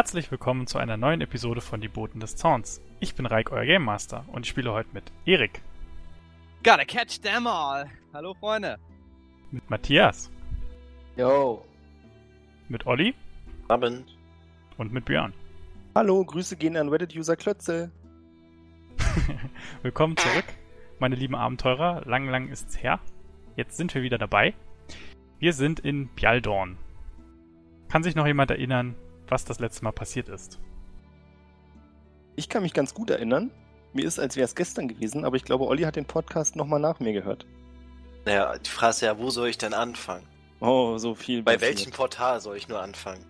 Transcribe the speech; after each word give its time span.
Herzlich 0.00 0.30
willkommen 0.30 0.66
zu 0.66 0.78
einer 0.78 0.96
neuen 0.96 1.20
Episode 1.20 1.60
von 1.60 1.82
Die 1.82 1.88
Boten 1.88 2.20
des 2.20 2.34
Zorns. 2.34 2.80
Ich 3.00 3.14
bin 3.14 3.26
Raik, 3.26 3.52
euer 3.52 3.66
Game 3.66 3.84
Master, 3.84 4.24
und 4.32 4.46
ich 4.46 4.48
spiele 4.48 4.72
heute 4.72 4.88
mit 4.94 5.12
Erik. 5.26 5.60
Gotta 6.64 6.86
catch 6.86 7.20
them 7.20 7.46
all. 7.46 7.84
Hallo 8.14 8.32
Freunde. 8.32 8.78
Mit 9.50 9.68
Matthias. 9.68 10.30
Yo. 11.18 11.66
Mit 12.70 12.86
Olli. 12.86 13.14
Abend. 13.68 14.16
Und 14.78 14.90
mit 14.90 15.04
Björn. 15.04 15.34
Hallo, 15.94 16.24
Grüße 16.24 16.56
gehen 16.56 16.78
an 16.78 16.88
Reddit-User 16.88 17.36
Klötze. 17.36 17.90
Willkommen 19.82 20.16
zurück, 20.16 20.46
meine 20.98 21.14
lieben 21.14 21.34
Abenteurer. 21.34 22.06
Lang, 22.06 22.26
lang 22.26 22.48
ist's 22.48 22.82
her. 22.82 23.00
Jetzt 23.54 23.76
sind 23.76 23.94
wir 23.94 24.00
wieder 24.00 24.16
dabei. 24.16 24.54
Wir 25.38 25.52
sind 25.52 25.78
in 25.78 26.08
Bjaldorn. 26.14 26.78
Kann 27.90 28.02
sich 28.02 28.14
noch 28.14 28.26
jemand 28.26 28.50
erinnern, 28.50 28.96
was 29.30 29.44
das 29.44 29.58
letzte 29.60 29.84
Mal 29.84 29.92
passiert 29.92 30.28
ist? 30.28 30.58
Ich 32.36 32.48
kann 32.48 32.62
mich 32.62 32.72
ganz 32.74 32.94
gut 32.94 33.10
erinnern. 33.10 33.50
Mir 33.92 34.04
ist, 34.04 34.18
als 34.20 34.36
wäre 34.36 34.44
es 34.44 34.54
gestern 34.54 34.88
gewesen, 34.88 35.24
aber 35.24 35.36
ich 35.36 35.44
glaube, 35.44 35.66
Olli 35.66 35.82
hat 35.82 35.96
den 35.96 36.04
Podcast 36.04 36.56
nochmal 36.56 36.80
nach 36.80 37.00
mir 37.00 37.12
gehört. 37.12 37.46
Naja, 38.24 38.56
die 38.58 38.70
Frage 38.70 38.90
ist 38.90 39.00
ja, 39.00 39.18
wo 39.18 39.30
soll 39.30 39.48
ich 39.48 39.58
denn 39.58 39.74
anfangen? 39.74 40.26
Oh, 40.60 40.98
so 40.98 41.14
viel. 41.14 41.42
Bei 41.42 41.60
welchem 41.60 41.90
Portal 41.90 42.40
soll 42.40 42.56
ich 42.56 42.68
nur 42.68 42.80
anfangen? 42.80 43.24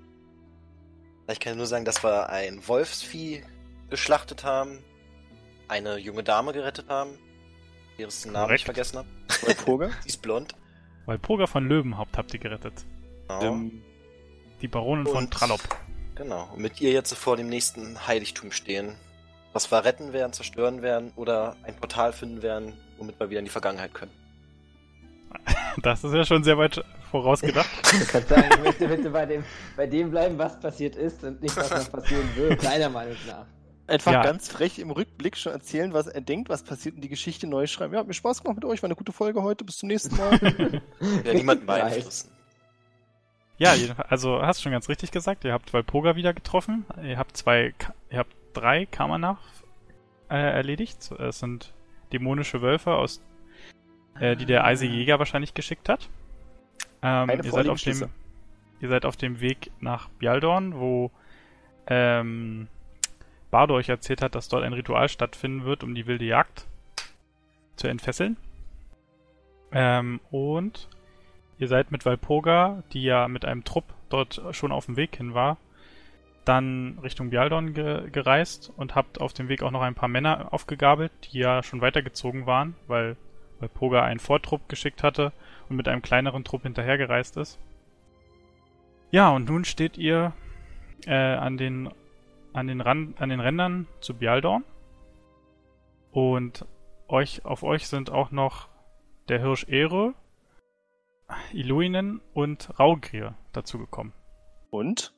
Ich 1.30 1.38
kann 1.40 1.56
nur 1.56 1.66
sagen, 1.66 1.84
dass 1.84 2.02
wir 2.02 2.28
ein 2.28 2.66
Wolfsvieh 2.66 3.42
geschlachtet 3.88 4.42
haben, 4.44 4.82
eine 5.68 5.96
junge 5.96 6.24
Dame 6.24 6.52
gerettet 6.52 6.88
haben, 6.88 7.12
deren 7.98 8.10
Namen 8.26 8.34
Korrekt. 8.46 8.60
ich 8.60 8.64
vergessen 8.64 8.98
habe. 8.98 9.08
Walpurga? 9.42 9.90
Sie 10.02 10.08
ist 10.08 10.22
blond. 10.22 10.54
Walpurga 11.06 11.46
von 11.46 11.66
Löwenhaupt 11.68 12.18
habt 12.18 12.34
ihr 12.34 12.40
gerettet. 12.40 12.84
Genau. 13.28 13.42
ähm, 13.42 13.82
Die 14.60 14.68
Baronin 14.68 15.06
von 15.06 15.30
Trallop. 15.30 15.60
Genau. 16.22 16.48
Und 16.54 16.60
mit 16.60 16.80
ihr 16.80 16.92
jetzt 16.92 17.14
vor 17.14 17.36
dem 17.36 17.48
nächsten 17.48 18.06
Heiligtum 18.06 18.52
stehen. 18.52 18.94
Was 19.52 19.70
wir 19.72 19.84
retten 19.84 20.12
werden, 20.12 20.32
zerstören 20.32 20.80
werden 20.82 21.12
oder 21.16 21.56
ein 21.64 21.74
Portal 21.74 22.12
finden 22.12 22.42
werden, 22.42 22.74
womit 22.98 23.18
wir 23.18 23.30
wieder 23.30 23.40
in 23.40 23.46
die 23.46 23.50
Vergangenheit 23.50 23.92
können. 23.94 24.12
Das 25.82 26.02
ist 26.02 26.12
ja 26.12 26.24
schon 26.24 26.42
sehr 26.44 26.58
weit 26.58 26.84
vorausgedacht. 27.10 27.68
Ich 28.02 28.08
kann 28.08 28.26
sagen, 28.26 28.48
ich 28.52 28.60
möchte 28.60 28.88
bitte 28.88 29.10
bei 29.10 29.24
dem, 29.26 29.44
bei 29.76 29.86
dem 29.86 30.10
bleiben, 30.10 30.36
was 30.38 30.58
passiert 30.60 30.96
ist 30.96 31.22
und 31.24 31.40
nicht, 31.42 31.56
was 31.56 31.70
noch 31.70 31.90
passieren 31.92 32.28
wird. 32.36 32.62
Meiner 32.64 32.88
Meinung 32.90 33.16
nach. 33.26 33.46
einfach 33.86 34.12
Ja. 34.12 34.22
ganz 34.22 34.48
frech 34.48 34.78
im 34.80 34.90
Rückblick 34.90 35.36
schon 35.36 35.52
erzählen, 35.52 35.92
was 35.92 36.06
er 36.08 36.20
denkt, 36.20 36.48
was 36.48 36.62
passiert 36.64 36.96
und 36.96 37.00
die 37.02 37.08
Geschichte 37.08 37.46
neu 37.46 37.66
schreiben. 37.68 37.94
Ja, 37.94 38.00
hat 38.00 38.08
mir 38.08 38.14
Spaß 38.14 38.42
gemacht 38.42 38.56
mit 38.56 38.64
euch, 38.64 38.82
war 38.82 38.88
eine 38.88 38.96
gute 38.96 39.12
Folge 39.12 39.42
heute. 39.42 39.64
Bis 39.64 39.78
zum 39.78 39.88
nächsten 39.88 40.16
Mal. 40.16 40.82
Ja, 41.24 41.34
niemanden 41.34 41.66
beeinflussen. 41.66 42.30
Ja, 43.60 43.74
also 44.08 44.40
hast 44.40 44.62
schon 44.62 44.72
ganz 44.72 44.88
richtig 44.88 45.10
gesagt. 45.10 45.44
Ihr 45.44 45.52
habt 45.52 45.74
Walpurga 45.74 46.16
wieder 46.16 46.32
getroffen. 46.32 46.86
Ihr 47.02 47.18
habt 47.18 47.36
zwei, 47.36 47.74
ihr 48.08 48.18
habt 48.18 48.34
drei 48.54 48.86
Kamanach 48.86 49.38
äh, 50.30 50.36
erledigt. 50.36 51.10
Es 51.10 51.40
sind 51.40 51.74
dämonische 52.10 52.62
Wölfe, 52.62 52.94
aus, 52.94 53.22
äh, 54.18 54.34
die 54.34 54.46
der 54.46 54.64
eisige 54.64 54.94
Jäger 54.94 55.18
wahrscheinlich 55.18 55.52
geschickt 55.52 55.90
hat. 55.90 56.08
Ähm, 57.02 57.28
ihr, 57.28 57.52
seid 57.52 57.68
auf 57.68 57.82
dem, 57.82 58.08
ihr 58.80 58.88
seid 58.88 59.04
auf 59.04 59.18
dem 59.18 59.40
Weg 59.40 59.70
nach 59.78 60.08
Bjaldorn, 60.08 60.80
wo 60.80 61.10
ähm, 61.86 62.66
Bardo 63.50 63.74
euch 63.74 63.90
erzählt 63.90 64.22
hat, 64.22 64.34
dass 64.34 64.48
dort 64.48 64.64
ein 64.64 64.72
Ritual 64.72 65.10
stattfinden 65.10 65.66
wird, 65.66 65.84
um 65.84 65.94
die 65.94 66.06
wilde 66.06 66.24
Jagd 66.24 66.66
zu 67.76 67.88
entfesseln. 67.88 68.38
Ähm, 69.70 70.18
und 70.30 70.88
ihr 71.60 71.68
seid 71.68 71.92
mit 71.92 72.04
Walpurga, 72.04 72.82
die 72.92 73.04
ja 73.04 73.28
mit 73.28 73.44
einem 73.44 73.64
Trupp 73.64 73.84
dort 74.08 74.42
schon 74.50 74.72
auf 74.72 74.86
dem 74.86 74.96
Weg 74.96 75.16
hin 75.16 75.34
war, 75.34 75.58
dann 76.44 76.98
Richtung 77.02 77.30
Bjaldorn 77.30 77.74
ge 77.74 78.10
gereist 78.10 78.72
und 78.76 78.94
habt 78.96 79.20
auf 79.20 79.34
dem 79.34 79.48
Weg 79.48 79.62
auch 79.62 79.70
noch 79.70 79.82
ein 79.82 79.94
paar 79.94 80.08
Männer 80.08 80.52
aufgegabelt, 80.52 81.12
die 81.24 81.38
ja 81.38 81.62
schon 81.62 81.82
weitergezogen 81.82 82.46
waren, 82.46 82.74
weil 82.88 83.16
Walpurga 83.60 84.02
einen 84.02 84.20
Vortrupp 84.20 84.68
geschickt 84.68 85.02
hatte 85.02 85.32
und 85.68 85.76
mit 85.76 85.86
einem 85.86 86.02
kleineren 86.02 86.44
Trupp 86.44 86.62
hinterhergereist 86.62 87.36
ist. 87.36 87.58
Ja, 89.10 89.30
und 89.30 89.48
nun 89.48 89.64
steht 89.64 89.98
ihr 89.98 90.32
äh, 91.06 91.14
an 91.14 91.58
den 91.58 91.90
an 92.52 92.66
den 92.66 92.80
Rand, 92.80 93.20
an 93.20 93.28
den 93.28 93.40
Rändern 93.40 93.86
zu 94.00 94.14
Bjaldorn. 94.14 94.64
Und 96.10 96.64
euch, 97.06 97.44
auf 97.44 97.62
euch 97.62 97.86
sind 97.86 98.10
auch 98.10 98.32
noch 98.32 98.68
der 99.28 99.40
Hirsch 99.40 99.66
Ere, 99.68 100.14
Iluinen 101.52 102.20
und 102.34 102.78
Raugrier 102.78 103.34
dazugekommen. 103.52 104.12
Und? 104.70 105.14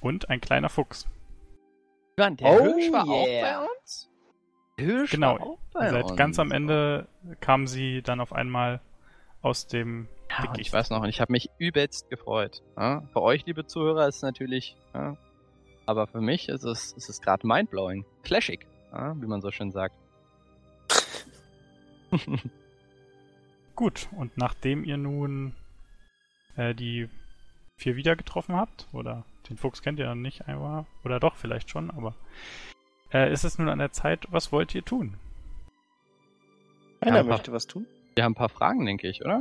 Und 0.00 0.28
ein 0.30 0.40
kleiner 0.40 0.68
Fuchs. 0.68 1.06
Mann, 2.16 2.36
der 2.36 2.48
Oh, 2.50 2.58
Hirsch 2.62 2.92
war 2.92 3.06
yeah. 3.06 3.14
auch 3.14 3.66
bei 3.66 3.72
uns? 3.76 4.10
Der 4.78 4.84
Hirsch 4.86 5.10
Genau, 5.12 5.34
war 5.38 5.40
auch 5.46 5.58
bei 5.72 5.90
seid 5.90 6.04
uns. 6.04 6.16
ganz 6.16 6.38
am 6.38 6.52
Ende 6.52 7.06
kamen 7.40 7.66
sie 7.66 8.02
dann 8.02 8.20
auf 8.20 8.32
einmal 8.32 8.80
aus 9.42 9.66
dem 9.66 10.08
Ja, 10.30 10.42
Dickicht. 10.42 10.68
ich 10.68 10.72
weiß 10.72 10.90
noch, 10.90 11.00
und 11.02 11.08
ich 11.08 11.20
habe 11.20 11.32
mich 11.32 11.50
übelst 11.58 12.10
gefreut. 12.10 12.62
Ja? 12.76 13.02
Für 13.12 13.22
euch, 13.22 13.46
liebe 13.46 13.66
Zuhörer, 13.66 14.06
ist 14.08 14.16
es 14.16 14.22
natürlich, 14.22 14.76
ja? 14.94 15.16
aber 15.86 16.06
für 16.06 16.20
mich 16.20 16.48
ist 16.48 16.64
es, 16.64 16.92
ist 16.92 17.08
es 17.08 17.20
gerade 17.20 17.46
mindblowing. 17.46 18.04
Flashig, 18.22 18.66
ja? 18.92 19.14
wie 19.20 19.26
man 19.26 19.40
so 19.40 19.50
schön 19.50 19.70
sagt. 19.70 19.94
Gut, 23.80 24.10
und 24.12 24.36
nachdem 24.36 24.84
ihr 24.84 24.98
nun 24.98 25.54
äh, 26.54 26.74
die 26.74 27.08
vier 27.78 27.96
wieder 27.96 28.14
getroffen 28.14 28.54
habt, 28.54 28.86
oder 28.92 29.24
den 29.48 29.56
Fuchs 29.56 29.80
kennt 29.80 29.98
ihr 29.98 30.04
ja 30.04 30.14
nicht 30.14 30.46
einmal, 30.46 30.84
oder 31.02 31.18
doch 31.18 31.34
vielleicht 31.36 31.70
schon, 31.70 31.90
aber 31.90 32.14
äh, 33.10 33.32
ist 33.32 33.42
es 33.42 33.58
nun 33.58 33.70
an 33.70 33.78
der 33.78 33.90
Zeit, 33.90 34.26
was 34.28 34.52
wollt 34.52 34.74
ihr 34.74 34.84
tun? 34.84 35.16
Einer 37.00 37.24
möchte 37.24 37.52
was 37.52 37.66
tun. 37.66 37.86
Wir 38.16 38.24
haben 38.24 38.32
ein 38.32 38.34
paar 38.34 38.50
Fragen, 38.50 38.84
denke 38.84 39.08
ich, 39.08 39.22
oder? 39.24 39.40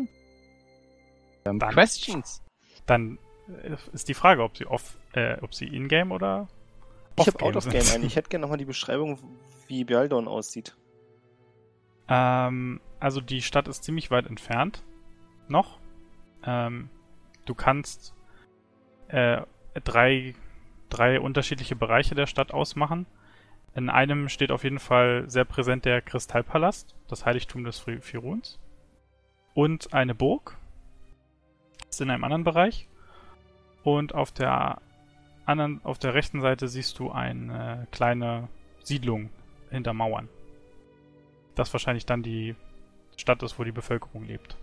Wir 1.43 1.49
haben 1.49 1.59
Dann- 1.59 1.73
Questions. 1.73 2.41
Dann 2.85 3.19
äh, 3.61 3.75
ist 3.91 4.07
die 4.07 4.13
Frage, 4.13 4.41
ob 4.41 4.55
sie 4.55 4.67
off, 4.67 4.97
äh, 5.11 5.35
ob 5.41 5.53
sie 5.53 5.67
in-game 5.67 6.13
oder 6.13 6.47
Ich 7.17 7.27
habe 7.27 7.31
off-game 7.39 7.47
Out 7.49 7.55
of 7.57 7.69
Game 7.69 7.83
ein. 7.93 8.05
Ich 8.05 8.15
hätte 8.15 8.29
gerne 8.29 8.43
nochmal 8.43 8.57
die 8.57 8.63
Beschreibung, 8.63 9.19
wie 9.67 9.83
Bjaldorn 9.83 10.29
aussieht. 10.29 10.77
Ähm, 12.07 12.79
also 12.99 13.21
die 13.21 13.41
Stadt 13.41 13.67
ist 13.67 13.83
ziemlich 13.83 14.11
weit 14.11 14.27
entfernt. 14.27 14.83
Noch. 15.47 15.79
Ähm, 16.43 16.89
du 17.45 17.55
kannst 17.55 18.13
äh, 19.07 19.41
drei, 19.83 20.35
drei 20.89 21.19
unterschiedliche 21.19 21.75
Bereiche 21.75 22.15
der 22.15 22.27
Stadt 22.27 22.51
ausmachen. 22.51 23.05
In 23.75 23.89
einem 23.89 24.29
steht 24.29 24.51
auf 24.51 24.63
jeden 24.63 24.79
Fall 24.79 25.29
sehr 25.29 25.45
präsent 25.45 25.85
der 25.85 26.01
Kristallpalast, 26.01 26.95
das 27.07 27.25
Heiligtum 27.25 27.63
des 27.63 27.79
Firuns. 27.79 28.59
Und 29.53 29.93
eine 29.93 30.15
Burg. 30.15 30.57
Ist 31.89 32.01
in 32.01 32.09
einem 32.09 32.23
anderen 32.23 32.43
Bereich. 32.43 32.87
Und 33.83 34.13
auf 34.13 34.31
der 34.31 34.81
anderen, 35.45 35.83
auf 35.83 35.97
der 35.97 36.13
rechten 36.13 36.41
Seite 36.41 36.67
siehst 36.67 36.99
du 36.99 37.11
eine 37.11 37.87
kleine 37.91 38.49
Siedlung 38.83 39.29
hinter 39.71 39.93
Mauern 39.93 40.29
das 41.59 41.73
wahrscheinlich 41.73 42.05
dann 42.05 42.23
die 42.23 42.55
Stadt 43.19 43.43
ist, 43.43 43.59
wo 43.59 43.63
die 43.63 43.71
Bevölkerung 43.71 44.23
lebt. 44.23 44.57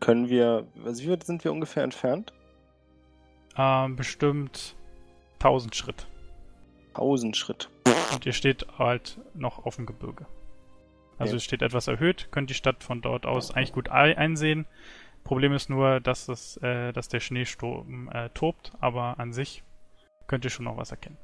Können 0.00 0.28
wir, 0.28 0.66
also 0.84 1.02
wie 1.04 1.10
weit 1.10 1.24
sind 1.24 1.44
wir 1.44 1.52
ungefähr 1.52 1.84
entfernt? 1.84 2.32
Ähm, 3.56 3.94
bestimmt 3.96 4.74
1000 5.38 5.76
Schritt. 5.76 6.06
1000 6.94 7.36
Schritt. 7.36 7.68
Und 8.12 8.26
ihr 8.26 8.32
steht 8.32 8.66
halt 8.78 9.20
noch 9.34 9.64
auf 9.64 9.76
dem 9.76 9.86
Gebirge. 9.86 10.26
Also 11.18 11.34
Ja. 11.34 11.36
es 11.36 11.44
steht 11.44 11.62
etwas 11.62 11.86
erhöht, 11.86 12.28
könnt 12.32 12.50
die 12.50 12.54
Stadt 12.54 12.82
von 12.82 13.00
dort 13.00 13.26
aus 13.26 13.52
eigentlich 13.52 13.72
gut 13.72 13.90
ei- 13.90 14.16
einsehen. 14.16 14.66
Problem 15.24 15.52
ist 15.52 15.70
nur, 15.70 16.00
dass, 16.00 16.28
es, 16.28 16.56
äh, 16.58 16.92
dass 16.92 17.08
der 17.08 17.20
Schneesturm 17.20 18.08
äh, 18.12 18.30
tobt, 18.30 18.72
aber 18.80 19.20
an 19.20 19.32
sich 19.32 19.62
könnt 20.26 20.44
ihr 20.44 20.50
schon 20.50 20.64
noch 20.64 20.76
was 20.76 20.90
erkennen. 20.90 21.18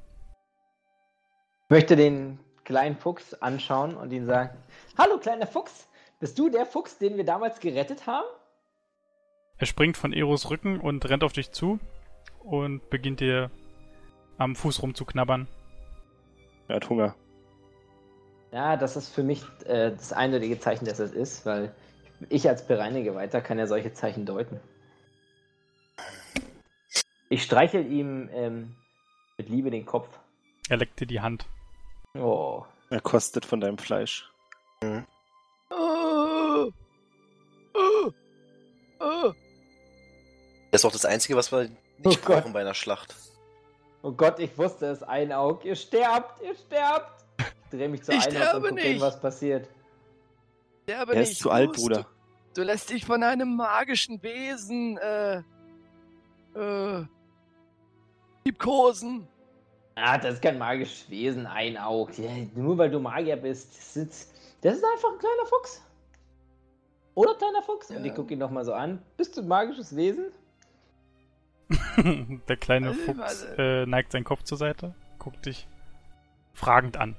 Ich 1.65 1.71
möchte 1.71 1.97
den 1.97 2.39
kleinen 2.69 2.97
Fuchs 2.97 3.33
anschauen 3.33 3.97
und 3.97 4.13
ihn 4.13 4.27
sagen: 4.27 4.51
Hallo, 4.99 5.19
kleiner 5.19 5.47
Fuchs. 5.47 5.89
Bist 6.21 6.39
du 6.39 6.51
der 6.51 6.67
Fuchs, 6.67 6.99
den 6.99 7.17
wir 7.17 7.25
damals 7.25 7.61
gerettet 7.61 8.07
haben? 8.07 8.27
Er 9.57 9.67
springt 9.67 9.97
von 9.97 10.13
Eros 10.13 10.51
Rücken 10.51 10.79
und 10.79 11.09
rennt 11.09 11.25
auf 11.25 11.33
dich 11.33 11.51
zu 11.51 11.81
und 12.41 12.91
beginnt 12.91 13.21
dir 13.21 13.51
am 14.37 14.55
Fuß 14.55 14.83
rumzuknabbern. 14.83 15.49
Er 16.69 16.77
hat 16.77 16.91
Hunger. 16.91 17.15
Ja, 18.53 18.77
das 18.77 18.97
ist 18.97 19.15
für 19.15 19.23
mich 19.23 19.43
äh, 19.65 19.91
das 19.91 20.13
eindeutige 20.13 20.61
Zeichen, 20.61 20.85
dass 20.85 20.99
es 20.99 21.13
ist, 21.13 21.47
weil 21.47 21.75
ich 22.29 22.49
als 22.49 22.67
Bereinigeweiter 22.67 23.41
kann 23.41 23.59
ja 23.59 23.67
solche 23.67 23.95
Zeichen 23.95 24.27
deuten. 24.27 24.61
Ich 27.31 27.43
streichel 27.43 27.91
ihm 27.91 28.29
ähm, 28.33 28.75
mit 29.39 29.49
Liebe 29.49 29.71
den 29.71 29.87
Kopf. 29.87 30.19
Er 30.69 30.77
leckt 30.77 31.01
dir 31.01 31.07
die 31.07 31.21
Hand. 31.21 31.47
Oh. 32.19 32.65
Er 32.91 33.01
kostet 33.01 33.45
von 33.45 33.61
deinem 33.61 33.79
Fleisch. 33.79 34.31
Das 40.71 40.83
ist 40.83 40.85
auch 40.85 40.93
das 40.93 41.05
Einzige, 41.05 41.37
was 41.37 41.51
wir 41.53 41.63
nicht 41.65 41.77
Oh 42.05 42.11
Gott. 42.11 42.23
brauchen 42.25 42.53
bei 42.53 42.61
einer 42.61 42.75
Schlacht. 42.75 43.15
Oh 44.03 44.13
Gott, 44.13 44.39
ich 44.39 44.57
wusste 44.57 44.87
es, 44.87 45.03
ein 45.03 45.33
Aug. 45.33 45.65
Ihr 45.65 45.75
sterbt, 45.75 46.43
ihr 46.43 46.55
sterbt. 46.55 47.25
Ich 47.39 47.71
drehe 47.79 47.89
mich 47.89 48.03
zu 48.03 48.13
Ich 48.13 48.19
Einaug 48.27 48.29
und 48.29 48.37
sterbe 48.37 48.69
gucke, 48.69 48.83
nicht. 48.83 49.01
was 49.01 49.21
passiert. 49.21 49.69
Der 50.87 51.01
aber 51.01 51.15
Er 51.15 51.23
ist 51.23 51.39
zu 51.39 51.51
alt, 51.51 51.73
Bruder. 51.73 52.07
Du, 52.55 52.61
du 52.61 52.63
lässt 52.63 52.91
dich 52.91 53.05
von 53.05 53.23
einem 53.23 53.57
magischen 53.57 54.23
Wesen, 54.23 54.97
äh, 54.99 55.43
äh, 56.55 57.05
liebkosen. 58.45 59.27
Ah, 60.01 60.17
das 60.19 60.35
ist 60.35 60.43
kein 60.43 60.59
magisches 60.59 61.11
Wesen, 61.11 61.47
ein 61.47 61.77
Aug. 61.77 62.17
Ja, 62.19 62.31
nur 62.55 62.79
weil 62.79 62.91
du 62.91 63.01
Magier 63.01 63.37
bist. 63.37 63.77
Das 63.77 63.97
ist, 63.97 64.33
das 64.63 64.77
ist 64.77 64.85
einfach 64.85 65.13
ein 65.13 65.19
kleiner 65.19 65.47
Fuchs. 65.47 65.83
Oder 67.15 67.35
kleiner 67.35 67.63
Fuchs? 67.63 67.91
Und 67.91 68.05
Ja. 68.05 68.11
ich 68.11 68.15
gucke 68.15 68.33
ihn 68.35 68.39
nochmal 68.39 68.65
so 68.65 68.73
an. 68.75 69.03
Bist 69.17 69.37
du 69.37 69.41
ein 69.43 69.49
magisches 69.49 69.97
Wesen? 69.97 70.27
Der 72.49 72.57
kleine 72.57 72.89
Also, 72.89 73.01
Fuchs 73.01 73.21
also- 73.21 73.47
äh, 73.61 73.87
neigt 73.87 74.13
seinen 74.13 74.25
Kopf 74.25 74.43
zur 74.45 74.57
Seite, 74.57 74.95
guckt 75.19 75.45
dich 75.47 75.67
fragend 76.55 76.97
an. 76.97 77.17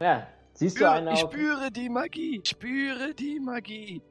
Ja, 0.00 0.26
siehst 0.54 0.80
du 0.80 0.90
einen 0.90 1.08
ich 1.14 1.22
Aug? 1.24 1.32
spüre 1.32 1.70
die 1.70 1.88
Magie. 1.88 2.40
Ich 2.42 2.48
spüre 2.48 3.14
die 3.14 3.38
Magie. 3.38 4.02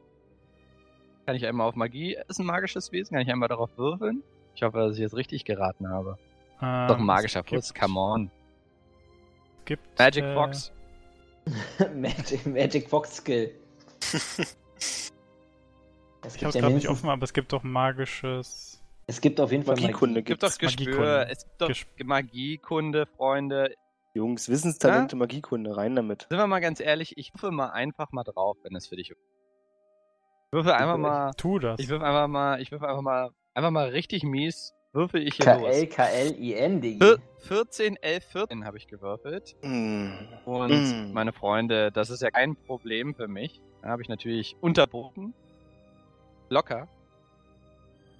Kann 1.26 1.36
ich 1.36 1.46
einmal 1.46 1.68
auf 1.68 1.76
Magie, 1.76 2.18
ist 2.28 2.40
ein 2.40 2.46
magisches 2.46 2.92
Wesen? 2.92 3.14
Kann 3.14 3.24
ich 3.24 3.32
einmal 3.32 3.50
darauf 3.50 3.78
würfeln? 3.78 4.24
Ich 4.56 4.64
hoffe, 4.64 4.78
dass 4.78 4.94
ich 4.96 5.00
jetzt 5.02 5.16
richtig 5.16 5.46
geraten 5.46 5.90
habe. 5.90 6.18
Ähm, 6.64 6.88
Doch 6.88 6.98
ein 6.98 7.06
magischer 7.06 7.44
Fuchs, 7.44 7.74
come 7.74 8.00
on. 8.00 8.32
Gibt, 9.66 10.00
Magic 10.00 10.24
äh, 10.24 10.34
Fox. 10.34 10.72
Magic, 11.96 12.46
Magic 12.46 12.90
Fox 12.90 13.18
Skill. 13.18 13.54
Es 16.26 16.36
Ich 16.38 16.44
hab's 16.46 16.56
ja 16.56 16.62
gerade 16.62 16.76
nicht 16.76 16.88
offen, 16.88 17.10
aber 17.10 17.24
es 17.24 17.34
gibt 17.34 17.52
doch 17.52 17.64
ein 17.66 17.72
magisches. 17.72 18.82
es 19.08 19.20
gibt 19.20 19.42
auf 19.42 19.52
jeden 19.52 19.66
Fall 19.66 19.76
Magiekunde 19.76 20.22
Es 20.22 20.26
gibt 20.26 20.42
doch 20.44 20.58
gibt's. 20.58 20.78
Gespür, 20.78 20.94
Magiekunde. 20.96 21.28
es 21.32 21.44
gibt 21.44 21.62
doch 21.62 21.70
Gesp- 21.70 22.04
Magiekunde, 22.06 23.06
Freunde. 23.18 23.76
Jungs, 24.14 24.48
Wissenstalente, 24.48 25.16
Magiekunde, 25.18 25.76
rein 25.76 25.96
damit. 25.96 26.28
Sind 26.30 26.38
wir 26.38 26.48
mal 26.48 26.62
ganz 26.62 26.80
ehrlich, 26.80 27.18
ich 27.18 27.34
würfel 27.34 27.52
mal 27.52 27.72
einfach 27.72 28.12
mal 28.14 28.24
drauf, 28.24 28.56
wenn 28.64 28.74
es 28.76 28.88
für 28.88 28.96
dich 28.96 29.12
okay 29.12 29.20
ist. 29.20 30.48
Ich 30.48 30.54
würfel 30.54 30.72
einfach 30.72 30.98
mal, 30.98 31.32
Tu 31.34 31.60
das. 31.60 31.80
ich 31.80 31.90
würfel 31.90 32.06
einfach 32.08 32.28
mal, 32.28 32.62
ich 32.62 32.72
würfel 32.72 32.88
einfach 32.88 33.02
mal, 33.02 33.32
einfach 33.54 33.72
mal 33.72 33.90
richtig 33.90 34.24
mies, 34.24 34.74
würfel 34.94 35.28
ich 35.28 35.36
hier 35.36 35.46
KL, 35.46 35.60
los. 35.60 35.76
Vier- 37.00 37.20
14, 37.40 37.98
11, 38.02 38.24
14 38.26 38.66
habe 38.66 38.78
ich 38.78 38.88
gewürfelt. 38.88 39.56
Mm. 39.64 40.12
Und 40.46 40.72
Mm. 41.10 41.14
meine 41.14 41.34
Freunde, 41.34 41.92
das 41.92 42.10
ist 42.10 42.22
ja 42.22 42.32
kein 42.32 42.56
Problem 42.56 43.14
für 43.16 43.28
mich. 43.28 43.60
Da 43.82 43.90
habe 43.90 44.02
ich 44.02 44.08
natürlich 44.10 44.56
unterboten. 44.62 45.34
Locker. 46.50 46.88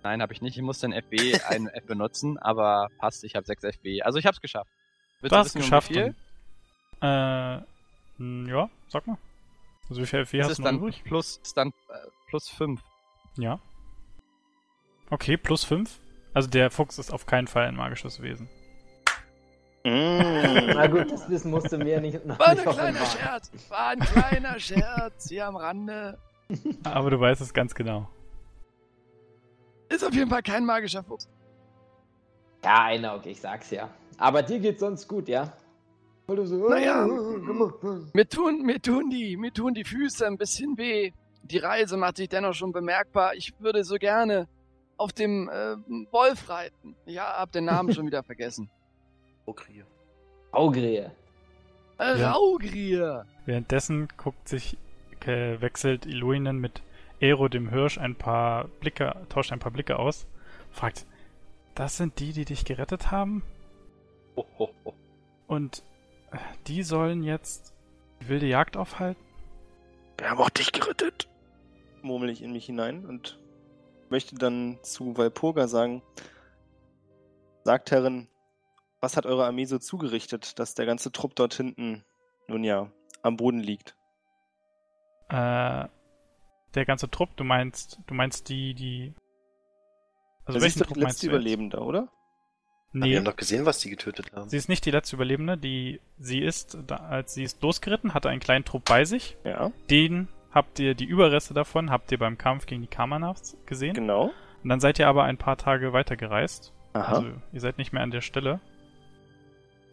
Nein, 0.04 0.22
habe 0.22 0.34
ich 0.34 0.42
nicht. 0.42 0.58
Ich 0.58 0.64
muss 0.64 0.80
den 0.80 0.92
FB 0.92 1.14
einen 1.48 1.68
F 1.68 1.86
benutzen, 1.86 2.38
aber 2.38 2.90
passt, 2.98 3.24
ich 3.24 3.36
habe 3.36 3.46
6 3.46 3.64
FB. 3.64 4.02
Also 4.02 4.20
ich 4.20 4.26
habe 4.26 4.36
es 4.36 4.42
geschafft. 4.42 4.70
Willst 5.22 5.32
du 5.32 5.38
hast 5.38 5.48
es 5.48 5.56
um 5.56 5.62
geschafft. 5.62 5.90
Wie 5.92 5.94
viel? 5.94 6.06
Und, 7.00 7.08
äh, 7.08 7.58
mh, 8.18 8.50
ja, 8.52 8.70
sag 8.90 9.08
mal. 9.08 9.18
Also 9.90 10.02
wie 10.02 10.06
viel 10.06 10.40
Das 10.40 10.50
hast 10.50 10.58
du 10.58 10.64
noch 10.64 10.70
dann 10.70 10.78
übrig? 10.80 11.04
plus, 11.06 11.38
ist 11.44 11.56
dann 11.56 11.70
äh, 11.70 11.94
plus 12.28 12.50
5. 12.50 12.82
Ja. 13.38 13.60
Okay, 15.10 15.38
plus 15.38 15.64
5. 15.64 16.00
Also 16.34 16.50
der 16.50 16.70
Fuchs 16.72 16.98
ist 16.98 17.12
auf 17.12 17.26
keinen 17.26 17.48
Fall 17.48 17.66
ein 17.68 17.76
magisches 17.76 18.22
Wesen. 18.22 18.50
Na 19.86 20.88
Mm. 20.88 20.92
gut, 20.92 21.12
das 21.12 21.30
Wissen 21.30 21.52
musste 21.52 21.78
mir 21.78 22.00
nicht 22.00 22.26
noch 22.26 22.40
War 22.40 22.48
ein 22.50 22.56
nicht 22.56 22.64
kleiner 22.70 23.02
offenbaren. 23.02 23.06
Scherz. 23.20 23.52
War 23.70 23.88
ein 23.90 24.00
kleiner 24.00 24.60
Scherz 24.60 25.28
hier 25.28 25.46
am 25.48 25.58
Rande. 25.58 26.18
Aber 26.86 27.10
du 27.10 27.20
weißt 27.20 27.42
es 27.42 27.54
ganz 27.54 27.76
genau. 27.76 28.08
Ist 29.90 30.06
auf 30.06 30.14
jeden 30.14 30.30
Fall 30.30 30.42
kein 30.42 30.66
magischer 30.66 31.04
Fuchs. 31.04 31.28
Ja, 32.64 32.84
einer, 32.86 33.16
okay, 33.16 33.32
ich 33.32 33.42
sag's 33.42 33.72
ja. 33.72 33.90
Aber 34.18 34.42
dir 34.42 34.60
geht's 34.60 34.80
sonst 34.80 35.08
gut, 35.08 35.28
ja? 35.28 35.52
So, 36.28 36.70
Naja. 36.70 37.06
Mir 38.14 38.30
tun, 38.30 38.62
mir 38.62 38.82
tun 38.82 39.10
die, 39.10 39.36
mir 39.36 39.52
tun 39.52 39.74
die 39.74 39.84
Füße 39.84 40.26
ein 40.26 40.38
bisschen 40.38 40.78
weh. 40.78 41.12
Die 41.44 41.58
Reise 41.58 41.98
macht 41.98 42.16
sich 42.16 42.30
dennoch 42.30 42.54
schon 42.54 42.72
bemerkbar. 42.72 43.34
Ich 43.36 43.54
würde 43.60 43.84
so 43.84 43.96
gerne 43.96 44.48
auf 44.98 45.14
dem 45.14 45.50
äh, 45.50 45.76
Wolf 46.12 46.50
reiten. 46.50 46.96
Ja, 47.06 47.38
hab 47.38 47.52
den 47.52 47.66
Namen 47.66 47.94
schon 47.94 48.06
wieder 48.06 48.24
vergessen. 48.24 48.70
Okrier. 49.46 49.86
Augrie. 50.52 51.06
Äh, 52.00 52.20
Ja. 52.20 52.32
Raugrier. 52.32 53.26
Währenddessen 53.46 54.08
guckt 54.18 54.48
sich, 54.48 54.78
äh, 55.26 55.62
wechselt 55.62 56.06
Iluinen 56.06 56.58
mit 56.60 56.82
Ero 57.20 57.48
dem 57.48 57.70
Hirsch 57.70 57.98
ein 57.98 58.16
paar 58.16 58.68
Blicke, 58.82 59.16
tauscht 59.30 59.52
ein 59.52 59.60
paar 59.60 59.72
Blicke 59.72 59.98
aus, 59.98 60.28
fragt, 60.72 61.06
das 61.76 61.98
sind 61.98 62.20
die, 62.20 62.34
die 62.34 62.46
dich 62.46 62.66
gerettet 62.66 63.12
haben? 63.12 63.44
Ho, 64.36 64.46
ho, 64.60 64.70
ho. 64.84 64.94
Und 65.48 65.84
äh, 66.32 66.38
die 66.68 66.84
sollen 66.84 67.24
jetzt 67.24 67.74
die 68.22 68.28
wilde 68.30 68.48
Jagd 68.48 68.76
aufhalten? 68.78 69.24
Wir 70.18 70.30
haben 70.30 70.40
auch 70.40 70.50
dich 70.50 70.72
gerettet. 70.72 71.28
Murmel 72.02 72.30
ich 72.30 72.42
in 72.44 72.52
mich 72.52 72.66
hinein 72.66 73.06
und 73.06 73.40
möchte 74.14 74.36
dann 74.36 74.80
zu 74.84 75.18
Walpurga 75.18 75.68
sagen: 75.68 76.02
Sagt 77.66 77.92
Herrin, 77.92 78.30
was 79.02 79.18
hat 79.18 79.26
eure 79.26 79.46
Armee 79.46 79.66
so 79.66 79.80
zugerichtet, 79.80 80.60
dass 80.60 80.76
der 80.76 80.86
ganze 80.86 81.12
Trupp 81.12 81.36
dort 81.36 81.56
hinten, 81.56 82.06
nun 82.48 82.64
ja, 82.64 82.90
am 83.24 83.36
Boden 83.36 83.60
liegt? 83.60 83.98
Äh, 85.30 85.88
der 86.76 86.86
ganze 86.86 87.10
Trupp, 87.10 87.36
du 87.36 87.44
meinst, 87.44 88.00
du 88.08 88.14
meinst 88.14 88.48
die, 88.50 88.74
die. 88.74 89.14
Also 90.46 90.60
das 90.60 90.68
ist 90.68 90.80
welchen 90.80 90.80
doch 90.80 90.86
Trupp 90.88 90.96
die 90.98 91.02
meinst 91.04 91.16
letzte 91.16 91.28
du 91.28 91.32
jetzt? 91.34 91.42
Überlebende, 91.42 91.80
oder? 91.80 92.00
Aber 92.00 92.10
Wir 92.92 93.08
Nee, 93.08 93.18
haben 93.18 93.26
doch 93.26 93.36
gesehen, 93.36 93.66
was 93.66 93.80
die 93.80 93.90
getötet 93.90 94.32
haben. 94.34 94.50
sie 94.50 94.58
ist 94.58 94.70
nicht 94.70 94.86
die 94.86 94.92
letzte 94.92 95.16
Überlebende, 95.16 95.58
die 95.58 96.00
sie 96.20 96.40
ist, 96.40 96.78
da, 96.86 96.98
als 96.98 97.34
sie 97.34 97.44
ist 97.44 97.64
losgeritten, 97.64 98.14
hatte 98.14 98.30
einen 98.30 98.40
kleinen 98.40 98.66
Trupp 98.66 98.86
bei 98.86 99.06
sich. 99.06 99.36
Ja, 99.44 99.72
Den 99.90 100.28
habt 100.54 100.80
ihr, 100.80 100.94
die 100.96 101.06
Überreste 101.06 101.54
davon, 101.54 101.90
habt 101.90 102.12
ihr 102.12 102.20
beim 102.20 102.38
Kampf 102.38 102.66
gegen 102.66 102.82
die 102.82 102.88
Kamanavs 102.88 103.58
gesehen. 103.66 103.94
genau. 103.94 104.32
Und 104.64 104.70
dann 104.70 104.80
seid 104.80 104.98
ihr 105.00 105.08
aber 105.10 105.24
ein 105.26 105.38
paar 105.38 105.58
Tage 105.58 105.92
weitergereist. 105.92 106.72
Aha. 106.94 107.16
Also 107.16 107.28
ihr 107.52 107.60
seid 107.60 107.78
nicht 107.78 107.92
mehr 107.92 108.02
an 108.04 108.12
der 108.12 108.22
Stelle. 108.22 108.60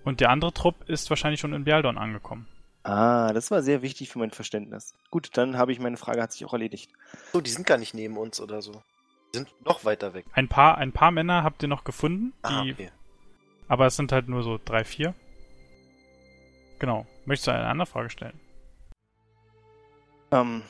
Und 0.05 0.21
der 0.21 0.31
andere 0.31 0.53
Trupp 0.53 0.89
ist 0.89 1.11
wahrscheinlich 1.11 1.41
schon 1.41 1.53
in 1.53 1.65
Bialdon 1.65 1.99
angekommen. 1.99 2.47
Ah, 2.85 3.33
das 3.33 3.51
war 3.51 3.63
sehr 3.63 3.83
wichtig 3.83 4.09
für 4.11 4.19
mein 4.19 4.31
Verständnis. 4.31 4.95
Gut, 5.11 5.31
dann 5.37 5.59
habe 5.59 5.73
ich 5.73 5.81
meine 5.81 5.97
Frage, 5.97 6.23
hat 6.23 6.33
sich 6.33 6.45
auch 6.47 6.53
erledigt. 6.55 6.91
So, 7.33 7.41
die 7.41 7.51
sind 7.51 7.67
gar 7.67 7.77
nicht 7.79 7.93
neben 7.95 8.17
uns 8.17 8.41
oder 8.41 8.63
so. 8.63 8.81
Die 9.35 9.39
sind 9.39 9.53
noch 9.65 9.85
weiter 9.85 10.15
weg. 10.15 10.25
Ein 10.33 10.49
paar, 10.49 10.79
ein 10.79 10.93
paar 10.93 11.11
Männer 11.11 11.43
habt 11.45 11.63
ihr 11.63 11.69
noch 11.69 11.85
gefunden, 11.85 12.33
die, 12.49 12.49
Ah, 12.49 12.63
okay. 12.63 12.91
aber 13.69 13.87
es 13.87 13.97
sind 13.97 14.13
halt 14.13 14.29
nur 14.29 14.43
so 14.43 14.59
drei, 14.65 14.85
vier. 14.85 15.15
Genau. 16.79 17.07
Möchtest 17.27 17.49
du 17.49 17.53
eine 17.53 17.67
andere 17.67 17.87
Frage 17.87 18.09
stellen? 18.11 18.39
Ähm, 20.33 20.63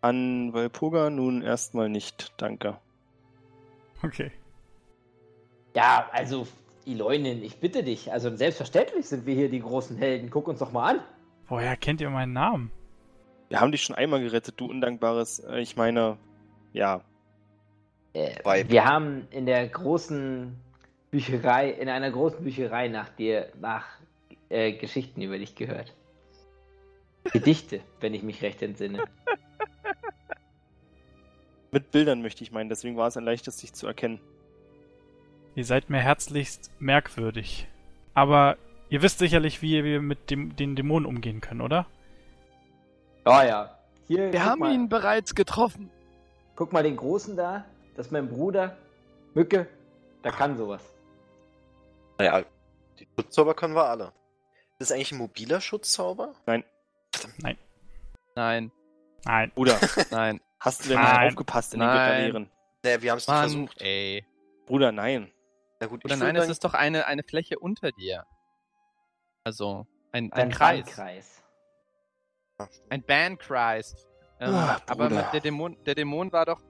an 0.00 0.52
Walpurga 0.52 1.10
nun 1.10 1.42
erstmal 1.42 1.88
nicht, 1.88 2.32
danke. 2.36 2.78
Okay. 4.02 4.30
Ja, 5.74 6.08
also, 6.12 6.46
Iloinen, 6.84 7.42
ich 7.42 7.58
bitte 7.58 7.82
dich. 7.82 8.10
Also, 8.12 8.34
selbstverständlich 8.34 9.06
sind 9.08 9.26
wir 9.26 9.34
hier 9.34 9.48
die 9.50 9.60
großen 9.60 9.96
Helden. 9.96 10.30
Guck 10.30 10.48
uns 10.48 10.58
doch 10.60 10.72
mal 10.72 10.94
an. 10.96 11.00
Woher 11.48 11.76
kennt 11.76 12.00
ihr 12.00 12.10
meinen 12.10 12.32
Namen? 12.32 12.70
Wir 13.48 13.60
haben 13.60 13.72
dich 13.72 13.82
schon 13.82 13.96
einmal 13.96 14.20
gerettet, 14.20 14.54
du 14.58 14.66
Undankbares. 14.66 15.40
Äh, 15.40 15.60
Ich 15.60 15.76
meine, 15.76 16.16
ja, 16.72 17.02
Äh, 18.14 18.68
wir 18.68 18.84
haben 18.84 19.26
in 19.30 19.46
der 19.46 19.66
großen 19.68 20.54
Bücherei, 21.10 21.70
in 21.70 21.88
einer 21.88 22.10
großen 22.10 22.42
Bücherei 22.42 22.88
nach 22.88 23.08
dir, 23.10 23.50
nach 23.60 23.86
äh, 24.48 24.72
Geschichten 24.72 25.22
über 25.22 25.38
dich 25.38 25.54
gehört. 25.54 25.94
Gedichte, 27.32 27.80
wenn 28.00 28.14
ich 28.14 28.22
mich 28.22 28.42
recht 28.42 28.62
entsinne. 28.62 29.04
mit 31.70 31.90
Bildern 31.90 32.22
möchte 32.22 32.42
ich 32.42 32.52
meinen, 32.52 32.68
deswegen 32.68 32.96
war 32.96 33.08
es 33.08 33.16
ein 33.16 33.24
leichtes, 33.24 33.56
dich 33.56 33.72
zu 33.72 33.86
erkennen. 33.86 34.20
Ihr 35.54 35.64
seid 35.64 35.90
mir 35.90 35.98
herzlichst 35.98 36.70
merkwürdig. 36.78 37.68
Aber 38.14 38.56
ihr 38.88 39.02
wisst 39.02 39.18
sicherlich, 39.18 39.62
wie 39.62 39.82
wir 39.84 40.00
mit 40.00 40.30
dem, 40.30 40.56
den 40.56 40.76
Dämonen 40.76 41.06
umgehen 41.06 41.40
können, 41.40 41.60
oder? 41.60 41.86
Oh 43.24 43.30
ja. 43.30 43.78
Hier, 44.06 44.32
Wir 44.32 44.44
haben 44.44 44.60
mal, 44.60 44.72
ihn 44.72 44.88
bereits 44.88 45.34
getroffen. 45.34 45.90
Guck 46.56 46.72
mal 46.72 46.82
den 46.82 46.96
Großen 46.96 47.36
da. 47.36 47.64
Das 47.94 48.06
ist 48.06 48.12
mein 48.12 48.28
Bruder. 48.28 48.76
Mücke. 49.34 49.68
Der 50.24 50.32
kann 50.32 50.56
sowas. 50.56 50.82
Naja, 52.18 52.44
die 52.98 53.06
Schutzzauber 53.14 53.54
können 53.54 53.74
wir 53.74 53.84
alle. 53.84 54.12
Ist 54.78 54.90
das 54.90 54.92
eigentlich 54.92 55.12
ein 55.12 55.18
mobiler 55.18 55.60
Schutzzauber? 55.60 56.34
Nein, 56.46 56.64
Nein, 58.34 58.70
Nein. 59.24 59.50
Bruder, 59.54 59.78
nein. 60.10 60.40
hast 60.60 60.84
du 60.84 60.88
denn 60.90 60.98
Nein. 60.98 61.20
nicht 61.24 61.32
aufgepasst 61.32 61.74
in 61.74 61.80
den 61.80 61.88
Nein. 61.88 61.98
Götterlehren? 62.08 62.50
Naja, 62.84 63.02
wir 63.02 63.10
haben 63.10 63.18
es 63.18 63.26
nicht 63.28 63.36
versucht. 63.38 63.82
ey. 63.82 64.24
Bruder, 64.66 64.92
nein. 64.92 65.30
Na 65.80 65.86
gut, 65.86 66.04
Oder 66.04 66.14
ich 66.14 66.20
nein, 66.20 66.36
es 66.36 66.48
ist 66.48 66.62
doch 66.64 66.74
eine, 66.74 67.06
eine 67.06 67.22
Fläche 67.24 67.58
unter 67.58 67.90
dir. 67.92 68.24
Also, 69.44 69.86
ein, 70.12 70.32
ein 70.32 70.42
Ein 70.44 70.50
Kreis. 70.50 70.84
Bandkreis. 70.84 71.42
Ein 72.90 73.02
Bandkreis. 73.02 74.06
Ähm, 74.40 74.54
Ah, 74.54 74.80
aber 74.88 75.08
Bruder. 75.08 75.22
mit 75.24 75.32
der 75.32 75.40
Dämon, 75.40 75.76
der 75.84 75.94
Dämon 75.94 76.32
war 76.32 76.46
doch. 76.46 76.60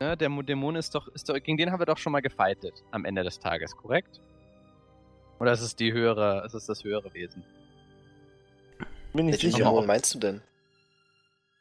Ne, 0.00 0.16
der 0.16 0.28
Mo- 0.28 0.42
Dämon 0.42 0.76
ist 0.76 0.94
doch, 0.94 1.08
ist 1.08 1.28
doch, 1.28 1.34
gegen 1.34 1.56
den 1.56 1.70
haben 1.72 1.78
wir 1.80 1.86
doch 1.86 1.98
schon 1.98 2.12
mal 2.12 2.20
gefightet 2.20 2.82
am 2.90 3.04
Ende 3.04 3.22
des 3.22 3.38
Tages, 3.38 3.76
korrekt? 3.76 4.20
Oder 5.38 5.52
ist 5.52 5.60
es 5.62 5.74
die 5.76 5.92
höhere, 5.92 6.44
ist 6.44 6.54
es 6.54 6.66
das 6.66 6.82
höhere 6.84 7.12
Wesen? 7.14 7.44
Bin 9.16 9.28
ich 9.28 9.34
Welchen 9.34 9.50
sicher. 9.52 9.64
Dämon 9.64 9.86
meinst 9.86 10.14
du 10.14 10.18
denn? 10.18 10.42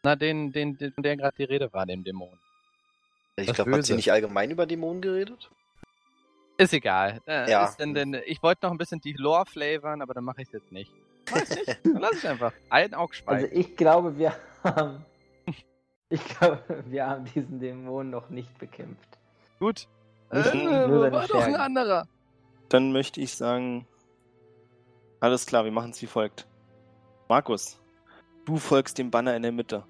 Na, 0.03 0.15
den, 0.15 0.51
den, 0.51 0.77
den 0.77 0.91
von 0.91 1.03
der 1.03 1.17
gerade 1.17 1.35
die 1.37 1.45
Rede 1.45 1.71
war, 1.73 1.85
dem 1.85 2.03
Dämon. 2.03 2.37
Ich 3.37 3.51
glaube, 3.53 3.71
hat 3.73 3.85
sie 3.85 3.95
nicht 3.95 4.11
allgemein 4.11 4.51
über 4.51 4.65
Dämonen 4.65 5.01
geredet? 5.01 5.49
Ist 6.57 6.73
egal. 6.73 7.21
Äh, 7.27 7.49
Ja. 7.49 7.65
Ist 7.65 7.77
denn, 7.77 7.93
denn, 7.93 8.13
ich 8.25 8.41
wollte 8.43 8.65
noch 8.65 8.71
ein 8.71 8.77
bisschen 8.77 9.01
die 9.01 9.13
Lore 9.13 9.45
flavern, 9.45 10.01
aber 10.01 10.13
dann 10.13 10.23
mache 10.23 10.41
ich 10.41 10.47
es 10.47 10.53
jetzt 10.53 10.71
nicht. 10.71 10.91
Mach's 11.31 11.49
nicht. 11.49 11.67
Dann 11.83 11.97
lass 11.99 12.13
ich 12.17 12.27
einfach. 12.27 12.53
Ein 12.69 12.93
Auge 12.93 13.15
Also 13.25 13.47
ich 13.51 13.75
glaube, 13.75 14.17
wir 14.17 14.35
haben. 14.63 15.05
Ich 16.09 16.23
glaube, 16.23 16.61
wir 16.85 17.07
haben 17.07 17.25
diesen 17.25 17.59
Dämon 17.59 18.11
noch 18.11 18.29
nicht 18.29 18.55
bekämpft. 18.59 19.17
Gut. 19.59 19.87
Nicht 20.31 20.53
Äh, 20.53 20.87
nur 20.87 21.11
war 21.11 21.27
doch 21.27 21.41
ein 21.41 21.55
anderer. 21.55 22.07
Dann 22.69 22.91
möchte 22.91 23.19
ich 23.21 23.35
sagen, 23.35 23.87
alles 25.19 25.47
klar, 25.47 25.65
wir 25.65 25.71
machen 25.71 25.89
es 25.91 26.01
wie 26.03 26.07
folgt. 26.07 26.45
Markus, 27.27 27.77
du 28.45 28.57
folgst 28.57 28.97
dem 28.97 29.09
Banner 29.09 29.35
in 29.35 29.41
der 29.41 29.51
Mitte. 29.51 29.83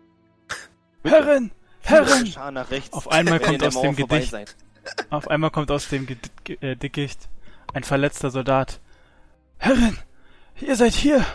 Herrin! 1.03 1.51
Herrin! 1.81 2.27
Schar 2.27 2.51
nach 2.51 2.71
rechts. 2.71 2.93
Auf 2.93 3.11
einmal 3.11 3.39
kommt 3.41 3.63
aus 3.63 3.81
dem 3.81 3.95
Gedicht, 3.95 4.31
seid. 4.31 4.55
auf 5.09 5.27
einmal 5.27 5.51
kommt 5.51 5.69
aus 5.69 5.89
dem 5.89 6.05
Ged 6.05 6.31
äh, 6.61 6.75
Dickicht 6.75 7.29
ein 7.73 7.83
verletzter 7.83 8.31
Soldat. 8.31 8.79
Herrin! 9.57 9.97
Ihr 10.61 10.75
seid 10.75 10.93
hier! 10.93 11.25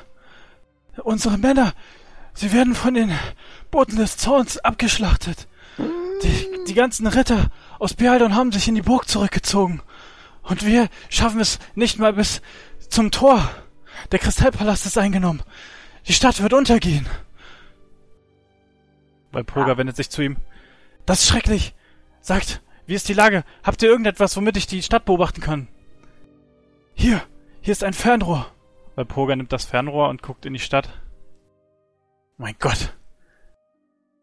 Unsere 1.02 1.36
Männer! 1.36 1.74
Sie 2.32 2.52
werden 2.52 2.74
von 2.74 2.94
den 2.94 3.12
Boten 3.70 3.96
des 3.96 4.16
Zorns 4.16 4.58
abgeschlachtet! 4.58 5.46
Die, 6.22 6.64
die 6.66 6.74
ganzen 6.74 7.06
Ritter 7.06 7.50
aus 7.78 7.94
Bialdon 7.94 8.34
haben 8.34 8.52
sich 8.52 8.68
in 8.68 8.74
die 8.74 8.82
Burg 8.82 9.08
zurückgezogen. 9.08 9.82
Und 10.42 10.64
wir 10.64 10.88
schaffen 11.08 11.40
es 11.40 11.58
nicht 11.74 11.98
mal 11.98 12.14
bis 12.14 12.40
zum 12.88 13.10
Tor. 13.10 13.50
Der 14.12 14.18
Kristallpalast 14.18 14.86
ist 14.86 14.98
eingenommen. 14.98 15.42
Die 16.06 16.12
Stadt 16.12 16.42
wird 16.42 16.52
untergehen. 16.52 17.06
Walpurga 19.32 19.72
Ah. 19.72 19.78
wendet 19.78 19.96
sich 19.96 20.10
zu 20.10 20.22
ihm. 20.22 20.36
Das 21.06 21.20
ist 21.22 21.28
schrecklich. 21.28 21.74
Sagt, 22.20 22.62
wie 22.86 22.94
ist 22.94 23.08
die 23.08 23.14
Lage? 23.14 23.44
Habt 23.62 23.82
ihr 23.82 23.88
irgendetwas, 23.88 24.36
womit 24.36 24.56
ich 24.56 24.66
die 24.66 24.82
Stadt 24.82 25.04
beobachten 25.04 25.40
kann? 25.40 25.68
Hier, 26.94 27.22
hier 27.60 27.72
ist 27.72 27.84
ein 27.84 27.92
Fernrohr. 27.94 28.46
Walpurga 28.96 29.36
nimmt 29.36 29.52
das 29.52 29.64
Fernrohr 29.64 30.08
und 30.08 30.22
guckt 30.22 30.44
in 30.46 30.52
die 30.52 30.58
Stadt. 30.58 30.88
Mein 32.36 32.56
Gott. 32.58 32.96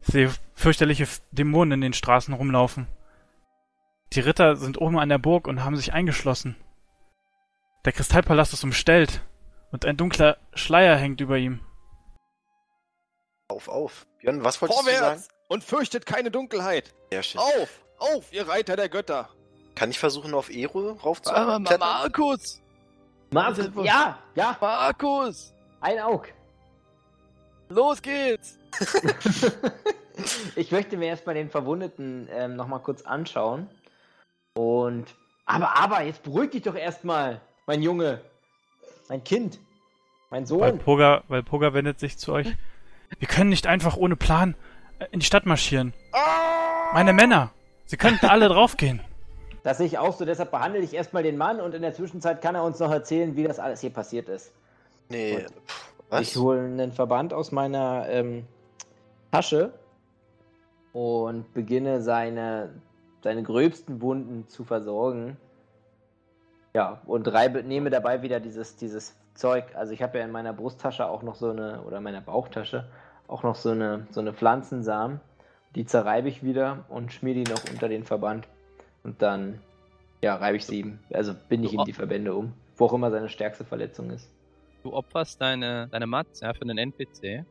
Ich 0.00 0.08
sehe 0.08 0.30
fürchterliche 0.54 1.06
Dämonen 1.32 1.72
in 1.72 1.80
den 1.80 1.92
Straßen 1.92 2.34
rumlaufen. 2.34 2.86
Die 4.12 4.20
Ritter 4.20 4.56
sind 4.56 4.80
oben 4.80 4.98
an 4.98 5.08
der 5.08 5.18
Burg 5.18 5.46
und 5.48 5.64
haben 5.64 5.76
sich 5.76 5.92
eingeschlossen. 5.92 6.56
Der 7.84 7.92
Kristallpalast 7.92 8.52
ist 8.52 8.64
umstellt 8.64 9.22
und 9.70 9.84
ein 9.84 9.96
dunkler 9.96 10.38
Schleier 10.54 10.96
hängt 10.96 11.20
über 11.20 11.38
ihm. 11.38 11.60
Auf, 13.48 13.68
auf. 13.68 14.06
Björn, 14.18 14.44
was 14.44 14.60
wolltest 14.60 14.80
du 14.80 14.84
sagen? 14.84 14.98
Vorwärts 14.98 15.28
und 15.48 15.64
fürchtet 15.64 16.04
keine 16.04 16.30
Dunkelheit. 16.30 16.94
Sehr 17.10 17.22
schön. 17.22 17.40
Auf, 17.40 17.80
auf, 17.98 18.32
ihr 18.32 18.46
Reiter 18.46 18.76
der 18.76 18.90
Götter. 18.90 19.30
Kann 19.74 19.90
ich 19.90 19.98
versuchen, 19.98 20.34
auf 20.34 20.50
Ero 20.50 20.90
Aber 20.90 21.00
raufzuklettern? 21.00 21.62
Markus! 21.78 22.60
Markus, 23.30 23.70
ja, 23.82 24.18
ja, 24.34 24.56
Markus! 24.60 25.54
ein 25.80 25.98
Auge. 25.98 26.28
Los 27.70 28.02
geht's! 28.02 28.58
ich 30.56 30.70
möchte 30.70 30.96
mir 30.96 31.06
erstmal 31.06 31.34
den 31.34 31.48
Verwundeten 31.48 32.28
ähm, 32.30 32.56
nochmal 32.56 32.80
kurz 32.80 33.02
anschauen. 33.02 33.68
Und. 34.54 35.14
Aber, 35.46 35.74
aber, 35.76 36.02
jetzt 36.02 36.22
beruhig 36.22 36.50
dich 36.50 36.62
doch 36.62 36.74
erstmal, 36.74 37.40
mein 37.66 37.82
Junge. 37.82 38.20
Mein 39.08 39.24
Kind. 39.24 39.58
Mein 40.28 40.44
Sohn. 40.44 40.60
Walpurga, 40.60 41.24
Walpurga 41.28 41.72
wendet 41.72 41.98
sich 41.98 42.18
zu 42.18 42.32
euch. 42.32 42.54
Wir 43.18 43.28
können 43.28 43.50
nicht 43.50 43.66
einfach 43.66 43.96
ohne 43.96 44.16
Plan 44.16 44.54
äh, 44.98 45.06
in 45.10 45.20
die 45.20 45.26
Stadt 45.26 45.46
marschieren. 45.46 45.94
Meine 46.92 47.12
Männer, 47.12 47.50
sie 47.86 47.96
könnten 47.96 48.26
alle 48.26 48.48
draufgehen. 48.48 49.00
Das 49.62 49.78
sehe 49.78 49.86
ich 49.86 49.98
auch 49.98 50.16
so, 50.16 50.24
deshalb 50.24 50.50
behandle 50.50 50.80
ich 50.80 50.94
erstmal 50.94 51.22
den 51.22 51.36
Mann 51.36 51.60
und 51.60 51.74
in 51.74 51.82
der 51.82 51.92
Zwischenzeit 51.92 52.40
kann 52.40 52.54
er 52.54 52.64
uns 52.64 52.78
noch 52.78 52.90
erzählen, 52.90 53.36
wie 53.36 53.44
das 53.44 53.58
alles 53.58 53.80
hier 53.80 53.90
passiert 53.90 54.28
ist. 54.28 54.52
Nee. 55.08 55.44
Was? 56.10 56.22
Ich 56.22 56.36
hole 56.36 56.60
einen 56.60 56.92
Verband 56.92 57.34
aus 57.34 57.52
meiner 57.52 58.08
ähm, 58.08 58.46
Tasche 59.30 59.72
und 60.92 61.52
beginne 61.52 62.00
seine, 62.00 62.70
seine 63.22 63.42
gröbsten 63.42 64.00
Wunden 64.00 64.48
zu 64.48 64.64
versorgen. 64.64 65.36
Ja, 66.74 67.02
und 67.06 67.28
reibe, 67.28 67.62
nehme 67.62 67.90
dabei 67.90 68.22
wieder 68.22 68.40
dieses, 68.40 68.76
dieses 68.76 69.14
Zeug. 69.38 69.64
Also 69.74 69.92
ich 69.92 70.02
habe 70.02 70.18
ja 70.18 70.24
in 70.24 70.30
meiner 70.30 70.52
Brusttasche 70.52 71.08
auch 71.08 71.22
noch 71.22 71.36
so 71.36 71.50
eine, 71.50 71.82
oder 71.82 72.00
meiner 72.00 72.20
Bauchtasche, 72.20 72.88
auch 73.28 73.42
noch 73.42 73.54
so 73.54 73.70
eine, 73.70 74.06
so 74.10 74.20
eine 74.20 74.32
Pflanzensamen. 74.32 75.20
Die 75.74 75.86
zerreibe 75.86 76.28
ich 76.28 76.42
wieder 76.42 76.84
und 76.88 77.12
schmier 77.12 77.34
die 77.34 77.44
noch 77.44 77.62
unter 77.70 77.88
den 77.88 78.04
Verband. 78.04 78.48
Und 79.04 79.22
dann, 79.22 79.60
ja, 80.22 80.34
reibe 80.34 80.56
ich 80.56 80.66
sie 80.66 80.80
ihm. 80.80 80.98
Also 81.12 81.34
binde 81.48 81.68
ich 81.68 81.74
ihm 81.74 81.84
die 81.84 81.92
Verbände 81.92 82.34
um. 82.34 82.52
Wo 82.76 82.86
auch 82.86 82.92
immer 82.92 83.10
seine 83.10 83.28
stärkste 83.28 83.64
Verletzung 83.64 84.10
ist. 84.10 84.28
Du 84.82 84.92
opferst 84.92 85.40
deine, 85.40 85.88
deine 85.88 86.06
Mats, 86.06 86.40
ja, 86.40 86.52
für 86.52 86.62
einen 86.62 86.78
NPC. 86.78 87.44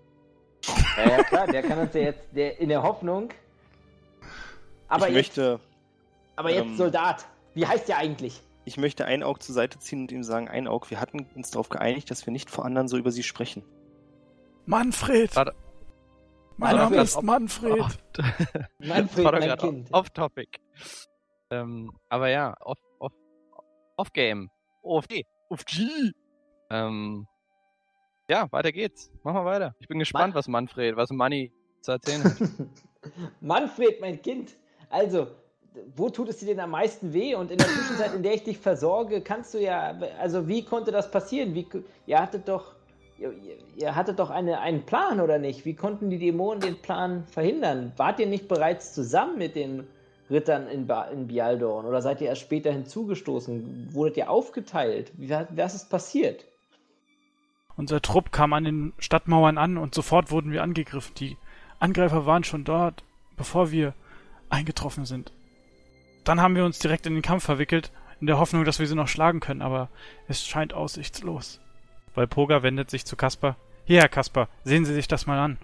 Ja, 0.98 1.10
ja, 1.10 1.24
klar, 1.24 1.48
der 1.48 1.62
kann 1.62 1.80
uns 1.80 1.94
ja 1.94 2.02
jetzt 2.02 2.24
der, 2.32 2.60
in 2.60 2.70
der 2.70 2.84
Hoffnung. 2.84 3.30
Aber 4.88 5.10
ich, 5.10 5.16
jetzt, 5.16 5.38
möchte, 5.38 5.60
aber 6.36 6.52
jetzt 6.52 6.66
ähm, 6.66 6.78
Soldat. 6.78 7.26
Wie 7.54 7.66
heißt 7.66 7.88
der 7.88 7.98
eigentlich? 7.98 8.42
Ich 8.68 8.78
möchte 8.78 9.06
ein 9.06 9.24
Auge 9.24 9.40
zur 9.40 9.56
Seite 9.56 9.80
ziehen 9.80 10.02
und 10.02 10.12
ihm 10.12 10.24
sagen, 10.24 10.50
ein 10.50 10.68
Auge, 10.68 10.90
wir 10.90 11.00
hatten 11.00 11.26
uns 11.36 11.52
darauf 11.52 11.70
geeinigt, 11.70 12.12
dass 12.12 12.26
wir 12.26 12.34
nicht 12.34 12.50
vor 12.50 12.66
anderen 12.66 12.90
so 12.90 12.98
über 12.98 13.12
sie 13.12 13.24
sprechen. 13.24 13.64
Manfred! 14.66 15.34
Warte. 15.36 15.56
Mein 16.58 16.76
Manfred. 16.76 16.92
Name 16.92 17.04
ist 17.04 17.22
Manfred. 17.24 17.80
Manfred, 18.80 19.26
war 19.26 19.40
mein 19.40 19.58
Kind. 19.58 19.94
Off 19.94 20.10
topic. 20.10 20.60
Ähm, 21.50 21.94
aber 22.10 22.28
ja, 22.30 22.56
off, 22.60 22.78
off, 23.00 23.14
off 23.96 24.12
game. 24.12 24.50
Off 24.82 25.08
G. 25.08 25.24
Off 25.50 25.64
G. 25.64 26.12
Ähm, 26.70 27.26
ja, 28.30 28.52
weiter 28.52 28.74
geht's. 28.74 29.10
Machen 29.24 29.38
wir 29.38 29.46
weiter. 29.46 29.76
Ich 29.80 29.88
bin 29.88 30.00
gespannt, 30.00 30.34
Man- 30.34 30.40
was 30.40 30.48
Manfred, 30.50 30.98
was 30.98 31.10
Manni 31.12 31.54
zu 31.82 31.92
erzählen 31.94 32.24
hat. 32.26 32.38
Manfred, 33.40 34.02
mein 34.02 34.22
Kind. 34.22 34.58
Also, 34.90 35.28
wo 35.96 36.10
tut 36.10 36.30
es 36.30 36.38
dir 36.38 36.48
denn 36.48 36.60
am 36.60 36.72
meisten 36.72 37.14
weh? 37.14 37.36
Und 37.36 37.52
in 37.52 37.58
der 37.58 37.68
Zwischenzeit, 37.68 38.14
in 38.14 38.24
der 38.24 38.34
ich 38.34 38.44
dich 38.44 38.58
versorge, 38.58 39.22
kannst 39.22 39.54
du 39.54 39.60
ja. 39.60 39.98
Also, 40.20 40.48
wie 40.48 40.64
konnte 40.64 40.92
das 40.92 41.10
passieren? 41.12 41.54
Wie, 41.56 41.68
ihr 42.06 42.20
hattet 42.20 42.48
doch. 42.48 42.74
Ihr, 43.20 43.34
ihr- 43.78 43.96
hattet 43.96 44.20
doch 44.20 44.30
eine, 44.30 44.60
einen 44.60 44.84
Plan, 44.86 45.20
oder 45.20 45.40
nicht? 45.40 45.66
Wie 45.66 45.74
konnten 45.74 46.10
die 46.12 46.20
Dämonen 46.20 46.60
den 46.62 46.78
Plan 46.82 47.26
verhindern? 47.28 47.92
Wart 47.98 48.20
ihr 48.20 48.28
nicht 48.28 48.48
bereits 48.48 48.94
zusammen 48.94 49.40
mit 49.40 49.56
den 49.56 49.88
Rittern 50.30 50.68
in, 50.68 50.86
ba 50.86 51.06
in 51.06 51.26
Bialdorn? 51.28 51.86
Oder 51.86 52.02
seid 52.04 52.22
ihr 52.22 52.28
erst 52.28 52.42
später 52.42 52.72
hinzugestoßen? 52.72 53.90
Wurdet 53.92 54.18
ihr 54.18 54.30
aufgeteilt? 54.30 55.12
Was 55.56 55.74
ist 55.74 55.90
passiert? 55.90 56.46
Unser 57.76 58.02
Trupp 58.02 58.32
kam 58.32 58.54
an 58.54 58.64
den 58.64 58.94
Stadtmauern 59.00 59.58
an 59.58 59.78
und 59.78 59.94
sofort 59.96 60.32
wurden 60.32 60.52
wir 60.52 60.64
angegriffen. 60.64 61.14
Die 61.16 61.38
Angreifer 61.80 62.26
waren 62.26 62.44
schon 62.44 62.64
dort, 62.64 63.04
bevor 63.36 63.72
wir 63.72 63.94
eingetroffen 64.50 65.06
sind. 65.06 65.32
Dann 66.28 66.42
haben 66.42 66.58
wir 66.58 66.66
uns 66.66 66.80
direkt 66.80 67.06
in 67.06 67.14
den 67.14 67.22
Kampf 67.22 67.46
verwickelt, 67.46 67.90
in 68.20 68.28
der 68.28 68.38
Hoffnung, 68.38 68.66
dass 68.66 68.80
wir 68.80 68.88
sie 68.88 68.96
noch 68.96 69.08
schlagen 69.08 69.40
können, 69.40 69.62
aber 69.62 69.88
es 70.28 70.46
scheint 70.46 70.74
aussichtslos. 70.74 71.62
Walpurga 72.16 72.64
wendet 72.64 72.90
sich 72.90 73.06
zu 73.06 73.16
Kaspar. 73.16 73.56
Hier, 73.86 74.02
Herr 74.02 74.10
Kaspar, 74.10 74.50
sehen 74.66 74.84
Sie 74.84 74.94
sich 74.94 75.08
das 75.08 75.26
mal 75.26 75.40
an. 75.40 75.58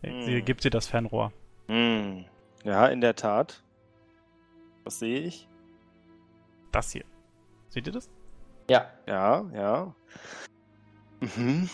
Sie 0.00 0.38
Hm. 0.38 0.44
gibt 0.46 0.62
sie 0.62 0.70
das 0.70 0.86
Fernrohr. 0.86 1.32
Hm. 1.68 2.24
Ja, 2.64 2.86
in 2.86 3.02
der 3.02 3.14
Tat. 3.14 3.62
Was 4.84 4.98
sehe 5.00 5.20
ich? 5.20 5.46
Das 6.72 6.90
hier. 6.90 7.04
Seht 7.68 7.86
ihr 7.86 7.92
das? 7.92 8.08
Ja. 8.70 8.90
Ja, 9.06 9.44
ja. 9.52 9.94
Mhm. 11.20 11.68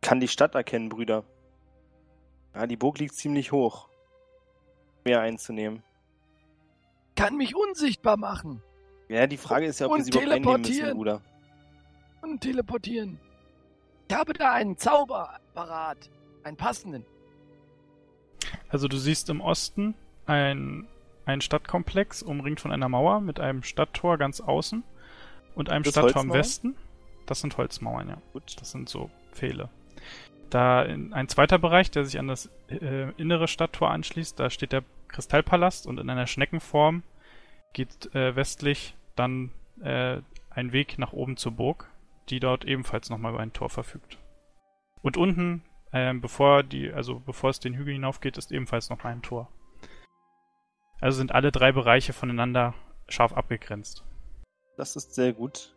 Kann 0.00 0.18
die 0.18 0.26
Stadt 0.26 0.56
erkennen, 0.56 0.88
Brüder. 0.88 1.22
Ja, 2.56 2.66
die 2.66 2.76
Burg 2.76 2.98
liegt 2.98 3.14
ziemlich 3.14 3.52
hoch. 3.52 3.88
Mehr 5.06 5.20
einzunehmen. 5.20 5.82
Kann 7.14 7.36
mich 7.36 7.54
unsichtbar 7.56 8.16
machen 8.18 8.60
Ja, 9.08 9.26
die 9.26 9.36
Frage 9.38 9.66
ist 9.66 9.78
ja, 9.80 9.86
ob 9.86 9.92
Und 9.92 9.98
wir 9.98 10.04
sie 10.04 10.10
überhaupt 10.10 10.32
einnehmen 10.32 10.60
müssen, 10.60 10.72
teleportieren. 10.72 10.96
Bruder. 10.96 11.22
und 12.22 12.40
teleportieren. 12.40 13.20
Ich 14.08 14.14
habe 14.14 14.32
da 14.34 14.52
einen 14.52 14.76
Zauber 14.76 15.38
parat. 15.54 16.10
Einen 16.44 16.56
passenden. 16.56 17.04
Also 18.68 18.86
du 18.88 18.96
siehst 18.98 19.30
im 19.30 19.40
Osten 19.40 19.94
ein, 20.26 20.86
ein 21.24 21.40
Stadtkomplex, 21.40 22.22
umringt 22.22 22.60
von 22.60 22.70
einer 22.72 22.88
Mauer 22.88 23.20
mit 23.20 23.40
einem 23.40 23.62
Stadttor 23.62 24.18
ganz 24.18 24.40
außen 24.40 24.84
und 25.54 25.70
einem 25.70 25.82
Das 25.84 25.92
Stadttor 25.92 26.22
im? 26.22 26.32
Westen. 26.32 26.76
Das 27.26 27.40
sind 27.40 27.56
Holzmauern, 27.56 28.08
ja. 28.08 28.18
Gut. 28.32 28.56
Das 28.60 28.70
sind 28.70 28.88
so 28.88 29.10
Pfähle. 29.32 29.68
da 30.50 30.82
in 30.82 31.12
ein 31.12 31.28
zweiter 31.28 31.58
Bereich, 31.58 31.90
der 31.90 32.04
sich 32.04 32.18
an 32.20 32.28
das 32.28 32.48
äh, 32.68 33.10
innere 33.16 33.48
Stadttor 33.48 33.90
anschließt. 33.90 34.38
Da 34.38 34.50
steht 34.50 34.70
der 34.72 34.84
Kristallpalast 35.08 35.86
und 35.86 35.98
in 35.98 36.10
einer 36.10 36.26
Schneckenform 36.26 37.02
geht 37.72 38.14
äh, 38.14 38.34
westlich 38.36 38.94
dann 39.16 39.50
äh, 39.82 40.20
ein 40.50 40.72
Weg 40.72 40.98
nach 40.98 41.12
oben 41.12 41.36
zur 41.36 41.52
Burg, 41.52 41.90
die 42.28 42.40
dort 42.40 42.64
ebenfalls 42.64 43.10
nochmal 43.10 43.32
über 43.32 43.42
ein 43.42 43.52
Tor 43.52 43.70
verfügt. 43.70 44.18
Und 45.02 45.16
unten, 45.16 45.62
ähm, 45.92 46.20
bevor 46.20 46.62
die, 46.62 46.92
also 46.92 47.20
bevor 47.20 47.50
es 47.50 47.60
den 47.60 47.74
Hügel 47.74 47.94
hinaufgeht, 47.94 48.38
ist 48.38 48.52
ebenfalls 48.52 48.90
noch 48.90 49.04
ein 49.04 49.22
Tor. 49.22 49.48
Also 51.00 51.18
sind 51.18 51.32
alle 51.32 51.52
drei 51.52 51.72
Bereiche 51.72 52.12
voneinander 52.12 52.74
scharf 53.08 53.32
abgegrenzt. 53.32 54.04
Das 54.76 54.96
ist 54.96 55.14
sehr 55.14 55.32
gut. 55.32 55.74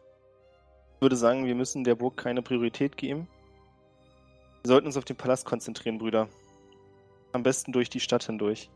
Ich 0.96 1.02
würde 1.02 1.16
sagen, 1.16 1.46
wir 1.46 1.56
müssen 1.56 1.84
der 1.84 1.96
Burg 1.96 2.18
keine 2.18 2.42
Priorität 2.42 2.98
geben. 2.98 3.28
Wir 4.64 4.70
sollten 4.70 4.88
uns 4.88 4.98
auf 4.98 5.06
den 5.06 5.16
Palast 5.16 5.46
konzentrieren, 5.46 5.98
Brüder. 5.98 6.28
Am 7.32 7.44
besten 7.44 7.72
durch 7.72 7.90
die 7.90 8.00
Stadt 8.00 8.24
hindurch. 8.24 8.70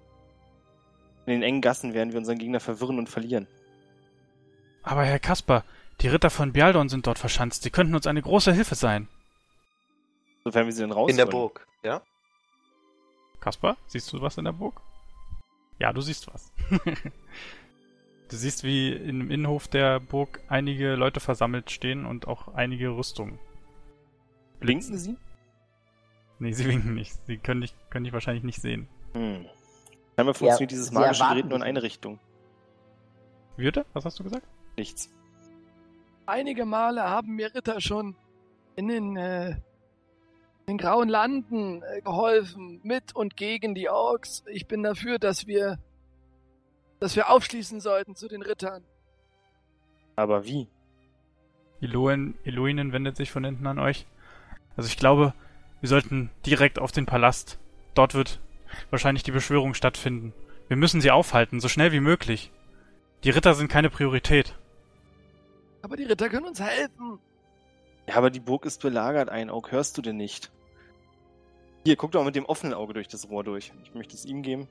In 1.26 1.34
den 1.34 1.44
engen 1.44 1.62
Gassen 1.62 1.94
werden 1.94 2.12
wir 2.12 2.20
unseren 2.20 2.38
Gegner 2.38 2.60
verwirren 2.60 3.00
und 3.00 3.10
verlieren. 3.10 3.48
Aber 4.82 5.06
Herr 5.06 5.20
Kasper, 5.20 5.64
die 6.02 6.08
Ritter 6.08 6.30
von 6.30 6.52
Bialdon 6.52 6.90
sind 6.90 7.08
dort 7.08 7.20
verschanzt. 7.20 7.64
Sie 7.64 7.70
könnten 7.70 7.96
uns 7.96 8.08
eine 8.08 8.22
große 8.22 8.52
Hilfe 8.52 8.76
sein. 8.76 9.08
Sofern 10.44 10.66
wir 10.66 10.74
sie 10.74 10.82
denn 10.82 10.92
raus. 10.92 11.10
In 11.10 11.18
der 11.18 11.26
Burg, 11.26 11.66
ja? 11.84 12.02
Kasper, 13.40 13.78
siehst 13.88 14.12
du 14.12 14.22
was 14.22 14.38
in 14.38 14.46
der 14.46 14.52
Burg? 14.52 14.82
Ja, 15.80 15.94
du 15.94 16.02
siehst 16.02 16.28
was. 16.34 16.52
du 18.30 18.36
siehst, 18.36 18.64
wie 18.64 18.92
im 18.92 19.32
Innenhof 19.32 19.68
der 19.68 20.02
Burg 20.02 20.42
einige 20.50 20.96
Leute 20.96 21.22
versammelt 21.22 21.72
stehen 21.72 22.06
und 22.06 22.28
auch 22.28 22.50
einige 22.54 22.90
Rüstungen. 22.90 23.40
Blinken 24.60 24.98
sie? 24.98 25.18
Nee, 26.40 26.52
sie 26.52 26.66
winken 26.66 26.94
nicht. 26.94 27.14
Sie 27.26 27.38
können 27.38 27.62
dich, 27.62 27.74
können 27.90 28.04
dich 28.04 28.14
wahrscheinlich 28.14 28.44
nicht 28.44 28.62
sehen. 28.62 28.88
Hm. 29.14 29.46
Scheinbar 30.16 30.34
funktioniert 30.34 30.72
Ja, 30.72 30.76
dieses 30.78 30.92
magische 30.92 31.24
Gerät 31.28 31.46
nur 31.46 31.58
in 31.58 31.64
eine. 31.64 31.84
Richtung. 31.84 32.20
Würde? 33.58 33.86
Was 33.94 34.06
hast 34.06 34.20
du 34.20 34.24
gesagt? 34.24 34.48
Nichts. 34.78 35.12
Einige 36.26 36.66
Male 36.66 37.04
haben 37.04 37.36
mir 37.36 37.54
Ritter 37.54 37.82
schon 37.82 38.16
in 38.76 38.88
den, 38.88 39.18
äh, 39.18 39.50
in 39.52 39.58
den 40.68 40.78
grauen 40.78 41.10
Landen 41.10 41.84
äh, 41.84 42.02
geholfen, 42.02 42.80
mit 42.84 43.16
und 43.16 43.36
gegen 43.36 43.76
die 43.76 43.90
Orks. 43.90 44.44
Ich 44.48 44.68
bin 44.68 44.84
dafür, 44.84 45.20
dass 45.20 45.48
wir, 45.48 45.80
dass 47.00 47.16
wir 47.16 47.30
aufschließen 47.30 47.80
sollten 47.80 48.16
zu 48.16 48.28
den 48.28 48.42
Rittern. 48.42 48.84
Aber 50.16 50.46
wie? 50.46 50.68
Eloin, 51.82 52.36
Eloinen 52.46 52.94
wendet 52.94 53.18
sich 53.18 53.32
von 53.32 53.44
hinten 53.44 53.68
an 53.68 53.78
euch. 53.80 54.08
Also 54.78 54.88
ich 54.88 54.98
glaube, 54.98 55.34
wir 55.82 55.90
sollten 55.90 56.30
direkt 56.46 56.80
auf 56.80 56.92
den 56.92 57.06
Palast. 57.06 57.60
Dort 57.94 58.14
wird 58.16 58.40
wahrscheinlich 58.90 59.24
die 59.24 59.32
Beschwörung 59.32 59.74
stattfinden. 59.74 60.34
Wir 60.68 60.78
müssen 60.78 61.02
sie 61.02 61.12
aufhalten, 61.12 61.60
so 61.60 61.68
schnell 61.68 61.92
wie 61.92 62.00
möglich. 62.00 62.52
Die 63.24 63.30
Ritter 63.30 63.54
sind 63.54 63.70
keine 63.70 63.90
Priorität. 63.90 64.58
Aber 65.82 65.98
die 65.98 66.04
Ritter 66.04 66.30
können 66.30 66.46
uns 66.46 66.62
helfen. 66.62 67.20
Ja, 68.08 68.16
aber 68.16 68.30
die 68.30 68.40
Burg 68.40 68.66
ist 68.66 68.82
belagert, 68.82 69.30
ein 69.30 69.50
Auge 69.50 69.72
hörst 69.72 69.98
du 69.98 70.02
denn 70.02 70.18
nicht? 70.18 70.52
Hier, 71.86 71.96
guck 71.98 72.12
doch 72.12 72.24
mit 72.24 72.36
dem 72.36 72.46
offenen 72.46 72.74
Auge 72.74 72.94
durch 72.94 73.08
das 73.08 73.30
Rohr 73.30 73.44
durch. 73.44 73.74
Ich 73.84 73.94
möchte 73.94 74.16
es 74.16 74.26
ihm 74.26 74.42
geben. 74.42 74.68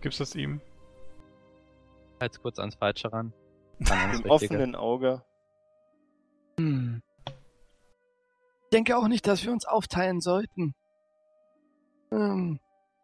Gibst 0.00 0.20
es 0.20 0.34
ihm? 0.34 0.60
Halt's 2.20 2.40
kurz 2.40 2.58
ans 2.58 2.76
Falsche 2.76 3.12
ran. 3.12 3.32
Mit 3.78 3.88
dem 4.24 4.30
offenen 4.30 4.74
Auge. 4.76 5.22
Hm. 6.58 7.02
Ich 7.26 8.70
denke 8.72 8.96
auch 8.96 9.08
nicht, 9.08 9.26
dass 9.26 9.44
wir 9.44 9.52
uns 9.52 9.64
aufteilen 9.64 10.20
sollten. 10.20 10.74
Ähm, 12.12 12.60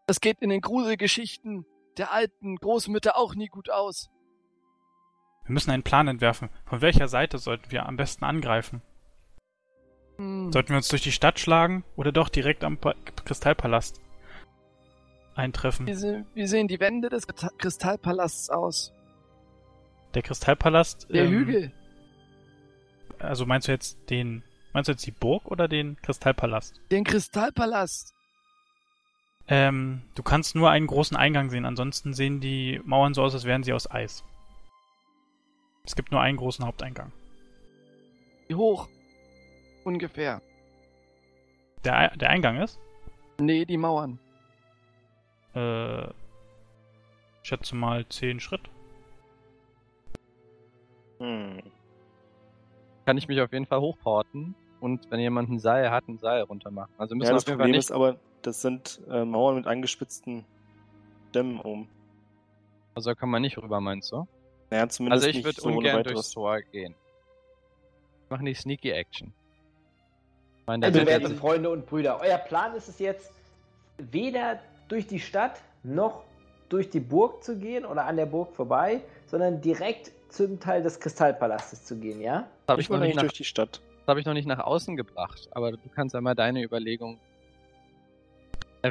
das 0.06 0.20
geht 0.20 0.40
in 0.40 0.50
den 0.50 0.60
Gruselgeschichten 0.60 1.66
der 1.98 2.12
alten 2.12 2.56
Großmütter 2.56 3.16
auch 3.16 3.34
nie 3.34 3.48
gut 3.48 3.70
aus. 3.70 4.10
Wir 5.44 5.52
müssen 5.52 5.70
einen 5.70 5.82
Plan 5.82 6.08
entwerfen. 6.08 6.50
Von 6.64 6.80
welcher 6.80 7.08
Seite 7.08 7.38
sollten 7.38 7.70
wir 7.70 7.86
am 7.86 7.96
besten 7.96 8.24
angreifen? 8.24 8.82
Hm. 10.16 10.52
Sollten 10.52 10.70
wir 10.70 10.76
uns 10.76 10.88
durch 10.88 11.02
die 11.02 11.12
Stadt 11.12 11.38
schlagen 11.38 11.84
oder 11.94 12.12
doch 12.12 12.28
direkt 12.28 12.64
am 12.64 12.78
pa 12.78 12.94
Kristallpalast 13.24 14.00
eintreffen? 15.34 15.86
Wie, 15.86 15.94
se 15.94 16.24
wie 16.34 16.46
sehen 16.46 16.68
die 16.68 16.80
Wände 16.80 17.08
des 17.08 17.28
Krista- 17.28 17.56
Kristallpalasts 17.58 18.50
aus? 18.50 18.92
Der 20.14 20.22
Kristallpalast. 20.22 21.08
Der 21.10 21.24
ähm, 21.24 21.32
Hügel. 21.32 21.72
Also 23.18 23.46
meinst 23.46 23.68
du 23.68 23.72
jetzt 23.72 23.98
den. 24.10 24.42
Meinst 24.72 24.88
du 24.88 24.92
jetzt 24.92 25.06
die 25.06 25.12
Burg 25.12 25.46
oder 25.46 25.68
den 25.68 25.96
Kristallpalast? 26.02 26.80
Den 26.90 27.04
Kristallpalast. 27.04 28.15
Ähm, 29.48 30.02
du 30.14 30.22
kannst 30.22 30.56
nur 30.56 30.70
einen 30.70 30.86
großen 30.88 31.16
Eingang 31.16 31.50
sehen, 31.50 31.64
ansonsten 31.64 32.14
sehen 32.14 32.40
die 32.40 32.80
Mauern 32.84 33.14
so 33.14 33.22
aus, 33.22 33.34
als 33.34 33.44
wären 33.44 33.62
sie 33.62 33.72
aus 33.72 33.88
Eis. 33.90 34.24
Es 35.84 35.94
gibt 35.94 36.10
nur 36.10 36.20
einen 36.20 36.36
großen 36.36 36.64
Haupteingang. 36.66 37.12
Wie 38.48 38.56
hoch? 38.56 38.88
Ungefähr. 39.84 40.42
Der, 41.84 42.16
der 42.16 42.30
Eingang 42.30 42.60
ist, 42.60 42.80
Nee, 43.38 43.64
die 43.64 43.76
Mauern. 43.76 44.18
äh, 45.54 46.08
schätze 47.42 47.76
mal 47.76 48.04
10 48.08 48.40
Schritt. 48.40 48.62
Hm. 51.18 51.62
Kann 53.04 53.16
ich 53.18 53.28
mich 53.28 53.40
auf 53.40 53.52
jeden 53.52 53.66
Fall 53.66 53.80
hochporten 53.80 54.54
und 54.80 55.08
wenn 55.10 55.20
jemand 55.20 55.48
ein 55.50 55.58
Seil 55.60 55.90
hat, 55.90 56.08
ein 56.08 56.18
Seil 56.18 56.42
runter 56.42 56.70
machen. 56.70 56.92
Also 56.98 57.12
wir 57.14 57.18
müssen 57.18 57.28
Ja, 57.28 57.34
das 57.34 57.44
auf 57.44 57.48
jeden 57.48 57.60
Fall 57.60 57.68
nicht. 57.68 57.78
ist 57.78 57.92
aber, 57.92 58.18
das 58.46 58.62
sind 58.62 59.00
äh, 59.10 59.24
Mauern 59.24 59.56
mit 59.56 59.66
angespitzten 59.66 60.44
Dämmen 61.34 61.60
oben. 61.60 61.88
Also 62.94 63.14
kann 63.14 63.28
man 63.28 63.42
nicht 63.42 63.58
rüber, 63.58 63.80
meinst 63.80 64.12
du? 64.12 64.26
Naja, 64.70 64.88
zumindest 64.88 65.24
Also 65.24 65.28
ich 65.30 65.36
nicht 65.36 65.44
würde 65.44 65.60
so 65.60 65.68
ohne 65.68 65.76
ungern 65.78 65.96
weiteres. 65.98 66.14
durchs 66.14 66.30
Tor 66.30 66.60
gehen. 66.72 66.94
Machen 68.28 68.46
die 68.46 68.54
Sneaky 68.54 68.90
Action. 68.90 69.32
Ich 70.60 70.66
meine, 70.66 70.86
Also, 70.86 71.06
werte 71.06 71.30
Freunde 71.34 71.70
und 71.70 71.86
Brüder, 71.86 72.20
euer 72.20 72.38
Plan 72.38 72.74
ist 72.74 72.88
es 72.88 72.98
jetzt, 72.98 73.30
weder 73.98 74.58
durch 74.88 75.06
die 75.06 75.20
Stadt 75.20 75.60
noch 75.82 76.24
durch 76.68 76.90
die 76.90 76.98
Burg 77.00 77.44
zu 77.44 77.56
gehen 77.58 77.84
oder 77.84 78.06
an 78.06 78.16
der 78.16 78.26
Burg 78.26 78.52
vorbei, 78.52 79.00
sondern 79.26 79.60
direkt 79.60 80.10
zum 80.28 80.58
Teil 80.58 80.82
des 80.82 80.98
Kristallpalastes 80.98 81.84
zu 81.84 81.96
gehen, 81.96 82.20
ja? 82.20 82.48
das 82.66 82.72
habe 82.74 82.80
Ich 82.80 82.86
ich, 82.86 82.90
noch 82.90 82.98
nicht 82.98 83.14
nach- 83.14 83.22
durch 83.22 83.34
die 83.34 83.44
Stadt. 83.44 83.80
das 84.00 84.06
hab 84.08 84.18
ich 84.18 84.26
noch 84.26 84.32
nicht 84.34 84.46
nach 84.48 84.58
außen 84.58 84.96
gebracht, 84.96 85.48
aber 85.52 85.70
du 85.72 85.78
kannst 85.94 86.14
ja 86.14 86.20
mal 86.20 86.34
deine 86.34 86.64
Überlegung 86.64 87.20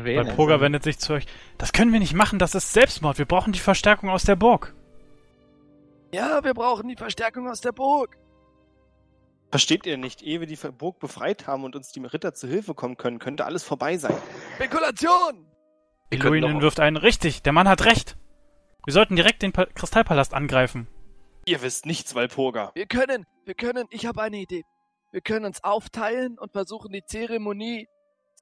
Weil 0.03 0.15
erwähnen. 0.15 0.35
Poga 0.35 0.59
wendet 0.61 0.83
sich 0.83 0.99
zu 0.99 1.13
euch. 1.13 1.25
Das 1.57 1.71
können 1.71 1.93
wir 1.93 1.99
nicht 1.99 2.13
machen, 2.13 2.39
das 2.39 2.55
ist 2.55 2.73
Selbstmord. 2.73 3.17
Wir 3.17 3.25
brauchen 3.25 3.53
die 3.53 3.59
Verstärkung 3.59 4.09
aus 4.09 4.23
der 4.23 4.35
Burg. 4.35 4.73
Ja, 6.13 6.43
wir 6.43 6.53
brauchen 6.53 6.87
die 6.87 6.95
Verstärkung 6.95 7.49
aus 7.49 7.61
der 7.61 7.71
Burg. 7.71 8.17
Versteht 9.51 9.85
ihr 9.85 9.97
nicht, 9.97 10.21
ehe 10.21 10.39
wir 10.39 10.47
die 10.47 10.55
Burg 10.55 10.99
befreit 10.99 11.47
haben 11.47 11.63
und 11.63 11.75
uns 11.75 11.91
die 11.91 12.03
Ritter 12.03 12.33
zu 12.33 12.47
Hilfe 12.47 12.73
kommen 12.73 12.97
können, 12.97 13.19
könnte 13.19 13.45
alles 13.45 13.63
vorbei 13.63 13.97
sein. 13.97 14.15
Spekulation! 14.55 15.45
Eloinen 16.09 16.61
wirft 16.61 16.79
einen. 16.79 16.97
Richtig, 16.97 17.41
der 17.41 17.53
Mann 17.53 17.67
hat 17.67 17.85
recht. 17.85 18.17
Wir 18.85 18.93
sollten 18.93 19.15
direkt 19.15 19.41
den 19.41 19.51
pa 19.51 19.65
Kristallpalast 19.65 20.33
angreifen. 20.33 20.87
Ihr 21.45 21.61
wisst 21.61 21.85
nichts, 21.85 22.15
Walpurga. 22.15 22.71
Wir 22.75 22.85
können, 22.85 23.25
wir 23.45 23.53
können, 23.53 23.85
ich 23.89 24.05
habe 24.05 24.21
eine 24.21 24.37
Idee. 24.37 24.63
Wir 25.11 25.21
können 25.21 25.45
uns 25.45 25.63
aufteilen 25.63 26.37
und 26.37 26.51
versuchen, 26.51 26.91
die 26.91 27.03
Zeremonie 27.05 27.87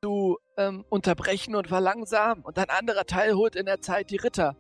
zu 0.03 0.37
ähm, 0.57 0.83
unterbrechen 0.89 1.55
und 1.55 1.69
verlangsamen. 1.69 2.43
Und 2.43 2.59
ein 2.59 2.69
anderer 2.69 3.05
Teil 3.05 3.35
holt 3.35 3.55
in 3.55 3.65
der 3.65 3.79
Zeit 3.79 4.09
die 4.09 4.17
Ritter. 4.17 4.57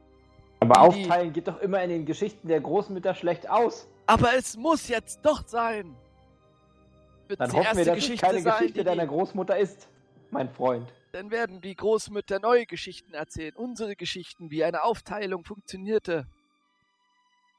Aber 0.61 0.89
Die- 0.91 1.03
aufteilen 1.03 1.33
geht 1.33 1.49
doch 1.49 1.59
immer 1.59 1.83
in 1.83 1.89
den 1.89 2.05
Geschichten 2.05 2.47
der 2.47 2.61
Großmütter 2.61 3.13
schlecht 3.13 3.49
aus. 3.49 3.89
Aber 4.07 4.33
es 4.37 4.55
muss 4.55 4.87
jetzt 4.87 5.19
doch 5.23 5.45
sein. 5.45 5.97
Wird 7.27 7.41
Dann 7.41 7.49
die 7.49 7.57
hoffen 7.57 7.77
wir, 7.77 7.85
dass 7.85 7.97
es 7.97 8.03
Geschichte 8.05 8.25
keine 8.25 8.41
sein, 8.41 8.57
Geschichte 8.59 8.83
deiner 8.85 9.05
Großmutter 9.05 9.57
ist, 9.57 9.89
mein 10.31 10.49
Freund. 10.49 10.93
Dann 11.11 11.29
werden 11.29 11.59
die 11.59 11.75
Großmütter 11.75 12.39
neue 12.39 12.65
Geschichten 12.65 13.13
erzählen. 13.13 13.53
Unsere 13.53 13.97
Geschichten, 13.97 14.49
wie 14.49 14.63
eine 14.63 14.83
Aufteilung 14.83 15.43
funktionierte. 15.43 16.25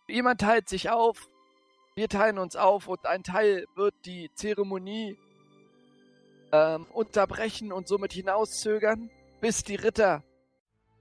Jemand 0.09 0.41
teilt 0.41 0.71
sich 0.71 0.89
auf, 0.89 1.29
wir 1.97 2.09
teilen 2.09 2.39
uns 2.39 2.57
auf 2.57 2.89
und 2.89 3.05
ein 3.07 3.23
Teil 3.23 3.67
wird 3.75 3.95
die 4.07 4.31
Zeremonie 4.35 5.19
ähm, 6.55 6.87
unterbrechen 6.93 7.73
und 7.73 7.89
somit 7.89 8.13
hinauszögern, 8.13 9.11
bis 9.41 9.65
die 9.65 9.75
Ritter 9.75 10.23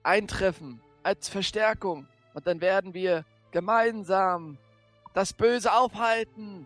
eintreffen 0.02 0.82
als 1.04 1.30
Verstärkung. 1.30 2.08
Und 2.34 2.48
dann 2.48 2.60
werden 2.60 2.96
wir 2.96 3.24
gemeinsam 3.52 4.58
das 5.14 5.34
Böse 5.34 5.72
aufhalten. 5.72 6.66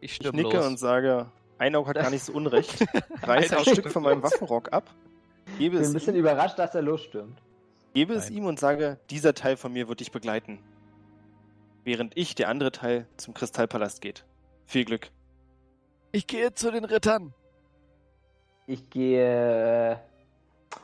ich 0.00 0.20
Ich 0.20 0.32
nicke 0.32 0.56
los. 0.56 0.66
und 0.66 0.78
sage, 0.78 1.30
Einaug 1.58 1.86
hat 1.86 1.94
gar 1.94 2.10
nicht 2.10 2.24
so 2.24 2.32
unrecht. 2.32 2.84
Reiße 3.22 3.56
ein 3.56 3.64
Stück 3.64 3.88
von 3.92 4.02
meinem 4.02 4.22
Waffenrock 4.22 4.72
ab, 4.72 4.90
gebe 5.56 5.76
Ich 5.76 5.82
bin 5.82 5.82
es, 5.82 5.88
ein 5.90 5.94
bisschen 5.94 6.14
ihm, 6.16 6.20
überrascht, 6.20 6.58
dass 6.58 6.74
er 6.74 6.82
losstürmt. 6.82 7.40
gebe 7.94 8.14
es 8.14 8.30
Nein. 8.30 8.38
ihm 8.38 8.46
und 8.46 8.58
sage, 8.58 8.98
dieser 9.10 9.34
Teil 9.34 9.56
von 9.56 9.72
mir 9.72 9.88
wird 9.88 10.00
dich 10.00 10.10
begleiten. 10.10 10.58
Während 11.84 12.16
ich, 12.16 12.34
der 12.34 12.48
andere 12.48 12.72
Teil, 12.72 13.06
zum 13.16 13.32
Kristallpalast 13.32 14.00
geht. 14.00 14.24
Viel 14.66 14.84
Glück. 14.84 15.10
Ich 16.10 16.26
gehe 16.26 16.52
zu 16.54 16.72
den 16.72 16.84
Rittern. 16.84 17.32
Ich 18.66 18.90
gehe. 18.90 20.00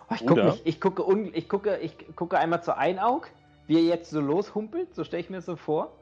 Oh, 0.09 0.15
ich, 0.15 0.27
gucke 0.27 0.45
mich, 0.45 0.61
ich, 0.65 0.81
gucke 0.81 1.07
un, 1.07 1.31
ich, 1.35 1.49
gucke, 1.49 1.79
ich 1.79 1.95
gucke 2.17 2.39
einmal 2.39 2.63
zu 2.63 2.77
Einaug, 2.77 3.29
wie 3.67 3.77
er 3.77 3.83
jetzt 3.83 4.11
so 4.11 4.21
loshumpelt, 4.21 4.95
so 4.95 5.05
stelle 5.05 5.23
ich 5.23 5.31
mir 5.31 5.37
das 5.37 5.47
so 5.47 5.57
vor. 5.57 5.97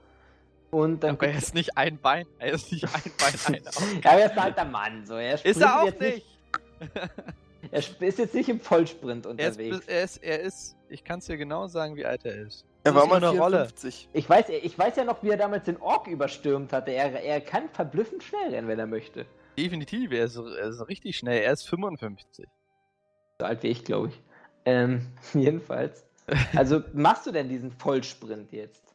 Und 0.71 1.03
dann. 1.03 1.17
Aber 1.17 1.29
er 1.29 1.39
ist 1.39 1.55
nicht 1.55 1.77
ein 1.79 1.99
Bein, 1.99 2.27
er 2.39 2.53
ist 2.53 2.71
nicht 2.73 2.85
ein 2.85 3.13
Bein, 3.19 3.35
ein 3.55 3.67
Auge. 3.69 4.01
ja, 4.05 4.11
aber 4.11 4.21
er 4.21 4.27
ist 4.27 4.33
ein 4.33 4.39
alter 4.39 4.65
Mann. 4.65 5.07
So. 5.07 5.15
Er 5.15 5.45
Ist 5.45 5.61
er 5.61 5.81
auch 5.81 5.87
jetzt 5.87 6.01
nicht! 6.01 6.27
Er 7.71 7.79
ist 7.81 8.19
jetzt 8.19 8.35
nicht 8.35 8.49
im 8.49 8.61
Vollsprint 8.61 9.27
Er 9.27 9.49
ist, 9.49 9.59
unterwegs. 9.59 9.87
er 9.87 10.03
ist, 10.05 10.17
er 10.19 10.41
ist, 10.41 10.77
ich 10.89 11.05
kann 11.05 11.19
es 11.19 11.27
dir 11.27 11.37
genau 11.37 11.67
sagen, 11.67 11.97
wie 11.97 12.07
alt 12.07 12.25
er 12.25 12.37
ist. 12.37 12.65
Er 12.85 12.95
war 12.95 13.07
mal 13.07 13.21
nur 13.21 13.31
eine 13.31 13.39
Rolle. 13.39 13.57
54. 13.67 14.09
Ich 14.13 14.31
weiß, 14.31 14.49
ich 14.49 14.79
weiß 14.79 14.97
ja 14.97 15.05
noch, 15.05 15.23
wie 15.23 15.31
er 15.31 15.37
damals 15.37 15.65
den 15.65 15.77
Ork 15.79 16.07
überstürmt 16.07 16.73
hatte. 16.73 16.93
Er, 16.93 17.23
er 17.23 17.41
kann 17.41 17.69
verblüffend 17.71 18.23
schnell 18.23 18.51
rennen, 18.55 18.69
wenn 18.69 18.79
er 18.79 18.87
möchte. 18.87 19.27
Definitiv, 19.59 20.13
er 20.13 20.25
ist, 20.25 20.37
er 20.37 20.69
ist 20.69 20.89
richtig 20.89 21.17
schnell, 21.17 21.43
er 21.43 21.53
ist 21.53 21.69
55. 21.69 22.47
So 23.41 23.45
alt 23.45 23.61
wie 23.65 23.67
ich, 23.67 23.85
glaube 23.85 24.09
ich. 24.09 24.23
Ähm, 24.65 25.09
jedenfalls. 25.35 26.07
Also, 26.55 26.83
machst 26.93 27.27
du 27.27 27.33
denn 27.33 27.49
diesen 27.49 27.73
Vollsprint 27.73 28.53
jetzt? 28.53 28.95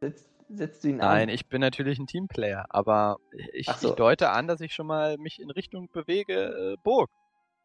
Setzt, 0.00 0.30
setzt 0.48 0.84
du 0.84 0.88
ihn 0.88 0.98
Nein, 0.98 1.28
an? 1.28 1.34
ich 1.34 1.48
bin 1.48 1.60
natürlich 1.60 1.98
ein 1.98 2.06
Teamplayer, 2.06 2.66
aber 2.68 3.16
ich, 3.52 3.66
so. 3.66 3.88
ich 3.88 3.94
deute 3.96 4.30
an, 4.30 4.46
dass 4.46 4.60
ich 4.60 4.72
schon 4.72 4.86
mal 4.86 5.16
mich 5.18 5.40
in 5.40 5.50
Richtung 5.50 5.88
bewege, 5.92 6.74
äh, 6.74 6.76
Burg. 6.84 7.10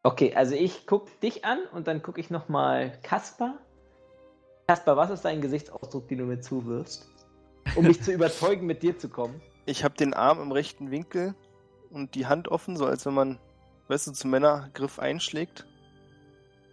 Okay, 0.02 0.34
also 0.34 0.56
ich 0.56 0.88
guck 0.88 1.20
dich 1.20 1.44
an 1.44 1.60
und 1.72 1.86
dann 1.86 2.02
gucke 2.02 2.20
ich 2.20 2.30
nochmal 2.30 2.98
Kaspar. 3.02 3.58
Kaspar, 4.66 4.96
was 4.96 5.10
ist 5.10 5.24
dein 5.24 5.40
Gesichtsausdruck, 5.40 6.08
den 6.08 6.18
du 6.18 6.24
mir 6.24 6.40
zuwirfst? 6.40 7.08
Um 7.76 7.86
mich 7.86 8.02
zu 8.02 8.10
überzeugen, 8.12 8.66
mit 8.66 8.82
dir 8.82 8.98
zu 8.98 9.08
kommen. 9.08 9.40
Ich 9.66 9.84
habe 9.84 9.94
den 9.94 10.14
Arm 10.14 10.40
im 10.42 10.50
rechten 10.50 10.90
Winkel 10.90 11.34
und 11.94 12.14
die 12.14 12.26
Hand 12.26 12.48
offen, 12.48 12.76
so 12.76 12.86
als 12.86 13.06
wenn 13.06 13.14
man, 13.14 13.38
weißt 13.88 14.08
du, 14.08 14.12
zum 14.12 14.30
Männergriff 14.30 14.98
einschlägt. 14.98 15.66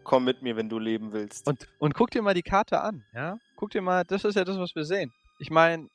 Komm 0.04 0.26
mit 0.26 0.42
mir, 0.42 0.56
wenn 0.56 0.68
du 0.68 0.80
leben 0.80 1.14
willst. 1.14 1.48
Und, 1.48 1.68
und 1.80 1.94
guck 1.94 2.10
dir 2.10 2.22
mal 2.24 2.34
die 2.34 2.42
Karte 2.42 2.82
an, 2.82 3.06
ja? 3.14 3.38
Guck 3.56 3.70
dir 3.70 3.82
mal, 3.82 4.04
das 4.04 4.26
ist 4.26 4.36
ja 4.36 4.44
das, 4.44 4.58
was 4.58 4.74
wir 4.76 4.84
sehen. 4.84 5.14
Ich 5.40 5.52
meine, 5.52 5.88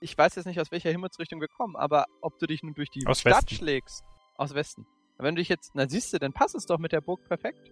ich 0.00 0.16
weiß 0.16 0.34
jetzt 0.36 0.46
nicht, 0.46 0.58
aus 0.60 0.70
welcher 0.70 0.90
Himmelsrichtung 0.90 1.40
wir 1.40 1.48
kommen, 1.48 1.76
aber 1.76 2.06
ob 2.22 2.38
du 2.38 2.46
dich 2.46 2.62
nun 2.62 2.74
durch 2.74 2.88
die 2.90 3.06
Aus 3.06 3.20
Stadt 3.20 3.34
Westen. 3.34 3.54
schlägst, 3.56 4.02
aus 4.36 4.54
Westen. 4.54 4.86
Wenn 5.18 5.34
du 5.34 5.40
dich 5.40 5.50
jetzt, 5.50 5.72
na 5.74 5.86
siehst 5.86 6.14
du, 6.14 6.18
dann 6.18 6.32
passt 6.32 6.54
es 6.54 6.64
doch 6.64 6.78
mit 6.78 6.92
der 6.92 7.02
Burg 7.02 7.22
perfekt. 7.28 7.70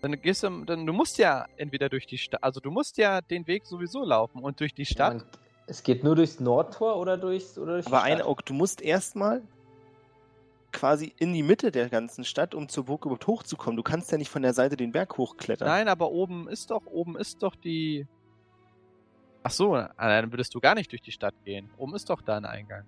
Dann 0.00 0.20
gehst 0.20 0.42
du, 0.42 0.64
dann, 0.64 0.84
du 0.84 0.92
musst 0.92 1.18
ja 1.18 1.46
entweder 1.56 1.88
durch 1.88 2.08
die 2.08 2.18
Stadt, 2.18 2.42
also 2.42 2.58
du 2.58 2.72
musst 2.72 2.98
ja 2.98 3.20
den 3.20 3.46
Weg 3.46 3.66
sowieso 3.66 4.04
laufen 4.04 4.42
und 4.42 4.58
durch 4.58 4.74
die 4.74 4.84
Stadt. 4.84 5.18
Man, 5.18 5.26
es 5.72 5.82
geht 5.82 6.04
nur 6.04 6.14
durchs 6.14 6.38
Nordtor 6.38 6.96
oder 6.96 7.16
durchs 7.16 7.58
oder 7.58 7.74
durch 7.74 7.86
Aber 7.86 8.02
eine 8.02 8.24
du 8.44 8.52
musst 8.52 8.82
erstmal 8.82 9.42
quasi 10.70 11.14
in 11.18 11.32
die 11.32 11.42
Mitte 11.42 11.70
der 11.70 11.88
ganzen 11.88 12.24
Stadt, 12.24 12.54
um 12.54 12.68
zur 12.68 12.84
Burg 12.84 13.04
überhaupt 13.04 13.26
hochzukommen. 13.26 13.76
Du 13.76 13.82
kannst 13.82 14.12
ja 14.12 14.18
nicht 14.18 14.30
von 14.30 14.42
der 14.42 14.54
Seite 14.54 14.76
den 14.76 14.92
Berg 14.92 15.16
hochklettern. 15.16 15.68
Nein, 15.68 15.88
aber 15.88 16.10
oben 16.10 16.48
ist 16.48 16.70
doch, 16.70 16.86
oben 16.86 17.16
ist 17.16 17.42
doch 17.42 17.56
die. 17.56 18.06
Ach 19.42 19.50
so, 19.50 19.74
ah, 19.74 19.92
dann 19.96 20.30
würdest 20.30 20.54
du 20.54 20.60
gar 20.60 20.74
nicht 20.74 20.92
durch 20.92 21.02
die 21.02 21.10
Stadt 21.10 21.34
gehen. 21.44 21.70
Oben 21.76 21.94
ist 21.94 22.08
doch 22.08 22.22
da 22.22 22.36
ein 22.36 22.44
Eingang. 22.44 22.84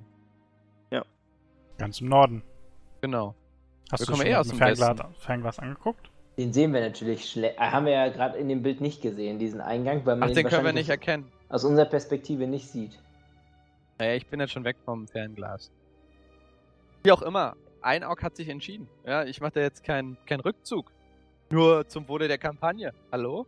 Ganz 1.78 2.00
im 2.00 2.08
Norden. 2.08 2.42
Genau. 3.00 3.34
Hast 3.90 4.00
Wir 4.00 4.06
du 4.06 4.12
kommen 4.12 4.22
schon 4.22 4.32
eh 4.32 4.36
aus 4.36 4.48
dem 4.48 4.58
Fernglas. 4.58 5.00
Fernglas 5.18 5.58
angeguckt? 5.58 6.10
Den 6.36 6.52
sehen 6.52 6.72
wir 6.72 6.80
natürlich 6.80 7.28
schlecht. 7.28 7.58
Haben 7.58 7.86
wir 7.86 7.92
ja 7.92 8.08
gerade 8.08 8.38
in 8.38 8.48
dem 8.48 8.62
Bild 8.62 8.80
nicht 8.80 9.02
gesehen, 9.02 9.38
diesen 9.38 9.60
Eingang, 9.60 10.04
weil 10.04 10.16
man 10.16 10.28
Ach, 10.28 10.34
den 10.34 10.44
können 10.44 10.50
wir 10.50 10.56
wahrscheinlich 10.58 10.74
nicht 10.74 10.88
erkennen. 10.88 11.30
Aus 11.54 11.64
unserer 11.64 11.86
Perspektive 11.86 12.48
nicht 12.48 12.68
sieht. 12.68 12.98
Naja, 13.98 14.14
ich 14.14 14.26
bin 14.26 14.40
jetzt 14.40 14.50
schon 14.52 14.64
weg 14.64 14.76
vom 14.84 15.06
Fernglas. 15.06 15.70
Wie 17.04 17.12
auch 17.12 17.22
immer, 17.22 17.54
ein 17.80 18.02
Aug 18.02 18.22
hat 18.22 18.34
sich 18.34 18.48
entschieden. 18.48 18.88
Ja, 19.06 19.22
ich 19.22 19.40
mache 19.40 19.52
da 19.52 19.60
jetzt 19.60 19.84
keinen 19.84 20.18
keinen 20.26 20.40
Rückzug. 20.40 20.90
Nur 21.50 21.86
zum 21.86 22.08
Wohle 22.08 22.26
der 22.26 22.38
Kampagne. 22.38 22.92
Hallo? 23.12 23.46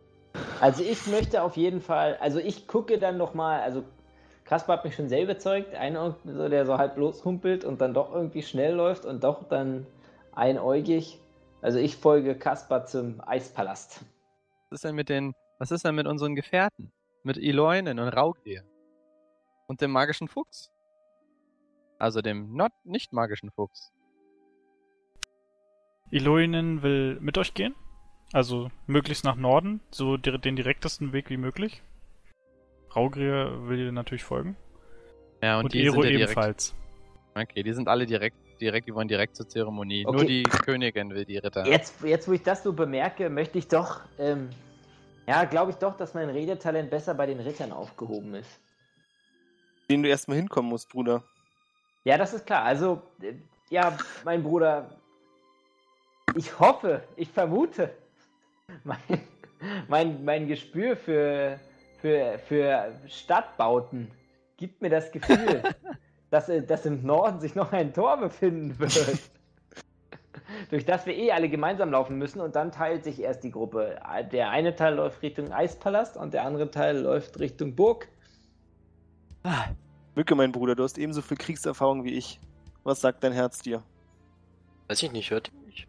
Also 0.61 0.83
ich 0.83 1.05
möchte 1.07 1.43
auf 1.43 1.57
jeden 1.57 1.81
Fall, 1.81 2.15
also 2.21 2.39
ich 2.39 2.65
gucke 2.65 2.97
dann 2.97 3.17
noch 3.17 3.33
mal, 3.33 3.59
also 3.59 3.83
Kaspar 4.45 4.77
hat 4.77 4.85
mich 4.85 4.95
schon 4.95 5.09
sehr 5.09 5.23
überzeugt, 5.23 5.75
einer, 5.75 6.15
so, 6.23 6.47
der 6.47 6.65
so 6.65 6.77
halb 6.77 6.95
loshumpelt 6.95 7.65
und 7.65 7.81
dann 7.81 7.93
doch 7.93 8.13
irgendwie 8.13 8.41
schnell 8.41 8.73
läuft 8.73 9.05
und 9.05 9.25
doch 9.25 9.49
dann 9.49 9.85
einäugig. 10.31 11.19
Also 11.61 11.77
ich 11.79 11.97
folge 11.97 12.35
Kaspar 12.35 12.85
zum 12.85 13.19
Eispalast. 13.25 14.05
Was 14.69 14.77
ist 14.77 14.85
denn 14.85 14.95
mit 14.95 15.09
den, 15.09 15.33
was 15.57 15.71
ist 15.71 15.83
denn 15.83 15.95
mit 15.95 16.07
unseren 16.07 16.35
Gefährten? 16.35 16.93
Mit 17.27 17.37
Eloinen 17.37 17.99
und 17.99 18.07
Raugir? 18.07 18.63
Und 19.67 19.81
dem 19.81 19.91
magischen 19.91 20.29
Fuchs? 20.29 20.71
Also 21.99 22.21
dem 22.21 22.55
not 22.55 22.71
nicht 22.85 23.11
magischen 23.11 23.51
Fuchs. 23.51 23.91
Eloinen 26.09 26.83
will 26.83 27.17
mit 27.19 27.37
euch 27.37 27.53
gehen. 27.53 27.75
Also 28.31 28.71
möglichst 28.85 29.25
nach 29.25 29.35
Norden, 29.35 29.81
so 29.91 30.15
den 30.15 30.55
direktesten 30.55 31.11
Weg 31.11 31.29
wie 31.29 31.35
möglich. 31.35 31.81
Raugrier 32.95 33.67
will 33.67 33.75
dir 33.75 33.91
natürlich 33.91 34.23
folgen. 34.23 34.55
Ja, 35.43 35.57
und, 35.57 35.65
Und, 35.65 35.73
die 35.73 35.83
Ero 35.83 35.95
sind 35.95 36.03
ja 36.03 36.09
direkt, 36.11 36.31
ebenfalls. 36.31 36.75
Okay, 37.35 37.61
die 37.61 37.73
sind 37.73 37.89
alle 37.89 38.05
direkt, 38.05 38.37
direkt, 38.61 38.87
die 38.87 38.95
wollen 38.95 39.09
direkt 39.09 39.35
zur 39.35 39.49
Zeremonie. 39.49 40.05
Nur 40.05 40.21
Okay. 40.21 40.43
die 40.43 40.43
Königin 40.43 41.09
will 41.09 41.25
die 41.25 41.39
Ritter. 41.39 41.67
Jetzt, 41.67 42.01
jetzt, 42.03 42.29
wo 42.29 42.31
ich 42.31 42.43
das 42.43 42.63
so 42.63 42.71
bemerke, 42.71 43.29
möchte 43.29 43.57
ich 43.57 43.67
doch, 43.67 43.99
ähm, 44.17 44.49
ja, 45.27 45.43
glaube 45.43 45.71
ich 45.71 45.77
doch, 45.77 45.95
dass 45.97 46.13
mein 46.13 46.29
Redetalent 46.29 46.89
besser 46.89 47.13
bei 47.13 47.25
den 47.25 47.39
Rittern 47.39 47.73
aufgehoben 47.73 48.33
ist. 48.33 48.59
Den 49.89 50.01
du 50.01 50.09
erstmal 50.09 50.37
hinkommen 50.37 50.69
musst, 50.69 50.89
Bruder. 50.89 51.23
Ja, 52.05 52.17
das 52.17 52.33
ist 52.33 52.45
klar. 52.45 52.63
Also, 52.63 53.01
äh, 53.21 53.33
ja, 53.69 53.97
mein 54.23 54.41
Bruder, 54.41 54.89
ich 56.35 56.57
hoffe, 56.57 57.03
ich 57.17 57.29
vermute, 57.29 57.93
mein, 58.85 59.21
mein, 59.89 60.23
mein 60.23 60.47
Gespür 60.47 60.95
für, 60.95 61.59
für, 61.99 62.39
für 62.39 62.97
Stadtbauten 63.07 64.09
gibt 64.55 64.81
mir 64.81 64.89
das 64.89 65.11
Gefühl, 65.11 65.61
dass, 66.29 66.47
äh, 66.47 66.63
dass 66.63 66.85
im 66.85 67.05
Norden 67.05 67.41
sich 67.41 67.53
noch 67.53 67.73
ein 67.73 67.93
Tor 67.93 68.17
befinden 68.17 68.79
wird. 68.79 69.19
Durch 70.69 70.85
das 70.85 71.05
wir 71.05 71.15
eh 71.15 71.31
alle 71.31 71.49
gemeinsam 71.49 71.91
laufen 71.91 72.17
müssen 72.17 72.41
und 72.41 72.55
dann 72.55 72.71
teilt 72.71 73.03
sich 73.03 73.21
erst 73.21 73.43
die 73.43 73.51
Gruppe. 73.51 73.99
Der 74.31 74.49
eine 74.49 74.75
Teil 74.75 74.95
läuft 74.95 75.21
Richtung 75.21 75.51
Eispalast 75.51 76.17
und 76.17 76.33
der 76.33 76.43
andere 76.43 76.69
Teil 76.71 76.97
läuft 76.97 77.39
Richtung 77.39 77.75
Burg. 77.75 78.09
Mücke, 80.15 80.35
mein 80.35 80.51
Bruder, 80.51 80.75
du 80.75 80.83
hast 80.83 80.97
ebenso 80.97 81.21
viel 81.21 81.37
Kriegserfahrung 81.37 82.03
wie 82.03 82.13
ich. 82.13 82.39
Was 82.83 82.99
sagt 83.01 83.23
dein 83.23 83.31
Herz 83.31 83.59
dir? 83.59 83.81
Weiß 84.87 85.01
ich 85.03 85.11
nicht, 85.11 85.31
hört 85.31 85.51
ihr 85.53 85.65
mich? 85.65 85.87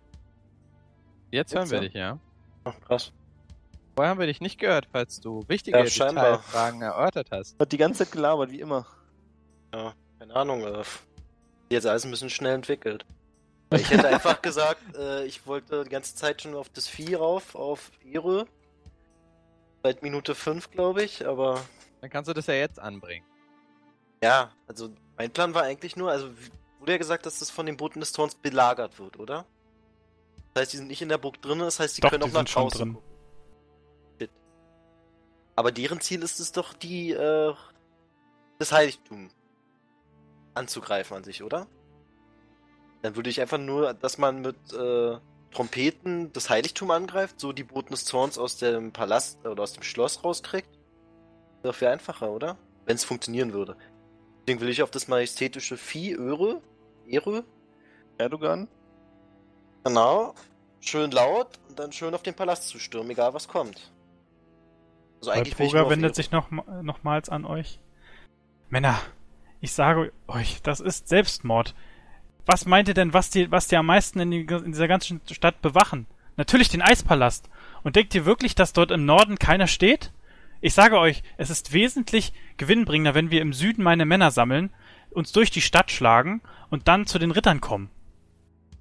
Jetzt 1.31 1.55
hören 1.55 1.71
wir 1.71 1.79
so. 1.79 1.85
dich, 1.85 1.95
ja. 1.95 2.19
Ach, 2.65 2.75
krass. 2.81 3.13
Vorher 3.97 4.11
haben 4.11 4.21
wir 4.21 4.27
dich 4.27 4.41
nicht 4.41 4.61
gehört, 4.61 4.87
falls 4.93 5.21
du 5.21 5.43
wichtige 5.49 5.79
Ja. 5.79 5.85
Detailfragen 5.85 6.83
erörtert 6.83 7.29
hast. 7.33 7.59
Hat 7.59 7.73
die 7.73 7.77
ganze 7.79 8.05
Zeit 8.05 8.13
gelabert, 8.13 8.51
wie 8.53 8.61
immer. 8.61 8.87
Keine 9.73 10.35
Ahnung, 10.35 10.63
äh, 10.63 10.83
jetzt 11.69 11.87
alles 11.87 12.05
ein 12.05 12.11
bisschen 12.11 12.31
schnell 12.31 12.55
entwickelt. 12.55 13.05
Ich 13.71 13.91
hätte 13.91 14.09
einfach 14.09 14.41
gesagt, 14.43 14.81
äh, 14.97 15.25
ich 15.27 15.47
wollte 15.47 15.85
die 15.85 15.91
ganze 15.91 16.15
Zeit 16.15 16.43
schon 16.43 16.55
auf 16.55 16.69
das 16.71 16.89
Vieh 16.89 17.15
rauf, 17.15 17.55
auf 17.55 17.91
Ere. 18.05 18.47
Seit 19.83 20.03
Minute 20.03 20.35
5, 20.35 20.71
glaube 20.71 21.03
ich, 21.03 21.27
aber 21.27 21.61
Dann 22.01 22.11
kannst 22.11 22.29
du 22.29 22.35
das 22.35 22.47
ja 22.47 22.55
jetzt 22.55 22.79
anbringen. 22.81 23.25
ja, 24.23 24.51
also 24.67 24.91
mein 25.17 25.31
Plan 25.31 25.55
war 25.55 25.63
eigentlich 25.63 25.97
nur, 25.97 26.11
also 26.11 26.31
wurde 26.81 26.93
ja 26.93 26.99
gesagt, 26.99 27.27
dass 27.27 27.39
das 27.41 27.51
von 27.51 27.67
den 27.67 27.77
Booten 27.77 28.01
des 28.01 28.13
Zorns 28.13 28.35
belagert 28.35 28.99
wird, 28.99 29.19
oder? 29.19 29.45
Das 30.55 30.63
heißt, 30.63 30.73
die 30.73 30.77
sind 30.79 30.89
nicht 30.89 31.03
in 31.03 31.09
der 31.09 31.19
Burg 31.19 31.41
drin, 31.43 31.59
das 31.61 31.79
heißt, 31.79 31.97
die 31.97 32.01
Doch, 32.01 32.11
können 32.11 32.25
die 32.25 32.31
auch 32.31 32.43
nach 32.43 32.45
draußen 32.45 32.79
drin. 32.81 32.95
gucken. 32.95 33.09
Shit. 34.21 34.31
Aber 35.57 35.71
deren 35.73 36.01
Ziel 36.01 36.23
ist 36.23 36.41
es 36.41 36.53
doch, 36.53 36.73
die, 36.73 37.11
äh, 37.13 37.55
das 38.59 38.73
Heiligtum 38.73 39.29
anzugreifen 40.55 41.17
an 41.19 41.25
sich, 41.25 41.43
oder? 41.43 41.67
Dann 43.03 43.17
würde 43.17 43.31
ich 43.31 43.41
einfach 43.41 43.59
nur, 43.59 43.95
dass 43.95 44.19
man 44.19 44.41
mit 44.41 44.57
äh, 44.73 45.17
Trompeten 45.51 46.33
das 46.33 46.51
Heiligtum 46.51 46.91
angreift, 46.91 47.41
so 47.41 47.53
die 47.53 47.65
Boten 47.65 47.91
des 47.91 48.05
Zorns 48.05 48.39
aus 48.39 48.57
dem 48.57 48.93
Palast 48.93 49.45
oder 49.47 49.63
aus 49.63 49.73
dem 49.73 49.83
Schloss 49.83 50.25
rauskriegt. 50.25 50.69
Wäre 51.63 51.91
einfacher, 51.91 52.31
oder? 52.31 52.57
Wenn 52.87 52.97
es 52.97 53.05
funktionieren 53.05 53.53
würde. 53.53 53.77
Deswegen 54.41 54.61
will 54.61 54.69
ich 54.69 54.83
auf 54.83 54.91
das 54.91 55.09
majestätische 55.09 55.77
Vieh 55.77 56.15
Öre, 56.15 56.61
Ere, 57.07 57.45
Erdogan? 58.19 58.69
genau, 59.85 60.35
schön 60.81 61.11
laut 61.11 61.59
und 61.69 61.79
dann 61.79 61.93
schön 61.93 62.15
auf 62.15 62.23
den 62.23 62.35
Palast 62.35 62.69
zu 62.69 62.79
stürmen, 62.79 63.11
egal 63.11 63.35
was 63.35 63.49
kommt. 63.49 63.93
Also 65.21 65.31
eigentlich 65.31 65.59
will 65.59 65.67
ich 65.67 65.73
nur 65.73 65.83
Walpurga 65.83 65.85
auf 65.85 65.91
wendet 65.91 66.15
sich 66.15 66.31
noch, 66.31 66.51
nochmals 66.83 67.29
an 67.29 67.45
euch. 67.45 67.81
Männer, 68.69 68.99
ich 69.61 69.73
sage 69.73 70.13
euch, 70.29 70.63
das 70.63 70.81
ist 70.81 71.09
Selbstmord. 71.09 71.75
Was 72.49 72.65
meint 72.65 72.89
ihr 72.89 72.95
denn, 72.95 73.13
was 73.13 73.29
die, 73.29 73.51
was 73.53 73.69
die 73.69 73.77
am 73.77 73.85
meisten 73.85 74.21
in, 74.21 74.31
die, 74.31 74.41
in 74.41 74.73
dieser 74.73 74.89
ganzen 74.89 75.21
Stadt 75.31 75.61
bewachen? 75.61 76.07
Natürlich 76.39 76.71
den 76.71 76.81
Eispalast. 76.81 77.51
Und 77.83 77.95
denkt 77.95 78.15
ihr 78.15 78.25
wirklich, 78.25 78.55
dass 78.55 78.73
dort 78.73 78.91
im 78.91 79.05
Norden 79.05 79.39
keiner 79.39 79.67
steht? 79.67 80.13
Ich 80.63 80.73
sage 80.73 80.99
euch, 80.99 81.23
es 81.37 81.51
ist 81.51 81.75
wesentlich 81.75 82.33
gewinnbringender, 82.57 83.15
wenn 83.15 83.31
wir 83.31 83.43
im 83.43 83.53
Süden 83.53 83.83
meine 83.83 84.07
Männer 84.07 84.31
sammeln, 84.31 84.71
uns 85.11 85.31
durch 85.33 85.51
die 85.51 85.61
Stadt 85.61 85.91
schlagen 85.91 86.41
und 86.71 86.89
dann 86.89 87.05
zu 87.07 87.19
den 87.19 87.33
Rittern 87.33 87.61
kommen. 87.61 87.91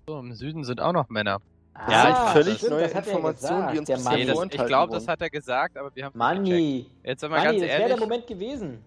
So, 0.07 0.17
im 0.17 0.33
Süden 0.33 0.63
sind 0.63 0.79
auch 0.79 0.93
noch 0.93 1.09
Männer. 1.09 1.41
Ja, 1.89 2.27
völlig 2.27 2.59
stimmt, 2.59 2.71
neue 2.71 2.83
das 2.83 2.95
hat 2.95 3.05
er 3.05 3.13
Informationen, 3.15 3.73
die 3.73 3.79
uns 3.79 3.89
gesagt, 3.89 3.89
der 3.89 3.95
bis 3.95 4.03
Manni. 4.05 4.25
Nee, 4.25 4.47
das, 4.49 4.61
ich 4.61 4.65
glaube, 4.65 4.93
das 4.93 5.07
hat 5.09 5.21
er 5.21 5.29
gesagt, 5.29 5.75
aber 5.77 5.93
wir 5.93 6.05
haben. 6.05 6.17
Manni, 6.17 6.89
Jetzt 7.03 7.19
sind 7.19 7.31
wir 7.31 7.37
Manni, 7.37 7.59
ganz 7.59 7.59
das 7.59 7.67
wäre 7.67 7.79
der 7.79 7.89
ehrlich. 7.89 7.99
Moment 7.99 8.27
gewesen. 8.27 8.79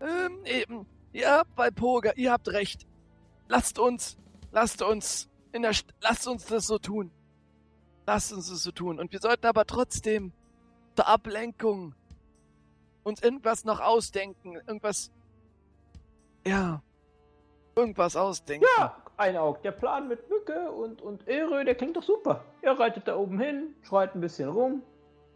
Ähm, 0.00 0.38
eben. 0.44 0.86
Ja, 1.12 1.44
bei 1.54 1.70
Poga, 1.70 2.10
ihr 2.16 2.32
habt 2.32 2.48
recht. 2.48 2.86
Lasst 3.48 3.78
uns, 3.78 4.16
lasst 4.52 4.82
uns 4.82 5.28
in 5.52 5.62
der, 5.62 5.72
St 5.72 5.86
lasst 6.00 6.26
uns 6.26 6.44
das 6.46 6.66
so 6.66 6.78
tun. 6.78 7.10
Lasst 8.06 8.32
uns 8.32 8.48
das 8.50 8.62
so 8.62 8.70
tun. 8.72 8.98
Und 9.00 9.12
wir 9.12 9.20
sollten 9.20 9.46
aber 9.46 9.64
trotzdem 9.66 10.32
zur 10.94 11.08
Ablenkung 11.08 11.94
uns 13.02 13.22
irgendwas 13.22 13.64
noch 13.64 13.80
ausdenken. 13.80 14.54
Irgendwas, 14.66 15.10
ja, 16.46 16.82
irgendwas 17.76 18.16
ausdenken. 18.16 18.66
Ja, 18.78 18.96
ein 19.16 19.36
Auge. 19.36 19.60
Der 19.62 19.72
Plan 19.72 20.08
mit 20.08 20.28
Mücke 20.28 20.70
und, 20.72 21.02
und 21.02 21.26
Irre, 21.28 21.64
der 21.64 21.74
klingt 21.74 21.96
doch 21.96 22.02
super. 22.02 22.44
Er 22.62 22.78
reitet 22.78 23.08
da 23.08 23.16
oben 23.16 23.38
hin, 23.40 23.74
schreit 23.82 24.14
ein 24.14 24.20
bisschen 24.20 24.48
rum. 24.48 24.82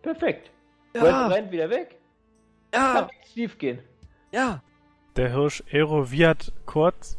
Perfekt. 0.03 0.51
ja, 0.95 1.03
Rennt, 1.03 1.35
rennt 1.35 1.53
wieder 1.53 1.71
weg. 1.71 1.99
ja, 2.75 2.93
Kann 2.95 3.11
schief 3.33 3.59
gehen. 3.59 3.81
ja. 4.33 4.63
Der 5.17 5.33
Hirsch 5.33 5.63
eroviert 5.69 6.53
kurz 6.67 7.19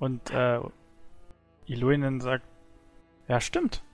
und 0.00 0.30
äh, 0.30 0.60
Iluinen 1.66 2.20
sagt, 2.20 2.44
ja 3.28 3.40
stimmt. 3.40 3.84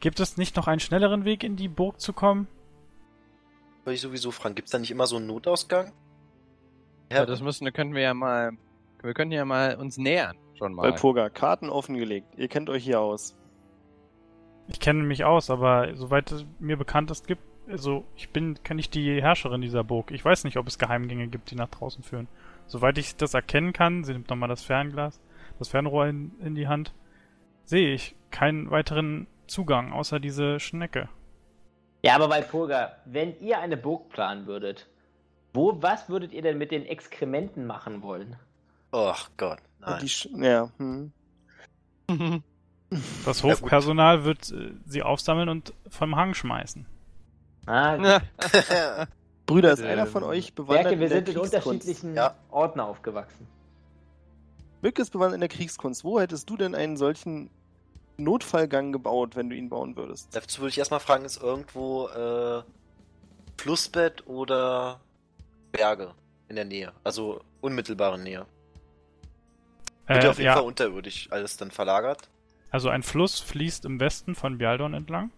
Gibt 0.00 0.20
es 0.20 0.36
nicht 0.36 0.56
noch 0.56 0.68
einen 0.68 0.80
schnelleren 0.80 1.24
Weg 1.24 1.44
in 1.44 1.56
die 1.56 1.68
Burg 1.68 2.00
zu 2.00 2.12
kommen? 2.12 2.46
Wollte 3.84 3.96
ich 3.96 4.00
sowieso 4.00 4.30
fragen, 4.30 4.54
gibt's 4.54 4.70
da 4.70 4.78
nicht 4.78 4.90
immer 4.90 5.06
so 5.06 5.16
einen 5.16 5.26
Notausgang? 5.26 5.92
ja 7.10 7.26
das 7.26 7.40
müssen, 7.42 7.70
könnten 7.72 7.94
wir 7.94 8.02
ja 8.02 8.14
mal, 8.14 8.52
wir 9.02 9.14
könnten 9.14 9.32
ja 9.32 9.44
mal 9.44 9.76
uns 9.76 9.98
nähern. 9.98 10.36
Schon 10.54 10.74
mal. 10.74 10.84
Walpurga, 10.84 11.30
Karten 11.30 11.70
offengelegt. 11.70 12.26
Ihr 12.36 12.48
kennt 12.48 12.68
euch 12.68 12.84
hier 12.84 13.00
aus. 13.00 13.36
Ich 14.66 14.80
kenne 14.80 15.02
mich 15.02 15.24
aus, 15.24 15.50
aber 15.50 15.94
soweit 15.96 16.30
es 16.32 16.44
mir 16.58 16.76
bekannt 16.76 17.10
ist, 17.10 17.26
gibt 17.26 17.42
also 17.68 18.04
ich 18.16 18.30
bin 18.30 18.62
kenne 18.62 18.80
ich 18.80 18.90
die 18.90 19.20
Herrscherin 19.20 19.60
dieser 19.60 19.84
Burg. 19.84 20.10
Ich 20.10 20.24
weiß 20.24 20.44
nicht, 20.44 20.56
ob 20.56 20.66
es 20.66 20.78
Geheimgänge 20.78 21.28
gibt, 21.28 21.50
die 21.50 21.54
nach 21.54 21.68
draußen 21.68 22.02
führen. 22.02 22.28
Soweit 22.68 22.98
ich 22.98 23.16
das 23.16 23.34
erkennen 23.34 23.72
kann, 23.72 24.04
sie 24.04 24.12
nimmt 24.12 24.28
nochmal 24.28 24.48
das 24.48 24.62
Fernglas, 24.62 25.20
das 25.58 25.68
Fernrohr 25.68 26.06
in, 26.06 26.38
in 26.40 26.54
die 26.54 26.68
Hand, 26.68 26.94
sehe 27.64 27.92
ich 27.92 28.14
keinen 28.30 28.70
weiteren 28.70 29.26
Zugang 29.46 29.92
außer 29.92 30.20
diese 30.20 30.60
Schnecke. 30.60 31.08
Ja, 32.02 32.14
aber 32.14 32.28
bei 32.28 32.42
Purga, 32.42 32.92
wenn 33.06 33.40
ihr 33.40 33.58
eine 33.58 33.76
Burg 33.76 34.10
planen 34.10 34.46
würdet, 34.46 34.86
wo, 35.52 35.82
was 35.82 36.08
würdet 36.08 36.32
ihr 36.32 36.42
denn 36.42 36.58
mit 36.58 36.70
den 36.70 36.84
Exkrementen 36.84 37.66
machen 37.66 38.02
wollen? 38.02 38.36
Ach 38.92 39.30
Gott, 39.36 39.58
nein. 39.80 39.98
die 40.00 40.08
Sch 40.08 40.28
ja, 40.36 40.70
hm. 40.76 41.12
Das 43.24 43.42
Ja, 43.42 43.54
gut. 43.54 43.62
Hofpersonal 43.62 44.24
wird 44.24 44.50
äh, 44.50 44.72
sie 44.86 45.02
aufsammeln 45.02 45.48
und 45.48 45.74
vom 45.88 46.16
Hang 46.16 46.34
schmeißen. 46.34 46.86
Ah, 47.66 47.96
Brüder, 49.48 49.72
ist 49.72 49.80
Ähm, 49.80 49.86
einer 49.86 50.06
von 50.06 50.22
euch 50.22 50.54
bewandert 50.54 50.84
Werke, 50.86 51.00
wir 51.00 51.06
in 51.06 51.24
der 51.24 51.26
sind 51.26 51.28
in 51.36 51.40
unterschiedlichen 51.40 52.14
Ja. 52.14 52.36
Orten 52.50 52.78
aufgewachsen. 52.80 53.48
Mücke 54.82 55.02
ist 55.02 55.10
bewandert 55.10 55.34
in 55.34 55.40
der 55.40 55.48
Kriegskunst. 55.48 56.04
Wo 56.04 56.20
hättest 56.20 56.48
du 56.48 56.56
denn 56.56 56.76
einen 56.76 56.96
solchen 56.96 57.50
Notfallgang 58.16 58.92
gebaut, 58.92 59.34
wenn 59.34 59.50
du 59.50 59.56
ihn 59.56 59.68
bauen 59.68 59.96
würdest? 59.96 60.28
Dazu 60.36 60.60
würde 60.60 60.70
ich 60.70 60.78
erstmal 60.78 61.00
fragen, 61.00 61.24
ist 61.24 61.42
irgendwo 61.42 62.06
äh, 62.08 62.62
Flussbett 63.56 64.24
oder 64.28 65.00
Berge 65.72 66.12
in 66.48 66.54
der 66.56 66.64
Nähe? 66.64 66.92
Also 67.02 67.40
unmittelbare 67.60 68.18
Nähe. 68.18 68.46
Wird 70.06 70.22
ja 70.22 70.28
Äh, 70.28 70.30
auf 70.30 70.38
jeden 70.38 70.46
ja, 70.46 70.54
Fall 70.54 70.62
unterirdisch 70.62 71.28
alles 71.32 71.56
dann 71.56 71.70
verlagert. 71.70 72.28
also 72.70 72.88
ein 72.90 73.02
Fluss 73.02 73.40
fließt 73.40 73.84
im 73.86 73.98
Westen 73.98 74.34
von 74.34 74.58
Bialdorn 74.58 74.94
entlang. 74.94 75.30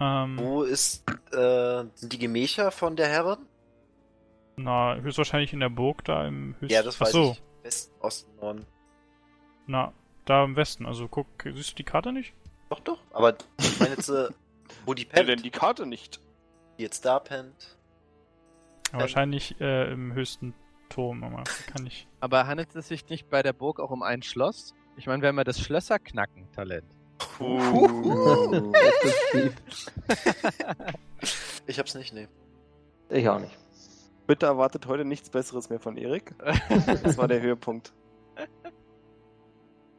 Ähm, 0.00 0.38
Wo 0.38 0.62
ist, 0.62 1.04
äh, 1.32 1.84
sind 1.94 2.12
die 2.12 2.18
Gemächer 2.18 2.70
von 2.70 2.96
der 2.96 3.08
Herrin? 3.08 3.38
na, 4.56 4.96
höchstwahrscheinlich 4.96 5.52
in 5.54 5.60
der 5.60 5.70
Burg 5.70 6.04
da 6.04 6.26
im 6.26 6.54
Höchst... 6.60 6.72
Ja, 6.72 6.82
das 6.82 7.00
weiß 7.00 7.08
Ach 7.08 7.12
so, 7.12 7.30
ich. 7.32 7.42
Westen, 7.64 7.94
Osten, 8.00 8.36
Norden. 8.40 8.66
na, 9.66 9.92
da 10.26 10.44
im 10.44 10.54
Westen. 10.56 10.84
Also 10.86 11.08
guck, 11.08 11.26
siehst 11.44 11.70
du 11.72 11.74
die 11.76 11.84
Karte 11.84 12.12
nicht? 12.12 12.34
Doch, 12.68 12.80
doch. 12.80 12.98
Aber 13.12 13.36
ich 13.58 13.80
meine 13.80 13.94
jetzt, 13.94 14.08
äh, 14.10 14.28
wo 14.84 14.94
die 14.94 15.02
Ja, 15.06 15.08
pennt, 15.12 15.28
denn 15.28 15.42
die 15.42 15.50
Karte 15.50 15.86
nicht. 15.86 16.20
die 16.78 16.82
jetzt 16.82 17.04
da 17.04 17.18
pennt. 17.18 17.78
Ja, 18.92 19.00
wahrscheinlich 19.00 19.60
äh, 19.60 19.92
im 19.92 20.12
höchsten 20.12 20.54
Turm, 20.88 21.22
aber 21.24 21.44
kann 21.72 21.86
ich. 21.86 22.06
Aber 22.20 22.46
handelt 22.46 22.74
es 22.74 22.88
sich 22.88 23.08
nicht 23.08 23.30
bei 23.30 23.42
der 23.42 23.52
Burg 23.52 23.80
auch 23.80 23.90
um 23.90 24.02
ein 24.02 24.22
Schloss? 24.22 24.74
Ich 24.96 25.06
meine, 25.06 25.22
wir 25.22 25.28
haben 25.28 25.38
ja 25.38 25.44
das 25.44 25.60
Schlösserknacken-Talent. 25.60 26.84
Uh. 27.38 28.72
Ich 31.66 31.78
hab's 31.78 31.94
nicht, 31.94 32.12
nee. 32.12 32.26
Ich 33.10 33.28
auch 33.28 33.38
nicht. 33.38 33.56
Bitte 34.26 34.46
erwartet 34.46 34.86
heute 34.86 35.04
nichts 35.04 35.30
Besseres 35.30 35.70
mehr 35.70 35.78
von 35.78 35.96
Erik. 35.96 36.34
Das 37.02 37.16
war 37.16 37.28
der 37.28 37.40
Höhepunkt. 37.40 37.92
Das 38.34 38.46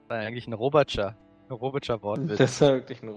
war 0.10 0.18
eigentlich 0.18 0.48
ein 0.48 0.54
Robotscher. 0.54 1.16
Ein 1.48 1.54
Robotscher 1.54 2.02
Wortwitz. 2.02 2.38
Das 2.38 2.60
war 2.60 2.74
wirklich 2.74 3.02
ein 3.04 3.10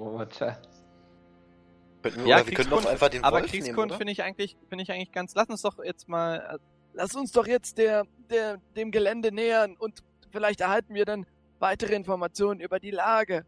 wir, 2.03 2.27
Ja, 2.27 2.47
wir 2.47 2.55
können 2.55 2.71
doch 2.71 2.85
einfach 2.85 3.09
den 3.09 3.25
Aber 3.25 3.41
Wolf 3.41 3.51
Kriegskund 3.51 3.93
finde 3.95 4.13
ich 4.13 4.23
eigentlich, 4.23 4.57
finde 4.69 4.83
ich 4.83 4.93
eigentlich 4.93 5.13
ganz. 5.13 5.35
Lass 5.35 5.49
uns 5.49 5.63
doch 5.63 5.83
jetzt 5.83 6.09
mal, 6.09 6.59
lass 6.93 7.15
uns 7.15 7.33
doch 7.33 7.47
jetzt 7.47 7.79
der, 7.79 8.05
der, 8.31 8.59
dem 8.77 8.91
Gelände 8.91 9.33
nähern 9.33 9.77
und 9.77 10.03
vielleicht 10.31 10.61
erhalten 10.61 10.95
wir 10.95 11.05
dann 11.05 11.27
weitere 11.59 11.95
Informationen 11.95 12.61
über 12.61 12.79
die 12.79 12.91
Lage 12.91 13.47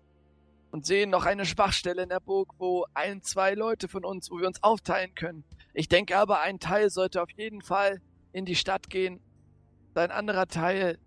und 0.71 0.85
sehen 0.87 1.11
noch 1.11 1.25
eine 1.27 1.47
Schwachstelle 1.47 2.03
in 2.03 2.09
der 2.09 2.21
Burg, 2.21 2.51
wo 2.59 2.85
ein, 2.95 3.23
zwei 3.23 3.55
Leute 3.55 3.89
von 3.89 4.05
uns, 4.05 4.31
wo 4.31 4.39
wir 4.39 4.47
uns 4.47 4.63
aufteilen 4.63 5.15
können. 5.15 5.45
Ich 5.75 5.89
denke 5.89 6.17
aber, 6.17 6.41
ein 6.41 6.59
Teil 6.59 6.91
sollte 6.91 7.23
auf 7.23 7.31
jeden 7.31 7.63
Fall 7.63 8.01
in 8.33 8.45
die 8.45 8.57
Stadt 8.57 8.91
gehen, 8.91 9.21
ein 9.95 10.11
anderer 10.11 10.47
Teil 10.47 10.99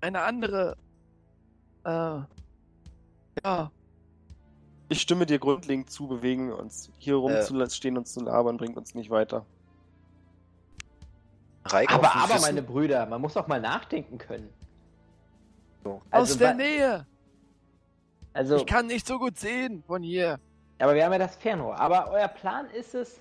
eine 0.00 0.22
andere, 0.22 0.76
äh, 1.84 2.20
ja, 3.44 3.70
Ich 4.88 5.00
stimme 5.02 5.26
dir 5.26 5.38
grundlegend 5.38 5.90
zu, 5.90 6.08
bewegen 6.08 6.48
wir 6.48 6.58
uns. 6.58 6.90
Hier 6.98 7.14
Äh. 7.14 7.16
rumzustehen 7.16 7.96
und 7.98 8.06
zu 8.08 8.20
labern 8.20 8.56
bringt 8.56 8.76
uns 8.76 8.94
nicht 8.94 9.10
weiter. 9.10 9.44
Reik 11.64 11.92
Aber, 11.92 12.14
aber, 12.14 12.34
Füßen. 12.34 12.40
meine 12.40 12.62
Brüder, 12.62 13.04
man 13.06 13.20
muss 13.20 13.36
auch 13.36 13.46
mal 13.46 13.60
nachdenken 13.60 14.16
können. 14.18 14.48
So. 15.84 16.00
Also, 16.10 16.32
aus 16.32 16.38
der 16.38 16.54
Nähe. 16.54 17.06
Also, 18.38 18.56
Ich 18.56 18.66
kann 18.66 18.86
nicht 18.86 19.04
so 19.04 19.18
gut 19.18 19.36
sehen 19.36 19.82
von 19.88 20.00
hier. 20.02 20.38
aber 20.78 20.94
wir 20.94 21.04
haben 21.04 21.10
ja 21.12 21.18
das 21.18 21.34
Fernrohr. 21.36 21.76
Aber 21.80 22.08
euer 22.12 22.28
Plan 22.28 22.70
ist 22.70 22.94
es, 22.94 23.20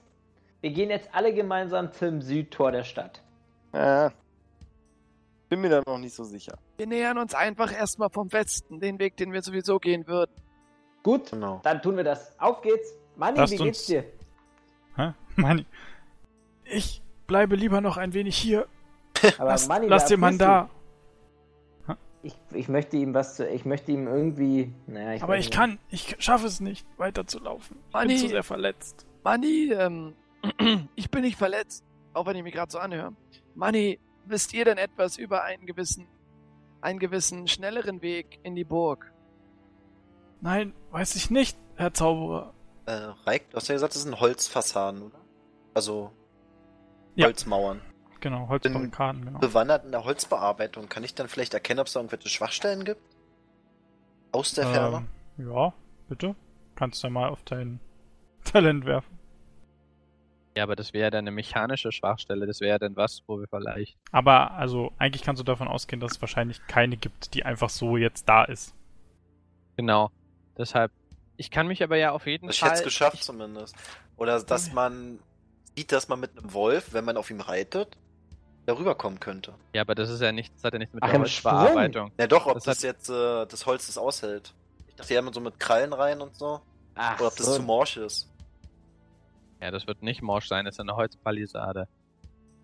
wir 0.62 0.70
gehen 0.70 0.92
jetzt 0.92 1.10
alle 1.12 1.34
gemeinsam 1.34 1.92
zum 1.92 2.22
Südtor 2.22 2.72
der 2.72 2.84
Stadt. 2.84 3.24
Äh, 3.72 4.12
bin 5.50 5.62
mir 5.62 5.70
da 5.70 5.82
noch 5.88 5.98
nicht 5.98 6.14
so 6.14 6.24
sicher. 6.24 6.56
Wir 6.78 6.86
nähern 6.86 7.18
uns 7.18 7.34
einfach 7.34 7.74
erstmal 7.74 8.12
vom 8.12 8.32
Westen, 8.32 8.80
den 8.80 9.00
Weg, 9.00 9.18
den 9.18 9.34
wir 9.34 9.42
sowieso 9.42 9.80
gehen 9.80 10.06
würden. 10.08 10.32
Gut, 11.02 11.32
Genau. 11.32 11.62
dann 11.64 11.82
tun 11.82 11.98
wir 11.98 12.04
das. 12.04 12.40
Auf 12.40 12.62
geht's. 12.62 12.94
Manni, 13.16 13.40
Lasst 13.40 13.54
wie 13.54 13.58
geht's 13.58 13.80
uns- 13.80 13.86
dir? 13.88 14.04
Hä? 14.98 15.14
Manni. 15.36 15.66
Ich 16.64 17.02
bleibe 17.26 17.56
lieber 17.56 17.82
noch 17.82 17.98
ein 17.98 18.14
wenig 18.14 18.38
hier. 18.38 18.68
Aber 19.40 19.46
Lass, 19.50 19.68
Manni, 19.68 19.88
lass 19.88 20.06
den 20.06 20.20
Mann 20.20 20.38
da. 20.38 20.70
Ich, 22.28 22.36
ich 22.52 22.68
möchte 22.68 22.98
ihm 22.98 23.14
was 23.14 23.36
zu. 23.38 23.48
Ich 23.48 23.64
möchte 23.64 23.92
ihm 23.94 24.06
irgendwie. 24.08 24.74
Naja, 24.86 25.14
ich 25.14 25.24
Aber 25.24 25.38
ich 25.38 25.46
nicht. 25.46 25.54
kann, 25.56 25.80
ich 25.90 26.16
schaffe 26.20 26.46
es 26.48 26.60
nicht, 26.60 26.86
weiterzulaufen. 26.98 27.78
Ich 27.88 27.94
Manni. 27.94 28.08
bin 28.16 28.18
zu 28.18 28.28
sehr 28.28 28.44
verletzt. 28.44 29.06
Manni, 29.24 29.72
ähm, 29.72 30.14
ich 30.96 31.10
bin 31.10 31.22
nicht 31.22 31.38
verletzt, 31.38 31.86
auch 32.14 32.26
wenn 32.26 32.36
ich 32.36 32.44
mich 32.44 32.54
gerade 32.54 32.70
so 32.72 32.80
anhöre. 32.80 33.14
Manni, 33.56 34.00
wisst 34.26 34.54
ihr 34.54 34.66
denn 34.66 34.78
etwas 34.78 35.18
über 35.18 35.44
einen 35.44 35.66
gewissen, 35.66 36.06
einen 36.82 37.00
gewissen 37.00 37.48
schnelleren 37.48 38.02
Weg 38.02 38.40
in 38.44 38.56
die 38.56 38.66
Burg? 38.66 39.14
Nein, 40.42 40.74
weiß 40.92 41.16
ich 41.16 41.30
nicht, 41.32 41.58
Herr 41.76 41.94
Zauberer. 41.94 42.54
Äh, 42.88 42.92
Reik, 43.26 43.50
du 43.52 43.58
hast 43.58 43.70
ja 43.70 43.76
gesagt, 43.76 43.96
das 43.96 44.04
sind 44.04 44.20
Holzfassaden, 44.20 45.02
oder? 45.02 45.20
Also 45.74 46.12
Ja. 47.16 47.28
Holzmauern. 47.28 47.82
Genau, 48.20 48.48
Holzbarrikaden, 48.48 49.26
genau. 49.26 49.40
Bewandert 49.40 49.86
in 49.86 49.92
der 49.92 50.04
Holzbearbeitung, 50.04 50.90
kann 50.90 51.04
ich 51.04 51.14
dann 51.14 51.28
vielleicht 51.28 51.54
erkennen, 51.54 51.80
ob 51.80 51.88
es 51.88 51.94
da 51.94 52.00
irgendwelche 52.00 52.30
Schwachstellen 52.30 52.84
gibt? 52.84 53.02
Aus 54.32 54.54
der 54.54 54.68
Ferne? 54.68 55.08
Ähm, 55.38 55.52
ja, 55.52 55.74
bitte. 56.10 56.36
Kannst 56.76 57.04
du 57.04 57.10
mal 57.10 57.30
auf 57.30 57.44
dein 57.44 57.80
Talent 58.44 58.86
werfen. 58.86 59.18
Ja, 60.56 60.64
aber 60.64 60.76
das 60.76 60.92
wäre 60.92 61.04
ja 61.04 61.10
dann 61.12 61.26
eine 61.26 61.32
mechanische 61.32 61.92
Schwachstelle. 61.92 62.48
Das 62.48 62.62
wäre 62.62 62.72
ja 62.72 62.80
dann 62.80 62.96
was, 62.96 63.22
wo 63.28 63.40
wir 63.40 63.48
vielleicht. 63.48 63.96
Aber 64.12 64.52
also 64.52 64.92
eigentlich 64.98 65.22
kannst 65.22 65.40
du 65.40 65.44
davon 65.44 65.68
ausgehen, 65.68 66.00
dass 66.00 66.14
es 66.14 66.22
wahrscheinlich 66.22 66.66
keine 66.66 66.98
gibt, 66.98 67.36
die 67.36 67.46
einfach 67.46 67.70
so 67.70 67.96
jetzt 67.96 68.28
da 68.28 68.44
ist. 68.44 68.74
Genau. 69.76 70.10
Deshalb. 70.58 70.92
Ich 71.36 71.52
kann 71.52 71.68
mich 71.68 71.84
aber 71.84 71.98
ja 71.98 72.12
auf 72.12 72.26
jeden 72.26 72.50
Ich 72.50 72.60
Fall. 72.60 72.70
hätte 72.70 72.80
es 72.80 72.84
geschafft 72.86 73.18
ich, 73.18 73.22
zumindest. 73.22 73.76
Oder 74.16 74.42
dass 74.42 74.74
man 74.74 75.20
sieht, 75.76 75.92
dass 75.92 76.08
man 76.08 76.20
mit 76.20 76.36
einem 76.36 76.52
Wolf, 76.54 76.92
wenn 76.94 77.06
man 77.06 77.18
auf 77.18 77.30
ihm 77.30 77.40
reitet, 77.40 77.96
darüber 78.68 78.94
kommen 78.96 79.20
könnte. 79.20 79.54
Ja, 79.74 79.82
aber 79.82 79.96
das 79.96 80.10
ist 80.10 80.22
ja 80.22 80.32
nicht, 80.32 80.54
das 80.56 80.64
hat 80.64 80.74
ja 80.74 80.80
nichts 80.80 80.94
mit 80.94 81.04
Ach, 81.04 81.10
der 81.10 81.20
Holzbearbeitung. 81.20 82.12
Ja 82.20 82.28
doch, 82.28 82.46
ob 82.46 82.54
Das 82.56 82.66
das, 82.66 82.78
hat- 82.78 82.84
jetzt 82.84 83.10
äh, 83.10 83.46
das 83.48 83.66
Holz 83.66 83.88
das 83.88 83.98
aushält. 83.98 84.54
dachte 84.96 85.14
ja 85.14 85.20
immer 85.20 85.34
so 85.34 85.40
mit 85.40 85.60
Krallen 85.60 85.94
rein 85.94 86.22
und 86.22 86.36
so. 86.36 86.62
Ach, 86.96 87.20
Oder 87.20 87.28
ob 87.30 87.36
das 87.36 87.46
so. 87.46 87.56
zu 87.56 87.62
morsch 87.64 87.98
ist. 87.98 88.30
Ja, 89.62 89.72
das 89.72 89.88
wird 89.88 90.04
nicht 90.04 90.22
morsch 90.22 90.48
sein, 90.48 90.66
das 90.66 90.76
ist 90.76 90.80
eine 90.80 90.96
Holzpalisade. 90.96 91.88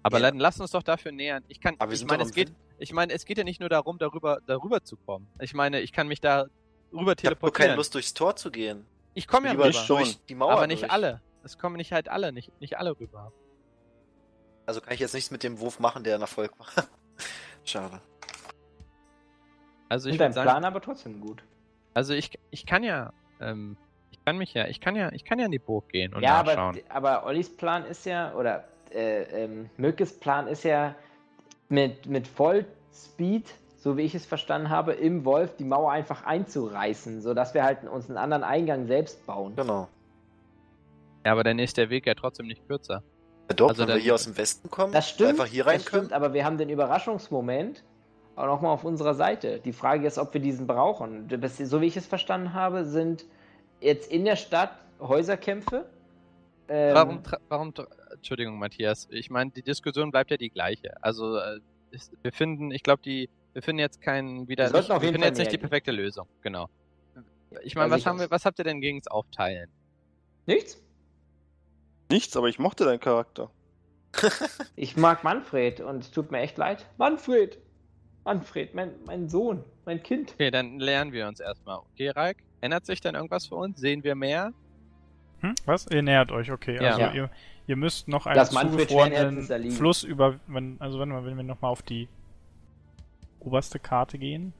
Aber 0.03 0.19
Ja. 0.19 0.29
dann 0.29 0.39
lass 0.39 0.59
uns 0.59 0.71
doch 0.71 0.83
dafür 0.83 1.11
nähern. 1.11 1.43
Ich 1.47 1.59
kann, 1.61 1.75
Aber 1.79 1.93
ich 1.93 2.05
meine, 2.05 2.23
es 2.23 2.31
geht, 2.33 2.51
ich 2.77 2.91
meine, 2.93 3.13
es 3.13 3.25
geht 3.25 3.37
ja 3.37 3.43
nicht 3.43 3.59
nur 3.59 3.69
darum, 3.69 3.97
darüber, 3.97 4.39
darüber 4.45 4.83
zu 4.83 4.97
kommen. 4.97 5.27
Ich 5.39 5.53
meine, 5.53 5.79
ich 5.81 5.91
kann 5.93 6.07
mich 6.07 6.19
da 6.21 6.41
rüber 6.91 6.99
Ich 6.99 6.99
habe 7.07 7.15
teleportieren. 7.15 7.67
keine 7.69 7.75
Lust, 7.77 7.95
durchs 7.95 8.13
Tor 8.13 8.35
zu 8.35 8.51
gehen. 8.51 8.85
ich 9.13 9.27
komme 9.27 9.47
ja 9.47 9.53
rüber, 9.53 9.71
schon. 9.71 9.97
durch 9.99 10.19
die 10.25 10.35
Mauer 10.35 10.51
aber 10.51 10.67
nicht 10.67 10.81
durch. 10.83 10.91
alle. 10.91 11.21
Es 11.43 11.57
kommen 11.57 11.77
nicht 11.77 11.91
halt 11.93 12.09
alle, 12.09 12.31
nicht, 12.33 12.51
nicht 12.61 12.77
alle 12.77 12.99
rüber. 12.99 13.31
Also 14.65 14.81
kann 14.81 14.93
ich 14.93 14.99
jetzt 14.99 15.13
nichts 15.13 15.31
mit 15.31 15.43
dem 15.43 15.59
Wurf 15.59 15.79
machen, 15.79 16.03
der 16.03 16.15
ein 16.15 16.21
Erfolg 16.21 16.57
war. 16.57 16.67
Schade. 17.65 17.99
Also 19.89 20.09
Ich 20.09 20.17
dein 20.17 20.33
sagen, 20.33 20.49
Plan 20.49 20.65
aber 20.65 20.81
trotzdem 20.81 21.21
gut. 21.21 21.43
also 21.93 22.13
ich, 22.13 22.31
ich 22.49 22.65
kann 22.65 22.83
ja, 22.83 23.13
ähm, 23.39 23.77
ich 24.11 24.23
kann 24.25 24.37
mich 24.37 24.53
ja, 24.53 24.67
ich 24.67 24.79
kann 24.79 24.95
ja, 24.95 25.11
ich 25.11 25.25
kann 25.25 25.37
ja 25.39 25.45
in 25.45 25.51
die 25.51 25.59
Burg 25.59 25.89
gehen 25.89 26.13
und 26.13 26.23
ja, 26.23 26.35
aber, 26.39 26.55
nachschauen. 26.55 26.79
aber 26.89 27.25
Ollis 27.25 27.55
Plan 27.55 27.85
ist 27.85 28.05
ja, 28.05 28.33
oder 28.33 28.63
äh, 28.91 29.43
ähm, 29.43 29.69
Mückes 29.77 30.19
Plan 30.19 30.47
ist 30.47 30.63
ja 30.63 30.95
mit, 31.69 32.05
mit 32.05 32.27
Vollspeed, 32.27 33.53
so 33.77 33.97
wie 33.97 34.03
ich 34.03 34.15
es 34.15 34.25
verstanden 34.25 34.69
habe, 34.69 34.93
im 34.93 35.25
Wolf 35.25 35.57
die 35.57 35.63
Mauer 35.63 35.91
einfach 35.91 36.23
einzureißen, 36.25 37.21
sodass 37.21 37.53
wir 37.53 37.63
halt 37.63 37.83
uns 37.83 38.09
einen 38.09 38.17
anderen 38.17 38.43
Eingang 38.43 38.87
selbst 38.87 39.25
bauen. 39.25 39.55
Genau. 39.55 39.89
Ja, 41.25 41.31
aber 41.33 41.43
dann 41.43 41.59
ist 41.59 41.77
der 41.77 41.89
Weg 41.89 42.05
ja 42.07 42.15
trotzdem 42.15 42.47
nicht 42.47 42.65
kürzer. 42.67 43.03
Ja, 43.49 43.55
doch, 43.55 43.69
Also 43.69 43.81
wenn 43.81 43.87
wir 43.89 43.93
dann- 43.95 44.03
hier 44.03 44.13
aus 44.15 44.23
dem 44.23 44.37
Westen 44.37 44.69
kommen, 44.69 44.93
Das 44.93 45.09
stimmt, 45.09 45.31
einfach 45.31 45.45
hier 45.45 45.65
rein 45.65 45.77
das 45.77 45.85
können. 45.85 46.03
stimmt, 46.05 46.13
aber 46.13 46.33
wir 46.33 46.45
haben 46.45 46.57
den 46.57 46.69
Überraschungsmoment 46.69 47.83
auch 48.35 48.45
nochmal 48.47 48.71
auf 48.71 48.83
unserer 48.83 49.13
Seite. 49.13 49.59
Die 49.59 49.73
Frage 49.73 50.07
ist, 50.07 50.17
ob 50.17 50.33
wir 50.33 50.41
diesen 50.41 50.65
brauchen. 50.65 51.27
Das- 51.27 51.57
So 51.57 51.81
wie 51.81 51.85
ich 51.87 51.97
es 51.97 52.07
verstanden 52.07 52.53
habe, 52.53 52.85
sind 52.85 53.25
jetzt 53.79 54.09
in 54.11 54.25
der 54.25 54.35
Stadt 54.37 54.71
Häuserkämpfe. 54.99 55.85
Ähm, 56.69 56.95
Warum, 56.95 57.19
warum, 57.49 57.73
Entschuldigung, 58.13 58.57
Matthias, 58.57 59.07
ich 59.11 59.29
meine, 59.29 59.51
die 59.51 59.61
Diskussion 59.61 60.09
bleibt 60.11 60.31
ja 60.31 60.37
die 60.37 60.49
gleiche. 60.49 60.93
Also, 61.01 61.37
äh, 61.37 61.59
wir 62.23 62.31
finden, 62.31 62.71
ich 62.71 62.81
glaube, 62.81 63.01
die, 63.03 63.29
wir 63.51 63.61
finden 63.61 63.79
jetzt 63.79 64.01
keinen 64.01 64.47
wieder, 64.47 64.63
Wir 64.63 64.69
sollten 64.69 64.85
nicht, 64.87 64.91
auf 64.95 65.01
wir 65.01 65.07
jeden 65.09 65.13
finden 65.15 65.21
Fall 65.23 65.29
jetzt 65.31 65.37
nicht 65.39 65.51
die 65.51 65.57
perfekte 65.57 65.91
Lösung, 65.91 66.27
genau. 66.41 66.69
Ich 67.63 67.75
meine, 67.75 67.91
Also 67.91 67.97
was 67.97 68.05
haben 68.09 68.19
wir, 68.19 68.31
was 68.31 68.45
habt 68.45 68.57
ihr 68.59 68.63
denn 68.65 68.79
gegens 68.81 69.07
Aufteilen? 69.07 69.69
Nichts? 70.47 70.81
Nichts, 72.09 72.35
aber 72.37 72.47
ich 72.47 72.59
mochte 72.59 72.85
deinen 72.85 72.99
Charakter. 72.99 73.49
Ich 74.75 74.95
mag 74.97 75.23
Manfred 75.23 75.81
und 75.81 76.03
es 76.03 76.11
tut 76.11 76.31
mir 76.31 76.39
echt 76.39 76.57
leid. 76.57 76.85
Manfred! 76.97 77.57
Manfred, 78.25 78.73
mein, 78.73 78.91
mein 79.05 79.27
Sohn, 79.27 79.63
mein 79.85 80.01
Kind. 80.01 80.33
Okay, 80.33 80.49
dann 80.49 80.79
lernen 80.79 81.11
wir 81.11 81.27
uns 81.27 81.39
erstmal. 81.39 81.79
Okay, 81.79 82.09
Raik, 82.09 82.37
ändert 82.61 82.85
sich 82.85 83.01
denn 83.01 83.15
irgendwas 83.15 83.47
für 83.47 83.55
uns? 83.55 83.79
Sehen 83.79 84.03
wir 84.03 84.15
mehr? 84.15 84.53
Hm? 85.41 85.55
Was? 85.65 85.87
Ihr 85.87 86.01
nähert 86.01 86.31
euch, 86.31 86.51
okay. 86.51 86.75
Ja. 86.81 86.91
Also 86.91 87.01
Ja. 87.01 87.13
ihr, 87.13 87.29
ihr 87.67 87.75
müsst 87.75 88.07
noch 88.07 88.25
einen 88.25 88.35
Herzens 88.35 88.71
zugefrorenen. 88.71 89.71
Fluss 89.71 90.03
über... 90.03 90.39
Wenn, 90.47 90.77
also 90.79 90.99
wenn 90.99 91.09
wir, 91.09 91.25
wenn 91.25 91.35
wir 91.35 91.43
nochmal 91.43 91.71
auf 91.71 91.81
die 91.81 92.07
oberste 93.41 93.79
Karte 93.79 94.17
gehen. 94.17 94.53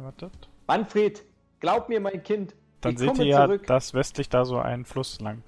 Wartet. 0.00 0.48
Manfred, 0.68 1.24
glaub 1.58 1.88
mir, 1.88 2.00
mein 2.00 2.22
Kind. 2.22 2.54
Dann 2.80 2.92
ich 2.92 2.98
seht 3.00 3.08
komme 3.08 3.24
ihr 3.24 3.30
ja, 3.30 3.46
dass 3.48 3.94
westlich 3.94 4.28
da 4.28 4.44
so 4.44 4.58
ein 4.58 4.84
Fluss 4.84 5.20
lang 5.20 5.42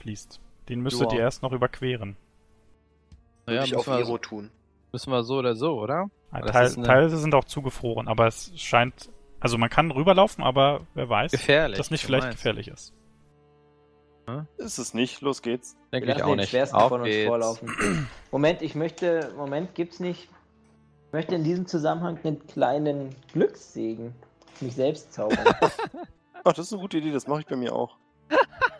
fließt. 0.00 0.38
Den 0.68 0.80
müsstet 0.80 1.08
Joa. 1.10 1.14
ihr 1.14 1.20
erst 1.20 1.42
noch 1.42 1.52
überqueren. 1.52 2.16
Würde 3.46 3.56
Ja, 3.58 3.64
ich 3.64 3.74
auf 3.76 3.86
müssen, 3.86 3.98
wir, 3.98 4.04
Ero 4.06 4.18
tun. 4.18 4.50
müssen 4.92 5.10
wir 5.10 5.22
so 5.22 5.36
oder 5.36 5.54
so, 5.54 5.78
oder? 5.80 6.08
Ein 6.30 6.42
Das 6.42 6.52
Teil, 6.52 6.72
eine- 6.76 6.82
Teile 6.86 7.08
sind 7.10 7.34
auch 7.34 7.44
zugefroren, 7.44 8.08
aber 8.08 8.26
es 8.26 8.52
scheint... 8.56 9.10
Also 9.40 9.58
man 9.58 9.68
kann 9.68 9.90
rüberlaufen, 9.90 10.42
aber 10.42 10.86
wer 10.94 11.08
weiß, 11.10 11.32
Gefährlich. 11.32 11.76
dass 11.76 11.90
nicht 11.90 12.02
vielleicht 12.06 12.24
meinst. 12.24 12.38
gefährlich 12.38 12.68
ist. 12.68 12.94
Ist 14.56 14.78
es 14.78 14.94
nicht, 14.94 15.20
los 15.20 15.42
geht's. 15.42 15.76
Denke 15.92 16.10
ich 16.12 16.22
auch 16.22 16.28
den 16.28 16.36
nicht. 16.38 16.48
Schwersten 16.48 16.76
Auf 16.76 16.88
von 16.88 17.02
uns 17.02 17.10
geht's. 17.10 17.28
vorlaufen. 17.28 18.08
Moment, 18.32 18.62
ich 18.62 18.74
möchte. 18.74 19.30
Moment, 19.36 19.74
gibt's 19.74 20.00
nicht. 20.00 20.30
Ich 21.08 21.12
möchte 21.12 21.34
in 21.34 21.44
diesem 21.44 21.66
Zusammenhang 21.66 22.18
einen 22.24 22.46
kleinen 22.46 23.14
Glückssegen 23.34 24.14
mich 24.62 24.74
selbst 24.74 25.12
zaubern. 25.12 25.44
Ach, 26.42 26.52
das 26.54 26.60
ist 26.68 26.72
eine 26.72 26.80
gute 26.80 26.96
Idee, 26.96 27.12
das 27.12 27.26
mache 27.26 27.40
ich 27.40 27.46
bei 27.46 27.56
mir 27.56 27.74
auch. 27.74 27.96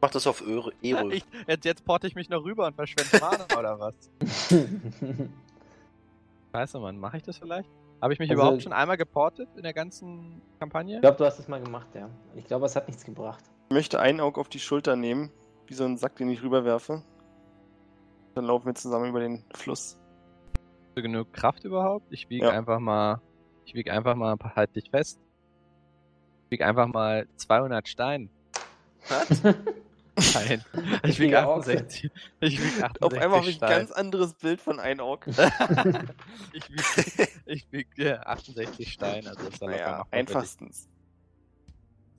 Mach 0.00 0.10
das 0.10 0.26
auf 0.26 0.40
Ero. 0.46 0.70
Ero. 0.82 1.08
Ich, 1.12 1.24
jetzt, 1.46 1.64
jetzt 1.64 1.84
porte 1.84 2.06
ich 2.06 2.14
mich 2.14 2.28
noch 2.28 2.44
rüber 2.44 2.66
und 2.66 2.74
verschwende 2.76 3.18
Mana 3.20 3.44
oder 3.58 3.78
was? 3.80 3.94
Scheiße, 6.52 6.78
Mann, 6.78 6.98
mache 6.98 7.16
ich 7.18 7.22
das 7.22 7.38
vielleicht? 7.38 7.68
Habe 8.00 8.12
ich 8.12 8.18
mich 8.18 8.30
Also- 8.30 8.42
überhaupt 8.42 8.62
schon 8.62 8.72
einmal 8.72 8.96
geportet 8.96 9.48
in 9.56 9.62
der 9.64 9.72
ganzen 9.72 10.40
Kampagne? 10.60 10.96
ich 10.96 11.00
glaube, 11.00 11.16
du 11.16 11.24
hast 11.24 11.38
es 11.38 11.48
mal 11.48 11.60
gemacht, 11.60 11.88
ja. 11.94 12.08
Ich 12.36 12.44
glaube, 12.46 12.66
es 12.66 12.76
hat 12.76 12.86
nichts 12.88 13.04
gebracht. 13.04 13.44
Ich 13.70 13.74
möchte 13.74 14.00
einen 14.00 14.20
Auge 14.20 14.40
auf 14.40 14.48
die 14.48 14.60
Schulter 14.60 14.94
nehmen, 14.96 15.30
wie 15.66 15.74
so 15.74 15.84
einen 15.84 15.98
Sack, 15.98 16.16
den 16.16 16.28
ich 16.30 16.42
rüberwerfe. 16.42 17.02
Dann 18.34 18.44
laufen 18.44 18.66
wir 18.66 18.74
zusammen 18.76 19.08
über 19.10 19.20
den 19.20 19.44
Fluss. 19.52 19.98
Hast 20.86 20.96
du 20.96 21.02
genug 21.02 21.32
Kraft 21.32 21.64
überhaupt? 21.64 22.06
Ich 22.10 22.30
wiege 22.30 22.46
Ja. 22.46 22.52
einfach 22.52 22.78
mal, 22.78 23.20
ich 23.64 23.74
wiege 23.74 23.92
einfach 23.92 24.14
mal, 24.14 24.36
halt 24.54 24.74
dich 24.76 24.90
fest. 24.90 25.18
Ich 26.46 26.52
wiege 26.52 26.64
einfach 26.64 26.86
mal 26.86 27.26
200 27.36 27.86
Stein. 27.88 28.30
Nein, 30.34 30.64
ich 31.04 31.18
wiege 31.18 31.28
wiege 31.28 31.46
auch. 31.46 31.58
68. 31.58 32.10
Ich 32.40 32.60
wiege 32.60 32.84
68 32.84 33.02
Auf 33.02 33.12
einmal 33.14 33.40
habe 33.40 33.50
ich 33.50 33.62
ein 33.62 33.68
ganz 33.68 33.90
anderes 33.90 34.34
Bild 34.34 34.60
von 34.60 34.80
Einaug. 34.80 35.26
ich 36.52 36.70
wiege 36.70 37.28
ich 37.46 37.66
wieg, 37.70 37.88
ja, 37.96 38.20
68 38.20 38.92
Stein, 38.92 39.26
also 39.26 39.48
ist 39.48 39.62
Naja, 39.62 40.04
einfachstens. 40.10 40.88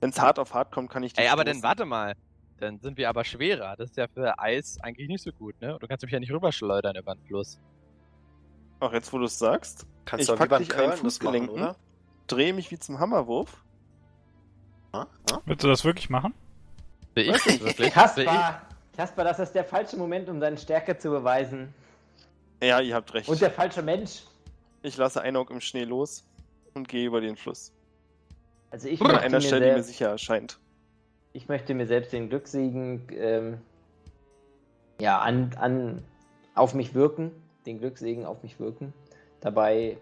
Wenn 0.00 0.10
es 0.10 0.20
hart 0.20 0.38
auf 0.38 0.54
hart 0.54 0.72
kommt, 0.72 0.90
kann 0.90 1.02
ich 1.02 1.16
Ey, 1.18 1.28
aber 1.28 1.44
dann 1.44 1.62
warte 1.62 1.84
mal. 1.84 2.14
Dann 2.58 2.78
sind 2.80 2.98
wir 2.98 3.08
aber 3.08 3.24
schwerer. 3.24 3.74
Das 3.76 3.90
ist 3.90 3.96
ja 3.96 4.06
für 4.06 4.38
Eis 4.38 4.78
eigentlich 4.82 5.08
nicht 5.08 5.22
so 5.22 5.32
gut, 5.32 5.58
ne? 5.62 5.78
Du 5.80 5.86
kannst 5.86 6.02
mich 6.04 6.12
ja 6.12 6.20
nicht 6.20 6.30
rüberschleudern 6.30 6.94
über 6.96 7.14
den 7.14 7.24
Fluss. 7.24 7.58
Ach, 8.80 8.92
jetzt 8.92 9.12
wo 9.12 9.18
du 9.18 9.24
es 9.24 9.38
sagst, 9.38 9.86
Kannst 10.04 10.28
Ich 10.28 10.34
du 10.34 10.36
pack 10.36 10.58
dich 10.58 10.74
machen, 10.74 10.96
Fußgelenken. 10.96 11.50
oder? 11.50 11.76
drehe 12.26 12.52
mich 12.52 12.70
wie 12.70 12.78
zum 12.78 12.98
Hammerwurf. 12.98 13.64
Ja? 14.94 15.06
Ja? 15.30 15.42
Willst 15.44 15.64
du 15.64 15.68
das 15.68 15.84
wirklich 15.84 16.10
machen? 16.10 16.34
Will 17.14 17.28
ich 17.28 17.32
das 17.32 17.46
wirklich? 17.60 17.78
Will 17.78 17.86
ich? 17.86 17.92
Kaspar! 17.92 18.62
Kaspar, 18.96 19.24
das 19.24 19.38
ist 19.38 19.52
der 19.52 19.64
falsche 19.64 19.96
Moment, 19.96 20.28
um 20.28 20.40
deine 20.40 20.58
Stärke 20.58 20.96
zu 20.98 21.10
beweisen. 21.10 21.72
Ja, 22.62 22.80
ihr 22.80 22.94
habt 22.94 23.14
recht. 23.14 23.28
Und 23.28 23.40
der 23.40 23.50
falsche 23.50 23.82
Mensch. 23.82 24.22
Ich 24.82 24.96
lasse 24.96 25.22
Einaug 25.22 25.50
im 25.50 25.60
Schnee 25.60 25.84
los 25.84 26.24
und 26.74 26.88
gehe 26.88 27.06
über 27.06 27.20
den 27.20 27.36
Fluss. 27.36 27.72
Also 28.70 28.88
ich 28.88 29.00
An 29.00 29.08
möchte, 29.08 29.22
einer 29.22 29.38
mir 29.38 29.42
Stelle, 29.42 29.60
die 29.60 29.66
mir 29.68 29.74
selbst, 29.74 29.88
sicher 29.88 30.08
erscheint. 30.08 30.58
ich 31.32 31.48
möchte 31.48 31.74
mir 31.74 31.86
selbst 31.86 32.12
den 32.12 32.28
Glückssegen 32.28 33.06
ähm, 33.12 33.58
ja, 35.00 35.18
an, 35.20 35.50
an, 35.58 36.02
auf 36.54 36.74
mich 36.74 36.94
wirken. 36.94 37.30
Den 37.66 37.78
Glückssegen 37.78 38.24
auf 38.24 38.42
mich 38.42 38.58
wirken. 38.60 38.92
Dabei 39.40 39.96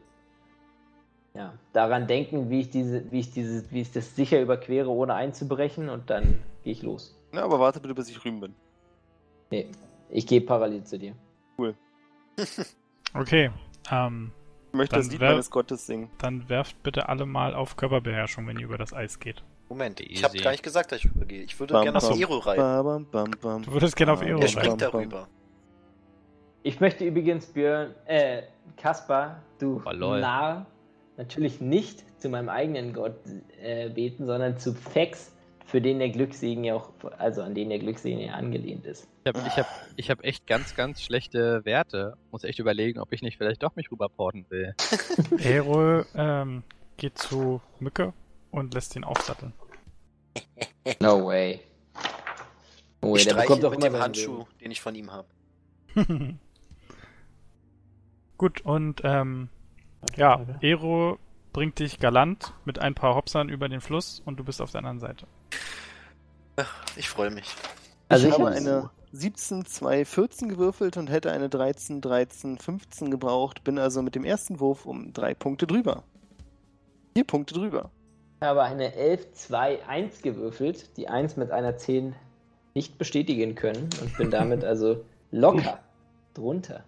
ja, 1.38 1.54
daran 1.72 2.06
denken, 2.08 2.50
wie 2.50 2.60
ich 2.60 2.70
diese, 2.70 3.10
wie 3.12 3.20
ich 3.20 3.30
diese, 3.30 3.70
wie 3.70 3.80
ich 3.80 3.92
das 3.92 4.14
sicher 4.16 4.40
überquere, 4.42 4.88
ohne 4.90 5.14
einzubrechen 5.14 5.88
und 5.88 6.10
dann 6.10 6.24
gehe 6.64 6.72
ich 6.72 6.82
los. 6.82 7.16
Na, 7.32 7.42
aber 7.44 7.60
warte 7.60 7.78
bitte, 7.80 7.94
bis 7.94 8.08
ich 8.10 8.24
rüben 8.24 8.40
bin. 8.40 8.54
Nee, 9.50 9.68
ich 10.10 10.26
gehe 10.26 10.40
parallel 10.40 10.82
zu 10.84 10.98
dir. 10.98 11.14
Okay. 13.14 13.50
Ähm, 13.90 14.30
Ich 14.70 14.74
möchte 14.76 14.96
Dann 14.96 15.02
das 15.04 15.10
Lied 15.12 15.20
meines 15.20 15.50
Gottes 15.50 15.86
singen. 15.86 16.10
dann 16.18 16.48
werft 16.48 16.82
bitte 16.82 17.08
alle 17.08 17.24
mal 17.24 17.54
auf 17.54 17.76
Körperbeherrschung, 17.76 18.46
wenn 18.46 18.58
ihr 18.58 18.66
über 18.66 18.76
das 18.78 18.92
Eis 18.92 19.18
geht. 19.18 19.42
Moment, 19.70 20.00
ich 20.00 20.22
habe 20.24 20.36
gar 20.38 20.50
nicht 20.50 20.62
gesagt, 20.62 20.92
dass 20.92 20.98
ich 20.98 21.06
rübergehe. 21.06 21.42
Ich 21.42 21.58
würde 21.58 21.80
gerne 21.80 21.96
auf 21.98 22.18
Ero 22.18 22.38
reiten. 22.38 22.60
Bam, 22.60 23.06
bam, 23.10 23.30
bam. 23.40 23.62
Du 23.62 23.72
würdest 23.72 23.96
gerne 23.96 24.12
auf 24.12 24.22
Ero 24.22 24.38
Ja, 24.40 24.46
Er 24.46 24.56
reiten. 24.56 24.60
springt 24.60 24.82
darüber. 24.82 25.28
Ich 26.62 26.80
möchte 26.80 27.04
übrigens, 27.04 27.46
Björn, 27.46 27.94
äh, 28.06 28.42
Kaspar, 28.76 29.42
du 29.58 29.80
Oh. 29.86 29.90
Narr, 29.94 30.66
natürlich 31.18 31.60
nicht 31.60 32.04
zu 32.20 32.30
meinem 32.30 32.48
eigenen 32.48 32.94
Gott 32.94 33.16
äh, 33.60 33.90
beten, 33.90 34.24
sondern 34.24 34.56
zu 34.58 34.72
Fex, 34.72 35.32
für 35.66 35.82
den 35.82 35.98
der 35.98 36.08
Glückssegen 36.08 36.64
ja 36.64 36.76
auch, 36.76 36.90
also 37.18 37.42
an 37.42 37.54
den 37.54 37.68
der 37.68 37.78
Glückssegen 37.78 38.20
ja 38.20 38.32
angelehnt 38.32 38.86
ist. 38.86 39.06
Ich 39.24 39.34
habe 39.34 39.46
ich 39.46 39.56
hab, 39.58 39.66
ich 39.96 40.10
hab 40.10 40.24
echt 40.24 40.46
ganz, 40.46 40.74
ganz 40.74 41.02
schlechte 41.02 41.62
Werte. 41.66 42.16
Muss 42.30 42.44
echt 42.44 42.58
überlegen, 42.58 43.00
ob 43.00 43.12
ich 43.12 43.20
nicht 43.20 43.36
vielleicht 43.36 43.62
doch 43.62 43.76
mich 43.76 43.90
rüberporten 43.90 44.46
will. 44.48 44.74
Ero 45.38 46.04
ähm, 46.14 46.62
geht 46.96 47.18
zu 47.18 47.60
Mücke 47.80 48.14
und 48.50 48.72
lässt 48.72 48.96
ihn 48.96 49.04
aufsatteln. 49.04 49.52
No 51.00 51.26
way. 51.26 51.60
Oh, 53.02 53.14
Ich 53.16 53.24
der 53.24 53.32
streiche 53.32 53.46
bekommt 53.46 53.64
doch 53.64 53.70
mit 53.72 53.84
immer 53.84 53.98
dem 53.98 54.02
Handschuh, 54.02 54.46
den 54.60 54.70
ich 54.70 54.80
von 54.80 54.94
ihm 54.94 55.12
habe. 55.12 55.28
Gut, 58.38 58.60
und 58.62 59.02
ähm, 59.04 59.50
ja, 60.16 60.44
Ero 60.60 61.18
bringt 61.52 61.78
dich 61.78 61.98
galant 61.98 62.54
mit 62.64 62.78
ein 62.78 62.94
paar 62.94 63.14
Hopsern 63.14 63.48
über 63.48 63.68
den 63.68 63.80
Fluss 63.80 64.22
und 64.24 64.38
du 64.38 64.44
bist 64.44 64.60
auf 64.60 64.70
der 64.70 64.78
anderen 64.80 65.00
Seite. 65.00 65.26
Ich 66.96 67.08
freue 67.08 67.30
mich. 67.30 67.54
Also 68.08 68.26
ich 68.26 68.34
ich 68.34 68.38
habe 68.38 68.50
eine 68.50 68.90
17, 69.12 69.64
2, 69.64 70.04
14 70.04 70.48
gewürfelt 70.48 70.96
und 70.96 71.10
hätte 71.10 71.32
eine 71.32 71.48
13, 71.48 72.00
13, 72.00 72.58
15 72.58 73.10
gebraucht. 73.10 73.64
Bin 73.64 73.78
also 73.78 74.02
mit 74.02 74.14
dem 74.14 74.24
ersten 74.24 74.60
Wurf 74.60 74.86
um 74.86 75.12
drei 75.12 75.34
Punkte 75.34 75.66
drüber. 75.66 76.04
Vier 77.14 77.24
Punkte 77.24 77.54
drüber. 77.54 77.90
Ich 78.40 78.46
habe 78.46 78.62
eine 78.62 78.94
11, 78.94 79.32
2, 79.32 79.86
1 79.86 80.22
gewürfelt, 80.22 80.96
die 80.96 81.08
1 81.08 81.36
mit 81.36 81.50
einer 81.50 81.76
10 81.76 82.14
nicht 82.74 82.98
bestätigen 82.98 83.54
können 83.54 83.88
und 84.00 84.16
bin 84.16 84.30
damit 84.30 84.64
also 84.64 85.04
locker 85.30 85.80
drunter. 86.34 86.84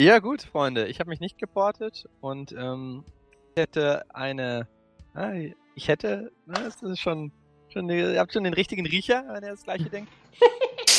Ja, 0.00 0.20
gut, 0.20 0.42
Freunde. 0.42 0.86
Ich 0.86 1.00
habe 1.00 1.10
mich 1.10 1.18
nicht 1.18 1.38
geportet 1.38 2.08
und 2.20 2.52
ähm, 2.52 3.04
ich 3.54 3.60
hätte 3.60 4.04
eine. 4.14 4.68
Ah, 5.12 5.32
ich 5.74 5.88
hätte. 5.88 6.30
Na, 6.46 6.54
das 6.60 6.80
ist 6.82 7.00
schon. 7.00 7.32
schon 7.68 7.88
ihr 7.90 8.20
habt 8.20 8.32
schon 8.32 8.44
den 8.44 8.54
richtigen 8.54 8.86
Riecher, 8.86 9.24
wenn 9.28 9.42
ihr 9.42 9.50
das 9.50 9.64
gleiche 9.64 9.90
denkt. 9.90 10.10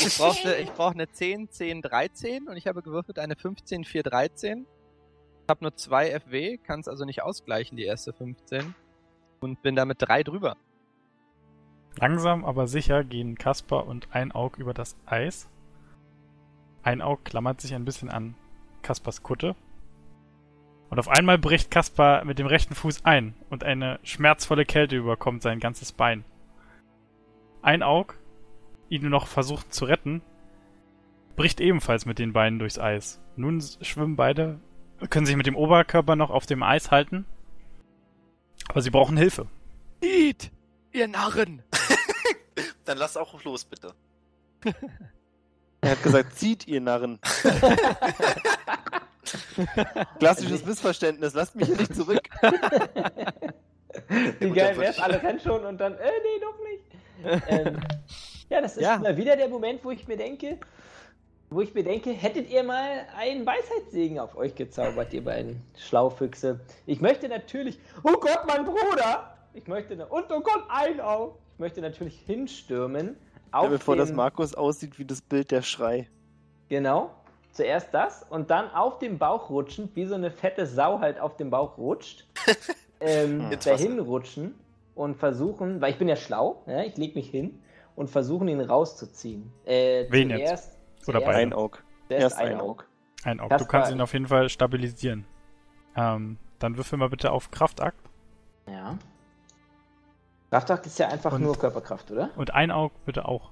Ich 0.01 0.17
brauchte, 0.17 0.55
ich 0.55 0.71
brauche 0.71 0.93
eine 0.93 1.11
10, 1.11 1.49
10, 1.49 1.81
13 1.81 2.47
und 2.47 2.55
ich 2.55 2.67
habe 2.67 2.81
gewürfelt 2.81 3.19
eine 3.19 3.35
15, 3.35 3.83
4, 3.83 4.03
13. 4.03 4.65
Ich 5.41 5.49
habe 5.49 5.61
nur 5.61 5.75
zwei 5.75 6.17
FW, 6.17 6.57
kann 6.57 6.79
es 6.79 6.87
also 6.87 7.03
nicht 7.03 7.21
ausgleichen, 7.21 7.75
die 7.75 7.83
erste 7.83 8.13
15. 8.13 8.75
Und 9.41 9.61
bin 9.61 9.75
damit 9.75 9.97
drei 9.99 10.23
drüber. 10.23 10.55
Langsam, 11.97 12.45
aber 12.45 12.67
sicher 12.67 13.03
gehen 13.03 13.37
Kaspar 13.37 13.87
und 13.87 14.07
Einaug 14.15 14.57
über 14.57 14.73
das 14.73 14.95
Eis. 15.05 15.49
Einaug 16.81 17.25
klammert 17.25 17.59
sich 17.59 17.75
ein 17.75 17.83
bisschen 17.83 18.07
an 18.07 18.35
Kaspars 18.83 19.23
Kutte. 19.23 19.55
Und 20.89 20.99
auf 20.99 21.07
einmal 21.07 21.37
bricht 21.37 21.69
Kaspar 21.69 22.25
mit 22.25 22.39
dem 22.39 22.47
rechten 22.47 22.73
Fuß 22.73 23.05
ein 23.05 23.35
und 23.49 23.63
eine 23.63 23.99
schmerzvolle 24.03 24.65
Kälte 24.65 24.95
überkommt 24.95 25.43
sein 25.43 25.59
ganzes 25.59 25.91
Bein. 25.91 26.25
Einaug, 27.61 28.17
ihn 28.89 29.07
noch 29.09 29.27
versucht 29.27 29.73
zu 29.73 29.85
retten, 29.85 30.21
bricht 31.35 31.61
ebenfalls 31.61 32.05
mit 32.05 32.17
den 32.17 32.33
Beinen 32.33 32.59
durchs 32.59 32.79
Eis. 32.79 33.21
Nun 33.35 33.61
schwimmen 33.81 34.15
beide, 34.15 34.59
können 35.09 35.25
sich 35.25 35.35
mit 35.35 35.45
dem 35.45 35.55
Oberkörper 35.55 36.15
noch 36.15 36.31
auf 36.31 36.45
dem 36.45 36.63
Eis 36.63 36.89
halten, 36.89 37.25
aber 38.67 38.81
sie 38.81 38.89
brauchen 38.89 39.17
Hilfe. 39.17 39.47
Iet, 40.03 40.51
ihr 40.91 41.07
Narren! 41.07 41.63
Dann 42.85 42.97
lass 42.97 43.17
auch 43.17 43.43
los, 43.43 43.65
bitte. 43.65 43.93
Er 45.81 45.91
hat 45.91 46.03
gesagt, 46.03 46.37
zieht 46.37 46.67
ihr 46.67 46.81
Narren. 46.81 47.19
Klassisches 50.19 50.65
Missverständnis, 50.65 51.33
lasst 51.33 51.55
mich 51.55 51.67
hier 51.67 51.77
nicht 51.77 51.95
zurück. 51.95 52.21
Wie 54.39 54.47
gut, 54.47 54.55
geil 54.55 54.77
wär's, 54.77 54.99
alle 54.99 55.21
rennen 55.21 55.39
schon 55.39 55.65
und 55.65 55.77
dann, 55.79 55.93
äh, 55.93 56.11
nee, 56.23 56.39
doch 56.41 56.57
nicht. 56.63 56.83
ähm, 57.47 57.79
ja, 58.49 58.61
das 58.61 58.77
ist 58.77 58.83
Ja. 58.83 58.97
mal 58.97 59.15
wieder 59.17 59.35
der 59.35 59.49
Moment, 59.49 59.83
wo 59.83 59.91
ich 59.91 60.07
mir 60.07 60.17
denke, 60.17 60.57
wo 61.49 61.61
ich 61.61 61.73
mir 61.73 61.83
denke, 61.83 62.11
hättet 62.11 62.49
ihr 62.49 62.63
mal 62.63 63.05
einen 63.17 63.45
Weisheitssegen 63.45 64.19
auf 64.19 64.35
euch 64.35 64.55
gezaubert, 64.55 65.13
ihr 65.13 65.23
beiden 65.23 65.61
Schlaufüchse. 65.77 66.59
Ich 66.85 67.01
möchte 67.01 67.27
natürlich, 67.27 67.79
oh 68.03 68.13
Gott, 68.13 68.41
mein 68.47 68.65
Bruder! 68.65 69.35
Ich 69.53 69.67
möchte, 69.67 69.95
und 70.05 70.25
oh 70.31 70.41
Gott, 70.41 70.63
ein 70.69 70.99
Auge! 71.01 71.35
Ich 71.53 71.59
möchte 71.59 71.81
natürlich 71.81 72.17
hinstürmen. 72.25 73.17
Auf 73.51 73.63
Ja, 73.65 73.69
bevor 73.69 73.95
das 73.95 74.11
Markus 74.13 74.53
aussieht 74.53 74.99
wie 74.99 75.05
das 75.05 75.21
Bild 75.21 75.51
der 75.51 75.61
Schrei. 75.61 76.07
Genau. 76.69 77.11
Zuerst 77.51 77.93
das 77.93 78.25
und 78.29 78.51
dann 78.51 78.69
auf 78.71 78.99
dem 78.99 79.17
Bauch 79.17 79.49
rutschen, 79.49 79.89
wie 79.95 80.05
so 80.05 80.15
eine 80.15 80.29
fette 80.31 80.65
Sau 80.65 80.99
halt 80.99 81.19
auf 81.19 81.35
dem 81.37 81.49
Bauch 81.49 81.77
rutscht. 81.77 82.27
ähm, 82.99 83.49
Jetzt 83.51 83.65
was- 83.65 83.81
dahin 83.81 83.99
rutschen 83.99 84.53
und 84.95 85.15
versuchen, 85.17 85.81
weil 85.81 85.91
ich 85.91 85.97
bin 85.97 86.07
ja 86.07 86.15
schlau, 86.15 86.63
ja, 86.67 86.83
ich 86.83 86.95
leg 86.97 87.15
mich 87.15 87.29
hin 87.29 87.59
und 87.95 88.09
versuchen 88.09 88.47
ihn 88.47 88.61
rauszuziehen. 88.61 89.51
Äh, 89.65 90.05
Wen 90.09 90.29
jetzt? 90.29 90.39
zuerst, 90.47 90.77
Oder 91.07 91.19
zuerst, 91.19 91.25
beide? 91.25 91.37
Ein 91.39 91.53
Aug. 91.53 91.83
Erst 92.09 92.37
ein 92.37 92.47
ein 92.49 92.61
Aug. 92.61 92.87
Einaug, 93.23 93.49
Das 93.49 93.61
du 93.63 93.67
kannst 93.67 93.91
ihn 93.91 93.99
auf 94.01 94.13
jeden 94.13 94.27
Fall 94.27 94.47
stabilisieren. 94.49 95.25
Ähm, 95.95 96.37
dann 96.59 96.77
würfel 96.77 96.97
mal 96.97 97.09
bitte 97.09 97.31
auf 97.31 97.51
Kraftakt. 97.51 97.99
Ja. 98.67 98.97
Kraftakt 100.51 100.85
ist 100.85 100.97
ja 100.99 101.07
einfach 101.09 101.33
Und- 101.33 101.41
nur 101.43 101.57
Körperkraft, 101.57 102.11
oder? 102.11 102.29
Und 102.35 102.53
Einaug 102.53 102.91
bitte 103.05 103.27
auch. 103.27 103.51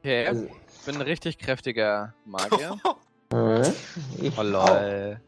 Okay, 0.00 0.26
Also, 0.26 0.44
ich 0.44 0.84
bin 0.86 0.94
ein 0.96 1.02
richtig 1.02 1.38
kräftiger 1.38 2.14
Magier. 2.24 2.76
äh, 3.32 3.68
ich 4.20 4.38
Oh 4.38 4.42
lol. 4.42 5.20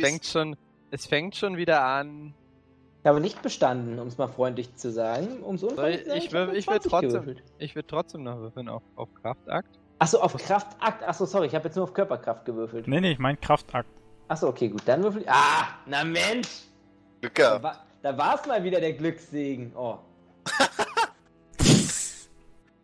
Fängt 0.00 0.26
schon, 0.26 0.56
es 0.90 1.06
fängt 1.06 1.36
schon 1.36 1.56
wieder 1.56 1.82
an. 1.84 2.34
Ich 3.02 3.08
habe 3.08 3.20
nicht 3.20 3.42
bestanden, 3.42 3.98
um 3.98 4.08
es 4.08 4.16
mal 4.18 4.28
freundlich 4.28 4.74
zu 4.76 4.90
sagen. 4.90 5.42
Um 5.42 5.56
es 5.56 5.62
unfreundlich 5.62 6.06
ich 6.26 6.30
würf- 6.32 6.48
eine 6.48 6.56
ich 6.58 6.66
will 6.66 6.80
20 6.80 6.90
trotzdem- 6.90 7.10
gewürfelt. 7.10 7.42
Ich 7.58 7.74
würde 7.74 7.86
trotzdem 7.86 8.22
noch 8.22 8.38
würfeln 8.38 8.68
auf, 8.68 8.82
auf 8.96 9.08
Kraftakt. 9.22 9.68
Achso, 9.98 10.18
auf 10.18 10.34
Kraftakt. 10.36 11.02
Achso, 11.04 11.24
sorry, 11.26 11.46
ich 11.46 11.54
habe 11.54 11.66
jetzt 11.66 11.76
nur 11.76 11.84
auf 11.84 11.92
Körperkraft 11.94 12.44
gewürfelt. 12.44 12.88
Nee, 12.88 13.00
nee, 13.00 13.12
ich 13.12 13.18
meine 13.18 13.36
Kraftakt. 13.36 13.88
Achso, 14.28 14.48
okay, 14.48 14.68
gut. 14.68 14.82
Dann 14.86 15.02
würfel 15.02 15.22
ich. 15.22 15.30
Ah, 15.30 15.68
na 15.86 16.02
Mensch! 16.02 16.64
Glück 17.20 17.34
Da 18.04 18.18
war, 18.18 18.32
war's 18.32 18.46
mal 18.46 18.62
wieder 18.62 18.80
der 18.80 18.92
Glückssegen. 18.92 19.72
Oh. 19.74 19.98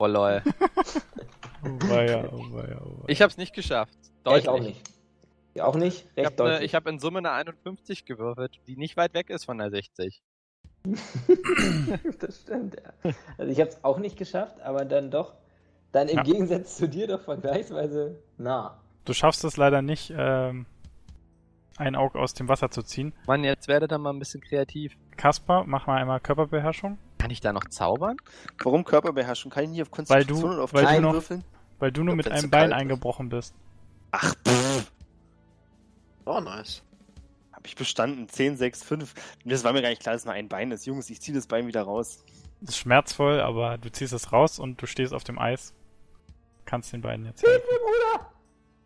Oh 0.02 0.06
lol. 0.06 0.42
Oh 1.62 1.68
weia, 1.90 2.26
oh 2.32 2.38
weia, 2.54 2.80
oh 2.82 3.00
weia. 3.00 3.04
Ich 3.08 3.20
hab's 3.20 3.36
nicht 3.36 3.52
geschafft. 3.52 3.92
Deutlich. 4.24 4.44
ich 4.44 4.48
auch 4.48 4.58
nicht. 4.58 4.82
Ich 5.52 5.60
auch 5.60 5.74
nicht. 5.74 6.06
Ich 6.12 6.16
Recht 6.16 6.26
habe 6.26 6.36
deutlich. 6.36 6.62
ich 6.62 6.74
hab 6.74 6.86
in 6.86 6.98
Summe 6.98 7.18
eine 7.18 7.32
51 7.32 8.06
gewürfelt, 8.06 8.58
die 8.66 8.76
nicht 8.76 8.96
weit 8.96 9.12
weg 9.12 9.28
ist 9.28 9.44
von 9.44 9.58
der 9.58 9.68
60. 9.68 10.22
das 12.18 12.40
stimmt, 12.40 12.78
ja. 12.82 13.12
Also 13.36 13.52
ich 13.52 13.60
habe 13.60 13.68
es 13.68 13.84
auch 13.84 13.98
nicht 13.98 14.16
geschafft, 14.16 14.58
aber 14.62 14.86
dann 14.86 15.10
doch. 15.10 15.34
Dann 15.92 16.08
im 16.08 16.16
Ja. 16.16 16.22
Gegensatz 16.22 16.78
zu 16.78 16.88
dir 16.88 17.06
doch 17.06 17.20
vergleichsweise 17.20 18.22
nah. 18.38 18.80
Du 19.04 19.12
schaffst 19.12 19.44
es 19.44 19.58
leider 19.58 19.82
nicht, 19.82 20.14
ähm, 20.16 20.64
ein 21.80 21.96
Auge 21.96 22.18
aus 22.18 22.34
dem 22.34 22.48
Wasser 22.48 22.70
zu 22.70 22.82
ziehen. 22.82 23.12
Mann, 23.26 23.42
jetzt 23.44 23.66
werde 23.68 23.88
da 23.88 23.98
mal 23.98 24.10
ein 24.12 24.18
bisschen 24.18 24.40
kreativ. 24.40 24.96
Kaspar, 25.16 25.64
mach 25.66 25.86
mal 25.86 25.96
einmal 26.00 26.20
Körperbeherrschung, 26.20 26.98
Kann 27.18 27.30
ich 27.30 27.40
da 27.40 27.52
noch 27.52 27.64
zaubern? 27.64 28.16
Warum 28.62 28.84
Körperbeherrschung? 28.84 29.50
Kann 29.50 29.64
ich 29.64 29.70
nicht 29.70 29.82
auf 29.82 29.88
Weil 30.08 30.24
du- 30.24 30.34
Konstitution 30.34 30.50
und 30.52 30.60
auf 30.60 30.72
weil 30.72 30.82
du 30.82 30.88
Klein 30.88 31.02
noch- 31.02 31.12
würfeln? 31.14 31.44
weil 31.78 31.92
du 31.92 32.02
nur 32.04 32.14
mit 32.14 32.30
einem 32.30 32.50
Bein 32.50 32.72
eingebrochen 32.72 33.28
bist. 33.30 33.54
Ach, 34.12 34.34
pff. 34.46 34.92
Oh, 36.26 36.40
nice. 36.40 36.82
Hab 37.52 37.66
ich 37.66 37.74
bestanden. 37.76 38.28
10, 38.28 38.56
6, 38.56 38.82
5. 38.82 39.14
Das 39.44 39.64
war 39.64 39.72
mir 39.72 39.82
gar 39.82 39.88
nicht 39.88 40.02
klar, 40.02 40.14
dass 40.14 40.24
nur 40.24 40.34
ein 40.34 40.48
Bein 40.48 40.70
ist. 40.70 40.86
Jungs, 40.86 41.08
ich 41.10 41.20
zieh 41.20 41.32
das 41.32 41.46
Bein 41.46 41.66
wieder 41.66 41.82
raus. 41.82 42.22
Das 42.60 42.70
ist 42.70 42.78
schmerzvoll, 42.78 43.40
aber 43.40 43.78
du 43.78 43.90
ziehst 43.90 44.12
es 44.12 44.32
raus 44.32 44.58
und 44.58 44.80
du 44.82 44.86
stehst 44.86 45.14
auf 45.14 45.24
dem 45.24 45.38
Eis. 45.38 45.72
Kannst 46.66 46.92
den 46.92 47.00
beiden 47.00 47.24
jetzt 47.24 47.42
helfen. 47.42 47.62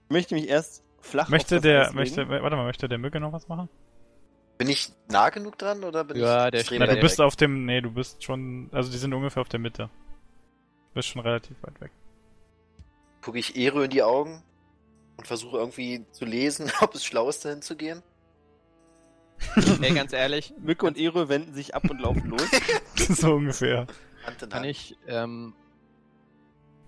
Ich 0.09 0.13
möchte 0.13 0.35
mich 0.37 0.49
erst 0.49 0.84
flach 1.05 1.29
Möchte 1.29 1.61
der, 1.61 1.93
möchte, 1.93 2.23
legen. 2.23 2.43
warte 2.43 2.57
mal, 2.57 2.65
möchte 2.65 2.89
der 2.89 2.99
Mücke 2.99 3.21
noch 3.21 3.33
was 3.33 3.49
machen? 3.49 3.69
Bin 4.59 4.69
ich 4.69 4.93
nah 5.09 5.31
genug 5.31 5.59
dran 5.59 5.83
oder 5.85 6.05
bin 6.05 6.17
Ja, 6.17 6.47
ich 6.47 6.51
der 6.53 6.61
extrem 6.61 6.79
Na, 6.81 6.87
du 6.87 6.93
weit 6.93 7.01
bist 7.01 7.19
weg? 7.19 7.27
auf 7.27 7.37
dem, 7.37 7.65
nee, 7.67 7.81
du 7.81 7.91
bist 7.91 8.23
schon, 8.23 8.69
also 8.73 8.91
die 8.91 8.99
sind 8.99 9.13
ungefähr 9.13 9.41
auf 9.41 9.49
der 9.49 9.61
Mitte. 9.61 9.91
Du 10.91 10.95
bist 10.95 11.09
schon 11.09 11.23
relativ 11.23 11.57
weit 11.63 11.81
weg. 11.81 11.91
Gucke 13.23 13.39
ich 13.39 13.57
Ero 13.57 13.83
in 13.83 13.91
die 13.91 14.03
Augen 14.03 14.43
und 15.17 15.27
versuche 15.27 15.57
irgendwie 15.59 16.05
zu 16.13 16.25
lesen, 16.25 16.71
ob 16.81 16.95
es 16.95 17.05
schlau 17.05 17.29
ist, 17.29 17.45
dahin 17.45 17.63
zu 17.63 17.77
gehen. 17.77 18.03
Ey, 19.83 19.93
ganz 19.93 20.13
ehrlich, 20.13 20.55
Mücke 20.59 20.87
und 20.87 20.97
Ero 20.97 21.29
wenden 21.29 21.53
sich 21.55 21.75
ab 21.75 21.91
und 21.91 22.01
laufen 22.01 22.31
los. 22.31 22.49
so 22.97 23.35
ungefähr. 23.35 23.87
Kann 24.49 24.65
ich, 24.65 24.97
ähm, 25.07 25.55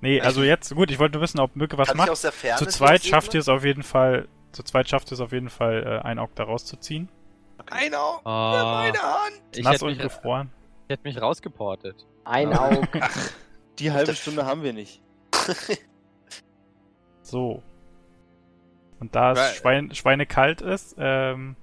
Nee, 0.01 0.20
also 0.20 0.42
jetzt, 0.42 0.74
gut, 0.74 0.90
ich 0.90 0.99
wollte 0.99 1.14
nur 1.14 1.22
wissen, 1.22 1.40
ob 1.40 1.57
Mücke 1.57 1.78
was 1.78 1.88
Kann 1.88 1.97
ich 1.97 1.99
macht. 1.99 2.11
aus 2.11 2.20
der 2.22 2.32
Ferne 2.32 2.59
Zu 2.59 2.66
zweit 2.66 3.05
schafft 3.05 3.32
ihr 3.34 3.40
es 3.40 3.49
auf 3.49 3.64
jeden 3.64 3.82
Fall, 3.82 4.28
zu 4.53 4.62
zweit 4.62 4.88
schafft 4.88 5.11
ihr 5.11 5.14
es 5.14 5.20
auf 5.20 5.32
jeden 5.32 5.49
Fall, 5.51 5.82
äh, 5.84 6.07
ein 6.07 6.18
Auge 6.18 6.32
da 6.34 6.44
rauszuziehen. 6.44 7.09
Einer! 7.70 8.20
oh, 8.24 8.28
Meine 8.28 8.99
Hand! 8.99 9.40
ich, 9.55 9.64
Nass 9.64 9.74
hätte 9.74 9.84
und 9.86 9.90
mich, 9.92 10.01
gefroren. 10.01 10.51
ich 10.86 10.92
hätte 10.92 11.03
mich 11.09 11.20
rausgeportet. 11.20 12.07
Ein 12.24 12.53
Ah. 12.53 12.68
Auge. 12.68 12.88
Die 13.78 13.90
halbe 13.92 14.14
Stunde 14.14 14.44
haben 14.47 14.62
wir 14.62 14.72
nicht. 14.72 15.01
So. 17.22 17.62
Und 19.01 19.14
da 19.16 19.32
es 19.32 19.57
Schwein, 19.57 19.92
schweinekalt 19.94 20.61
ist, 20.61 20.94
ähm, 20.99 21.57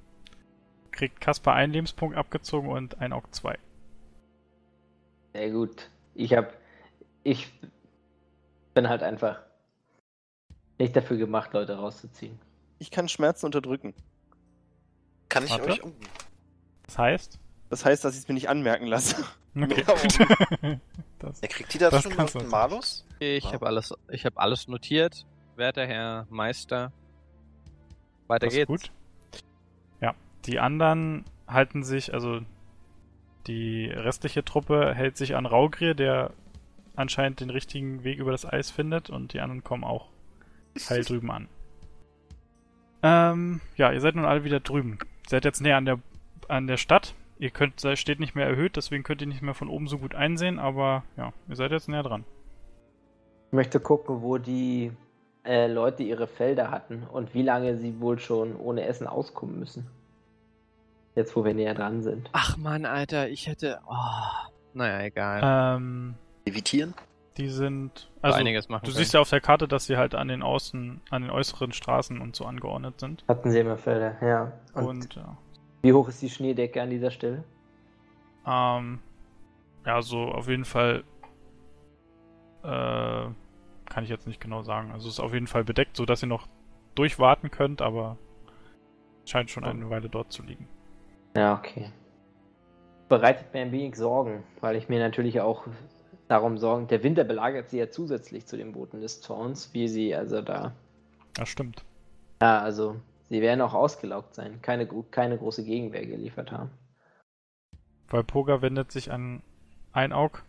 kriegt 0.92 1.22
Kaspar 1.22 1.56
einen 1.56 1.72
Lebenspunkt 1.74 2.18
abgezogen 2.18 2.70
und 2.70 3.00
ein 3.00 3.14
Auge 3.14 3.32
zwei. 3.32 3.58
Sehr 5.34 5.50
gut. 5.52 5.90
Ich 6.16 6.34
hab. 6.36 6.54
Ich 7.24 7.50
bin 8.74 8.90
halt 8.90 9.04
einfach 9.04 9.40
nicht 10.80 10.96
dafür 10.96 11.18
gemacht, 11.18 11.54
Leute 11.54 11.76
rauszuziehen. 11.78 12.40
Ich 12.80 12.92
kann 12.92 13.08
Schmerzen 13.08 13.46
unterdrücken. 13.46 13.94
Kann 15.30 15.46
ich 15.46 15.52
Warte. 15.52 15.72
euch. 15.72 15.82
Das 16.86 16.98
heißt? 16.98 17.40
Das 17.70 17.86
heißt, 17.86 18.04
dass 18.04 18.14
ich 18.16 18.22
es 18.22 18.28
mir 18.28 18.34
nicht 18.34 18.50
anmerken 18.50 18.86
lasse. 18.88 19.16
Okay. 19.56 19.84
Ja. 19.88 20.80
das, 21.20 21.42
ja, 21.42 21.48
kriegt 21.48 21.72
die 21.76 21.78
das, 21.78 21.92
Das 21.92 22.02
schon 22.02 22.14
den 22.14 22.18
natürlich. 22.18 22.48
Malus? 22.50 23.06
Ich 23.20 23.44
Wow. 23.46 23.54
habe 23.54 23.68
alles, 23.68 23.94
ich 24.10 24.26
habe 24.26 24.40
alles 24.40 24.68
notiert. 24.68 25.28
Werter 25.56 25.86
Herr 25.86 26.26
Meister. 26.32 26.92
Weiter 28.26 28.48
das 28.48 28.54
ist 28.56 28.58
geht's. 28.58 28.68
gut. 28.68 28.92
Ja, 30.02 30.16
die 30.46 30.60
anderen 30.60 31.24
halten 31.48 31.84
sich, 31.84 32.16
also 32.16 32.42
die 33.46 33.92
restliche 33.92 34.44
Truppe 34.44 34.96
hält 34.96 35.18
sich 35.18 35.36
an 35.36 35.46
Raugrier, 35.46 35.94
der 35.94 36.32
anscheinend 36.96 37.40
den 37.40 37.50
richtigen 37.50 38.04
Weg 38.04 38.20
über 38.20 38.32
das 38.32 38.46
Eis 38.46 38.72
findet 38.72 39.10
und 39.10 39.34
die 39.34 39.40
anderen 39.40 39.64
kommen 39.64 39.84
auch 39.84 40.10
heil 40.90 41.04
drüben 41.04 41.32
an. 41.32 41.48
Ähm, 43.02 43.62
ja, 43.76 43.92
ihr 43.92 44.02
seid 44.02 44.16
nun 44.16 44.26
alle 44.26 44.44
wieder 44.44 44.60
drüben. 44.60 44.98
Seid 45.28 45.46
jetzt 45.46 45.62
näher 45.62 45.78
an 45.78 45.86
der, 45.86 46.00
an 46.48 46.68
der 46.68 46.78
Stadt. 46.78 47.16
ihr 47.38 47.50
könnt, 47.50 47.82
steht 47.96 48.20
nicht 48.20 48.36
mehr 48.36 48.48
erhöht, 48.48 48.76
deswegen 48.76 49.04
könnt 49.04 49.22
ihr 49.22 49.28
nicht 49.28 49.42
mehr 49.42 49.54
von 49.54 49.70
oben 49.70 49.88
so 49.88 49.98
gut 49.98 50.16
einsehen, 50.16 50.60
aber 50.60 51.04
ja, 51.18 51.34
ihr 51.50 51.56
seid 51.56 51.72
jetzt 51.72 51.90
näher 51.90 52.04
dran. 52.04 52.24
Ich 53.48 53.54
möchte 53.54 53.80
gucken, 53.80 54.22
wo 54.22 54.38
die 54.38 54.92
äh, 55.44 55.68
Leute 55.68 56.04
ihre 56.04 56.28
Felder 56.28 56.72
hatten 56.72 57.04
und 57.12 57.34
wie 57.34 57.44
lange 57.44 57.78
sie 57.78 58.00
wohl 58.00 58.20
schon 58.20 58.56
ohne 58.56 58.86
Essen 58.86 59.08
auskommen 59.08 59.60
müssen. 59.60 59.88
Jetzt, 61.16 61.36
wo 61.36 61.46
wir 61.46 61.54
näher 61.54 61.76
dran 61.76 62.02
sind. 62.02 62.30
Ach 62.32 62.58
man, 62.58 62.86
Alter, 62.86 63.30
ich 63.30 63.48
hätte. 63.48 63.80
Oh, 63.88 64.50
naja, 64.74 65.06
egal. 65.06 65.42
Ähm, 65.78 66.16
Levitieren? 66.46 66.94
die 67.38 67.50
sind, 67.50 68.12
Also, 68.22 68.36
also 68.36 68.40
einiges 68.42 68.70
machen 68.70 68.86
du 68.86 68.92
können. 68.92 68.98
siehst 69.00 69.14
ja 69.16 69.20
auf 69.20 69.30
der 69.30 69.42
Karte, 69.42 69.68
dass 69.68 69.88
sie 69.88 69.98
halt 69.98 70.14
an 70.14 70.28
den 70.28 70.44
Außen, 70.44 71.02
an 71.10 71.22
den 71.24 71.32
äußeren 71.32 71.72
Straßen 71.72 72.22
und 72.22 72.36
so 72.36 72.46
angeordnet 72.46 73.00
sind. 73.00 73.24
Hatten 73.28 73.50
sie 73.50 73.60
immer 73.60 73.76
Felder, 73.78 74.16
ja. 74.22 74.54
Und, 74.76 74.86
Und, 74.86 75.16
ja, 75.16 75.36
wie 75.82 75.94
hoch 75.94 76.08
ist 76.10 76.22
die 76.22 76.30
Schneedecke 76.30 76.80
an 76.82 76.92
dieser 76.92 77.10
Stelle? 77.10 77.44
ähm, 78.46 79.00
ja, 79.86 80.02
so 80.04 80.26
auf 80.26 80.48
jeden 80.48 80.66
Fall, 80.66 81.04
äh, 82.64 82.68
kann 82.68 84.04
ich 84.04 84.10
jetzt 84.10 84.28
nicht 84.28 84.40
genau 84.40 84.62
sagen. 84.62 84.92
Also 84.92 85.08
es 85.08 85.16
ist 85.16 85.20
auf 85.20 85.34
jeden 85.34 85.48
Fall 85.48 85.64
bedeckt, 85.64 85.98
so 85.98 86.06
dass 86.06 86.22
ihr 86.24 86.28
noch 86.28 86.48
durchwarten 86.96 87.50
könnt, 87.52 87.82
aber 87.82 88.18
scheint 89.26 89.50
schon 89.50 89.64
eine 89.64 89.90
Weile 89.90 90.08
dort 90.10 90.32
zu 90.32 90.44
liegen. 90.44 90.68
Ja, 91.36 91.56
okay. 91.58 91.92
Bereitet 93.10 93.54
mir 93.54 93.62
ein 93.62 93.72
wenig 93.72 93.96
Sorgen, 93.96 94.44
weil 94.62 94.76
ich 94.76 94.88
mir 94.88 95.00
natürlich 95.00 95.42
auch 95.42 95.66
darum 96.34 96.58
sorgen, 96.58 96.88
der 96.88 97.04
Winter 97.04 97.24
belagert 97.24 97.70
sie 97.70 97.78
ja 97.78 97.90
zusätzlich 97.92 98.48
zu 98.48 98.58
den 98.58 98.72
Booten 98.72 99.02
des 99.02 99.22
Zorns, 99.22 99.72
wie 99.74 99.88
sie 99.88 100.16
also 100.16 100.42
da. 100.42 100.74
Das 101.36 101.48
stimmt. 101.48 101.86
Ja, 102.42 102.60
also 102.60 102.96
sie 103.30 103.42
werden 103.42 103.62
auch 103.62 103.76
ausgelaugt 103.76 104.34
sein, 104.34 104.60
keine, 104.62 104.88
keine 105.12 105.38
große 105.38 105.64
Gegenwehr 105.64 106.06
geliefert 106.08 106.52
haben. 106.52 106.72
Walpurga 108.10 108.64
wendet 108.64 108.92
sich 108.92 109.12
an 109.12 109.44
Einaug. 109.92 110.44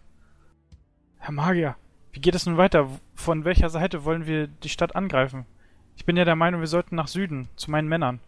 Herr 1.18 1.32
Magier, 1.32 1.76
wie 2.12 2.20
geht 2.20 2.34
es 2.34 2.46
nun 2.46 2.56
weiter? 2.56 2.88
Von 3.14 3.44
welcher 3.44 3.68
Seite 3.68 4.04
wollen 4.04 4.26
wir 4.26 4.46
die 4.46 4.70
Stadt 4.70 4.96
angreifen? 4.96 5.44
Ich 5.96 6.06
bin 6.06 6.16
ja 6.16 6.24
der 6.24 6.36
Meinung, 6.36 6.60
wir 6.60 6.66
sollten 6.66 6.96
nach 6.96 7.08
Süden, 7.08 7.48
zu 7.56 7.70
meinen 7.70 7.88
Männern, 7.88 8.20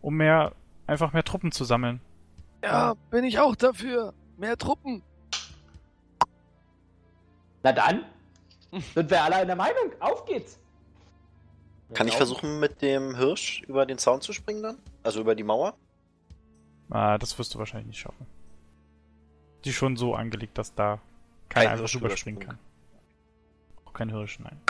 um 0.00 0.14
mehr, 0.14 0.52
einfach 0.86 1.12
mehr 1.12 1.24
Truppen 1.24 1.50
zu 1.50 1.64
sammeln. 1.64 2.00
Ja, 2.62 2.94
bin 3.10 3.24
ich 3.24 3.40
auch 3.40 3.56
dafür. 3.56 4.14
Mehr 4.36 4.56
Truppen. 4.56 5.02
Na 7.64 7.72
dann, 7.72 8.04
sind 8.94 9.10
wir 9.10 9.24
alle 9.24 9.36
einer 9.36 9.56
Meinung. 9.56 9.90
Auf 9.98 10.26
geht's! 10.26 10.60
Kann 11.94 12.06
ich 12.06 12.16
versuchen, 12.16 12.60
mit 12.60 12.82
dem 12.82 13.16
Hirsch 13.16 13.62
über 13.62 13.86
den 13.86 13.96
Zaun 13.96 14.20
zu 14.20 14.34
springen 14.34 14.62
dann? 14.62 14.78
Also 15.02 15.20
über 15.20 15.34
die 15.34 15.44
Mauer? 15.44 15.74
Ah, 16.90 17.16
das 17.16 17.38
wirst 17.38 17.54
du 17.54 17.58
wahrscheinlich 17.58 17.86
nicht 17.86 18.00
schaffen. 18.00 18.26
Die 19.64 19.70
ist 19.70 19.76
schon 19.76 19.96
so 19.96 20.14
angelegt, 20.14 20.58
dass 20.58 20.74
da 20.74 21.00
keiner 21.48 21.64
Kein 21.64 21.66
einfach 21.68 21.78
Hirsch 21.78 21.94
überspringen 21.94 22.40
kann. 22.40 22.58
Auch 23.86 23.94
kein 23.94 24.10
Hirsch, 24.10 24.38
nein. 24.40 24.60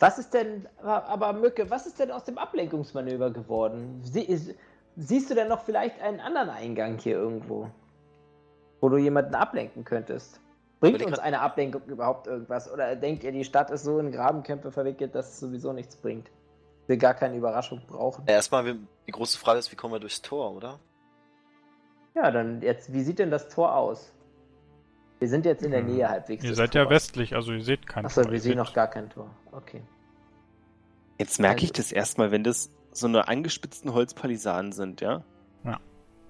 Was 0.00 0.18
ist 0.18 0.34
denn, 0.34 0.66
aber 0.82 1.32
Mücke, 1.32 1.70
was 1.70 1.86
ist 1.86 2.00
denn 2.00 2.10
aus 2.10 2.24
dem 2.24 2.38
Ablenkungsmanöver 2.38 3.30
geworden? 3.30 4.00
Sie, 4.02 4.22
ist, 4.22 4.52
siehst 4.96 5.30
du 5.30 5.34
denn 5.36 5.46
noch 5.46 5.64
vielleicht 5.64 6.00
einen 6.00 6.18
anderen 6.18 6.50
Eingang 6.50 6.98
hier 6.98 7.16
irgendwo? 7.16 7.70
Wo 8.80 8.88
du 8.88 8.96
jemanden 8.96 9.34
ablenken 9.36 9.84
könntest? 9.84 10.40
Bringt 10.92 11.06
uns 11.06 11.18
eine 11.18 11.40
Ablenkung 11.40 11.82
überhaupt 11.86 12.26
irgendwas? 12.26 12.70
Oder 12.72 12.96
denkt 12.96 13.24
ihr, 13.24 13.32
die 13.32 13.44
Stadt 13.44 13.70
ist 13.70 13.84
so 13.84 13.98
in 13.98 14.10
Grabenkämpfe 14.12 14.70
verwickelt, 14.70 15.14
dass 15.14 15.28
es 15.34 15.40
sowieso 15.40 15.72
nichts 15.72 15.96
bringt? 15.96 16.30
Wir 16.86 16.96
gar 16.96 17.14
keine 17.14 17.36
Überraschung 17.36 17.80
brauchen. 17.86 18.24
Ja, 18.28 18.34
erstmal, 18.34 18.64
wir- 18.64 18.78
die 19.06 19.12
große 19.12 19.38
Frage 19.38 19.58
ist, 19.58 19.72
wie 19.72 19.76
kommen 19.76 19.94
wir 19.94 20.00
durchs 20.00 20.22
Tor, 20.22 20.52
oder? 20.52 20.78
Ja, 22.14 22.30
dann 22.30 22.62
jetzt, 22.62 22.92
wie 22.92 23.02
sieht 23.02 23.18
denn 23.18 23.30
das 23.30 23.48
Tor 23.48 23.74
aus? 23.74 24.12
Wir 25.18 25.28
sind 25.28 25.44
jetzt 25.46 25.62
in 25.64 25.70
der 25.70 25.80
Hm. 25.80 25.94
Nähe 25.94 26.08
halbwegs. 26.08 26.44
Ihr 26.44 26.54
seid 26.54 26.74
ja 26.74 26.82
Tors. 26.84 26.90
westlich, 26.94 27.34
also 27.34 27.52
ihr 27.52 27.62
seht 27.64 27.86
kein 27.86 28.04
Achso, 28.06 28.22
Tor, 28.22 28.30
wir 28.30 28.36
ihr 28.36 28.42
sehen 28.42 28.56
noch 28.58 28.72
gar 28.72 28.86
kein 28.88 29.08
Tor. 29.10 29.30
Okay. 29.52 29.82
Jetzt 31.18 31.40
merke 31.40 31.64
ich 31.64 31.70
Also- 31.70 31.82
das 31.82 31.92
erstmal, 31.92 32.30
wenn 32.30 32.44
das 32.44 32.70
so 32.92 33.06
eine 33.06 33.26
angespitzten 33.28 33.92
Holzpalisaden 33.92 34.72
sind, 34.72 35.00
ja? 35.00 35.22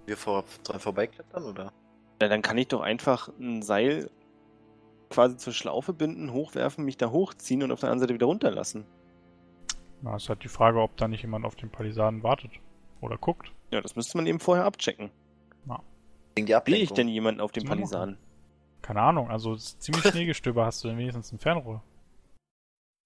Wir 0.06 0.16
vor, 0.16 0.44
dran 0.62 0.78
vorbeiklettern, 0.78 1.42
oder? 1.42 1.72
Ja, 2.22 2.28
dann 2.28 2.40
kann 2.40 2.56
ich 2.58 2.68
doch 2.68 2.80
einfach 2.80 3.28
ein 3.40 3.62
Seil 3.62 4.08
quasi 5.10 5.36
zur 5.36 5.52
Schlaufe 5.52 5.92
binden, 5.92 6.32
hochwerfen, 6.32 6.84
mich 6.84 6.96
da 6.96 7.10
hochziehen 7.10 7.62
und 7.62 7.72
auf 7.72 7.80
der 7.80 7.90
anderen 7.90 8.00
Seite 8.00 8.14
wieder 8.14 8.26
runterlassen. 8.26 8.84
Na, 10.02 10.16
es 10.16 10.24
ist 10.24 10.28
halt 10.28 10.44
die 10.44 10.48
Frage, 10.48 10.80
ob 10.80 10.96
da 10.96 11.08
nicht 11.08 11.22
jemand 11.22 11.44
auf 11.44 11.56
den 11.56 11.70
Palisaden 11.70 12.22
wartet. 12.22 12.52
Oder 13.00 13.18
guckt. 13.18 13.52
Ja, 13.70 13.80
das 13.80 13.96
müsste 13.96 14.16
man 14.16 14.26
eben 14.26 14.40
vorher 14.40 14.64
abchecken. 14.64 15.10
Wegen 16.36 16.46
Sehe 16.46 16.56
Ablenkung. 16.56 16.84
ich 16.84 16.92
denn 16.92 17.08
jemanden 17.08 17.40
auf 17.40 17.50
den 17.50 17.64
machen. 17.64 17.78
Palisaden? 17.78 18.18
Keine 18.82 19.00
Ahnung, 19.00 19.30
also 19.30 19.56
ziemlich 19.56 20.04
Schneegestöber 20.10 20.66
hast 20.66 20.84
du 20.84 20.88
denn 20.88 20.98
wenigstens 20.98 21.32
ein 21.32 21.38
Fernrohr. 21.38 21.82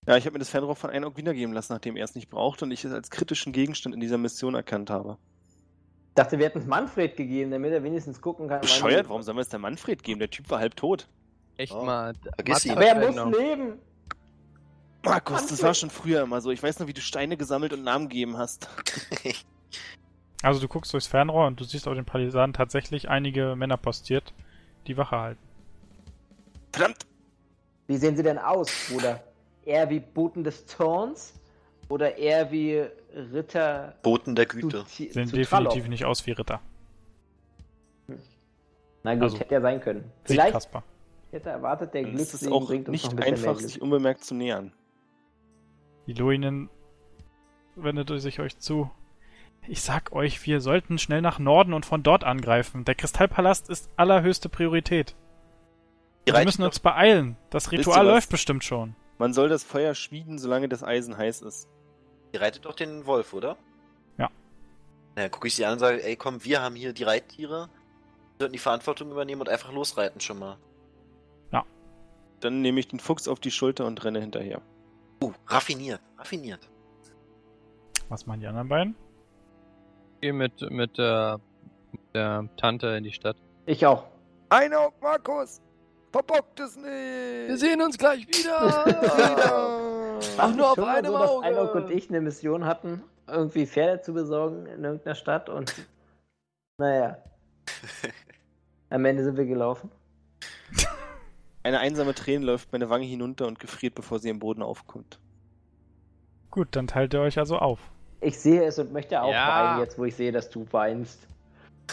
Ja, 0.06 0.16
ich 0.16 0.24
habe 0.24 0.32
mir 0.32 0.40
das 0.40 0.50
Fernrohr 0.50 0.74
von 0.74 0.90
Einok 0.90 1.16
wiedergeben 1.16 1.54
lassen, 1.54 1.72
nachdem 1.72 1.96
er 1.96 2.04
es 2.04 2.14
nicht 2.14 2.28
brauchte 2.28 2.64
und 2.64 2.72
ich 2.72 2.84
es 2.84 2.92
als 2.92 3.10
kritischen 3.10 3.52
Gegenstand 3.52 3.94
in 3.94 4.00
dieser 4.00 4.18
Mission 4.18 4.54
erkannt 4.54 4.90
habe. 4.90 5.16
Ich 6.08 6.14
dachte, 6.14 6.38
wir 6.38 6.46
hätten 6.46 6.58
es 6.58 6.66
Manfred 6.66 7.16
gegeben, 7.16 7.52
damit 7.52 7.72
er 7.72 7.84
wenigstens 7.84 8.20
gucken 8.20 8.48
kann. 8.48 8.62
Bescheuert, 8.62 9.08
warum 9.08 9.22
sollen 9.22 9.36
wir 9.36 9.42
es 9.42 9.48
der 9.48 9.60
Manfred 9.60 10.02
geben? 10.02 10.18
Der 10.18 10.30
Typ 10.30 10.50
war 10.50 10.58
halb 10.58 10.74
tot. 10.74 11.08
Echt 11.56 11.72
Oh, 11.72 11.84
mal. 11.84 12.14
vergiss 12.36 12.64
ihn. 12.64 12.72
Aber 12.72 12.84
er 12.86 13.12
muss 13.12 13.38
leben. 13.38 13.78
Markus, 15.04 15.46
das 15.46 15.62
war 15.62 15.72
schon 15.74 15.88
früher 15.90 16.22
immer 16.22 16.40
so. 16.40 16.50
Ich 16.50 16.62
weiß 16.62 16.78
noch, 16.78 16.86
wie 16.86 16.92
du 16.92 17.00
Steine 17.00 17.36
gesammelt 17.36 17.72
und 17.72 17.82
Namen 17.84 18.08
gegeben 18.08 18.36
hast. 18.36 18.68
Also 20.42 20.58
du 20.58 20.68
guckst 20.68 20.90
durchs 20.94 21.06
Fernrohr 21.06 21.46
und 21.46 21.60
du 21.60 21.64
siehst 21.64 21.86
auf 21.86 21.92
den 21.94 22.06
Palisaden 22.06 22.54
tatsächlich 22.54 23.10
einige 23.10 23.54
Männer 23.56 23.76
postiert, 23.76 24.32
die 24.86 24.96
Wache 24.96 25.18
halten. 25.18 25.42
Verdammt! 26.72 27.04
Wie 27.86 27.98
sehen 27.98 28.16
sie 28.16 28.22
denn 28.22 28.38
aus, 28.38 28.70
Bruder? 28.88 29.22
Eher 29.66 29.90
wie 29.90 30.00
Boten 30.00 30.42
des 30.42 30.64
Zorns 30.64 31.34
oder 31.90 32.16
eher 32.16 32.50
wie 32.50 32.86
Ritter 33.14 33.94
Boten 34.02 34.34
der 34.34 34.48
zu, 34.48 34.56
Güte. 34.60 34.84
Ti- 34.84 35.10
Sehen 35.12 35.28
zu 35.28 35.36
definitiv 35.36 35.48
Trallop? 35.50 35.88
nicht 35.90 36.04
aus 36.06 36.24
wie 36.26 36.30
Ritter. 36.32 36.60
Na 39.02 39.14
gut, 39.14 39.22
Also, 39.24 39.38
hätte 39.40 39.54
ja 39.54 39.60
sein 39.60 39.80
können. 39.82 40.04
Sieht 40.24 40.36
Vielleicht 40.36 40.52
Kasper. 40.54 40.82
Hätte 41.32 41.50
er 41.50 41.56
erwartet, 41.56 41.94
der 41.94 42.02
Dann 42.02 42.14
ist 42.14 42.34
es 42.34 42.46
auch 42.46 42.66
bringt 42.66 42.88
uns 42.88 43.02
nicht 43.02 43.12
ein 43.12 43.22
einfach, 43.22 43.58
sich 43.58 43.74
Glück. 43.74 43.84
unbemerkt 43.84 44.24
zu 44.24 44.34
nähern. 44.34 44.72
Die 46.06 46.14
Luinen 46.14 46.70
wendet 47.76 48.08
sich 48.20 48.40
euch 48.40 48.58
zu. 48.58 48.90
Ich 49.68 49.82
sag 49.82 50.12
euch, 50.12 50.44
wir 50.46 50.60
sollten 50.60 50.98
schnell 50.98 51.20
nach 51.20 51.38
Norden 51.38 51.74
und 51.74 51.86
von 51.86 52.02
dort 52.02 52.24
angreifen. 52.24 52.84
Der 52.84 52.94
Kristallpalast 52.94 53.68
ist 53.68 53.90
allerhöchste 53.96 54.48
Priorität. 54.48 55.14
Die 56.26 56.32
Wir 56.32 56.44
müssen 56.44 56.62
uns 56.64 56.80
beeilen. 56.80 57.36
Das 57.50 57.66
ihr 57.66 57.78
Ritual 57.78 58.06
läuft 58.06 58.30
bestimmt 58.30 58.64
schon. 58.64 58.96
Man 59.18 59.32
soll 59.32 59.48
das 59.48 59.62
Feuer 59.62 59.94
schmieden, 59.94 60.38
solange 60.38 60.68
das 60.68 60.82
Eisen 60.82 61.16
heiß 61.16 61.42
ist. 61.42 61.68
Die 62.32 62.38
reitet 62.38 62.64
doch 62.64 62.74
den 62.74 63.06
Wolf, 63.06 63.32
oder? 63.34 63.56
Ja. 64.18 64.30
Na, 65.16 65.28
gucke 65.28 65.48
ich 65.48 65.54
sie 65.54 65.64
an 65.64 65.74
und 65.74 65.78
sage, 65.78 66.02
ey 66.02 66.16
komm, 66.16 66.42
wir 66.44 66.62
haben 66.62 66.74
hier 66.74 66.92
die 66.92 67.02
Reittiere. 67.04 67.68
Wir 67.68 68.44
sollten 68.44 68.52
die 68.52 68.58
Verantwortung 68.58 69.10
übernehmen 69.10 69.42
und 69.42 69.48
einfach 69.48 69.72
losreiten 69.72 70.20
schon 70.20 70.38
mal. 70.38 70.56
Dann 72.40 72.62
nehme 72.62 72.80
ich 72.80 72.88
den 72.88 73.00
Fuchs 73.00 73.28
auf 73.28 73.40
die 73.40 73.50
Schulter 73.50 73.86
und 73.86 74.02
renne 74.04 74.20
hinterher. 74.20 74.62
Uh, 75.22 75.32
raffiniert, 75.46 76.00
raffiniert. 76.18 76.70
Was 78.08 78.26
machen 78.26 78.40
die 78.40 78.46
anderen 78.46 78.68
beiden? 78.68 78.94
Geh 80.20 80.32
mit, 80.32 80.68
mit, 80.70 80.98
der, 80.98 81.40
mit 81.92 82.00
der 82.14 82.48
Tante 82.56 82.88
in 82.88 83.04
die 83.04 83.12
Stadt. 83.12 83.36
Ich 83.66 83.84
auch. 83.86 84.06
Einok, 84.48 84.94
Markus! 85.00 85.60
Verbockt 86.12 86.58
es 86.58 86.76
nicht! 86.76 86.86
Wir 86.86 87.56
sehen 87.56 87.80
uns 87.82 87.96
gleich 87.96 88.26
wieder! 88.26 88.84
Ach, 90.38 90.54
nur 90.54 90.72
auf 90.72 90.78
einem 90.78 91.12
so, 91.12 91.18
dass 91.18 91.30
Auge. 91.30 91.46
Einok 91.46 91.74
und 91.76 91.90
ich 91.90 92.08
eine 92.08 92.20
Mission 92.20 92.64
hatten, 92.64 93.04
irgendwie 93.28 93.66
Pferde 93.66 94.02
zu 94.02 94.12
besorgen 94.12 94.66
in 94.66 94.82
irgendeiner 94.82 95.14
Stadt 95.14 95.48
und 95.48 95.72
naja. 96.78 97.18
Am 98.90 99.04
Ende 99.04 99.22
sind 99.22 99.36
wir 99.36 99.46
gelaufen. 99.46 99.90
Eine 101.62 101.80
einsame 101.80 102.14
Träne 102.14 102.44
läuft 102.46 102.72
meine 102.72 102.88
Wange 102.88 103.04
hinunter 103.04 103.46
und 103.46 103.58
gefriert, 103.58 103.94
bevor 103.94 104.18
sie 104.18 104.30
am 104.30 104.38
Boden 104.38 104.62
aufkommt. 104.62 105.18
Gut, 106.50 106.68
dann 106.72 106.86
teilt 106.86 107.14
ihr 107.14 107.20
euch 107.20 107.38
also 107.38 107.58
auf. 107.58 107.78
Ich 108.20 108.38
sehe 108.38 108.62
es 108.64 108.78
und 108.78 108.92
möchte 108.92 109.20
auch 109.22 109.30
Ja. 109.32 109.48
weinen, 109.72 109.80
jetzt 109.80 109.98
wo 109.98 110.04
ich 110.04 110.14
sehe, 110.14 110.32
dass 110.32 110.50
du 110.50 110.66
weinst. 110.72 111.26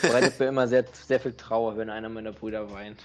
Bereitet 0.01 0.39
mir 0.39 0.47
immer 0.47 0.68
sehr, 0.68 0.86
sehr 0.93 1.20
viel 1.20 1.34
Trauer, 1.34 1.78
wenn 1.78 1.89
einer 1.89 2.09
meiner 2.09 2.32
Brüder 2.32 2.72
weint. 2.72 3.03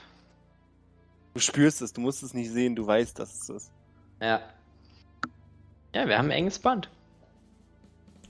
Du 1.34 1.40
spürst 1.40 1.80
es, 1.82 1.92
du 1.92 2.00
musst 2.00 2.22
es 2.22 2.34
nicht 2.34 2.50
sehen, 2.50 2.76
du 2.76 2.86
weißt, 2.86 3.18
dass 3.18 3.32
es 3.32 3.46
so 3.46 3.54
ist. 3.54 3.72
Ja. 4.20 4.40
Ja, 5.94 6.06
wir 6.06 6.18
haben 6.18 6.26
ein 6.26 6.30
enges 6.32 6.58
Band. 6.58 6.90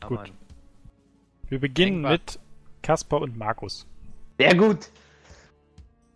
Gut. 0.07 0.33
Wir 1.49 1.61
beginnen 1.61 2.03
Denkbar. 2.03 2.13
mit 2.13 2.39
Kaspar 2.83 3.21
und 3.21 3.37
Markus. 3.37 3.87
Sehr 4.39 4.55
gut. 4.57 4.89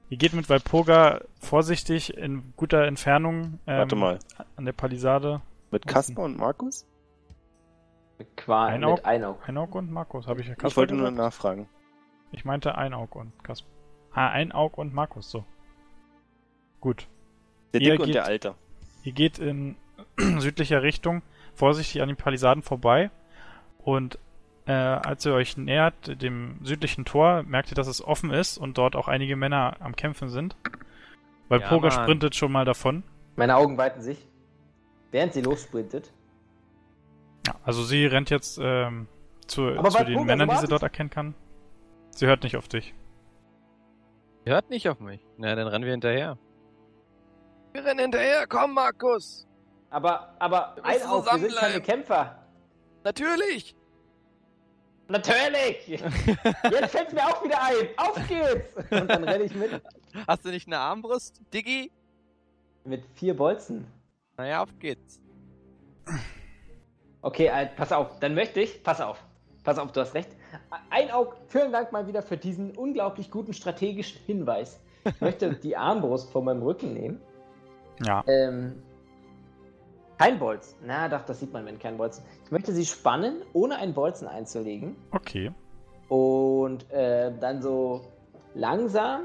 Ihr 0.09 0.19
geht 0.19 0.33
mit 0.35 0.49
Walpurga 0.49 1.21
vorsichtig 1.41 2.17
in 2.17 2.53
guter 2.57 2.85
Entfernung 2.85 3.59
ähm, 3.67 3.79
Warte 3.79 3.97
mal, 3.97 4.19
an 4.57 4.65
der 4.65 4.73
Palisade. 4.73 5.43
mit 5.71 5.87
Kasper 5.87 6.23
und 6.23 6.37
Markus? 6.39 6.87
Mit 8.19 8.37
Qua 8.37 8.67
Einaug? 8.67 8.97
mit 8.99 9.05
Einaug. 9.05 9.49
Einauk 9.49 9.75
und 9.75 9.91
Markus, 9.91 10.27
habe 10.27 10.41
ich 10.41 10.47
ja 10.47 10.53
Ich 10.53 10.59
Kaspar 10.59 10.83
wollte 10.83 10.95
nur 10.95 11.03
gesagt? 11.11 11.19
nachfragen. 11.19 11.69
Ich 12.33 12.45
meinte 12.45 12.77
Einaug 12.77 13.17
und 13.17 13.33
Kasper. 13.43 13.69
Ah, 14.13 14.29
Einaug 14.31 14.79
und 14.79 14.95
Markus, 14.95 15.31
so. 15.31 15.45
Gut. 16.81 17.09
Der 17.73 17.81
Dicke 17.81 18.03
und 18.03 18.15
der 18.15 18.25
Alter. 18.25 18.55
Ihr 19.03 19.13
geht 19.13 19.39
in 19.39 19.77
südlicher 20.39 20.83
Richtung 20.83 21.23
vorsichtig 21.55 22.01
an 22.01 22.09
den 22.09 22.17
Palisaden 22.17 22.63
vorbei 22.63 23.11
und 23.79 24.19
äh, 24.67 24.73
als 24.73 25.25
ihr 25.25 25.33
euch 25.33 25.57
nähert 25.57 26.21
dem 26.21 26.59
südlichen 26.63 27.05
Tor, 27.05 27.43
merkt 27.45 27.71
ihr, 27.71 27.75
dass 27.77 27.87
es 27.87 28.03
offen 28.05 28.31
ist 28.31 28.59
und 28.59 28.79
dort 28.79 28.97
auch 28.97 29.09
einige 29.09 29.37
Männer 29.37 29.77
am 29.81 29.95
Kämpfen 29.95 30.29
sind. 30.29 30.57
Weil 31.49 31.61
Ja, 31.61 31.69
Poga 31.69 31.89
Mann. 31.89 32.03
sprintet 32.03 32.35
schon 32.35 32.51
mal 32.53 32.65
davon. 32.65 33.05
Meine 33.37 33.57
Augen 33.57 33.79
weiten 33.79 34.01
sich, 34.03 34.19
während 35.13 35.33
sie 35.33 35.43
lossprintet. 35.43 36.13
Ja, 37.47 37.55
also 37.65 37.85
sie 37.85 38.07
rennt 38.07 38.31
jetzt 38.31 38.59
ähm, 38.61 39.07
zu, 39.47 39.71
zu 39.71 40.05
den 40.05 40.15
Poga, 40.15 40.25
Männern, 40.25 40.49
die 40.49 40.57
sie 40.57 40.67
dort 40.67 40.83
erkennen 40.83 41.11
kann. 41.11 41.35
Sie 42.11 42.27
hört 42.27 42.43
nicht 42.43 42.57
auf 42.57 42.67
dich. 42.67 42.95
Ihr 44.45 44.55
hört 44.55 44.71
nicht 44.71 44.89
auf 44.89 45.01
mich. 45.01 45.21
Na, 45.37 45.55
dann 45.55 45.69
rennen 45.69 45.85
wir 45.85 45.93
hinterher. 45.93 46.39
Wir 47.73 47.85
rennen 47.85 48.01
hinterher, 48.01 48.47
komm, 48.49 48.75
Markus. 48.75 49.47
Aber, 49.91 50.35
aber, 50.41 50.73
Wir 50.77 50.85
ein 50.85 51.03
auf, 51.03 51.27
wir 51.31 51.39
sind 51.39 51.55
keine. 51.57 51.81
Kämpfer. 51.81 52.39
Natürlich. 53.05 53.77
Natürlich! 55.09 55.87
Jetzt 55.87 56.91
fällt 56.91 57.13
mir 57.13 57.25
auch 57.25 57.43
wieder 57.45 57.63
ein. 57.63 57.89
Auf 57.97 58.17
geht's! 58.29 58.75
Und 58.91 59.09
dann 59.09 59.25
renne 59.25 59.45
ich 59.45 59.55
mit. 59.55 59.81
Hast 60.27 60.45
du 60.45 60.51
nicht 60.51 60.67
eine 60.67 60.79
Armbrust, 60.79 61.41
Diggi? 61.53 61.93
Mit 62.85 63.05
vier 63.15 63.37
Bolzen. 63.37 63.87
Naja, 64.37 64.63
auf 64.63 64.71
geht's. 64.79 65.21
Okay, 67.23 67.47
äh, 67.47 67.67
pass 67.67 67.93
auf, 67.93 68.19
dann 68.21 68.35
möchte 68.35 68.61
ich, 68.61 68.83
pass 68.85 69.01
auf, 69.01 69.25
pass 69.65 69.79
auf, 69.79 69.91
du 69.91 70.01
hast 70.01 70.15
recht. 70.15 70.31
Ein 70.91 71.11
Auge, 71.11 71.37
vielen 71.49 71.73
Dank 71.73 71.91
mal 71.91 72.07
wieder 72.07 72.23
für 72.23 72.37
diesen 72.37 72.77
unglaublich 72.77 73.31
guten 73.31 73.53
strategischen 73.53 74.21
Hinweis. 74.27 74.79
Ich 75.05 75.21
möchte 75.21 75.53
die 75.55 75.77
Armbrust 75.77 76.31
von 76.31 76.45
meinem 76.45 76.63
Rücken 76.63 76.95
nehmen. 76.95 77.21
Ja. 78.05 78.23
Ähm, 78.29 78.83
kein 80.19 80.39
Bolzen. 80.39 80.79
Na 80.85 81.09
doch, 81.09 81.25
das 81.25 81.41
sieht 81.41 81.53
man, 81.53 81.67
wenn 81.67 81.79
kein 81.79 81.97
Bolzen. 81.97 82.25
Ich 82.47 82.53
möchte 82.53 82.73
sie 82.73 82.85
spannen, 82.87 83.43
ohne 83.55 83.77
einen 83.77 83.93
Bolzen 83.93 84.29
einzulegen. 84.29 84.95
Okay. 85.11 85.51
Und 86.09 86.89
äh, 86.93 87.33
dann 87.41 87.61
so 87.61 88.03
langsam, 88.55 89.23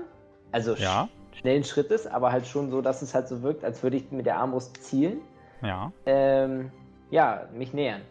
also 0.52 0.74
Ja. 0.74 1.08
sch 1.32 1.38
schnellen 1.42 1.64
Schrittes, 1.64 2.08
aber 2.08 2.32
halt 2.32 2.48
schon 2.48 2.72
so, 2.72 2.82
dass 2.82 3.02
es 3.04 3.14
halt 3.14 3.28
so 3.28 3.44
wirkt, 3.44 3.64
als 3.64 3.82
würde 3.84 3.98
ich 3.98 4.12
mit 4.12 4.26
der 4.26 4.38
Armbrust 4.38 4.76
zielen. 4.84 5.22
Ja. 5.62 5.92
Ähm, 6.08 6.72
ja, 7.12 7.48
mich 7.54 7.74
nähern. 7.74 8.02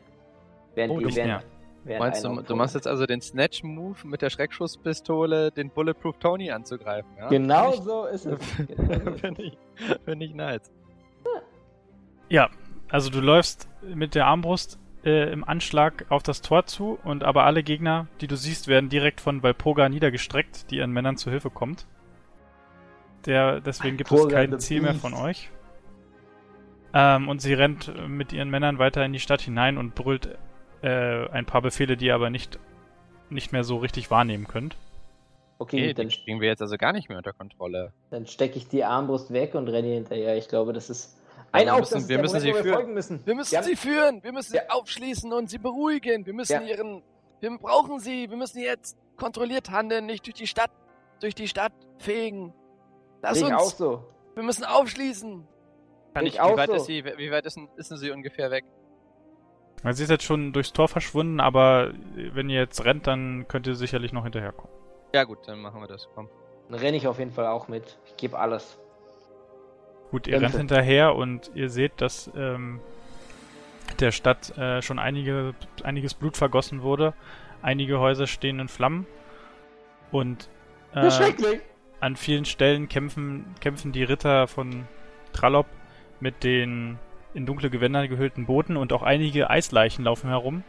Während 0.77 0.93
Oh, 0.95 0.99
die- 1.01 1.17
während- 1.17 1.45
während 1.83 2.01
Meinst 2.01 2.25
du, 2.25 2.43
du 2.43 2.55
machst 2.55 2.77
jetzt 2.77 2.87
also 2.87 3.05
den 3.05 3.21
Snatch-Move 3.21 4.07
mit 4.07 4.23
der 4.23 4.31
Schreckschusspistole, 4.31 5.51
den 5.51 5.71
Bulletproof 5.71 6.17
Tony 6.19 6.53
anzugreifen, 6.53 7.11
ja? 7.19 7.29
Genau 7.29 7.73
so 7.73 8.05
ist 8.07 8.27
es. 8.27 8.39
Genau 8.69 8.77
so 8.87 8.93
ist 8.93 9.15
es. 9.17 9.21
Finde 9.21 9.43
ich, 9.43 9.59
find 10.05 10.23
ich 10.23 10.35
nice. 10.35 10.71
Ja, 12.29 12.49
also 12.89 13.11
du 13.11 13.19
läufst 13.21 13.69
mit 13.83 14.15
der 14.15 14.27
Armbrust 14.27 14.79
äh, 15.05 15.33
im 15.33 15.45
Anschlag 15.45 16.07
auf 16.09 16.23
das 16.23 16.43
Tor 16.43 16.67
zu 16.67 16.99
und 17.05 17.25
aber 17.25 17.45
alle 17.45 17.63
Gegner, 17.63 18.07
die 18.21 18.27
du 18.27 18.37
siehst, 18.37 18.69
werden 18.69 18.91
direkt 18.91 19.21
von 19.21 19.43
Valpoga 19.43 19.89
niedergestreckt, 19.89 20.71
die 20.71 20.77
ihren 20.77 20.93
Männern 20.93 21.17
zu 21.17 21.31
Hilfe 21.31 21.51
kommt. 21.51 21.87
Der, 23.27 23.61
deswegen 23.61 23.97
gibt 23.97 24.11
es 24.11 24.17
Valpoga 24.17 24.37
kein 24.37 24.59
Ziel 24.61 24.81
mehr 24.83 24.95
von 24.95 25.15
euch. 25.15 25.51
Ähm, 26.93 27.29
und 27.29 27.41
sie 27.41 27.55
rennt 27.55 27.93
mit 28.09 28.33
ihren 28.33 28.51
Männern 28.51 28.79
weiter 28.79 29.05
in 29.05 29.13
die 29.13 29.21
Stadt 29.21 29.41
hinein 29.41 29.79
und 29.79 29.95
brüllt 29.95 30.37
äh, 30.83 31.29
ein 31.29 31.47
paar 31.47 31.63
Befehle, 31.63 31.97
die 31.97 32.07
ihr 32.07 32.15
aber 32.15 32.31
nicht, 32.31 32.59
nicht 33.29 33.53
mehr 33.53 33.65
so 33.65 33.77
richtig 33.77 34.11
wahrnehmen 34.11 34.49
könnt. 34.49 34.77
Okay, 35.59 35.91
Okay, 35.91 35.95
dann, 35.95 36.09
kriegen 36.09 36.41
wir 36.41 36.49
jetzt 36.49 36.63
also 36.63 36.77
gar 36.79 36.93
nicht 36.93 37.09
mehr 37.09 37.19
unter 37.19 37.35
Kontrolle. 37.35 37.93
dann 38.11 38.27
stecke 38.27 38.57
ich 38.57 38.69
die 38.69 38.83
Armbrust 38.83 39.33
weg 39.33 39.55
und 39.55 39.69
renne 39.69 39.89
hinterher. 39.89 40.37
Ich 40.37 40.49
glaube, 40.49 40.73
das 40.73 40.89
ist 40.89 41.20
ein 41.53 41.67
wir 41.67 41.73
Auge, 41.75 41.81
müssen- 41.83 42.09
wir 42.09 42.19
müssen 42.19 42.35
Moment, 42.37 42.43
sie 42.43 42.55
wir 42.55 42.63
führen. 42.63 42.75
folgen 42.75 42.95
müssen. 42.95 43.27
Wir 43.27 43.35
müssen 43.35 43.55
Ja. 43.55 43.63
sie 43.63 43.77
führen. 43.77 44.23
Wir 44.23 44.33
müssen 44.33 44.55
Ja. 44.55 44.63
sie 44.63 44.71
aufschließen 44.71 45.33
und 45.33 45.51
sie 45.51 45.59
beruhigen. 45.59 46.27
Wir 46.27 46.35
müssen 46.35 46.53
Ja. 46.53 46.61
ihren. 46.63 47.03
Wir 47.41 47.57
brauchen 47.59 47.99
sie. 48.01 48.29
Wir 48.31 48.37
müssen 48.37 48.61
jetzt 48.61 48.97
kontrolliert 49.17 49.71
handeln, 49.71 50.07
nicht 50.07 50.27
durch 50.27 50.35
die 50.35 50.47
Stadt, 50.47 50.71
durch 51.21 51.35
die 51.35 51.49
Stadt 51.49 51.73
fegen. 51.99 52.53
Lass 53.23 53.39
ich 53.39 53.53
auch 53.53 53.63
uns. 53.65 53.77
so. 53.79 54.05
Wir 54.35 54.43
müssen 54.43 54.65
aufschließen. 54.65 55.47
Kann 56.15 56.27
Ich 56.27 56.35
ich, 56.35 56.41
auch 56.41 56.53
wie 56.55 56.57
weit, 56.59 56.69
so. 56.71 56.75
ist 56.77 56.87
sie, 56.87 57.05
wie 57.05 57.31
weit 57.31 57.47
ist, 57.47 57.59
ist 57.77 57.89
sie 57.89 58.11
ungefähr 58.11 58.51
weg? 58.51 58.65
Also 59.83 59.99
sie 59.99 60.05
ist 60.05 60.11
jetzt 60.11 60.25
schon 60.25 60.53
durchs 60.53 60.73
Tor 60.73 60.89
verschwunden, 60.89 61.41
aber 61.41 61.93
wenn 62.15 62.51
ihr 62.51 62.61
jetzt 62.61 62.85
rennt, 62.85 63.07
dann 63.07 63.47
könnt 63.49 63.67
ihr 63.67 63.75
sicherlich 63.75 64.13
noch 64.13 64.25
hinterherkommen. 64.25 64.71
Ja 65.15 65.25
gut, 65.25 65.39
dann 65.47 65.61
machen 65.61 65.81
wir 65.81 65.89
das. 65.89 66.09
Komm. 66.15 66.29
Dann 66.69 66.79
renne 66.79 66.97
ich 66.97 67.07
auf 67.09 67.19
jeden 67.19 67.31
Fall 67.33 67.47
auch 67.47 67.69
mit. 67.69 67.99
Ich 68.07 68.17
gebe 68.17 68.39
alles. 68.39 68.79
Gut, 70.11 70.27
ihr 70.27 70.41
rennt 70.41 70.57
hinterher 70.57 71.15
und 71.15 71.51
ihr 71.55 71.71
seht, 71.71 72.01
dass 72.01 72.31
ähm, 72.37 72.81
der 74.01 74.11
Stadt 74.11 74.57
äh, 74.59 74.83
schon 74.83 74.99
einige, 74.99 75.55
einiges 75.85 76.15
Blut 76.15 76.37
vergossen 76.37 76.83
wurde. 76.83 77.15
Einige 77.63 78.01
Häuser 78.01 78.27
stehen 78.27 78.59
in 78.59 78.69
Flammen. 78.69 79.07
Und 80.11 80.49
äh, 80.95 81.09
an 82.01 82.17
vielen 82.17 82.45
Stellen 82.45 82.89
kämpfen, 82.89 83.55
kämpfen 83.61 83.93
die 83.93 84.03
Ritter 84.03 84.49
von 84.49 84.89
Trallop 85.33 85.67
mit 86.19 86.43
den 86.43 86.99
in 87.33 87.47
dunkle 87.47 87.71
Gewänder 87.71 88.09
gehüllten 88.09 88.47
Booten 88.47 88.77
und 88.77 88.93
auch 88.93 89.03
einige 89.03 89.51
Eisleichen 89.51 90.05
laufen 90.05 90.29
herum. 90.29 90.65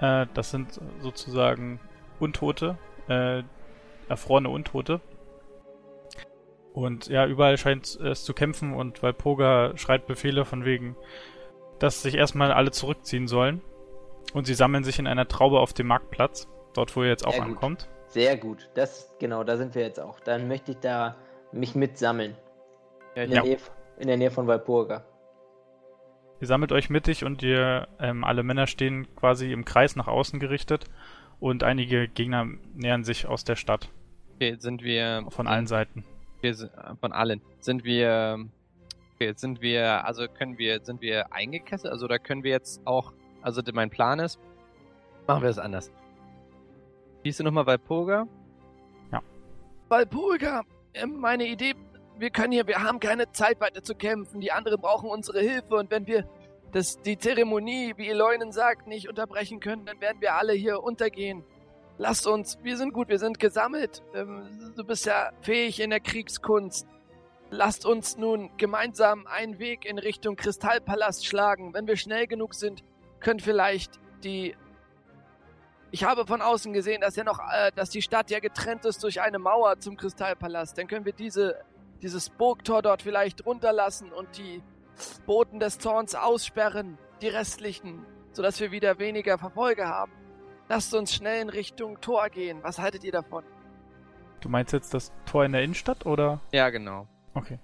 Äh, 0.00 0.26
das 0.34 0.50
sind 0.50 0.80
sozusagen 1.00 1.80
Untote, 2.20 2.76
äh, 3.08 3.42
erfrorene 4.08 4.50
Untote. 4.50 5.00
Und 6.74 7.06
ja, 7.06 7.24
überall 7.26 7.56
scheint 7.56 7.86
es 8.00 8.24
zu 8.24 8.34
kämpfen 8.34 8.74
und 8.74 9.00
Valpoga 9.02 9.76
schreit 9.76 10.06
Befehle 10.06 10.44
von 10.44 10.64
wegen, 10.64 10.96
dass 11.78 12.02
sich 12.02 12.16
erstmal 12.16 12.52
alle 12.52 12.72
zurückziehen 12.72 13.28
sollen. 13.28 13.62
Und 14.32 14.46
sie 14.46 14.54
sammeln 14.54 14.82
sich 14.82 14.98
in 14.98 15.06
einer 15.06 15.28
Traube 15.28 15.60
auf 15.60 15.72
dem 15.72 15.86
Marktplatz, 15.86 16.48
dort 16.74 16.94
wo 16.96 17.04
ihr 17.04 17.08
jetzt 17.10 17.24
auch 17.26 17.32
Sehr 17.32 17.42
gut. 17.42 17.48
ankommt. 17.50 17.88
Sehr 18.08 18.36
gut. 18.36 18.68
Das, 18.74 19.14
genau, 19.20 19.44
da 19.44 19.56
sind 19.56 19.76
wir 19.76 19.82
jetzt 19.82 20.00
auch. 20.00 20.18
Dann 20.18 20.48
möchte 20.48 20.72
ich 20.72 20.78
da 20.78 21.14
mich 21.52 21.76
mitsammeln. 21.76 22.34
In 23.14 23.30
der, 23.30 23.38
Ja. 23.38 23.42
Nähe, 23.44 23.58
in 23.98 24.08
der 24.08 24.16
Nähe 24.16 24.32
von 24.32 24.48
Walpurga. 24.48 25.04
Ihr 26.40 26.48
sammelt 26.48 26.72
euch 26.72 26.90
mittig 26.90 27.24
und 27.24 27.42
ihr, 27.44 27.86
ähm, 28.00 28.24
alle 28.24 28.42
Männer 28.42 28.66
stehen 28.66 29.06
quasi 29.14 29.52
im 29.52 29.64
Kreis 29.64 29.94
nach 29.94 30.08
außen 30.08 30.40
gerichtet 30.40 30.86
und 31.38 31.62
einige 31.62 32.08
Gegner 32.08 32.46
nähern 32.74 33.04
sich 33.04 33.26
aus 33.26 33.44
der 33.44 33.54
Stadt 33.54 33.88
Okay, 34.34 34.56
sind 34.58 34.82
wir 34.82 35.24
von 35.28 35.46
allen 35.46 35.68
Seiten. 35.68 36.04
Wir 36.44 36.54
sind, 36.54 36.72
äh, 36.74 36.94
von 37.00 37.12
allen. 37.12 37.40
Sind 37.60 37.84
wir. 37.84 38.46
Okay, 39.14 39.32
sind 39.34 39.62
wir. 39.62 40.04
Also 40.04 40.28
können 40.28 40.58
wir. 40.58 40.80
Sind 40.84 41.00
wir 41.00 41.32
eingekesselt? 41.32 41.92
Also 41.92 42.06
da 42.06 42.18
können 42.18 42.44
wir 42.44 42.50
jetzt 42.50 42.86
auch. 42.86 43.12
Also 43.42 43.62
mein 43.72 43.90
Plan 43.90 44.20
ist. 44.20 44.38
Machen 45.26 45.42
wir 45.42 45.48
es 45.48 45.58
anders. 45.58 45.90
Hieß 47.22 47.38
du 47.38 47.44
nochmal 47.44 47.66
Valpoga? 47.66 48.26
Walpurga, 49.88 50.62
ähm, 50.94 51.18
meine 51.20 51.46
Idee, 51.46 51.74
wir 52.18 52.30
können 52.30 52.52
hier, 52.52 52.66
wir 52.66 52.82
haben 52.82 53.00
keine 53.00 53.30
Zeit 53.32 53.60
weiter 53.60 53.82
zu 53.82 53.94
kämpfen. 53.94 54.40
Die 54.40 54.50
anderen 54.50 54.80
brauchen 54.80 55.10
unsere 55.10 55.40
Hilfe 55.40 55.76
und 55.76 55.90
wenn 55.90 56.06
wir 56.06 56.28
das, 56.72 57.00
die 57.02 57.18
Zeremonie, 57.18 57.94
wie 57.96 58.08
Eloinen 58.08 58.50
sagt, 58.50 58.86
nicht 58.86 59.08
unterbrechen 59.08 59.60
können, 59.60 59.86
dann 59.86 60.00
werden 60.00 60.20
wir 60.20 60.34
alle 60.34 60.52
hier 60.52 60.82
untergehen. 60.82 61.44
Lasst 61.96 62.26
uns, 62.26 62.58
wir 62.62 62.76
sind 62.76 62.92
gut, 62.92 63.08
wir 63.08 63.18
sind 63.18 63.38
gesammelt. 63.38 64.02
Ähm, 64.14 64.72
du 64.76 64.84
bist 64.84 65.06
ja 65.06 65.30
fähig 65.40 65.80
in 65.80 65.90
der 65.90 66.00
Kriegskunst. 66.00 66.86
Lasst 67.50 67.86
uns 67.86 68.16
nun 68.16 68.50
gemeinsam 68.56 69.26
einen 69.26 69.58
Weg 69.58 69.84
in 69.84 69.98
Richtung 69.98 70.34
Kristallpalast 70.34 71.24
schlagen. 71.24 71.72
Wenn 71.72 71.86
wir 71.86 71.96
schnell 71.96 72.26
genug 72.26 72.54
sind, 72.54 72.82
können 73.20 73.40
vielleicht 73.40 74.00
die 74.24 74.56
ich 75.94 76.02
habe 76.02 76.26
von 76.26 76.42
außen 76.42 76.72
gesehen, 76.72 77.02
dass 77.02 77.14
ja 77.14 77.22
noch, 77.22 77.38
äh, 77.38 77.70
dass 77.76 77.88
die 77.88 78.02
Stadt 78.02 78.28
ja 78.28 78.40
getrennt 78.40 78.84
ist 78.84 79.04
durch 79.04 79.20
eine 79.20 79.38
Mauer 79.38 79.78
zum 79.78 79.96
Kristallpalast. 79.96 80.76
Dann 80.76 80.88
können 80.88 81.04
wir 81.04 81.12
diese, 81.12 81.60
dieses 82.02 82.30
Burgtor 82.30 82.82
dort 82.82 83.02
vielleicht 83.02 83.46
runterlassen 83.46 84.10
und 84.10 84.36
die 84.36 84.60
Boten 85.24 85.60
des 85.60 85.78
Zorns 85.78 86.16
aussperren, 86.16 86.98
die 87.22 87.28
restlichen, 87.28 88.04
sodass 88.32 88.58
wir 88.58 88.72
wieder 88.72 88.98
weniger 88.98 89.38
Verfolger 89.38 89.86
haben. 89.86 90.10
Lasst 90.68 90.94
uns 90.94 91.14
schnell 91.14 91.42
in 91.42 91.48
Richtung 91.48 92.00
Tor 92.00 92.28
gehen. 92.30 92.58
Was 92.62 92.78
haltet 92.78 93.04
ihr 93.04 93.12
davon? 93.12 93.44
Du 94.40 94.48
meinst 94.48 94.72
jetzt 94.72 94.94
das 94.94 95.12
Tor 95.26 95.44
in 95.44 95.52
der 95.52 95.62
Innenstadt 95.62 96.06
oder? 96.06 96.40
Ja, 96.52 96.70
genau. 96.70 97.06
Okay. 97.34 97.58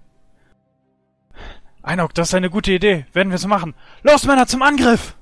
Einaug, 1.83 2.13
das 2.15 2.29
ist 2.29 2.35
eine 2.35 2.51
gute 2.51 2.73
Idee. 2.73 3.07
Werden 3.13 3.31
wir 3.31 3.39
so 3.39 3.49
machen. 3.49 3.75
Los, 4.03 4.27
Männer, 4.27 4.47
zum 4.47 4.63
Angriff! 4.63 5.17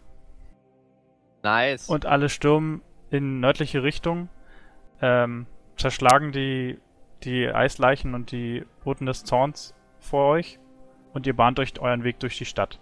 Nice. 1.42 1.88
Und 1.88 2.04
alle 2.04 2.28
stürmen 2.28 2.82
in 3.10 3.40
nördliche 3.40 3.82
Richtung, 3.82 4.28
ähm, 5.00 5.46
zerschlagen 5.76 6.32
die, 6.32 6.78
die 7.22 7.48
Eisleichen 7.48 8.14
und 8.14 8.32
die 8.32 8.66
Boten 8.84 9.06
des 9.06 9.24
Zorns 9.24 9.74
vor 10.00 10.28
euch 10.28 10.58
und 11.12 11.26
ihr 11.26 11.34
bahnt 11.34 11.58
euch 11.58 11.78
euren 11.80 12.04
Weg 12.04 12.18
durch 12.20 12.36
die 12.36 12.44
Stadt. 12.44 12.80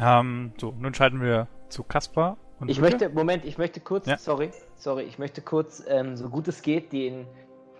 Ähm, 0.00 0.52
so, 0.58 0.74
nun 0.78 0.94
schalten 0.94 1.20
wir 1.20 1.48
zu 1.68 1.82
Kaspar 1.82 2.38
Und 2.62 2.68
Ich 2.70 2.80
möchte, 2.80 3.08
Moment, 3.10 3.44
ich 3.44 3.58
möchte 3.58 3.80
kurz, 3.80 4.06
Ja. 4.06 4.16
sorry, 4.16 4.50
sorry, 4.76 5.02
ich 5.02 5.18
möchte 5.18 5.40
kurz, 5.42 5.82
ähm, 5.88 6.16
so 6.16 6.28
gut 6.28 6.46
es 6.48 6.62
geht, 6.62 6.92
den 6.92 7.26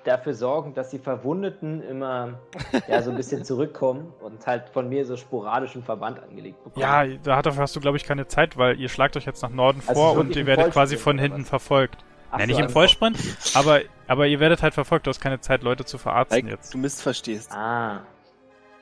dafür 0.05 0.35
sorgen, 0.35 0.75
dass 0.75 0.91
die 0.91 0.99
Verwundeten 0.99 1.81
immer 1.85 2.41
ja, 2.89 3.01
so 3.03 3.11
ein 3.11 3.17
bisschen 3.17 3.45
zurückkommen 3.45 4.13
und 4.21 4.45
halt 4.47 4.69
von 4.71 4.89
mir 4.89 5.07
so 5.07 5.17
sporadischen 5.17 5.85
Verband 5.85 6.21
angelegt 6.21 6.63
bekommen. 6.65 6.83
Ja, 6.83 7.07
dafür 7.23 7.63
hast 7.63 7.77
du, 7.77 7.81
glaube 7.81 7.97
ich, 7.97 8.05
keine 8.05 8.27
Zeit, 8.27 8.57
weil 8.59 8.81
ihr 8.81 8.89
schlagt 8.89 9.17
euch 9.17 9.25
jetzt 9.25 9.43
nach 9.43 9.51
Norden 9.51 9.81
Also 9.87 10.01
vor 10.01 10.19
und 10.19 10.35
ihr 10.35 10.47
werdet 10.47 10.73
quasi 10.73 10.97
von 10.97 11.19
hinten 11.19 11.45
verfolgt. 11.45 12.05
Ach 12.33 12.41
ja, 12.41 12.47
so, 12.47 12.49
nicht 12.49 12.59
im 12.59 12.65
also- 12.65 12.73
Vollsprint, 12.73 13.17
aber, 13.55 13.81
aber 14.09 14.27
ihr 14.27 14.41
werdet 14.41 14.63
halt 14.63 14.75
verfolgt. 14.75 15.07
Du 15.07 15.11
hast 15.11 15.21
keine 15.21 15.39
Zeit, 15.41 15.63
Leute 15.63 15.85
zu 15.85 15.99
verarzten 15.99 16.47
Like, 16.47 16.51
jetzt. 16.57 16.75
du 16.75 16.79
missverstehst. 16.79 17.53
Ah, 17.53 18.01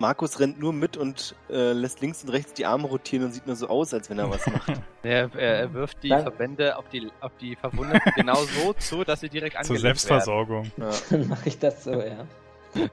Markus 0.00 0.40
rennt 0.40 0.58
nur 0.58 0.72
mit 0.72 0.96
und 0.96 1.34
äh, 1.50 1.72
lässt 1.72 2.00
links 2.00 2.24
und 2.24 2.30
rechts 2.30 2.54
die 2.54 2.64
Arme 2.66 2.88
rotieren 2.88 3.26
und 3.26 3.32
sieht 3.32 3.46
nur 3.46 3.54
so 3.54 3.68
aus, 3.68 3.92
als 3.94 4.08
wenn 4.10 4.18
er 4.18 4.30
was 4.30 4.46
macht. 4.46 4.72
Er, 5.02 5.30
er, 5.34 5.60
er 5.60 5.72
wirft 5.74 6.02
die 6.02 6.08
Dann- 6.10 6.22
Verbände 6.22 6.76
auf 6.76 6.88
die, 6.88 7.10
auf 7.20 7.32
die 7.40 7.56
Verwundeten 7.56 8.12
genau 8.16 8.34
so 8.36 8.72
zu, 8.74 9.02
dass 9.04 9.20
sie 9.20 9.28
direkt 9.30 9.52
Zur 9.54 9.60
angelegt 9.60 9.82
werden. 9.84 9.96
Selbstversorgung. 9.96 10.70
Ja. 10.76 10.90
dann 11.10 11.28
mache 11.28 11.48
ich 11.48 11.58
das 11.58 11.84
so, 11.84 11.92
ja. 11.92 12.26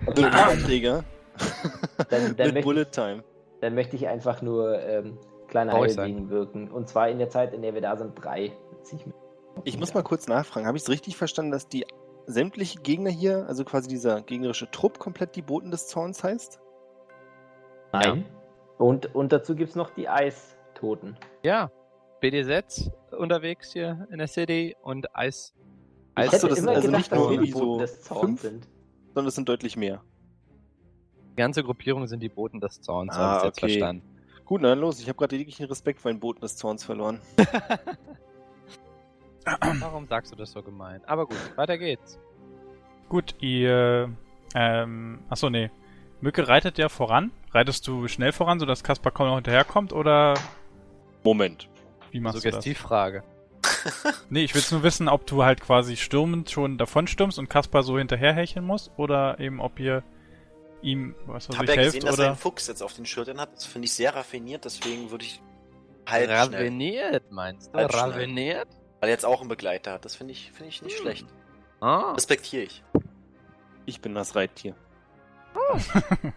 Bullet-Träger 0.05 1.03
Dann, 2.09 2.35
dann, 2.35 2.47
mit 2.47 2.53
möchte, 2.55 2.61
Bullet 2.61 2.81
ich, 2.83 2.91
Time. 2.91 3.23
dann 3.61 3.75
möchte 3.75 3.95
ich 3.95 4.07
einfach 4.07 4.41
nur 4.41 4.81
ähm, 4.81 5.17
kleine. 5.47 5.73
Heilwegen 5.73 6.29
wirken. 6.29 6.71
Und 6.71 6.87
zwar 6.89 7.09
in 7.09 7.19
der 7.19 7.29
Zeit, 7.29 7.53
in 7.53 7.61
der 7.61 7.73
wir 7.73 7.81
da 7.81 7.95
sind, 7.97 8.13
drei. 8.15 8.53
Ich 8.91 9.05
Ich 9.65 9.77
muss 9.79 9.93
mal 9.93 10.03
kurz 10.03 10.27
nachfragen. 10.27 10.65
Habe 10.65 10.77
ich 10.77 10.83
es 10.83 10.89
richtig 10.89 11.17
verstanden, 11.17 11.51
dass 11.51 11.67
die 11.67 11.85
sämtliche 12.25 12.79
Gegner 12.79 13.09
hier, 13.09 13.45
also 13.47 13.63
quasi 13.65 13.87
dieser 13.87 14.21
gegnerische 14.21 14.69
Trupp, 14.71 14.97
komplett 14.99 15.35
die 15.35 15.41
Boten 15.41 15.71
des 15.71 15.87
Zorns 15.87 16.23
heißt? 16.23 16.59
Nein. 17.93 18.25
Und, 18.77 19.13
und 19.15 19.31
dazu 19.31 19.55
gibt 19.55 19.69
es 19.71 19.75
noch 19.75 19.89
die 19.91 20.07
Eistoten. 20.07 21.17
Ja, 21.43 21.71
BDZ 22.21 22.91
unterwegs 23.17 23.73
hier 23.73 24.07
in 24.11 24.19
der 24.19 24.27
City 24.27 24.75
und 24.81 25.15
Eis. 25.15 25.53
Ich 26.17 26.23
Eis 26.23 26.31
so, 26.41 26.47
hätte 26.47 26.47
das 26.49 26.57
sind 26.59 26.67
immer 26.67 26.75
also 26.75 26.87
gedacht, 26.87 26.99
nicht 26.99 27.11
dass 27.11 27.19
nur 27.19 27.29
Boten 27.29 27.51
so 27.53 27.79
des 27.79 28.01
Zorns 28.03 28.21
fünf? 28.25 28.41
sind. 28.41 28.67
Sondern 29.13 29.27
es 29.27 29.35
sind 29.35 29.49
deutlich 29.49 29.77
mehr. 29.77 30.03
die 31.31 31.35
ganze 31.35 31.63
Gruppierung 31.63 32.07
sind 32.07 32.21
die 32.21 32.29
Boten 32.29 32.59
des 32.59 32.81
Zorns, 32.81 33.15
Ah, 33.15 33.19
habe 33.19 33.37
ich 33.37 33.43
jetzt 33.45 33.57
okay. 33.63 33.71
verstanden. 33.73 34.03
Gut, 34.45 34.61
na 34.61 34.69
dann 34.69 34.79
los. 34.79 34.99
Ich 34.99 35.07
habe 35.09 35.17
gerade 35.17 35.35
jeglichen 35.35 35.65
Respekt 35.65 35.99
vor 35.99 36.11
den 36.11 36.19
Boten 36.19 36.41
des 36.41 36.55
Zorns 36.55 36.83
verloren. 36.83 37.19
Warum 39.79 40.05
sagst 40.05 40.31
du 40.31 40.35
das 40.35 40.51
so 40.51 40.61
gemein? 40.61 41.01
Aber 41.05 41.25
gut, 41.25 41.37
weiter 41.57 41.77
geht's. 41.77 42.19
Gut, 43.09 43.35
ihr, 43.39 44.11
ähm, 44.55 45.19
achso, 45.29 45.49
nee. 45.49 45.71
Mücke 46.21 46.47
reitet 46.47 46.77
ja 46.77 46.89
voran. 46.89 47.31
Reitest 47.51 47.87
du 47.87 48.07
schnell 48.07 48.31
voran, 48.31 48.59
sodass 48.59 48.83
Kaspar 48.83 49.11
kaum 49.11 49.27
noch 49.27 49.35
hinterherkommt, 49.35 49.93
oder 49.93 50.33
Moment. 51.23 51.67
wie 52.11 52.19
machst 52.19 52.37
du 52.37 52.41
das? 52.49 52.63
Suggestivfrage. 52.63 53.23
Nee, 54.29 54.43
ich 54.43 54.53
will 54.55 54.63
nur 54.71 54.83
wissen, 54.83 55.07
ob 55.07 55.25
du 55.27 55.43
halt 55.43 55.61
quasi 55.61 55.95
stürmend 55.95 56.49
schon 56.49 56.77
davon 56.77 57.07
stürmst 57.07 57.39
und 57.39 57.49
Kaspar 57.49 57.83
so 57.83 57.97
hinterherhecheln 57.97 58.65
muss, 58.65 58.91
oder 58.97 59.39
eben 59.39 59.59
ob 59.61 59.79
ihr 59.79 60.03
ihm, 60.81 61.15
was 61.25 61.45
Ich 61.45 61.49
weiß 61.49 61.55
habe 61.57 61.65
ich, 61.65 61.69
ja 61.69 61.75
helft, 61.81 61.95
gesehen, 61.95 62.05
dass 62.07 62.17
er 62.17 62.23
oder? 62.23 62.27
einen 62.29 62.37
Fuchs 62.37 62.67
jetzt 62.67 62.81
auf 62.83 62.93
den 62.93 63.05
Schultern 63.05 63.39
hat. 63.39 63.55
Das 63.55 63.65
finde 63.65 63.85
ich 63.85 63.93
sehr 63.93 64.15
raffiniert, 64.15 64.65
deswegen 64.65 65.09
würde 65.11 65.25
ich 65.25 65.41
halb 66.07 66.25
schnell. 66.25 66.37
Raveniert, 66.37 67.31
meinst 67.31 67.73
du? 67.73 67.77
Halb 67.79 67.91
schnell. 67.91 68.01
Raveniert? 68.03 68.67
Weil 68.99 69.09
er 69.09 69.13
jetzt 69.13 69.25
auch 69.25 69.39
einen 69.41 69.49
Begleiter 69.49 69.93
hat. 69.93 70.05
Das 70.05 70.15
finde 70.15 70.33
ich, 70.33 70.51
finde 70.51 70.69
ich 70.69 70.81
nicht 70.81 70.95
Hm. 70.97 71.01
schlecht. 71.01 71.25
Ah, 71.79 72.13
Respektiere 72.13 72.63
ich. 72.63 72.83
Ich 73.85 74.01
bin 74.01 74.15
das 74.15 74.35
Reittier. 74.35 74.75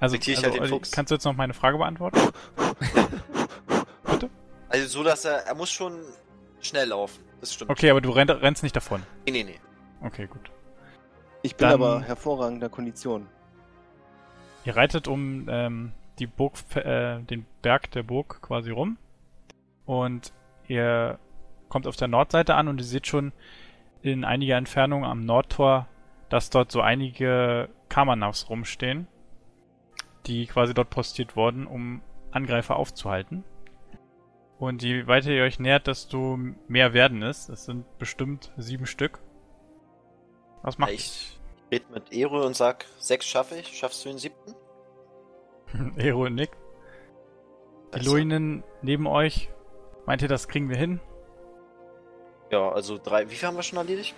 Also, 0.00 0.16
Diktiere 0.16 0.38
ich 0.40 0.44
also 0.44 0.60
halt 0.60 0.68
Fuchs. 0.70 0.90
kannst 0.90 1.10
du 1.10 1.14
jetzt 1.14 1.24
noch 1.24 1.34
meine 1.34 1.54
Frage 1.54 1.78
beantworten? 1.78 2.18
Also 4.68 4.88
so, 4.88 5.04
dass 5.04 5.24
er, 5.24 5.46
er 5.46 5.54
muss 5.54 5.70
schon 5.70 6.00
schnell 6.60 6.88
laufen. 6.88 7.22
Das 7.40 7.54
stimmt. 7.54 7.70
Okay, 7.70 7.90
aber 7.90 8.00
du 8.00 8.10
renn, 8.10 8.28
rennst 8.28 8.64
nicht 8.64 8.74
davon. 8.74 9.04
Nee, 9.24 9.30
nee, 9.30 9.44
nee. 9.44 9.60
Okay, 10.04 10.26
gut. 10.26 10.50
Ich 11.42 11.54
bin 11.54 11.68
Dann- 11.68 11.74
aber 11.80 12.02
hervorragender 12.02 12.68
Kondition. 12.68 13.28
Ihr 14.64 14.74
reitet 14.74 15.06
um 15.06 15.46
ähm, 15.48 15.92
die 16.18 16.26
Burg, 16.26 16.54
äh, 16.74 17.20
den 17.20 17.46
Berg 17.62 17.92
der 17.92 18.02
Burg 18.02 18.42
quasi 18.42 18.72
rum 18.72 18.98
und 19.86 20.32
ihr 20.66 21.20
kommt 21.68 21.86
auf 21.86 21.94
der 21.94 22.08
Nordseite 22.08 22.56
an 22.56 22.66
und 22.66 22.78
ihr 22.80 22.84
seht 22.84 23.06
schon 23.06 23.32
in 24.02 24.24
einiger 24.24 24.56
Entfernung 24.56 25.04
am 25.04 25.24
Nordtor, 25.24 25.86
dass 26.28 26.50
dort 26.50 26.72
so 26.72 26.80
einige 26.80 27.68
Kamanavs 27.88 28.48
rumstehen, 28.48 29.06
die 30.26 30.46
quasi 30.46 30.74
dort 30.74 30.90
postiert 30.90 31.36
wurden, 31.36 31.66
um 31.66 32.02
Angreifer 32.30 32.76
aufzuhalten. 32.76 33.44
Und 34.58 34.82
je 34.82 35.06
weiter 35.06 35.30
ihr 35.30 35.42
euch 35.42 35.58
nähert, 35.58 35.86
desto 35.86 36.38
mehr 36.68 36.94
werden 36.94 37.22
es. 37.22 37.48
Es 37.48 37.64
sind 37.64 37.98
bestimmt 37.98 38.52
sieben 38.56 38.86
Stück. 38.86 39.20
Was 40.62 40.78
macht 40.78 40.92
Ich 40.92 41.38
rede 41.70 41.84
mit 41.92 42.12
Ero 42.12 42.44
und 42.46 42.56
sag, 42.56 42.86
sechs 42.98 43.26
schaffe 43.26 43.56
ich. 43.56 43.76
Schaffst 43.76 44.04
du 44.04 44.08
den 44.08 44.18
siebten? 44.18 44.54
Ero 45.96 46.24
und 46.24 46.34
Nick? 46.34 46.50
Die 47.92 47.98
Also, 47.98 48.12
Luinen 48.12 48.64
neben 48.82 49.06
euch. 49.06 49.50
Meint 50.06 50.22
ihr, 50.22 50.28
das 50.28 50.48
kriegen 50.48 50.68
wir 50.68 50.76
hin? 50.76 51.00
Ja, 52.50 52.70
also 52.70 52.98
drei. 52.98 53.28
Wie 53.30 53.34
viel 53.34 53.48
haben 53.48 53.56
wir 53.56 53.62
schon 53.62 53.78
erledigt? 53.78 54.14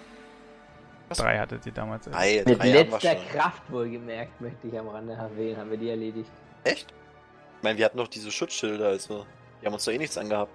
Was? 1.08 1.18
Drei 1.18 1.38
hattet 1.38 1.64
ihr 1.66 1.72
damals. 1.72 2.06
erst. 2.06 2.18
Drei, 2.18 2.42
Mit 2.44 2.58
drei 2.58 2.72
letzter. 2.72 3.14
Kraft 3.14 3.62
wohlgemerkt, 3.70 4.40
möchte 4.40 4.66
ich 4.66 4.78
am 4.78 4.88
Rande 4.88 5.12
erwähnen, 5.12 5.56
haben 5.58 5.70
wir 5.70 5.78
die 5.78 5.90
erledigt. 5.90 6.30
Echt? 6.64 6.92
Ich 7.58 7.62
meine, 7.62 7.78
wir 7.78 7.84
hatten 7.84 7.98
doch 7.98 8.08
diese 8.08 8.30
Schutzschilder, 8.30 8.88
also. 8.88 9.24
Die 9.60 9.66
haben 9.66 9.74
uns 9.74 9.84
doch 9.84 9.92
eh 9.92 9.98
nichts 9.98 10.18
angehabt. 10.18 10.52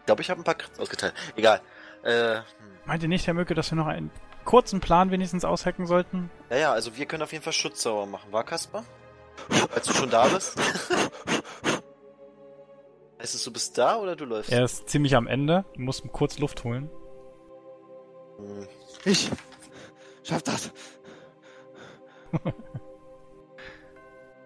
Ich 0.00 0.06
glaube, 0.06 0.22
ich 0.22 0.30
habe 0.30 0.40
ein 0.40 0.44
paar 0.44 0.54
Crits 0.54 0.80
ausgeteilt. 0.80 1.12
Egal. 1.36 1.60
Äh, 2.02 2.36
hm. 2.36 2.42
Meint 2.86 3.02
ihr 3.02 3.08
nicht, 3.08 3.26
Herr 3.26 3.34
Mücke, 3.34 3.54
dass 3.54 3.70
wir 3.70 3.76
noch 3.76 3.86
einen 3.86 4.10
kurzen 4.44 4.80
Plan 4.80 5.10
wenigstens 5.10 5.44
aushacken 5.44 5.86
sollten? 5.86 6.30
Ja, 6.48 6.56
ja, 6.56 6.72
also 6.72 6.96
wir 6.96 7.04
können 7.04 7.22
auf 7.22 7.32
jeden 7.32 7.44
Fall 7.44 7.52
Schutzzauber 7.52 8.06
machen, 8.06 8.32
war 8.32 8.44
Kasper? 8.44 8.84
Als 9.74 9.86
du 9.86 9.92
schon 9.92 10.08
da 10.10 10.26
bist? 10.28 10.58
heißt 13.20 13.34
es, 13.34 13.44
du 13.44 13.52
bist 13.52 13.76
da 13.76 13.96
oder 13.98 14.16
du 14.16 14.24
läufst? 14.24 14.50
Er 14.50 14.64
ist 14.64 14.88
ziemlich 14.88 15.14
am 15.16 15.26
Ende. 15.26 15.64
Du 15.74 15.80
musst 15.82 16.02
kurz 16.12 16.38
Luft 16.38 16.64
holen. 16.64 16.88
Hm. 18.38 18.66
Ich 19.08 19.30
schaff 20.22 20.42
das. 20.42 20.70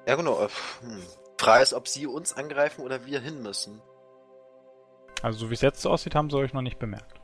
Ja, 0.04 0.16
genau. 0.16 0.40
äh, 0.44 0.48
Hm. 0.80 1.02
Frage 1.38 1.62
ist, 1.62 1.74
ob 1.74 1.86
sie 1.88 2.06
uns 2.08 2.32
angreifen 2.34 2.82
oder 2.82 3.06
wir 3.06 3.20
hin 3.20 3.40
müssen. 3.42 3.80
Also, 5.22 5.38
so 5.40 5.50
wie 5.50 5.54
es 5.54 5.60
jetzt 5.60 5.80
so 5.80 5.90
aussieht, 5.90 6.14
haben 6.16 6.28
sie 6.30 6.36
euch 6.36 6.52
noch 6.52 6.62
nicht 6.62 6.78
bemerkt. 6.78 7.20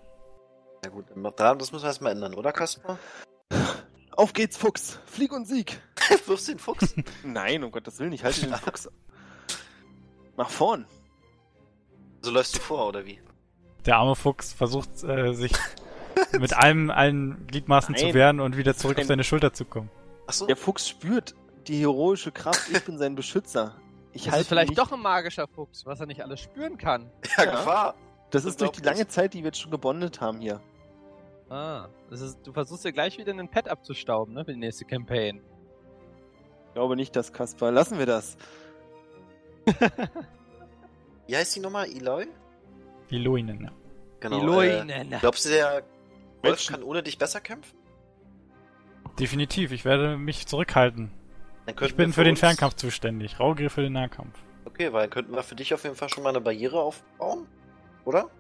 Ja 0.84 0.90
gut, 0.90 1.06
das 1.10 1.72
müssen 1.72 1.82
wir 1.82 1.88
erstmal 1.88 2.12
ändern, 2.12 2.34
oder 2.34 2.52
Kasper? 2.52 2.98
Auf 4.12 4.32
geht's, 4.32 4.56
Fuchs. 4.56 4.98
Flieg 5.06 5.32
und 5.32 5.46
Sieg. 5.46 5.80
Wirfst 6.26 6.48
den 6.48 6.58
Fuchs? 6.58 6.94
Nein, 7.24 7.62
um 7.64 7.70
Gottes 7.70 7.98
Willen, 7.98 8.12
ich 8.12 8.24
halte 8.24 8.40
den 8.42 8.54
Fuchs. 8.54 8.88
Nach 10.36 10.50
vorn. 10.50 10.86
So 12.22 12.30
läufst 12.30 12.56
du 12.56 12.60
vor, 12.60 12.88
oder 12.88 13.04
wie? 13.06 13.20
Der 13.86 13.96
arme 13.96 14.16
Fuchs 14.16 14.52
versucht, 14.52 15.02
äh, 15.04 15.32
sich 15.32 15.52
mit 16.38 16.54
allem, 16.56 16.90
allen 16.90 17.46
Gliedmaßen 17.46 17.94
zu 17.96 18.06
Nein. 18.06 18.14
wehren 18.14 18.40
und 18.40 18.56
wieder 18.56 18.74
zurück 18.76 18.96
auf 18.96 19.02
Nein. 19.02 19.08
seine 19.08 19.24
Schulter 19.24 19.52
zu 19.52 19.64
kommen. 19.64 19.90
Achso? 20.26 20.46
Der 20.46 20.56
Fuchs 20.56 20.88
spürt 20.88 21.34
die 21.66 21.80
heroische 21.80 22.32
Kraft. 22.32 22.68
Ich 22.72 22.84
bin 22.84 22.98
sein 22.98 23.14
Beschützer. 23.14 23.74
Ich 24.12 24.24
das 24.24 24.32
halte 24.32 24.42
ist 24.42 24.48
vielleicht 24.48 24.68
nicht- 24.70 24.78
doch 24.78 24.90
ein 24.92 25.00
magischer 25.00 25.46
Fuchs, 25.48 25.84
was 25.86 26.00
er 26.00 26.06
nicht 26.06 26.22
alles 26.22 26.40
spüren 26.40 26.76
kann. 26.78 27.10
Ja, 27.36 27.44
Ja. 27.44 27.50
Gefahr. 27.52 27.94
Das 28.30 28.44
ist 28.44 28.60
durch 28.60 28.72
die 28.72 28.82
lange 28.82 29.06
Zeit, 29.08 29.32
die 29.34 29.38
wir 29.38 29.46
jetzt 29.46 29.60
schon 29.60 29.70
gebondet 29.70 30.20
haben 30.20 30.40
hier. 30.40 30.60
Ah, 31.48 31.88
das 32.10 32.20
ist, 32.20 32.38
du 32.46 32.52
versuchst 32.52 32.84
ja 32.84 32.90
gleich 32.90 33.16
wieder 33.16 33.32
einen 33.32 33.48
Pet 33.48 33.68
abzustauben, 33.68 34.34
ne, 34.34 34.44
für 34.44 34.52
die 34.52 34.58
nächste 34.58 34.84
Campaign. 34.84 35.40
Ich 36.68 36.74
glaube 36.74 36.94
nicht, 36.94 37.16
dass 37.16 37.32
Kaspar. 37.32 37.72
Lassen 37.72 37.98
wir 37.98 38.04
das. 38.04 38.36
Wie 41.26 41.36
heißt 41.36 41.56
die 41.56 41.60
nochmal? 41.60 41.86
Eloy? 41.90 42.26
Die 43.10 43.18
Luinen, 43.18 43.60
ja. 43.62 43.70
Genau. 44.20 44.40
die 44.40 44.46
Loinen. 44.46 44.90
Äh, 44.90 45.18
glaubst 45.20 45.44
du, 45.46 45.50
der 45.50 45.82
Wolf 46.42 46.52
Menschen. 46.52 46.74
kann 46.74 46.82
ohne 46.82 47.02
dich 47.02 47.18
besser 47.18 47.40
kämpfen? 47.40 47.76
Definitiv, 49.18 49.72
ich 49.72 49.84
werde 49.84 50.16
mich 50.16 50.46
zurückhalten. 50.46 51.10
Dann 51.66 51.74
Ich 51.84 51.96
bin 51.96 52.08
wir 52.08 52.14
für 52.14 52.24
den 52.24 52.36
Fernkampf 52.36 52.74
zuständig. 52.74 53.40
Raugriff 53.40 53.72
für 53.72 53.82
den 53.82 53.92
Nahkampf. 53.92 54.38
Okay, 54.64 54.92
weil 54.92 55.08
könnten 55.08 55.34
wir 55.34 55.42
für 55.42 55.54
dich 55.54 55.74
auf 55.74 55.82
jeden 55.84 55.96
Fall 55.96 56.08
schon 56.08 56.22
mal 56.22 56.30
eine 56.30 56.40
Barriere 56.40 56.80
aufbauen? 56.80 57.46
Oder? 58.04 58.30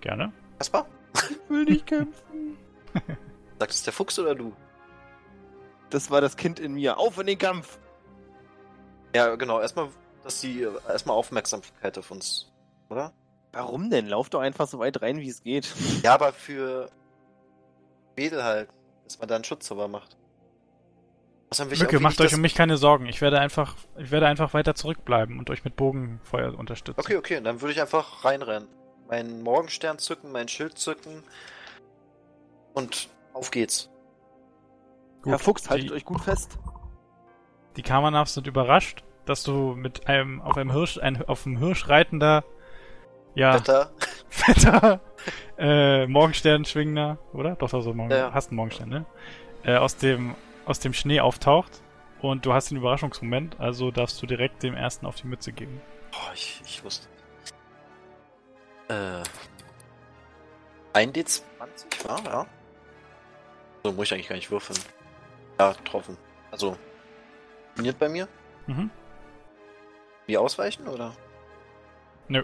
Gerne. 0.00 0.32
Kaspar? 0.58 0.86
Ich 1.14 1.50
will 1.50 1.64
nicht 1.64 1.86
kämpfen. 1.86 2.56
Sagt 3.58 3.72
es 3.72 3.82
der 3.82 3.92
Fuchs 3.92 4.18
oder 4.18 4.34
du? 4.34 4.54
Das 5.90 6.10
war 6.10 6.20
das 6.20 6.36
Kind 6.36 6.60
in 6.60 6.74
mir. 6.74 6.98
Auf 6.98 7.18
in 7.18 7.26
den 7.26 7.38
Kampf. 7.38 7.78
Ja, 9.14 9.34
genau. 9.36 9.60
Erstmal, 9.60 9.88
dass 10.22 10.40
die 10.40 10.62
äh, 10.62 10.70
erstmal 10.88 11.16
Aufmerksamkeit 11.16 11.96
auf 11.98 12.10
uns, 12.10 12.52
oder? 12.90 13.12
Warum 13.52 13.90
denn? 13.90 14.06
Lauf 14.06 14.30
doch 14.30 14.40
einfach 14.40 14.68
so 14.68 14.78
weit 14.78 15.00
rein, 15.02 15.18
wie 15.20 15.28
es 15.28 15.42
geht. 15.42 15.72
Ja, 16.02 16.14
aber 16.14 16.32
für 16.32 16.90
Wedel 18.16 18.44
halt, 18.44 18.68
dass 19.04 19.18
man 19.18 19.28
da 19.28 19.36
einen 19.36 19.44
Schutzzauber 19.44 19.88
macht. 19.88 20.16
Außerdem 21.50 21.70
will 21.70 21.76
ich 21.76 21.82
Mücke, 21.82 22.00
macht 22.00 22.20
euch 22.20 22.34
um 22.34 22.40
mich 22.40 22.54
keine 22.54 22.76
Sorgen. 22.76 23.06
Ich 23.06 23.20
werde 23.20 23.40
einfach, 23.40 23.76
ich 23.96 24.10
werde 24.10 24.26
einfach 24.26 24.52
weiter 24.52 24.74
zurückbleiben 24.74 25.38
und 25.38 25.48
euch 25.48 25.64
mit 25.64 25.76
Bogenfeuer 25.76 26.58
unterstützen. 26.58 27.00
Okay, 27.00 27.16
okay, 27.16 27.40
dann 27.40 27.60
würde 27.62 27.72
ich 27.72 27.80
einfach 27.80 28.24
reinrennen. 28.24 28.68
Meinen 29.08 29.42
Morgenstern 29.42 29.98
zücken, 29.98 30.30
mein 30.30 30.48
Schild 30.48 30.78
zücken. 30.78 31.22
Und 32.74 33.08
auf 33.32 33.50
geht's. 33.50 33.88
Gut, 35.22 35.32
Herr 35.32 35.38
Fuchs, 35.38 35.70
haltet 35.70 35.88
die, 35.88 35.94
euch 35.94 36.04
gut 36.04 36.20
fest. 36.20 36.58
Die 37.76 37.82
Kamanavs 37.82 38.34
sind 38.34 38.46
überrascht, 38.46 39.02
dass 39.24 39.42
du 39.42 39.74
mit 39.74 40.06
einem 40.06 40.42
auf 40.42 40.56
einem 40.58 40.70
Hirsch, 40.70 40.98
ein 40.98 41.24
auf 41.26 41.44
dem 41.44 41.56
Hirsch 41.56 41.88
reitender, 41.88 42.44
ja, 43.38 43.54
Wetter. 43.54 43.90
fetter 44.28 45.00
äh, 45.58 46.06
Morgenstern 46.06 46.64
schwingender, 46.64 47.18
oder? 47.32 47.56
Doch, 47.56 47.70
doch, 47.70 47.82
so 47.82 47.92
Morgen, 47.94 48.10
Ja. 48.10 48.32
hast 48.32 48.48
einen 48.48 48.56
Morgenstern, 48.56 48.88
ne? 48.88 49.04
Äh, 49.64 49.76
aus 49.76 49.96
dem 49.96 50.34
aus 50.66 50.80
dem 50.80 50.92
Schnee 50.92 51.20
auftaucht 51.20 51.80
und 52.20 52.44
du 52.44 52.52
hast 52.52 52.70
den 52.70 52.76
Überraschungsmoment, 52.76 53.58
also 53.58 53.90
darfst 53.90 54.20
du 54.22 54.26
direkt 54.26 54.62
dem 54.62 54.74
ersten 54.74 55.06
auf 55.06 55.16
die 55.16 55.26
Mütze 55.26 55.50
geben. 55.52 55.80
Oh, 56.12 56.30
ich, 56.34 56.60
ich 56.66 56.84
wusste. 56.84 57.08
Äh. 58.88 59.22
1d20 60.94 61.42
war, 62.08 62.22
ja. 62.24 62.46
So 63.82 63.92
muss 63.92 64.06
ich 64.06 64.14
eigentlich 64.14 64.28
gar 64.28 64.36
nicht 64.36 64.50
würfeln. 64.50 64.78
Ja, 65.58 65.72
getroffen. 65.72 66.16
Also. 66.50 66.76
Funktioniert 67.68 67.98
bei 67.98 68.08
mir? 68.08 68.28
Mhm. 68.66 68.90
Wie 70.26 70.36
ausweichen, 70.36 70.86
oder? 70.88 71.12
Nö. 72.28 72.42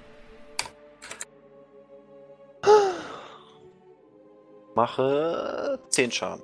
Mache 4.75 5.79
10 5.89 6.11
Schaden. 6.11 6.43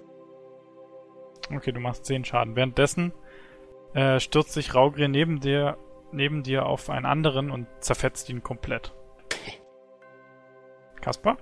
Okay, 1.55 1.72
du 1.72 1.81
machst 1.81 2.05
10 2.07 2.24
Schaden. 2.24 2.55
Währenddessen 2.57 3.12
äh, 3.95 4.20
stürzt 4.20 4.53
sich 4.53 4.74
Raugrir 4.74 5.09
neben 5.09 5.41
dir, 5.41 5.76
neben 6.12 6.43
dir 6.43 6.66
auf 6.66 6.91
einen 6.91 7.07
anderen 7.07 7.51
und 7.51 7.66
zerfetzt 7.81 8.28
ihn 8.28 8.43
komplett. 8.43 8.95
Kaspar? 11.01 11.39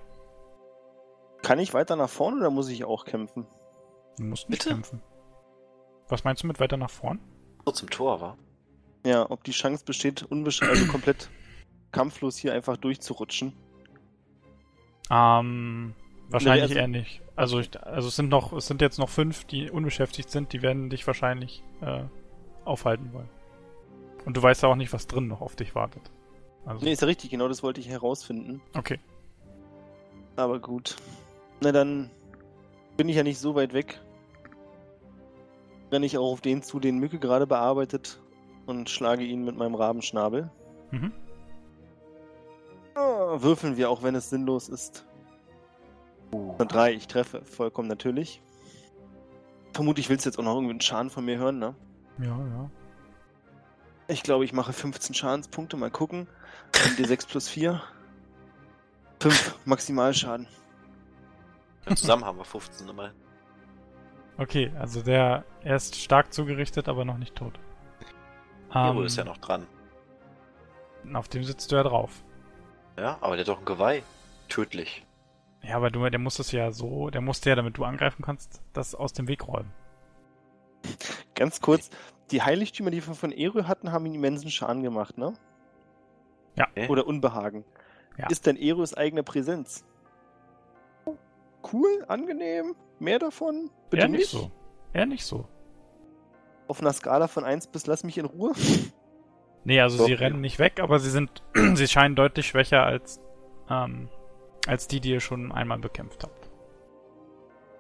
Kann 1.42 1.58
ich 1.58 1.74
weiter 1.74 1.96
nach 1.96 2.08
vorne 2.08 2.38
oder 2.38 2.50
muss 2.50 2.68
ich 2.68 2.84
auch 2.84 3.04
kämpfen? 3.04 3.46
Du 4.16 4.24
musst 4.24 4.48
nicht 4.48 4.62
Bitte? 4.62 4.74
kämpfen. 4.74 5.02
Was 6.08 6.24
meinst 6.24 6.42
du 6.42 6.46
mit 6.46 6.58
weiter 6.60 6.76
nach 6.76 6.90
vorn? 6.90 7.20
So 7.66 7.72
zum 7.72 7.90
Tor 7.90 8.20
war. 8.20 8.38
Ja, 9.04 9.30
ob 9.30 9.44
die 9.44 9.52
Chance 9.52 9.84
besteht, 9.84 10.22
unbesch 10.22 10.62
also 10.62 10.86
komplett 10.86 11.30
kampflos 11.92 12.36
hier 12.36 12.52
einfach 12.52 12.76
durchzurutschen. 12.76 13.54
Ähm, 15.10 15.94
wahrscheinlich 16.28 16.62
also- 16.62 16.74
eher 16.74 16.88
nicht. 16.88 17.22
Also, 17.36 17.60
ich, 17.60 17.80
also 17.82 18.08
es 18.08 18.16
sind 18.16 18.28
noch, 18.28 18.52
es 18.52 18.66
sind 18.66 18.80
jetzt 18.80 18.98
noch 18.98 19.08
fünf, 19.08 19.44
die 19.44 19.70
unbeschäftigt 19.70 20.28
sind, 20.30 20.52
die 20.52 20.60
werden 20.62 20.90
dich 20.90 21.06
wahrscheinlich 21.06 21.62
äh, 21.80 22.02
aufhalten 22.64 23.12
wollen. 23.12 23.28
Und 24.24 24.36
du 24.36 24.42
weißt 24.42 24.62
ja 24.64 24.68
auch 24.68 24.74
nicht, 24.76 24.92
was 24.92 25.06
drin 25.06 25.28
noch 25.28 25.40
auf 25.40 25.54
dich 25.56 25.74
wartet. 25.74 26.02
Also, 26.66 26.84
Nee, 26.84 26.92
ist 26.92 27.00
ja 27.00 27.06
richtig, 27.06 27.30
genau 27.30 27.48
das 27.48 27.62
wollte 27.62 27.80
ich 27.80 27.88
herausfinden. 27.88 28.60
okay. 28.74 28.98
Aber 30.36 30.60
gut. 30.60 30.96
Na 31.60 31.72
dann 31.72 32.10
bin 32.96 33.08
ich 33.08 33.16
ja 33.16 33.22
nicht 33.24 33.38
so 33.38 33.54
weit 33.56 33.72
weg. 33.72 34.00
Renne 35.90 36.06
ich 36.06 36.16
auch 36.18 36.30
auf 36.32 36.40
den 36.40 36.62
zu, 36.62 36.78
den 36.78 36.98
Mücke 36.98 37.18
gerade 37.18 37.46
bearbeitet 37.46 38.20
und 38.66 38.90
schlage 38.90 39.24
ihn 39.24 39.44
mit 39.44 39.56
meinem 39.56 39.74
Rabenschnabel. 39.74 40.50
Mhm. 40.92 41.12
Ah, 42.94 43.36
würfeln 43.40 43.76
wir, 43.76 43.90
auch 43.90 44.02
wenn 44.02 44.14
es 44.14 44.30
sinnlos 44.30 44.68
ist. 44.68 45.06
Na, 46.32 46.64
drei, 46.64 46.92
ich 46.92 47.06
treffe, 47.06 47.42
vollkommen 47.44 47.88
natürlich. 47.88 48.42
Vermutlich 49.72 50.08
willst 50.08 50.24
du 50.26 50.30
jetzt 50.30 50.38
auch 50.38 50.44
noch 50.44 50.54
irgendwie 50.54 50.72
einen 50.72 50.80
Schaden 50.80 51.10
von 51.10 51.24
mir 51.24 51.38
hören, 51.38 51.58
ne? 51.58 51.74
Ja, 52.18 52.26
ja. 52.36 52.70
Ich 54.08 54.22
glaube, 54.22 54.44
ich 54.44 54.52
mache 54.52 54.72
15 54.72 55.14
Schadenspunkte, 55.14 55.76
mal 55.76 55.90
gucken. 55.90 56.26
Ein 56.74 56.96
D6 56.96 57.28
plus 57.28 57.48
4. 57.48 57.80
5 59.20 59.58
Maximalschaden. 59.64 60.46
Ja, 61.88 61.94
zusammen 61.96 62.24
haben 62.24 62.38
wir 62.38 62.44
15 62.44 62.88
immerhin. 62.88 63.12
Okay, 64.38 64.72
also 64.78 65.02
der, 65.02 65.44
er 65.62 65.76
ist 65.76 65.96
stark 65.96 66.32
zugerichtet, 66.32 66.88
aber 66.88 67.04
noch 67.04 67.18
nicht 67.18 67.34
tot. 67.34 67.58
Hero 68.70 69.00
Ähm, 69.00 69.06
ist 69.06 69.16
ja 69.16 69.24
noch 69.24 69.38
dran. 69.38 69.66
Auf 71.12 71.28
dem 71.28 71.42
sitzt 71.44 71.72
du 71.72 71.76
ja 71.76 71.82
drauf. 71.82 72.22
Ja, 72.96 73.18
aber 73.20 73.36
der 73.36 73.44
hat 73.44 73.48
doch 73.48 73.58
ein 73.58 73.64
Geweih. 73.64 74.02
Tödlich. 74.48 75.04
Ja, 75.62 75.76
aber 75.76 75.90
du, 75.90 76.08
der 76.08 76.18
muss 76.18 76.38
es 76.38 76.52
ja 76.52 76.70
so, 76.70 77.10
der 77.10 77.20
musste 77.20 77.50
ja, 77.50 77.56
damit 77.56 77.76
du 77.76 77.84
angreifen 77.84 78.22
kannst, 78.22 78.62
das 78.72 78.94
aus 78.94 79.12
dem 79.12 79.28
Weg 79.28 79.46
räumen. 79.46 79.72
Ganz 81.34 81.60
kurz, 81.60 81.90
die 82.30 82.42
Heiligtümer, 82.42 82.90
die 82.90 83.06
wir 83.06 83.14
von 83.14 83.32
Eru 83.32 83.66
hatten, 83.66 83.92
haben 83.92 84.06
ihm 84.06 84.14
immensen 84.14 84.50
Schaden 84.50 84.82
gemacht, 84.82 85.18
ne? 85.18 85.34
Okay. 86.58 86.88
Oder 86.88 87.06
Unbehagen. 87.06 87.64
Ja. 88.16 88.28
Ist 88.28 88.46
denn 88.46 88.56
Erus 88.56 88.94
eigene 88.94 89.22
Präsenz? 89.22 89.84
Cool, 91.72 92.04
angenehm, 92.08 92.74
mehr 92.98 93.18
davon? 93.18 93.70
Bitte 93.90 94.04
Eher 94.04 94.08
nicht 94.08 94.28
so. 94.28 94.50
Eher 94.92 95.06
nicht 95.06 95.24
so. 95.24 95.48
Auf 96.66 96.80
einer 96.80 96.92
Skala 96.92 97.28
von 97.28 97.44
1 97.44 97.68
bis 97.68 97.86
lass 97.86 98.04
mich 98.04 98.18
in 98.18 98.24
Ruhe. 98.26 98.52
Nee, 99.64 99.80
also 99.80 99.98
Doch, 99.98 100.06
sie 100.06 100.12
ja. 100.12 100.18
rennen 100.18 100.40
nicht 100.40 100.58
weg, 100.58 100.80
aber 100.80 100.98
sie 100.98 101.10
sind, 101.10 101.42
sie 101.74 101.88
scheinen 101.88 102.14
deutlich 102.14 102.46
schwächer 102.46 102.84
als, 102.84 103.20
ähm, 103.68 104.08
als 104.68 104.86
die, 104.86 105.00
die 105.00 105.10
ihr 105.10 105.20
schon 105.20 105.50
einmal 105.50 105.78
bekämpft 105.78 106.22
habt. 106.22 106.48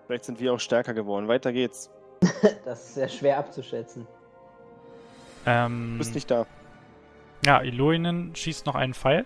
Vielleicht 0.06 0.24
sind 0.24 0.40
wir 0.40 0.52
auch 0.54 0.60
stärker 0.60 0.94
geworden. 0.94 1.28
Weiter 1.28 1.52
geht's. 1.52 1.90
Das 2.64 2.80
ist 2.84 2.94
sehr 2.94 3.08
schwer 3.08 3.38
abzuschätzen. 3.38 4.06
Ähm, 5.46 5.92
Du 5.92 5.98
bist 5.98 6.14
nicht 6.14 6.30
da. 6.30 6.46
ja, 7.44 7.60
Iloinen 7.62 8.34
schießt 8.34 8.66
noch 8.66 8.74
einen 8.74 8.94
Pfeil. 8.94 9.24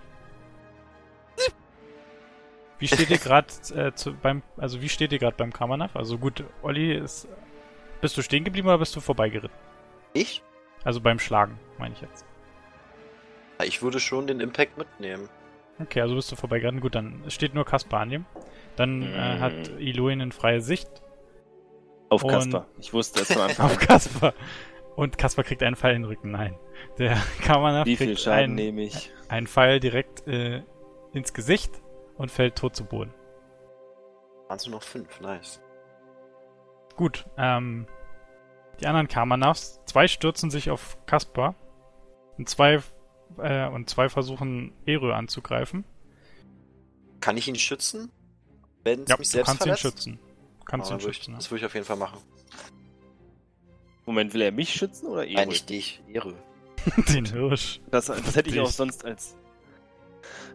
Wie 2.78 2.88
steht 2.88 3.10
ihr 3.10 3.18
gerade 3.28 3.46
äh, 3.74 3.92
beim, 4.22 4.42
also 4.56 4.82
wie 4.82 4.88
steht 4.88 5.12
ihr 5.12 5.18
gerade 5.18 5.36
beim 5.36 5.52
Kamanaf? 5.52 5.94
Also 5.96 6.18
gut, 6.18 6.44
Olli 6.62 6.94
ist, 6.94 7.28
bist 8.00 8.16
du 8.16 8.22
stehen 8.22 8.44
geblieben 8.44 8.68
oder 8.68 8.78
bist 8.78 8.94
du 8.96 9.00
vorbeigeritten? 9.00 9.56
Ich? 10.14 10.42
Also 10.84 11.00
beim 11.00 11.18
Schlagen, 11.20 11.58
meine 11.78 11.94
ich 11.94 12.00
jetzt. 12.00 12.26
Ich 13.64 13.82
würde 13.82 14.00
schon 14.00 14.26
den 14.26 14.40
Impact 14.40 14.76
mitnehmen. 14.78 15.28
Okay, 15.80 16.00
also 16.00 16.14
bist 16.14 16.30
du 16.30 16.36
vorbeigeritten. 16.36 16.80
Gut, 16.80 16.94
dann 16.94 17.24
steht 17.28 17.54
nur 17.54 17.64
Kaspar 17.64 18.00
an 18.00 18.10
dem. 18.10 18.26
Dann 18.76 19.02
äh, 19.02 19.38
hat 19.38 19.52
Mm. 19.52 19.78
Iloinen 19.78 20.32
freie 20.32 20.60
Sicht 20.60 20.88
Auf 22.08 22.26
Kasper. 22.26 22.66
Ich 22.78 22.92
wusste 22.92 23.22
es 23.22 23.32
von 23.32 23.42
Anfang 23.48 23.66
auf 23.66 23.78
Kaspar. 23.78 24.34
Und 24.96 25.16
Kaspar 25.18 25.44
kriegt 25.44 25.62
einen 25.62 25.76
Pfeil 25.76 25.96
in 25.96 26.02
den 26.02 26.08
Rücken. 26.08 26.30
Nein. 26.30 26.58
Der 26.98 27.16
Kamanaf 27.42 27.86
Wie 27.86 27.96
viel 27.96 28.08
kriegt 28.08 28.20
Schaden 28.20 28.38
einen, 28.44 28.54
nehme 28.54 28.82
ich? 28.82 29.10
einen 29.28 29.46
Pfeil 29.46 29.80
direkt 29.80 30.26
äh, 30.28 30.62
ins 31.12 31.32
Gesicht 31.32 31.70
und 32.16 32.30
fällt 32.30 32.56
tot 32.56 32.76
zu 32.76 32.84
Boden. 32.84 33.12
Waren 34.48 34.56
es 34.56 34.66
nur 34.66 34.76
noch 34.76 34.82
fünf, 34.82 35.20
nice. 35.20 35.60
Gut, 36.96 37.24
ähm, 37.38 37.86
die 38.80 38.86
anderen 38.86 39.08
Kamanafs, 39.08 39.80
zwei 39.86 40.06
stürzen 40.08 40.50
sich 40.50 40.70
auf 40.70 40.98
Kaspar 41.06 41.54
und 42.36 42.48
zwei, 42.48 42.80
äh, 43.38 43.68
und 43.68 43.88
zwei 43.90 44.08
versuchen 44.08 44.72
Erö 44.86 45.12
anzugreifen. 45.14 45.84
Kann 47.20 47.36
ich 47.36 47.48
ihn 47.48 47.56
schützen? 47.56 48.10
Wenn 48.84 49.02
es 49.02 49.08
Ja, 49.08 49.16
mich 49.18 49.28
du 49.28 49.32
selbst 49.32 49.46
kannst 49.48 49.60
ihn 49.62 49.64
verletzt? 49.64 49.82
schützen. 49.82 50.18
Du 50.60 50.64
kannst 50.64 50.90
Ah, 50.90 50.94
ihn 50.96 51.00
würde 51.02 51.10
ich- 51.10 51.16
schützen. 51.18 51.34
Das 51.34 51.50
würde 51.50 51.60
ich 51.60 51.66
auf 51.66 51.74
jeden 51.74 51.86
Fall 51.86 51.96
machen. 51.96 52.18
Moment, 54.04 54.34
will 54.34 54.42
er 54.42 54.52
mich 54.52 54.72
schützen 54.74 55.06
oder? 55.06 55.24
Nein, 55.26 55.48
nicht 55.48 55.68
dich. 55.70 56.02
Ja. 56.12 56.24
Den 57.08 57.24
Hirsch. 57.26 57.80
Das, 57.90 58.06
das 58.06 58.34
hätte 58.34 58.50
ich 58.50 58.58
auch 58.60 58.66
sonst 58.70 59.04
als 59.04 59.36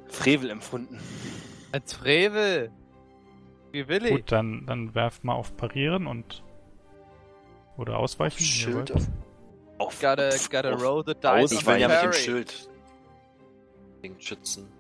Frevel 0.10 0.50
empfunden. 0.50 1.00
Als 1.72 1.94
Frevel. 1.94 2.72
Wie 3.72 3.88
will 3.88 4.06
ich? 4.06 4.12
Gut, 4.12 4.32
dann, 4.32 4.66
dann 4.66 4.94
werft 4.96 5.24
mal 5.24 5.34
auf 5.36 5.56
Parieren 5.56 6.08
und 6.08 6.44
oder 7.78 7.98
Ausweichen. 8.00 8.44
Schild 8.44 8.92
auf. 8.92 9.08
Auf, 9.80 10.00
Gotta, 10.02 10.28
auf- 10.30 10.50
gotta 10.50 10.74
auf- 10.74 10.82
roll 10.82 11.04
the 11.06 11.14
dice 11.14 11.52
Ich 11.52 11.66
will 11.68 11.76
the 11.76 11.82
ja 11.82 11.88
mit 11.88 12.04
dem. 12.04 12.14
Schild 12.14 12.70
den 14.04 14.20
schützen. 14.22 14.72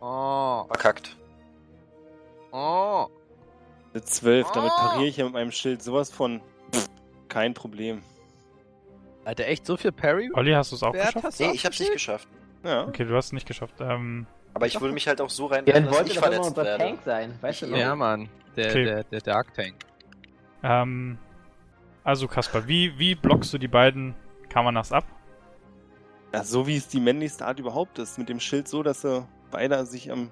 Oh, 0.00 0.64
Verkackt. 0.66 1.16
oh. 2.52 3.06
Eine 3.92 4.02
12, 4.04 4.50
damit 4.52 4.72
Oh. 4.74 4.76
pariere 4.80 5.06
ich 5.08 5.16
ja 5.16 5.24
mit 5.24 5.32
meinem 5.34 5.52
Schild 5.52 5.82
sowas 5.82 6.10
von. 6.10 6.40
Pff, 6.72 6.88
kein 7.28 7.54
Problem. 7.54 8.02
Alter, 9.24 9.46
echt 9.46 9.64
so 9.64 9.76
viel 9.76 9.92
Parry? 9.92 10.30
Olli, 10.34 10.52
hast 10.52 10.72
du 10.72 10.76
es 10.76 10.82
auch 10.82 10.92
Wert 10.92 11.14
geschafft? 11.14 11.40
Nee, 11.40 11.52
ich 11.52 11.64
hab's 11.64 11.78
nicht 11.80 11.92
geschafft. 11.92 12.28
Ja. 12.64 12.86
Okay, 12.86 13.04
du 13.04 13.14
hast 13.16 13.26
es 13.26 13.32
nicht 13.32 13.46
geschafft. 13.46 13.74
Ähm, 13.80 14.26
Aber 14.52 14.66
ich 14.66 14.80
würde 14.80 14.92
mich 14.92 15.06
halt 15.08 15.20
auch 15.20 15.30
so 15.30 15.46
rein, 15.46 15.64
Ja, 15.66 15.74
dann 15.74 15.84
dass 15.86 15.94
wollte 15.94 16.10
ich 16.10 16.16
doch 16.16 16.22
immer 16.24 16.32
verletzt 16.32 16.48
unser 16.50 16.64
werde. 16.64 16.84
Tank 16.84 17.00
sein, 17.04 17.38
weißt 17.40 17.62
du? 17.62 17.66
Ja, 17.66 17.94
Mann. 17.94 18.28
Der, 18.56 18.70
Okay. 18.70 18.84
der, 18.84 19.04
der 19.04 19.20
Dark 19.20 19.54
Tank. 19.54 19.74
ähm, 20.62 21.18
also 22.04 22.28
Kaspar, 22.28 22.68
wie, 22.68 22.98
wie 22.98 23.14
blockst 23.14 23.52
du 23.52 23.58
die 23.58 23.68
beiden 23.68 24.14
Kamanafs 24.48 24.92
ab? 24.92 25.04
ja. 26.32 26.44
So 26.44 26.66
wie 26.66 26.76
es 26.76 26.88
die 26.88 27.00
männlichste 27.00 27.46
Art 27.46 27.58
überhaupt 27.58 27.98
ist. 27.98 28.18
Mit 28.18 28.28
dem 28.28 28.40
Schild 28.40 28.68
so, 28.68 28.82
dass 28.82 29.00
sie 29.02 29.26
beide 29.50 29.84
sich 29.86 30.10
am 30.12 30.30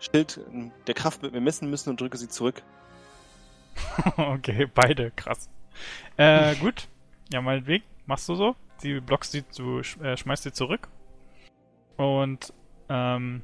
Schild 0.00 0.40
der 0.86 0.94
Kraft 0.94 1.22
mit 1.22 1.32
mir 1.32 1.40
messen 1.40 1.70
müssen 1.70 1.90
und 1.90 2.00
drücke 2.00 2.16
sie 2.18 2.28
zurück. 2.28 2.62
okay, 4.16 4.66
beide, 4.72 5.10
krass. 5.12 5.48
Äh, 6.16 6.54
gut. 6.60 6.88
Ja, 7.32 7.40
meinetwegen. 7.40 7.84
Machst 8.06 8.28
du 8.28 8.34
so. 8.34 8.56
Sie 8.78 9.00
blockst 9.00 9.32
sie, 9.32 9.42
du 9.56 9.78
sch- 9.78 10.02
äh, 10.04 10.16
schmeißt 10.16 10.42
sie 10.42 10.52
zurück. 10.52 10.88
Und, 11.96 12.52
ähm, 12.88 13.42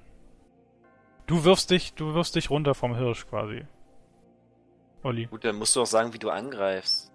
du 1.27 1.45
wirfst 1.45 1.71
dich, 1.71 1.95
du 1.95 2.15
wirfst 2.15 2.35
dich 2.35 2.51
runter 2.51 2.75
vom 2.75 2.97
Hirsch 2.97 3.27
quasi. 3.29 3.65
Olli. 5.03 5.27
Gut, 5.27 5.45
dann 5.45 5.57
musst 5.57 5.77
du 5.77 5.83
auch 5.83 5.87
sagen, 5.87 6.13
wie 6.13 6.19
du 6.19 6.29
angreifst. 6.31 7.10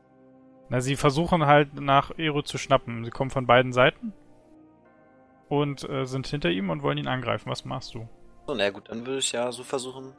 Na, 0.69 0.81
sie 0.81 0.95
versuchen 0.95 1.45
halt 1.45 1.79
nach 1.79 2.11
Ero 2.17 2.41
zu 2.41 2.57
schnappen. 2.57 3.05
Sie 3.05 3.11
kommen 3.11 3.29
von 3.29 3.45
beiden 3.45 3.71
Seiten. 3.71 4.13
Und 5.47 5.87
äh, 5.87 6.05
sind 6.05 6.25
hinter 6.27 6.49
ihm 6.49 6.71
und 6.71 6.81
wollen 6.81 6.97
ihn 6.97 7.07
angreifen. 7.07 7.51
Was 7.51 7.65
machst 7.65 7.93
du? 7.93 8.07
So, 8.47 8.55
na 8.55 8.69
gut, 8.71 8.89
dann 8.89 9.05
würde 9.05 9.19
ich 9.19 9.31
ja 9.31 9.51
so 9.51 9.63
versuchen, 9.63 10.13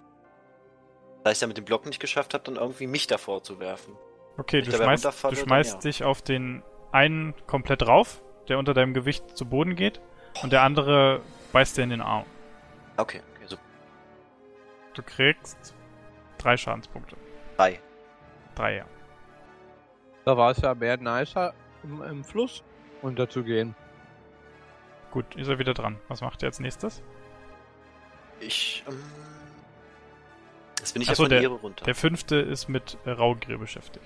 da 1.25 1.31
ich 1.31 1.37
es 1.37 1.41
ja 1.41 1.49
mit 1.49 1.57
dem 1.57 1.65
Block 1.65 1.87
nicht 1.87 1.99
geschafft 1.99 2.35
habe, 2.35 2.45
dann 2.45 2.57
irgendwie 2.57 2.87
mich 2.87 3.09
davor 3.09 3.43
zu 3.43 3.59
werfen. 3.59 3.95
Okay, 4.39 4.63
du 4.63 4.71
schmeißt, 4.71 5.05
du 5.05 5.11
dann 5.23 5.37
schmeißt 5.37 5.75
ja. 5.75 5.81
dich 5.81 6.05
auf 6.05 6.23
den 6.23 6.63
einen 6.93 7.35
komplett 7.47 7.83
drauf, 7.83 8.23
der 8.49 8.59
unter 8.59 8.75
deinem 8.75 8.95
Gewicht 8.95 9.37
zu 9.37 9.47
Boden 9.47 9.75
geht. 9.75 10.01
Und 10.43 10.53
der 10.53 10.63
andere 10.63 11.23
beißt 11.53 11.77
dir 11.77 11.83
in 11.83 11.91
den 11.91 12.01
Arm. 12.01 12.25
Okay, 12.97 13.23
okay, 13.35 13.47
so 13.47 13.57
Du 14.95 15.03
kriegst 15.03 15.75
drei 16.39 16.57
Schadenspunkte. 16.57 17.17
drei. 17.57 17.81
Drei, 18.55 18.77
ja. 18.77 18.85
Da 20.27 20.37
war 20.37 20.51
es 20.51 20.61
ja 20.61 20.75
mehr 20.75 20.97
nicer, 20.97 21.55
im, 21.85 22.03
im 22.03 22.25
Fluss 22.25 22.65
unterzugehen. 23.01 23.77
Gut, 25.13 25.25
ihr 25.37 25.45
seid 25.45 25.59
wieder 25.61 25.73
dran. 25.73 26.01
Was 26.09 26.21
macht 26.21 26.43
ihr 26.43 26.49
als 26.49 26.59
nächstes? 26.59 27.01
Ich, 28.41 28.85
ähm, 28.89 29.01
Jetzt 30.81 30.93
bin 30.93 31.03
ich 31.03 31.09
Ach 31.09 31.13
ja 31.13 31.17
von 31.17 31.31
der- 31.31 31.49
runter. 31.49 31.85
Der 31.85 31.95
fünfte 31.95 32.37
ist 32.37 32.69
mit 32.69 32.99
äh, 33.07 33.11
Raugrier 33.11 33.57
beschäftigt. 33.59 34.05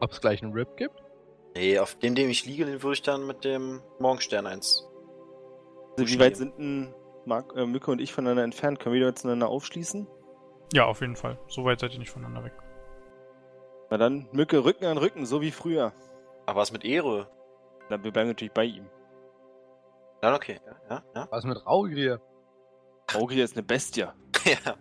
Ob 0.00 0.12
es 0.12 0.20
gleich 0.22 0.42
einen 0.42 0.54
Rip 0.54 0.76
gibt? 0.78 0.94
Nee, 1.54 1.78
auf 1.78 1.94
dem, 1.96 2.14
dem 2.14 2.30
ich 2.30 2.46
liege, 2.46 2.64
den 2.64 2.82
würde 2.82 2.94
ich 2.94 3.02
dann 3.02 3.26
mit 3.26 3.44
dem 3.44 3.82
Morgenstern 3.98 4.46
eins. 4.46 4.88
Also, 5.98 6.10
wie 6.12 6.18
weit 6.18 6.36
sind 6.38 6.56
denn 6.58 6.94
Mark, 7.26 7.52
äh, 7.54 7.66
Mücke 7.66 7.90
und 7.90 8.00
ich 8.00 8.12
voneinander 8.14 8.44
entfernt? 8.44 8.80
Können 8.80 8.94
wir 8.94 9.00
die 9.02 9.06
jetzt 9.06 9.20
zueinander 9.22 9.48
aufschließen? 9.48 10.06
Ja, 10.72 10.86
auf 10.86 11.00
jeden 11.02 11.16
Fall. 11.16 11.38
So 11.48 11.64
weit 11.64 11.80
seid 11.80 11.92
ihr 11.92 11.98
nicht 11.98 12.10
voneinander 12.10 12.44
weg. 12.44 12.54
Na 13.90 13.98
dann, 13.98 14.28
Mücke, 14.32 14.64
Rücken 14.64 14.84
an 14.86 14.98
Rücken, 14.98 15.26
so 15.26 15.40
wie 15.40 15.50
früher. 15.50 15.92
Aber 16.46 16.60
was 16.60 16.72
mit 16.72 16.84
Ehre? 16.84 17.28
Na, 17.88 18.02
wir 18.02 18.12
bleiben 18.12 18.28
natürlich 18.28 18.52
bei 18.52 18.64
ihm. 18.64 18.86
Dann 20.20 20.34
okay, 20.34 20.60
ja, 20.64 20.80
ja, 20.88 21.02
ja. 21.14 21.28
Was 21.30 21.44
mit 21.44 21.66
Raugrier? 21.66 22.20
Augria 23.14 23.44
ist 23.44 23.56
eine 23.56 23.64
Bestie. 23.64 24.02
ja. 24.44 24.76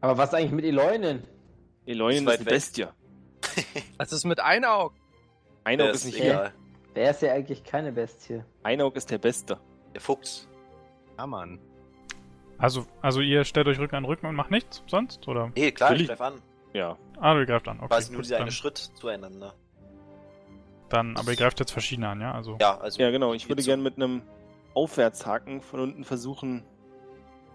Aber 0.00 0.16
was 0.16 0.32
eigentlich 0.32 0.52
mit 0.52 0.64
Eloinen? 0.64 1.26
Eloinen 1.86 2.26
Ist 2.26 2.34
ist, 2.34 2.38
eine 2.38 2.46
weg. 2.46 2.54
Bestie. 2.54 2.86
Was 3.98 4.12
ist 4.12 4.24
mit 4.24 4.40
Einaug? 4.40 4.94
Einaug 5.64 5.86
Der 5.86 5.94
ist 5.94 6.04
nicht 6.06 6.20
egal. 6.20 6.54
Wer 6.94 7.10
ist 7.10 7.20
ja 7.22 7.32
eigentlich 7.32 7.62
keine 7.62 7.92
Bestie? 7.92 8.42
Einaug 8.62 8.96
ist 8.96 9.10
der 9.10 9.18
Beste. 9.18 9.58
Der 9.94 10.00
Fuchs. 10.00 10.48
Ja, 11.18 11.26
Mann. 11.26 11.60
Also, 12.56 12.86
also 13.02 13.20
ihr 13.20 13.44
stellt 13.44 13.66
euch 13.66 13.78
Rücken 13.78 13.96
an 13.96 14.04
Rücken 14.06 14.26
und 14.26 14.34
macht 14.34 14.50
nichts 14.50 14.82
sonst? 14.86 15.28
Oder? 15.28 15.52
Nee, 15.54 15.72
klar, 15.72 15.90
ich 15.92 16.08
Natürlich. 16.08 16.08
greif 16.08 16.20
an. 16.20 16.42
Ja. 16.74 16.98
Ah, 17.18 17.34
du 17.34 17.46
greift 17.46 17.66
an. 17.68 17.78
Okay, 17.78 17.88
Quasi 17.88 18.12
nur 18.12 18.20
dieser 18.22 18.36
eine 18.38 18.50
Schritt 18.52 18.76
zueinander. 18.78 19.54
dann, 20.90 21.16
aber 21.16 21.30
ihr 21.30 21.36
greift 21.36 21.58
jetzt 21.60 21.70
verschiedene 21.72 22.08
an, 22.08 22.20
ja? 22.20 22.32
Also, 22.34 22.58
Ja, 22.60 22.76
also. 22.78 23.00
Ja, 23.00 23.10
genau. 23.10 23.32
Ich 23.32 23.48
würde 23.48 23.62
gerne 23.62 23.82
mit 23.82 23.96
einem 23.96 24.22
Aufwärtshaken 24.74 25.62
von 25.62 25.80
unten 25.80 26.04
versuchen, 26.04 26.62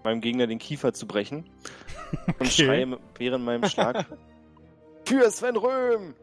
meinem 0.03 0.21
Gegner 0.21 0.47
den 0.47 0.57
Kiefer 0.57 0.93
zu 0.93 1.05
brechen. 1.05 1.49
Und 2.27 2.35
Okay. 2.41 2.49
schreie 2.65 2.97
während 3.17 3.45
meinem 3.45 3.65
Schlag. 3.69 4.05
Für 5.05 5.29
Sven 5.29 5.55
Röhm! 5.57 6.15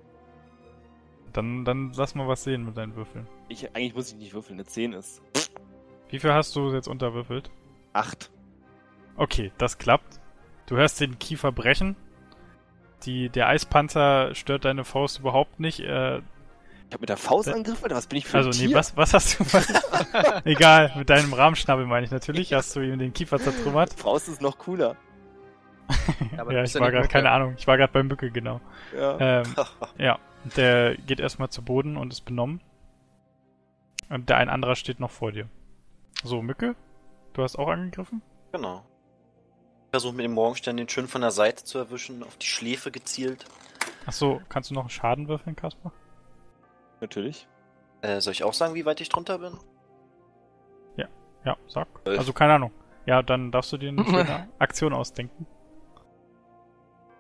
dann, 1.33 1.65
dann 1.67 1.93
lass 1.95 2.15
mal 2.15 2.27
was 2.29 2.45
sehen 2.45 2.65
mit 2.65 2.77
deinen 2.79 2.97
Würfeln. 2.97 3.27
Ich, 3.51 3.69
eigentlich 3.77 3.95
muss 3.95 4.11
ich 4.13 4.17
nicht 4.17 4.33
würfeln, 4.33 4.59
eine 4.59 4.65
10 4.65 4.95
ist. 4.95 5.21
Wie 6.09 6.19
viel 6.19 6.33
hast 6.33 6.57
du 6.57 6.73
jetzt 6.73 6.89
unterwürfelt? 6.89 7.51
8. 7.93 8.31
Okay, 9.17 9.53
das 9.59 9.77
klappt. 9.77 10.19
Du 10.67 10.77
hörst 10.77 10.99
den 11.01 11.19
Kiefer 11.19 11.53
brechen. 11.53 11.95
Die, 13.05 13.29
der 13.29 13.49
Eispanzer 13.49 14.35
stört 14.35 14.65
deine 14.65 14.85
Faust 14.85 15.19
überhaupt 15.21 15.61
nicht. 15.61 15.81
Äh, 15.81 16.19
Ich 16.19 16.93
habe 16.93 17.01
mit 17.01 17.09
der 17.09 17.17
Faust 17.17 17.49
angegriffen, 17.49 17.85
Alter, 17.85 17.97
was 17.97 18.07
bin 18.07 18.19
ich 18.19 18.27
für 18.27 18.39
also, 18.39 18.51
ein 18.51 18.57
nee, 18.57 18.67
Tier? 18.69 18.77
was, 18.77 18.97
was 18.97 19.13
hast 19.15 19.39
du? 19.39 19.45
Egal, 20.45 20.93
mit 20.97 21.11
deinem 21.11 21.33
Rahmenschnabel 21.33 21.87
meine 21.87 22.07
ich 22.07 22.11
natürlich. 22.13 22.53
Hast 22.53 22.75
du 22.77 22.81
ihm 22.81 22.99
den 22.99 23.13
Kiefer 23.13 23.39
zertrümmert? 23.39 23.93
Faust 23.95 24.29
ist 24.29 24.41
noch 24.41 24.59
cooler. 24.59 24.97
aber 26.37 26.53
ja, 26.55 26.63
ich 26.63 26.75
war 26.77 26.91
gerade, 26.91 27.09
keine 27.09 27.31
Ahnung. 27.31 27.55
Ich 27.59 27.67
war 27.67 27.77
gerade 27.77 27.93
beim 27.93 28.09
Mücke, 28.09 28.31
genau. 28.31 28.61
Ja. 28.97 29.19
Ähm, 29.21 29.55
ja, 29.99 30.19
der 30.57 30.97
geht 30.97 31.21
erstmal 31.21 31.51
zu 31.51 31.63
Boden 31.63 31.97
und 31.97 32.13
ist 32.13 32.23
benommen. 32.25 32.61
Und 34.09 34.29
der 34.29 34.39
ein 34.39 34.49
anderer 34.49 34.77
steht 34.77 35.01
noch 35.01 35.11
vor 35.11 35.33
dir. 35.33 35.49
So, 36.25 36.41
Mücke, 36.43 36.77
du 37.35 37.43
hast 37.43 37.57
auch 37.59 37.69
angegriffen? 37.69 38.23
Genau. 38.53 38.85
Ich 39.87 39.91
versuche 39.91 40.15
mit 40.15 40.25
dem 40.25 40.33
Morgenstern 40.33 40.77
den 40.77 40.89
schön 40.89 41.09
von 41.09 41.21
der 41.23 41.31
Seite 41.31 41.65
zu 41.65 41.79
erwischen, 41.79 42.23
auf 42.23 42.37
die 42.37 42.47
Schläfe 42.47 42.91
gezielt. 42.91 43.45
Achso, 44.05 44.41
kannst 44.49 44.71
du 44.71 44.75
noch 44.75 44.83
einen 44.83 44.91
Schaden 44.91 45.29
würfeln, 45.29 45.57
Kasper? 45.57 45.93
Natürlich. 47.01 47.47
Äh, 48.03 48.21
soll 48.21 48.33
ich 48.33 48.45
auch 48.45 48.53
sagen, 48.55 48.75
wie 48.75 48.85
weit 48.85 49.01
ich 49.01 49.09
drunter 49.09 49.39
bin? 49.39 49.59
Ja, 51.45 51.57
sag. 51.69 51.87
Elf. 52.05 52.19
Also 52.19 52.33
keine 52.33 52.55
Ahnung. 52.55 52.73
Ja, 53.07 53.23
dann 53.23 53.53
darfst 53.53 53.73
du 53.73 53.77
dir 53.77 53.91
eine 53.91 54.05
schöne 54.05 54.49
Aktion 54.59 54.93
ausdenken. 54.93 55.47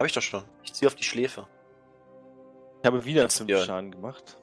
Hab 0.00 0.06
ich 0.08 0.12
doch 0.14 0.20
schon. 0.20 0.42
Ich 0.64 0.72
ziehe 0.74 0.88
auf 0.88 0.96
die 0.96 1.04
Schläfe. 1.04 1.46
Ich 2.82 2.86
habe 2.88 3.04
wieder 3.04 3.20
Kannst 3.20 3.38
du 3.38 3.44
5 3.44 3.46
dir- 3.60 3.64
Schaden 3.64 3.92
gemacht. 3.92 4.36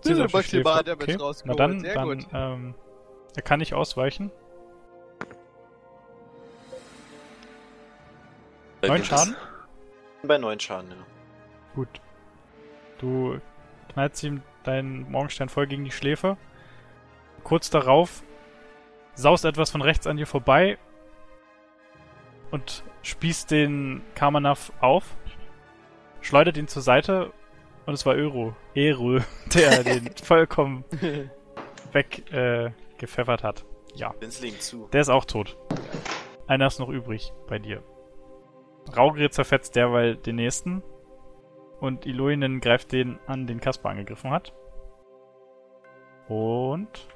Ziehst 0.00 0.18
Ja, 0.18 0.24
auf 0.24 0.32
die 0.32 0.42
Schläfe. 0.42 0.68
Okay. 0.90 1.16
Na 1.44 1.54
dann, 1.54 1.78
sehr 1.78 1.94
dann 1.94 2.08
gut. 2.18 2.26
ähm, 2.32 2.74
er 3.36 3.42
kann 3.42 3.60
nicht 3.60 3.74
ausweichen. 3.74 4.32
Neun 8.88 9.04
Schaden? 9.04 9.36
Bei 10.22 10.38
neun 10.38 10.58
Schaden, 10.58 10.90
ja. 10.90 10.96
Gut. 11.74 12.00
Du 12.98 13.38
knallst 13.92 14.22
ihm 14.24 14.42
deinen 14.64 15.10
Morgenstern 15.10 15.48
voll 15.48 15.66
gegen 15.66 15.84
die 15.84 15.90
Schläfe. 15.90 16.36
Kurz 17.44 17.70
darauf 17.70 18.22
saust 19.14 19.44
etwas 19.44 19.70
von 19.70 19.82
rechts 19.82 20.06
an 20.06 20.16
dir 20.16 20.26
vorbei 20.26 20.78
und 22.50 22.84
spießt 23.02 23.50
den 23.50 24.02
Karmanath 24.14 24.72
auf, 24.80 25.16
schleudert 26.20 26.56
ihn 26.56 26.68
zur 26.68 26.82
Seite 26.82 27.32
und 27.86 27.94
es 27.94 28.06
war 28.06 28.16
Öro, 28.16 28.54
Erö, 28.74 29.20
der 29.54 29.84
den 29.84 30.10
vollkommen 30.22 30.84
weg 31.92 32.30
äh, 32.32 32.70
hat. 33.42 33.64
Ja, 33.94 34.14
Winzling 34.20 34.58
zu. 34.60 34.88
der 34.92 35.00
ist 35.00 35.08
auch 35.08 35.24
tot. 35.24 35.56
Einer 36.46 36.66
ist 36.66 36.78
noch 36.78 36.88
übrig 36.88 37.32
bei 37.48 37.58
dir. 37.58 37.82
Raugrier 38.96 39.30
zerfetzt 39.30 39.76
derweil 39.76 40.16
den 40.16 40.36
nächsten. 40.36 40.82
Und 41.80 42.06
Iloinen 42.06 42.60
greift 42.60 42.92
den 42.92 43.18
an, 43.26 43.46
den 43.46 43.60
Kasper 43.60 43.90
angegriffen 43.90 44.30
hat. 44.30 44.52
Und. 46.28 47.08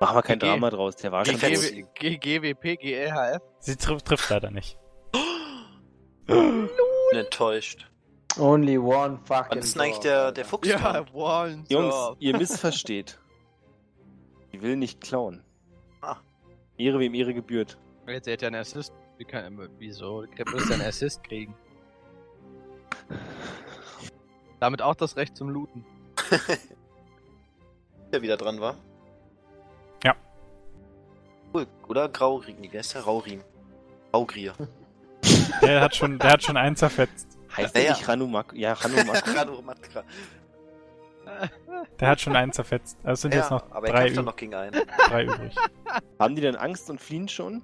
Machen 0.00 0.16
wir 0.16 0.22
kein 0.22 0.38
GG. 0.38 0.50
Drama 0.50 0.70
draus, 0.70 0.96
der 0.96 1.12
war 1.12 1.24
schon 1.24 1.38
GG. 1.38 1.54
tot. 1.54 1.94
GW, 1.94 2.18
GWP, 2.54 2.80
GLHF. 2.80 3.42
Sie 3.60 3.76
trifft, 3.76 4.06
trifft 4.06 4.28
leider 4.28 4.50
nicht. 4.50 4.78
Enttäuscht. 7.12 7.90
Only 8.38 8.76
one 8.76 9.18
fucking. 9.24 9.46
Wann 9.48 9.58
ist 9.58 9.74
denn 9.74 9.82
eigentlich 9.82 9.98
der, 10.00 10.32
der 10.32 10.44
Fuchs 10.44 10.68
Ja? 10.68 11.04
Wallen. 11.14 11.64
Jungs, 11.68 11.94
ihr 12.18 12.36
missversteht. 12.36 13.18
Ich 14.52 14.60
will 14.60 14.76
nicht 14.76 15.00
klauen. 15.00 15.42
Ah. 16.02 16.16
Ehre 16.76 16.98
wem 16.98 17.14
Ehre 17.14 17.32
gebührt. 17.32 17.78
Jetzt 18.06 18.26
hätte 18.26 18.46
er 18.46 18.48
einen 18.48 18.60
Assist. 18.60 18.92
Wie 19.18 19.24
kann, 19.24 19.68
wieso? 19.78 20.22
Der 20.26 20.44
muss 20.50 20.70
einen 20.70 20.82
Assist 20.82 21.24
kriegen. 21.24 21.54
Damit 24.60 24.82
auch 24.82 24.94
das 24.94 25.16
Recht 25.16 25.36
zum 25.36 25.48
Looten. 25.50 25.84
Der 28.12 28.22
wieder 28.22 28.36
dran 28.36 28.60
war. 28.60 28.76
Ja. 30.04 30.14
Cool. 31.52 31.66
Oder 31.88 32.08
Graurim. 32.08 32.56
Nee, 32.60 32.68
wer 32.70 32.80
ist 32.80 32.94
der 32.94 33.02
Raurim? 33.02 33.42
Raugrier. 34.14 34.54
Der 35.62 35.80
hat 35.80 35.94
schon, 35.96 36.18
der 36.18 36.30
hat 36.32 36.42
schon 36.42 36.56
einen 36.56 36.76
zerfetzt. 36.76 37.38
Heißt 37.56 37.74
Ja, 37.74 37.80
der 37.80 37.82
ja. 37.90 37.96
nicht 37.96 38.06
Ranumak? 38.08 38.52
Ja, 38.56 38.74
Ranumak. 38.74 39.36
Ranumatka. 39.36 40.04
Der 41.98 42.08
hat 42.08 42.20
schon 42.20 42.36
einen 42.36 42.52
zerfetzt. 42.52 42.96
Also 43.02 43.22
sind 43.22 43.34
jetzt 43.34 43.50
Ja, 43.50 43.56
noch 43.56 43.70
aber 43.72 43.86
er 43.88 43.92
drei, 43.94 44.02
kämpft 44.04 44.18
doch 44.18 44.24
noch 44.24 44.36
gegen 44.36 44.54
einen. 44.54 44.86
drei 45.08 45.24
übrig. 45.24 45.54
Haben 46.18 46.34
die 46.36 46.42
denn 46.42 46.56
Angst 46.56 46.88
und 46.90 47.00
fliehen 47.00 47.28
schon? 47.28 47.62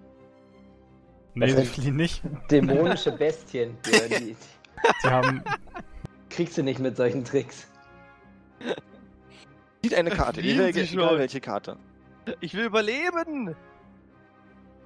Nee, 1.34 1.46
Das 1.46 1.50
sie 1.56 1.62
sind- 1.64 1.74
fliehen 1.74 1.96
nicht. 1.96 2.22
Dämonische 2.50 3.12
Bestien. 3.12 3.76
Die 3.86 4.36
Sie 5.02 5.08
haben. 5.08 5.42
kriegst 6.30 6.58
du 6.58 6.62
nicht 6.62 6.78
mit 6.80 6.96
solchen 6.96 7.24
Tricks. 7.24 7.66
Zieht 9.82 9.94
eine 9.94 10.10
Karte, 10.10 10.40
egal, 10.40 10.68
egal 10.74 11.18
welche 11.18 11.40
Karte. 11.40 11.76
Ich 12.40 12.54
will 12.54 12.64
überleben! 12.66 13.56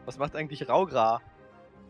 Was 0.06 0.18
macht 0.18 0.36
eigentlich 0.36 0.68
Raugra? 0.68 1.20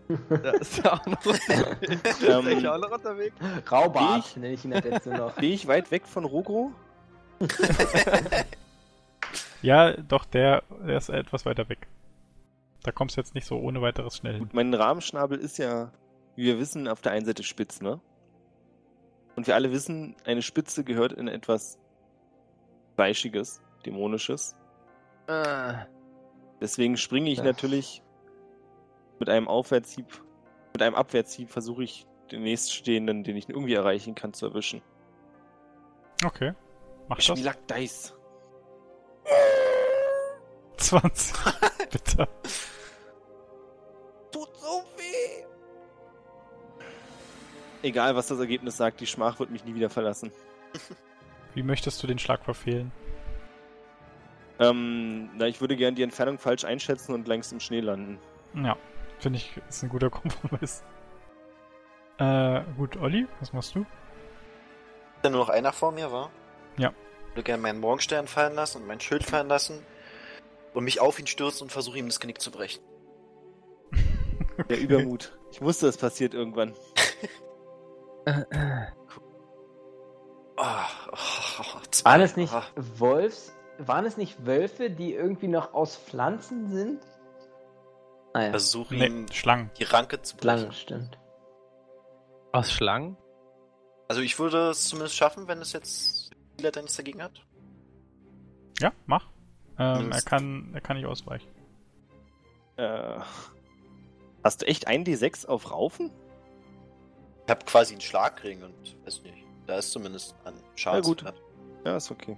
Da 0.31 0.51
ist 0.53 0.79
er 0.85 0.95
auch 0.95 1.07
noch 1.07 1.19
Ähm, 1.27 2.67
auch 2.67 2.79
noch 2.79 2.91
unterwegs? 2.93 3.35
Raubart 3.71 4.25
Ich? 4.27 4.37
nenne 4.37 4.55
ich 4.55 4.65
ihn 4.65 4.73
jetzt 4.73 5.05
nur 5.07 5.17
noch. 5.17 5.33
Stehe 5.37 5.53
ich 5.53 5.67
weit 5.67 5.91
weg 5.91 6.07
von 6.07 6.25
Rogro? 6.25 6.71
Ja, 9.63 9.93
doch, 9.97 10.25
der, 10.25 10.63
der 10.87 10.97
ist 10.99 11.09
etwas 11.09 11.45
weiter 11.45 11.69
weg. 11.69 11.87
Da 12.87 12.93
kommst 12.93 13.17
du 13.17 13.21
jetzt 13.21 13.35
nicht 13.35 13.47
so 13.49 13.59
ohne 13.59 13.83
weiteres 13.83 14.17
schnell 14.17 14.35
hin. 14.35 14.43
Gut, 14.45 14.55
mein 14.55 14.73
Rahmenschnabel 14.73 15.39
ist 15.41 15.59
ja, 15.59 15.91
wie 16.37 16.45
wir 16.45 16.61
wissen, 16.61 16.87
auf 16.87 17.01
der 17.03 17.11
einen 17.11 17.27
Seite 17.27 17.43
spitz, 17.43 17.81
ne? 17.81 18.01
Und 19.35 19.49
wir 19.49 19.57
alle 19.57 19.73
wissen, 19.73 20.15
eine 20.25 20.41
Spitze 20.41 20.85
gehört 20.85 21.13
in 21.13 21.27
etwas 21.27 21.79
Fleischiges, 22.95 23.61
Dämonisches. 23.85 24.55
Äh, 25.27 25.75
Deswegen 26.61 26.97
springe 26.97 27.29
ich 27.29 27.39
Ja. 27.39 27.45
natürlich 27.45 28.03
mit 29.19 29.29
einem 29.29 29.49
Aufwärtshieb, 29.49 30.23
mit 30.73 30.81
einem 30.81 30.95
Abwärtshieb 30.95 31.51
versuche 31.51 31.83
ich 31.83 32.07
den 32.31 32.45
nächststehenden, 32.45 33.25
den 33.25 33.37
ich 33.37 33.49
irgendwie 33.49 33.75
erreichen 33.75 34.15
kann, 34.15 34.33
zu 34.33 34.47
erwischen. 34.47 34.81
Okay. 36.25 36.53
Mach 37.09 37.19
Ich 37.19 37.27
das. 37.27 37.37
spiel 37.37 37.45
Lack 37.47 37.67
Dice. 37.67 38.15
20. 40.77 41.35
Bitte. 41.91 42.29
Egal, 47.87 48.17
was 48.17 48.27
das 48.27 48.41
Ergebnis 48.41 48.77
sagt, 48.77 48.99
die 48.99 49.07
Schmach 49.07 49.39
wird 49.39 49.51
mich 49.51 49.65
nie 49.65 49.77
wieder 49.77 49.89
verlassen. 49.89 50.33
Wie 51.55 51.63
möchtest 51.63 52.03
du 52.03 52.09
den 52.09 52.19
Schlag 52.19 52.45
verfehlen? 52.45 52.91
Ähm, 54.59 55.31
na, 55.37 55.47
ich 55.47 55.61
würde 55.61 55.77
gern 55.77 55.95
die 55.95 56.03
Entfernung 56.03 56.41
falsch 56.41 56.65
einschätzen 56.65 57.15
und 57.15 57.29
längst 57.29 57.53
im 57.53 57.61
Schnee 57.61 57.79
landen. 57.79 58.19
Ja, 58.55 58.77
finde 59.21 59.39
ich, 59.39 59.57
ist 59.69 59.85
ein 59.85 59.89
guter 59.89 60.11
Kompromiss. 60.11 60.83
Äh, 62.19 62.63
gut, 62.77 62.97
Olli, 62.97 63.29
was 63.39 63.53
machst 63.53 63.77
du? 63.77 63.87
Ja 65.23 65.31
nur 65.31 65.43
noch 65.43 65.49
einer 65.49 65.73
vor 65.73 65.93
mir, 65.93 66.11
war? 66.11 66.33
Ja. 66.79 66.93
Ich 67.29 67.37
würde 67.37 67.45
gerne 67.45 67.63
meinen 67.63 67.79
Morgenstern 67.79 68.27
fallen 68.27 68.57
lassen 68.57 68.83
und 68.83 68.89
mein 68.89 68.99
Schild 68.99 69.23
fallen 69.23 69.47
lassen 69.47 69.79
und 70.75 70.83
mich 70.83 71.01
auf 71.01 71.21
ihn 71.21 71.29
stürzen 71.29 71.67
und 71.67 71.71
versuche 71.71 71.99
ihm 71.99 72.07
das 72.07 72.19
Genick 72.19 72.41
zu 72.41 72.51
brechen. 72.51 72.83
Der 74.69 74.81
Übermut. 74.81 75.39
Ich 75.53 75.63
wusste, 75.63 75.87
es 75.87 75.99
passiert 75.99 76.35
irgendwann. 76.35 76.75
Ah, 78.27 78.87
oh, 81.13 81.17
oh, 81.61 81.81
zwei. 81.91 82.11
Waren 82.11 82.21
es 82.23 82.37
nicht 82.37 82.53
Ah, 82.53 82.65
Wolfs? 82.75 83.53
Waren 83.79 84.07
es 84.07 84.17
nicht 84.17 84.47
Wölfe, 84.47 84.91
die 84.91 85.13
irgendwie 85.15 85.49
noch 85.49 85.75
aus 85.75 85.97
Pflanzen 85.97 86.69
sind? 86.69 87.01
Naja, 88.35 88.51
Versuche 88.51 88.95
Nee, 88.95 89.27
Schlangen. 89.33 89.71
Die 89.79 89.85
Ranke 89.85 90.21
zu 90.23 90.37
brechen. 90.37 90.59
Schlangen, 90.59 90.73
stimmt. 90.73 91.19
aus 92.53 92.73
Schlangen? 92.73 93.17
Also 94.09 94.23
ich 94.23 94.39
würde 94.39 94.71
es 94.71 94.89
zumindest 94.89 95.17
schaffen, 95.17 95.49
wenn 95.49 95.61
es 95.61 95.73
jetzt 95.73 96.31
Spieler 96.53 96.71
da 96.71 96.81
nichts 96.81 96.97
dagegen 96.97 97.23
hat. 97.23 97.45
Ja, 98.81 98.93
mach. 99.07 99.29
Ähm, 99.79 100.11
er 100.13 100.23
kann, 100.23 100.71
er 100.75 100.81
kann 100.81 100.97
nicht 100.97 101.07
ausweichen. 101.07 101.49
Äh, 102.77 103.19
hast 104.43 104.63
du 104.63 104.67
echt 104.67 104.87
ein 104.87 105.05
D6 105.05 105.47
auf 105.47 105.71
Raufen? 105.71 106.11
Ich 107.47 107.51
habe 107.51 107.65
quasi 107.65 107.95
einen 107.95 108.01
Schlagring 108.01 108.61
und 108.65 108.75
weiß 109.05 109.23
nicht. 109.23 109.45
Da 109.69 109.79
ist 109.79 109.93
zumindest 109.93 110.35
ein 110.45 110.55
Schadenswert. 110.75 111.41
Ja, 111.85 111.97
ist 111.97 112.11
okay. 112.11 112.37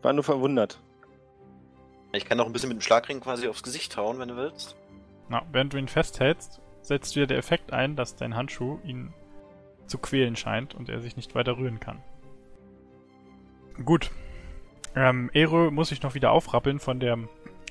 War 0.00 0.14
nur 0.14 0.24
verwundert. 0.24 0.80
Ich 2.12 2.24
kann 2.24 2.40
auch 2.40 2.46
ein 2.46 2.54
bisschen 2.54 2.70
mit 2.70 2.78
dem 2.78 2.80
Schlagring 2.80 3.20
quasi 3.20 3.48
aufs 3.48 3.62
Gesicht 3.62 3.98
hauen, 3.98 4.18
wenn 4.18 4.28
du 4.28 4.36
willst. 4.36 4.74
Na, 5.28 5.42
während 5.52 5.74
du 5.74 5.76
ihn 5.76 5.88
festhältst, 5.88 6.62
setzt 6.80 7.16
wieder 7.16 7.26
der 7.26 7.36
Effekt 7.36 7.74
ein, 7.74 7.96
dass 7.96 8.16
dein 8.16 8.34
Handschuh 8.34 8.78
ihn 8.82 9.12
zu 9.86 9.98
quälen 9.98 10.36
scheint 10.36 10.74
und 10.74 10.88
er 10.88 11.00
sich 11.00 11.16
nicht 11.16 11.34
weiter 11.34 11.58
rühren 11.58 11.78
kann. 11.78 12.02
Gut. 13.84 14.10
Ähm, 14.94 15.30
Ero 15.34 15.70
muss 15.70 15.90
sich 15.90 16.02
noch 16.02 16.14
wieder 16.14 16.30
aufrappeln 16.30 16.78
von 16.78 16.98
der, 16.98 17.18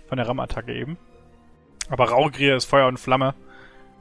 von 0.06 0.18
der 0.18 0.28
Rammattacke 0.28 0.74
eben. 0.76 1.00
Aber 1.90 2.10
Raugrier 2.10 2.56
ist 2.56 2.66
Feuer 2.66 2.88
und 2.88 3.00
Flamme, 3.00 3.34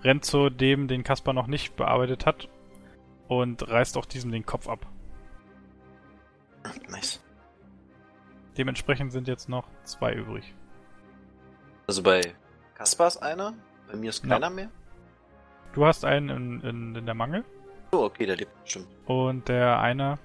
rennt 0.02 0.26
zu 0.26 0.50
dem, 0.50 0.86
den 0.86 1.02
Kaspar 1.02 1.32
noch 1.32 1.46
nicht 1.46 1.76
bearbeitet 1.76 2.26
hat 2.26 2.48
und 3.28 3.66
reißt 3.68 3.96
auch 3.96 4.06
diesem 4.06 4.30
den 4.32 4.44
Kopf 4.46 4.68
ab. 4.68 4.86
Nice. 6.88 7.20
Dementsprechend 8.56 9.12
sind 9.12 9.28
jetzt 9.28 9.48
noch 9.48 9.68
zwei 9.84 10.14
übrig. 10.14 10.54
Also 11.86 12.02
bei 12.02 12.20
Kaspar 12.74 13.08
ist 13.08 13.18
einer, 13.18 13.54
bei 13.90 13.96
mir 13.96 14.10
ist 14.10 14.24
Ja. 14.24 14.30
keiner 14.30 14.50
mehr. 14.50 14.70
Du 15.74 15.84
hast 15.84 16.04
einen 16.04 16.28
in, 16.28 16.60
in, 16.60 16.94
in 16.94 17.06
der 17.06 17.14
Mangel 17.14 17.44
Oh, 17.92 18.04
okay, 18.04 18.26
der 18.26 18.36
lebt 18.36 18.62
bestimmt. 18.62 18.86
und 19.06 19.48
der 19.48 19.78
eine 19.80 20.18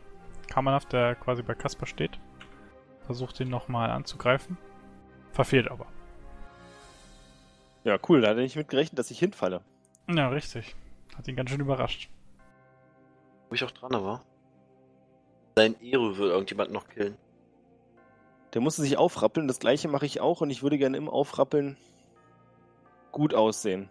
Kamerhaft, 0.48 0.94
der 0.94 1.16
quasi 1.16 1.42
bei 1.44 1.54
Kaspar 1.56 1.88
steht, 1.88 2.20
versucht 3.06 3.40
ihn 3.40 3.50
nochmal 3.50 3.92
anzugreifen. 3.92 4.58
Verfehlt 5.32 5.70
aber. 5.70 5.86
Ja, 7.84 7.98
cool. 8.08 8.22
Da 8.22 8.30
hatte 8.30 8.42
ich 8.42 8.56
mit 8.56 8.68
gerechnet, 8.70 8.98
dass 9.00 9.12
ich 9.12 9.20
hinfalle. 9.20 9.62
Ja, 10.10 10.30
richtig. 10.30 10.76
Hat 11.18 11.28
ihn 11.28 11.36
ganz 11.36 11.50
schön 11.52 11.60
überrascht. 11.62 12.10
Wo 13.50 13.56
ich 13.56 13.64
auch 13.64 13.72
dran 13.72 13.92
war. 13.92 14.24
Sein 15.56 15.76
Ero 15.82 16.18
will 16.18 16.30
irgendjemand 16.30 16.72
noch 16.72 16.88
killen. 16.88 17.18
Der 18.54 18.62
musste 18.62 18.82
sich 18.82 18.98
aufrappeln. 18.98 19.48
Das 19.48 19.60
gleiche 19.60 19.88
mache 19.88 20.06
ich 20.06 20.22
auch 20.22 20.42
und 20.42 20.50
ich 20.50 20.64
würde 20.64 20.78
gerne 20.78 20.98
im 20.98 21.10
Aufrappeln 21.10 21.78
gut 23.12 23.34
aussehen. 23.34 23.90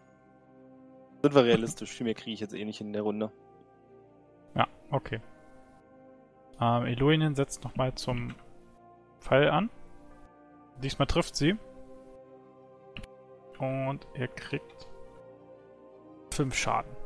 Sind 1.23 1.35
wir 1.35 1.45
realistisch? 1.45 1.91
Viel 1.91 2.05
mehr 2.05 2.15
kriege 2.15 2.33
ich 2.33 2.41
jetzt 2.41 2.55
eh 2.55 2.65
nicht 2.65 2.81
in 2.81 2.93
der 2.93 3.03
Runde. 3.03 3.33
Ja, 4.55 4.67
okay. 4.91 5.21
Ähm, 6.61 6.87
Eloinen 6.87 7.35
setzt 7.35 7.65
nochmal 7.65 7.95
zum 7.95 8.35
Pfeil 9.21 9.51
an. 9.51 9.71
Diesmal 10.83 11.07
trifft 11.07 11.37
sie. 11.37 11.57
Und 13.59 14.07
er 14.15 14.29
kriegt 14.29 14.89
5 16.33 16.55
Schaden. 16.55 16.98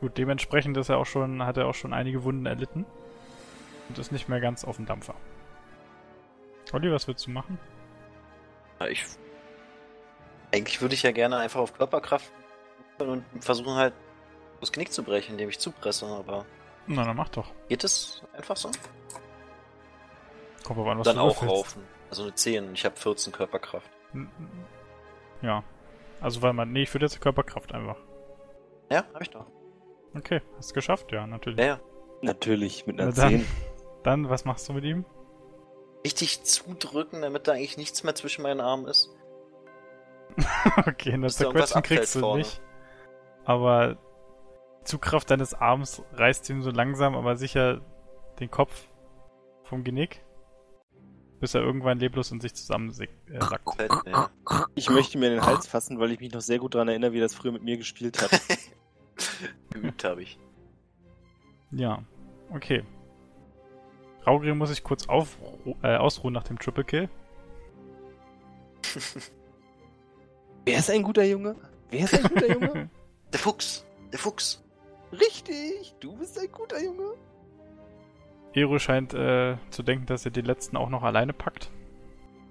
Gut, 0.00 0.16
dementsprechend 0.16 0.76
ist 0.76 0.88
er 0.88 0.98
auch 0.98 1.06
schon, 1.06 1.44
hat 1.44 1.56
er 1.56 1.66
auch 1.66 1.74
schon 1.74 1.92
einige 1.92 2.24
Wunden 2.24 2.46
erlitten. 2.46 2.86
Und 3.88 3.98
ist 3.98 4.12
nicht 4.12 4.28
mehr 4.28 4.40
ganz 4.40 4.64
auf 4.64 4.76
dem 4.76 4.86
Dampfer. 4.86 5.14
Olli, 6.72 6.92
was 6.92 7.08
willst 7.08 7.26
du 7.26 7.30
machen? 7.30 7.58
Ich. 8.88 9.04
Eigentlich 10.52 10.80
würde 10.80 10.94
ich 10.94 11.02
ja 11.02 11.10
gerne 11.10 11.36
einfach 11.36 11.60
auf 11.60 11.74
Körperkraft 11.74 12.32
und 12.98 13.24
versuchen 13.40 13.74
halt 13.74 13.94
das 14.60 14.72
Knick 14.72 14.92
zu 14.92 15.02
brechen, 15.02 15.32
indem 15.32 15.48
ich 15.48 15.58
zupresse, 15.58 16.06
aber 16.06 16.44
Na, 16.86 17.04
dann 17.04 17.16
mach 17.16 17.28
doch. 17.30 17.50
geht 17.68 17.82
es 17.82 18.22
einfach 18.32 18.56
so? 18.56 18.70
Kommt 20.64 20.78
aber 20.80 20.92
an, 20.92 20.98
was 20.98 21.06
Dann 21.06 21.16
du 21.16 21.22
auch 21.22 21.42
raufen. 21.42 21.82
Also 22.10 22.24
eine 22.24 22.34
10, 22.34 22.74
ich 22.74 22.84
habe 22.84 22.96
14 22.96 23.32
Körperkraft. 23.32 23.90
Ja. 25.42 25.62
Also, 26.20 26.42
weil 26.42 26.52
man. 26.52 26.72
Nee, 26.72 26.82
ich 26.82 26.92
würde 26.94 27.06
jetzt 27.06 27.20
Körperkraft 27.20 27.72
einfach. 27.72 27.96
Ja, 28.90 29.04
hab 29.14 29.22
ich 29.22 29.30
doch. 29.30 29.46
Okay, 30.14 30.40
hast 30.56 30.70
du 30.70 30.74
geschafft? 30.74 31.12
Ja, 31.12 31.26
natürlich. 31.26 31.60
Ja, 31.60 31.66
ja. 31.66 31.80
Natürlich, 32.22 32.86
mit 32.86 33.00
einer 33.00 33.10
Na 33.10 33.16
dann. 33.16 33.30
10. 33.30 33.46
Dann, 34.02 34.30
was 34.30 34.46
machst 34.46 34.66
du 34.66 34.72
mit 34.72 34.84
ihm? 34.84 35.04
Richtig 36.04 36.42
zudrücken, 36.44 37.20
damit 37.20 37.46
da 37.46 37.52
eigentlich 37.52 37.76
nichts 37.76 38.02
mehr 38.02 38.14
zwischen 38.14 38.42
meinen 38.42 38.60
Armen 38.62 38.86
ist. 38.86 39.10
okay, 40.86 41.18
das 41.20 41.36
Zerquetschen 41.36 41.82
kriegst 41.82 42.14
du 42.14 42.20
vorne. 42.20 42.38
nicht. 42.38 42.62
Aber 43.44 43.98
die 44.80 44.84
Zugkraft 44.84 45.30
deines 45.30 45.52
Arms 45.52 46.02
reißt 46.12 46.48
ihm 46.48 46.62
so 46.62 46.70
langsam, 46.70 47.14
aber 47.14 47.36
sicher 47.36 47.82
den 48.38 48.50
Kopf 48.50 48.88
vom 49.64 49.84
Genick, 49.84 50.24
bis 51.40 51.54
er 51.54 51.60
irgendwann 51.60 51.98
leblos 51.98 52.30
in 52.30 52.40
sich 52.40 52.54
zusammensackt. 52.54 53.12
Äh. 53.28 53.38
Ich 54.74 54.88
möchte 54.88 55.18
mir 55.18 55.26
in 55.26 55.34
den 55.34 55.46
Hals 55.46 55.66
fassen, 55.66 55.98
weil 56.00 56.10
ich 56.12 56.20
mich 56.20 56.32
noch 56.32 56.40
sehr 56.40 56.58
gut 56.58 56.74
daran 56.74 56.88
erinnere, 56.88 57.12
wie 57.12 57.20
das 57.20 57.34
früher 57.34 57.52
mit 57.52 57.62
mir 57.62 57.76
gespielt 57.76 58.22
hat. 58.22 58.30
Geübt 59.72 60.04
habe 60.04 60.22
ich. 60.22 60.38
ja, 61.70 62.02
okay. 62.50 62.84
Raugrier 64.26 64.54
muss 64.54 64.68
sich 64.68 64.84
kurz 64.84 65.08
aufru 65.08 65.76
äh, 65.82 65.96
ausruhen 65.96 66.34
nach 66.34 66.44
dem 66.44 66.58
Triple 66.58 66.84
Kill. 66.84 67.08
Wer 70.66 70.78
ist 70.78 70.90
ein 70.90 71.02
guter 71.02 71.24
Junge? 71.24 71.56
Wer 71.90 72.04
ist 72.04 72.14
ein 72.14 72.22
guter 72.22 72.52
Junge? 72.52 72.90
Der 73.32 73.40
Fuchs! 73.40 73.86
Der 74.12 74.18
Fuchs! 74.18 74.62
Richtig, 75.12 75.94
du 76.00 76.16
bist 76.16 76.38
ein 76.38 76.50
guter 76.52 76.82
Junge. 76.82 77.14
Ero 78.52 78.78
scheint 78.78 79.14
äh, 79.14 79.56
zu 79.70 79.82
denken, 79.82 80.06
dass 80.06 80.24
er 80.24 80.32
den 80.32 80.44
letzten 80.44 80.76
auch 80.76 80.88
noch 80.88 81.02
alleine 81.02 81.32
packt. 81.32 81.70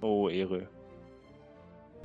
Oh, 0.02 0.30
Ehre. 0.30 0.70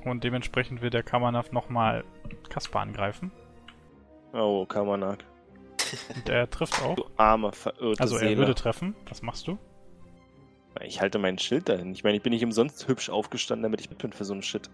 Und 0.04 0.24
dementsprechend 0.24 0.82
will 0.82 0.90
der 0.90 1.02
Kamanaf 1.02 1.52
nochmal 1.52 2.04
Kaspar 2.48 2.82
angreifen. 2.82 3.32
Oh, 4.34 4.66
Kamanak. 4.66 5.24
Und 6.16 6.28
er 6.28 6.50
trifft 6.50 6.82
auch. 6.82 6.96
Du 6.96 7.04
arme, 7.16 7.52
verirrte 7.52 8.00
Also 8.00 8.16
er 8.16 8.20
Seele. 8.20 8.38
würde 8.38 8.54
treffen. 8.54 8.96
Was 9.08 9.22
machst 9.22 9.46
du? 9.46 9.58
Ich 10.82 11.00
halte 11.00 11.18
mein 11.20 11.38
Schild 11.38 11.68
dahin. 11.68 11.92
Ich 11.92 12.02
meine, 12.02 12.16
ich 12.16 12.22
bin 12.22 12.32
nicht 12.32 12.44
umsonst 12.44 12.88
hübsch 12.88 13.08
aufgestanden, 13.10 13.62
damit 13.62 13.80
ich 13.80 13.90
mit 13.90 13.98
bin 13.98 14.12
für 14.12 14.24
so 14.24 14.32
einen 14.32 14.42
Shit. 14.42 14.68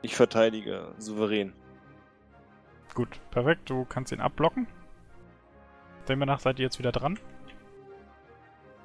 Ich 0.00 0.16
verteidige 0.16 0.94
souverän. 0.98 1.52
Gut, 2.94 3.20
perfekt. 3.30 3.68
Du 3.68 3.84
kannst 3.84 4.12
ihn 4.12 4.20
abblocken. 4.20 4.66
Demnach 6.08 6.40
seid 6.40 6.58
ihr 6.58 6.64
jetzt 6.64 6.78
wieder 6.78 6.92
dran. 6.92 7.18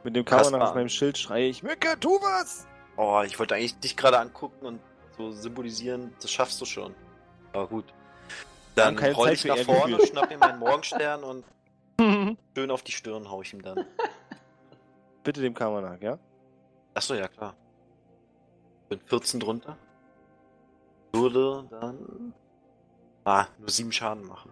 Mit 0.03 0.15
dem 0.15 0.25
Kamera 0.25 0.43
Kaspar. 0.49 0.69
auf 0.69 0.75
meinem 0.75 0.89
Schild 0.89 1.17
schreie 1.17 1.47
ich, 1.47 1.63
Mücke, 1.63 1.99
tu 1.99 2.09
was! 2.21 2.67
Oh, 2.97 3.21
ich 3.25 3.39
wollte 3.39 3.55
eigentlich 3.55 3.79
dich 3.79 3.97
gerade 3.97 4.19
angucken 4.19 4.65
und 4.65 4.79
so 5.17 5.31
symbolisieren, 5.31 6.13
das 6.21 6.31
schaffst 6.31 6.61
du 6.61 6.65
schon. 6.65 6.93
Aber 7.53 7.67
gut. 7.67 7.85
Dann 8.77 8.97
roll 8.97 9.27
Zeit 9.27 9.33
ich 9.33 9.45
nach 9.45 9.57
vorne, 9.57 9.99
schnapp 10.05 10.29
mir 10.29 10.37
meinen 10.37 10.59
Morgenstern 10.59 11.23
und 11.23 11.43
schön 12.55 12.71
auf 12.71 12.83
die 12.83 12.91
Stirn 12.91 13.29
hau 13.29 13.41
ich 13.41 13.51
ihm 13.51 13.61
dann. 13.63 13.85
Bitte 15.23 15.41
dem 15.41 15.55
Kamera 15.55 15.81
nach, 15.81 16.01
ja? 16.01 16.19
Achso, 16.93 17.15
ja 17.15 17.27
klar. 17.27 17.55
Bin 18.87 18.99
14 18.99 19.39
drunter. 19.39 19.77
Würde 21.11 21.67
dann. 21.71 22.33
Ah, 23.25 23.47
nur 23.57 23.69
7 23.69 23.91
Schaden 23.91 24.23
machen. 24.25 24.51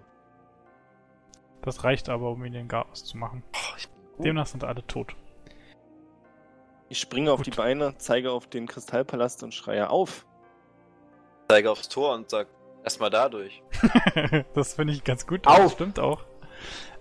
Das 1.61 1.83
reicht 1.83 2.09
aber, 2.09 2.31
um 2.31 2.43
ihn 2.43 2.53
den 2.53 2.67
Chaos 2.67 3.05
zu 3.05 3.17
machen. 3.17 3.43
Oh, 3.53 3.75
ich 3.77 3.87
bin 3.87 4.03
gut. 4.17 4.25
Demnach 4.25 4.47
sind 4.47 4.63
alle 4.63 4.85
tot. 4.87 5.15
Ich 6.89 6.99
springe 6.99 7.31
auf 7.31 7.37
Gut. 7.37 7.47
die 7.47 7.51
Beine, 7.51 7.95
zeige 7.97 8.31
auf 8.31 8.47
den 8.47 8.67
Kristallpalast 8.67 9.43
und 9.43 9.53
schreie 9.53 9.89
auf. 9.89 10.25
zeige 11.47 11.69
aufs 11.71 11.89
Tor 11.89 12.15
und 12.15 12.29
sag 12.29 12.47
erstmal 12.85 13.09
dadurch. 13.09 13.61
das 14.53 14.73
finde 14.75 14.93
ich 14.93 15.03
ganz 15.03 15.27
gut. 15.27 15.45
Auf! 15.45 15.57
Das 15.57 15.71
stimmt 15.73 15.99
auch. 15.99 16.23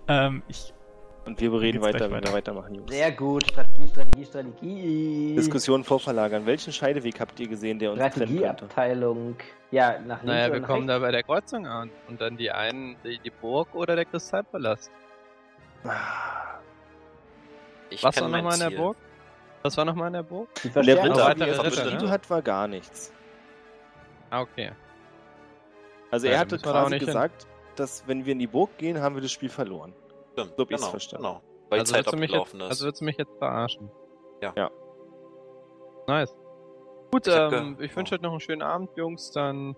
Ähm, 0.07 0.43
ich, 0.49 0.73
Und 1.25 1.39
wir 1.39 1.49
bereden 1.51 1.81
Geht's 1.81 1.85
weiter, 1.85 1.97
gleich 2.09 2.11
wenn 2.11 2.23
wir 2.23 2.33
weiter. 2.33 2.33
weitermachen, 2.33 2.75
Jungs. 2.75 2.91
Sehr 2.91 3.11
gut. 3.11 3.47
Strategie, 3.49 3.87
Strategie, 3.87 4.25
Strategie. 4.25 5.35
Diskussion 5.35 5.83
vorverlagern. 5.83 6.45
Welchen 6.45 6.73
Scheideweg 6.73 7.19
habt 7.19 7.39
ihr 7.39 7.47
gesehen, 7.47 7.79
der 7.79 7.91
uns 7.91 7.99
trennen 7.99 8.13
könnte? 8.13 8.33
Strategieabteilung. 8.33 9.35
Ja, 9.71 9.93
nach 9.99 10.21
links 10.21 10.23
Naja, 10.23 10.51
wir 10.53 10.59
nach 10.59 10.67
kommen 10.67 10.87
da 10.87 10.93
rechts? 10.95 11.05
bei 11.05 11.11
der 11.11 11.23
Kreuzung 11.23 11.65
an. 11.67 11.89
Und 12.07 12.21
dann 12.21 12.37
die 12.37 12.51
einen, 12.51 12.97
die, 13.03 13.19
die 13.19 13.29
Burg 13.31 13.73
oder 13.73 13.95
der 13.95 14.05
Kristallpalast. 14.05 14.91
Ich 17.89 18.03
Was 18.03 18.19
war 18.19 18.27
nochmal 18.27 18.53
in 18.55 18.59
der. 18.59 18.69
Burg? 18.71 18.97
Was 19.63 19.77
war 19.77 19.85
nochmal 19.85 20.07
in 20.07 20.13
der 20.13 20.23
Burg? 20.23 20.49
Die 20.63 20.67
In 20.67 20.73
der. 20.73 21.03
Ritter, 21.03 21.21
er 21.21 21.29
Ritter, 21.29 21.63
Ritter, 21.63 22.01
ne? 22.03 22.09
hat, 22.09 22.29
war 22.29 22.41
gar 22.41 22.67
nichts. 22.67 23.11
Ah, 24.29 24.41
okay. 24.41 24.67
Also 24.67 24.73
Ja, 24.73 24.73
er 24.73 24.73
da 24.73 24.73
hatte 24.73 24.73
müssen 24.73 24.84
wir 26.11 26.31
da 26.31 26.41
auch 26.41 26.61
quasi 26.61 26.89
nicht 26.91 26.99
hin. 26.99 27.05
gesagt, 27.07 27.47
dass 27.75 28.07
wenn 28.07 28.25
wir 28.25 28.33
in 28.33 28.39
die 28.39 28.47
Burg 28.47 28.77
gehen, 28.77 29.01
haben 29.01 29.15
wir 29.15 29.21
das 29.21 29.31
Spiel 29.31 29.49
verloren. 29.49 29.93
Stimmt, 30.33 30.53
So 30.57 30.65
genau, 30.65 30.87
verstanden. 30.89 31.25
Genau. 31.25 31.41
Weil 31.69 31.79
also 31.79 31.93
die 31.93 31.97
Zeit 31.97 32.05
willst 32.05 32.13
du 32.13 32.17
mich 32.17 32.29
abgelaufen 32.29 32.59
jetzt, 32.59 32.65
ist. 32.65 32.71
Also 32.71 32.85
willst 32.85 33.01
du 33.01 33.05
mich 33.05 33.17
jetzt 33.17 33.37
verarschen? 33.37 33.91
Ja. 34.41 34.53
Ja. 34.55 34.71
Nice. 36.07 36.35
Gut, 37.11 37.27
Ich 37.27 37.33
ähm, 37.35 37.77
ich 37.79 37.95
wünsche 37.95 38.13
oh. 38.13 38.17
euch 38.17 38.21
noch 38.21 38.31
einen 38.31 38.39
schönen 38.39 38.61
Abend, 38.61 38.89
Jungs. 38.95 39.31
Dann 39.31 39.75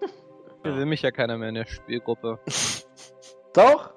Ja. 0.64 0.76
will 0.76 0.86
mich 0.86 1.02
ja 1.02 1.10
keiner 1.10 1.38
mehr 1.38 1.48
in 1.48 1.54
der 1.54 1.66
Spielgruppe. 1.66 2.38
Doch? 3.54 3.94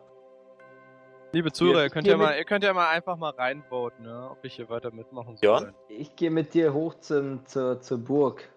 Liebe 1.32 1.52
Zuhörer, 1.52 1.84
ihr 1.84 1.90
könnt 1.90 2.08
ja 2.08 2.18
mal, 2.18 2.38
ihr 2.38 2.44
könnt 2.44 2.64
ja 2.64 2.74
mal 2.74 2.90
einfach 2.90 3.16
mal 3.16 3.30
reinvoten, 3.32 4.04
ne, 4.04 4.30
ob 4.32 4.44
ich 4.44 4.56
hier 4.56 4.68
weiter 4.70 4.92
mitmachen 4.92 5.38
soll. 5.38 5.60
Björn? 5.60 5.76
Ich 5.90 6.16
gehe 6.16 6.32
mit 6.32 6.56
dir 6.56 6.74
hoch 6.74 6.96
zum, 6.96 7.46
zur, 7.46 7.80
zur 7.82 8.00
Burg. 8.00 8.50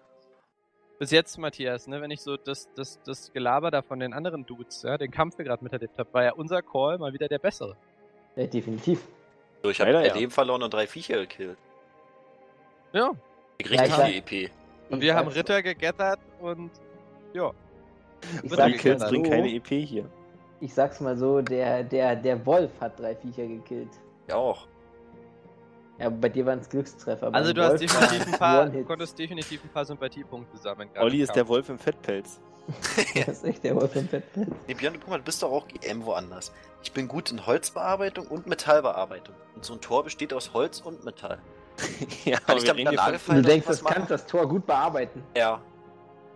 Bis 0.99 1.11
jetzt, 1.11 1.37
Matthias, 1.37 1.87
ne, 1.87 2.01
wenn 2.01 2.11
ich 2.11 2.21
so 2.21 2.37
das, 2.37 2.69
das, 2.75 2.99
das 3.03 3.33
Gelaber 3.33 3.71
da 3.71 3.81
von 3.81 3.99
den 3.99 4.13
anderen 4.13 4.45
Dudes, 4.45 4.83
ja, 4.83 4.97
den 4.97 5.11
Kampf 5.11 5.37
wir 5.37 5.45
gerade 5.45 5.63
miterlebt 5.63 5.97
habe, 5.97 6.07
war 6.13 6.23
ja 6.23 6.33
unser 6.33 6.61
Call 6.61 6.97
mal 6.97 7.11
wieder 7.13 7.27
der 7.27 7.39
bessere. 7.39 7.75
Ja, 8.35 8.45
definitiv. 8.47 9.01
So, 9.63 9.69
ich 9.69 9.79
habe 9.81 9.91
drei 9.91 10.07
ja. 10.07 10.13
Leben 10.13 10.31
verloren 10.31 10.61
und 10.63 10.73
drei 10.73 10.87
Viecher 10.87 11.17
gekillt. 11.17 11.57
Ja. 12.93 13.11
Ich 13.57 13.67
Ja, 13.69 13.71
richtig 13.81 13.89
ich 13.89 13.95
sag- 13.95 14.07
viel 14.07 14.17
EP. 14.45 14.51
Und 14.89 14.97
Ich 14.99 15.03
wir 15.05 15.15
haben 15.15 15.27
Ritter 15.29 15.61
gegattert 15.63 16.19
und 16.41 16.69
ja. 17.33 17.51
Ich 18.43 18.51
Ritter 18.51 18.71
Kills 18.71 19.03
bringen 19.07 19.25
so, 19.25 19.31
keine 19.31 19.53
EP 19.53 19.67
hier. 19.67 20.05
ich 20.61 20.73
sag's 20.73 20.99
mal 21.01 21.17
so, 21.17 21.41
der, 21.41 21.83
der, 21.83 22.15
der 22.15 22.45
Wolf 22.45 22.71
hat 22.79 22.99
drei 22.99 23.15
Viecher 23.15 23.47
gekillt. 23.47 23.89
Ja 24.29 24.35
auch. 24.35 24.67
Ja, 25.99 26.09
bei 26.09 26.29
dir 26.29 26.45
waren 26.45 26.59
es 26.59 26.69
Glückstreffer. 26.69 27.33
Also 27.33 27.53
du 27.53 27.63
hast 27.63 27.79
definitiv 27.79 28.25
ein 28.25 28.31
paar, 28.39 28.69
konntest 28.69 29.17
definitiv 29.17 29.63
ein 29.63 29.69
paar 29.69 29.85
Sympathiepunkte 29.85 30.57
sammeln. 30.57 30.89
gerade 30.91 31.05
Olli 31.05 31.21
ist 31.21 31.35
der. 31.35 31.47
Wolf 31.47 31.69
im 31.69 31.77
Fettpelz. 31.79 32.39
Das 33.25 33.27
ist 33.27 33.43
echt 33.43 33.63
der 33.63 33.75
Wolf 33.75 33.95
im 33.95 34.07
Fettpelz. 34.07 34.49
Nee, 34.67 34.73
Björn, 34.73 34.95
guck 34.99 35.09
mal, 35.09 35.17
du 35.17 35.23
bist 35.23 35.43
doch 35.43 35.51
auch 35.51 35.67
GM 35.67 36.05
woanders. 36.05 36.53
Ich 36.81 36.93
bin 36.93 37.07
gut 37.07 37.29
in 37.31 37.45
Holzbearbeitung 37.45 38.27
und 38.27 38.47
Metallbearbeitung. 38.47 39.35
Und 39.55 39.65
so 39.65 39.73
ein 39.73 39.81
Tor 39.81 40.03
besteht 40.03 40.33
aus 40.33 40.53
Holz 40.53 40.79
und 40.79 41.03
Metall. 41.03 41.39
ja, 42.25 42.39
Kann 42.39 42.57
ich 42.57 42.63
wir 42.63 42.73
damit 42.73 42.93
Lage 42.93 43.19
von... 43.19 43.35
Du 43.35 43.41
denkst, 43.41 43.67
das 43.67 43.83
kann 43.83 43.99
machen? 43.99 44.07
das 44.09 44.25
Tor 44.25 44.47
gut 44.47 44.65
bearbeiten. 44.65 45.23
Ja, 45.35 45.61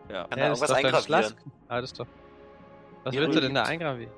Ja. 0.10 0.26
kann 0.28 0.38
Ja, 0.40 0.50
da 0.50 0.50
das 0.50 0.62
ist 0.62 0.70
irgendwas 0.70 0.72
eingravieren. 1.08 1.34
Ah, 1.68 1.82
das 1.82 1.94
doch. 1.94 2.08
Was 3.04 3.14
Ihre 3.14 3.26
willst 3.26 3.38
du 3.38 3.42
denn 3.42 3.54
da 3.54 3.64
eingravieren? 3.64 4.12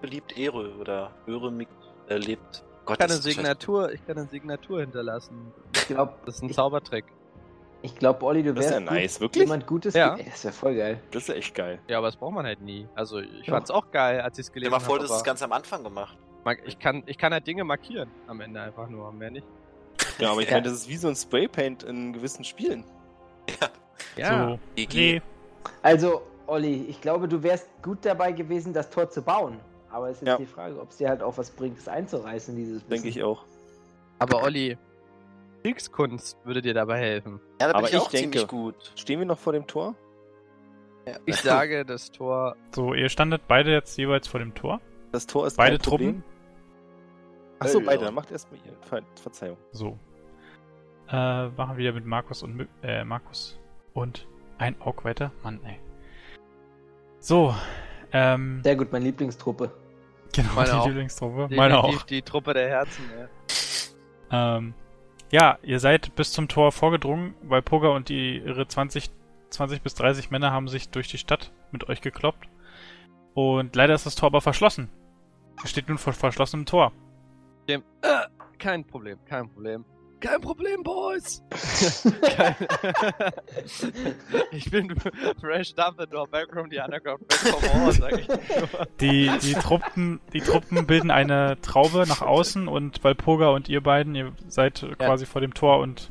Beliebt 0.00 0.36
Ehre 0.38 0.74
oder 0.76 1.10
Ehre 1.26 1.50
mit 1.50 1.68
äh, 2.08 2.16
lebt. 2.16 2.62
Gott, 2.86 2.96
Ich 2.96 2.98
kann 3.00 3.10
eine. 3.10 3.20
Signatur, 3.20 3.92
ich 3.92 4.06
kann 4.06 4.16
eine 4.16 4.28
Signatur 4.28 4.80
hinterlassen. 4.80 5.52
Ich 5.74 5.88
glaube, 5.88 6.14
Das 6.24 6.36
ist 6.36 6.42
ein 6.42 6.48
Ich- 6.50 6.56
Zaubertrick. 6.56 7.04
ich 7.82 7.94
glaub, 7.96 8.22
Olli, 8.22 8.42
du 8.42 8.54
Das 8.54 8.64
ist 8.66 8.70
wärst 8.70 8.80
ja 8.82 8.86
gut, 8.88 8.96
nice, 8.96 9.20
wirklich? 9.20 9.42
jemand 9.44 9.66
Gutes. 9.66 9.94
Ja. 9.94 10.14
Ey, 10.16 10.24
das 10.30 10.44
wäre 10.44 10.54
voll 10.54 10.76
geil. 10.76 11.00
Das 11.10 11.22
ist 11.24 11.28
ja 11.28 11.34
echt 11.34 11.54
geil. 11.54 11.78
Ja, 11.88 11.98
aber 11.98 12.06
das 12.08 12.16
braucht 12.16 12.34
man 12.34 12.46
halt 12.46 12.60
nie. 12.62 12.88
Also 12.94 13.18
ich 13.18 13.46
Doch. 13.46 13.54
fand's 13.54 13.70
auch 13.70 13.90
geil, 13.90 14.20
als 14.20 14.38
ich 14.38 14.42
es 14.42 14.46
Stell 14.46 14.54
gelesen 14.54 14.70
dir 14.72 14.78
mal 14.78 14.80
vor, 14.80 14.96
habe. 14.96 15.06
das 15.06 15.16
ist 15.16 15.24
ganz 15.24 15.42
am 15.42 15.52
Anfang 15.52 15.82
gemacht. 15.84 16.16
ich 16.64 16.78
kann, 16.78 17.02
ich 17.06 17.18
kann 17.18 17.32
halt 17.32 17.46
Dinge 17.46 17.64
markieren 17.64 18.08
am 18.28 18.40
Ende 18.40 18.60
einfach 18.60 18.88
nur, 18.88 19.12
mehr 19.12 19.30
nicht. 19.32 19.46
Ja, 20.18 20.30
aber 20.30 20.40
ich 20.42 20.46
Ja. 20.48 20.54
meine, 20.54 20.64
das 20.70 20.74
ist 20.74 20.88
wie 20.88 20.96
so 20.96 21.08
ein 21.08 21.16
Spraypaint 21.16 21.82
in 21.82 22.12
gewissen 22.12 22.44
Spielen. 22.44 22.84
Ja. 24.16 24.50
So, 24.50 24.58
GG. 24.76 25.14
nee, 25.14 25.22
Also, 25.82 26.22
Olli, 26.46 26.84
ich 26.88 27.00
glaube, 27.00 27.26
du 27.28 27.42
wärst 27.42 27.68
gut 27.82 27.98
dabei 28.02 28.32
gewesen, 28.32 28.72
das 28.72 28.88
Tor 28.90 29.10
zu 29.10 29.20
bauen. 29.22 29.58
Aber 29.90 30.08
es 30.10 30.16
ist 30.16 30.22
jetzt 30.22 30.28
Ja. 30.28 30.36
die 30.38 30.46
Frage, 30.46 30.80
ob 30.80 30.90
es 30.90 30.96
dir 30.96 31.08
halt 31.08 31.22
auch 31.22 31.38
was 31.38 31.50
bringt, 31.50 31.78
es 31.78 31.88
einzureißen, 31.88 32.54
dieses 32.56 32.76
Wissen. 32.82 32.90
Denke 32.90 33.08
ich 33.08 33.22
auch. 33.22 33.44
Aber 34.18 34.42
Olli, 34.42 34.76
Kriegskunst 35.62 36.36
würde 36.44 36.62
dir 36.62 36.74
dabei 36.74 36.98
helfen. 36.98 37.40
Ja, 37.60 37.66
da 37.66 37.66
bin 37.68 37.76
Aber 37.76 37.86
ich 37.88 37.94
ich 37.94 38.00
auch 38.00 38.10
denke- 38.10 38.38
ziemlich 38.38 38.48
gut. 38.48 38.92
Stehen 38.96 39.18
wir 39.20 39.26
noch 39.26 39.38
vor 39.38 39.52
dem 39.52 39.66
Tor? 39.66 39.94
Ich 41.24 41.36
sage, 41.42 41.84
das 41.84 42.10
Tor. 42.10 42.56
so, 42.74 42.94
ihr 42.94 43.08
standet 43.08 43.42
beide 43.48 43.70
jetzt 43.72 43.96
jeweils 43.96 44.26
vor 44.28 44.40
dem 44.40 44.54
Tor. 44.54 44.80
Das 45.12 45.26
Tor 45.26 45.46
ist 45.46 45.56
Beide 45.56 45.78
Problem. 45.78 46.22
Achso, 47.58 47.78
Äh, 47.80 47.84
beide. 47.84 48.00
ja. 48.00 48.06
Dann 48.06 48.14
macht 48.14 48.30
erstmal 48.32 48.60
ihr. 48.66 48.72
Ver 48.82 49.02
Verzeihung. 49.22 49.56
So. 49.72 49.98
Äh, 51.08 51.48
machen 51.50 51.70
wir 51.72 51.76
wieder 51.78 51.92
mit 51.92 52.04
Markus 52.04 52.42
und 52.42 52.66
äh, 52.82 53.04
Markus 53.04 53.58
und 53.94 54.26
ein 54.58 54.80
Aug 54.82 55.04
weiter. 55.04 55.30
Mann, 55.44 55.60
ey. 55.64 55.78
So, 57.20 57.54
ähm, 58.12 58.60
Sehr 58.62 58.76
gut, 58.76 58.92
meine 58.92 59.04
Lieblingstruppe. 59.06 59.70
genau, 60.32 60.48
Meine 60.54 60.70
die 60.70 60.76
auch. 60.76 60.86
Lieblingstruppe. 60.86 61.48
Meine 61.54 61.74
definitiv 61.74 62.00
auch. 62.00 62.06
Die 62.06 62.22
Truppe 62.22 62.54
der 62.54 62.68
Herzen, 62.68 63.04
ja. 63.18 64.56
Ähm, 64.56 64.74
ja, 65.30 65.58
ihr 65.62 65.80
seid 65.80 66.14
bis 66.14 66.32
zum 66.32 66.48
Tor 66.48 66.72
vorgedrungen, 66.72 67.34
weil 67.42 67.62
Poga 67.62 67.88
und 67.88 68.08
die, 68.08 68.38
ihre 68.38 68.66
20, 68.66 69.10
20 69.50 69.82
bis 69.82 69.94
30 69.94 70.30
Männer 70.30 70.52
haben 70.52 70.68
sich 70.68 70.88
durch 70.90 71.08
die 71.08 71.18
Stadt 71.18 71.52
mit 71.72 71.88
euch 71.88 72.00
gekloppt. 72.00 72.48
Und 73.34 73.74
leider 73.76 73.94
ist 73.94 74.06
das 74.06 74.14
Tor 74.14 74.28
aber 74.28 74.40
verschlossen. 74.40 74.88
Ihr 75.62 75.68
steht 75.68 75.88
nun 75.88 75.98
vor 75.98 76.12
verschlossenem 76.12 76.66
Tor. 76.66 76.92
Dem, 77.68 77.82
äh, 78.02 78.26
kein 78.58 78.84
Problem, 78.84 79.18
kein 79.24 79.48
Problem. 79.48 79.84
Kein 80.26 80.40
Problem, 80.40 80.82
Boys! 80.82 81.42
ich 84.50 84.70
bin 84.70 84.92
Fresh 85.40 85.74
Dumbledore, 85.74 86.26
Background, 86.26 86.72
die 86.72 86.78
Underground, 86.78 87.20
Fresh 87.32 87.54
from 87.54 87.62
War, 87.62 87.92
sag 87.92 88.18
ich. 88.18 88.26
Die, 89.00 89.30
die 89.40 89.54
Truppen, 89.54 90.20
die 90.32 90.40
Truppen 90.40 90.84
bilden 90.86 91.12
eine 91.12 91.60
Traube 91.60 92.06
nach 92.08 92.22
außen 92.22 92.66
und 92.66 93.04
Walpurga 93.04 93.50
und 93.50 93.68
ihr 93.68 93.82
beiden, 93.82 94.16
ihr 94.16 94.32
seid 94.48 94.84
quasi 94.98 95.26
vor 95.26 95.40
dem 95.40 95.54
Tor 95.54 95.78
und 95.78 96.10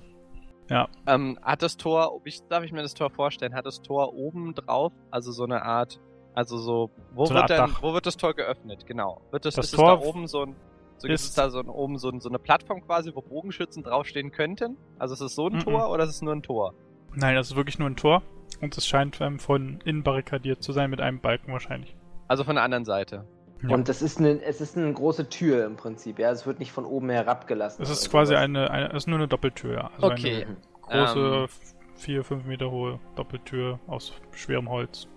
Ähm, 1.06 1.38
hat 1.42 1.62
das 1.62 1.76
Tor, 1.76 2.22
wie 2.24 2.34
darf 2.50 2.64
ich 2.64 2.72
mir 2.72 2.84
das 2.84 2.94
Tor 2.94 3.10
vorstellen? 3.10 3.54
Hat 3.54 3.66
das 3.66 3.82
Tor 3.82 4.14
oben 4.14 4.56
drauf, 4.56 4.94
also 5.12 5.34
so 5.34 5.44
eine 5.44 5.62
Art, 5.62 6.00
also 6.34 6.58
so, 6.58 6.90
wo 7.14 7.26
So 7.26 7.36
wird 7.36 7.50
denn, 7.50 7.70
wo 7.82 7.94
wird 7.94 8.06
das 8.06 8.16
Tor 8.16 8.34
geöffnet? 8.34 8.86
Genau. 8.88 9.20
Wird 9.32 9.44
das, 9.46 9.56
Das 9.56 9.66
ist 9.66 9.76
Tor 9.76 9.96
es 9.96 10.00
da 10.02 10.08
oben 10.08 10.28
so 10.28 10.44
ein, 10.44 10.56
so 10.98 11.08
gibt 11.08 11.16
ist- 11.16 11.26
es 11.30 11.34
da 11.34 11.50
so 11.50 11.60
ein, 11.60 11.70
oben 11.70 11.98
so, 11.98 12.10
ein, 12.10 12.20
so 12.22 12.30
eine 12.30 12.40
Plattform 12.40 12.82
quasi, 12.86 13.12
wo 13.14 13.22
Bogenschützen 13.22 13.84
draufstehen 13.84 14.32
könnten? 14.32 14.78
Also 15.00 15.14
ist 15.14 15.22
es 15.22 15.36
so 15.36 15.48
ein 15.48 15.54
Mhm. 15.56 15.60
Tor 15.60 15.90
oder 15.92 16.04
ist 16.04 16.10
es 16.12 16.22
nur 16.22 16.34
ein 16.34 16.44
Tor? 16.44 16.74
nein, 17.18 17.36
das 17.36 17.52
ist 17.52 17.56
wirklich 17.56 17.80
nur 17.80 17.90
ein 17.90 17.96
Tor 17.96 18.24
und 18.62 18.78
es 18.78 18.86
scheint 18.88 19.22
ähm, 19.22 19.40
von 19.40 19.80
innen 19.86 20.04
barrikadiert 20.04 20.62
zu 20.64 20.72
sein 20.74 20.90
mit 20.90 21.00
einem 21.02 21.20
Balken 21.22 21.52
wahrscheinlich. 21.54 21.96
Also 22.28 22.44
von 22.44 22.56
der 22.56 22.64
anderen 22.64 22.84
Seite. 22.86 23.26
Ja. 23.64 23.74
Und 23.74 23.88
das 23.88 24.02
ist 24.02 24.20
eine, 24.20 24.42
es 24.44 24.60
ist 24.62 24.78
eine 24.78 24.92
große 24.94 25.30
Tür 25.30 25.66
im 25.66 25.76
Prinzip, 25.78 26.20
ja. 26.20 26.30
Es 26.32 26.46
wird 26.46 26.60
nicht 26.60 26.72
von 26.74 26.84
oben 26.86 27.10
herabgelassen. 27.10 27.82
Es 27.84 27.90
ist 27.90 28.10
quasi 28.12 28.36
eine, 28.36 28.70
eine, 28.70 28.90
es 28.90 28.96
ist 29.04 29.08
nur 29.08 29.18
eine 29.18 29.28
Doppeltür, 29.30 29.74
ja. 29.76 29.92
Also 29.96 30.08
Okay. 30.08 30.46
eine 30.46 30.58
große, 30.82 31.20
Ähm. 31.44 31.48
vier, 31.96 32.24
fünf 32.26 32.46
Meter 32.46 32.70
hohe 32.70 33.00
Doppeltür 33.16 33.80
aus 33.88 34.14
schwerem 34.34 34.70
Holz. 34.70 35.08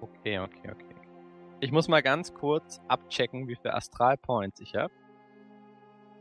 Okay, 0.00 0.38
okay, 0.38 0.70
okay. 0.72 0.89
Ich 1.60 1.72
muss 1.72 1.88
mal 1.88 2.02
ganz 2.02 2.32
kurz 2.34 2.80
abchecken, 2.88 3.46
wie 3.48 3.56
viele 3.56 3.74
Astral 3.74 4.16
Points 4.16 4.60
ich 4.60 4.74
habe. 4.74 4.92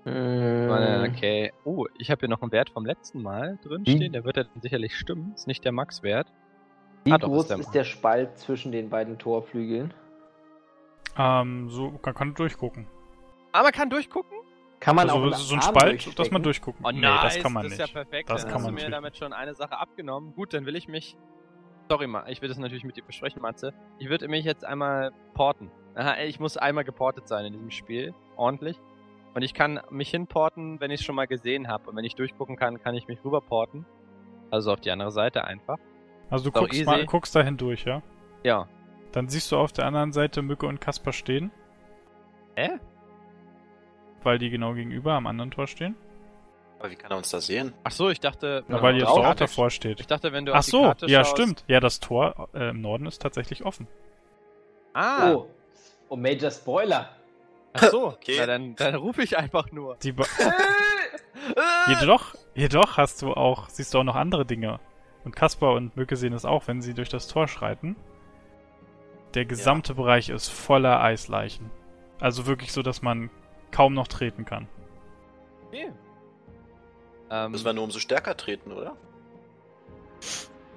Mm, 0.05 1.09
Okay. 1.09 1.51
Oh, 1.65 1.85
ich 1.97 2.11
habe 2.11 2.19
hier 2.21 2.29
noch 2.29 2.41
einen 2.41 2.51
Wert 2.51 2.69
vom 2.69 2.85
letzten 2.85 3.21
Mal 3.21 3.57
drin 3.63 3.85
Wie? 3.85 3.95
stehen. 3.95 4.13
Der 4.13 4.23
wird 4.23 4.37
ja 4.37 4.43
dann 4.43 4.61
sicherlich 4.61 4.95
stimmen. 4.97 5.33
Ist 5.35 5.47
nicht 5.47 5.63
der 5.65 5.71
Max-Wert. 5.71 6.27
Wie 7.05 7.11
Ah, 7.11 7.17
doch, 7.17 7.27
groß 7.29 7.43
ist 7.43 7.49
der 7.49 7.59
ist 7.59 7.71
der 7.71 7.83
Spalt 7.85 8.37
zwischen 8.37 8.71
den 8.71 8.89
beiden 8.89 9.17
Torflügeln? 9.17 9.93
Ähm, 11.17 11.69
so, 11.69 11.97
man 12.03 12.13
kann 12.13 12.33
durchgucken. 12.33 12.87
Aber 13.51 13.63
man 13.63 13.71
kann 13.73 13.89
durchgucken? 13.89 14.37
Kann 14.79 14.95
man 14.95 15.09
also 15.09 15.25
auch 15.25 15.33
so 15.35 15.55
ein 15.55 15.61
Spalt, 15.61 16.17
dass 16.19 16.31
man 16.31 16.41
durchgucken. 16.43 16.85
Oh 16.85 16.91
nee, 16.91 17.01
nice, 17.01 17.35
das 17.35 17.43
kann 17.43 17.51
man 17.53 17.63
das 17.63 17.71
nicht. 17.73 17.81
ist 17.81 17.87
ja 17.93 17.93
perfekt. 18.03 18.29
Das 18.29 18.41
dann 18.43 18.51
kann 18.51 18.59
hast 18.59 18.65
man 18.67 18.75
du 18.75 18.81
mir 18.81 18.87
nicht. 18.87 18.95
damit 18.95 19.17
schon 19.17 19.33
eine 19.33 19.53
Sache 19.53 19.77
abgenommen. 19.77 20.33
Gut, 20.35 20.53
dann 20.53 20.65
will 20.65 20.75
ich 20.75 20.87
mich. 20.87 21.17
Sorry, 21.89 22.05
Ma, 22.05 22.23
ich 22.27 22.39
will 22.41 22.49
das 22.49 22.59
natürlich 22.59 22.83
mit 22.83 22.97
dir 22.97 23.03
besprechen, 23.03 23.41
Matze. 23.41 23.73
Ich 23.97 24.09
würde 24.09 24.27
mich 24.27 24.45
jetzt 24.45 24.63
einmal 24.63 25.11
porten. 25.33 25.71
Aha, 25.95 26.17
ich 26.21 26.39
muss 26.39 26.55
einmal 26.55 26.83
geportet 26.83 27.27
sein 27.27 27.45
in 27.45 27.53
diesem 27.53 27.71
Spiel. 27.71 28.13
Ordentlich. 28.35 28.79
Und 29.33 29.41
ich 29.41 29.55
kann 29.55 29.79
mich 29.89 30.11
hinporten, 30.11 30.79
wenn 30.79 30.91
ich 30.91 30.99
es 30.99 31.05
schon 31.05 31.15
mal 31.15 31.25
gesehen 31.25 31.67
habe. 31.67 31.89
Und 31.89 31.95
wenn 31.95 32.05
ich 32.05 32.13
durchgucken 32.13 32.57
kann, 32.57 32.79
kann 32.79 32.93
ich 32.93 33.07
mich 33.07 33.25
rüberporten. 33.25 33.87
Also 34.51 34.71
auf 34.71 34.81
die 34.81 34.91
andere 34.91 35.11
Seite 35.11 35.45
einfach. 35.45 35.77
Also 36.29 36.51
du 36.51 36.59
guckst, 36.59 36.85
mal, 36.85 37.05
guckst 37.07 37.35
da 37.35 37.41
hindurch, 37.41 37.85
ja? 37.85 38.03
Ja. 38.43 38.67
Dann 39.11 39.27
siehst 39.27 39.51
du 39.51 39.57
auf 39.57 39.71
der 39.71 39.87
anderen 39.87 40.13
Seite 40.13 40.43
Mücke 40.43 40.67
und 40.67 40.79
Kasper 40.79 41.11
stehen, 41.11 41.51
Hä? 42.55 42.77
weil 44.21 44.37
die 44.37 44.51
genau 44.51 44.75
gegenüber 44.75 45.13
am 45.13 45.25
anderen 45.25 45.49
Tor 45.49 45.65
stehen. 45.65 45.95
Aber 46.79 46.89
wie 46.91 46.95
kann 46.95 47.11
er 47.11 47.17
uns 47.17 47.29
da 47.29 47.41
sehen? 47.41 47.73
Ach 47.83 47.91
so, 47.91 48.09
ich 48.09 48.19
dachte. 48.21 48.63
Na, 48.67 48.75
wenn 48.77 48.83
weil 48.83 48.93
die 48.95 49.03
auch 49.03 49.21
Karte- 49.21 49.39
davor 49.43 49.69
steht. 49.69 49.99
Ich 49.99 50.07
dachte, 50.07 50.31
wenn 50.31 50.45
du 50.45 50.53
Ach 50.53 50.59
auf 50.59 50.65
die 50.65 50.71
so, 50.71 50.81
Karte 50.83 51.05
ja 51.07 51.19
schaust- 51.25 51.31
stimmt. 51.31 51.63
Ja, 51.67 51.79
das 51.81 51.99
Tor 51.99 52.47
äh, 52.53 52.69
im 52.69 52.81
Norden 52.81 53.05
ist 53.05 53.21
tatsächlich 53.21 53.65
offen. 53.65 53.87
Ah, 54.93 55.33
Oh. 55.33 55.47
oh, 56.09 56.15
Major 56.15 56.49
Spoiler. 56.51 57.09
ach 57.73 57.83
so. 57.89 58.07
Okay. 58.13 58.37
Na, 58.39 58.45
dann, 58.45 58.75
dann 58.75 58.95
rufe 58.95 59.21
ich 59.23 59.37
einfach 59.37 59.71
nur. 59.71 59.97
Die 59.97 60.13
ba 60.13 60.23
jedoch, 61.99 62.33
jedoch 62.55 62.97
hast 62.97 63.21
du 63.21 63.33
auch, 63.33 63.69
siehst 63.69 63.93
du 63.93 63.99
auch 63.99 64.03
noch 64.03 64.15
andere 64.15 64.45
Dinge. 64.45 64.79
Und 65.25 65.35
Kasper 65.35 65.73
und 65.73 65.95
Mücke 65.97 66.15
sehen 66.15 66.33
es 66.33 66.45
auch, 66.45 66.67
wenn 66.67 66.81
sie 66.81 66.93
durch 66.93 67.09
das 67.09 67.27
Tor 67.27 67.47
schreiten. 67.47 67.95
Der 69.33 69.45
gesamte 69.45 69.93
Bereich 69.95 70.29
ist 70.29 70.47
voller 70.49 71.01
Eisleichen. 71.03 71.69
Also 72.19 72.47
wirklich 72.47 72.71
so, 72.71 72.81
dass 72.81 73.01
man 73.01 73.29
kaum 73.71 73.93
noch 73.93 74.07
treten 74.07 74.45
kann. 74.45 74.67
Okay. 75.67 75.91
Ähm, 77.31 77.51
Müssen 77.51 77.65
wir 77.65 77.73
nur 77.73 77.83
umso 77.83 77.99
stärker 77.99 78.35
treten, 78.35 78.71
oder? 78.71 78.95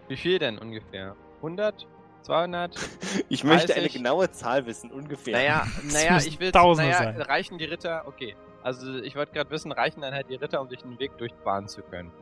wie 0.08 0.16
viel 0.16 0.38
denn 0.38 0.58
ungefähr? 0.58 1.16
100? 1.36 1.86
200? 2.22 2.76
Ich 3.28 3.44
möchte 3.44 3.68
30. 3.68 3.76
eine 3.82 3.88
genaue 3.88 4.30
Zahl 4.30 4.66
wissen, 4.66 4.90
ungefähr. 4.90 5.32
Naja, 5.36 5.66
naja, 5.92 6.18
ich 6.18 6.38
will. 6.38 6.52
Tausende 6.52 6.90
Naja, 6.90 7.12
sein. 7.14 7.22
reichen 7.22 7.58
die 7.58 7.64
Ritter? 7.64 8.04
Okay. 8.06 8.36
Also 8.62 8.98
ich 8.98 9.16
wollte 9.16 9.32
gerade 9.32 9.50
wissen, 9.50 9.72
reichen 9.72 10.00
dann 10.02 10.14
halt 10.14 10.28
die 10.28 10.36
Ritter, 10.36 10.60
um 10.60 10.68
sich 10.68 10.82
einen 10.84 10.98
Weg 10.98 11.16
durchbahnen 11.18 11.68
zu 11.68 11.82
können? 11.82 12.12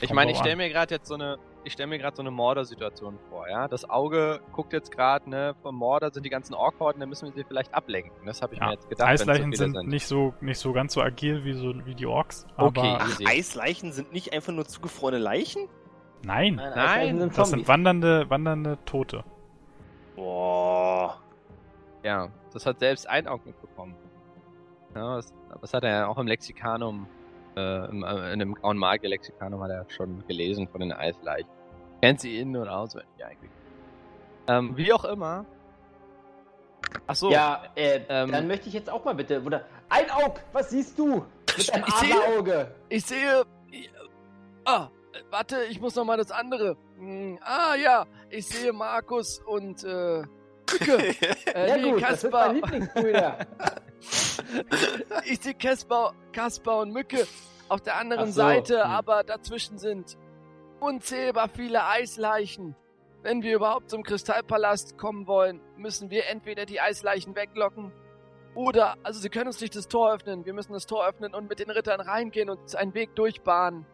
Ich 0.00 0.12
meine, 0.12 0.30
ich 0.30 0.38
stelle 0.38 0.56
mir 0.56 0.68
gerade 0.68 0.94
jetzt 0.94 1.08
so 1.08 1.14
eine, 1.14 1.38
ich 1.66 1.72
stelle 1.72 1.88
mir 1.88 1.98
gerade 1.98 2.16
so 2.16 2.22
eine 2.22 2.30
Mörder-Situation 2.30 3.18
vor, 3.28 3.48
ja. 3.48 3.66
Das 3.68 3.88
Auge 3.90 4.40
guckt 4.52 4.72
jetzt 4.72 4.90
gerade, 4.92 5.28
ne, 5.28 5.54
vom 5.62 5.78
Mörder 5.78 6.10
sind 6.12 6.24
die 6.24 6.30
ganzen 6.30 6.54
Ork-Horden, 6.54 7.00
dann 7.00 7.08
müssen 7.08 7.26
wir 7.26 7.32
sie 7.32 7.44
vielleicht 7.44 7.74
ablenken. 7.74 8.12
Das 8.24 8.40
habe 8.40 8.54
ich 8.54 8.60
Ja, 8.60 8.66
mir 8.66 8.72
jetzt 8.74 8.88
gedacht. 8.88 9.08
wenn's 9.08 9.20
so 9.20 9.24
Eisleichen 9.30 9.52
viele 9.52 9.56
sind, 9.72 9.88
nicht 9.88 10.06
so 10.06 10.34
nicht 10.40 10.58
so 10.58 10.72
ganz 10.72 10.92
so 10.94 11.02
agil 11.02 11.44
wie 11.44 11.54
so 11.54 11.74
wie 11.84 11.94
die 11.96 12.06
Orks. 12.06 12.46
Okay. 12.56 12.80
Aber 12.80 12.98
Ach. 13.02 13.20
Eisleichen 13.26 13.92
sind 13.92 14.12
nicht 14.12 14.32
einfach 14.32 14.52
nur 14.52 14.64
zugefrorene 14.64 15.18
Leichen? 15.18 15.68
nein, 16.22 16.54
Nein, 16.54 16.70
Nein, 16.70 16.78
Eisleichen 16.78 17.18
sind 17.20 17.38
das 17.38 17.50
sind 17.50 17.68
wandernde, 17.68 18.30
wandernde 18.30 18.78
Tote. 18.84 19.24
Boah. 20.14 21.20
Ja, 22.02 22.28
das 22.52 22.64
hat 22.66 22.78
selbst 22.78 23.08
ein 23.08 23.26
Auge 23.26 23.42
mitbekommen. 23.46 23.94
Ja, 24.94 25.16
das, 25.16 25.34
das 25.60 25.74
hat 25.74 25.82
er 25.84 25.90
ja 25.90 26.06
auch 26.06 26.16
im 26.18 26.26
Lexikanum, 26.26 27.06
äh, 27.56 27.88
im, 27.88 28.02
äh, 28.04 28.32
in 28.32 28.38
dem 28.38 28.54
grauen 28.54 28.78
Magier-Lexikanum 28.78 29.62
hat 29.62 29.70
er 29.70 29.84
schon 29.90 30.24
gelesen 30.26 30.68
von 30.68 30.80
den 30.80 30.92
Eisleichen. 30.92 31.50
Kennt 32.02 32.20
sie 32.20 32.38
innen 32.38 32.56
und 32.56 32.68
auswendig 32.68 33.24
eigentlich. 33.24 33.50
Ähm, 34.48 34.76
wie 34.76 34.92
auch 34.92 35.04
immer. 35.04 35.44
Ach 37.06 37.16
so. 37.16 37.30
Ja, 37.30 37.64
äh, 37.74 38.00
Ähm. 38.08 38.30
dann 38.32 38.46
möchte 38.46 38.68
ich 38.68 38.74
jetzt 38.74 38.90
auch 38.90 39.04
mal 39.04 39.14
bitte, 39.14 39.42
oder 39.42 39.64
ein 39.88 40.10
Aug, 40.10 40.34
was 40.52 40.70
siehst 40.70 40.98
du? 40.98 41.24
Mit 41.56 41.72
einem 41.74 41.84
Ich 41.88 41.94
sehe- 41.94 42.14
Adlerauge. 42.14 42.74
Ich 42.88 43.04
sehe. 43.04 43.44
ich- 43.70 43.90
Ah, 44.64 44.88
äh, 45.12 45.18
warte, 45.30 45.64
ich 45.70 45.80
muss 45.80 45.94
noch 45.94 46.04
mal 46.04 46.16
das 46.16 46.30
andere. 46.30 46.76
Hm, 46.98 47.38
ah 47.42 47.74
ja, 47.76 48.04
ich 48.30 48.46
sehe 48.46 48.72
Markus 48.72 49.40
und 49.40 49.82
äh, 49.84 50.22
Mücke. 50.72 51.14
Äh, 51.54 51.68
Ja 51.68 51.76
nee, 51.76 51.90
gut, 51.92 52.02
das 52.02 52.22
Kaspar. 52.22 52.52
Lieblingsbrüder. 52.52 53.38
Ich 55.24 55.40
sehe 55.40 55.54
Kaspar, 55.54 56.14
Kaspar 56.32 56.80
und 56.80 56.92
Mücke 56.92 57.26
auf 57.68 57.80
der 57.80 57.96
anderen 57.96 58.26
so, 58.32 58.40
Seite, 58.42 58.84
hm. 58.84 58.90
aber 58.90 59.24
dazwischen 59.24 59.78
sind 59.78 60.16
unzählbar 60.80 61.48
viele 61.48 61.86
Eisleichen. 61.86 62.76
Wenn 63.22 63.42
wir 63.42 63.56
überhaupt 63.56 63.90
zum 63.90 64.02
Kristallpalast 64.02 64.98
kommen 64.98 65.26
wollen, 65.26 65.60
müssen 65.76 66.10
wir 66.10 66.26
entweder 66.26 66.64
die 66.64 66.80
Eisleichen 66.80 67.34
weglocken 67.34 67.92
oder, 68.56 68.96
also 69.02 69.20
sie 69.20 69.28
können 69.28 69.48
uns 69.48 69.60
nicht 69.60 69.76
das 69.76 69.86
Tor 69.86 70.14
öffnen. 70.14 70.46
Wir 70.46 70.54
müssen 70.54 70.72
das 70.72 70.86
Tor 70.86 71.06
öffnen 71.06 71.34
und 71.34 71.46
mit 71.48 71.58
den 71.58 71.70
Rittern 71.70 72.00
reingehen 72.00 72.48
und 72.48 72.74
einen 72.74 72.94
Weg 72.94 73.14
durchbahnen. 73.14 73.84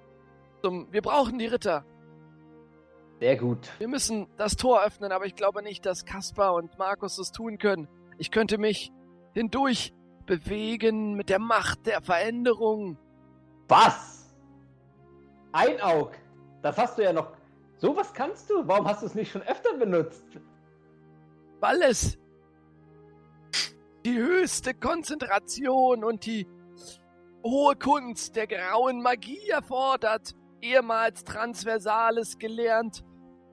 Zum, 0.62 0.86
wir 0.92 1.02
brauchen 1.02 1.38
die 1.38 1.46
Ritter. 1.46 1.84
Sehr 3.18 3.36
gut. 3.36 3.70
Wir 3.78 3.88
müssen 3.88 4.28
das 4.36 4.56
Tor 4.56 4.84
öffnen, 4.84 5.10
aber 5.10 5.26
ich 5.26 5.34
glaube 5.34 5.62
nicht, 5.62 5.84
dass 5.84 6.04
Kaspar 6.04 6.54
und 6.54 6.78
Markus 6.78 7.16
das 7.16 7.32
tun 7.32 7.58
können. 7.58 7.88
Ich 8.18 8.30
könnte 8.30 8.56
mich 8.56 8.92
hindurch 9.34 9.92
bewegen 10.26 11.14
mit 11.14 11.28
der 11.28 11.40
Macht 11.40 11.86
der 11.86 12.00
Veränderung. 12.00 12.98
Was? 13.66 14.32
Ein 15.50 15.80
Aug. 15.80 16.12
Das 16.62 16.78
hast 16.78 16.98
du 16.98 17.02
ja 17.02 17.12
noch. 17.12 17.32
Sowas 17.76 18.12
kannst 18.14 18.48
du? 18.48 18.66
Warum 18.66 18.86
hast 18.86 19.02
du 19.02 19.06
es 19.06 19.14
nicht 19.14 19.32
schon 19.32 19.42
öfter 19.42 19.74
benutzt? 19.74 20.24
weil 21.62 21.80
es 21.82 22.18
die 24.04 24.18
höchste 24.18 24.74
Konzentration 24.74 26.02
und 26.02 26.26
die 26.26 26.48
hohe 27.44 27.76
Kunst 27.76 28.34
der 28.34 28.48
grauen 28.48 29.00
Magie 29.00 29.48
erfordert, 29.48 30.32
ehemals 30.60 31.22
Transversales 31.22 32.38
gelernt 32.38 33.04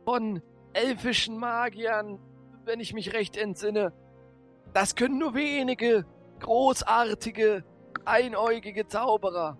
von 0.05 0.41
elfischen 0.73 1.37
Magiern, 1.37 2.19
wenn 2.65 2.79
ich 2.79 2.93
mich 2.93 3.13
recht 3.13 3.37
entsinne. 3.37 3.93
Das 4.73 4.95
können 4.95 5.19
nur 5.19 5.35
wenige 5.35 6.03
großartige, 6.39 7.63
einäugige 8.05 8.87
Zauberer. 8.87 9.59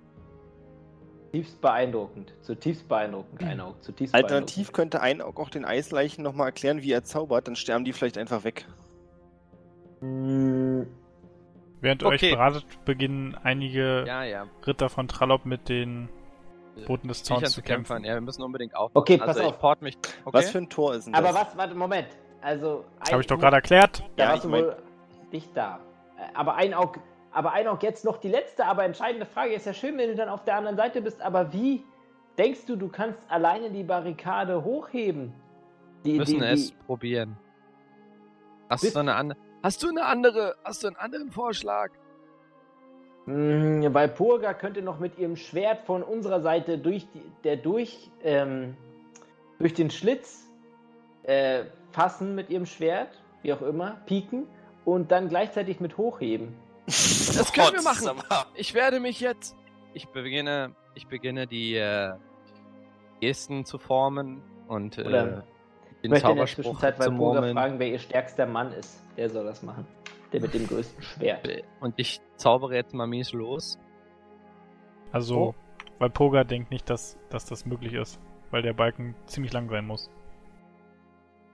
Zutiefst 1.31 1.61
beeindruckend. 1.61 2.33
Zutiefst 2.41 2.87
beeindruckend. 2.87 3.43
Ein 3.43 3.59
Aug. 3.61 3.75
Zutiefst 3.83 4.15
Alternativ 4.15 4.71
könnte 4.71 4.99
ein 5.01 5.21
Aug 5.21 5.39
auch 5.39 5.49
den 5.51 5.63
Eisleichen 5.63 6.23
nochmal 6.23 6.47
erklären, 6.47 6.81
wie 6.81 6.91
er 6.91 7.03
zaubert, 7.03 7.47
dann 7.47 7.55
sterben 7.55 7.85
die 7.85 7.93
vielleicht 7.93 8.17
einfach 8.17 8.43
weg. 8.43 8.65
beeindruckend. 9.99 10.87
Hm, 10.87 10.87
Während 11.81 12.03
Okay. 12.03 12.13
euch 12.15 12.31
beratet, 12.31 12.65
beginnen 12.83 13.35
einige 13.43 14.03
Ja, 14.05 14.23
ja. 14.23 14.47
Ritter 14.67 14.89
von 14.89 15.07
Trallop 15.07 15.45
mit 15.45 15.69
den 15.69 16.09
Boten 16.87 17.07
des 17.07 17.23
Zauns 17.23 17.51
zu 17.51 17.61
kämpfen. 17.61 17.95
kämpfen. 17.97 18.05
Ja, 18.05 18.15
wir 18.15 18.21
müssen 18.21 18.41
unbedingt 18.41 18.75
auf. 18.75 18.91
Okay, 18.95 19.17
pass 19.17 19.37
also 19.37 19.43
auf. 19.49 19.59
Port 19.59 19.81
mich. 19.81 19.97
Okay. 20.25 20.37
Was 20.37 20.49
für 20.49 20.57
ein 20.57 20.69
Tor 20.69 20.95
ist 20.95 21.05
denn 21.05 21.13
das? 21.13 21.23
Aber 21.23 21.33
was, 21.39 21.55
warte, 21.55 21.75
Moment. 21.75 22.07
Also. 22.41 22.85
Das 22.99 23.11
habe 23.11 23.21
ich 23.21 23.27
doch 23.27 23.37
gerade 23.39 23.57
erklärt. 23.57 24.03
Da 24.17 24.23
Ja, 24.23 24.29
warst 24.31 24.37
ich 24.37 24.43
du 24.43 24.49
mein- 24.49 24.63
wohl 24.65 24.75
nicht 25.31 25.55
da. 25.55 25.79
Äh, 26.17 26.21
Aber 26.33 26.55
ein 26.55 26.73
Aug, 26.73 26.99
aber 27.31 27.53
ein 27.53 27.67
Aug 27.67 27.83
jetzt 27.83 28.05
noch 28.05 28.17
die 28.17 28.29
letzte, 28.29 28.65
aber 28.65 28.83
entscheidende 28.83 29.25
Frage. 29.25 29.53
Ist 29.53 29.65
ja 29.65 29.73
schön, 29.73 29.97
wenn 29.97 30.09
du 30.09 30.15
dann 30.15 30.29
auf 30.29 30.43
der 30.43 30.55
anderen 30.55 30.77
Seite 30.77 31.01
bist, 31.01 31.21
aber 31.21 31.53
wie 31.53 31.83
denkst 32.37 32.65
du, 32.65 32.75
du 32.75 32.87
kannst 32.87 33.19
alleine 33.29 33.69
die 33.69 33.83
Barrikade 33.83 34.63
hochheben? 34.63 35.33
Die, 36.05 36.13
Wir 36.13 36.19
müssen 36.19 36.39
die, 36.39 36.45
es 36.45 36.67
die, 36.67 36.75
probieren. 36.85 37.37
Hast 38.69 38.95
du 38.95 38.99
eine 38.99 39.15
andere. 39.15 39.39
Hast 39.61 39.83
du 39.83 39.89
eine 39.89 40.05
andere, 40.05 40.55
hast 40.63 40.83
du 40.83 40.87
einen 40.87 40.95
anderen 40.95 41.31
Vorschlag? 41.31 41.91
Mh, 43.25 43.93
weil 43.93 44.07
Purga 44.07 44.53
könnte 44.53 44.81
noch 44.81 44.99
mit 44.99 45.17
ihrem 45.17 45.35
Schwert 45.35 45.81
von 45.85 46.01
unserer 46.01 46.41
Seite 46.41 46.77
durch 46.77 47.07
die, 47.11 47.21
der 47.43 47.57
durch, 47.57 48.09
ähm, 48.23 48.77
durch 49.59 49.73
den 49.73 49.89
Schlitz 49.91 50.47
äh, 51.23 51.65
fassen 51.91 52.35
mit 52.35 52.49
ihrem 52.49 52.65
Schwert, 52.65 53.21
wie 53.41 53.51
auch 53.51 53.61
immer, 53.61 53.97
pieken 54.05 54.47
und 54.85 55.11
dann 55.11 55.27
gleichzeitig 55.27 55.79
mit 55.79 55.97
hochheben. 55.97 56.55
Das 56.89 57.53
können 57.53 57.73
wir 57.75 57.81
machen. 57.83 58.21
Ich 58.55 58.73
werde 58.73 58.99
mich 58.99 59.19
jetzt. 59.19 59.55
Ich 59.93 60.07
beginne, 60.09 60.75
ich 60.95 61.07
beginne 61.07 61.47
die 61.47 61.75
äh, 61.75 62.13
Gesten 63.21 63.65
zu 63.65 63.77
formen 63.77 64.41
und 64.67 64.97
äh, 64.97 65.01
Oder 65.03 65.43
Ich 65.95 66.01
den 66.01 66.11
möchte 66.11 66.29
in 66.29 66.35
der 66.37 66.45
Zauberspruch 66.45 66.63
Zwischenzeit 66.63 66.95
zu 67.01 67.09
bei 67.09 67.15
murmeln. 67.15 67.55
fragen, 67.55 67.79
wer 67.79 67.87
ihr 67.87 67.99
stärkster 67.99 68.45
Mann 68.45 68.71
ist. 68.73 69.03
Der 69.17 69.29
soll 69.29 69.45
das 69.45 69.63
machen. 69.63 69.85
Der 70.31 70.41
mit 70.41 70.53
dem 70.53 70.67
größten 70.67 71.01
Schwert. 71.03 71.47
Und 71.79 71.95
ich 71.97 72.21
zaubere 72.37 72.75
jetzt 72.75 72.93
mal 72.93 73.07
mies 73.07 73.33
los. 73.33 73.77
Also, 75.11 75.37
Oh. 75.39 75.55
weil 75.97 76.09
Poga 76.11 76.43
denkt 76.43 76.69
nicht, 76.71 76.89
dass, 76.89 77.17
dass 77.29 77.45
das 77.45 77.65
möglich 77.65 77.93
ist. 77.93 78.19
Weil 78.51 78.61
der 78.61 78.73
Balken 78.73 79.15
ziemlich 79.25 79.53
lang 79.53 79.69
sein 79.69 79.85
muss. 79.87 80.09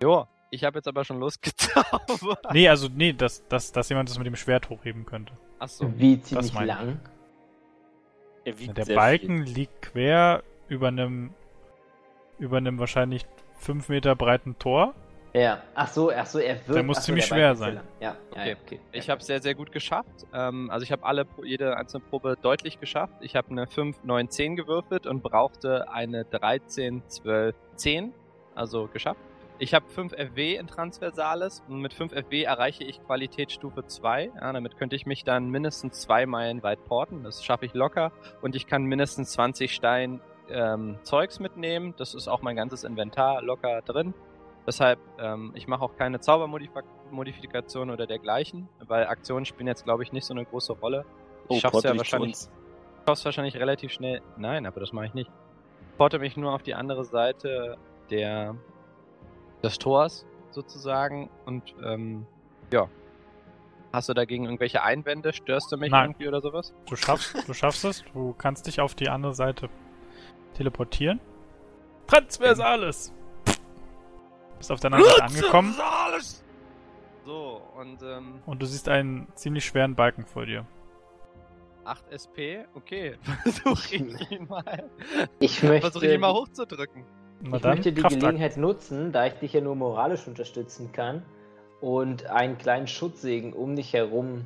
Jo, 0.02 0.28
ich 0.56 0.64
habe 0.64 0.80
jetzt 0.80 0.88
aber 0.88 1.04
schon 1.04 1.20
losgezaubert. 1.20 2.54
Nee, 2.54 2.68
also, 2.70 2.88
nee, 2.94 3.14
dass, 3.14 3.48
dass, 3.48 3.72
dass 3.72 3.90
jemand 3.90 4.10
das 4.10 4.18
mit 4.18 4.26
dem 4.26 4.36
Schwert 4.36 4.70
hochheben 4.70 5.06
könnte. 5.06 5.34
Achso. 5.60 5.92
Wie 5.96 6.20
ziemlich 6.22 6.54
lang? 6.54 7.00
Er 8.44 8.60
wiegt 8.60 8.78
Der 8.78 8.86
Balken 8.86 9.44
liegt 9.44 9.82
quer 9.82 10.44
über 10.68 10.88
einem, 10.88 11.34
über 12.40 12.58
einem 12.58 12.80
wahrscheinlich 12.80 13.26
5 13.60 13.90
Meter 13.90 14.16
breiten 14.16 14.58
Tor. 14.60 14.94
Ja, 15.34 15.64
ach 15.74 15.90
so, 15.90 16.12
ach 16.12 16.26
so, 16.26 16.40
er 16.40 16.66
wird. 16.66 16.78
Der 16.78 16.84
muss 16.84 16.98
so, 16.98 17.04
ziemlich 17.04 17.28
der 17.28 17.36
schwer 17.36 17.56
sein. 17.56 17.82
Ja, 18.00 18.16
Okay. 18.32 18.40
ja, 18.40 18.46
ja, 18.46 18.56
okay. 18.64 18.80
Ich 18.94 19.10
habe 19.10 19.22
sehr, 19.22 19.42
sehr 19.42 19.54
gut 19.54 19.72
geschafft. 19.74 20.26
Ähm, 20.34 20.70
also 20.70 20.84
ich 20.84 20.94
habe 20.94 21.04
alle 21.04 21.26
jede 21.44 21.76
einzelne 21.76 22.06
Probe 22.10 22.38
deutlich 22.42 22.80
geschafft. 22.80 23.16
Ich 23.20 23.36
habe 23.36 23.50
eine 23.50 23.68
5, 23.68 24.04
9, 24.04 24.30
10 24.30 24.56
gewürfelt 24.56 25.06
und 25.06 25.24
brauchte 25.24 25.92
eine 25.92 26.24
13, 26.24 27.04
12, 27.08 27.56
10. 27.76 28.14
Also 28.54 28.88
geschafft. 28.88 29.20
Ich 29.58 29.74
habe 29.74 29.88
5 29.88 30.12
FW 30.12 30.56
in 30.58 30.68
Transversales 30.68 31.64
und 31.70 31.80
mit 31.80 31.94
5 31.94 32.12
FW 32.12 32.44
erreiche 32.44 32.84
ich 32.84 33.02
Qualitätsstufe 33.06 33.86
2. 33.86 34.32
Ja, 34.36 34.52
damit 34.52 34.78
könnte 34.78 34.98
ich 34.98 35.06
mich 35.06 35.24
dann 35.24 35.50
mindestens 35.50 36.02
zwei 36.02 36.26
Meilen 36.26 36.62
weit 36.62 36.84
porten. 36.84 37.24
Das 37.24 37.44
schaffe 37.44 37.66
ich 37.66 37.74
locker. 37.74 38.12
Und 38.42 38.56
ich 38.56 38.68
kann 38.68 38.84
mindestens 38.84 39.32
20 39.32 39.74
Stein 39.74 40.20
ähm, 40.50 40.98
Zeugs 41.04 41.40
mitnehmen. 41.40 41.94
Das 41.98 42.14
ist 42.14 42.28
auch 42.28 42.42
mein 42.42 42.58
ganzes 42.58 42.84
Inventar 42.84 43.42
locker 43.42 43.82
drin. 43.82 44.14
Deshalb, 44.68 45.00
ähm, 45.20 45.52
ich 45.56 45.68
mache 45.68 45.84
auch 45.84 45.96
keine 45.96 46.20
Zaubermodifikation 46.20 47.92
oder 47.92 48.08
dergleichen, 48.08 48.68
weil 48.80 49.08
Aktionen 49.08 49.46
spielen 49.46 49.68
jetzt, 49.68 49.86
glaube 49.86 50.04
ich, 50.04 50.12
nicht 50.12 50.26
so 50.26 50.34
eine 50.34 50.44
große 50.44 50.74
Rolle. 50.74 51.06
Ich 51.48 51.62
schaff's 51.62 51.72
porte 51.72 51.90
ja 51.90 51.98
wahrscheinlich, 51.98 52.36
schaff's 53.08 53.24
wahrscheinlich 53.24 53.56
relativ 53.56 53.92
schnell. 53.92 54.22
Nein, 54.38 54.66
aber 54.66 54.82
das 54.82 54.92
mache 54.92 55.06
ich 55.06 55.14
nicht. 55.14 55.32
Ich 55.92 55.98
porte 55.98 56.20
mich 56.20 56.36
nur 56.36 56.54
auf 56.54 56.64
die 56.64 56.74
andere 56.74 57.06
Seite 57.06 57.78
der 58.10 58.56
des 59.66 59.80
Tors 59.80 60.26
sozusagen 60.52 61.30
und 61.46 61.76
ähm, 61.84 62.26
ja. 62.72 62.88
Hast 63.92 64.10
du 64.10 64.14
dagegen 64.14 64.46
irgendwelche 64.46 64.84
Einwände? 64.84 65.34
Störst 65.34 65.72
du 65.72 65.78
mich 65.78 65.92
Nein. 65.92 66.12
irgendwie 66.12 66.28
oder 66.28 66.42
sowas? 66.42 66.74
Du 66.90 66.96
schaffst, 66.96 67.48
du 67.48 67.54
schaffst 67.54 67.86
es. 67.86 68.04
Du 68.14 68.34
kannst 68.38 68.68
dich 68.68 68.82
auf 68.82 68.94
die 68.94 69.10
andere 69.10 69.34
Seite 69.34 69.70
teleportieren. 70.54 71.20
Transversales! 72.08 73.14
Bist 74.58 74.72
auf 74.72 74.80
der 74.80 74.94
anderen 74.94 75.12
Seite 75.12 75.24
angekommen 75.24 75.76
So, 77.26 77.62
und 77.78 78.02
ähm, 78.04 78.42
und 78.46 78.62
du 78.62 78.66
siehst 78.66 78.88
einen 78.90 79.28
ziemlich 79.36 79.66
schweren 79.66 79.96
Balken 79.96 80.26
vor 80.26 80.46
dir. 80.46 80.66
8 81.86 82.12
SP, 82.12 82.66
okay. 82.74 83.16
Versuch 83.44 83.92
ich 83.92 84.32
ihn 84.32 84.48
mal. 84.50 84.90
Ich 85.40 85.62
möchte, 85.64 85.82
Versuch 85.82 86.04
ich 86.04 86.14
ihn 86.14 86.20
mal 86.20 86.34
hochzudrücken. 86.34 87.06
Na 87.46 87.58
ich 87.58 87.62
dann, 87.62 87.72
möchte 87.76 87.94
die 87.94 88.02
Kraftakt. 88.02 88.22
Gelegenheit 88.22 88.58
nutzen, 88.58 89.12
da 89.12 89.28
ich 89.28 89.34
dich 89.34 89.54
ja 89.54 89.62
nur 89.62 89.76
moralisch 89.76 90.28
unterstützen 90.28 90.92
kann, 90.92 91.24
und 91.82 92.26
einen 92.28 92.58
kleinen 92.58 92.88
Schutzsegen 92.88 93.54
um 93.54 93.76
dich 93.76 93.94
herum 93.94 94.46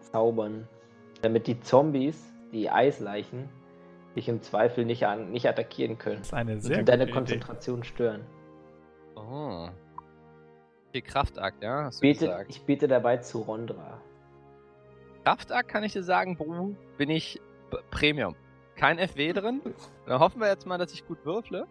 zaubern, 0.00 0.66
damit 1.22 1.46
die 1.46 1.60
Zombies, 1.60 2.32
die 2.52 2.70
Eisleichen, 2.70 3.48
dich 4.16 4.28
im 4.28 4.42
Zweifel 4.42 4.84
nicht, 4.84 5.06
an, 5.06 5.30
nicht 5.30 5.46
attackieren 5.48 5.98
können 5.98 6.18
Das 6.18 6.28
ist 6.28 6.34
eine 6.34 6.54
und 6.54 6.60
sehr 6.62 6.78
gute 6.78 6.84
deine 6.86 7.04
Idee. 7.04 7.12
Konzentration 7.12 7.84
stören. 7.84 8.22
Oh. 9.14 9.68
Okay, 10.88 11.02
Kraftakt, 11.02 11.62
ja, 11.62 11.84
hast 11.84 11.98
du 11.98 12.00
Bete, 12.00 12.26
gesagt. 12.26 12.50
ich 12.50 12.62
bete 12.62 12.88
dabei 12.88 13.18
zu 13.18 13.42
Rondra. 13.42 14.00
Kraftakt 15.24 15.68
kann 15.68 15.84
ich 15.84 15.92
dir 15.92 16.02
sagen, 16.02 16.36
Bru, 16.36 16.74
bin 16.96 17.10
ich 17.10 17.40
B 17.70 17.76
Premium. 17.90 18.34
Kein 18.74 18.98
FW 18.98 19.32
drin. 19.32 19.60
Dann 20.06 20.18
hoffen 20.18 20.40
wir 20.40 20.48
jetzt 20.48 20.66
mal, 20.66 20.78
dass 20.78 20.92
ich 20.92 21.06
gut 21.06 21.24
würfle. 21.24 21.66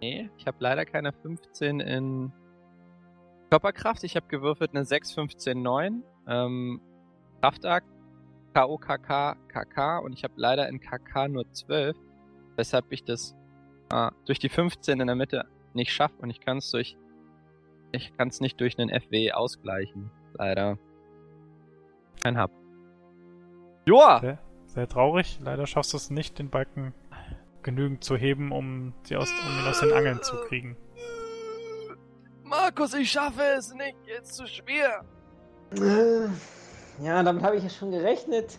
Nee, 0.00 0.30
ich 0.38 0.46
habe 0.46 0.56
leider 0.60 0.84
keine 0.84 1.12
15 1.12 1.80
in 1.80 2.32
Körperkraft. 3.50 4.02
Ich 4.04 4.16
habe 4.16 4.26
gewürfelt 4.28 4.70
eine 4.70 4.84
6, 4.84 5.12
15, 5.12 5.60
9. 5.60 6.02
Ähm, 6.26 6.80
Kraftakt, 7.42 7.86
KOKK, 8.54 9.36
KK 9.48 9.98
und 9.98 10.12
ich 10.12 10.24
habe 10.24 10.34
leider 10.36 10.68
in 10.68 10.80
KK 10.80 11.28
nur 11.28 11.50
12. 11.52 11.96
Weshalb 12.56 12.86
ich 12.90 13.04
das 13.04 13.36
ah, 13.90 14.12
durch 14.26 14.38
die 14.38 14.48
15 14.48 15.00
in 15.00 15.06
der 15.06 15.16
Mitte 15.16 15.44
nicht 15.74 15.92
schaffe 15.92 16.16
und 16.20 16.30
ich 16.30 16.40
kann 16.40 16.58
es 16.58 16.70
durch 16.70 16.96
ich 17.92 18.16
kann 18.16 18.28
es 18.28 18.40
nicht 18.40 18.60
durch 18.60 18.78
einen 18.78 18.88
FW 18.88 19.32
ausgleichen. 19.32 20.10
Leider. 20.34 20.78
Kein 22.22 22.40
Hub. 22.40 22.50
Joa! 23.86 24.20
Sehr, 24.20 24.38
sehr 24.66 24.88
traurig. 24.88 25.40
Leider 25.42 25.66
schaffst 25.66 25.92
du 25.92 25.96
es 25.96 26.10
nicht, 26.10 26.38
den 26.38 26.50
Balken 26.50 26.94
genügend 27.62 28.02
zu 28.04 28.16
heben, 28.16 28.52
um, 28.52 28.94
sie 29.04 29.16
aus, 29.16 29.30
um 29.30 29.62
ihn 29.62 29.68
aus 29.68 29.80
den 29.80 29.92
Angeln 29.92 30.22
zu 30.22 30.36
kriegen. 30.48 30.76
Markus, 32.44 32.94
ich 32.94 33.10
schaffe 33.10 33.42
es 33.56 33.72
nicht. 33.74 33.96
Ist 34.20 34.34
zu 34.34 34.46
schwer. 34.46 35.04
Äh, 35.72 36.28
Ja, 37.02 37.22
damit 37.22 37.42
habe 37.42 37.56
ich 37.56 37.62
ja 37.62 37.70
schon 37.70 37.92
gerechnet. 37.92 38.58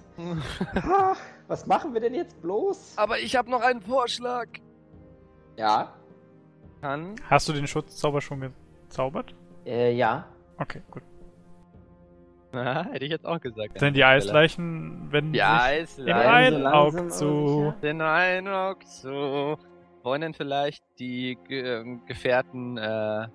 Was 1.47 1.67
machen 1.67 1.93
wir 1.93 2.01
denn 2.01 2.13
jetzt 2.15 2.41
bloß? 2.41 2.93
Aber 2.97 3.19
ich 3.19 3.35
habe 3.35 3.51
noch 3.51 3.61
einen 3.61 3.81
Vorschlag. 3.81 4.47
Ja. 5.57 5.93
Kann. 6.79 7.15
Hast 7.29 7.47
du 7.49 7.53
den 7.53 7.67
Schutzzauber 7.67 8.21
schon 8.21 8.53
gezaubert? 8.87 9.35
Äh, 9.65 9.93
ja. 9.93 10.25
Okay, 10.57 10.81
gut. 10.89 11.03
Na, 12.53 12.83
hätte 12.91 13.05
ich 13.05 13.11
jetzt 13.11 13.25
auch 13.25 13.39
gesagt. 13.39 13.79
Denn 13.81 13.93
die 13.93 14.03
Eisleichen 14.03 15.11
wenden 15.11 15.33
Die 15.33 15.39
sich 15.39 15.47
Eisleichen. 15.47 15.99
in 15.99 16.05
Bleiben 16.05 16.55
einen 16.55 16.61
so 16.61 16.67
Auge 16.69 17.07
zu. 17.07 17.73
Den 17.81 18.01
Eindruck 18.01 18.83
so. 18.83 19.57
Wollen 20.03 20.21
denn 20.21 20.33
vielleicht 20.33 20.83
die 20.99 21.37
Ge 21.47 21.79
ähm, 21.81 22.05
Gefährten, 22.07 22.77
äh, 22.77 23.27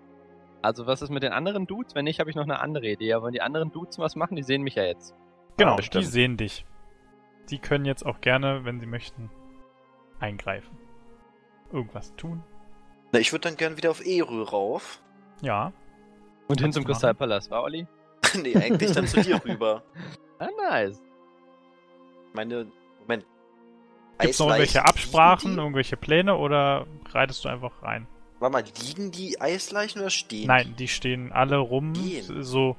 also 0.63 0.87
was 0.87 1.01
ist 1.01 1.11
mit 1.11 1.23
den 1.23 1.33
anderen 1.33 1.67
Dudes? 1.67 1.95
Wenn 1.95 2.05
nicht, 2.05 2.19
habe 2.19 2.29
ich 2.29 2.37
noch 2.37 2.43
eine 2.43 2.59
andere 2.61 2.87
Idee. 2.87 3.13
Aber 3.15 3.27
wenn 3.27 3.33
die 3.33 3.43
anderen 3.43 3.71
Dudes 3.73 3.99
was 3.99 4.17
machen, 4.17 4.37
die 4.37 4.43
sehen 4.43 4.63
mich 4.63 4.75
ja 4.75 4.85
jetzt. 4.85 5.15
Genau, 5.57 5.77
die 5.77 6.05
sehen 6.05 6.37
dich. 6.37 6.67
Die 7.51 7.59
können 7.59 7.85
jetzt 7.85 8.05
auch 8.05 8.21
gerne, 8.21 8.65
wenn 8.65 8.81
sie 8.81 8.87
möchten, 8.87 9.31
eingreifen. 10.19 10.77
Irgendwas 11.73 12.15
tun. 12.17 12.43
Na, 13.13 13.21
ich 13.21 13.33
würde 13.33 13.49
dann 13.49 13.57
gern 13.57 13.77
wieder 13.77 13.91
auf 13.91 14.05
Eru 14.05 14.43
rauf. 14.43 15.01
Ja. 15.41 15.73
Und 16.49 16.61
hin 16.61 16.73
zum. 16.73 16.85
Kristallpalast, 16.85 17.51
war 17.51 17.63
Olli? 17.63 17.87
nee, 18.43 18.57
eigentlich 18.57 18.93
dann 18.93 19.07
zu 19.07 19.21
dir 19.23 19.43
rüber. 19.45 19.83
Ah, 20.39 20.49
nice. 20.71 21.01
Meine, 22.35 22.67
Moment. 23.01 23.25
Gibt 24.19 24.35
es 24.35 24.39
noch 24.39 24.49
irgendwelche 24.49 24.85
Absprachen, 24.85 25.57
irgendwelche 25.57 25.97
Pläne 25.97 26.37
oder 26.37 26.87
reitest 27.09 27.43
du 27.47 27.49
einfach 27.49 27.83
rein? 27.83 28.07
Warte 28.39 28.53
mal, 28.53 28.65
liegen 28.87 29.13
die 29.13 29.41
Eisleichen 29.41 30.03
oder 30.03 30.11
stehen? 30.11 30.49
Nein, 30.49 30.75
die 30.79 30.89
stehen 30.89 31.33
alle 31.33 31.57
rum, 31.57 31.95
Gehen. 31.95 32.43
so 32.43 32.77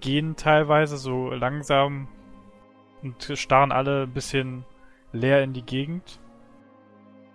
gehen 0.00 0.36
teilweise 0.36 0.98
so 0.98 1.30
langsam 1.30 2.08
und 3.02 3.32
starren 3.34 3.72
alle 3.72 4.02
ein 4.02 4.12
bisschen 4.12 4.66
leer 5.12 5.42
in 5.42 5.54
die 5.54 5.64
Gegend. 5.64 6.20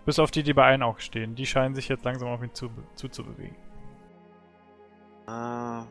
Bis 0.04 0.18
auf 0.18 0.30
die, 0.30 0.42
die 0.42 0.52
bei 0.52 0.64
einem 0.64 0.82
auch 0.82 0.98
stehen. 1.00 1.34
Die 1.34 1.46
scheinen 1.46 1.74
sich 1.74 1.88
jetzt 1.88 2.04
langsam 2.04 2.28
auf 2.28 2.42
ihn 2.42 2.54
zu, 2.54 2.70
zuzubewegen. 2.94 3.56
Ah. 5.26 5.86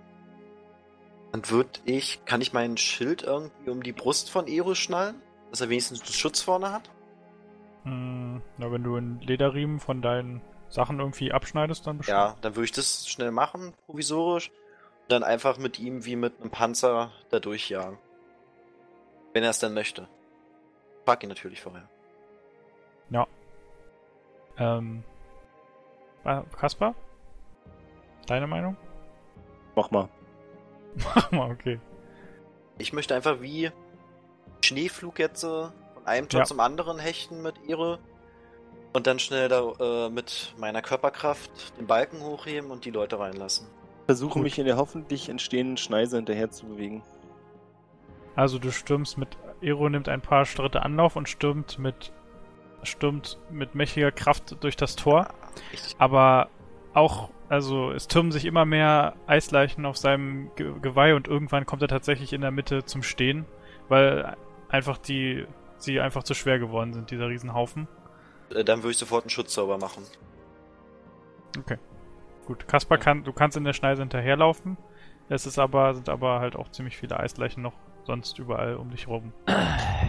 Dann 1.32 1.50
würde 1.50 1.80
ich. 1.86 2.24
Kann 2.26 2.42
ich 2.42 2.54
meinen 2.54 2.78
Schild 2.78 3.24
irgendwie 3.24 3.70
um 3.70 3.84
die 3.84 3.94
Brust 3.94 4.30
von 4.30 4.48
Eru 4.48 4.76
schnallen? 4.76 5.22
Dass 5.50 5.62
er 5.62 5.70
wenigstens 5.70 6.14
Schutz 6.14 6.42
vorne 6.42 6.72
hat? 6.72 6.90
Hm, 7.84 8.42
na, 8.58 8.72
wenn 8.72 8.84
du 8.84 8.96
einen 8.96 9.22
Lederriemen 9.22 9.80
von 9.80 10.02
deinen 10.02 10.42
Sachen 10.70 11.00
irgendwie 11.00 11.32
abschneidest, 11.32 11.88
dann 11.88 11.98
bestimmt. 11.98 12.18
Ja, 12.18 12.36
dann 12.42 12.56
würde 12.56 12.66
ich 12.66 12.72
das 12.72 13.08
schnell 13.08 13.32
machen, 13.32 13.74
provisorisch. 13.86 14.50
Und 14.50 15.12
dann 15.12 15.24
einfach 15.24 15.58
mit 15.58 15.80
ihm 15.80 16.06
wie 16.06 16.16
mit 16.16 16.40
einem 16.40 16.52
Panzer 16.52 17.12
da 17.30 17.40
durchjagen. 17.40 17.98
Wenn 19.34 19.44
er 19.44 19.50
es 19.50 19.60
dann 19.60 19.74
möchte. 19.74 20.08
Frag 21.06 21.24
ihn 21.24 21.30
natürlich 21.30 21.62
vorher. 21.62 21.90
Ähm, 24.62 25.04
äh, 26.24 26.42
Kaspar? 26.56 26.94
Deine 28.28 28.46
Meinung? 28.46 28.78
Mach 29.76 29.90
mal. 29.90 30.08
Mach 31.16 31.32
mal, 31.32 31.52
okay. 31.52 31.80
Ich 32.78 32.94
möchte 32.94 33.16
einfach 33.16 33.42
wie 33.42 33.72
Schneeflug 34.64 35.20
jetzt 35.20 35.44
äh, 35.44 35.48
von 35.48 36.06
einem 36.06 36.30
Tor 36.30 36.42
Ja. 36.42 36.46
zum 36.46 36.60
anderen 36.60 37.00
hechten 37.00 37.42
mit 37.42 37.56
Ehre. 37.68 38.00
Und 38.94 39.08
dann 39.08 39.20
schnell 39.20 39.48
da 39.48 39.72
äh, 39.80 40.10
mit 40.10 40.54
meiner 40.58 40.82
Körperkraft 40.82 41.78
den 41.80 41.88
Balken 41.88 42.22
hochheben 42.22 42.72
und 42.72 42.84
die 42.84 42.92
Leute 42.92 43.20
reinlassen. 43.20 43.68
Versuche 44.06 44.34
Gut. 44.34 44.44
mich 44.44 44.60
in 44.60 44.66
der 44.66 44.76
hoffentlich 44.78 45.30
entstehenden 45.30 45.78
Schneise 45.78 46.18
hinterher 46.18 46.50
zu 46.52 46.66
bewegen. 46.66 47.02
Also 48.36 48.60
du 48.60 48.72
stürmst 48.72 49.18
mit. 49.18 49.38
Ero 49.62 49.88
nimmt 49.88 50.10
ein 50.10 50.22
paar 50.22 50.46
Schritte 50.46 50.82
Anlauf 50.84 51.16
und 51.16 51.30
stürmt 51.30 51.78
mit. 51.80 52.12
stürmt 52.84 53.38
mit 53.50 53.76
mächtiger 53.76 54.12
Kraft 54.12 54.58
durch 54.64 54.76
das 54.76 54.96
Tor. 54.96 55.28
Aber 55.98 56.50
auch, 56.94 57.30
also 57.52 57.92
es 57.92 58.08
türmen 58.08 58.32
sich 58.32 58.46
immer 58.46 58.64
mehr 58.64 59.14
Eisleichen 59.28 59.86
auf 59.86 59.98
seinem 59.98 60.52
Ge 60.56 60.72
Geweih 60.82 61.16
und 61.16 61.28
irgendwann 61.28 61.66
kommt 61.66 61.82
er 61.82 61.90
tatsächlich 61.90 62.32
in 62.32 62.40
der 62.40 62.52
Mitte 62.52 62.86
zum 62.86 63.04
Stehen, 63.04 63.46
weil 63.90 64.38
einfach 64.70 64.98
die 64.98 65.46
sie 65.76 66.00
einfach 66.00 66.24
zu 66.24 66.34
schwer 66.34 66.60
geworden 66.60 66.94
sind, 66.94 67.12
dieser 67.12 67.28
Riesenhaufen. 67.28 67.90
Äh, 68.56 68.64
dann 68.64 68.80
würde 68.80 68.92
ich 68.92 68.98
sofort 68.98 69.26
einen 69.26 69.32
Schutzzauber 69.32 69.78
machen. 69.78 70.04
Gut, 72.46 72.70
Kaspar 72.70 72.98
kann, 72.98 73.26
du 73.26 73.34
kannst 73.34 73.58
in 73.58 73.66
der 73.66 73.74
Schneise 73.74 74.02
hinterherlaufen. 74.02 74.78
Es 75.28 75.46
ist 75.46 75.60
aber, 75.60 75.94
sind 75.94 76.08
aber 76.08 76.40
halt 76.40 76.56
auch 76.56 76.72
ziemlich 76.72 76.96
viele 76.96 77.20
Eisleichen 77.20 77.62
noch 77.62 77.74
sonst 78.06 78.40
überall 78.40 78.78
um 78.78 78.92
dich 78.92 79.10
rum. 79.10 79.34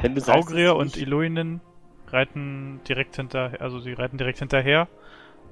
Wenn 0.00 0.14
dass 0.14 0.76
und 0.76 0.96
Iluinen 0.96 1.60
reiten 2.06 2.80
direkt 2.86 3.16
hinter, 3.16 3.54
also 3.58 3.80
sie 3.80 3.94
reiten 3.94 4.16
direkt 4.16 4.38
hinterher 4.38 4.86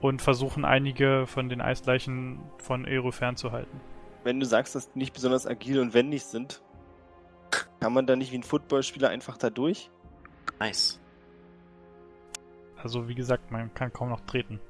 und 0.01 0.23
versuchen 0.23 0.65
einige 0.65 1.27
von 1.27 1.49
den 1.49 1.61
Eisleichen 1.61 2.41
von 2.59 2.85
Eru 2.87 3.11
fernzuhalten. 3.11 3.81
Wenn 4.25 4.41
du 4.41 4.47
sagst, 4.47 4.75
dass 4.75 4.93
die 4.93 4.99
nicht 4.99 5.13
besonders 5.15 5.47
agil 5.47 5.81
und 5.81 5.95
wendig 5.95 6.25
sind, 6.25 6.63
kann 7.81 7.93
man 7.93 8.07
da 8.07 8.17
nicht 8.17 8.33
wie 8.33 8.39
ein 8.39 8.43
Footballspieler 8.43 9.09
einfach 9.09 9.37
da 9.39 9.51
durch? 9.51 9.91
Nice. 10.59 11.01
Also 12.83 13.09
wie 13.09 13.15
gesagt, 13.15 13.51
man 13.51 13.73
kann 13.75 13.93
kaum 13.93 14.09
noch 14.09 14.21
treten. 14.23 14.61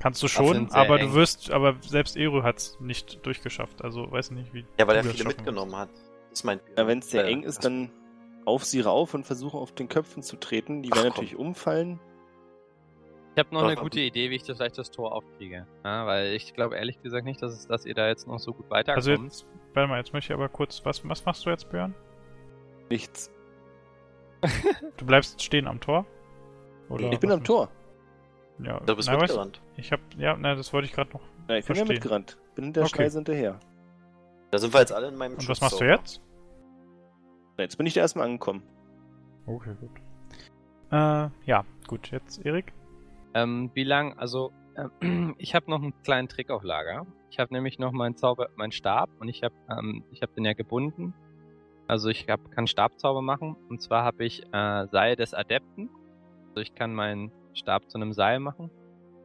Kannst 0.00 0.22
du 0.22 0.28
schon, 0.28 0.70
aber 0.72 1.00
eng. 1.00 1.08
du 1.08 1.14
wirst, 1.14 1.50
aber 1.50 1.76
selbst 1.80 2.16
Eru 2.16 2.42
hat's 2.42 2.76
nicht 2.80 3.24
durchgeschafft. 3.24 3.82
Also 3.82 4.10
weiß 4.10 4.32
nicht, 4.32 4.52
wie. 4.52 4.64
Ja, 4.78 4.86
weil 4.86 5.00
du 5.02 5.08
er 5.08 5.14
viele 5.14 5.28
mitgenommen 5.28 5.76
hat. 5.76 5.88
Das 6.30 6.44
meint 6.44 6.62
Ja, 6.76 6.86
wenn 6.86 6.98
es 6.98 7.10
sehr 7.10 7.24
Äh, 7.24 7.30
eng 7.30 7.42
ist, 7.42 7.64
dann 7.64 7.90
auf 8.44 8.64
sie 8.64 8.80
rauf 8.80 9.14
und 9.14 9.24
versuchen 9.24 9.58
auf 9.58 9.72
den 9.72 9.88
Köpfen 9.88 10.22
zu 10.22 10.36
treten. 10.36 10.82
Die 10.82 10.90
Ach, 10.92 10.96
werden 10.96 11.12
komm. 11.14 11.24
natürlich 11.24 11.36
umfallen. 11.36 12.00
Ich 13.34 13.38
habe 13.38 13.52
noch 13.52 13.64
eine 13.64 13.74
Doch, 13.74 13.82
gute 13.82 14.00
Idee, 14.00 14.30
wie 14.30 14.36
ich 14.36 14.44
das 14.44 14.58
vielleicht 14.58 14.78
das 14.78 14.92
Tor 14.92 15.12
aufkriege. 15.12 15.66
Ja, 15.84 16.06
weil 16.06 16.34
ich 16.34 16.54
glaube 16.54 16.76
ehrlich 16.76 17.02
gesagt 17.02 17.24
nicht, 17.24 17.42
dass, 17.42 17.52
es, 17.52 17.66
dass 17.66 17.84
ihr 17.84 17.94
da 17.94 18.06
jetzt 18.06 18.28
noch 18.28 18.38
so 18.38 18.52
gut 18.52 18.70
weiterkommt. 18.70 19.08
Also 19.08 19.22
jetzt, 19.24 19.46
warte 19.72 19.88
mal, 19.88 19.98
jetzt 19.98 20.12
möchte 20.12 20.32
ich 20.32 20.36
aber 20.36 20.48
kurz, 20.48 20.84
was, 20.84 21.06
was 21.08 21.24
machst 21.24 21.44
du 21.44 21.50
jetzt, 21.50 21.68
Björn? 21.68 21.94
Nichts. 22.90 23.30
Du 24.98 25.06
bleibst 25.06 25.42
stehen 25.42 25.66
am 25.66 25.80
Tor? 25.80 26.06
Oder 26.88 27.10
ich 27.10 27.18
bin 27.18 27.30
was 27.30 27.38
am 27.38 27.44
Tor. 27.44 27.68
Ja, 28.60 28.78
Du 28.80 28.94
bist 28.94 29.08
na, 29.08 29.14
weißt 29.14 29.22
mitgerannt. 29.22 29.60
Ich 29.76 29.90
hab, 29.90 30.00
ja, 30.16 30.36
na, 30.38 30.54
das 30.54 30.72
wollte 30.72 30.86
ich 30.86 30.92
gerade 30.92 31.10
noch. 31.12 31.22
Ja, 31.48 31.56
ich 31.56 31.66
bin 31.66 31.76
ja 31.76 31.84
mitgerannt. 31.84 32.38
Bin 32.54 32.72
der 32.72 32.84
Okay. 32.84 32.94
Schneise 32.94 33.18
hinterher. 33.18 33.58
Da 34.52 34.58
sind 34.58 34.72
wir 34.72 34.78
jetzt 34.80 34.92
alle 34.92 35.08
in 35.08 35.16
meinem 35.16 35.34
Und 35.34 35.48
was 35.48 35.60
machst 35.60 35.80
du 35.80 35.84
jetzt? 35.84 36.20
Na, 37.56 37.64
Jetzt 37.64 37.76
bin 37.76 37.86
ich 37.86 37.94
da 37.94 38.00
erstmal 38.02 38.26
angekommen. 38.26 38.62
Okay, 39.46 39.74
gut. 39.80 39.90
Äh, 40.92 41.28
ja, 41.46 41.64
gut, 41.88 42.12
jetzt 42.12 42.44
Erik. 42.46 42.72
Ähm, 43.34 43.70
wie 43.74 43.84
lang, 43.84 44.16
also 44.18 44.52
ähm, 44.76 45.34
ich 45.38 45.54
habe 45.54 45.70
noch 45.70 45.82
einen 45.82 45.94
kleinen 46.02 46.28
Trick 46.28 46.50
auf 46.50 46.62
Lager. 46.62 47.06
Ich 47.30 47.38
habe 47.38 47.52
nämlich 47.52 47.78
noch 47.78 47.92
meinen 47.92 48.16
Zauber, 48.16 48.48
meinen 48.56 48.72
Stab 48.72 49.10
und 49.18 49.28
ich 49.28 49.42
habe 49.42 49.54
ähm, 49.70 50.04
ich 50.12 50.22
habe 50.22 50.32
den 50.34 50.44
ja 50.44 50.52
gebunden. 50.52 51.14
Also 51.86 52.08
ich 52.08 52.28
hab, 52.28 52.50
kann 52.52 52.66
Stabzauber 52.66 53.20
machen 53.20 53.56
und 53.68 53.82
zwar 53.82 54.04
habe 54.04 54.24
ich 54.24 54.42
äh, 54.52 54.86
Seil 54.86 55.16
des 55.16 55.34
Adepten. 55.34 55.90
Also 56.48 56.60
ich 56.60 56.74
kann 56.74 56.94
meinen 56.94 57.30
Stab 57.52 57.90
zu 57.90 57.98
einem 57.98 58.12
Seil 58.12 58.40
machen. 58.40 58.70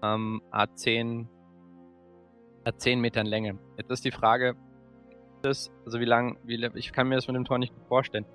Ähm, 0.02 0.42
A10 0.52 1.28
A10 2.66 2.98
Metern 2.98 3.26
Länge. 3.26 3.58
Jetzt 3.78 3.92
ist 3.92 4.06
die 4.06 4.12
Frage, 4.12 4.56
das, 5.42 5.72
also 5.86 6.00
wie 6.00 6.06
lang, 6.06 6.38
wie, 6.44 6.70
ich 6.76 6.92
kann 6.92 7.08
mir 7.08 7.16
das 7.16 7.28
mit 7.28 7.36
dem 7.36 7.46
Tor 7.46 7.58
nicht 7.60 7.74
gut 7.74 7.88
vorstellen. 7.88 8.26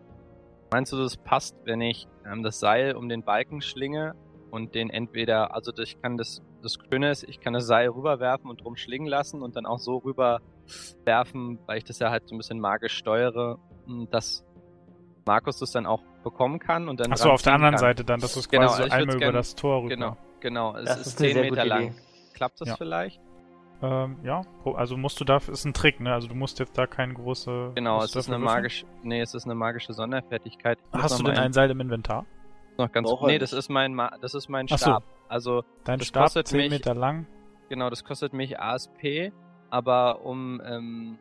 Meinst 0.72 0.92
du, 0.92 0.96
das 0.96 1.16
passt, 1.16 1.56
wenn 1.64 1.80
ich 1.80 2.08
ähm, 2.26 2.42
das 2.42 2.58
Seil 2.58 2.96
um 2.96 3.08
den 3.08 3.22
Balken 3.22 3.60
schlinge 3.60 4.14
und 4.54 4.74
den 4.74 4.88
entweder, 4.90 5.54
also 5.54 5.72
ich 5.76 6.00
kann 6.00 6.16
das, 6.16 6.42
das 6.62 6.78
Schöne 6.90 7.10
ist, 7.10 7.24
ich 7.24 7.40
kann 7.40 7.52
das 7.54 7.66
Seil 7.66 7.88
rüberwerfen 7.88 8.48
und 8.48 8.62
drum 8.62 8.76
schlingen 8.76 9.06
lassen 9.08 9.42
und 9.42 9.56
dann 9.56 9.66
auch 9.66 9.78
so 9.78 9.96
rüberwerfen, 9.98 11.58
weil 11.66 11.78
ich 11.78 11.84
das 11.84 11.98
ja 11.98 12.10
halt 12.10 12.28
so 12.28 12.34
ein 12.34 12.38
bisschen 12.38 12.60
magisch 12.60 12.96
steuere, 12.96 13.58
m, 13.86 14.08
dass 14.10 14.44
Markus 15.26 15.58
das 15.58 15.72
dann 15.72 15.86
auch 15.86 16.00
bekommen 16.22 16.58
kann 16.58 16.88
und 16.88 17.00
dann 17.00 17.12
Achso, 17.12 17.30
auf 17.30 17.42
der 17.42 17.54
anderen 17.54 17.72
kann. 17.74 17.80
Seite 17.80 18.04
dann, 18.04 18.20
dass 18.20 18.34
du 18.34 18.40
es 18.40 18.48
Genau, 18.48 18.62
quasi 18.68 18.82
also 18.82 18.82
so 18.82 18.86
ich 18.88 18.92
einmal 18.94 19.16
über 19.16 19.24
gern- 19.26 19.34
das 19.34 19.54
Tor 19.54 19.78
rüber. 19.82 19.88
Genau, 19.88 20.16
genau. 20.40 20.76
Es 20.76 20.84
Das 20.84 20.96
ist, 21.00 21.06
ist 21.08 21.18
eine 21.20 21.28
10 21.28 21.34
sehr 21.34 21.42
Meter 21.50 21.64
lang. 21.64 21.82
Idee. 21.88 21.94
Klappt 22.34 22.60
das 22.60 22.68
Ja. 22.68 22.76
vielleicht? 22.76 23.20
Ähm, 23.82 24.16
ja, 24.22 24.42
also 24.76 24.96
musst 24.96 25.20
du 25.20 25.24
da, 25.24 25.36
ist 25.36 25.64
ein 25.64 25.74
Trick, 25.74 26.00
ne? 26.00 26.12
Also 26.14 26.28
du 26.28 26.34
musst 26.34 26.58
jetzt 26.58 26.78
da 26.78 26.86
keine 26.86 27.12
große. 27.14 27.72
Genau, 27.74 28.02
es 28.02 28.14
ist 28.16 28.28
eine 28.28 28.38
magische, 28.38 28.86
nee, 29.02 29.20
es 29.20 29.34
ist 29.34 29.44
eine 29.44 29.54
magische 29.54 29.92
Sonderfertigkeit. 29.92 30.78
Hast 30.92 31.18
du 31.18 31.24
denn 31.24 31.36
ein 31.36 31.52
Seil 31.52 31.70
im 31.70 31.80
Inventar? 31.80 32.24
Noch 32.78 32.90
ganz 32.92 33.08
Braucht 33.08 33.22
er 33.24 33.28
Nee, 33.28 33.38
das 33.38 33.52
ist 33.52 33.68
mein 33.68 33.94
Ma 33.94 34.16
das 34.20 34.34
ist 34.34 34.48
mein 34.48 34.66
Ach 34.70 34.78
so. 34.78 34.84
Stab. 34.90 35.04
Also 35.28 35.62
Dein 35.84 35.98
Das 35.98 36.08
Stab 36.08 36.22
kostet 36.24 36.48
10 36.48 36.58
mich- 36.58 36.70
Meter 36.70 36.94
lang. 36.94 37.26
Genau, 37.68 37.88
das 37.90 38.04
kostet 38.04 38.32
mich 38.34 38.58
ASP, 38.60 39.32
aber 39.70 40.24
um, 40.24 40.60
ähm, 40.64 41.18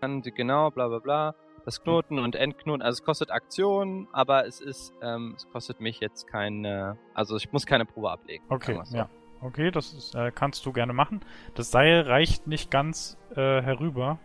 genau, 0.00 0.70
bla 0.70 0.88
bla 0.88 0.98
bla, 0.98 1.34
das 1.64 1.82
Knoten 1.82 2.18
und 2.18 2.34
Endknoten, 2.34 2.82
also 2.82 2.98
es 3.00 3.04
kostet 3.04 3.30
Aktionen, 3.30 4.08
aber 4.12 4.46
es 4.46 4.60
ist, 4.60 4.92
ähm, 5.02 5.34
es 5.36 5.48
kostet 5.50 5.80
mich 5.80 6.00
jetzt 6.00 6.26
keine, 6.26 6.96
also 7.14 7.36
ich 7.36 7.52
muss 7.52 7.66
keine 7.66 7.84
Probe 7.84 8.10
ablegen. 8.10 8.44
Okay, 8.48 8.80
so. 8.84 8.96
ja. 8.96 9.08
Okay, 9.42 9.70
das 9.70 9.92
ist, 9.92 10.14
äh, 10.14 10.30
kannst 10.32 10.64
du 10.66 10.72
gerne 10.72 10.92
machen. 10.92 11.20
Das 11.54 11.70
Seil 11.72 12.02
reicht 12.02 12.46
nicht 12.46 12.70
ganz 12.70 13.18
äh, 13.34 13.60
herüber. 13.60 14.18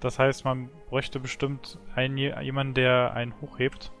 Das 0.00 0.18
heißt, 0.18 0.44
man 0.44 0.70
bräuchte 0.88 1.18
bestimmt 1.20 1.78
einen, 1.94 2.16
jemanden, 2.16 2.74
der 2.74 3.12
einen 3.12 3.34
hochhebt. 3.40 3.92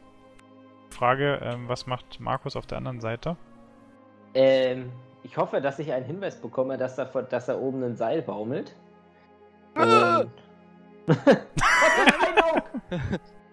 Frage, 0.90 1.40
ähm, 1.42 1.68
was 1.68 1.86
macht 1.86 2.20
Markus 2.20 2.56
auf 2.56 2.66
der 2.66 2.78
anderen 2.78 3.00
Seite? 3.00 3.36
Ähm, 4.34 4.92
ich 5.22 5.36
hoffe, 5.36 5.60
dass 5.60 5.78
ich 5.78 5.92
einen 5.92 6.04
Hinweis 6.04 6.40
bekomme, 6.40 6.78
dass 6.78 6.96
da, 6.96 7.06
vor- 7.06 7.22
dass 7.22 7.46
da 7.46 7.58
oben 7.58 7.82
ein 7.82 7.96
Seil 7.96 8.22
baumelt. 8.22 8.74
Ah! 9.74 10.20
Und-! 10.20 10.30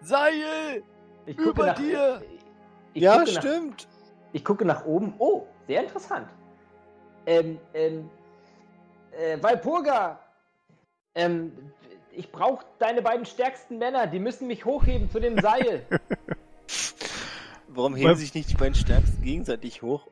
Seil! 0.02 0.84
Ich 1.26 1.38
Über 1.38 1.68
nach, 1.68 1.76
dir! 1.76 2.22
Ich 2.94 3.04
ja, 3.04 3.20
gucke 3.20 3.34
nach, 3.34 3.42
stimmt. 3.42 3.88
Ich 4.34 4.46
gucke 4.46 4.66
nach 4.66 4.86
oben. 4.86 5.14
Oh, 5.20 5.46
sehr 5.68 5.84
interessant. 5.84 6.28
Ähm, 7.26 7.60
ähm, 7.74 8.10
äh, 9.12 9.38
Walpurga, 9.42 10.20
ähm, 11.16 11.52
ich 12.12 12.32
brauche 12.32 12.66
deine 12.80 13.02
beiden 13.02 13.26
stärksten 13.26 13.78
Männer. 13.78 14.08
Die 14.08 14.20
müssen 14.20 14.48
mich 14.48 14.66
hochheben 14.66 15.10
zu 15.12 15.20
dem 15.20 15.38
Seil. 15.40 15.86
Warum 17.78 17.95
heben 17.95 18.10
Weil- 18.10 18.16
sich 18.16 18.34
nicht 18.34 18.49
die 18.49 18.56
beiden 18.56 18.74
Stärksten 18.74 19.22
gegenseitig 19.22 19.84
hoch? 19.84 20.08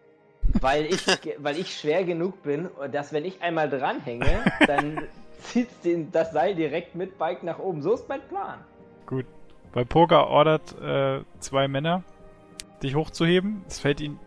weil, 0.61 0.85
ich, 0.85 1.03
weil 1.39 1.57
ich 1.57 1.75
schwer 1.75 2.03
genug 2.03 2.43
bin, 2.43 2.69
dass 2.91 3.11
wenn 3.11 3.25
ich 3.25 3.41
einmal 3.41 3.67
dranhänge, 3.67 4.43
dann 4.67 5.01
zieht 5.41 5.69
das 6.11 6.31
Seil 6.31 6.53
direkt 6.53 6.93
mit 6.93 7.17
Bike 7.17 7.41
nach 7.41 7.57
oben. 7.57 7.81
So 7.81 7.95
ist 7.95 8.07
mein 8.07 8.21
Plan. 8.27 8.59
Gut. 9.07 9.25
Weil 9.73 9.85
Poga 9.85 10.25
ordert 10.25 10.79
äh, 10.79 11.23
zwei 11.39 11.67
Männer, 11.67 12.03
dich 12.83 12.93
hochzuheben. 12.93 13.63
Es 13.67 13.79
fällt 13.79 13.99
ihnen 13.99 14.19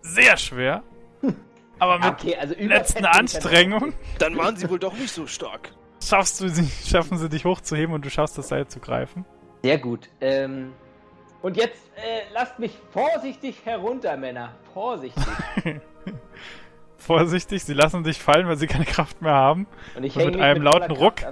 sehr 0.00 0.38
schwer. 0.38 0.82
Aber 1.78 1.98
mit 1.98 2.08
Okay, 2.08 2.36
also 2.36 2.54
letzten 2.58 3.04
Anstrengung 3.04 3.92
Dann 4.18 4.38
waren 4.38 4.56
sie 4.56 4.70
wohl 4.70 4.78
doch 4.78 4.94
nicht 4.94 5.12
so 5.12 5.26
stark. 5.26 5.70
schaffst 6.02 6.40
du 6.40 6.48
sie, 6.48 6.66
schaffen 6.88 7.18
sie 7.18 7.28
dich 7.28 7.44
hochzuheben 7.44 7.94
und 7.94 8.06
du 8.06 8.08
schaffst 8.08 8.38
das 8.38 8.48
Seil 8.48 8.66
zu 8.68 8.80
greifen. 8.80 9.26
Sehr 9.62 9.76
gut. 9.76 10.08
Ähm, 10.22 10.72
und 11.46 11.56
jetzt 11.56 11.92
äh, 11.94 12.22
lasst 12.34 12.58
mich 12.58 12.76
vorsichtig 12.90 13.64
herunter, 13.64 14.16
Männer. 14.16 14.52
Vorsichtig. 14.74 15.22
Vorsichtig, 16.98 17.62
sie 17.62 17.72
lassen 17.72 18.02
dich 18.02 18.20
fallen, 18.20 18.48
weil 18.48 18.56
sie 18.56 18.66
keine 18.66 18.84
Kraft 18.84 19.22
mehr 19.22 19.34
haben. 19.34 19.68
Und 19.94 20.02
ich 20.02 20.16
Und 20.16 20.24
mit 20.24 20.40
einem 20.40 20.64
voller 20.64 20.80
lauten 20.80 20.96
Ruck-. 20.96 21.22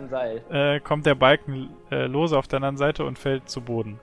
Äh, 0.53 0.79
kommt 0.79 1.05
der 1.05 1.17
Balken 1.17 1.71
äh, 1.91 2.07
lose 2.07 2.39
auf 2.39 2.47
der 2.47 2.59
anderen 2.59 2.77
Seite 2.77 3.05
und 3.05 3.19
fällt 3.19 3.49
zu 3.49 3.61
Boden. 3.61 3.99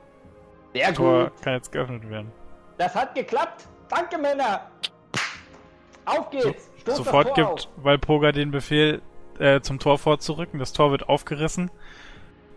Sehr 0.73 0.89
Das 0.89 0.97
Tor 0.97 1.29
gut. 1.29 1.41
kann 1.43 1.53
jetzt 1.53 1.71
geöffnet 1.71 2.09
werden. 2.09 2.33
Das 2.77 2.93
hat 2.93 3.15
geklappt. 3.15 3.69
Danke, 3.87 4.17
Männer. 4.17 4.69
Auf 6.03 6.29
geht's. 6.29 6.69
Das 6.83 6.97
Sofort 6.97 7.27
Tor 7.27 7.35
gibt 7.35 7.47
auf. 7.47 7.67
Walpurga 7.77 8.33
den 8.33 8.51
Befehl, 8.51 9.01
äh, 9.39 9.61
zum 9.61 9.79
Tor 9.79 9.97
vorzurücken. 9.97 10.59
Das 10.59 10.73
Tor 10.73 10.91
wird 10.91 11.07
aufgerissen 11.07 11.71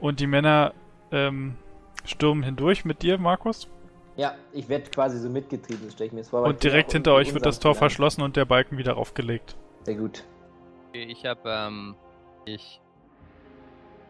und 0.01 0.19
die 0.19 0.27
Männer 0.27 0.75
ähm, 1.13 1.57
stürmen 2.05 2.43
hindurch 2.43 2.85
mit 2.85 3.03
dir, 3.03 3.19
Markus. 3.19 3.69
Ja, 4.17 4.35
ich 4.53 4.69
werde 4.69 4.91
quasi 4.91 5.19
so 5.19 5.29
mitgetrieben, 5.29 5.91
stelle 5.91 6.07
ich 6.07 6.13
mir 6.13 6.21
das 6.21 6.29
vor. 6.29 6.43
Und 6.43 6.63
direkt 6.63 6.93
hinter 6.93 7.15
euch 7.15 7.35
wird 7.35 7.45
das 7.45 7.59
Tor 7.59 7.73
gelandet. 7.73 7.79
verschlossen 7.79 8.23
und 8.23 8.37
der 8.37 8.45
Balken 8.45 8.79
wieder 8.79 8.97
aufgelegt. 8.97 9.57
Sehr 9.83 9.97
gut. 9.97 10.25
Okay, 10.91 11.05
Ich 11.11 11.27
habe, 11.27 11.41
ähm, 11.49 11.97
ich, 12.45 12.81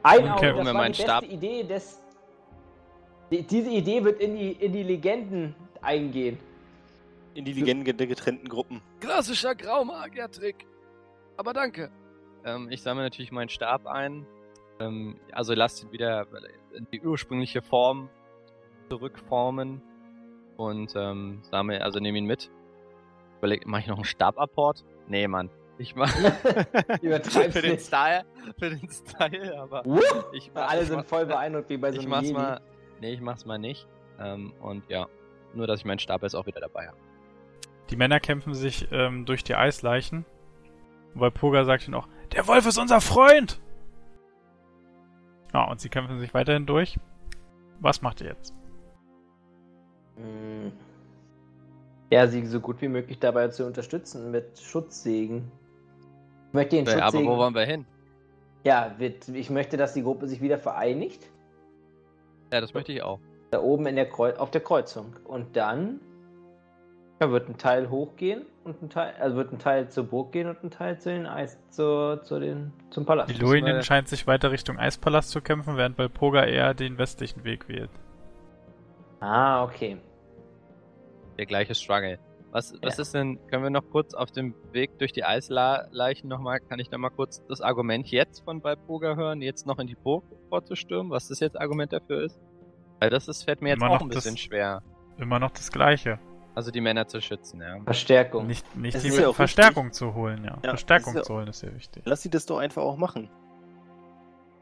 Ein 0.02 0.30
Okay. 0.32 0.50
Auge, 0.50 0.58
Um 0.60 0.64
das 0.66 0.74
war 0.74 0.82
die 0.84 0.88
beste 0.90 1.02
Stab- 1.04 1.24
Idee 1.24 1.62
des... 1.64 2.00
Die, 3.30 3.42
diese 3.42 3.70
Idee 3.70 4.04
wird 4.04 4.20
in 4.20 4.36
die, 4.36 4.52
in 4.52 4.72
die 4.72 4.82
Legenden 4.82 5.54
eingehen. 5.80 6.38
In 7.32 7.46
die 7.46 7.54
Legenden 7.54 7.96
der 7.96 8.06
getrennten 8.06 8.46
Gruppen. 8.48 8.82
Klassischer 9.00 9.54
Graumagier-Trick. 9.54 10.66
Aber 11.38 11.54
danke. 11.54 11.90
ähm, 12.44 12.68
ich 12.70 12.82
sammle 12.82 13.02
natürlich 13.04 13.32
meinen 13.32 13.48
Stab 13.48 13.86
ein, 13.86 14.26
ähm, 14.80 15.18
also 15.32 15.54
lasst 15.54 15.82
ihn 15.84 15.92
wieder 15.92 16.26
in 16.74 16.86
die 16.92 17.00
ursprüngliche 17.00 17.62
Form 17.62 18.08
zurückformen 18.88 19.82
und 20.56 20.92
ähm, 20.96 21.40
sammle, 21.42 21.82
also 21.82 21.98
nehme 22.00 22.18
ihn 22.18 22.26
mit. 22.26 22.50
Überleg, 23.38 23.66
mache 23.66 23.82
ich 23.82 23.86
noch 23.88 23.96
einen 23.96 24.04
Stabapport? 24.04 24.84
Nee, 25.08 25.26
Mann. 25.28 25.50
Ich 25.76 25.96
mach 25.96 26.08
für 26.10 27.62
den 27.62 27.72
nicht. 27.72 27.80
Style, 27.86 28.24
für 28.58 28.70
den 28.70 28.88
Style, 28.88 29.58
aber 29.58 29.84
Wupp! 29.84 30.30
ich 30.32 30.52
mach, 30.54 30.70
Alle 30.70 30.82
ich 30.82 30.88
sind 30.88 30.96
mach- 30.98 31.04
voll 31.06 31.26
beeindruckt 31.26 31.68
wie 31.68 31.76
bei 31.76 31.90
so 31.90 31.98
Ich 31.98 32.02
einem 32.04 32.10
mach's 32.10 32.22
Jedi. 32.28 32.34
mal. 32.38 32.60
Nee, 33.00 33.12
ich 33.12 33.20
mach's 33.20 33.44
mal 33.44 33.58
nicht. 33.58 33.88
Ähm, 34.20 34.52
und 34.62 34.88
ja, 34.88 35.08
nur 35.54 35.66
dass 35.66 35.80
ich 35.80 35.84
meinen 35.84 35.98
Stab 35.98 36.22
jetzt 36.22 36.34
auch 36.36 36.46
wieder 36.46 36.60
dabei 36.60 36.86
habe. 36.86 36.96
Die 37.90 37.96
Männer 37.96 38.20
kämpfen 38.20 38.54
sich 38.54 38.86
ähm, 38.92 39.26
durch 39.26 39.42
die 39.44 39.56
Eisleichen. 39.56 40.24
Und 41.14 41.20
Walpurga 41.20 41.64
sagt 41.64 41.86
ihnen 41.88 41.94
auch, 41.96 42.08
der 42.32 42.46
Wolf 42.46 42.66
ist 42.66 42.78
unser 42.78 43.00
Freund! 43.00 43.60
Ja, 45.54 45.64
und 45.70 45.80
sie 45.80 45.88
kämpfen 45.88 46.18
sich 46.18 46.34
weiterhin 46.34 46.66
durch. 46.66 46.98
Was 47.80 48.02
macht 48.02 48.20
ihr 48.20 48.28
jetzt? 48.28 48.52
Mm. 50.16 50.68
Ja, 52.10 52.26
sie 52.26 52.44
so 52.46 52.60
gut 52.60 52.80
wie 52.82 52.88
möglich 52.88 53.18
dabei 53.18 53.48
zu 53.48 53.64
unterstützen 53.66 54.30
mit 54.30 54.58
Schutzsegen. 54.58 55.50
Ich 56.48 56.54
möchte 56.54 56.76
den 56.76 56.86
Ja, 56.86 56.92
aber 56.92 57.02
Schutzsegen. 57.02 57.28
wo 57.28 57.36
wollen 57.38 57.54
wir 57.54 57.64
hin? 57.64 57.86
ja, 58.64 58.94
ich 58.98 59.50
möchte, 59.50 59.76
dass 59.76 59.92
die 59.92 60.02
Gruppe 60.02 60.26
sich 60.26 60.40
wieder 60.40 60.58
vereinigt. 60.58 61.22
Ja, 62.52 62.60
das 62.62 62.72
möchte 62.72 62.92
ich 62.92 63.02
auch. 63.02 63.20
Da 63.50 63.60
oben 63.60 63.86
in 63.86 63.96
der 63.96 64.08
Kreu 64.08 64.32
auf 64.36 64.50
der 64.50 64.62
Kreuzung. 64.62 65.14
Und 65.24 65.54
dann 65.56 66.00
ja, 67.20 67.30
wird 67.30 67.48
ein 67.48 67.56
Teil 67.58 67.90
hochgehen 67.90 68.44
und 68.64 68.82
ein 68.82 68.90
Teil, 68.90 69.14
also 69.20 69.36
wird 69.36 69.52
ein 69.52 69.58
Teil 69.58 69.88
zur 69.88 70.04
Burg 70.04 70.32
gehen 70.32 70.48
und 70.48 70.62
ein 70.64 70.70
Teil 70.70 70.98
zu 70.98 71.10
den 71.10 71.26
Eis, 71.26 71.58
zu, 71.70 72.20
zu 72.22 72.38
den, 72.40 72.72
zum 72.90 73.06
Palast. 73.06 73.30
Iluinen 73.30 73.76
wir- 73.76 73.82
scheint 73.82 74.08
sich 74.08 74.26
weiter 74.26 74.50
Richtung 74.50 74.78
Eispalast 74.78 75.30
zu 75.30 75.40
kämpfen, 75.40 75.76
während 75.76 75.96
Walpurga 75.98 76.44
eher 76.44 76.74
den 76.74 76.98
westlichen 76.98 77.44
Weg 77.44 77.68
wählt. 77.68 77.90
Ah, 79.20 79.62
okay. 79.64 79.96
Der 81.38 81.46
gleiche 81.46 81.74
Struggle. 81.74 82.18
Was, 82.52 82.72
was 82.82 82.96
Ja. 82.98 83.02
ist 83.02 83.14
denn, 83.14 83.38
können 83.48 83.64
wir 83.64 83.70
noch 83.70 83.88
kurz 83.90 84.14
auf 84.14 84.30
dem 84.30 84.54
Weg 84.72 84.98
durch 84.98 85.12
die 85.12 85.24
Eisleichen 85.24 86.28
nochmal, 86.28 86.60
kann 86.60 86.78
ich 86.78 86.88
da 86.88 86.98
mal 86.98 87.10
kurz 87.10 87.44
das 87.48 87.60
Argument 87.60 88.06
jetzt 88.08 88.44
von 88.44 88.62
Walpurga 88.62 89.16
hören, 89.16 89.42
jetzt 89.42 89.66
noch 89.66 89.78
in 89.80 89.88
die 89.88 89.96
Burg 89.96 90.22
vorzustürmen, 90.50 91.10
was 91.10 91.26
das 91.28 91.40
jetzt 91.40 91.60
Argument 91.60 91.92
dafür 91.92 92.22
ist? 92.22 92.38
Weil 93.00 93.10
das 93.10 93.26
ist, 93.26 93.42
fällt 93.42 93.60
mir 93.60 93.70
jetzt 93.70 93.78
Immer 93.82 93.90
auch 93.90 93.94
noch 93.94 94.02
ein 94.02 94.08
bisschen 94.08 94.34
das- 94.34 94.40
schwer. 94.40 94.82
Immer 95.18 95.40
noch 95.40 95.50
das 95.50 95.72
Gleiche. 95.72 96.18
Also 96.54 96.70
die 96.70 96.80
Männer 96.80 97.06
zu 97.08 97.20
schützen, 97.20 97.60
ja. 97.60 97.80
Verstärkung. 97.82 98.46
Nicht, 98.46 98.76
nicht 98.76 99.02
die 99.02 99.08
ja 99.08 99.32
Verstärkung 99.32 99.92
zu 99.92 100.14
holen, 100.14 100.44
ja. 100.44 100.56
Ja, 100.62 100.70
Verstärkung 100.70 101.16
ja- 101.16 101.22
zu 101.22 101.34
holen 101.34 101.48
ist 101.48 101.58
sehr 101.60 101.74
wichtig. 101.74 102.02
Lass 102.06 102.22
sie 102.22 102.30
das 102.30 102.46
doch 102.46 102.58
einfach 102.58 102.82
auch 102.82 102.96
machen. 102.96 103.28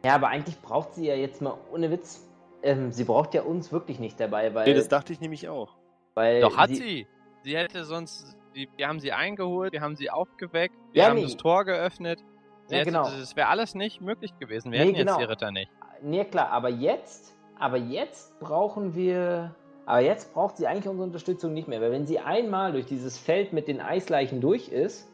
Ja, 0.04 0.14
aber 0.14 0.28
eigentlich 0.28 0.60
braucht 0.60 0.94
sie 0.94 1.06
ja 1.06 1.14
jetzt 1.14 1.42
mal 1.42 1.54
ohne 1.72 1.90
Witz. 1.90 2.26
Ähm, 2.62 2.92
sie 2.92 3.04
braucht 3.04 3.34
ja 3.34 3.42
uns 3.42 3.72
wirklich 3.72 3.98
nicht 4.00 4.18
dabei, 4.18 4.54
weil. 4.54 4.66
Nee, 4.66 4.74
das 4.74 4.88
dachte 4.88 5.12
ich 5.12 5.20
nämlich 5.20 5.48
auch. 5.48 5.76
weil 6.14 6.40
Doch, 6.40 6.56
hat 6.56 6.70
sie. 6.70 7.06
Sie 7.42 7.56
hätte 7.56 7.84
sonst, 7.84 8.36
die, 8.54 8.68
wir 8.76 8.86
haben 8.88 9.00
sie 9.00 9.12
eingeholt, 9.12 9.72
wir 9.72 9.80
haben 9.80 9.96
sie 9.96 10.10
aufgeweckt, 10.10 10.74
wir 10.92 11.02
Ja, 11.02 11.08
haben 11.08 11.16
nee. 11.16 11.22
das 11.24 11.36
Tor 11.36 11.64
geöffnet. 11.64 12.20
Sie 12.66 12.74
Ja, 12.74 12.80
hätte, 12.80 12.90
genau. 12.92 13.04
Das 13.10 13.34
wäre 13.36 13.48
alles 13.48 13.74
nicht 13.74 14.00
möglich 14.00 14.32
gewesen. 14.38 14.70
Wir 14.72 14.78
Nee, 14.80 14.86
hätten 14.86 14.98
genau. 14.98 15.12
jetzt 15.18 15.20
die 15.20 15.30
Ritter 15.30 15.50
nicht. 15.50 15.70
Nee, 16.02 16.24
klar, 16.24 16.50
aber 16.50 16.68
jetzt, 16.68 17.34
aber 17.58 17.76
jetzt 17.76 18.38
brauchen 18.40 18.94
wir. 18.94 19.54
Aber 19.92 20.00
jetzt 20.00 20.32
braucht 20.32 20.56
sie 20.56 20.66
eigentlich 20.66 20.88
unsere 20.88 21.04
Unterstützung 21.04 21.52
nicht 21.52 21.68
mehr, 21.68 21.82
weil 21.82 21.92
wenn 21.92 22.06
sie 22.06 22.18
einmal 22.18 22.72
durch 22.72 22.86
dieses 22.86 23.18
Feld 23.18 23.52
mit 23.52 23.68
den 23.68 23.82
Eisleichen 23.82 24.40
durch 24.40 24.70
ist, 24.70 25.06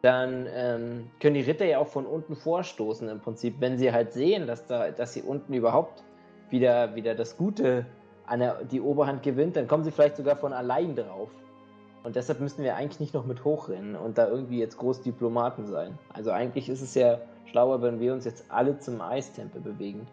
dann 0.00 0.46
ähm, 0.50 1.10
können 1.20 1.34
die 1.34 1.42
Ritter 1.42 1.66
ja 1.66 1.78
auch 1.78 1.88
von 1.88 2.06
unten 2.06 2.34
vorstoßen 2.34 3.06
im 3.10 3.20
Prinzip. 3.20 3.56
Wenn 3.60 3.76
sie 3.76 3.92
halt 3.92 4.14
sehen, 4.14 4.46
dass, 4.46 4.66
da, 4.66 4.92
dass 4.92 5.12
sie 5.12 5.20
unten 5.20 5.52
überhaupt 5.52 6.02
wieder, 6.48 6.94
wieder 6.94 7.14
das 7.14 7.36
Gute 7.36 7.84
an 8.24 8.40
der, 8.40 8.64
die 8.64 8.80
Oberhand 8.80 9.22
gewinnt, 9.22 9.56
dann 9.56 9.68
kommen 9.68 9.84
sie 9.84 9.90
vielleicht 9.90 10.16
sogar 10.16 10.36
von 10.36 10.54
allein 10.54 10.96
drauf. 10.96 11.28
Und 12.02 12.16
deshalb 12.16 12.40
müssen 12.40 12.64
wir 12.64 12.76
eigentlich 12.76 13.00
nicht 13.00 13.12
noch 13.12 13.26
mit 13.26 13.44
hochrennen 13.44 13.94
und 13.94 14.16
da 14.16 14.26
irgendwie 14.26 14.58
jetzt 14.58 14.78
groß 14.78 15.02
Diplomaten 15.02 15.66
sein. 15.66 15.98
Also 16.14 16.30
eigentlich 16.30 16.70
ist 16.70 16.80
es 16.80 16.94
ja 16.94 17.20
schlauer, 17.44 17.82
wenn 17.82 18.00
wir 18.00 18.14
uns 18.14 18.24
jetzt 18.24 18.46
alle 18.48 18.78
zum 18.78 19.02
Eistempel 19.02 19.60
bewegen. 19.60 20.06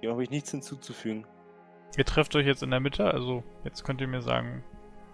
Dem 0.00 0.12
habe 0.12 0.22
ich 0.22 0.30
nichts 0.30 0.52
hinzuzufügen. 0.52 1.26
Ihr 1.96 2.04
trefft 2.04 2.34
euch 2.36 2.46
jetzt 2.46 2.62
in 2.62 2.70
der 2.70 2.80
Mitte, 2.80 3.12
also 3.12 3.42
jetzt 3.64 3.84
könnt 3.84 4.00
ihr 4.00 4.06
mir 4.06 4.22
sagen, 4.22 4.62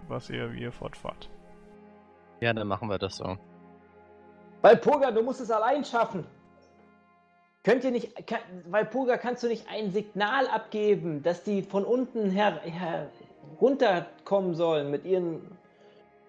was 0.08 0.28
ihr, 0.30 0.52
wie 0.52 0.60
ihr 0.60 0.72
fortfahrt. 0.72 1.30
Ja, 2.40 2.52
dann 2.52 2.68
machen 2.68 2.88
wir 2.88 2.98
das 2.98 3.16
so. 3.16 3.38
Walpurga, 4.62 5.10
du 5.10 5.22
musst 5.22 5.40
es 5.40 5.50
allein 5.50 5.84
schaffen. 5.84 6.26
Könnt 7.64 7.82
ihr 7.82 7.90
nicht, 7.90 8.26
kann, 8.26 8.40
Walpurga, 8.66 9.16
kannst 9.16 9.42
du 9.42 9.48
nicht 9.48 9.66
ein 9.68 9.90
Signal 9.90 10.46
abgeben, 10.48 11.22
dass 11.22 11.42
die 11.42 11.62
von 11.62 11.84
unten 11.84 12.30
her, 12.30 12.60
her 12.62 13.10
runterkommen 13.60 14.54
sollen 14.54 14.90
mit 14.90 15.04
ihren 15.04 15.40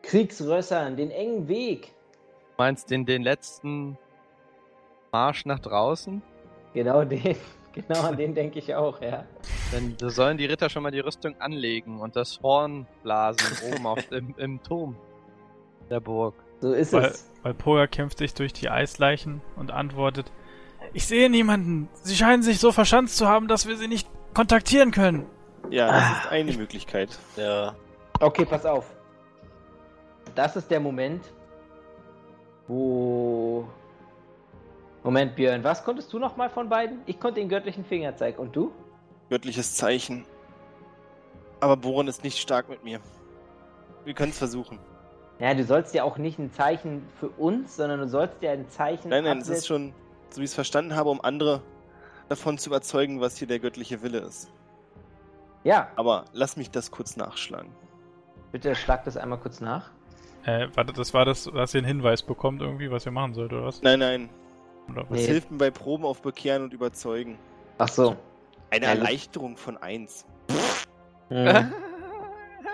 Kriegsrössern, 0.01 0.95
den 0.95 1.11
engen 1.11 1.47
Weg? 1.47 1.93
Meinst 2.57 2.89
den, 2.89 3.05
den 3.05 3.21
letzten 3.21 3.97
Marsch 5.11 5.45
nach 5.45 5.59
draußen? 5.59 6.21
Genau 6.73 7.03
den, 7.03 7.35
genau 7.77 8.01
an 8.01 8.17
den 8.17 8.33
denke 8.33 8.59
ich 8.59 8.73
auch, 8.75 9.01
ja. 9.01 9.25
Dann 9.71 9.95
da 9.97 10.09
sollen 10.09 10.37
die 10.37 10.45
Ritter 10.45 10.69
schon 10.69 10.83
mal 10.83 10.91
die 10.91 10.99
Rüstung 10.99 11.39
anlegen 11.39 11.99
und 11.99 12.15
das 12.15 12.39
Horn 12.41 12.87
blasen 13.03 13.71
oben 13.71 13.85
auf, 13.85 14.11
im, 14.11 14.33
im 14.37 14.63
Turm 14.63 14.95
der 15.89 15.99
Burg. 15.99 16.35
So 16.59 16.73
ist 16.73 16.93
Weil, 16.93 17.05
es. 17.05 17.29
Walpurga 17.43 17.87
kämpft 17.87 18.17
sich 18.17 18.33
durch 18.33 18.53
die 18.53 18.69
Eisleichen 18.69 19.41
und 19.55 19.71
antwortet: 19.71 20.31
Ich 20.93 21.05
sehe 21.05 21.29
niemanden. 21.29 21.89
Sie 22.01 22.15
scheinen 22.15 22.43
sich 22.43 22.59
so 22.59 22.71
verschanzt 22.71 23.17
zu 23.17 23.27
haben, 23.27 23.47
dass 23.47 23.67
wir 23.67 23.77
sie 23.77 23.87
nicht 23.87 24.07
kontaktieren 24.33 24.91
können. 24.91 25.25
Ja, 25.69 25.87
das 25.91 26.23
ist 26.23 26.31
eine 26.31 26.53
Möglichkeit. 26.53 27.17
Ja. 27.35 27.75
Okay, 28.19 28.45
pass 28.45 28.65
auf. 28.65 28.85
Das 30.35 30.55
ist 30.55 30.71
der 30.71 30.79
Moment, 30.79 31.23
wo. 32.67 33.67
Moment, 35.07 35.37
Björn, 35.37 35.63
was 35.63 35.85
konntest 35.85 36.11
du 36.11 36.19
nochmal 36.19 36.49
von 36.49 36.67
beiden? 36.67 36.99
Ich 37.05 37.17
konnte 37.17 37.39
den 37.39 37.47
göttlichen 37.47 37.85
Fingerzeig. 37.85 38.37
Und 38.37 38.53
du? 38.53 38.73
Göttliches 39.29 39.73
Zeichen. 39.73 40.25
Aber 41.61 41.77
Boron 41.77 42.09
ist 42.09 42.25
nicht 42.25 42.37
stark 42.39 42.67
mit 42.67 42.83
mir. 42.83 42.99
Wir 44.03 44.13
können 44.13 44.31
es 44.31 44.37
versuchen. 44.37 44.79
Ja, 45.39 45.53
du 45.53 45.63
sollst 45.63 45.93
ja 45.93 46.03
auch 46.03 46.17
nicht 46.17 46.39
ein 46.39 46.51
Zeichen 46.51 47.07
für 47.21 47.29
uns, 47.29 47.77
sondern 47.77 48.01
du 48.01 48.09
sollst 48.09 48.41
ja 48.41 48.51
ein 48.51 48.67
Zeichen. 48.67 49.07
Nein, 49.07 49.23
nein, 49.23 49.37
es 49.37 49.47
ist 49.47 49.65
schon, 49.65 49.93
so 50.29 50.41
wie 50.41 50.43
ich 50.43 50.49
es 50.49 50.55
verstanden 50.55 50.93
habe, 50.93 51.09
um 51.09 51.21
andere 51.21 51.61
davon 52.27 52.57
zu 52.57 52.69
überzeugen, 52.69 53.21
was 53.21 53.37
hier 53.37 53.47
der 53.47 53.59
göttliche 53.59 54.01
Wille 54.01 54.19
ist. 54.19 54.51
Ja, 55.63 55.87
Aber 55.95 56.25
lass 56.33 56.57
mich 56.57 56.69
das 56.69 56.91
kurz 56.91 57.15
nachschlagen. 57.15 57.71
bitte 58.51 58.75
schlag 58.75 59.05
das 59.05 59.15
einmal 59.15 59.39
kurz 59.39 59.61
nach. 59.61 59.89
Äh, 60.43 60.67
warte, 60.75 60.91
das 60.91 61.13
war 61.13 61.23
das, 61.23 61.45
dass 61.45 61.73
ihr 61.73 61.77
einen 61.77 61.87
Hinweis 61.87 62.23
bekommt 62.23 62.61
irgendwie, 62.61 62.91
was 62.91 63.05
ihr 63.05 63.13
machen 63.13 63.33
sollt, 63.33 63.53
oder 63.53 63.67
was? 63.67 63.81
Nein, 63.81 63.99
nein. 63.99 64.29
Oder 64.89 65.01
was? 65.09 65.19
Es 65.19 65.25
Nee. 65.27 65.31
hilft 65.33 65.51
mir 65.51 65.57
bei 65.57 65.71
Proben 65.71 66.05
auf 66.05 66.21
Bekehren 66.21 66.63
und 66.63 66.73
Überzeugen. 66.73 67.37
Ach 67.77 67.87
so. 67.89 68.15
Eine 68.69 68.85
Ja, 68.85 68.93
gut. 68.93 69.03
Erleichterung 69.03 69.57
von 69.57 69.77
1. 69.77 70.25
Hm. 71.29 71.71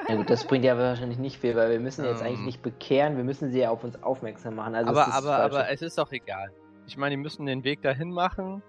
Ja 0.10 0.16
gut, 0.16 0.30
das 0.30 0.44
bringt 0.46 0.66
ja 0.66 0.78
wahrscheinlich 0.78 1.18
nicht 1.18 1.38
viel, 1.40 1.56
weil 1.56 1.72
wir 1.72 1.80
müssen 1.80 2.04
jetzt 2.06 2.22
Ähm. 2.22 2.28
eigentlich 2.28 2.46
nicht 2.46 2.62
bekehren, 2.62 3.16
wir 3.16 3.24
müssen 3.24 3.52
sie 3.52 3.60
ja 3.60 3.70
auf 3.70 3.84
uns 3.84 4.02
aufmerksam 4.04 4.56
machen. 4.56 4.76
Also 4.76 4.90
aber, 4.92 5.02
es 5.04 5.08
ist 5.08 5.14
aber, 5.16 5.36
aber 5.38 5.70
es 5.70 5.82
ist 5.82 5.98
doch 5.98 6.12
egal. 6.12 6.52
Ich 6.88 6.98
meine, 6.98 7.16
die 7.16 7.22
müssen 7.22 7.46
den 7.46 7.64
Weg 7.64 7.82
dahin 7.82 8.12
machen. 8.12 8.62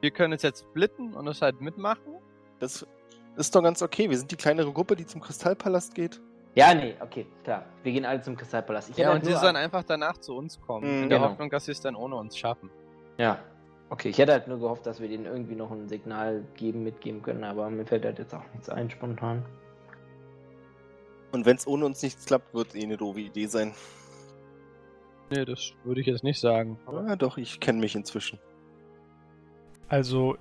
Wir 0.00 0.10
können 0.10 0.32
es 0.32 0.42
jetzt 0.42 0.60
splitten 0.70 1.12
und 1.14 1.26
es 1.26 1.42
halt 1.42 1.60
mitmachen. 1.60 2.14
Das 2.58 2.86
ist 3.36 3.54
doch 3.54 3.62
ganz 3.62 3.82
okay. 3.82 4.08
Wir 4.08 4.16
sind 4.16 4.30
die 4.30 4.36
kleinere 4.36 4.72
Gruppe, 4.72 4.96
die 4.96 5.04
zum 5.04 5.20
Kristallpalast 5.20 5.94
geht. 5.94 6.20
Ja, 6.54 6.74
nee, 6.74 6.94
okay, 7.00 7.26
klar. 7.44 7.66
Wir 7.82 7.92
gehen 7.92 8.06
alle 8.06 8.22
zum 8.22 8.36
Kristallpalast. 8.36 8.88
Ich 8.90 8.96
Ja, 8.96 9.08
hätte 9.08 9.16
und 9.16 9.24
halt 9.26 9.26
sie 9.26 9.40
sollen 9.40 9.56
einfach 9.56 9.84
danach 9.84 10.16
zu 10.16 10.34
uns 10.34 10.58
kommen. 10.60 10.86
Mhm, 10.86 11.02
in 11.04 11.08
der 11.10 11.18
genau. 11.18 11.30
Hoffnung, 11.30 11.50
dass 11.50 11.66
sie 11.66 11.72
es 11.72 11.80
dann 11.80 11.94
ohne 11.94 12.16
uns 12.16 12.36
schaffen. 12.36 12.70
Ja. 13.18 13.38
Okay, 13.90 14.08
ich 14.10 14.18
hätte 14.18 14.32
halt 14.32 14.48
nur 14.48 14.58
gehofft, 14.58 14.84
dass 14.86 15.00
wir 15.00 15.08
denen 15.08 15.24
irgendwie 15.24 15.54
noch 15.54 15.70
ein 15.70 15.88
Signal 15.88 16.44
geben, 16.56 16.82
mitgeben 16.84 17.22
können, 17.22 17.42
aber 17.44 17.70
mir 17.70 17.86
fällt 17.86 18.04
halt 18.04 18.18
jetzt 18.18 18.34
auch 18.34 18.44
nichts 18.52 18.68
ein 18.68 18.90
spontan. 18.90 19.44
Und 21.32 21.46
wenn 21.46 21.56
es 21.56 21.66
ohne 21.66 21.86
uns 21.86 22.02
nichts 22.02 22.24
klappt, 22.26 22.54
wird 22.54 22.68
es 22.68 22.74
eh 22.74 22.82
eine 22.84 22.96
doofe 22.96 23.20
Idee 23.20 23.46
sein. 23.46 23.74
Nee, 25.30 25.44
das 25.44 25.72
würde 25.84 26.00
ich 26.00 26.06
jetzt 26.06 26.24
nicht 26.24 26.40
sagen. 26.40 26.78
Ja, 26.90 27.16
doch, 27.16 27.36
ich 27.38 27.60
kenne 27.60 27.80
mich 27.80 27.94
inzwischen. 27.94 28.38
Also, 29.88 30.36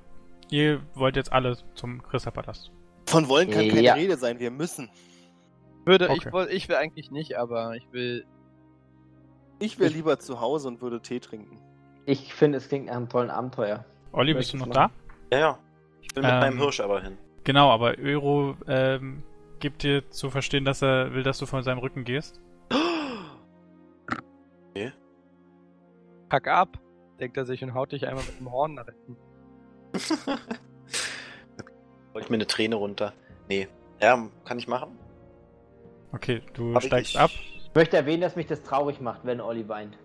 ihr 0.50 0.82
wollt 0.94 1.16
jetzt 1.16 1.32
alle 1.32 1.58
zum 1.74 2.02
Christapalast. 2.04 2.72
Von 3.08 3.28
wollen 3.30 3.50
kann 3.50 3.68
keine 3.68 3.82
Ja. 3.82 3.94
Rede 3.94 4.18
sein. 4.18 4.40
Wir 4.40 4.52
müssen. 4.52 4.90
Würde, 5.86 6.10
Okay. 6.10 6.20
ich, 6.26 6.34
woll- 6.34 6.50
ich 6.52 6.68
will 6.70 6.76
eigentlich 6.76 7.12
nicht, 7.12 7.38
aber 7.38 7.76
ich 7.76 7.88
will. 7.94 8.26
Ich 9.60 9.80
wäre 9.80 9.92
lieber 9.92 10.20
zu 10.20 10.40
Hause 10.42 10.68
und 10.68 10.82
würde 10.82 11.02
Tee 11.02 11.20
trinken. 11.20 11.60
Ich 12.10 12.34
finde, 12.34 12.58
es 12.58 12.70
klingt 12.70 12.86
nach 12.88 12.96
einem 12.96 13.10
tollen 13.10 13.30
Abenteuer. 13.30 13.84
Olli, 14.14 14.34
bist 14.34 14.54
du 14.54 14.58
noch 14.58 14.68
du 14.68 14.72
da? 14.72 14.80
machen? 14.84 14.94
Ja, 15.32 15.40
ja. 15.40 15.60
Ich 16.02 16.16
will 16.16 16.24
mit 16.24 16.32
Ähm, 16.32 16.40
meinem 16.40 16.58
Hirsch 16.58 16.80
aber 16.80 17.02
hin. 17.02 17.18
Genau, 17.44 17.70
aber 17.70 17.96
Euro 18.02 18.56
ähm, 18.66 19.24
gibt 19.60 19.84
dir 19.84 20.10
zu 20.10 20.30
verstehen, 20.30 20.64
dass 20.64 20.82
er 20.82 21.14
will, 21.14 21.24
dass 21.24 21.38
du 21.38 21.46
von 21.46 21.64
seinem 21.64 21.80
Rücken 21.80 22.06
gehst. 22.06 22.42
Pack 26.30 26.48
ab, 26.48 26.78
denkt 27.20 27.38
er 27.38 27.46
sich 27.46 27.64
und 27.64 27.74
haut 27.74 27.92
dich 27.92 28.06
einmal 28.08 28.24
mit 28.26 28.40
dem 28.40 28.52
Horn 28.52 28.74
nach 28.76 28.86
hinten. 28.86 29.18
Wollte 32.14 32.26
ich 32.26 32.30
mir 32.30 32.36
eine 32.36 32.48
Träne 32.48 32.76
runter. 32.76 33.14
Nee. 33.50 33.68
Ja, 34.02 34.28
kann 34.46 34.60
ich 34.60 34.68
machen? 34.68 34.98
Okay, 36.14 36.42
du 36.54 36.74
Hab 36.74 36.82
ich 36.82 36.88
steigst 36.88 37.14
nicht. 37.16 37.22
ab. 37.22 37.32
Ich 37.32 37.72
möchte 37.76 37.96
erwähnen, 37.98 38.22
dass 38.22 38.36
mich 38.36 38.48
das 38.48 38.62
traurig 38.64 39.00
macht, 39.02 39.22
wenn 39.24 39.40
Olli 39.40 39.68
weint. 39.70 39.98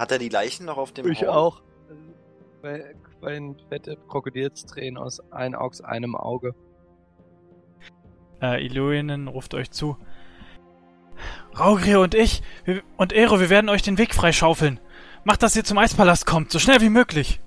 Hat 0.00 0.10
er 0.12 0.18
die 0.18 0.30
Leichen 0.30 0.64
noch 0.64 0.78
auf 0.78 0.92
dem 0.92 1.06
Ich 1.10 1.20
Horn? 1.20 1.28
auch. 1.28 1.62
Weil, 2.62 2.94
weil 3.20 3.54
fette 3.68 3.98
Krokodilstränen 4.08 4.96
aus 4.96 5.20
ein 5.30 5.54
aus 5.54 5.82
einem 5.82 6.16
Auge. 6.16 6.54
Äh, 8.40 8.64
Iluinen 8.64 9.28
ruft 9.28 9.52
euch 9.52 9.70
zu. 9.70 9.98
Raugrir 11.58 12.00
und 12.00 12.14
ich 12.14 12.42
wir, 12.64 12.82
und 12.96 13.12
Ero, 13.12 13.40
wir 13.40 13.50
werden 13.50 13.68
euch 13.68 13.82
den 13.82 13.98
Weg 13.98 14.14
freischaufeln. 14.14 14.80
Macht, 15.24 15.42
dass 15.42 15.54
ihr 15.54 15.64
zum 15.64 15.76
Eispalast 15.76 16.24
kommt, 16.24 16.50
so 16.50 16.58
schnell 16.58 16.80
wie 16.80 16.88
möglich. 16.88 17.42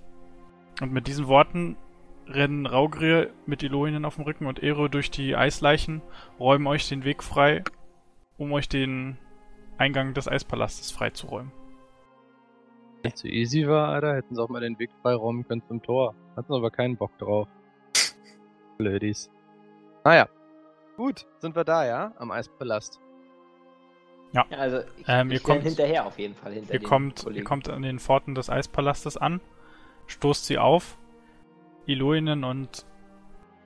Und 0.79 0.93
mit 0.93 1.07
diesen 1.07 1.27
Worten 1.27 1.75
rennen 2.27 2.67
Raugrir 2.67 3.31
mit 3.47 3.63
Iluinen 3.63 4.05
auf 4.05 4.17
dem 4.17 4.25
Rücken 4.25 4.45
und 4.45 4.61
Ero 4.61 4.89
durch 4.89 5.09
die 5.09 5.35
Eisleichen, 5.35 6.03
räumen 6.39 6.67
euch 6.67 6.87
den 6.87 7.03
Weg 7.03 7.23
frei 7.23 7.63
um 8.37 8.51
euch 8.53 8.69
den 8.69 9.17
Eingang 9.79 10.13
des 10.13 10.27
Eispalastes 10.27 10.91
freizuräumen. 10.91 11.51
Nicht 13.03 13.17
so 13.17 13.27
easy 13.27 13.67
war, 13.67 13.89
Alter, 13.89 14.15
hätten 14.15 14.35
sie 14.35 14.41
auch 14.41 14.49
mal 14.49 14.61
den 14.61 14.79
Weg 14.79 14.89
freiräumen 15.01 15.45
können 15.47 15.61
zum 15.67 15.81
Tor. 15.83 16.15
Hatten 16.37 16.53
aber 16.53 16.71
keinen 16.71 16.95
Bock 16.95 17.17
drauf. 17.17 17.47
Blödis. 18.77 19.29
Naja. 20.03 20.27
Gut, 20.95 21.25
sind 21.39 21.55
wir 21.55 21.63
da, 21.63 21.85
ja? 21.85 22.13
Am 22.17 22.31
Eispalast. 22.31 22.99
Ja, 24.31 24.45
also 24.57 24.79
ich, 24.97 25.05
Ähm, 25.07 25.29
ihr 25.31 25.37
ich 25.37 25.41
renn 25.47 25.55
kommt- 25.55 25.63
hinterher 25.65 26.05
auf 26.05 26.17
jeden 26.17 26.35
Fall 26.35 26.53
hinter 26.53 26.73
Ihr 26.73 26.81
kommt, 26.81 27.25
ihr 27.31 27.43
kommt 27.43 27.69
an 27.69 27.81
den 27.81 27.99
Pforten 27.99 28.35
des 28.35 28.49
Eispalastes 28.49 29.17
an, 29.17 29.41
stoßt 30.07 30.45
sie 30.45 30.57
auf. 30.57 30.97
Iluinen 31.85 32.43
und 32.43 32.85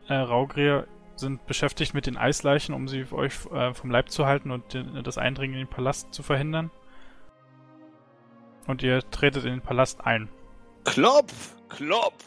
äh, 0.08 0.14
Raugrier 0.16 0.88
sind 1.16 1.46
beschäftigt 1.46 1.94
mit 1.94 2.06
den 2.08 2.18
Eisleichen, 2.18 2.74
um 2.74 2.88
sie 2.88 3.06
euch 3.12 3.46
äh, 3.52 3.74
vom 3.74 3.92
Leib 3.92 4.10
zu 4.10 4.26
halten 4.26 4.52
und 4.52 4.74
den, 4.74 5.04
das 5.04 5.18
Eindringen 5.18 5.54
in 5.60 5.66
den 5.66 5.70
Palast 5.70 6.14
zu 6.14 6.24
verhindern. 6.24 6.72
Und 8.68 8.84
ihr 8.84 8.99
tretet 9.11 9.45
in 9.45 9.52
den 9.52 9.61
Palast 9.61 10.06
ein. 10.06 10.30
Klopf! 10.84 11.56
Klopf! 11.69 12.23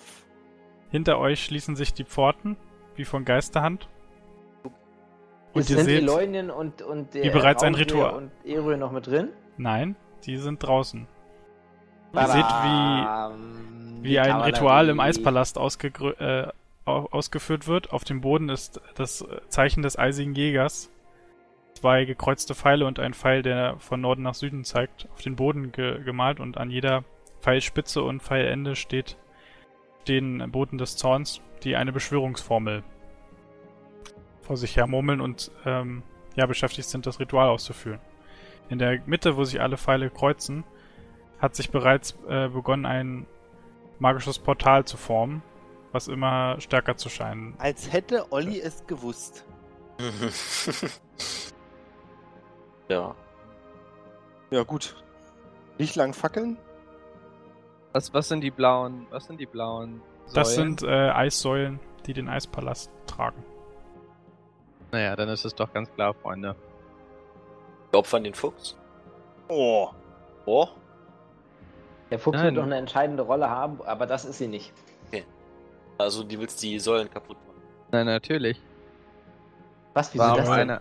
Hinter 0.90 1.18
euch 1.18 1.44
schließen 1.44 1.76
sich 1.76 1.94
die 1.94 2.04
Pforten, 2.04 2.56
wie 2.96 3.04
von 3.04 3.24
Geisterhand. 3.24 3.88
Und 5.52 5.60
Ist- 5.62 5.70
ihr 5.70 5.76
sind 5.76 5.86
seht, 5.86 6.02
Eloinien 6.02 6.50
und, 6.50 6.82
und 6.82 7.14
der 7.14 7.24
wie 7.24 7.30
bereits 7.30 7.62
ein 7.62 7.74
Ritual. 7.74 8.14
und 8.14 8.30
Erö 8.44 8.76
noch 8.76 8.92
mit 8.92 9.06
drin? 9.06 9.28
nein, 9.56 9.96
die 10.24 10.36
sind 10.36 10.62
draußen. 10.62 11.06
Ihr 12.12 12.26
seht, 12.26 12.44
wie 12.44 14.02
wie 14.02 14.18
ein. 14.18 14.40
Ritual 14.40 14.88
im 14.88 14.98
Eispalast 15.00 15.58
ausgegrö- 15.58 16.18
äh, 16.18 16.48
au- 16.84 17.06
ausgeführt 17.10 17.66
wird. 17.68 17.92
Auf 17.92 18.04
dem 18.04 18.20
Boden 18.20 18.48
ist 18.48 18.80
das 18.94 19.24
Zeichen 19.48 19.82
des 19.82 19.98
eisigen 19.98 20.34
Jägers. 20.34 20.90
Zwei 21.80 22.04
gekreuzte 22.04 22.54
Pfeile 22.54 22.84
und 22.84 22.98
ein 22.98 23.14
Pfeil, 23.14 23.42
der 23.42 23.76
von 23.78 24.02
Norden 24.02 24.22
nach 24.22 24.34
Süden 24.34 24.64
zeigt, 24.64 25.08
auf 25.14 25.22
den 25.22 25.36
Boden 25.36 25.72
ge 25.72 26.02
gemalt 26.04 26.38
und 26.38 26.58
an 26.58 26.70
jeder 26.70 27.04
Pfeilspitze 27.40 28.02
und 28.02 28.22
Pfeilende 28.22 28.76
steht 28.76 29.16
den 30.06 30.50
Boten 30.50 30.76
des 30.76 30.98
Zorns, 30.98 31.40
die 31.64 31.76
eine 31.76 31.90
Beschwörungsformel 31.92 32.82
vor 34.42 34.58
sich 34.58 34.76
her 34.76 34.86
murmeln 34.86 35.22
und 35.22 35.50
ähm, 35.64 36.02
ja 36.36 36.44
beschäftigt 36.44 36.86
sind, 36.86 37.06
das 37.06 37.18
Ritual 37.18 37.48
auszuführen. 37.48 38.00
In 38.68 38.78
der 38.78 39.00
Mitte, 39.06 39.38
wo 39.38 39.44
sich 39.44 39.62
alle 39.62 39.78
Pfeile 39.78 40.10
kreuzen, 40.10 40.64
hat 41.38 41.54
sich 41.54 41.70
bereits 41.70 42.14
äh, 42.28 42.48
begonnen, 42.48 42.84
ein 42.84 43.26
magisches 43.98 44.38
Portal 44.38 44.84
zu 44.84 44.98
formen, 44.98 45.42
was 45.92 46.08
immer 46.08 46.60
stärker 46.60 46.98
zu 46.98 47.08
scheinen. 47.08 47.54
Als 47.56 47.90
hätte 47.90 48.30
Olli 48.32 48.60
es 48.60 48.86
gewusst. 48.86 49.46
ja. 52.90 53.14
Ja, 54.50 54.62
gut. 54.64 54.96
Nicht 55.78 55.96
lang 55.96 56.12
fackeln. 56.12 56.58
Was, 57.92 58.12
was 58.12 58.28
sind 58.28 58.42
die 58.42 58.50
blauen, 58.50 59.06
was 59.10 59.24
sind 59.26 59.40
die 59.40 59.46
blauen 59.46 60.02
Das 60.34 60.54
Säulen? 60.54 60.78
sind 60.78 60.88
äh, 60.88 61.10
Eissäulen, 61.10 61.80
die 62.06 62.12
den 62.12 62.28
Eispalast 62.28 62.90
tragen. 63.06 63.42
Naja, 64.92 65.16
dann 65.16 65.28
ist 65.28 65.44
es 65.44 65.54
doch 65.54 65.72
ganz 65.72 65.90
klar, 65.94 66.14
Freunde. 66.14 66.54
Wir 67.90 67.98
opfern 67.98 68.24
den 68.24 68.34
Fuchs. 68.34 68.76
Oh. 69.48 69.88
Oh. 70.46 70.68
Der 72.10 72.18
Fuchs 72.18 72.36
Nein. 72.36 72.46
wird 72.46 72.54
noch 72.56 72.64
eine 72.64 72.76
entscheidende 72.76 73.22
Rolle 73.22 73.48
haben, 73.48 73.80
aber 73.82 74.06
das 74.06 74.24
ist 74.24 74.38
sie 74.38 74.48
nicht. 74.48 74.72
Also, 75.98 76.24
die 76.24 76.40
willst 76.40 76.62
die 76.62 76.78
Säulen 76.78 77.10
kaputt 77.10 77.36
machen. 77.46 77.60
Nein, 77.92 78.06
natürlich. 78.06 78.58
Was, 79.92 80.14
wieso 80.14 80.24
Warum 80.24 80.36
das 80.38 80.48
denn? 80.48 80.58
einer, 80.58 80.80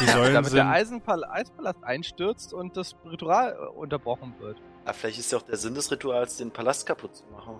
Die 0.00 0.06
Säulen 0.06 0.34
damit 0.34 0.52
der 0.52 0.64
sind, 0.64 0.72
Eisenpal 0.72 1.24
Eispalast 1.24 1.82
einstürzt 1.82 2.52
und 2.52 2.76
das 2.76 2.94
Ritual 3.04 3.52
äh, 3.52 3.66
unterbrochen 3.78 4.34
wird. 4.38 4.58
Aber 4.84 4.94
vielleicht 4.94 5.18
ist 5.18 5.32
ja 5.32 5.38
auch 5.38 5.42
der 5.42 5.56
Sinn 5.56 5.74
des 5.74 5.90
Rituals, 5.90 6.36
den 6.36 6.50
Palast 6.50 6.86
kaputt 6.86 7.16
zu 7.16 7.24
machen. 7.26 7.58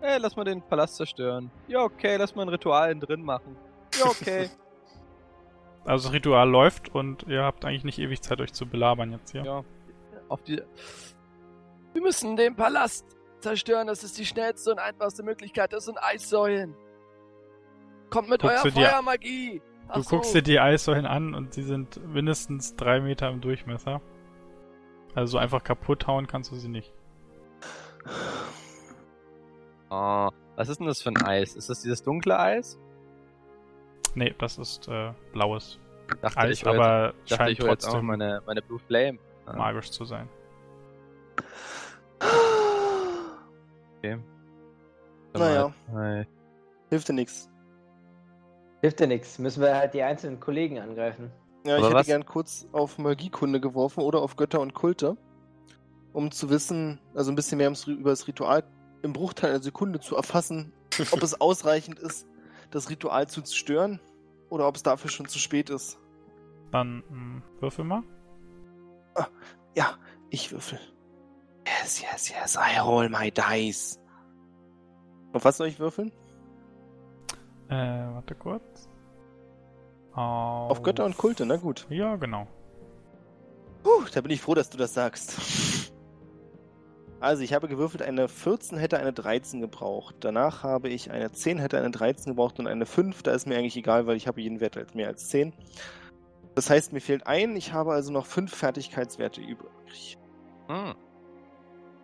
Ey, 0.00 0.18
lass 0.18 0.34
mal 0.34 0.44
den 0.44 0.62
Palast 0.62 0.96
zerstören. 0.96 1.50
Ja, 1.68 1.82
okay, 1.82 2.16
lass 2.16 2.34
mal 2.34 2.42
ein 2.42 2.48
Ritual 2.48 2.98
drin 2.98 3.22
machen. 3.22 3.56
Ja, 3.98 4.06
okay. 4.06 4.48
also 5.84 6.08
das 6.08 6.14
Ritual 6.14 6.48
läuft 6.48 6.94
und 6.94 7.24
ihr 7.28 7.42
habt 7.42 7.64
eigentlich 7.64 7.84
nicht 7.84 7.98
ewig 7.98 8.22
Zeit, 8.22 8.40
euch 8.40 8.52
zu 8.52 8.66
belabern 8.66 9.12
jetzt 9.12 9.32
hier. 9.32 9.44
ja. 9.44 9.64
Auf 10.28 10.42
die. 10.42 10.62
Wir 11.92 12.02
müssen 12.02 12.36
den 12.36 12.54
Palast 12.54 13.04
zerstören. 13.40 13.88
Das 13.88 14.04
ist 14.04 14.16
die 14.16 14.24
schnellste 14.24 14.70
und 14.70 14.78
einfachste 14.78 15.22
Möglichkeit. 15.24 15.72
Das 15.72 15.84
sind 15.86 15.98
Eissäulen. 16.00 16.76
Kommt 18.10 18.28
mit 18.28 18.40
Guckst 18.40 18.64
eurer 18.64 18.72
Feuermagie. 18.72 19.60
Du 19.94 20.02
so. 20.02 20.10
guckst 20.10 20.34
dir 20.34 20.42
die 20.42 20.60
Eissäulen 20.60 21.06
an 21.06 21.34
und 21.34 21.54
sie 21.54 21.62
sind 21.62 22.00
mindestens 22.06 22.76
drei 22.76 23.00
Meter 23.00 23.28
im 23.28 23.40
Durchmesser. 23.40 24.00
Also 25.14 25.32
so 25.32 25.38
einfach 25.38 25.64
kaputt 25.64 26.06
hauen 26.06 26.26
kannst 26.26 26.52
du 26.52 26.56
sie 26.56 26.68
nicht. 26.68 26.92
Oh, 29.90 30.28
was 30.56 30.68
ist 30.68 30.78
denn 30.78 30.86
das 30.86 31.02
für 31.02 31.10
ein 31.10 31.22
Eis? 31.22 31.56
Ist 31.56 31.68
das 31.68 31.82
dieses 31.82 32.02
dunkle 32.02 32.38
Eis? 32.38 32.78
Nee, 34.14 34.34
das 34.38 34.58
ist 34.58 34.88
äh, 34.88 35.12
blaues 35.32 35.80
Dachte 36.22 36.38
Eis, 36.38 36.58
ich 36.58 36.66
aber 36.66 37.12
dachte, 37.26 37.36
scheint 37.36 37.50
ich 37.50 37.58
jetzt 37.58 37.66
auch 37.66 37.90
trotzdem 37.92 38.06
meine, 38.06 38.42
meine 38.46 38.62
Blue 38.62 38.78
Flame. 38.78 39.18
Ah, 39.46 39.56
magisch 39.56 39.90
zu 39.90 40.04
sein. 40.04 40.28
Naja, 45.32 45.72
Hi. 45.92 46.26
hilft 46.88 47.08
dir 47.08 47.12
nichts. 47.12 47.49
Hilft 48.80 49.00
ja 49.00 49.06
nichts. 49.06 49.38
Müssen 49.38 49.62
wir 49.62 49.76
halt 49.76 49.94
die 49.94 50.02
einzelnen 50.02 50.40
Kollegen 50.40 50.78
angreifen. 50.78 51.30
Ja, 51.66 51.74
ich 51.76 51.78
Aber 51.78 51.86
hätte 51.88 51.94
was- 51.96 52.06
gern 52.06 52.24
kurz 52.24 52.66
auf 52.72 52.98
Magiekunde 52.98 53.60
geworfen 53.60 54.00
oder 54.02 54.20
auf 54.22 54.36
Götter 54.36 54.60
und 54.60 54.72
Kulte, 54.74 55.16
um 56.12 56.30
zu 56.30 56.48
wissen, 56.50 56.98
also 57.14 57.30
ein 57.30 57.34
bisschen 57.34 57.58
mehr 57.58 57.68
ums- 57.68 57.86
über 57.86 58.10
das 58.10 58.26
Ritual 58.26 58.64
im 59.02 59.12
Bruchteil 59.12 59.50
einer 59.50 59.62
Sekunde 59.62 60.00
zu 60.00 60.16
erfassen, 60.16 60.72
ob 61.12 61.22
es 61.22 61.40
ausreichend 61.40 61.98
ist, 61.98 62.26
das 62.70 62.88
Ritual 62.90 63.28
zu 63.28 63.42
zerstören 63.42 64.00
oder 64.48 64.66
ob 64.66 64.76
es 64.76 64.82
dafür 64.82 65.10
schon 65.10 65.28
zu 65.28 65.38
spät 65.38 65.68
ist. 65.70 65.98
Dann 66.70 67.02
mh, 67.10 67.42
würfel 67.60 67.84
mal. 67.84 68.02
Ja, 69.76 69.96
ich 70.30 70.50
würfel. 70.52 70.78
Yes, 71.82 72.00
yes, 72.02 72.30
yes, 72.30 72.56
I 72.56 72.78
roll 72.80 73.08
my 73.08 73.30
dice. 73.30 74.00
Auf 75.32 75.44
was 75.44 75.58
soll 75.58 75.68
ich 75.68 75.78
würfeln? 75.78 76.10
Äh, 77.70 78.14
warte 78.14 78.34
kurz. 78.34 78.88
Auf, 80.12 80.70
Auf 80.70 80.82
Götter 80.82 81.04
und 81.04 81.16
Kulte, 81.16 81.46
na 81.46 81.56
gut. 81.56 81.86
Ja, 81.88 82.16
genau. 82.16 82.46
Puh, 83.84 84.04
da 84.12 84.20
bin 84.20 84.32
ich 84.32 84.40
froh, 84.40 84.54
dass 84.54 84.68
du 84.70 84.76
das 84.76 84.92
sagst. 84.92 85.92
Also, 87.20 87.42
ich 87.42 87.52
habe 87.52 87.68
gewürfelt, 87.68 88.02
eine 88.02 88.28
14 88.28 88.78
hätte 88.78 88.98
eine 88.98 89.12
13 89.12 89.60
gebraucht. 89.60 90.16
Danach 90.20 90.62
habe 90.64 90.88
ich 90.88 91.10
eine 91.10 91.30
10 91.30 91.58
hätte 91.58 91.78
eine 91.78 91.90
13 91.90 92.32
gebraucht 92.32 92.58
und 92.58 92.66
eine 92.66 92.86
5. 92.86 93.22
Da 93.22 93.32
ist 93.32 93.46
mir 93.46 93.56
eigentlich 93.56 93.76
egal, 93.76 94.06
weil 94.06 94.16
ich 94.16 94.26
habe 94.26 94.40
jeden 94.40 94.60
Wert 94.60 94.76
als 94.76 94.94
mehr 94.94 95.08
als 95.08 95.28
10. 95.28 95.52
Das 96.54 96.70
heißt, 96.70 96.92
mir 96.92 97.00
fehlt 97.00 97.26
ein. 97.26 97.56
Ich 97.56 97.72
habe 97.72 97.92
also 97.92 98.10
noch 98.12 98.26
5 98.26 98.52
Fertigkeitswerte 98.52 99.40
übrig. 99.40 100.18
Hm. 100.68 100.94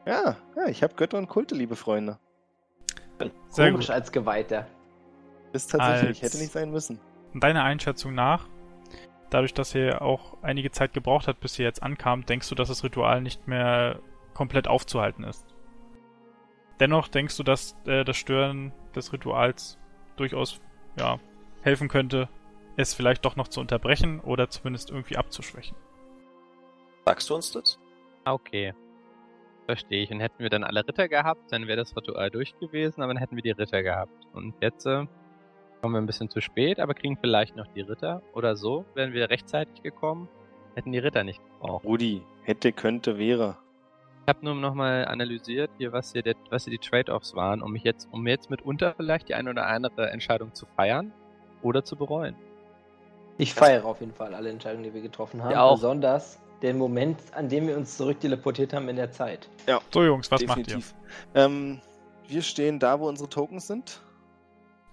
Ja, 0.07 0.37
ja, 0.55 0.67
ich 0.69 0.83
habe 0.83 0.95
Götter 0.95 1.19
und 1.19 1.29
Kulte, 1.29 1.55
liebe 1.55 1.75
Freunde. 1.77 2.19
Sehr 3.49 3.71
Komisch 3.73 3.87
gut. 3.87 3.95
als 3.95 4.13
Geweihter. 4.13 4.67
Das 5.53 5.67
tatsächlich 5.67 6.23
hätte 6.23 6.39
nicht 6.39 6.53
sein 6.53 6.71
müssen. 6.71 7.01
Deiner 7.35 7.65
Einschätzung 7.65 8.15
nach, 8.15 8.49
dadurch, 9.31 9.55
dass 9.55 9.75
ihr 9.75 10.03
auch 10.03 10.37
einige 10.43 10.71
Zeit 10.71 10.93
gebraucht 10.93 11.29
habt, 11.29 11.41
bis 11.41 11.59
ihr 11.59 11.65
jetzt 11.65 11.83
ankam, 11.83 12.25
denkst 12.25 12.49
du, 12.49 12.55
dass 12.55 12.69
das 12.69 12.85
Ritual 12.85 13.21
nicht 13.21 13.47
mehr 13.49 14.01
komplett 14.35 14.69
aufzuhalten 14.69 15.25
ist. 15.25 15.47
Dennoch 16.81 17.09
denkst 17.09 17.37
du, 17.37 17.43
dass 17.43 17.77
äh, 17.87 18.05
das 18.05 18.17
Stören 18.17 18.73
des 18.95 19.13
Rituals 19.13 19.79
durchaus 20.17 20.61
ja, 20.99 21.19
helfen 21.63 21.89
könnte, 21.89 22.29
es 22.77 22.95
vielleicht 22.95 23.25
doch 23.25 23.37
noch 23.37 23.49
zu 23.49 23.61
unterbrechen 23.61 24.21
oder 24.21 24.51
zumindest 24.51 24.91
irgendwie 24.91 25.17
abzuschwächen. 25.17 25.77
Sagst 27.07 27.31
du 27.31 27.35
uns 27.35 27.53
das? 27.53 27.79
Ah, 28.25 28.33
Okay. 28.35 28.75
Verstehe 29.67 30.05
ich. 30.05 30.11
Und 30.13 30.21
hätten 30.21 30.39
wir 30.39 30.49
dann 30.49 30.63
alle 30.63 30.87
Ritter 30.87 31.09
gehabt, 31.09 31.51
dann 31.51 31.67
wäre 31.67 31.79
das 31.79 31.97
Ritual 31.97 32.31
durch 32.31 32.57
gewesen, 32.61 33.03
aber 33.03 33.13
dann 33.13 33.21
hätten 33.21 33.35
wir 33.35 33.43
die 33.43 33.51
Ritter 33.51 33.83
gehabt. 33.83 34.13
Und 34.33 34.55
jetzt 34.61 34.87
äh, 34.87 35.07
kommen 35.81 35.95
wir 35.95 36.01
ein 36.01 36.07
bisschen 36.07 36.31
zu 36.31 36.41
spät, 36.41 36.81
aber 36.81 36.95
kriegen 36.95 37.17
vielleicht 37.17 37.57
noch 37.57 37.67
die 37.69 37.83
Ritter. 37.83 38.23
Oder 38.35 38.57
so, 38.57 38.85
wären 38.95 39.13
wir 39.13 39.31
rechtzeitig 39.31 39.83
gekommen, 39.83 40.29
hätten 40.75 40.93
die 40.93 40.99
Ritter 40.99 41.25
nicht 41.25 41.41
gebraucht. 41.45 41.85
Rudi, 41.85 42.23
hätte, 42.43 42.73
könnte, 42.73 43.19
wäre. 43.19 43.57
Ich 44.23 44.29
habe 44.29 44.45
nur 44.45 44.55
nochmal 44.57 45.07
analysiert, 45.07 45.71
hier, 45.79 45.93
was 45.93 46.13
hier, 46.13 46.23
der, 46.23 46.35
was 46.51 46.65
hier 46.65 46.73
die 46.73 46.85
Trade-offs 46.85 47.37
waren, 47.37 47.63
um 47.63 47.73
mich 47.73 47.85
jetzt, 47.85 48.09
um 48.11 48.27
jetzt 48.27 48.51
mitunter 48.51 48.95
vielleicht 48.97 49.29
die 49.29 49.35
eine 49.35 49.51
oder 49.51 49.67
andere 49.67 50.11
Entscheidung 50.11 50.53
zu 50.53 50.67
feiern 50.75 51.13
oder 51.63 51.85
zu 51.85 51.95
bereuen. 51.95 52.35
Ich 53.39 53.55
feiere 53.55 53.85
auf 53.85 54.01
jeden 54.01 54.15
Fall 54.15 54.35
alle 54.35 54.51
Entscheidungen, 54.51 54.85
die 54.85 54.95
wir 54.95 55.03
getroffen 55.03 55.45
haben. 55.45 55.53
Ja, 55.53 55.63
auch. 55.63 55.75
Besonders 55.75 56.41
den 56.63 56.79
Moment, 56.79 57.21
an 57.33 57.49
dem 57.49 57.69
wir 57.69 57.77
uns 57.77 57.97
zurückteleportiert 57.97 58.73
haben 58.73 58.89
in 58.89 58.97
der 58.97 59.13
Zeit. 59.13 59.49
So, 59.93 60.03
Jungs, 60.03 60.31
was 60.31 60.41
Definitiv. 60.41 60.95
Ähm, 61.35 61.81
wir 62.29 62.43
stehen 62.43 62.79
da, 62.79 62.99
wo 62.99 63.09
unsere 63.09 63.29
Tokens 63.29 63.67
sind. 63.67 64.01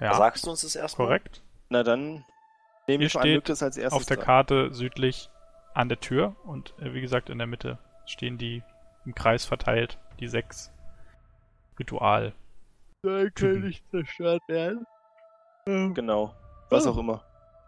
Ja, 0.04 0.14
Sagst 0.16 0.46
du 0.46 0.52
uns 0.52 0.62
das 0.62 0.76
erstmal? 0.76 1.08
korrekt. 1.08 1.42
Na 1.70 1.84
dann 1.84 2.26
Nehme 2.88 3.06
ich 3.06 3.14
mal 3.14 3.22
an, 3.22 3.28
steht 3.28 3.50
ist 3.50 3.64
als 3.64 3.78
erstes 3.78 3.94
auf 4.02 4.06
der 4.06 4.18
dran. 4.18 4.26
Karte 4.26 4.74
südlich 4.74 5.30
an 5.74 5.88
der 5.90 6.00
Tür 6.00 6.36
und 6.44 6.74
äh, 6.80 6.94
wie 6.94 7.02
gesagt 7.02 7.30
in 7.30 7.38
der 7.38 7.48
Mitte 7.48 7.80
stehen 8.06 8.38
die 8.38 8.62
im 9.06 9.16
Kreis 9.16 9.46
verteilt, 9.46 9.98
die 10.20 10.28
sechs 10.28 10.72
Ritual. 11.80 12.34
Dann 13.04 13.34
kann 13.34 13.66
ich 13.68 13.82
zerstört 13.90 14.42
werden. 14.48 14.86
Genau. 15.66 16.34
Was 16.70 16.86
Oh. 16.86 16.92
auch 16.92 16.98
immer. 16.98 17.24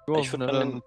Ja, 0.08 0.16
Ich 0.18 0.32
na 0.34 0.40
würde 0.40 0.60
dann. 0.60 0.84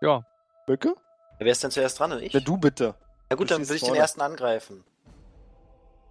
ja. 0.00 0.22
Mücke? 0.66 0.94
Wer 1.38 1.52
ist 1.52 1.62
denn 1.62 1.70
zuerst 1.70 1.98
dran? 1.98 2.20
Ich? 2.22 2.32
Na, 2.34 2.40
du 2.40 2.56
bitte. 2.56 2.94
Ja 3.30 3.36
gut, 3.36 3.50
du 3.50 3.54
dann 3.54 3.68
will 3.68 3.76
ich 3.76 3.82
den 3.82 3.94
ersten 3.94 4.20
angreifen. 4.20 4.84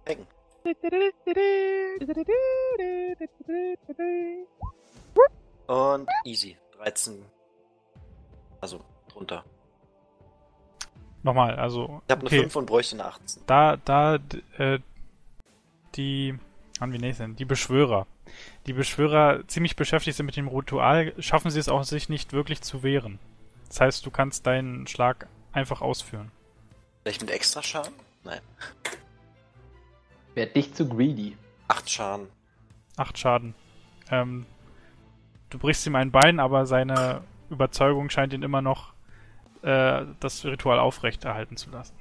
Hacken. 0.08 0.26
Und 5.66 6.08
easy. 6.24 6.56
13. 6.76 7.24
Also, 8.60 8.80
drunter. 9.08 9.44
Nochmal, 11.22 11.56
also 11.56 12.00
Ich 12.06 12.12
habe 12.12 12.20
eine 12.20 12.26
okay. 12.28 12.40
5 12.40 12.56
und 12.56 12.66
bräuchte 12.66 12.96
eine 12.96 13.04
18. 13.06 13.42
da, 13.46 13.76
da, 13.76 14.18
äh, 14.56 14.78
die, 15.96 16.38
Mann, 16.80 16.92
wie 16.92 16.98
denn? 16.98 17.36
Die 17.36 17.44
Beschwörer. 17.44 18.06
Die 18.66 18.72
Beschwörer 18.72 19.46
ziemlich 19.48 19.76
beschäftigt 19.76 20.16
sind 20.16 20.26
mit 20.26 20.36
dem 20.36 20.48
Ritual, 20.48 21.12
schaffen 21.18 21.50
sie 21.50 21.58
es 21.58 21.68
auch, 21.68 21.82
sich 21.84 22.08
nicht 22.08 22.32
wirklich 22.32 22.62
zu 22.62 22.82
wehren. 22.82 23.18
Das 23.68 23.80
heißt, 23.80 24.06
du 24.06 24.10
kannst 24.10 24.46
deinen 24.46 24.86
Schlag 24.86 25.28
einfach 25.52 25.80
ausführen. 25.80 26.30
Vielleicht 27.02 27.20
mit 27.20 27.30
extra 27.30 27.62
Schaden? 27.62 27.94
Nein. 28.24 28.40
Werd 30.38 30.54
nicht 30.54 30.76
zu 30.76 30.88
greedy. 30.88 31.36
8 31.66 31.90
Schaden. 31.90 32.28
Acht 32.96 33.18
Schaden. 33.18 33.54
Ähm, 34.08 34.46
du 35.50 35.58
brichst 35.58 35.84
ihm 35.84 35.96
ein 35.96 36.12
Bein, 36.12 36.38
aber 36.38 36.64
seine 36.64 37.22
Überzeugung 37.50 38.08
scheint 38.08 38.32
ihn 38.32 38.42
immer 38.44 38.62
noch, 38.62 38.92
äh, 39.62 40.04
das 40.20 40.44
Ritual 40.44 40.78
aufrechterhalten 40.78 41.56
zu 41.56 41.70
lassen. 41.70 41.94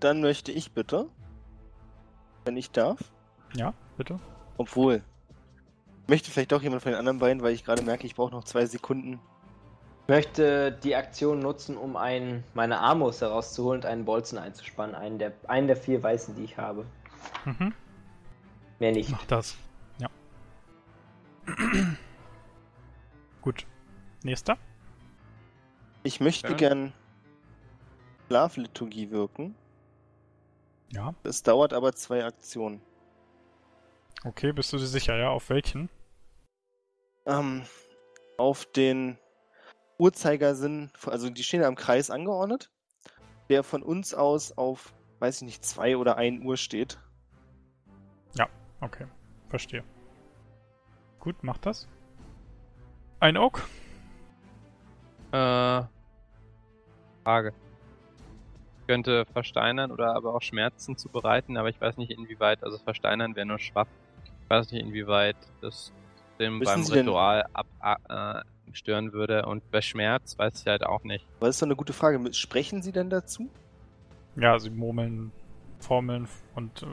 Dann 0.00 0.22
möchte 0.22 0.52
ich 0.52 0.72
bitte, 0.72 1.06
wenn 2.46 2.56
ich 2.56 2.70
darf, 2.70 2.98
Ja, 3.54 3.74
bitte? 3.98 4.18
obwohl, 4.56 5.02
möchte 6.08 6.30
vielleicht 6.30 6.52
doch 6.52 6.62
jemand 6.62 6.80
von 6.82 6.92
den 6.92 6.98
anderen 6.98 7.18
beiden, 7.18 7.42
weil 7.42 7.52
ich 7.52 7.66
gerade 7.66 7.82
merke, 7.82 8.06
ich 8.06 8.14
brauche 8.14 8.30
noch 8.30 8.44
zwei 8.44 8.64
Sekunden. 8.64 9.20
Ich 10.04 10.08
möchte 10.08 10.72
die 10.72 10.96
Aktion 10.96 11.40
nutzen, 11.40 11.76
um 11.76 11.96
einen, 11.96 12.42
meine 12.54 12.80
Amos 12.80 13.20
herauszuholen 13.20 13.82
und 13.82 13.86
einen 13.86 14.06
Bolzen 14.06 14.38
einzuspannen. 14.38 14.94
Einen 14.96 15.18
der, 15.18 15.32
einen 15.46 15.66
der 15.66 15.76
vier 15.76 16.02
weißen, 16.02 16.34
die 16.34 16.44
ich 16.44 16.56
habe. 16.56 16.86
Mhm. 17.44 17.74
Mehr 18.78 18.92
nicht. 18.92 19.10
Mach 19.10 19.24
das. 19.26 19.56
Ja. 19.98 20.08
Gut. 23.42 23.66
Nächster? 24.22 24.58
Ich 26.02 26.20
möchte 26.20 26.48
Ja. 26.48 26.54
gern 26.54 26.92
Schlafliturgie 28.28 29.10
wirken. 29.10 29.54
Ja. 30.92 31.14
Es 31.24 31.42
dauert 31.42 31.72
aber 31.72 31.92
zwei 31.94 32.24
Aktionen. 32.24 32.80
Okay, 34.24 34.52
bist 34.52 34.72
du 34.72 34.76
dir 34.78 34.86
sicher, 34.86 35.16
ja? 35.16 35.30
Auf 35.30 35.48
welchen? 35.50 35.88
Ähm, 37.26 37.64
auf 38.38 38.66
den 38.66 39.18
Uhrzeigersinn, 39.98 40.90
also 41.06 41.30
die 41.30 41.42
stehen 41.42 41.60
da 41.60 41.68
im 41.68 41.76
Kreis 41.76 42.10
angeordnet, 42.10 42.70
der 43.48 43.62
von 43.62 43.82
uns 43.82 44.14
aus 44.14 44.52
auf, 44.56 44.92
weiß 45.20 45.36
ich 45.36 45.42
nicht, 45.42 45.64
zwei 45.64 45.96
oder 45.96 46.16
ein 46.16 46.42
Uhr 46.42 46.56
steht. 46.56 46.98
Okay, 48.82 49.06
verstehe. 49.50 49.84
Gut, 51.18 51.36
mach 51.42 51.58
das. 51.58 51.86
Ein 53.20 53.36
Oak? 53.36 53.62
Äh, 55.32 55.82
Frage. 57.22 57.52
Ich 58.80 58.86
könnte 58.86 59.26
versteinern 59.26 59.92
oder 59.92 60.16
aber 60.16 60.34
auch 60.34 60.40
Schmerzen 60.40 60.96
zubereiten, 60.96 61.58
aber 61.58 61.68
ich 61.68 61.80
weiß 61.80 61.98
nicht 61.98 62.10
inwieweit, 62.10 62.64
also 62.64 62.78
versteinern 62.78 63.36
wäre 63.36 63.46
nur 63.46 63.58
schwach. 63.58 63.86
Ich 64.24 64.50
weiß 64.50 64.72
nicht 64.72 64.82
inwieweit 64.82 65.36
das 65.60 65.92
dem 66.38 66.58
Wissen 66.60 66.72
beim 66.72 66.84
Sie 66.84 66.94
Ritual 66.94 67.44
ab, 67.52 67.66
äh, 68.08 68.40
stören 68.72 69.12
würde 69.12 69.44
und 69.44 69.70
bei 69.70 69.82
Schmerz 69.82 70.38
weiß 70.38 70.62
ich 70.62 70.66
halt 70.66 70.84
auch 70.84 71.04
nicht. 71.04 71.26
Aber 71.38 71.48
das 71.48 71.56
ist 71.56 71.62
doch 71.62 71.66
eine 71.66 71.76
gute 71.76 71.92
Frage. 71.92 72.32
Sprechen 72.32 72.82
Sie 72.82 72.92
denn 72.92 73.10
dazu? 73.10 73.50
Ja, 74.36 74.58
sie 74.58 74.70
murmeln 74.70 75.32
Formeln 75.80 76.28
und 76.54 76.82
äh, 76.82 76.86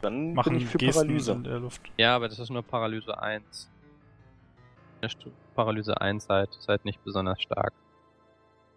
Dann 0.00 0.34
machen 0.34 0.52
bin 0.54 0.62
ich 0.62 0.66
für 0.68 0.78
Gesten 0.78 0.92
Paralyse. 1.06 1.32
in 1.32 1.44
der 1.44 1.58
Luft. 1.58 1.82
Ja, 1.96 2.14
aber 2.16 2.28
das 2.28 2.38
ist 2.38 2.50
nur 2.50 2.62
Paralyse 2.62 3.20
1. 3.20 3.68
Ja, 5.02 5.08
Stu- 5.08 5.32
Paralyse 5.54 6.00
1 6.00 6.28
halt, 6.28 6.50
ist 6.56 6.68
halt 6.68 6.84
nicht 6.84 7.02
besonders 7.04 7.40
stark. 7.40 7.72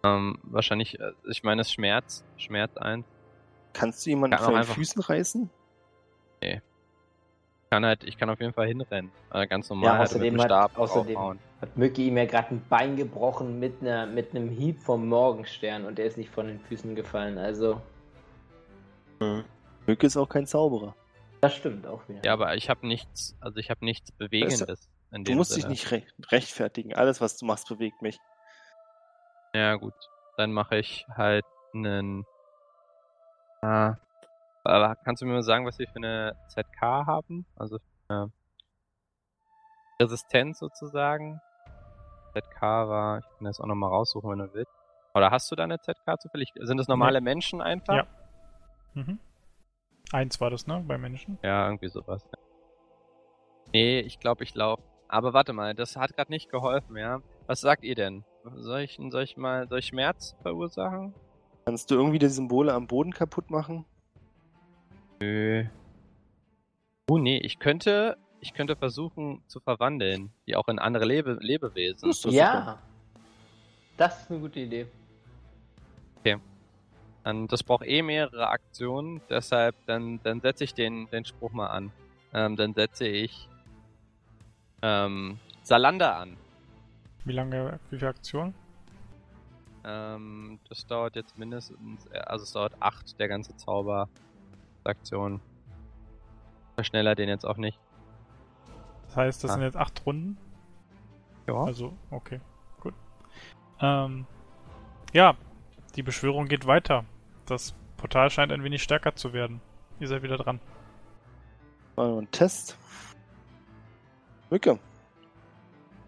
Ähm, 0.04 0.38
wahrscheinlich, 0.42 0.98
äh, 0.98 1.12
ich 1.30 1.42
meine, 1.44 1.60
es 1.62 1.68
ist 1.68 1.74
Schmerz, 1.74 2.24
Schmerz 2.36 2.76
1. 2.76 3.06
Kannst 3.72 4.04
du 4.04 4.10
jemanden 4.10 4.36
von 4.38 4.54
den 4.54 4.64
Füßen 4.64 5.00
reißen? 5.02 5.50
Kann 7.70 7.86
halt, 7.86 8.04
ich 8.04 8.18
kann 8.18 8.28
auf 8.28 8.38
jeden 8.38 8.52
Fall 8.52 8.66
hinrennen. 8.68 9.10
Äh, 9.32 9.46
ganz 9.46 9.70
normal 9.70 9.86
Ja, 9.86 9.92
halt 9.92 10.00
mit 10.00 10.10
außerdem 10.10 10.34
dem 10.34 10.42
hat- 10.42 10.76
außerdem- 10.76 11.14
draufhauen. 11.14 11.38
Hat 11.62 11.76
Mücke 11.78 12.02
ihm 12.02 12.18
ja 12.18 12.26
gerade 12.26 12.48
ein 12.56 12.62
Bein 12.68 12.96
gebrochen 12.96 13.58
mit, 13.60 13.80
einer, 13.80 14.04
mit 14.04 14.34
einem 14.34 14.50
Hieb 14.50 14.78
vom 14.80 15.08
Morgenstern 15.08 15.86
und 15.86 15.96
der 15.96 16.04
ist 16.06 16.18
nicht 16.18 16.28
von 16.30 16.48
den 16.48 16.60
Füßen 16.60 16.94
gefallen. 16.94 17.38
Also, 17.38 17.80
Mhm. 19.20 19.44
Mücke 19.86 20.06
ist 20.06 20.16
auch 20.18 20.28
kein 20.28 20.46
Zauberer. 20.46 20.94
Das 21.42 21.56
stimmt 21.56 21.86
auch 21.88 22.08
wieder. 22.08 22.24
Ja, 22.24 22.32
aber 22.34 22.54
ich 22.54 22.70
habe 22.70 22.86
nichts, 22.86 23.36
also 23.40 23.58
ich 23.58 23.68
habe 23.68 23.84
nichts 23.84 24.12
Bewegendes. 24.12 24.88
In 25.10 25.24
Du 25.24 25.34
musst 25.34 25.50
dich 25.54 25.62
Sinne. 25.62 25.72
nicht 25.72 25.90
re 25.90 26.02
rechtfertigen. 26.30 26.94
Alles, 26.94 27.20
was 27.20 27.36
du 27.36 27.44
machst, 27.44 27.68
bewegt 27.68 28.00
mich. 28.00 28.16
Ja, 29.52 29.74
gut. 29.74 29.92
Dann 30.36 30.52
mache 30.52 30.76
ich 30.78 31.04
halt 31.14 31.44
einen. 31.74 32.24
Ah, 33.60 33.96
aber 34.64 34.96
kannst 35.04 35.20
du 35.20 35.26
mir 35.26 35.32
mal 35.32 35.42
sagen, 35.42 35.66
was 35.66 35.78
wir 35.78 35.88
für 35.88 35.96
eine 35.96 36.36
ZK 36.48 36.80
haben? 36.80 37.44
Also 37.56 37.78
für 37.78 37.84
eine 38.08 38.32
Resistenz 40.00 40.60
sozusagen. 40.60 41.40
ZK 42.34 42.62
war, 42.62 43.18
ich 43.18 43.26
kann 43.36 43.44
das 43.44 43.60
auch 43.60 43.66
nochmal 43.66 43.90
raussuchen, 43.90 44.30
wenn 44.30 44.38
du 44.38 44.54
willst. 44.54 44.72
Oder 45.14 45.30
hast 45.30 45.50
du 45.50 45.56
da 45.56 45.64
eine 45.64 45.80
ZK 45.80 46.20
zufällig? 46.20 46.52
Sind 46.60 46.78
das 46.78 46.88
normale 46.88 47.20
Menschen 47.20 47.60
einfach? 47.60 47.94
Ja. 47.94 48.06
Mhm. 48.94 49.18
Eins 50.12 50.40
war 50.40 50.50
das, 50.50 50.66
ne? 50.66 50.84
Bei 50.86 50.98
Menschen. 50.98 51.38
Ja, 51.42 51.66
irgendwie 51.66 51.88
sowas. 51.88 52.22
Ja. 52.30 52.38
Nee, 53.72 54.00
ich 54.00 54.20
glaube, 54.20 54.44
ich 54.44 54.54
laufe. 54.54 54.82
Aber 55.08 55.32
warte 55.32 55.52
mal, 55.52 55.74
das 55.74 55.96
hat 55.96 56.14
gerade 56.14 56.30
nicht 56.30 56.50
geholfen, 56.50 56.96
ja? 56.96 57.22
Was 57.46 57.60
sagt 57.60 57.82
ihr 57.82 57.94
denn? 57.94 58.24
Soll 58.56 58.80
ich, 58.82 58.98
soll 59.08 59.22
ich 59.22 59.36
mal, 59.36 59.68
soll 59.68 59.78
ich 59.78 59.86
Schmerz 59.86 60.36
verursachen? 60.42 61.14
Kannst 61.64 61.90
du 61.90 61.94
irgendwie 61.94 62.18
die 62.18 62.28
Symbole 62.28 62.72
am 62.74 62.86
Boden 62.86 63.12
kaputt 63.12 63.50
machen? 63.50 63.84
Nö. 65.20 65.64
Oh 67.08 67.18
nee, 67.18 67.38
ich 67.38 67.58
könnte, 67.58 68.16
ich 68.40 68.52
könnte 68.54 68.76
versuchen 68.76 69.42
zu 69.46 69.60
verwandeln, 69.60 70.32
die 70.46 70.56
auch 70.56 70.68
in 70.68 70.78
andere 70.78 71.04
Lebe 71.04 71.38
Lebewesen. 71.40 72.08
Das 72.08 72.16
ist 72.16 72.24
doch 72.24 72.30
super. 72.30 72.42
ja. 72.42 72.78
Das 73.96 74.22
ist 74.22 74.30
eine 74.30 74.40
gute 74.40 74.60
Idee. 74.60 74.86
Dann, 77.24 77.46
das 77.46 77.62
braucht 77.62 77.86
eh 77.86 78.02
mehrere 78.02 78.48
Aktionen, 78.48 79.20
deshalb 79.30 79.76
dann, 79.86 80.20
dann 80.24 80.40
setze 80.40 80.64
ich 80.64 80.74
den, 80.74 81.08
den 81.10 81.24
Spruch 81.24 81.52
mal 81.52 81.68
an. 81.68 81.92
Ähm, 82.32 82.56
dann 82.56 82.74
setze 82.74 83.06
ich 83.06 83.48
ähm, 84.82 85.38
Salander 85.62 86.16
an. 86.16 86.36
Wie 87.24 87.32
lange, 87.32 87.78
wie 87.90 87.98
viele 87.98 88.10
Aktionen? 88.10 88.54
Ähm, 89.84 90.58
das 90.68 90.86
dauert 90.86 91.14
jetzt 91.16 91.38
mindestens, 91.38 92.06
äh, 92.06 92.18
also 92.18 92.42
es 92.42 92.52
dauert 92.52 92.74
acht, 92.80 93.18
der 93.20 93.28
ganze 93.28 93.56
Zauber 93.56 94.08
Aktion. 94.84 95.40
Verschneller 96.74 97.14
den 97.14 97.28
jetzt 97.28 97.44
auch 97.44 97.56
nicht. 97.56 97.78
Das 99.06 99.16
heißt, 99.16 99.44
das 99.44 99.50
Ah. 99.50 99.54
sind 99.54 99.62
jetzt 99.62 99.76
acht 99.76 100.04
Runden. 100.06 100.36
Ja. 101.46 101.64
Also, 101.64 101.92
okay, 102.10 102.40
gut. 102.80 102.94
Ähm, 103.80 104.26
ja, 105.12 105.34
die 105.94 106.02
Beschwörung 106.02 106.46
geht 106.48 106.66
weiter. 106.66 107.04
Das 107.52 107.74
Portal 107.98 108.30
scheint 108.30 108.50
ein 108.52 108.64
wenig 108.64 108.82
stärker 108.82 109.14
zu 109.14 109.32
werden. 109.32 109.60
Ihr 110.00 110.08
seid 110.08 110.22
wieder 110.22 110.36
dran. 110.38 110.58
Mal 111.96 112.08
noch 112.10 112.18
ein 112.18 112.30
Test. 112.30 112.76
Mücke. 114.50 114.78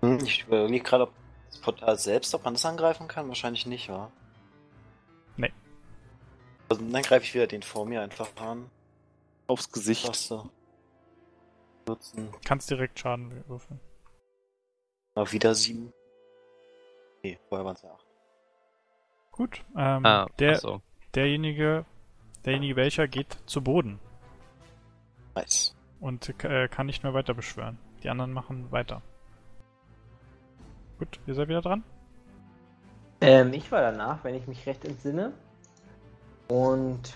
Hm, 0.01 0.19
Ich 0.21 0.45
überlege 0.47 0.83
gerade, 0.83 1.05
ob 1.05 1.13
das 1.51 1.61
Portal 1.61 1.99
selbst, 1.99 2.35
ob 2.35 2.45
man 2.45 2.55
das 2.55 2.65
angreifen 2.65 3.09
kann. 3.09 3.29
Wahrscheinlich 3.29 3.67
nicht, 3.67 3.89
wa? 3.91 4.11
Nee. 5.37 5.53
Also, 6.69 6.83
dann 6.83 7.03
greife 7.03 7.25
ich 7.25 7.35
wieder 7.35 7.47
den 7.47 7.63
vor 7.63 7.85
mir 7.87 8.01
einfach 8.03 8.35
an. 8.37 8.71
Aufs 9.47 9.71
Gesicht. 9.71 10.31
Du. 10.31 10.51
Nutzen. 11.87 12.31
Kannst 12.47 12.71
direkt 12.71 12.99
Schaden 12.99 13.45
würfeln. 13.47 13.79
Mal 15.15 15.31
wieder 15.31 15.55
sieben. 15.55 15.93
Nee, 17.23 17.39
vorher 17.49 17.67
waren 17.67 17.77
es 17.77 17.83
ja 17.83 17.91
acht. 17.93 18.07
Gut. 19.33 19.63
Ähm, 19.77 20.05
Ah, 20.07 20.27
der, 20.39 20.53
achso. 20.53 20.81
Derjenige, 21.15 21.85
derjenige 22.45 22.77
welcher 22.77 23.09
geht 23.09 23.37
zu 23.47 23.63
Boden 23.63 23.99
Nice. 25.35 25.75
und 26.01 26.29
äh, 26.45 26.69
kann 26.69 26.87
nicht 26.87 27.03
mehr 27.03 27.15
weiter 27.15 27.35
beschwören. 27.35 27.79
Die 28.03 28.11
anderen 28.11 28.33
machen 28.33 28.71
weiter. 28.71 29.03
Gut, 30.99 31.19
ihr 31.27 31.35
seid 31.35 31.49
wieder 31.49 31.63
dran. 31.63 31.83
Ähm, 33.21 33.53
ich 33.53 33.71
war 33.73 33.81
danach, 33.81 34.23
wenn 34.25 34.35
ich 34.35 34.47
mich 34.47 34.67
recht 34.67 34.85
entsinne. 34.85 35.33
Und 36.49 37.15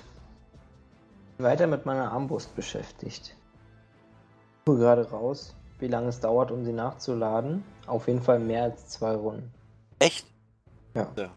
weiter 1.36 1.66
mit 1.66 1.84
meiner 1.86 2.10
Armbrust 2.10 2.56
beschäftigt. 2.56 3.36
Ich 4.58 4.64
gucke 4.64 4.78
gerade 4.80 5.08
raus, 5.10 5.54
wie 5.78 5.88
lange 5.88 6.08
es 6.08 6.20
dauert, 6.20 6.50
um 6.50 6.64
sie 6.64 6.72
nachzuladen. 6.72 7.62
Auf 7.86 8.08
jeden 8.08 8.22
Fall 8.22 8.38
mehr 8.38 8.64
als 8.64 8.88
zwei 8.88 9.14
Runden. 9.14 9.52
Echt? 9.98 10.26
Ja. 10.94 11.06
Ja. 11.16 11.30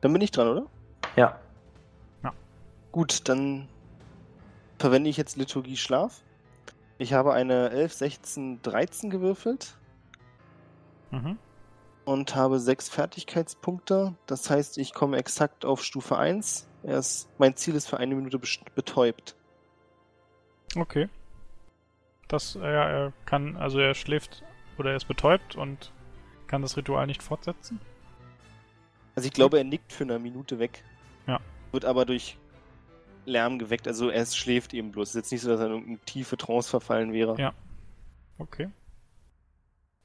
Dann 0.00 0.12
bin 0.12 0.22
ich 0.22 0.30
dran, 0.30 0.48
oder? 0.48 0.66
Ja. 1.16 1.38
Gut, 2.92 3.28
dann 3.28 3.68
verwende 4.78 5.10
ich 5.10 5.16
jetzt 5.16 5.36
Liturgie 5.36 5.76
Schlaf. 5.76 6.22
Ich 6.96 7.12
habe 7.12 7.32
eine 7.32 7.70
11, 7.70 7.92
16, 7.92 8.62
13 8.62 9.10
gewürfelt 9.10 9.76
Mhm. 11.10 11.36
und 12.04 12.36
habe 12.36 12.60
sechs 12.60 12.88
Fertigkeitspunkte. 12.88 14.14
Das 14.26 14.48
heißt, 14.48 14.78
ich 14.78 14.94
komme 14.94 15.16
exakt 15.16 15.64
auf 15.64 15.82
Stufe 15.82 16.16
1. 16.16 16.68
Er 16.84 16.98
ist, 16.98 17.28
mein 17.38 17.56
Ziel 17.56 17.74
ist 17.74 17.88
für 17.88 17.96
eine 17.96 18.14
Minute 18.14 18.38
betäubt. 18.76 19.34
Okay. 20.76 21.08
Das, 22.28 22.54
äh, 22.54 22.60
ja, 22.60 22.88
er 22.88 23.12
kann, 23.26 23.56
also 23.56 23.80
er 23.80 23.94
schläft 23.94 24.44
oder 24.78 24.90
er 24.90 24.96
ist 24.96 25.08
betäubt 25.08 25.56
und 25.56 25.92
kann 26.46 26.62
das 26.62 26.76
Ritual 26.76 27.08
nicht 27.08 27.24
fortsetzen. 27.24 27.80
Also 29.16 29.26
ich 29.26 29.32
glaube, 29.32 29.58
er 29.58 29.64
nickt 29.64 29.92
für 29.92 30.04
eine 30.04 30.18
Minute 30.20 30.60
weg. 30.60 30.84
Ja. 31.26 31.40
Wird 31.72 31.84
aber 31.84 32.04
durch 32.04 32.38
Lärm 33.26 33.58
geweckt. 33.58 33.88
Also 33.88 34.10
er 34.10 34.26
schläft 34.26 34.74
eben 34.74 34.92
bloß. 34.92 35.08
Es 35.08 35.14
ist 35.14 35.16
jetzt 35.16 35.32
nicht 35.32 35.42
so, 35.42 35.50
dass 35.50 35.60
er 35.60 35.66
in 35.66 35.72
irgendeine 35.72 35.98
tiefe 36.00 36.36
Trance 36.36 36.68
verfallen 36.68 37.12
wäre. 37.12 37.36
Ja. 37.38 37.52
Okay. 38.38 38.70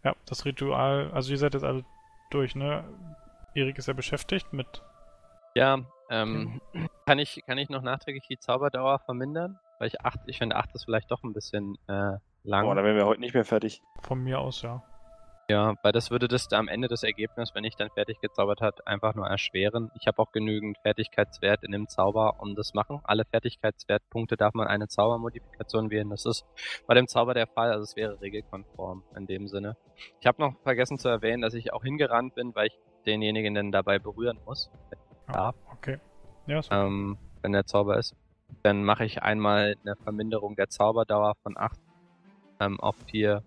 Ja, 0.04 0.16
das 0.26 0.46
Ritual, 0.46 1.12
also 1.12 1.32
ihr 1.32 1.38
seid 1.38 1.54
jetzt 1.54 1.64
alle 1.64 1.84
durch, 2.30 2.56
ne? 2.56 2.84
Erik 3.54 3.78
ist 3.78 3.88
ja 3.88 3.94
beschäftigt 3.94 4.54
mit. 4.54 4.82
Ja, 5.56 5.80
ähm, 6.10 6.62
kann 7.06 7.20
ich, 7.20 7.42
kann 7.46 7.58
ich 7.58 7.70
noch 7.70 7.82
nachträglich 7.82 8.26
die 8.30 8.40
Zauberdauer 8.40 9.00
vermindern? 9.00 9.60
Weil 9.80 9.88
ich 9.88 10.02
acht, 10.02 10.20
ich 10.28 10.38
finde 10.38 10.56
acht 10.56 10.74
ist 10.76 10.86
vielleicht 10.86 11.12
doch 11.12 11.24
ein 11.24 11.34
bisschen 11.34 11.78
äh, 11.88 12.18
lang. 12.44 12.66
Boah, 12.66 12.76
da 12.76 12.84
wären 12.84 12.96
wir 12.96 13.06
heute 13.06 13.20
nicht 13.20 13.34
mehr 13.34 13.46
fertig. 13.46 13.82
Von 14.02 14.24
mir 14.24 14.40
aus, 14.40 14.62
ja. 14.62 14.84
Ja, 15.50 15.74
weil 15.82 15.92
das 15.92 16.12
würde 16.12 16.28
das 16.28 16.48
am 16.54 16.68
Ende 16.68 16.88
des 16.88 17.02
Ergebnisses, 17.02 17.56
wenn 17.56 17.64
ich 17.64 17.76
dann 17.76 17.90
fertig 17.90 18.22
gezaubert 18.22 18.62
hat, 18.62 18.86
einfach 18.86 19.16
nur 19.16 19.26
erschweren. 19.26 19.90
Ich 20.00 20.06
habe 20.06 20.22
auch 20.22 20.32
genügend 20.32 20.78
Fertigkeitswert 20.84 21.64
in 21.64 21.72
dem 21.72 21.88
Zauber, 21.88 22.36
um 22.40 22.56
das 22.56 22.76
machen. 22.76 23.02
Alle 23.04 23.26
Fertigkeitswertpunkte 23.26 24.38
darf 24.38 24.54
man 24.54 24.68
eine 24.68 24.88
Zaubermodifikation 24.88 25.90
wählen. 25.90 26.08
Das 26.12 26.28
ist 26.28 26.46
bei 26.86 26.94
dem 26.94 27.08
Zauber 27.08 27.34
der 27.34 27.48
Fall, 27.48 27.72
also 27.72 27.82
es 27.82 27.96
wäre 27.96 28.22
regelkonform 28.22 29.02
in 29.16 29.26
dem 29.26 29.48
Sinne. 29.48 29.76
Ich 30.20 30.28
habe 30.28 30.40
noch 30.40 30.54
vergessen 30.62 31.00
zu 31.00 31.10
erwähnen, 31.10 31.42
dass 31.42 31.56
ich 31.56 31.74
auch 31.74 31.84
hingerannt 31.84 32.36
bin, 32.36 32.54
weil 32.54 32.68
ich 32.68 32.78
denjenigen 33.08 33.56
dann 33.56 33.72
dabei 33.72 33.98
berühren 33.98 34.38
muss. 34.46 34.70
Ja, 35.34 35.56
okay. 35.74 35.98
Ja, 36.46 36.60
ist 36.60 36.70
ähm, 36.72 37.18
wenn 37.42 37.54
der 37.54 37.66
Zauber 37.66 37.98
ist. 37.98 38.16
Dann 38.62 38.84
mache 38.84 39.04
ich 39.04 39.24
einmal 39.24 39.76
eine 39.84 39.96
Verminderung 39.96 40.56
der 40.56 40.70
Zauberdauer 40.70 41.34
von 41.42 41.58
8 41.58 41.80
ähm, 42.60 42.80
auf 42.80 42.96
4 43.08 43.44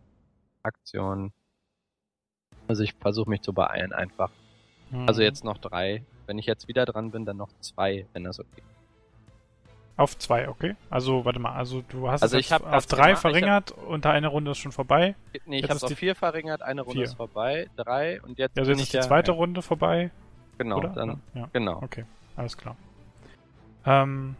Aktionen. 0.64 1.32
Also 2.68 2.82
ich 2.82 2.94
versuche 2.94 3.28
mich 3.28 3.42
zu 3.42 3.52
beeilen 3.52 3.92
einfach. 3.92 4.30
Mhm. 4.90 5.08
Also 5.08 5.22
jetzt 5.22 5.44
noch 5.44 5.58
drei. 5.58 6.02
Wenn 6.26 6.38
ich 6.38 6.46
jetzt 6.46 6.68
wieder 6.68 6.84
dran 6.84 7.10
bin, 7.10 7.24
dann 7.24 7.36
noch 7.36 7.50
zwei, 7.60 8.06
wenn 8.12 8.24
das 8.24 8.38
okay 8.40 8.48
ist. 8.58 8.66
Auf 9.96 10.16
zwei, 10.18 10.48
okay. 10.48 10.74
Also, 10.88 11.24
warte 11.26 11.38
mal, 11.38 11.52
also 11.52 11.82
du 11.82 12.08
hast 12.08 12.22
Also 12.22 12.38
es 12.38 12.50
hab 12.50 12.62
auf 12.64 12.70
das 12.70 12.86
drei 12.86 13.08
gemacht, 13.08 13.20
verringert 13.20 13.72
und 13.72 14.06
eine 14.06 14.28
Runde 14.28 14.52
ist 14.52 14.58
schon 14.58 14.72
vorbei. 14.72 15.14
Nee, 15.44 15.58
ich 15.58 15.64
habe 15.64 15.74
ist 15.74 15.82
auf 15.84 15.88
die- 15.90 15.96
vier 15.96 16.14
verringert, 16.14 16.62
eine 16.62 16.80
Runde 16.80 16.94
Vier. 17.00 17.04
ist 17.04 17.14
vorbei, 17.14 17.68
drei 17.76 18.22
und 18.22 18.38
jetzt 18.38 18.58
Also 18.58 18.70
jetzt 18.70 18.80
ist 18.82 18.92
die 18.94 18.96
ja, 18.96 19.02
zweite 19.02 19.32
ja, 19.32 19.36
Runde 19.36 19.60
vorbei, 19.60 20.10
Genau, 20.56 20.78
oder? 20.78 20.88
dann, 20.90 21.20
Ja, 21.34 21.48
genau. 21.52 21.82
okay. 21.82 22.04
Alles 22.36 22.56
klar. 22.56 22.74
Ähm, 23.84 24.34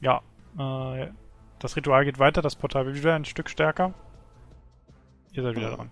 ja, 0.00 0.22
äh, 0.58 1.08
das 1.58 1.76
Ritual 1.76 2.04
geht 2.06 2.18
weiter, 2.18 2.40
das 2.40 2.56
Portal 2.56 2.86
wird 2.86 2.96
wieder 2.96 3.14
ein 3.14 3.24
Stück 3.26 3.50
stärker. 3.50 3.92
Ihr 5.32 5.42
seid 5.42 5.56
wieder 5.56 5.72
Mhm. 5.72 5.76
dran. 5.76 5.90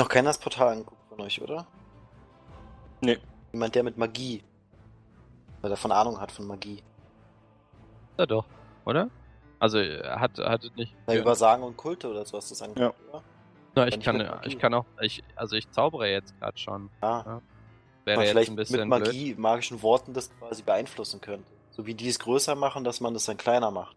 Noch 0.00 0.08
keiner 0.08 0.30
das 0.30 0.38
Portal 0.38 0.68
angeguckt 0.68 1.08
von 1.08 1.20
euch, 1.20 1.40
oder? 1.42 1.66
Nee. 3.00 3.18
Jemand, 3.52 3.74
der 3.74 3.82
mit 3.82 3.98
Magie. 3.98 4.42
Weil 5.60 5.70
davon 5.70 5.92
Ahnung 5.92 6.20
hat 6.20 6.30
von 6.30 6.46
Magie. 6.46 6.82
Ja 8.16 8.26
doch, 8.26 8.44
oder? 8.84 9.10
Also 9.58 9.78
er 9.78 10.20
hat 10.20 10.38
hat 10.38 10.70
nicht. 10.76 10.94
Na, 11.06 11.14
ja. 11.14 11.20
über 11.20 11.34
Sagen 11.34 11.62
und 11.62 11.76
Kulte 11.76 12.08
oder 12.08 12.24
so 12.24 12.36
hast 12.36 12.50
du 12.50 12.54
es 12.54 12.62
angeguckt, 12.62 13.08
oder? 13.08 13.22
Na, 13.74 13.88
ich 13.88 14.00
kann 14.00 14.40
ich 14.44 14.58
kann 14.58 14.74
auch 14.74 14.84
ich 15.00 15.22
also 15.34 15.56
ich 15.56 15.70
zaubere 15.70 16.08
jetzt 16.08 16.38
gerade 16.38 16.58
schon. 16.58 16.90
Ah. 17.00 17.40
Wäre 18.04 18.16
man 18.16 18.24
jetzt 18.24 18.30
vielleicht 18.30 18.50
ein 18.50 18.56
bisschen 18.56 18.88
mit 18.88 18.98
blöd. 18.98 19.06
Magie, 19.06 19.34
magischen 19.36 19.82
Worten 19.82 20.14
das 20.14 20.30
quasi 20.38 20.62
beeinflussen 20.62 21.20
könnte. 21.20 21.50
So 21.70 21.86
wie 21.86 21.94
die 21.94 22.08
es 22.08 22.18
größer 22.18 22.54
machen, 22.54 22.84
dass 22.84 23.00
man 23.00 23.14
das 23.14 23.24
dann 23.24 23.36
kleiner 23.36 23.70
macht. 23.70 23.96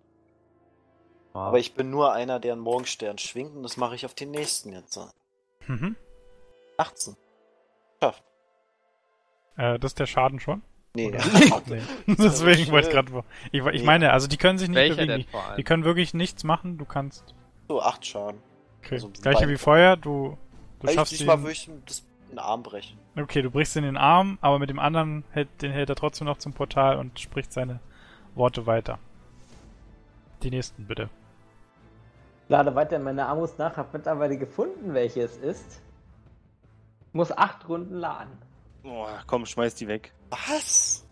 Ja. 1.33 1.41
Aber 1.41 1.59
ich 1.59 1.73
bin 1.75 1.89
nur 1.89 2.11
einer, 2.13 2.39
der 2.39 2.53
einen 2.53 2.61
Morgenstern 2.61 3.17
schwingt 3.17 3.55
und 3.55 3.63
das 3.63 3.77
mache 3.77 3.95
ich 3.95 4.05
auf 4.05 4.13
den 4.13 4.31
nächsten 4.31 4.73
jetzt. 4.73 4.99
Mhm. 5.67 5.95
18. 6.77 7.15
Schafft. 8.01 8.23
Äh, 9.57 9.77
das 9.79 9.91
ist 9.91 9.99
der 9.99 10.05
Schaden 10.07 10.39
schon? 10.39 10.61
Nee. 10.93 11.11
Nee. 11.67 11.81
Deswegen 12.07 12.71
wollte 12.71 12.87
ich 12.89 12.93
gerade. 12.93 13.23
Ich, 13.51 13.63
ich 13.65 13.81
Nee. 13.81 13.83
meine, 13.85 14.11
also 14.11 14.27
die 14.27 14.37
können 14.37 14.57
sich 14.57 14.67
nicht 14.67 14.75
Welcher 14.77 14.95
bewegen. 14.95 15.09
denn 15.09 15.21
Die, 15.21 15.27
vor 15.27 15.43
allem? 15.45 15.55
die 15.57 15.63
können 15.63 15.83
wirklich 15.85 16.13
nichts 16.13 16.43
machen. 16.43 16.77
Du 16.77 16.85
kannst. 16.85 17.33
So, 17.67 17.81
8 17.81 18.05
Schaden. 18.05 18.41
Okay. 18.79 18.95
Also 18.95 19.09
das 19.09 19.21
Gleiche 19.21 19.47
wie 19.47 19.57
vorher. 19.57 19.95
Du, 19.95 20.37
du 20.79 20.87
Weil 20.87 20.95
schaffst 20.95 21.13
ich, 21.13 21.19
diesmal 21.19 21.37
ihn. 21.37 21.43
würde 21.43 21.51
ich 21.53 21.69
das, 21.85 22.05
den 22.29 22.39
Arm 22.39 22.63
brechen. 22.63 22.97
Okay, 23.17 23.41
du 23.41 23.51
brichst 23.51 23.75
in 23.77 23.83
den 23.83 23.95
Arm, 23.97 24.37
aber 24.41 24.57
mit 24.59 24.69
dem 24.69 24.79
anderen 24.79 25.23
hält, 25.31 25.49
den 25.61 25.71
hält 25.71 25.89
er 25.89 25.95
trotzdem 25.95 26.25
noch 26.25 26.37
zum 26.39 26.53
Portal 26.53 26.97
und 26.97 27.19
spricht 27.19 27.53
seine 27.53 27.79
Worte 28.35 28.65
weiter. 28.65 28.99
Die 30.43 30.49
nächsten 30.49 30.87
bitte. 30.87 31.09
Lade 32.51 32.75
weiter 32.75 32.97
in 32.97 33.03
meine 33.03 33.27
Armbrust 33.27 33.57
nach, 33.59 33.77
hab 33.77 33.93
mittlerweile 33.93 34.37
gefunden, 34.37 34.93
welche 34.93 35.21
es 35.21 35.37
ist. 35.37 35.81
Muss 37.13 37.31
acht 37.31 37.69
Runden 37.69 37.95
laden. 37.95 38.37
Boah, 38.83 39.21
komm, 39.25 39.45
schmeiß 39.45 39.73
die 39.75 39.87
weg. 39.87 40.11
Was? 40.29 41.07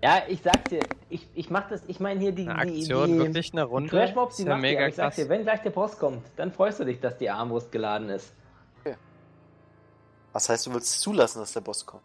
Ja, 0.00 0.22
ich 0.28 0.40
sag 0.42 0.68
dir, 0.68 0.78
ich, 1.08 1.26
ich 1.34 1.50
mach 1.50 1.68
das, 1.68 1.82
ich 1.88 1.98
meine 1.98 2.20
hier 2.20 2.30
die, 2.30 2.46
Eine 2.46 2.70
die, 2.70 2.78
Aktion, 2.82 3.08
die, 3.08 3.18
wirklich 3.18 3.52
eine 3.52 3.62
die 3.62 3.66
Runde. 3.66 3.90
Die 3.90 3.96
ist 3.96 4.10
ja 4.10 4.14
macht 4.14 4.38
die, 4.38 4.44
mega 4.62 4.86
ich 4.86 4.94
sag 4.94 5.16
dir, 5.16 5.28
wenn 5.28 5.42
gleich 5.42 5.62
der 5.62 5.70
Boss 5.70 5.98
kommt, 5.98 6.22
dann 6.36 6.52
freust 6.52 6.78
du 6.78 6.84
dich, 6.84 7.00
dass 7.00 7.18
die 7.18 7.28
Armbrust 7.28 7.72
geladen 7.72 8.08
ist. 8.10 8.32
Was 10.32 10.48
heißt, 10.48 10.66
du 10.66 10.74
willst 10.74 11.00
zulassen, 11.00 11.40
dass 11.40 11.54
der 11.54 11.60
Boss 11.60 11.84
kommt? 11.84 12.02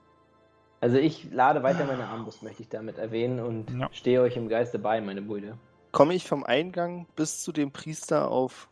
Also 0.81 0.97
ich 0.97 1.31
lade 1.31 1.61
weiter 1.61 1.85
meine 1.85 2.07
Armbrust, 2.07 2.41
möchte 2.41 2.63
ich 2.63 2.69
damit 2.69 2.97
erwähnen 2.97 3.39
und 3.39 3.69
Ja. 3.69 3.89
stehe 3.91 4.21
euch 4.21 4.35
im 4.35 4.49
Geiste 4.49 4.79
bei, 4.79 4.99
meine 5.01 5.21
Brüder. 5.21 5.57
Komme 5.91 6.13
ich 6.13 6.27
vom 6.27 6.43
Eingang 6.43 7.05
bis 7.15 7.41
zu 7.41 7.51
dem 7.51 7.71
Priester 7.71 8.29
auf 8.31 8.68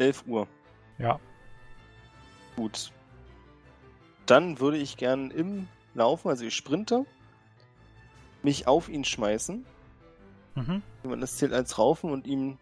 11 0.00 0.24
Uhr. 0.26 0.48
Ja. 0.98 1.20
Gut. 2.56 2.92
Dann 4.26 4.60
würde 4.60 4.78
ich 4.78 4.96
gern 4.96 5.30
im 5.30 5.68
Laufen, 5.94 6.28
also 6.28 6.44
ich 6.44 6.54
sprinte, 6.54 7.04
mich 8.42 8.66
auf 8.66 8.88
ihn 8.88 9.04
schmeißen. 9.04 9.66
Mhm. 10.54 10.82
Das 11.20 11.36
zählt 11.36 11.52
als 11.52 11.78
Raufen 11.78 12.10
und 12.10 12.26
ihm 12.26 12.58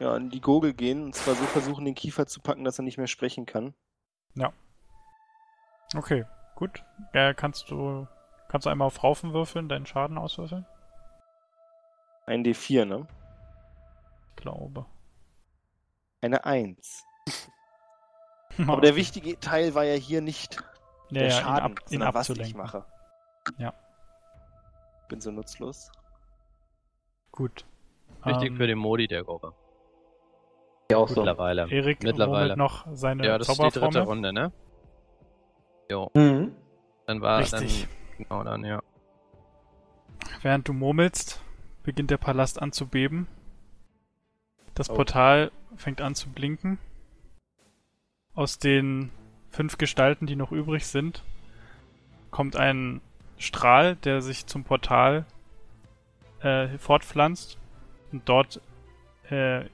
ja, 0.00 0.16
in 0.16 0.30
die 0.30 0.40
Gurgel 0.40 0.74
gehen 0.74 1.04
und 1.04 1.14
zwar 1.14 1.34
so 1.34 1.44
versuchen, 1.44 1.84
den 1.84 1.94
Kiefer 1.94 2.26
zu 2.26 2.40
packen, 2.40 2.64
dass 2.64 2.78
er 2.78 2.84
nicht 2.84 2.98
mehr 2.98 3.06
sprechen 3.06 3.46
kann. 3.46 3.74
Okay, 5.94 6.24
gut. 6.56 6.82
Äh, 7.12 7.34
kannst 7.34 7.70
du 7.70 8.06
kannst 8.48 8.66
du 8.66 8.70
einmal 8.70 8.86
auf 8.86 9.02
Raufen 9.02 9.32
würfeln, 9.32 9.68
deinen 9.68 9.86
Schaden 9.86 10.18
auswürfeln? 10.18 10.66
Ein 12.26 12.44
D4, 12.44 12.84
ne? 12.84 13.06
Ich 14.30 14.36
glaube. 14.36 14.86
Eine 16.22 16.44
1. 16.44 17.04
Aber 18.66 18.80
der 18.80 18.96
wichtige 18.96 19.38
Teil 19.40 19.74
war 19.74 19.84
ja 19.84 19.94
hier 19.94 20.20
nicht 20.20 20.56
ja, 21.10 21.20
der 21.20 21.24
ja, 21.28 21.30
Schaden, 21.40 21.74
ihn, 21.90 22.02
ab, 22.02 22.14
sondern 22.24 22.38
was 22.40 22.48
ich 22.48 22.54
mache. 22.54 22.84
Ja. 23.58 23.74
Bin 25.08 25.20
so 25.20 25.30
nutzlos. 25.30 25.90
Gut. 27.32 27.66
Wichtig 28.24 28.50
Ähm, 28.50 28.56
für 28.56 28.66
den 28.66 28.78
Modi 28.78 29.08
der 29.08 29.24
Gruppe. 29.24 29.52
Ja, 30.90 30.98
auch 30.98 31.08
so. 31.08 31.16
Mittlerweile. 31.22 31.68
Erik 31.70 32.02
Mittlerweile. 32.02 32.56
noch 32.56 32.86
seine 32.92 33.26
Ja, 33.26 33.38
das 33.38 33.48
ist 33.48 33.60
die 33.62 33.70
dritte. 33.70 34.00
Runde, 34.02 34.32
ne? 34.32 34.52
Jo, 35.90 36.10
Mhm. 36.14 36.54
dann 37.06 37.20
war 37.20 37.40
Richtig. 37.40 37.88
dann 37.88 38.16
genau 38.18 38.44
dann 38.44 38.64
ja. 38.64 38.82
Während 40.42 40.68
du 40.68 40.72
murmelst, 40.72 41.42
beginnt 41.82 42.10
der 42.10 42.18
Palast 42.18 42.60
an 42.62 42.72
zu 42.72 42.86
beben. 42.86 43.26
Das 44.74 44.88
Oh. 44.90 44.94
Portal 44.94 45.50
fängt 45.76 46.00
an 46.00 46.14
zu 46.14 46.28
blinken. 46.28 46.78
Aus 48.34 48.58
den 48.58 49.10
fünf 49.50 49.78
Gestalten, 49.78 50.26
die 50.26 50.36
noch 50.36 50.52
übrig 50.52 50.86
sind, 50.86 51.22
kommt 52.30 52.56
ein 52.56 53.00
Strahl, 53.38 53.96
der 53.96 54.22
sich 54.22 54.46
zum 54.46 54.64
Portal 54.64 55.26
äh, 56.40 56.78
fortpflanzt 56.78 57.58
und 58.10 58.28
dort, 58.28 58.60
äh, 59.28 59.64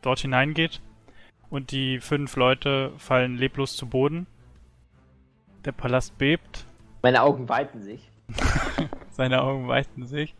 dort 0.00 0.20
hineingeht 0.20 0.80
und 1.50 1.70
die 1.70 2.00
fünf 2.00 2.36
Leute 2.36 2.92
fallen 2.98 3.36
leblos 3.36 3.76
zu 3.76 3.86
Boden. 3.86 4.26
Der 5.64 5.72
Palast 5.72 6.18
bebt, 6.18 6.66
Meine 7.02 7.22
Augen 7.22 7.48
weiten 7.48 7.82
sich. 7.82 8.10
seine 9.10 9.42
Augen 9.42 9.68
weiten 9.68 10.06
sich. 10.06 10.34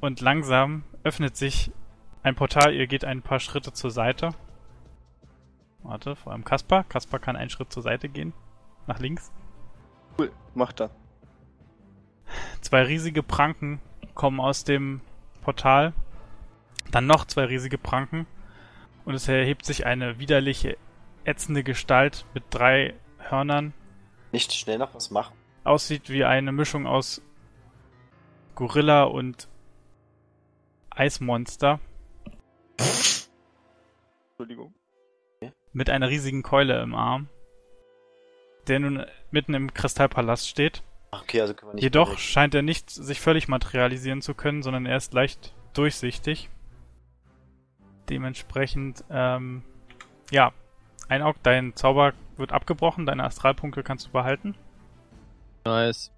Und 0.00 0.20
langsam 0.20 0.82
öffnet 1.04 1.36
sich 1.36 1.70
ein 2.24 2.34
Portal, 2.34 2.74
ihr 2.74 2.86
geht 2.86 3.04
ein 3.04 3.22
paar 3.22 3.38
Schritte 3.38 3.72
zur 3.72 3.90
Seite. 3.90 4.30
Warte, 5.82 6.16
vor 6.16 6.32
allem 6.32 6.44
Kaspar. 6.44 6.82
Kaspar 6.84 7.20
kann 7.20 7.36
einen 7.36 7.50
Schritt 7.50 7.70
zur 7.70 7.82
Seite 7.82 8.08
gehen. 8.08 8.32
Nach 8.86 8.98
links. 8.98 9.30
Cool, 10.18 10.32
macht 10.54 10.80
er. 10.80 10.90
Zwei 12.62 12.82
riesige 12.82 13.22
Pranken 13.22 13.78
kommen 14.14 14.40
aus 14.40 14.64
dem 14.64 15.02
Portal. 15.42 15.92
Dann 16.90 17.06
noch 17.06 17.26
zwei 17.26 17.44
riesige 17.44 17.76
Pranken. 17.76 18.26
Und 19.04 19.14
es 19.14 19.28
erhebt 19.28 19.66
sich 19.66 19.84
eine 19.84 20.18
widerliche, 20.18 20.78
ätzende 21.24 21.62
Gestalt 21.62 22.24
mit 22.32 22.44
drei 22.48 22.94
Hörnern. 23.18 23.74
Nicht 24.32 24.54
schnell 24.54 24.78
noch 24.78 24.94
was 24.94 25.10
machen. 25.10 25.36
Aussieht 25.62 26.08
wie 26.08 26.24
eine 26.24 26.52
Mischung 26.52 26.86
aus 26.86 27.20
Gorilla 28.54 29.02
und 29.02 29.46
Eismonster. 30.88 31.80
Entschuldigung. 32.78 34.74
Mit 35.72 35.90
einer 35.90 36.08
riesigen 36.08 36.42
Keule 36.42 36.80
im 36.82 36.94
Arm. 36.94 37.28
Der 38.68 38.78
nun 38.78 39.04
mitten 39.30 39.54
im 39.54 39.74
Kristallpalast 39.74 40.48
steht. 40.48 40.82
Okay, 41.10 41.40
also 41.40 41.54
können 41.54 41.70
wir 41.72 41.74
nicht. 41.74 41.82
Jedoch 41.84 42.08
direkt- 42.08 42.22
scheint 42.22 42.54
er 42.54 42.62
nicht 42.62 42.90
sich 42.90 43.20
völlig 43.20 43.48
materialisieren 43.48 44.22
zu 44.22 44.34
können, 44.34 44.62
sondern 44.62 44.86
er 44.86 44.96
ist 44.96 45.12
leicht 45.12 45.52
durchsichtig. 45.74 46.48
Dementsprechend, 48.08 49.04
ähm, 49.10 49.62
ja, 50.30 50.52
ein 51.08 51.22
Auge, 51.22 51.38
dein 51.42 51.74
Zauber 51.76 52.12
wird 52.36 52.52
abgebrochen, 52.52 53.06
deine 53.06 53.24
Astralpunkte 53.24 53.82
kannst 53.82 54.06
du 54.06 54.10
behalten. 54.10 54.54
Nice. 55.64 56.10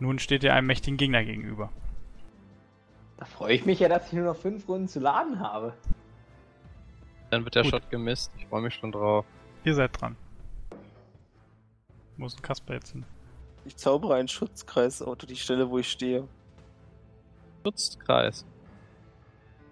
Nun 0.00 0.18
steht 0.18 0.42
dir 0.42 0.54
einem 0.54 0.66
mächtigen 0.66 0.96
Gegner 0.96 1.24
gegenüber. 1.24 1.70
Da 3.18 3.24
freue 3.24 3.54
ich 3.54 3.66
mich 3.66 3.80
ja, 3.80 3.88
dass 3.88 4.06
ich 4.06 4.12
nur 4.12 4.24
noch 4.24 4.36
fünf 4.36 4.68
Runden 4.68 4.88
zu 4.88 5.00
laden 5.00 5.40
habe. 5.40 5.74
Dann 7.30 7.44
wird 7.44 7.54
der 7.56 7.62
Gut. 7.64 7.72
Shot 7.72 7.90
gemisst. 7.90 8.32
Ich 8.38 8.46
freue 8.46 8.62
mich 8.62 8.74
schon 8.74 8.92
drauf. 8.92 9.26
Ihr 9.64 9.74
seid 9.74 10.00
dran. 10.00 10.16
Wo 12.16 12.26
ist 12.26 12.36
denn 12.36 12.42
Kasper 12.42 12.74
jetzt 12.74 12.92
hin? 12.92 13.04
Ich 13.64 13.76
zaubere 13.76 14.14
einen 14.14 14.28
Schutzkreis 14.28 15.02
unter 15.02 15.26
die 15.26 15.36
Stelle, 15.36 15.68
wo 15.68 15.78
ich 15.78 15.90
stehe. 15.90 16.26
Schutzkreis. 17.64 18.46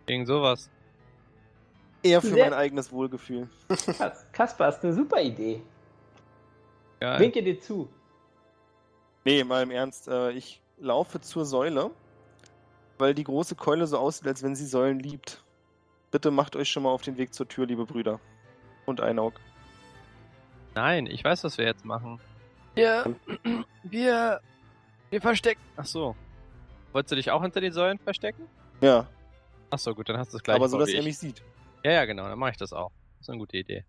Gegen 0.07 0.27
sowas. 0.27 0.71
Eher 2.03 2.21
für 2.21 2.29
Sehr- 2.29 2.45
mein 2.51 2.53
eigenes 2.55 2.93
Wohlgefühl. 2.93 3.49
Kas 3.69 4.27
Kaspar, 4.33 4.69
ist 4.69 4.85
eine 4.85 4.93
super 4.93 5.21
Idee. 5.23 5.63
Geil. 7.01 7.19
Winke 7.21 7.43
dir 7.43 7.59
zu. 7.61 7.89
Nee, 9.25 9.43
mal 9.45 9.63
im 9.63 9.71
Ernst. 9.71 10.09
Äh, 10.09 10.33
ich 10.33 10.61
laufe 10.79 11.21
zur 11.21 11.45
Säule, 11.45 11.91
weil 12.99 13.15
die 13.15 13.25
große 13.25 13.55
Keule 13.55 13.87
so 13.87 13.99
aussieht, 13.99 14.27
als 14.27 14.43
wenn 14.43 14.55
sie 14.57 14.67
Säulen 14.67 14.99
liebt. 14.99 15.43
Bitte 16.11 16.31
macht 16.31 16.57
euch 16.57 16.71
schon 16.71 16.85
mal 16.85 16.91
auf 16.91 17.03
den 17.03 17.17
Weg 17.19 17.35
zur 17.35 17.49
Tür, 17.49 17.67
liebe 17.67 17.85
Brüder. 17.85 18.21
Und 18.87 19.01
Einaug. 19.01 19.35
Nein, 20.75 21.07
ich 21.07 21.25
weiß, 21.25 21.45
was 21.45 21.59
wir 21.59 21.65
jetzt 21.65 21.85
machen. 21.85 22.21
Wir, 22.75 23.17
wir, 23.83 24.41
wir 25.11 25.21
verstecken. 25.21 25.61
Ach 25.77 25.87
so. 25.87 26.15
Wolltest 26.93 27.13
du 27.13 27.17
dich 27.17 27.31
auch 27.31 27.43
hinter 27.43 27.61
den 27.61 27.73
Säulen 27.73 27.99
verstecken? 27.99 28.47
Ja, 28.81 29.07
Ach 29.71 29.79
so, 29.79 29.95
gut, 29.95 30.09
dann 30.09 30.19
hast 30.19 30.33
du 30.33 30.37
es 30.37 30.43
gleich. 30.43 30.57
aber 30.57 30.69
so, 30.69 30.79
dass 30.79 30.89
er 30.91 31.01
ich. 31.01 31.05
mich 31.05 31.19
sieht. 31.19 31.43
Ja, 31.85 31.93
ja, 31.93 32.05
genau, 32.05 32.29
dann 32.29 32.39
mache 32.39 32.53
ich 32.53 32.57
das 32.57 32.73
auch. 32.73 32.91
Das 33.19 33.23
ist 33.23 33.31
eine 33.31 33.39
gute 33.39 33.57
Idee. 33.57 33.85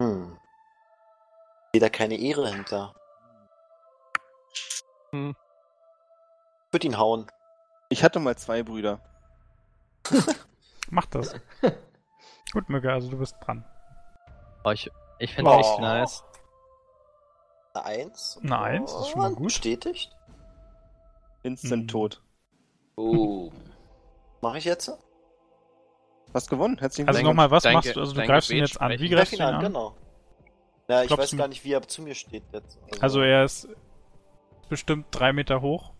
Hm. 0.00 0.36
Da 1.74 1.88
keine 1.88 2.16
Ehre 2.16 2.52
hinter. 2.52 2.94
Hm. 5.12 5.34
Ich 6.74 6.76
würde 6.76 6.88
ihn 6.88 6.98
hauen. 6.98 7.26
Ich 7.88 8.02
hatte 8.02 8.18
mal 8.18 8.36
zwei 8.36 8.64
Brüder. 8.64 8.98
Mach 10.90 11.06
das. 11.06 11.32
Gut, 12.52 12.68
Mücke, 12.68 12.92
also 12.92 13.08
du 13.08 13.16
bist 13.16 13.36
dran. 13.40 13.64
Oh, 14.64 14.72
ich 14.72 14.90
ich 15.20 15.32
finde 15.32 15.52
Oh. 15.52 15.60
echt 15.60 15.78
nice. 15.78 16.24
Eine 17.74 17.84
Eins. 17.84 18.40
Eine 18.42 18.58
Eins, 18.58 18.92
ist 18.92 19.08
schon 19.10 19.20
mal 19.20 19.32
gut. 19.34 19.44
Bestätigt. 19.44 20.10
Instant 21.44 21.82
Hm. 21.82 21.86
tot. 21.88 22.22
Oh. 22.96 23.52
Mache 24.40 24.58
ich 24.58 24.64
jetzt? 24.64 24.90
Hast 26.34 26.50
gewonnen. 26.50 26.78
Herzlichen 26.78 27.06
Also 27.06 27.18
Glückwunsch. 27.18 27.36
nochmal, 27.36 27.50
was 27.52 27.62
dein 27.62 27.74
machst 27.74 27.94
du? 27.94 28.00
Also 28.00 28.14
du 28.14 28.26
greifst 28.26 28.50
ihn 28.50 28.56
Gebet 28.56 28.68
jetzt 28.70 28.80
an. 28.80 28.90
Wie 28.98 29.08
greifst 29.08 29.32
du 29.32 29.36
ihn 29.36 29.42
ihn 29.42 29.46
an, 29.48 29.54
an? 29.54 29.60
genau. 29.62 29.94
Ja, 30.88 31.02
ich 31.02 31.06
Klopfst 31.06 31.34
weiß 31.34 31.38
gar 31.38 31.46
nicht, 31.46 31.64
wie 31.64 31.72
er 31.72 31.82
zu 31.86 32.02
mir 32.02 32.16
steht 32.16 32.42
jetzt. 32.52 32.80
Also 33.00 33.20
er 33.20 33.44
ist 33.44 33.68
bestimmt 34.68 35.06
drei 35.12 35.32
Meter 35.32 35.60
hoch 35.62 35.93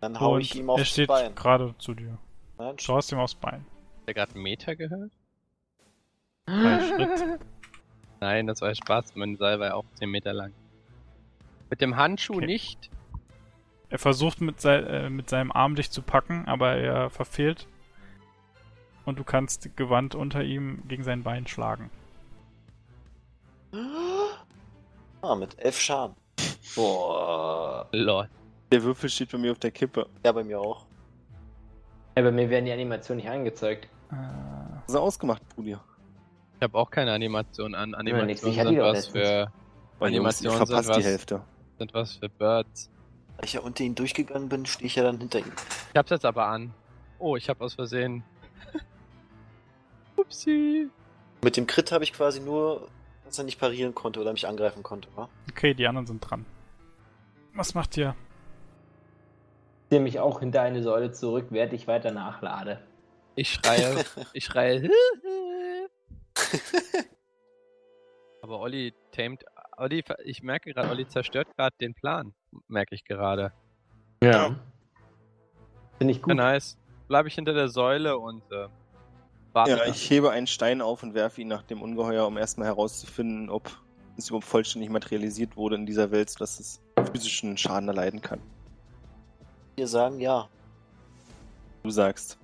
Dann 0.00 0.18
hau 0.20 0.34
und 0.34 0.40
ich 0.42 0.54
ihm 0.54 0.68
er 0.68 0.74
aufs 0.74 0.88
steht 0.88 1.08
Bein. 1.08 1.34
gerade 1.34 1.74
zu 1.78 1.94
dir. 1.94 2.18
Nein, 2.58 2.76
Du 2.76 2.92
haust 2.94 3.12
ihm 3.12 3.18
aufs 3.18 3.34
Bein. 3.34 3.64
Hat 4.00 4.06
der 4.08 4.14
gerade 4.14 4.34
einen 4.34 4.42
Meter 4.42 4.76
gehört? 4.76 5.12
Drei 6.46 6.80
Schritt. 6.88 7.40
Nein, 8.20 8.46
das 8.46 8.60
war 8.60 8.74
Spaß. 8.74 9.14
Mein 9.16 9.36
Seil 9.36 9.58
war 9.60 9.66
ja 9.68 9.74
auch 9.74 9.84
10 9.98 10.08
Meter 10.10 10.32
lang. 10.32 10.52
Mit 11.70 11.80
dem 11.80 11.96
Handschuh 11.96 12.36
Okay. 12.36 12.46
nicht. 12.46 12.90
Er 13.88 13.98
versucht 13.98 14.40
mit, 14.40 14.60
sei, 14.60 14.76
äh, 14.78 15.10
mit 15.10 15.28
seinem 15.28 15.52
Arm 15.52 15.74
dich 15.76 15.90
zu 15.90 16.02
packen, 16.02 16.46
aber 16.46 16.72
er 16.76 17.10
verfehlt. 17.10 17.66
Und 19.04 19.18
du 19.18 19.24
kannst 19.24 19.76
gewandt 19.76 20.14
unter 20.14 20.42
ihm 20.42 20.82
gegen 20.88 21.04
sein 21.04 21.22
Bein 21.22 21.46
schlagen. 21.46 21.90
Ah, 25.22 25.34
mit 25.34 25.58
elf 25.58 25.78
Schaden. 25.80 26.16
Boah. 26.74 27.88
Lol. 27.92 28.28
Der 28.72 28.82
Würfel 28.82 29.08
steht 29.08 29.30
bei 29.32 29.38
mir 29.38 29.52
auf 29.52 29.58
der 29.58 29.70
Kippe. 29.70 30.06
Ja, 30.24 30.32
bei 30.32 30.42
mir 30.44 30.60
auch. 30.60 30.86
Ja, 32.16 32.22
bei 32.22 32.30
mir 32.32 32.48
werden 32.50 32.64
die 32.64 32.72
Animationen 32.72 33.22
nicht 33.22 33.30
angezeigt. 33.32 33.88
Äh, 34.10 34.14
Was 34.86 34.94
ist 34.94 34.96
ausgemacht, 34.96 35.42
Bruder? 35.50 35.82
Ich 36.56 36.62
habe 36.62 36.76
auch 36.78 36.90
keine 36.90 37.12
Animation 37.12 37.74
an. 37.74 37.94
Animationen 37.94 38.52
ich 38.54 38.58
hatte 38.58 38.70
sind 38.70 38.78
was 38.80 39.06
für 39.08 39.52
Weil 39.98 40.10
ich 40.10 40.16
Animationen 40.16 40.56
sind 40.58 40.66
verpasst 40.66 40.88
die 40.88 40.98
was, 40.98 41.04
Hälfte. 41.04 41.42
sind 41.78 41.94
was 41.94 42.12
für 42.14 42.28
Birds. 42.28 42.90
Da 43.36 43.42
ich 43.44 43.52
ja 43.52 43.60
unter 43.60 43.84
ihn 43.84 43.94
durchgegangen 43.94 44.48
bin, 44.48 44.64
stehe 44.64 44.86
ich 44.86 44.94
ja 44.96 45.02
dann 45.02 45.18
hinter 45.18 45.40
ihm. 45.40 45.52
Ich 45.92 45.96
hab's 45.98 46.10
jetzt 46.10 46.24
aber 46.24 46.46
an. 46.46 46.72
Oh, 47.18 47.36
ich 47.36 47.48
hab 47.50 47.60
aus 47.60 47.74
Versehen. 47.74 48.24
Upsi. 50.16 50.88
Mit 51.42 51.56
dem 51.56 51.66
Crit 51.66 51.92
habe 51.92 52.04
ich 52.04 52.12
quasi 52.14 52.40
nur, 52.40 52.88
dass 53.26 53.38
er 53.38 53.44
nicht 53.44 53.60
parieren 53.60 53.94
konnte 53.94 54.20
oder 54.20 54.32
mich 54.32 54.48
angreifen 54.48 54.82
konnte, 54.82 55.08
wa? 55.14 55.28
okay, 55.50 55.74
die 55.74 55.86
anderen 55.86 56.06
sind 56.06 56.20
dran. 56.20 56.46
Was 57.54 57.74
macht 57.74 57.96
ihr? 57.98 58.14
Ich 59.86 59.90
ziehe 59.90 60.00
mich 60.00 60.18
auch 60.18 60.40
hinter 60.40 60.62
eine 60.62 60.82
Säule 60.82 61.12
zurück, 61.12 61.46
während 61.50 61.72
ich 61.72 61.86
weiter 61.86 62.10
nachlade. 62.10 62.80
Ich 63.36 63.52
schreie, 63.52 64.04
ich 64.32 64.44
schreie. 64.44 64.90
aber 68.42 68.58
Olli 68.58 68.92
tamed. 69.12 69.44
Olli, 69.76 70.02
ich 70.24 70.42
merke 70.42 70.72
gerade, 70.72 70.90
Olli 70.90 71.06
zerstört 71.06 71.46
gerade 71.56 71.76
den 71.80 71.94
Plan. 71.94 72.34
Merke 72.66 72.96
ich 72.96 73.04
gerade. 73.04 73.52
Ja. 74.22 74.56
Finde 75.98 76.10
ich 76.12 76.18
Ja, 76.18 76.22
gut. 76.24 76.34
nice. 76.34 76.76
Bleib 77.06 77.26
ich 77.26 77.34
hinter 77.36 77.52
der 77.54 77.68
Säule 77.68 78.18
und 78.18 78.42
äh, 78.50 78.66
warte. 79.52 79.70
Ja, 79.70 79.84
ich 79.86 80.10
hebe 80.10 80.32
einen 80.32 80.48
Stein 80.48 80.82
auf 80.82 81.04
und 81.04 81.14
werfe 81.14 81.42
ihn 81.42 81.48
nach 81.48 81.62
dem 81.62 81.80
Ungeheuer, 81.80 82.26
um 82.26 82.36
erstmal 82.38 82.66
herauszufinden, 82.66 83.50
ob 83.50 83.70
es 84.16 84.30
überhaupt 84.30 84.46
vollständig 84.46 84.90
materialisiert 84.90 85.56
wurde 85.56 85.76
in 85.76 85.86
dieser 85.86 86.10
Welt, 86.10 86.28
sodass 86.30 86.58
es 86.58 86.82
physischen 87.12 87.56
Schaden 87.56 87.88
erleiden 87.88 88.20
kann. 88.20 88.40
Wir 89.76 89.86
sagen 89.86 90.20
ja. 90.20 90.48
Du 91.82 91.90
sagst. 91.90 92.38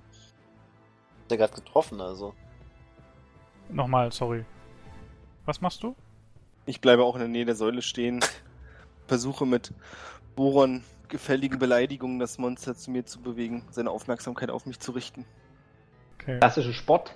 Hat 1.23 1.31
er 1.31 1.37
gerade 1.37 1.53
getroffen, 1.53 1.99
also. 1.99 2.35
Nochmal, 3.69 4.11
sorry. 4.11 4.45
Was 5.45 5.59
machst 5.59 5.81
du? 5.81 5.95
Ich 6.65 6.79
bleibe 6.79 7.03
auch 7.03 7.15
in 7.15 7.19
der 7.19 7.27
Nähe 7.27 7.45
der 7.45 7.55
Säule 7.55 7.81
stehen, 7.81 8.23
versuche 9.07 9.45
mit 9.45 9.73
Boron 10.35 10.83
gefälligen 11.09 11.59
Beleidigungen 11.59 12.19
das 12.19 12.37
Monster 12.37 12.75
zu 12.75 12.91
mir 12.91 13.05
zu 13.05 13.19
bewegen, 13.19 13.65
seine 13.71 13.91
Aufmerksamkeit 13.91 14.49
auf 14.49 14.65
mich 14.65 14.79
zu 14.79 14.91
richten. 14.91 15.25
Okay. 16.15 16.37
Klassische 16.37 16.73
Spott. 16.73 17.15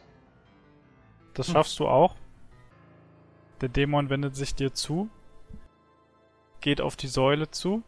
Das 1.36 1.48
schaffst 1.48 1.80
du 1.80 1.88
auch. 1.88 2.16
Der 3.62 3.70
Dämon 3.70 4.10
wendet 4.10 4.36
sich 4.36 4.54
dir 4.54 4.74
zu, 4.74 5.10
geht 6.62 6.82
auf 6.82 6.96
die 6.96 7.08
Säule 7.08 7.50
zu 7.50 7.84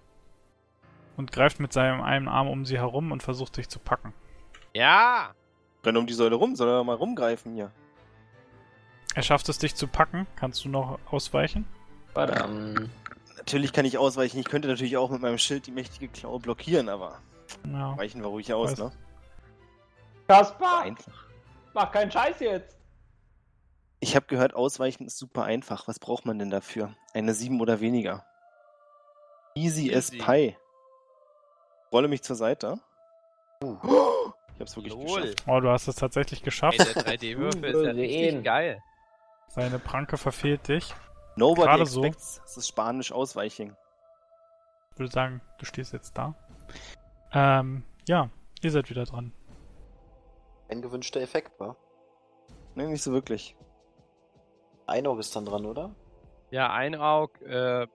und 1.19 1.31
greift 1.31 1.59
mit 1.59 1.71
seinem 1.73 2.01
einen 2.01 2.27
Arm 2.27 2.47
um 2.47 2.65
sie 2.65 2.77
herum 2.77 3.11
und 3.11 3.21
versucht 3.21 3.57
dich 3.57 3.67
zu 3.69 3.77
packen. 3.77 4.13
Ja! 4.73 5.35
Renn 5.83 5.97
um 5.97 6.07
die 6.07 6.13
Säule 6.13 6.35
rum, 6.35 6.55
soll 6.55 6.69
er 6.69 6.83
mal 6.83 6.95
rumgreifen 6.95 7.53
hier. 7.53 7.71
Er 9.15 9.23
schafft 9.23 9.49
es, 9.49 9.57
dich 9.59 9.75
zu 9.75 9.87
packen. 9.87 10.25
Kannst 10.35 10.63
du 10.63 10.69
noch 10.69 10.97
ausweichen? 11.11 11.67
Verdammt. 12.13 12.89
Natürlich 13.37 13.73
kann 13.73 13.85
ich 13.85 13.97
ausweichen, 13.97 14.39
ich 14.39 14.45
könnte 14.45 14.67
natürlich 14.67 14.97
auch 14.97 15.09
mit 15.09 15.21
meinem 15.21 15.37
Schild 15.37 15.67
die 15.67 15.71
mächtige 15.71 16.07
Klaue 16.07 16.39
blockieren, 16.39 16.89
aber 16.89 17.19
Ja. 17.65 17.97
weichen 17.97 18.21
wir 18.21 18.27
ruhig 18.27 18.53
aus, 18.53 18.71
Weiß. 18.71 18.79
ne? 18.79 18.91
Kaspar! 20.27 20.81
Einfach. 20.83 21.25
Mach 21.73 21.91
keinen 21.91 22.11
Scheiß 22.11 22.39
jetzt. 22.39 22.77
Ich 23.99 24.15
habe 24.15 24.27
gehört, 24.27 24.53
Ausweichen 24.53 25.05
ist 25.05 25.17
super 25.17 25.43
einfach. 25.43 25.87
Was 25.87 25.99
braucht 25.99 26.25
man 26.25 26.39
denn 26.39 26.49
dafür? 26.49 26.93
Eine 27.13 27.33
7 27.33 27.59
oder 27.59 27.81
weniger. 27.81 28.25
Easy, 29.55 29.93
as 29.93 30.11
Easy. 30.13 30.23
Pie. 30.23 30.57
Rolle 31.91 32.07
mich 32.07 32.21
zur 32.23 32.35
Seite. 32.35 32.79
Ich 33.61 34.59
hab's 34.59 34.75
wirklich 34.75 34.93
Lol. 34.93 35.21
geschafft. 35.21 35.43
Oh, 35.47 35.59
du 35.59 35.69
hast 35.69 35.87
es 35.87 35.95
tatsächlich 35.95 36.39
Ey, 36.41 36.45
geschafft. 36.45 36.79
der 36.79 37.03
3D-Würfel 37.03 37.63
ist 37.65 37.83
ja 37.85 37.91
richtig 37.91 38.43
geil. 38.43 38.81
Seine 39.47 39.79
Pranke 39.79 40.17
verfehlt 40.17 40.67
dich. 40.67 40.93
Nobody 41.35 41.67
Gerade 41.67 41.85
so. 41.85 42.03
expects. 42.03 42.41
Das 42.43 42.57
ist 42.57 42.67
Spanisch 42.67 43.11
Ausweichen. 43.11 43.75
Ich 44.93 44.99
würde 44.99 45.11
sagen, 45.11 45.41
du 45.57 45.65
stehst 45.65 45.93
jetzt 45.93 46.17
da. 46.17 46.35
Ähm, 47.31 47.83
ja, 48.07 48.29
ihr 48.61 48.71
seid 48.71 48.89
wieder 48.89 49.05
dran. 49.05 49.33
Ein 50.67 50.81
gewünschter 50.81 51.21
Effekt 51.21 51.59
war. 51.59 51.77
Nee, 52.75 52.87
nicht 52.87 53.01
so 53.01 53.11
wirklich. 53.11 53.55
Einauge 54.85 55.21
ist 55.21 55.35
dann 55.35 55.45
dran, 55.45 55.65
oder? 55.65 55.95
Ja, 56.51 56.71
ein 56.73 56.95
Aug, 56.95 57.41
äh, 57.41 57.87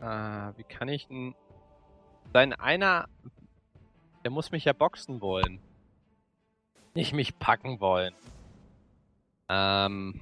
ah, 0.00 0.52
wie 0.56 0.64
kann 0.64 0.88
ich 0.88 1.08
denn, 1.08 1.34
sein 2.32 2.52
einer, 2.52 3.08
der 4.24 4.30
muss 4.30 4.50
mich 4.50 4.64
ja 4.64 4.72
boxen 4.72 5.20
wollen. 5.20 5.60
Nicht 6.94 7.12
mich 7.12 7.38
packen 7.38 7.80
wollen. 7.80 8.14
Ähm, 9.48 10.20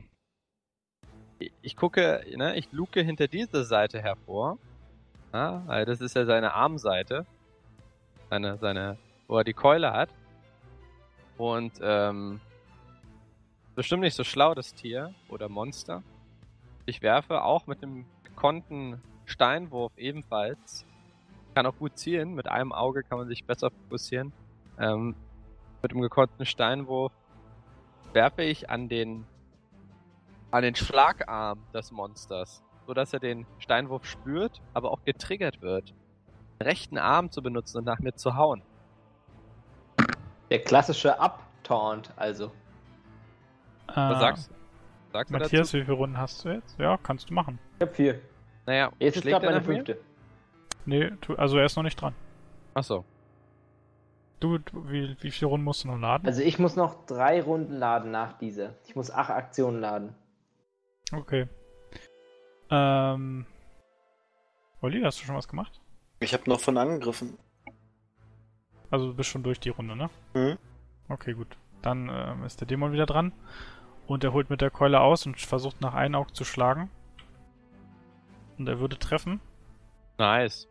ich, 1.62 1.76
gucke, 1.76 2.24
ne, 2.36 2.56
ich 2.56 2.70
luke 2.72 3.00
hinter 3.00 3.28
diese 3.28 3.64
Seite 3.64 4.02
hervor. 4.02 4.58
Ja, 5.32 5.62
weil 5.66 5.84
das 5.84 6.00
ist 6.00 6.14
ja 6.14 6.24
seine 6.24 6.54
Armseite. 6.54 7.26
Seine, 8.30 8.58
seine, 8.58 8.98
wo 9.26 9.38
er 9.38 9.44
die 9.44 9.52
Keule 9.52 9.92
hat. 9.92 10.10
Und, 11.36 11.72
ähm, 11.82 12.40
bestimmt 13.74 14.02
nicht 14.02 14.14
so 14.14 14.24
schlau, 14.24 14.54
das 14.54 14.74
Tier 14.74 15.14
oder 15.28 15.48
Monster. 15.48 16.02
Ich 16.86 17.02
werfe 17.02 17.42
auch 17.42 17.66
mit 17.66 17.82
dem 17.82 18.04
gekonnten 18.22 19.02
Steinwurf 19.24 19.96
ebenfalls. 19.96 20.84
Kann 21.54 21.66
auch 21.66 21.76
gut 21.76 21.96
zielen. 21.98 22.34
Mit 22.34 22.48
einem 22.48 22.72
Auge 22.72 23.02
kann 23.04 23.18
man 23.18 23.28
sich 23.28 23.44
besser 23.44 23.70
fokussieren. 23.70 24.32
Ähm, 24.78 25.14
mit 25.82 25.92
dem 25.92 26.00
gekonnten 26.00 26.46
Steinwurf 26.46 27.12
werfe 28.12 28.42
ich 28.42 28.70
an 28.70 28.88
den 28.88 29.24
an 30.50 30.62
den 30.62 30.74
Schlagarm 30.76 31.58
des 31.74 31.90
Monsters, 31.90 32.62
so 32.86 32.94
dass 32.94 33.12
er 33.12 33.18
den 33.18 33.44
Steinwurf 33.58 34.04
spürt, 34.06 34.60
aber 34.72 34.92
auch 34.92 35.02
getriggert 35.04 35.62
wird, 35.62 35.92
den 36.60 36.66
rechten 36.68 36.96
Arm 36.96 37.32
zu 37.32 37.42
benutzen 37.42 37.78
und 37.78 37.84
nach 37.84 37.98
mir 37.98 38.14
zu 38.14 38.36
hauen. 38.36 38.62
Der 40.50 40.60
klassische 40.62 41.18
Up-Taunt, 41.18 42.12
also. 42.16 42.52
Was 43.88 43.96
Äh, 44.16 44.20
sagst, 44.20 44.50
sagst 45.12 45.30
du 45.34 45.38
Matthias, 45.38 45.68
dazu? 45.68 45.78
wie 45.78 45.82
viele 45.84 45.96
Runden 45.96 46.18
hast 46.18 46.44
du 46.44 46.50
jetzt? 46.50 46.78
Ja, 46.78 46.98
kannst 47.02 47.30
du 47.30 47.34
machen. 47.34 47.58
Ich 47.78 47.82
hab 47.86 47.94
vier. 47.96 48.20
Naja, 48.66 48.92
Jetzt 49.00 49.16
ist 49.16 49.24
gerade 49.24 49.46
er 49.46 49.52
meine 49.60 49.60
nach 49.60 49.66
mir? 49.84 49.98
Nee, 50.86 51.10
tu, 51.20 51.34
also 51.34 51.58
er 51.58 51.64
ist 51.64 51.76
noch 51.76 51.82
nicht 51.82 52.00
dran. 52.00 52.14
Achso. 52.74 53.04
Du, 54.40 54.58
du 54.58 54.90
wie, 54.90 55.16
wie 55.20 55.30
viele 55.30 55.48
Runden 55.48 55.64
musst 55.64 55.84
du 55.84 55.88
noch 55.88 55.98
laden? 55.98 56.26
Also 56.26 56.42
ich 56.42 56.58
muss 56.58 56.76
noch 56.76 57.06
drei 57.06 57.40
Runden 57.40 57.74
laden 57.74 58.10
nach 58.10 58.36
dieser. 58.38 58.74
Ich 58.86 58.94
muss 58.94 59.10
acht 59.10 59.30
Aktionen 59.30 59.80
laden. 59.80 60.14
Okay. 61.12 61.48
Ähm. 62.70 63.46
Olli, 64.80 65.00
hast 65.02 65.20
du 65.20 65.24
schon 65.24 65.36
was 65.36 65.48
gemacht? 65.48 65.80
Ich 66.20 66.34
habe 66.34 66.48
noch 66.48 66.60
von 66.60 66.76
angegriffen. 66.76 67.38
Also 68.90 69.08
du 69.08 69.14
bist 69.14 69.30
schon 69.30 69.42
durch 69.42 69.60
die 69.60 69.70
Runde, 69.70 69.96
ne? 69.96 70.10
Mhm. 70.34 70.58
Okay, 71.08 71.32
gut. 71.32 71.56
Dann 71.82 72.10
ähm, 72.12 72.44
ist 72.44 72.60
der 72.60 72.66
Dämon 72.66 72.92
wieder 72.92 73.06
dran. 73.06 73.32
Und 74.06 74.24
er 74.24 74.32
holt 74.32 74.50
mit 74.50 74.60
der 74.60 74.70
Keule 74.70 75.00
aus 75.00 75.26
und 75.26 75.40
versucht 75.40 75.80
nach 75.80 75.94
Einaug 75.94 76.34
zu 76.34 76.44
schlagen. 76.44 76.90
Und 78.58 78.68
er 78.68 78.78
würde 78.78 78.98
treffen. 78.98 79.40
Nice. 80.18 80.68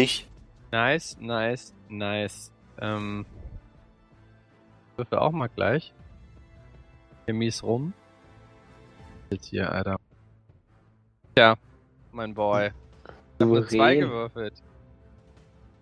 Ich. 0.00 0.26
Nice, 0.72 1.18
nice, 1.20 1.74
nice. 1.90 2.52
Ähm. 2.78 3.26
Würfel 4.96 5.18
auch 5.18 5.32
mal 5.32 5.48
gleich. 5.48 5.92
Hier 7.26 7.34
mies 7.34 7.62
rum. 7.62 7.92
Jetzt 9.28 9.46
hier, 9.46 9.70
Alter. 9.70 9.96
Tja, 11.34 11.56
mein 12.12 12.32
Boy. 12.32 12.68
Ich 12.68 13.40
hab 13.40 13.48
nur 13.48 13.68
zwei 13.68 13.96
gewürfelt. 13.96 14.62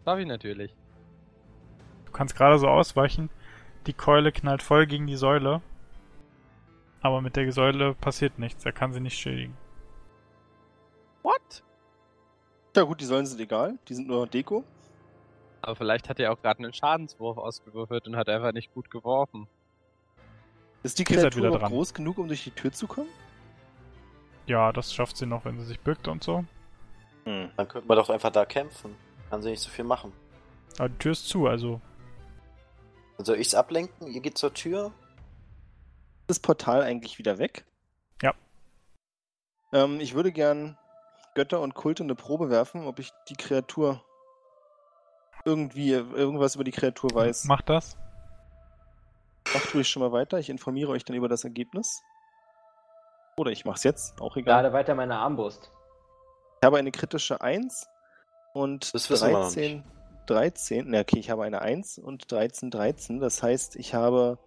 Darf 0.04 0.18
ich 0.18 0.26
natürlich. 0.26 0.74
Du 2.04 2.10
kannst 2.10 2.34
gerade 2.34 2.58
so 2.58 2.66
ausweichen. 2.66 3.30
Die 3.86 3.92
Keule 3.92 4.32
knallt 4.32 4.62
voll 4.62 4.86
gegen 4.86 5.06
die 5.06 5.16
Säule. 5.16 5.62
Aber 7.02 7.20
mit 7.20 7.36
der 7.36 7.50
Säule 7.52 7.94
passiert 7.94 8.40
nichts. 8.40 8.64
Er 8.64 8.72
kann 8.72 8.92
sie 8.92 9.00
nicht 9.00 9.16
schädigen. 9.16 9.56
What? 11.22 11.62
Ja 12.78 12.84
gut, 12.84 13.00
die 13.00 13.06
Säulen 13.06 13.26
sind 13.26 13.40
egal. 13.40 13.76
Die 13.88 13.94
sind 13.94 14.06
nur 14.06 14.28
Deko. 14.28 14.62
Aber 15.62 15.74
vielleicht 15.74 16.08
hat 16.08 16.20
er 16.20 16.32
auch 16.32 16.40
gerade 16.40 16.62
einen 16.62 16.72
Schadenswurf 16.72 17.36
ausgewürfelt 17.36 18.06
und 18.06 18.14
hat 18.14 18.28
einfach 18.28 18.52
nicht 18.52 18.72
gut 18.72 18.88
geworfen. 18.88 19.48
Ist 20.84 20.96
die 21.00 21.02
Kreatur 21.02 21.40
wieder 21.40 21.50
noch 21.50 21.58
dran. 21.58 21.72
groß 21.72 21.92
genug, 21.92 22.18
um 22.18 22.28
durch 22.28 22.44
die 22.44 22.52
Tür 22.52 22.70
zu 22.70 22.86
kommen? 22.86 23.08
Ja, 24.46 24.70
das 24.70 24.94
schafft 24.94 25.16
sie 25.16 25.26
noch, 25.26 25.44
wenn 25.44 25.58
sie 25.58 25.64
sich 25.64 25.80
bückt 25.80 26.06
und 26.06 26.22
so. 26.22 26.44
Hm. 27.24 27.50
Dann 27.56 27.66
könnten 27.66 27.88
wir 27.88 27.96
doch 27.96 28.10
einfach 28.10 28.30
da 28.30 28.44
kämpfen. 28.44 28.94
Kann 29.28 29.42
sie 29.42 29.50
nicht 29.50 29.60
so 29.60 29.70
viel 29.70 29.84
machen. 29.84 30.12
Aber 30.78 30.88
die 30.88 30.98
Tür 30.98 31.10
ist 31.10 31.26
zu, 31.26 31.48
also. 31.48 31.80
Dann 33.16 33.26
soll 33.26 33.40
ich's 33.40 33.56
ablenken? 33.56 34.06
Ihr 34.06 34.20
geht 34.20 34.38
zur 34.38 34.54
Tür? 34.54 34.92
Ist 36.28 36.28
das 36.28 36.38
Portal 36.38 36.82
eigentlich 36.82 37.18
wieder 37.18 37.38
weg? 37.38 37.64
Ja. 38.22 38.34
Ähm, 39.72 39.98
ich 39.98 40.14
würde 40.14 40.30
gern 40.30 40.78
Götter 41.38 41.60
und 41.60 41.74
Kulte 41.74 42.02
eine 42.02 42.16
Probe 42.16 42.50
werfen, 42.50 42.84
ob 42.88 42.98
ich 42.98 43.12
die 43.28 43.36
Kreatur 43.36 44.02
irgendwie 45.44 45.92
irgendwas 45.92 46.56
über 46.56 46.64
die 46.64 46.72
Kreatur 46.72 47.14
weiß. 47.14 47.44
Mach 47.44 47.62
das. 47.62 47.96
Macht 49.54 49.72
ruhig 49.72 49.88
schon 49.88 50.02
mal 50.02 50.10
weiter. 50.10 50.40
Ich 50.40 50.50
informiere 50.50 50.90
euch 50.90 51.04
dann 51.04 51.14
über 51.14 51.28
das 51.28 51.44
Ergebnis. 51.44 52.02
Oder 53.36 53.52
ich 53.52 53.64
mach's 53.64 53.84
jetzt, 53.84 54.20
auch 54.20 54.36
egal. 54.36 54.64
Lade 54.64 54.74
weiter 54.74 54.96
meine 54.96 55.14
Armbrust. 55.14 55.70
Ich 56.60 56.66
habe 56.66 56.76
eine 56.78 56.90
kritische 56.90 57.40
1 57.40 57.86
und 58.52 58.92
Das 58.92 59.08
wissen 59.08 59.28
wir 59.28 59.38
noch 59.38 59.44
13, 59.44 59.84
13. 60.26 60.86
Na, 60.88 61.02
okay, 61.02 61.20
ich 61.20 61.30
habe 61.30 61.44
eine 61.44 61.62
1 61.62 62.00
und 62.00 62.32
13, 62.32 62.72
13. 62.72 63.20
Das 63.20 63.44
heißt, 63.44 63.76
ich 63.76 63.94
habe, 63.94 64.40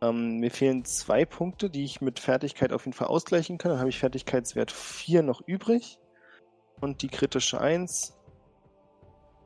ähm, 0.00 0.38
mir 0.38 0.50
fehlen 0.50 0.86
zwei 0.86 1.26
Punkte, 1.26 1.68
die 1.68 1.84
ich 1.84 2.00
mit 2.00 2.20
Fertigkeit 2.20 2.72
auf 2.72 2.86
jeden 2.86 2.96
Fall 2.96 3.08
ausgleichen 3.08 3.58
kann. 3.58 3.72
Dann 3.72 3.80
habe 3.80 3.90
ich 3.90 3.98
Fertigkeitswert 3.98 4.72
4 4.72 5.22
noch 5.22 5.42
übrig. 5.42 5.98
Und 6.82 7.02
die 7.02 7.08
kritische 7.08 7.60
1 7.60 8.12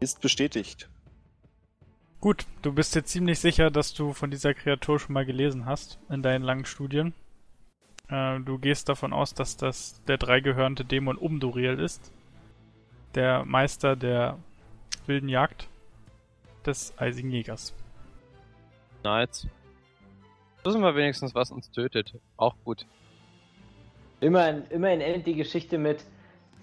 ist 0.01 0.23
bestätigt. 0.23 0.89
Gut, 2.19 2.47
du 2.63 2.73
bist 2.73 2.95
dir 2.95 3.05
ziemlich 3.05 3.41
sicher, 3.41 3.71
dass 3.71 3.93
du 3.93 4.15
von 4.15 4.31
dieser 4.31 4.55
Kreatur 4.55 4.99
schon 4.99 5.13
mal 5.13 5.27
gelesen 5.27 5.67
hast 5.67 5.99
in 6.09 6.23
deinen 6.23 6.43
langen 6.43 6.65
Studien. 6.65 7.13
Äh, 8.09 8.41
du 8.41 8.57
gehst 8.59 8.89
davon 8.89 9.13
aus, 9.13 9.35
dass 9.35 9.59
das 9.59 10.03
der 10.05 10.17
dreigehörnte 10.17 10.87
Dämon 10.87 11.19
Umduriel 11.19 11.79
ist. 11.79 12.11
Der 13.15 13.45
Meister 13.45 13.97
der 13.97 14.39
wilden 15.05 15.29
Jagd 15.29 15.69
des 16.65 16.95
eisigen 16.97 17.31
Jägers. 17.31 17.75
Nice. 19.05 19.47
Wissen 20.65 20.81
wir 20.81 20.97
wenigstens, 20.97 21.35
was 21.35 21.51
uns 21.51 21.71
tötet. 21.71 22.15
Auch 22.39 22.55
gut. 22.65 22.87
Immerhin, 24.21 24.65
immerhin 24.71 25.03
endet 25.03 25.27
die 25.27 25.35
Geschichte 25.35 25.77
mit, 25.77 26.03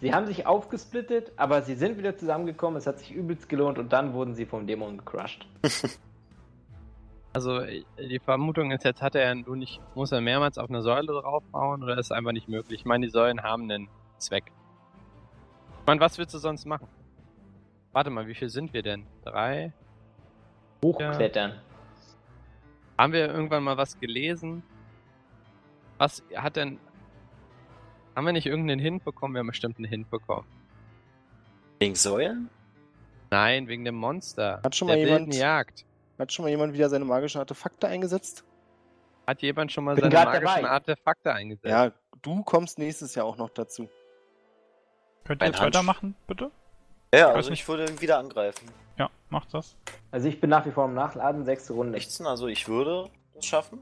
sie 0.04 0.14
haben 0.14 0.28
sich 0.28 0.46
aufgesplittet, 0.46 1.32
aber 1.38 1.62
sie 1.62 1.76
sind 1.76 1.98
wieder 1.98 2.18
zusammengekommen, 2.18 2.78
es 2.78 2.86
hat 2.86 3.00
sich 3.00 3.14
übelst 3.14 3.48
gelohnt 3.48 3.80
und 3.80 3.94
dann 3.94 4.14
wurden 4.14 4.36
sie 4.36 4.46
vom 4.46 4.68
Dämon 4.68 4.98
gecrushed. 4.98 5.48
Also 7.36 7.62
äh, 7.62 7.84
die 7.98 8.20
Vermutung 8.20 8.70
ist 8.70 8.84
jetzt, 8.84 9.02
hat 9.02 9.16
er 9.16 9.34
nur 9.34 9.56
nicht, 9.56 9.82
muss 9.96 10.12
er 10.12 10.22
mehrmals 10.22 10.60
auf 10.60 10.70
eine 10.70 10.84
Säule 10.84 11.08
draufhauen 11.08 11.82
oder 11.82 11.94
ist 11.98 12.06
es 12.06 12.12
einfach 12.12 12.32
nicht 12.32 12.48
möglich? 12.48 12.82
Ich 12.82 12.86
meine, 12.86 13.08
die 13.08 13.12
Säulen 13.12 13.42
haben 13.42 13.64
einen 13.64 13.90
Zweck. 14.20 14.52
Ich 15.80 15.88
meine, 15.88 16.00
was 16.00 16.20
willst 16.20 16.36
du 16.36 16.38
sonst 16.38 16.66
machen? 16.68 16.88
Warte 17.92 18.12
mal, 18.12 18.28
wie 18.28 18.36
viel 18.36 18.50
sind 18.50 18.72
wir 18.72 18.84
denn? 18.84 19.08
Drei? 19.26 19.74
Hochklettern. 20.84 21.60
Haben 23.00 23.14
wir 23.14 23.34
irgendwann 23.34 23.64
mal 23.64 23.78
was 23.78 24.00
gelesen? 24.00 24.62
Was 25.98 26.22
hat 26.36 26.56
denn. 26.56 26.78
Haben 28.16 28.26
wir 28.26 28.34
nicht 28.34 28.46
irgendeinen 28.46 28.80
Hint 28.80 29.04
bekommen? 29.04 29.34
Wir 29.34 29.40
haben 29.40 29.48
bestimmt 29.48 29.78
einen 29.78 29.86
Hint 29.86 30.10
bekommen. 30.10 30.48
Wegen 31.80 31.96
Säulen? 31.96 32.50
Nein, 33.32 33.68
wegen 33.68 33.84
dem 33.86 33.96
Monster. 33.96 34.62
Hat 34.64 34.76
schon 34.76 34.88
mal 34.88 34.98
jemand- 34.98 35.34
Jagd. 35.34 35.86
Hat 36.20 36.32
schon 36.32 36.44
mal 36.44 36.50
jemand 36.50 36.74
wieder 36.74 36.90
seine 36.90 37.06
magischen 37.06 37.40
Artefakte 37.40 37.88
eingesetzt? 37.88 38.44
Hat 39.26 39.42
jemand 39.42 39.72
schon 39.72 39.84
mal 39.86 39.96
Bin 39.96 40.04
seine 40.12 40.14
magischen 40.26 40.46
dabei. 40.46 40.70
Artefakte 40.70 41.34
eingesetzt? 41.34 41.66
Ja, 41.72 41.92
du 42.22 42.44
kommst 42.44 42.78
nächstes 42.78 43.16
Jahr 43.16 43.26
auch 43.26 43.38
noch 43.38 43.50
dazu. 43.50 43.90
Könnt 45.24 45.42
ihr 45.42 45.48
jetzt 45.48 45.62
weitermachen, 45.62 46.16
bitte? 46.28 46.52
Ja, 47.14 47.30
weiß 47.30 47.36
also 47.36 47.50
nicht. 47.50 47.62
ich 47.62 47.68
würde 47.68 47.86
ihn 47.92 48.02
wieder 48.02 48.20
angreifen. 48.20 48.68
Ja, 48.98 49.10
mach 49.30 49.46
das. 49.48 49.76
Also 50.12 50.28
ich 50.28 50.40
bin 50.40 50.50
nach 50.50 50.66
wie 50.66 50.72
vor 50.72 50.86
im 50.86 50.94
Nachladen, 50.94 51.46
sechste 51.46 51.74
Runde. 51.74 51.94
16, 51.98 52.28
also 52.28 52.48
ich 52.48 52.68
würde 52.68 53.10
das 53.34 53.46
schaffen. 53.46 53.80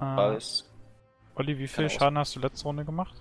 Äh, 0.00 0.04
Weiß. 0.04 0.70
Olli, 1.36 1.58
wie 1.58 1.68
viel 1.68 1.88
Schaden 1.88 2.18
hast 2.18 2.34
du 2.34 2.40
letzte 2.40 2.64
Runde 2.64 2.84
gemacht? 2.84 3.14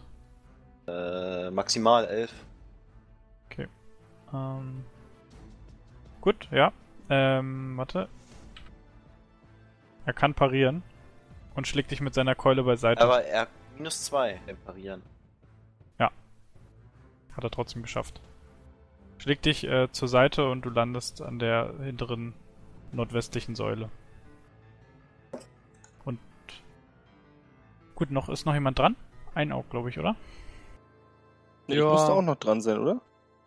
Äh, 0.87 1.51
maximal 1.51 2.05
11. 2.05 2.33
Ähm, 4.33 4.83
gut, 6.21 6.47
ja. 6.51 6.71
Ähm, 7.09 7.77
warte. 7.77 8.09
Er 10.05 10.13
kann 10.13 10.33
parieren 10.33 10.81
und 11.55 11.67
schlägt 11.67 11.91
dich 11.91 12.01
mit 12.01 12.13
seiner 12.13 12.35
Keule 12.35 12.63
beiseite. 12.63 13.01
Aber 13.01 13.23
er 13.23 13.47
minus 13.75 14.05
2 14.05 14.39
im 14.47 14.57
Parieren. 14.57 15.03
Hat 17.35 17.43
er 17.43 17.51
trotzdem 17.51 17.81
geschafft. 17.81 18.21
Schlägt 19.17 19.45
dich 19.45 19.65
äh, 19.65 19.91
zur 19.91 20.07
Seite 20.07 20.49
und 20.49 20.63
du 20.63 20.69
landest 20.69 21.21
an 21.21 21.39
der 21.39 21.73
hinteren 21.81 22.33
nordwestlichen 22.91 23.55
Säule. 23.55 23.89
Gut, 27.95 28.11
noch 28.11 28.29
ist 28.29 28.45
noch 28.45 28.53
jemand 28.53 28.77
dran? 28.79 28.95
Ein 29.33 29.51
Auge, 29.51 29.67
glaube 29.69 29.89
ich, 29.89 29.99
oder? 29.99 30.15
Ich 31.67 31.75
Ja. 31.75 31.91
müsste 31.91 32.11
auch 32.13 32.21
noch 32.21 32.35
dran 32.35 32.61
sein, 32.61 32.79
oder? 32.79 33.01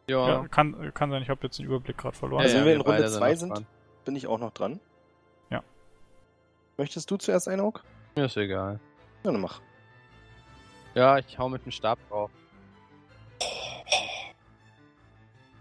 Ja. 0.08 0.28
Ja, 0.28 0.48
kann, 0.48 0.92
kann 0.94 1.10
sein, 1.10 1.22
ich 1.22 1.28
habe 1.30 1.40
jetzt 1.44 1.58
den 1.58 1.66
Überblick 1.66 1.98
gerade 1.98 2.16
verloren. 2.16 2.42
Also 2.42 2.56
wenn 2.56 2.64
wir 2.64 2.74
in 2.74 2.80
Runde 2.80 2.92
beide 3.02 3.10
zwei 3.12 3.32
noch 3.32 3.38
sind- 3.38 3.50
dran. 3.54 3.66
Bin 4.04 4.16
ich 4.16 4.26
auch 4.26 4.38
noch 4.38 4.52
dran? 4.52 4.80
Ja. 5.50 5.62
Möchtest 6.78 7.10
du 7.10 7.16
zuerst 7.16 7.46
ein 7.48 7.60
Auge? 7.60 7.80
Mir 8.16 8.24
ist 8.24 8.36
egal. 8.36 8.80
Ja, 9.22 9.30
dann 9.32 9.40
mach. 9.40 9.60
Ja, 10.94 11.18
ich 11.18 11.38
hau 11.38 11.48
mit 11.48 11.64
dem 11.64 11.72
Stab 11.72 11.98
drauf. 12.08 12.30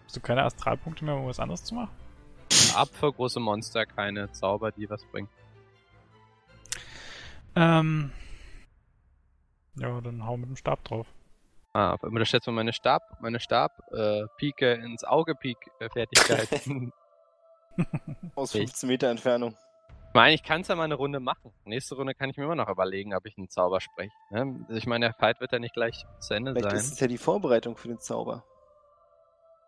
Hast 0.05 0.15
du 0.15 0.19
keine 0.21 0.43
Astralpunkte 0.43 1.03
mehr, 1.03 1.15
um 1.15 1.27
was 1.27 1.39
anderes 1.39 1.63
zu 1.63 1.75
machen? 1.75 1.89
Ab 2.75 2.87
für 2.93 3.11
große 3.11 3.39
Monster, 3.39 3.85
keine 3.85 4.31
Zauber, 4.31 4.71
die 4.71 4.89
was 4.89 5.03
bringen. 5.05 5.27
Ähm. 7.55 8.11
Ja, 9.79 10.01
dann 10.01 10.25
hau 10.25 10.37
mit 10.37 10.49
dem 10.49 10.55
Stab 10.55 10.83
drauf. 10.83 11.07
Ah, 11.73 11.91
aber 11.91 12.07
unterschätzt 12.07 12.47
man 12.47 12.55
meine 12.55 12.73
Stab, 12.73 13.03
meine 13.21 13.39
Stab, 13.39 13.71
äh, 13.91 14.23
Pike 14.37 14.73
ins 14.73 15.03
Auge, 15.03 15.35
Pike, 15.35 15.69
äh, 15.79 15.89
Fertigkeit. 15.89 16.51
ich 16.51 16.67
Aus 18.35 18.55
Ich- 18.55 18.61
15 18.61 18.89
Meter 18.89 19.09
Entfernung. 19.09 19.55
meine, 20.13 20.33
ich 20.33 20.41
kann 20.41 20.61
es 20.61 20.67
ja 20.69 20.75
mal 20.75 20.85
eine 20.85 20.95
Runde 20.95 21.19
machen. 21.19 21.53
Nächste 21.65 21.93
Runde 21.95 22.15
kann 22.15 22.29
ich 22.31 22.37
mir 22.37 22.45
immer 22.45 22.55
noch 22.55 22.69
überlegen, 22.69 23.13
ob 23.13 23.25
ich 23.27 23.37
einen 23.37 23.49
Zauber 23.49 23.79
spreche. 23.81 24.11
Ne? 24.31 24.65
Also 24.67 24.73
ich 24.73 24.87
meine, 24.87 25.05
der 25.05 25.13
Fight 25.13 25.39
wird 25.39 25.51
ja 25.51 25.59
nicht 25.59 25.75
gleich 25.75 26.05
zu 26.19 26.33
Ende 26.33 26.53
Vielleicht 26.53 26.69
sein. 26.71 26.79
ist 26.79 26.93
es 26.93 26.99
ja 26.99 27.07
die 27.07 27.19
Vorbereitung 27.19 27.77
für 27.77 27.87
den 27.89 27.99
Zauber. 27.99 28.43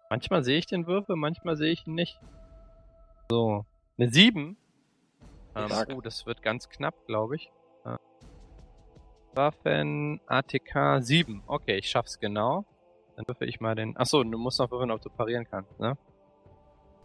Manchmal 0.09 0.43
sehe 0.43 0.57
ich 0.57 0.65
den 0.65 0.87
Würfel, 0.87 1.15
manchmal 1.15 1.55
sehe 1.55 1.71
ich 1.71 1.85
ihn 1.85 1.93
nicht. 1.93 2.19
So, 3.29 3.63
eine 3.99 4.09
7. 4.11 4.57
Ähm, 5.55 5.71
oh, 5.95 6.01
das 6.01 6.25
wird 6.25 6.41
ganz 6.41 6.67
knapp, 6.69 6.95
glaube 7.05 7.35
ich. 7.35 7.51
Waffen 9.39 10.19
ATK 10.27 11.01
7. 11.01 11.43
Okay, 11.47 11.77
ich 11.77 11.89
schaff's 11.89 12.19
genau. 12.19 12.65
Dann 13.15 13.25
würfel 13.25 13.47
ich 13.47 13.61
mal 13.61 13.73
den. 13.73 13.95
Achso, 13.95 14.21
du 14.23 14.37
musst 14.37 14.59
noch 14.59 14.69
würfeln, 14.69 14.91
ob 14.91 15.01
du 15.01 15.09
parieren 15.09 15.47
kannst, 15.49 15.79
ne? 15.79 15.97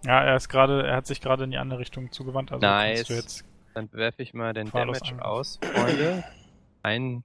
Ja, 0.04 0.22
er 0.22 0.34
ist 0.36 0.48
gerade, 0.48 0.84
er 0.86 0.96
hat 0.96 1.06
sich 1.06 1.20
gerade 1.20 1.44
in 1.44 1.52
die 1.52 1.58
andere 1.58 1.78
Richtung 1.78 2.10
zugewandt, 2.10 2.50
also 2.52 2.66
Nice. 2.66 2.96
kannst 2.98 3.10
du 3.10 3.14
jetzt. 3.14 3.44
Dann 3.74 3.92
werfe 3.92 4.22
ich 4.22 4.34
mal 4.34 4.52
den 4.52 4.70
Damage 4.70 5.00
Angriff. 5.04 5.20
aus, 5.22 5.58
Freunde. 5.62 6.24
Ein 6.82 7.24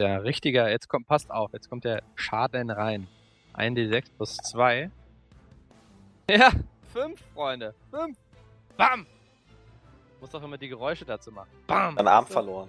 der 0.00 0.22
richtiger, 0.24 0.70
jetzt 0.70 0.88
kommt, 0.88 1.06
passt 1.08 1.30
auf, 1.30 1.52
jetzt 1.52 1.68
kommt 1.68 1.84
der 1.84 2.02
Schaden 2.14 2.70
rein. 2.70 3.08
1d6 3.54 4.04
plus 4.16 4.36
2. 4.36 4.90
Ja, 6.30 6.50
5, 6.92 7.18
Freunde. 7.34 7.74
5. 7.90 8.16
Bam! 8.76 9.06
Muss 10.20 10.30
doch 10.30 10.42
immer 10.42 10.58
die 10.58 10.68
Geräusche 10.68 11.04
dazu 11.06 11.32
machen. 11.32 11.48
Bam! 11.66 11.96
Dein 11.96 12.06
Arm 12.06 12.26
verloren. 12.26 12.68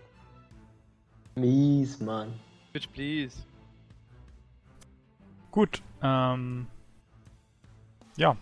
Mies, 1.35 1.99
Mann. 1.99 2.33
Bitch, 2.73 2.87
please. 2.91 3.37
Gut, 5.51 5.81
ähm. 6.01 6.67
Ja. 8.17 8.35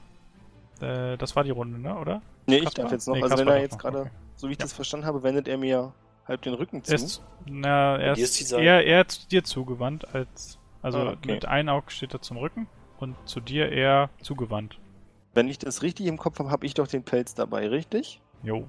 Äh, 0.81 1.17
das 1.17 1.35
war 1.35 1.43
die 1.43 1.51
Runde, 1.51 1.79
ne, 1.79 1.97
oder? 1.97 2.21
Nee, 2.47 2.57
ich 2.57 2.69
darf 2.71 2.91
jetzt 2.91 3.07
noch. 3.07 3.15
Nee, 3.15 3.23
also 3.23 3.37
wenn 3.37 3.47
er 3.47 3.59
jetzt 3.61 3.79
gerade, 3.79 4.01
okay. 4.01 4.09
so 4.35 4.47
wie 4.47 4.53
ich 4.53 4.59
Ja. 4.59 4.63
das 4.65 4.73
verstanden 4.73 5.05
habe, 5.05 5.23
wendet 5.23 5.47
er 5.47 5.57
mir 5.57 5.93
halb 6.27 6.41
den 6.41 6.53
Rücken 6.53 6.83
zu. 6.83 6.91
Er 6.91 6.95
ist, 6.95 7.23
na, 7.45 7.97
er 7.97 8.17
ist 8.17 8.51
eher, 8.51 8.85
eher 8.85 9.07
zu 9.07 9.27
dir 9.27 9.43
zugewandt 9.43 10.13
als. 10.13 10.57
Also 10.81 10.99
Ah, 10.99 11.11
okay. 11.13 11.33
mit 11.33 11.45
einem 11.45 11.69
Auge 11.69 11.89
steht 11.91 12.13
er 12.13 12.21
zum 12.21 12.37
Rücken 12.37 12.67
und 12.99 13.15
zu 13.25 13.39
dir 13.39 13.71
eher 13.71 14.09
zugewandt. 14.21 14.79
Wenn 15.33 15.47
ich 15.47 15.57
das 15.59 15.81
richtig 15.81 16.05
im 16.07 16.17
Kopf 16.17 16.39
habe, 16.39 16.51
habe 16.51 16.65
ich 16.65 16.73
doch 16.73 16.87
den 16.87 17.03
Pelz 17.03 17.33
dabei, 17.33 17.67
richtig? 17.67 18.21
Jo. 18.43 18.67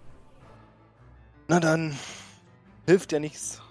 Na 1.48 1.60
dann, 1.60 1.96
hilft 2.86 3.12
ja 3.12 3.20
nichts. 3.20 3.62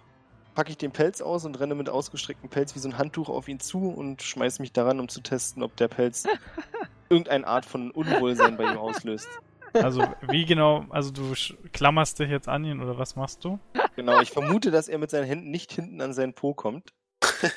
Packe 0.57 0.71
ich 0.71 0.77
den 0.79 0.91
Pelz 0.91 1.21
aus 1.21 1.45
und 1.45 1.59
renne 1.59 1.75
mit 1.75 1.87
ausgestrecktem 1.87 2.49
Pelz 2.49 2.73
wie 2.73 2.79
so 2.79 2.89
ein 2.89 2.97
Handtuch 2.97 3.29
auf 3.29 3.47
ihn 3.47 3.59
zu 3.59 3.89
und 3.89 4.23
schmeiß 4.23 4.57
mich 4.57 4.73
daran, 4.73 4.99
um 4.99 5.07
zu 5.07 5.21
testen, 5.21 5.61
ob 5.61 5.75
der 5.75 5.87
Pelz 5.87 6.23
irgendeine 7.09 7.45
Art 7.45 7.63
von 7.63 7.91
Unwohlsein 7.91 8.57
bei 8.57 8.63
ihm 8.63 8.79
auslöst. 8.79 9.27
Also 9.73 10.01
wie 10.27 10.45
genau, 10.45 10.83
also 10.89 11.11
du 11.11 11.35
klammerst 11.73 12.17
dich 12.17 12.31
jetzt 12.31 12.49
an 12.49 12.65
ihn 12.65 12.81
oder 12.81 12.97
was 12.97 13.15
machst 13.15 13.45
du? 13.45 13.59
Genau, 13.95 14.19
ich 14.19 14.31
vermute, 14.31 14.71
dass 14.71 14.87
er 14.87 14.97
mit 14.97 15.11
seinen 15.11 15.25
Händen 15.25 15.51
nicht 15.51 15.71
hinten 15.71 16.01
an 16.01 16.13
seinen 16.13 16.33
Po 16.33 16.55
kommt. 16.55 16.91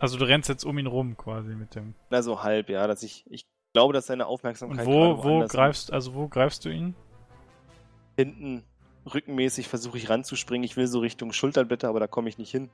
Also 0.00 0.18
du 0.18 0.24
rennst 0.26 0.48
jetzt 0.50 0.64
um 0.64 0.76
ihn 0.76 0.88
rum 0.88 1.16
quasi 1.16 1.54
mit 1.54 1.76
dem. 1.76 1.94
Na, 2.10 2.20
so 2.20 2.42
halb, 2.42 2.68
ja, 2.68 2.86
dass 2.88 3.02
ich, 3.04 3.24
ich 3.30 3.46
glaube, 3.72 3.94
dass 3.94 4.06
seine 4.06 4.26
Und 4.26 4.32
Aufmerksamkeit 4.32 4.84
wo, 4.84 4.90
gerade 4.90 5.18
wo 5.18 5.22
woanders 5.22 5.52
greifst, 5.52 5.92
also 5.92 6.14
wo 6.14 6.28
greifst 6.28 6.64
du 6.64 6.68
ihn? 6.68 6.94
hinten 8.16 8.64
rückenmäßig 9.12 9.68
versuche 9.68 9.98
ich 9.98 10.08
ranzuspringen. 10.08 10.64
Ich 10.64 10.76
will 10.76 10.86
so 10.86 11.00
Richtung 11.00 11.32
Schulterblätter, 11.32 11.88
aber 11.88 12.00
da 12.00 12.06
komme 12.06 12.28
ich 12.28 12.38
nicht 12.38 12.50
hin. 12.50 12.70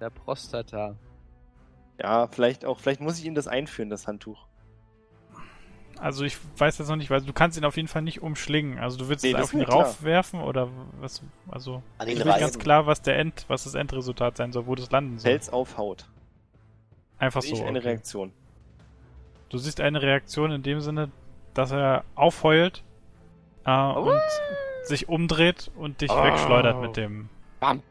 Der 0.00 0.10
Prostata. 0.10 0.96
Ja, 2.00 2.26
vielleicht 2.28 2.64
auch, 2.64 2.80
vielleicht 2.80 3.00
muss 3.00 3.18
ich 3.18 3.26
ihm 3.26 3.34
das 3.34 3.46
einführen, 3.48 3.90
das 3.90 4.06
Handtuch. 4.06 4.46
Also 5.98 6.24
ich 6.24 6.38
weiß 6.56 6.78
jetzt 6.78 6.88
noch 6.88 6.96
nicht, 6.96 7.10
weil 7.10 7.20
du 7.20 7.32
kannst 7.34 7.58
ihn 7.58 7.64
auf 7.66 7.76
jeden 7.76 7.88
Fall 7.88 8.00
nicht 8.00 8.22
umschlingen. 8.22 8.78
Also 8.78 8.96
du 8.96 9.08
willst 9.08 9.22
Nee, 9.22 9.32
es 9.32 9.36
das 9.36 9.42
auf 9.44 9.48
ist 9.50 9.52
ihn 9.52 9.58
mir 9.58 9.64
klar. 9.66 9.78
raufwerfen 9.84 10.40
oder 10.40 10.70
was? 10.98 11.22
Also 11.50 11.82
An 11.98 12.08
ich 12.08 12.18
ihn 12.18 12.24
will 12.24 12.32
ganz 12.38 12.58
klar, 12.58 12.86
was 12.86 13.02
der 13.02 13.18
End, 13.18 13.44
was 13.48 13.64
das 13.64 13.74
Endresultat 13.74 14.38
sein 14.38 14.50
soll, 14.52 14.66
wo 14.66 14.74
das 14.74 14.90
landen 14.90 15.18
soll. 15.18 15.30
Pelz 15.30 15.50
auf 15.50 15.76
Haut. 15.76 16.06
Einfach 17.18 17.42
Sehe 17.42 17.50
so. 17.54 17.62
ich 17.62 17.68
eine 17.68 17.80
okay. 17.80 17.88
Reaktion. 17.88 18.32
Du 19.50 19.58
siehst 19.58 19.80
eine 19.82 20.00
Reaktion 20.00 20.52
in 20.52 20.62
dem 20.62 20.80
Sinne, 20.80 21.10
dass 21.52 21.70
er 21.70 22.04
aufheult 22.14 22.82
äh, 23.66 23.70
und 23.92 24.18
sich 24.84 25.08
umdreht 25.08 25.70
und 25.76 26.00
dich 26.00 26.10
Oh. 26.10 26.22
wegschleudert 26.24 26.80
mit 26.80 26.96
dem 26.96 27.28
Bam. 27.60 27.82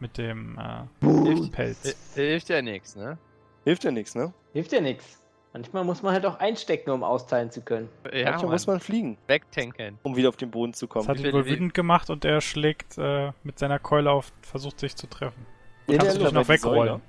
mit 0.00 0.16
dem 0.18 0.58
äh, 0.58 1.06
Hilft, 1.24 1.52
Pelz. 1.52 1.96
Hilft 2.14 2.48
ja 2.48 2.62
nichts, 2.62 2.96
ne? 2.96 3.18
Hilft 3.64 3.84
ja 3.84 3.90
nichts, 3.90 4.14
ne? 4.14 4.32
hilft 4.52 4.72
ja 4.72 4.80
nichts. 4.80 5.22
Manchmal 5.52 5.82
muss 5.84 6.02
man 6.02 6.12
halt 6.12 6.26
auch 6.26 6.38
einstecken, 6.40 6.90
um 6.90 7.02
austeilen 7.02 7.50
zu 7.50 7.62
können. 7.62 7.88
Ja, 8.12 8.30
Manchmal 8.32 8.52
muss 8.52 8.66
man 8.66 8.80
fliegen, 8.80 9.16
wegtanken. 9.26 9.98
um 10.02 10.14
wieder 10.16 10.28
auf 10.28 10.36
den 10.36 10.50
Boden 10.50 10.74
zu 10.74 10.86
Das 10.86 10.92
kommen. 10.92 11.08
hat 11.08 11.18
Wie 11.22 11.26
ihn 11.26 11.32
wohl 11.32 11.46
wütend 11.46 11.74
gemacht 11.74 12.10
und 12.10 12.24
er 12.24 12.40
schlägt 12.40 12.98
äh, 12.98 13.32
mit 13.42 13.58
seiner 13.58 13.78
Keule 13.78 14.10
auf, 14.10 14.30
versucht 14.42 14.78
sich 14.78 14.94
zu 14.94 15.06
treffen. 15.08 15.46
In 15.86 15.98
Kannst 15.98 16.16
du 16.16 16.24
dich 16.24 16.32
noch 16.32 16.48
wegrollen? 16.48 17.00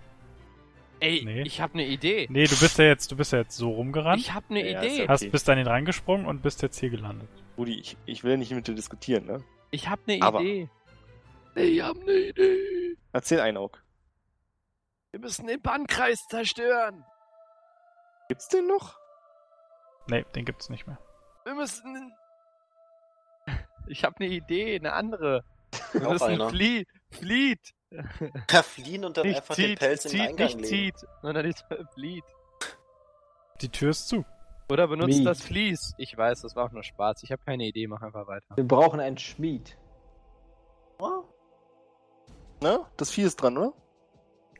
Ey, 1.02 1.22
Nee. 1.24 1.42
ich 1.44 1.62
hab 1.62 1.76
ne 1.76 1.86
Idee. 1.86 2.28
Nee, 2.30 2.46
du 2.46 2.58
bist 2.60 2.78
ja 2.78 2.86
jetzt, 2.86 3.12
du 3.12 3.16
bist 3.16 3.32
ja 3.34 3.40
jetzt 3.40 3.56
so 3.56 3.70
rumgerannt, 3.72 4.20
Ich 4.22 4.34
hab 4.34 4.50
ne 4.50 4.70
Ja, 4.72 4.82
Idee. 4.84 5.04
ja- 5.04 5.08
hast 5.10 5.22
okay. 5.22 5.32
bist 5.32 5.48
dann 5.48 5.58
ihn 5.58 5.68
reingesprungen 5.68 6.26
und 6.26 6.42
bist 6.42 6.62
jetzt 6.62 6.78
hier 6.80 6.90
gelandet. 6.90 7.30
Rudi, 7.60 7.77
ich, 7.80 7.98
ich 8.06 8.23
will 8.23 8.38
nicht 8.38 8.52
mit 8.52 8.68
dir 8.68 8.73
diskutieren, 8.73 9.26
ne? 9.26 9.44
Ich 9.69 9.90
hab 9.90 10.07
ne 10.07 10.19
Aber- 10.22 10.40
Idee. 10.40 10.69
Ich 11.56 11.81
hab 11.81 11.98
ne 11.98 12.14
Idee. 12.14 12.95
Erzähl 13.11 13.41
ein 13.41 13.57
Aug. 13.57 13.84
Wir 15.11 15.19
müssen 15.19 15.45
den 15.48 15.61
Bannkreis 15.61 16.19
zerstören. 16.30 17.03
Gibt's 18.30 18.48
den 18.48 18.65
noch? 18.68 18.98
Nee, 20.07 20.23
den 20.36 20.45
gibt's 20.45 20.69
nicht 20.69 20.88
mehr. 20.88 20.98
Wir 21.44 21.53
müssen. 21.56 22.14
Ich 23.88 24.03
hab 24.06 24.19
ne 24.19 24.27
Idee, 24.27 24.76
eine 24.77 24.94
andere. 24.94 25.44
Wir 25.91 26.07
Auch 26.07 26.14
müssen 26.14 26.23
einer. 26.30 26.49
flie 26.49 26.86
flieht. 27.11 27.73
Ja, 28.52 28.61
fliehen 28.64 29.03
und 29.03 29.18
dann 29.18 29.26
Nicht 29.27 29.38
einfach 29.38 29.56
den 29.56 29.65
zieht, 29.72 29.80
Pelz 29.80 30.06
in 30.06 30.11
den 30.11 30.19
zieht, 30.19 30.30
Eingang 30.30 30.45
nicht 30.48 30.56
legen. 30.72 30.95
zieht, 30.95 31.10
sondern 31.23 31.45
nicht 31.48 31.65
flieht. 31.95 32.23
Die 33.61 33.69
Tür 33.69 33.90
ist 33.90 34.07
zu. 34.07 34.23
Oder 34.70 34.88
benutzt 34.88 35.18
Miet. 35.18 35.26
das 35.28 35.41
Vlies. 35.41 35.94
Ich 35.98 36.16
weiß, 36.18 36.41
das 36.41 36.56
war 36.56 36.66
auch 36.66 36.72
nur 36.72 36.84
Spaß. 36.84 37.24
Ich 37.24 37.32
habe 37.32 37.41
keine 37.44 37.66
Idee, 37.66 37.88
mach 37.88 38.02
einfach 38.02 38.28
weiter. 38.28 38.46
Wir 38.56 38.68
brauchen 38.68 39.00
einen 39.00 39.18
Schmied. 39.18 39.78
Oh, 41.00 41.24
Ne? 42.62 42.82
Das 42.98 43.12
Vieh 43.12 43.24
ist 43.24 43.38
dran, 43.38 43.58
oder? 43.58 43.74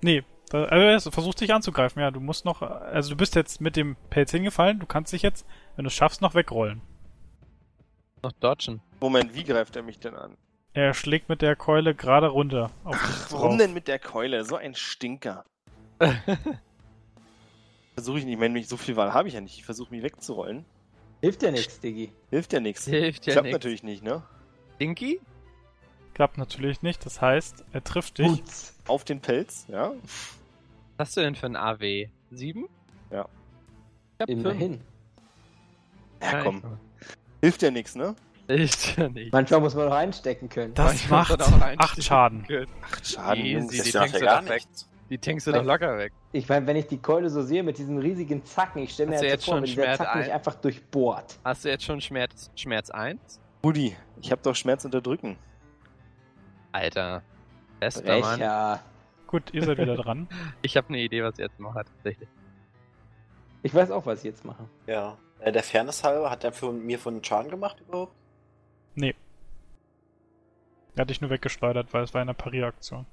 Nee, 0.02 0.23
also 0.52 0.65
er 1.07 1.11
versucht 1.11 1.41
dich 1.41 1.53
anzugreifen, 1.53 2.02
ja. 2.02 2.11
Du 2.11 2.19
musst 2.22 2.45
noch, 2.45 2.61
also 2.61 3.10
du 3.10 3.18
bist 3.18 3.36
jetzt 3.36 3.60
mit 3.60 3.76
dem 3.76 3.98
Pelz 4.10 4.31
hingefallen, 4.31 4.80
du 4.80 4.86
kannst 4.86 5.11
dich 5.11 5.22
jetzt, 5.22 5.45
wenn 5.76 5.84
du 5.84 5.88
es 5.90 5.94
schaffst, 5.94 6.22
noch 6.22 6.34
wegrollen. 6.34 6.81
Noch 8.23 8.31
dodgen. 8.31 8.81
Moment, 9.02 9.36
wie 9.36 9.44
greift 9.44 9.76
er 9.76 9.84
mich 9.84 9.99
denn 9.99 10.15
an? 10.15 10.38
Er 10.73 10.94
schlägt 10.94 11.30
mit 11.30 11.41
der 11.41 11.56
Keule 11.56 11.95
gerade 11.95 12.27
runter 12.27 12.72
auf 12.84 12.95
dich 12.95 13.31
Warum 13.34 13.49
drauf. 13.49 13.57
denn 13.57 13.73
mit 13.73 13.88
der 13.88 13.99
Keule? 13.99 14.45
So 14.45 14.56
ein 14.56 14.76
Stinker. 14.76 15.44
Das 17.99 18.05
Versuche 18.05 18.19
ich 18.19 18.26
nicht. 18.26 18.35
Ich 18.35 18.39
meine, 18.39 18.63
so 18.63 18.77
viel 18.77 18.95
Wahl 18.95 19.13
habe 19.13 19.27
ich 19.27 19.34
ja 19.34 19.41
nicht. 19.41 19.57
Ich 19.57 19.65
versuche 19.65 19.91
mich 19.93 20.01
wegzurollen. 20.01 20.63
Hilft 21.19 21.43
ja 21.43 21.51
nichts, 21.51 21.81
Diggi. 21.81 22.13
Hilft 22.30 22.53
ja 22.53 22.61
nichts. 22.61 22.85
Hilft 22.85 23.26
ja 23.26 23.34
Klappt 23.34 23.47
nichts. 23.47 23.55
natürlich 23.55 23.84
nicht, 23.84 24.03
ne? 24.03 24.23
Dinky? 24.80 25.19
Klappt 26.13 26.38
natürlich 26.38 26.81
nicht. 26.81 27.05
Das 27.05 27.19
heißt, 27.19 27.65
er 27.73 27.84
trifft 27.84 28.19
dich. 28.19 28.27
Putz. 28.27 28.73
Auf 28.88 29.03
den 29.03 29.19
Pelz, 29.19 29.65
ja. 29.67 29.91
Was 30.95 31.09
hast 31.09 31.17
du 31.17 31.21
denn 31.21 31.35
für 31.35 31.47
ein 31.47 31.57
AW? 31.57 32.07
7? 32.31 32.69
Ja. 33.11 33.27
Ich 34.15 34.21
hab 34.21 34.30
fünf. 34.30 34.39
Immerhin. 34.45 34.81
Ja, 36.21 36.43
komm. 36.43 36.63
Hilft 37.41 37.61
ja 37.63 37.69
nichts, 37.69 37.95
ne? 37.95 38.15
Hilft 38.47 38.97
ja 38.97 39.09
nicht. 39.09 39.34
Manchmal 39.34 39.59
muss 39.59 39.76
man 39.76 39.88
noch 39.89 39.95
einstecken 39.95 40.47
können. 40.47 40.73
Das 40.73 40.93
Ich 40.93 41.01
muss 41.01 41.11
macht 41.11 41.31
dann 41.31 41.41
auch 41.41 41.51
einstellen 41.51 41.80
8 41.80 42.03
Schaden. 42.05 42.47
Ach, 42.81 43.03
Schaden, 43.03 43.45
Easy. 43.45 43.91
Das 43.91 44.05
ist 44.05 44.13
ja 44.13 44.19
gar 44.19 44.41
nichts. 44.43 44.88
Die 45.10 45.18
tankst 45.18 45.48
du 45.48 45.52
doch 45.52 45.64
locker 45.64 45.98
weg. 45.98 46.14
Ich 46.31 46.48
meine, 46.48 46.68
wenn 46.68 46.76
ich 46.76 46.88
die 46.88 46.99
Keule 46.99 47.30
so 47.30 47.41
sehe 47.41 47.64
mit 47.64 47.77
diesen 47.77 47.98
riesigen 47.98 48.45
Zacken, 48.45 48.84
ich 48.84 48.91
stelle 48.94 49.10
mir 49.10 49.22
jetzt 49.22 49.45
so 49.45 49.52
vor, 49.52 49.57
schon 49.57 49.64
wenn 49.64 49.64
dieser 49.65 49.84
Schmerz 49.84 49.98
Zacken 49.98 50.19
mich 50.19 50.30
ein? 50.30 50.36
einfach 50.36 50.56
durchbohrt. 50.56 51.40
Hast 51.44 51.65
du 51.65 51.69
jetzt 51.69 51.84
schon 51.84 52.02
Schmerz, 52.02 52.52
Schmerz 52.56 52.90
1? 52.90 53.40
Rudi, 53.64 53.95
ich 54.22 54.31
habe 54.31 54.41
doch 54.44 54.56
Schmerz 54.56 54.86
unterdrücken. 54.86 55.38
Alter. 56.72 57.23
Bester 57.80 58.19
Mann. 58.19 58.80
Gut, 59.27 59.53
ihr 59.53 59.64
seid 59.64 59.77
wieder 59.77 59.95
dran. 59.95 60.27
Ich 60.61 60.77
habe 60.77 60.90
eine 60.90 60.99
Idee, 60.99 61.23
was 61.23 61.38
ihr 61.40 61.45
jetzt 61.45 61.60
macht, 61.60 61.88
tatsächlich. 61.88 62.30
Ich 63.64 63.73
weiß 63.73 63.91
auch, 63.91 64.06
was 64.06 64.19
ich 64.19 64.26
jetzt 64.26 64.45
mache. 64.45 64.69
Ja. 64.88 65.18
Äh, 65.40 65.52
der 65.52 65.64
Fairness 65.64 66.03
halber, 66.03 66.30
hat 66.30 66.44
der 66.44 66.52
für 66.52 66.72
mir 66.72 66.99
von 66.99 67.23
Schaden 67.23 67.49
gemacht 67.49 67.81
überhaupt? 67.81 68.14
Er 70.99 71.03
hat 71.03 71.10
dich 71.10 71.22
nur 71.22 71.30
weggeschleudert, 71.30 71.94
weil 71.94 72.03
es 72.03 72.14
war 72.14 72.22
eine 72.22 72.34
Parieraktion. 72.34 73.06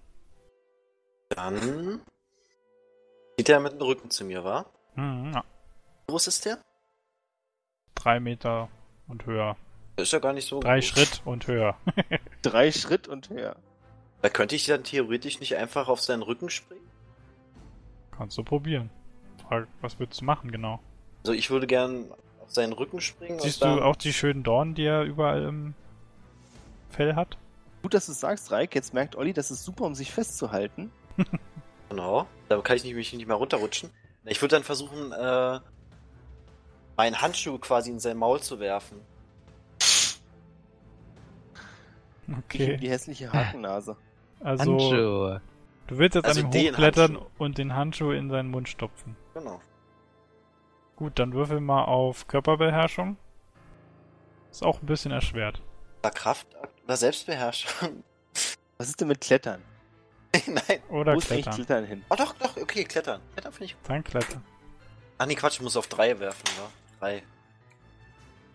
Dann 1.31 2.01
geht 3.37 3.49
er 3.49 3.61
mit 3.61 3.73
dem 3.73 3.83
Rücken 3.83 4.11
zu 4.11 4.25
mir, 4.25 4.45
wa? 4.45 4.67
Mhm, 4.95 5.33
ja. 5.35 5.45
Wie 6.07 6.13
groß 6.13 6.29
ist 6.29 6.45
der? 6.45 6.59
Drei 7.95 8.21
Meter 8.21 8.69
und 9.09 9.27
höher. 9.27 9.57
Ist 9.97 10.13
ja 10.13 10.19
gar 10.19 10.33
nicht 10.33 10.49
so 10.49 10.61
Drei 10.61 10.81
groß. 10.81 10.87
Schritt 10.87 11.23
und 11.25 11.47
höher. 11.47 11.77
Drei 12.43 12.71
Schritt 12.71 13.09
und 13.09 13.31
höher. 13.31 13.57
Da 14.23 14.29
könnte 14.29 14.55
ich 14.57 14.67
dann 14.67 14.85
theoretisch 14.85 15.41
nicht 15.41 15.57
einfach 15.57 15.89
auf 15.89 16.01
seinen 16.01 16.23
Rücken 16.23 16.51
springen? 16.51 16.87
Kannst 18.17 18.39
du 18.39 18.45
probieren. 18.45 18.91
Frage, 19.49 19.67
was 19.81 19.99
würdest 19.99 20.21
du 20.21 20.25
machen 20.25 20.51
genau? 20.51 20.81
Also 21.23 21.33
ich 21.33 21.51
würde 21.51 21.67
gern 21.67 22.11
auf 22.41 22.51
seinen 22.51 22.73
Rücken 22.73 23.01
springen 23.01 23.39
Siehst 23.41 23.63
und 23.63 23.69
dann... 23.69 23.79
du 23.79 23.85
auch 23.85 23.97
die 23.97 24.13
schönen 24.13 24.43
Dornen, 24.43 24.75
die 24.75 24.85
er 24.85 25.03
überall 25.03 25.43
im 25.43 25.75
Fell 26.91 27.15
hat? 27.15 27.37
Gut, 27.83 27.95
dass 27.95 28.07
du 28.07 28.13
es 28.13 28.21
sagst, 28.21 28.51
Reik. 28.51 28.75
Jetzt 28.75 28.95
merkt 28.95 29.17
Olli, 29.17 29.33
das 29.33 29.51
ist 29.51 29.65
super, 29.65 29.85
um 29.85 29.95
sich 29.95 30.13
festzuhalten. 30.13 30.91
Genau. 31.89 32.27
Da 32.49 32.61
kann 32.63 32.77
ich 32.77 32.83
nicht, 32.85 32.95
mich 32.95 33.13
nicht 33.13 33.27
mehr 33.29 33.37
runterrutschen. 33.37 33.91
Ich 34.25 34.43
würde 34.43 34.57
dann 34.57 34.65
versuchen, 34.65 35.13
äh, 35.13 35.61
meinen 36.97 37.21
Handschuh 37.21 37.59
quasi 37.59 37.91
in 37.91 38.01
sein 38.01 38.17
Maul 38.17 38.41
zu 38.41 38.59
werfen. 38.59 39.01
Ich 42.29 42.35
Okay. 42.39 42.77
die 42.77 42.91
hässliche 42.91 43.33
Hakennase. 43.33 43.97
Also, 44.41 44.63
Handschuhe. 44.73 45.41
du 45.87 45.99
willst 45.99 46.17
jetzt 46.17 46.25
Also 46.27 46.41
an 46.41 46.47
ihm 46.47 46.51
den 46.51 46.73
hochklettern 46.73 47.13
Handschuh. 47.15 47.27
und 47.39 47.59
den 47.59 47.75
Handschuh 47.75 48.11
in 48.11 48.31
seinen 48.31 48.51
Mund 48.51 48.69
stopfen. 48.69 49.17
Genau. 49.35 49.61
Gut, 50.97 51.19
dann 51.19 51.35
würfel 51.35 51.61
mal 51.61 51.85
auf 51.85 52.27
Körperbeherrschung. 52.27 53.17
Ist 54.51 54.65
auch 54.65 54.83
ein 54.83 54.87
bisschen 54.87 55.13
erschwert. 55.13 55.63
Oder 56.03 56.11
Kraft 56.11 56.49
oder 56.85 56.97
Selbstbeherrschung. 56.97 58.03
Was 58.79 58.89
ist 58.89 59.01
denn 59.01 59.09
mit 59.09 59.21
Klettern? 59.21 59.63
Nein. 60.47 60.83
Oder 60.89 61.15
Wo 61.15 61.19
ist 61.19 61.31
eigentlich 61.31 61.45
klettern. 61.45 61.55
Klettern 61.55 61.85
hin? 61.85 62.05
Oh 62.11 62.15
doch, 62.17 62.35
doch, 62.35 62.57
okay, 62.57 62.85
klettern. 62.85 63.21
Klettern 63.33 63.53
finde 63.53 63.65
ich 63.67 63.75
gut. 63.75 63.89
Dann 63.89 64.05
klettern. 64.05 64.45
Ah 65.19 65.27
nee, 65.27 65.35
Quatsch, 65.35 65.55
ich 65.55 65.63
muss 65.63 65.77
auf 65.77 65.87
3 65.87 66.19
werfen, 66.21 66.45
wa? 66.59 66.71
3. 67.01 67.23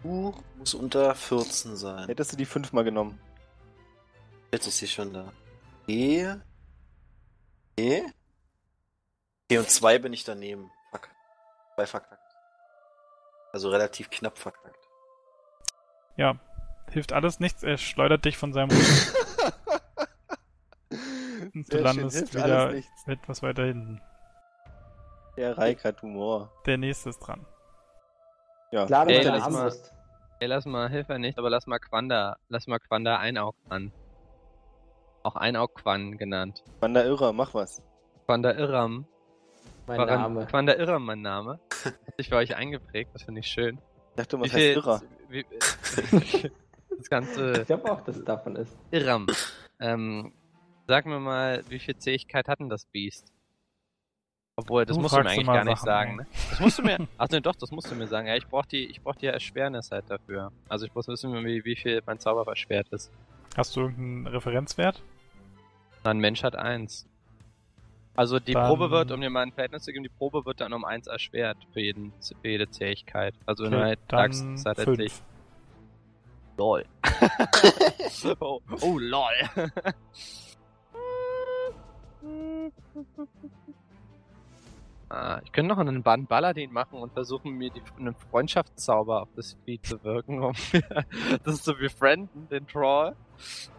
U 0.04 0.34
muss 0.58 0.74
unter 0.74 1.14
14 1.16 1.76
sein. 1.76 2.08
Hättest 2.08 2.34
du 2.34 2.38
die 2.38 2.46
fünfmal 2.46 2.84
genommen. 2.84 3.20
Jetzt 4.52 4.68
ist 4.68 4.78
sie 4.78 4.88
schon 4.88 5.14
da. 5.14 5.32
E. 5.88 6.28
E. 7.78 8.02
E 9.50 9.58
und 9.58 9.70
2 9.70 10.00
bin 10.00 10.14
ich 10.14 10.24
daneben. 10.24 10.72
Fuck. 10.92 11.10
2 11.76 11.86
verkackt. 11.86 12.36
Also 13.54 13.70
relativ 13.70 14.10
knapp 14.10 14.38
verkackt. 14.38 14.88
Ja, 16.18 16.40
hilft 16.90 17.14
alles 17.14 17.40
nichts. 17.40 17.64
Er 17.64 17.78
schleudert 17.78 18.26
dich 18.26 18.38
von 18.38 18.54
seinem 18.54 18.70
Rücken 18.72 19.54
und 21.62 21.74
du 21.74 21.78
Sehr 21.78 21.88
schön, 21.88 21.98
landest 21.98 22.18
hilft 22.18 22.34
wieder 22.36 22.60
alles 22.60 22.74
nichts. 22.76 23.08
etwas 23.08 23.44
weiter 23.44 23.64
hinten. 23.66 24.02
Der 25.38 25.58
Reik 25.58 25.84
hat 25.84 26.02
Humor. 26.02 26.52
Der 26.66 26.78
nächste 26.78 27.10
ist 27.10 27.20
dran. 27.20 27.46
Ja. 28.72 28.86
Klar, 28.86 29.08
Ey, 29.08 29.24
lass 29.24 29.50
mal-. 29.50 29.74
Ey, 30.40 30.48
lass 30.48 30.66
mal, 30.66 30.90
hilf 30.90 31.08
mir 31.08 31.20
nicht, 31.20 31.38
aber 31.38 31.50
lass 31.50 31.68
mal 31.68 31.78
Quanda, 31.80 32.38
lass 32.50 32.66
mal 32.68 32.80
Quanda 32.80 33.18
Einaug 33.18 33.56
an. 33.70 33.92
Auch 35.24 35.36
Einaug-Quan 35.36 36.18
genannt. 36.18 36.64
Wanda 36.80 37.04
Irrer, 37.04 37.32
mach 37.32 37.54
was. 37.54 37.84
Quanda 38.26 38.52
Irram. 38.54 39.06
Mein 39.86 40.00
War 40.00 40.06
Name. 40.08 40.46
Quanda 40.48 40.74
Irram 40.74 41.06
mein 41.06 41.22
Name. 41.22 41.60
Hat 41.84 42.18
sich 42.18 42.30
bei 42.32 42.38
euch 42.38 42.56
eingeprägt, 42.56 43.12
das 43.14 43.24
finde 43.24 43.42
ich 43.42 43.48
schön. 43.48 43.78
Ich 44.12 44.16
dachte, 44.16 44.40
was 44.40 44.52
heißt 44.52 44.76
Irrer? 44.78 45.02
Wie, 45.30 45.46
das 46.98 47.10
ganze 47.10 47.62
Ich 47.62 47.68
glaube 47.68 47.92
auch, 47.92 48.02
dass 48.02 48.18
es 48.18 48.26
davon 48.26 48.56
ist. 48.56 48.76
Irram. 48.90 49.28
Ähm, 49.80 50.34
sag 50.88 51.06
mir 51.06 51.20
mal, 51.20 51.64
wie 51.70 51.80
viel 51.80 51.96
Zähigkeit 51.98 52.48
hat 52.48 52.60
denn 52.60 52.70
das 52.70 52.86
Biest? 52.86 53.32
Obwohl, 54.58 54.86
das 54.86 54.96
Du 54.98 55.02
musst 55.02 55.16
du 55.16 55.20
mir 55.22 55.30
eigentlich 55.30 55.48
gar 55.48 55.64
nicht 55.64 55.78
Sachen, 55.78 55.86
sagen, 55.86 56.16
ne? 56.18 56.28
Das 56.50 56.60
musst 56.60 56.78
du 56.80 56.84
mir. 56.84 57.08
Ach 57.18 57.30
ne, 57.30 57.42
doch, 57.42 57.56
das 57.56 57.72
musst 57.72 57.90
du 57.90 57.96
mir 57.96 58.08
sagen. 58.08 58.28
Ja, 58.28 58.36
ich 58.36 58.46
brauch 58.48 58.66
die, 58.66 58.86
ich 58.86 59.02
brauch 59.02 59.16
die 59.16 59.28
Erschwernis 59.28 59.92
halt 59.92 60.10
dafür. 60.10 60.52
Also 60.68 60.86
ich 60.86 60.94
muss 60.94 61.08
wissen, 61.08 61.34
wie, 61.46 61.64
wie 61.66 61.76
viel 61.76 62.02
mein 62.06 62.20
Zauber 62.20 62.46
erschwert 62.48 62.88
ist. 62.90 63.12
Hast 63.56 63.76
du 63.76 63.82
irgendeinen 63.82 64.28
Referenzwert? 64.28 65.02
Ein 66.04 66.20
Mensch 66.20 66.44
hat 66.44 66.56
eins. 66.56 67.08
Also 68.14 68.40
die 68.40 68.54
Dann- 68.54 68.68
Probe 68.68 68.92
wird, 68.92 69.12
um 69.12 69.22
dir 69.22 69.30
mal 69.30 69.42
ein 69.44 69.54
Verhältnis 69.54 69.84
zu 69.84 69.94
geben, 69.94 70.04
die 70.04 70.10
Probe 70.10 70.46
wird 70.46 70.60
dann 70.60 70.74
um 70.74 70.84
eins 70.84 71.08
erschwert 71.08 71.58
für, 71.72 71.80
jeden, 71.80 72.12
für 72.42 72.48
jede 72.50 72.70
Zähigkeit. 72.70 73.34
Also 73.46 73.64
wenn 73.64 73.72
du 73.72 73.78
Okay, 73.78 73.86
halt 73.88 74.00
sagst, 74.12 74.46
es 74.56 74.66
hat 74.66 74.78
fünf. 74.80 75.22
LOL. 76.58 76.86
oh, 78.42 78.60
oh, 78.82 79.00
lol. 79.00 79.72
ah, 85.10 85.42
ich 85.44 85.52
könnte 85.52 85.74
noch 85.74 85.78
einen 85.78 86.04
Band 86.04 86.30
Balladin 86.30 86.72
machen 86.72 87.00
und 87.00 87.14
versuchen, 87.14 87.52
mir 87.52 87.70
die, 87.70 87.82
einen 87.98 88.16
Freundschaftszauber 88.16 89.24
auf 89.24 89.30
das 89.36 89.58
Vieh 89.66 89.82
zu 89.82 90.04
wirken, 90.04 90.44
um 90.44 90.54
das 91.44 91.64
zu 91.64 91.76
befrienden, 91.76 92.48
den 92.50 92.68
Troll, 92.68 93.16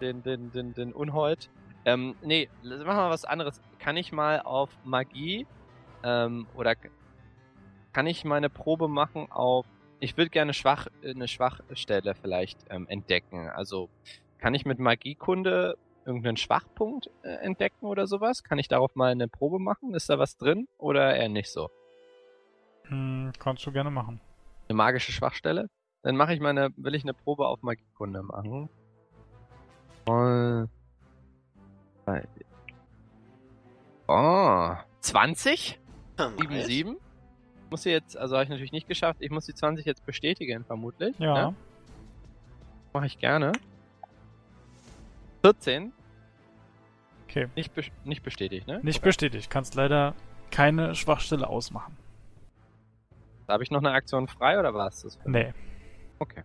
den, 0.00 0.22
den, 0.22 0.52
den, 0.52 0.74
den 0.74 0.92
Unhold. 0.92 1.50
Ähm, 1.84 2.14
nee, 2.22 2.48
machen 2.62 2.84
wir 2.84 3.10
was 3.10 3.24
anderes. 3.24 3.60
Kann 3.78 3.96
ich 3.96 4.12
mal 4.12 4.40
auf 4.40 4.70
Magie 4.84 5.46
ähm, 6.04 6.46
oder 6.54 6.76
kann 7.92 8.06
ich 8.06 8.24
meine 8.24 8.48
Probe 8.48 8.88
machen 8.88 9.30
auf 9.30 9.66
ich 10.02 10.16
würde 10.16 10.30
gerne 10.30 10.52
schwach, 10.52 10.88
eine 11.04 11.28
Schwachstelle 11.28 12.16
vielleicht 12.16 12.58
ähm, 12.70 12.88
entdecken. 12.88 13.48
Also 13.48 13.88
kann 14.38 14.52
ich 14.52 14.66
mit 14.66 14.80
Magiekunde 14.80 15.78
irgendeinen 16.04 16.36
Schwachpunkt 16.36 17.10
äh, 17.22 17.34
entdecken 17.36 17.86
oder 17.86 18.06
sowas? 18.06 18.42
Kann 18.42 18.58
ich 18.58 18.68
darauf 18.68 18.94
mal 18.94 19.12
eine 19.12 19.28
Probe 19.28 19.58
machen? 19.58 19.94
Ist 19.94 20.08
da 20.08 20.18
was 20.18 20.36
drin 20.36 20.68
oder 20.78 21.14
eher 21.14 21.28
nicht 21.28 21.50
so? 21.50 21.70
Hm, 22.84 23.32
kannst 23.38 23.64
du 23.66 23.72
gerne 23.72 23.90
machen. 23.90 24.20
Eine 24.68 24.76
magische 24.76 25.12
Schwachstelle? 25.12 25.68
Dann 26.02 26.16
mache 26.16 26.34
ich 26.34 26.40
meine, 26.40 26.70
will 26.76 26.94
ich 26.94 27.04
eine 27.04 27.14
Probe 27.14 27.46
auf 27.46 27.62
Magiekunde 27.62 28.22
machen. 28.22 28.68
Oh, 30.08 30.66
oh 34.08 34.76
20? 35.00 35.78
Hm, 36.18 36.32
7, 36.38 36.54
nice. 36.54 36.66
7? 36.66 36.96
Muss 37.70 37.82
sie 37.84 37.90
jetzt, 37.90 38.16
also 38.16 38.34
habe 38.34 38.44
ich 38.44 38.50
natürlich 38.50 38.72
nicht 38.72 38.88
geschafft. 38.88 39.22
Ich 39.22 39.30
muss 39.30 39.46
die 39.46 39.54
20 39.54 39.86
jetzt 39.86 40.04
bestätigen, 40.04 40.64
vermutlich. 40.64 41.18
Ja. 41.18 41.50
Ne? 41.50 41.56
Mache 42.92 43.06
ich 43.06 43.18
gerne. 43.18 43.52
14. 45.42 45.92
Okay. 47.28 47.48
Nicht, 47.56 47.72
bes- 47.76 47.90
nicht 48.04 48.22
bestätigt, 48.22 48.66
ne? 48.66 48.80
Nicht 48.82 48.98
Okay. 48.98 49.08
bestätigt. 49.08 49.50
Kannst 49.50 49.74
leider 49.74 50.14
keine 50.50 50.94
Schwachstelle 50.94 51.46
ausmachen. 51.48 51.96
Habe 53.48 53.62
ich 53.62 53.70
noch 53.70 53.80
eine 53.80 53.92
Aktion 53.92 54.28
frei 54.28 54.58
oder 54.58 54.72
was? 54.74 55.02
Das 55.02 55.16
für- 55.16 55.30
Nee. 55.30 55.52
Okay. 56.18 56.42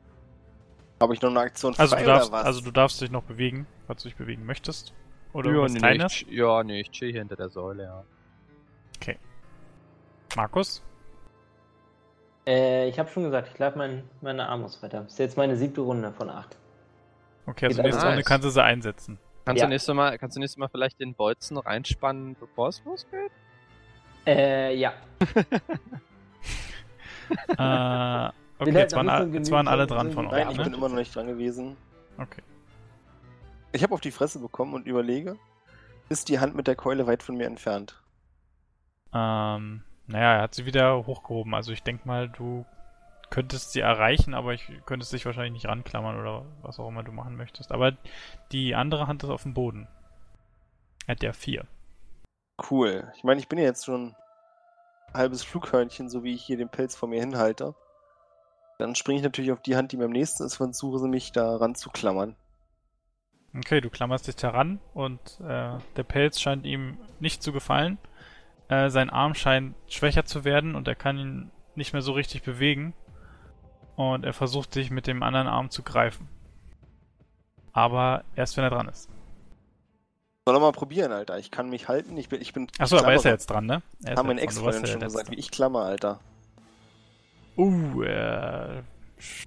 Habe 0.99 1.13
ich 1.13 1.21
noch 1.21 1.29
eine 1.29 1.41
Aktion 1.41 1.75
Also 1.77 1.95
frei 1.95 2.01
du 2.03 2.07
darfst, 2.07 2.29
oder 2.29 2.39
was? 2.39 2.45
also 2.45 2.61
du 2.61 2.71
darfst 2.71 3.01
dich 3.01 3.11
noch 3.11 3.23
bewegen, 3.23 3.67
falls 3.85 4.01
du 4.03 4.09
dich 4.09 4.17
bewegen 4.17 4.45
möchtest. 4.45 4.93
Oder 5.33 5.51
ja, 5.51 5.67
nee, 5.67 5.77
Kleines. 5.77 6.13
ich, 6.13 6.27
ja, 6.31 6.63
nee, 6.63 6.79
ich 6.81 6.89
chill 6.91 7.11
hier 7.11 7.19
hinter 7.21 7.35
der 7.35 7.49
Säule, 7.49 7.83
ja. 7.83 8.03
Markus? 10.35 10.83
Äh, 12.45 12.89
ich 12.89 12.99
habe 12.99 13.09
schon 13.09 13.23
gesagt, 13.23 13.47
ich 13.49 13.53
greife 13.55 13.77
mein, 13.77 14.03
meine 14.21 14.47
Armbrust 14.47 14.83
weiter. 14.83 15.01
Das 15.01 15.13
ist 15.13 15.19
jetzt 15.19 15.37
meine 15.37 15.55
siebte 15.55 15.81
Runde 15.81 16.11
von 16.11 16.29
acht. 16.29 16.57
Okay, 17.47 17.67
also 17.67 17.81
nächste. 17.81 18.05
Runde 18.05 18.23
kannst 18.23 18.45
du 18.45 18.49
sie 18.49 18.63
einsetzen. 18.63 19.17
Kannst, 19.45 19.61
Ja. 19.61 19.65
du 19.67 19.69
nächstes 19.69 19.95
Mal, 19.95 20.17
kannst 20.17 20.35
du 20.35 20.39
nächstes 20.41 20.57
Mal 20.57 20.67
vielleicht 20.67 20.99
den 20.99 21.15
Bolzen 21.15 21.57
reinspannen, 21.57 22.35
bevor 22.39 22.67
es 22.67 22.83
losgeht? 22.85 23.31
Äh, 24.25 24.75
ja. 24.75 24.93
Äh, 27.29 27.33
okay, 28.59 28.65
Bin 28.65 28.75
halt 28.75 28.75
jetzt 28.75 28.95
waren, 28.95 29.31
so 29.31 29.37
jetzt 29.37 29.51
waren 29.51 29.67
alle 29.67 29.85
dran 29.85 30.11
von 30.11 30.29
genügend 30.29 30.31
Nein, 30.31 30.47
euch, 30.47 30.51
ich 30.53 30.63
bin 30.63 30.71
ne? 30.71 30.77
immer 30.77 30.89
noch 30.89 30.95
nicht 30.95 31.13
dran 31.13 31.27
gewesen. 31.27 31.75
Okay. 32.17 32.41
Ich 33.73 33.83
habe 33.83 33.93
auf 33.93 33.99
die 34.01 34.11
Fresse 34.11 34.39
bekommen 34.39 34.73
und 34.73 34.87
überlege, 34.87 35.37
ist 36.09 36.29
die 36.29 36.39
Hand 36.39 36.55
mit 36.55 36.67
der 36.67 36.75
Keule 36.75 37.05
weit 37.05 37.21
von 37.23 37.35
mir 37.35 37.45
entfernt? 37.47 38.01
Ähm, 39.13 39.83
naja, 40.07 40.35
er 40.35 40.41
hat 40.43 40.55
sie 40.55 40.65
wieder 40.65 41.05
hochgehoben. 41.05 41.53
Also 41.53 41.73
ich 41.73 41.83
denke 41.83 42.07
mal, 42.07 42.29
du 42.29 42.65
könntest 43.29 43.71
sie 43.71 43.81
erreichen, 43.81 44.33
aber 44.33 44.53
ich 44.53 44.71
könntest 44.85 45.13
dich 45.13 45.25
wahrscheinlich 45.25 45.53
nicht 45.53 45.67
ranklammern 45.67 46.19
oder 46.19 46.45
was 46.61 46.79
auch 46.79 46.87
immer 46.87 47.03
du 47.03 47.11
machen 47.11 47.35
möchtest. 47.35 47.71
Aber 47.71 47.93
die 48.51 48.75
andere 48.75 49.07
Hand 49.07 49.23
ist 49.23 49.29
auf 49.29 49.43
dem 49.43 49.53
Boden. 49.53 49.87
Hat 51.07 51.23
ja 51.23 51.33
vier. 51.33 51.65
Cool. 52.69 53.11
Ich 53.15 53.23
meine, 53.23 53.39
ich 53.39 53.47
bin 53.47 53.59
ja 53.59 53.65
jetzt 53.65 53.85
schon 53.85 54.15
ein 55.07 55.13
halbes 55.13 55.43
Flughörnchen, 55.43 56.09
so 56.09 56.23
wie 56.23 56.33
ich 56.33 56.43
hier 56.43 56.57
den 56.57 56.69
Pelz 56.69 56.95
vor 56.95 57.07
mir 57.07 57.19
hinhalte. 57.19 57.75
Dann 58.77 58.95
springe 58.95 59.17
ich 59.17 59.23
natürlich 59.23 59.51
auf 59.51 59.61
die 59.61 59.75
Hand, 59.75 59.91
die 59.91 59.97
mir 59.97 60.05
am 60.05 60.11
nächsten 60.11 60.43
ist, 60.43 60.59
und 60.59 60.73
versuche 60.73 61.07
mich 61.07 61.31
da 61.31 61.55
ranzuklammern. 61.55 62.35
Okay, 63.55 63.81
du 63.81 63.89
klammerst 63.89 64.27
dich 64.27 64.35
daran 64.35 64.79
und 64.93 65.19
äh, 65.39 65.77
der 65.95 66.03
Pelz 66.03 66.39
scheint 66.39 66.65
ihm 66.65 66.97
nicht 67.19 67.41
zu 67.41 67.51
gefallen. 67.51 67.97
Äh, 68.67 68.89
sein 68.89 69.09
Arm 69.09 69.33
scheint 69.33 69.75
schwächer 69.87 70.25
zu 70.25 70.43
werden 70.43 70.75
und 70.75 70.87
er 70.87 70.95
kann 70.95 71.17
ihn 71.17 71.51
nicht 71.75 71.93
mehr 71.93 72.01
so 72.01 72.11
richtig 72.11 72.43
bewegen. 72.43 72.93
Und 73.97 74.23
er 74.23 74.31
versucht 74.31 74.73
dich 74.75 74.91
mit 74.91 75.07
dem 75.07 75.21
anderen 75.23 75.47
Arm 75.47 75.69
zu 75.69 75.83
greifen. 75.83 76.29
Aber 77.73 78.23
erst 78.35 78.55
wenn 78.55 78.63
er 78.63 78.69
dran 78.69 78.87
ist. 78.87 79.09
Soll 80.45 80.55
er 80.55 80.59
mal 80.61 80.71
probieren, 80.71 81.11
Alter. 81.11 81.37
Ich 81.37 81.51
kann 81.51 81.69
mich 81.69 81.89
halten. 81.89 82.15
Ich 82.15 82.29
bin, 82.29 82.41
ich 82.41 82.53
bin. 82.53 82.67
Achso, 82.79 82.97
aber 82.97 83.09
er 83.09 83.15
ist 83.15 83.25
ja 83.25 83.31
Klammerer. 83.31 83.33
jetzt 83.33 83.47
dran, 83.47 83.65
ne? 83.65 83.81
Er 84.05 84.13
ist 84.13 84.17
Haben 84.17 84.27
meine 84.27 84.39
Ex-Freundin 84.41 84.85
ja 84.85 84.87
schon 84.87 85.01
gesagt, 85.01 85.29
wie 85.31 85.35
ich 85.35 85.51
klammer, 85.51 85.81
Alter. 85.81 86.21
Uh, 87.57 88.03
er. 88.03 88.83
sch- 89.19 89.45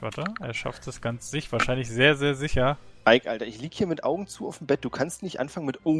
Warte, 0.00 0.24
er 0.40 0.54
schafft 0.54 0.88
es 0.88 1.00
ganz 1.00 1.30
sich, 1.30 1.52
wahrscheinlich 1.52 1.88
sehr, 1.88 2.16
sehr 2.16 2.34
sicher. 2.34 2.78
Ike, 3.06 3.30
Alter, 3.30 3.46
ich 3.46 3.60
lieg 3.60 3.74
hier 3.74 3.86
mit 3.86 4.02
Augen 4.02 4.26
zu 4.26 4.48
auf 4.48 4.58
dem 4.58 4.66
Bett. 4.66 4.84
Du 4.84 4.90
kannst 4.90 5.22
nicht 5.22 5.38
anfangen 5.38 5.66
mit 5.66 5.78
Oh. 5.84 5.94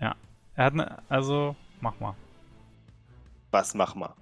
Er 0.00 0.64
hat 0.64 0.74
ne, 0.74 0.98
also, 1.08 1.54
mach 1.80 2.00
mal. 2.00 2.16
Was 3.52 3.74
mach 3.74 3.94
mal? 3.94 4.12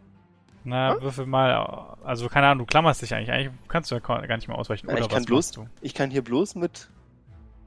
Na, 0.66 0.94
Hm? 0.94 1.00
würfel 1.02 1.26
mal. 1.26 1.96
Also, 2.02 2.28
keine 2.28 2.48
Ahnung, 2.48 2.66
du 2.66 2.70
klammerst 2.70 3.00
dich 3.00 3.14
eigentlich. 3.14 3.30
Eigentlich 3.30 3.52
kannst 3.68 3.90
du 3.92 3.94
ja 3.94 4.00
gar 4.00 4.36
nicht 4.36 4.48
mehr 4.48 4.58
ausweichen. 4.58 4.88
Oder 4.88 4.98
ich 4.98 5.08
kann 5.08 5.22
was 5.22 5.26
bloß-? 5.26 5.64
Ich 5.80 5.94
kann 5.94 6.10
hier 6.10 6.24
bloß 6.24 6.56
mit, 6.56 6.90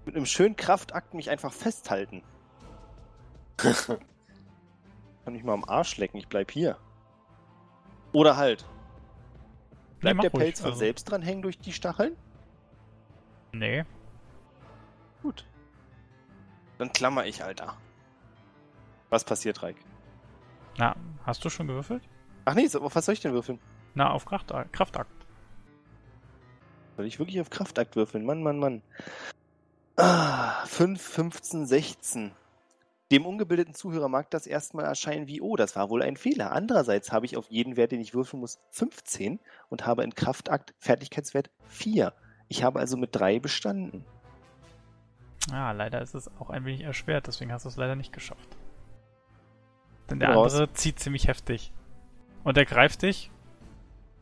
mit 0.06 0.18
einem 0.18 0.26
schönen 0.26 0.58
Kraftakt 0.58 1.14
mich 1.14 1.30
einfach 1.30 1.54
festhalten. 1.54 2.24
kann 3.58 3.98
mich 5.28 5.44
mal 5.46 5.54
am 5.54 5.64
Arsch 5.64 5.96
lecken, 5.98 6.18
ich 6.18 6.28
bleib 6.28 6.52
hier. 6.52 6.78
Oder 8.12 8.36
halt. 8.36 8.66
Bleibt 10.02 10.18
mach 10.18 10.22
der 10.24 10.32
ruhig, 10.32 10.44
Pelz 10.44 10.60
von 10.60 10.72
also. 10.72 10.80
selbst 10.80 11.06
dran 11.06 11.22
hängen 11.22 11.42
durch 11.42 11.58
die 11.58 11.72
Stacheln? 11.72 12.18
Nee. 13.54 13.86
Gut. 15.24 15.46
Dann 16.78 16.92
klammer 16.92 17.26
ich, 17.26 17.44
Alter. 17.46 17.76
Was 19.10 19.24
passiert, 19.24 19.64
Reik? 19.64 19.78
Na, 20.78 20.96
hast 21.26 21.44
du 21.46 21.50
schon 21.50 21.68
gewürfelt? 21.68 22.04
Ach 22.46 22.56
nee, 22.56 22.68
so, 22.68 22.82
auf 22.82 22.96
was 22.96 23.06
soll 23.06 23.14
ich 23.14 23.22
denn 23.22 23.34
würfeln? 23.34 23.60
Na, 23.96 24.12
auf 24.12 24.26
Kraftakt. 24.26 24.74
Kraftakt. 24.74 25.12
Soll 26.98 27.06
ich 27.06 27.20
wirklich 27.20 27.40
auf 27.42 27.50
Kraftakt 27.50 27.96
würfeln? 27.96 28.26
Mann, 28.26 28.44
Mann, 28.44 28.60
Mann. 28.60 28.82
Ah, 29.96 30.66
5, 30.66 31.02
15, 31.02 31.66
16. 31.66 32.32
Dem 33.12 33.26
ungebildeten 33.26 33.74
Zuhörer 33.74 34.08
mag 34.08 34.30
das 34.30 34.46
erstmal 34.46 34.86
erscheinen 34.86 35.28
wie, 35.28 35.42
oh, 35.42 35.56
das 35.56 35.76
war 35.76 35.90
wohl 35.90 36.04
ein 36.04 36.16
Fehler. 36.16 36.52
Andererseits 36.52 37.12
habe 37.12 37.26
ich 37.26 37.38
auf 37.38 37.50
jeden 37.50 37.76
Wert, 37.76 37.92
den 37.92 38.02
ich 38.02 38.14
würfeln 38.14 38.40
muss, 38.40 38.60
15 38.70 39.40
und 39.70 39.86
habe 39.86 40.04
in 40.04 40.14
Kraftakt 40.14 40.76
Fertigkeitswert 40.78 41.50
4. 41.66 42.14
Ich 42.50 42.64
habe 42.64 42.80
also 42.80 42.98
mit 42.98 43.16
3 43.16 43.40
bestanden. 43.40 44.06
Ah, 45.52 45.72
leider 45.72 46.02
ist 46.02 46.14
es 46.14 46.30
auch 46.40 46.50
ein 46.50 46.66
wenig 46.66 46.82
erschwert, 46.82 47.28
deswegen 47.28 47.52
hast 47.52 47.66
du 47.66 47.70
es 47.70 47.78
leider 47.78 47.96
nicht 47.96 48.14
geschafft. 48.14 48.58
Denn 50.10 50.20
der 50.20 50.34
raus. 50.34 50.54
andere 50.54 50.74
zieht 50.74 51.00
ziemlich 51.00 51.28
heftig. 51.28 51.72
Und 52.44 52.58
er 52.58 52.66
greift 52.66 53.02
dich 53.04 53.32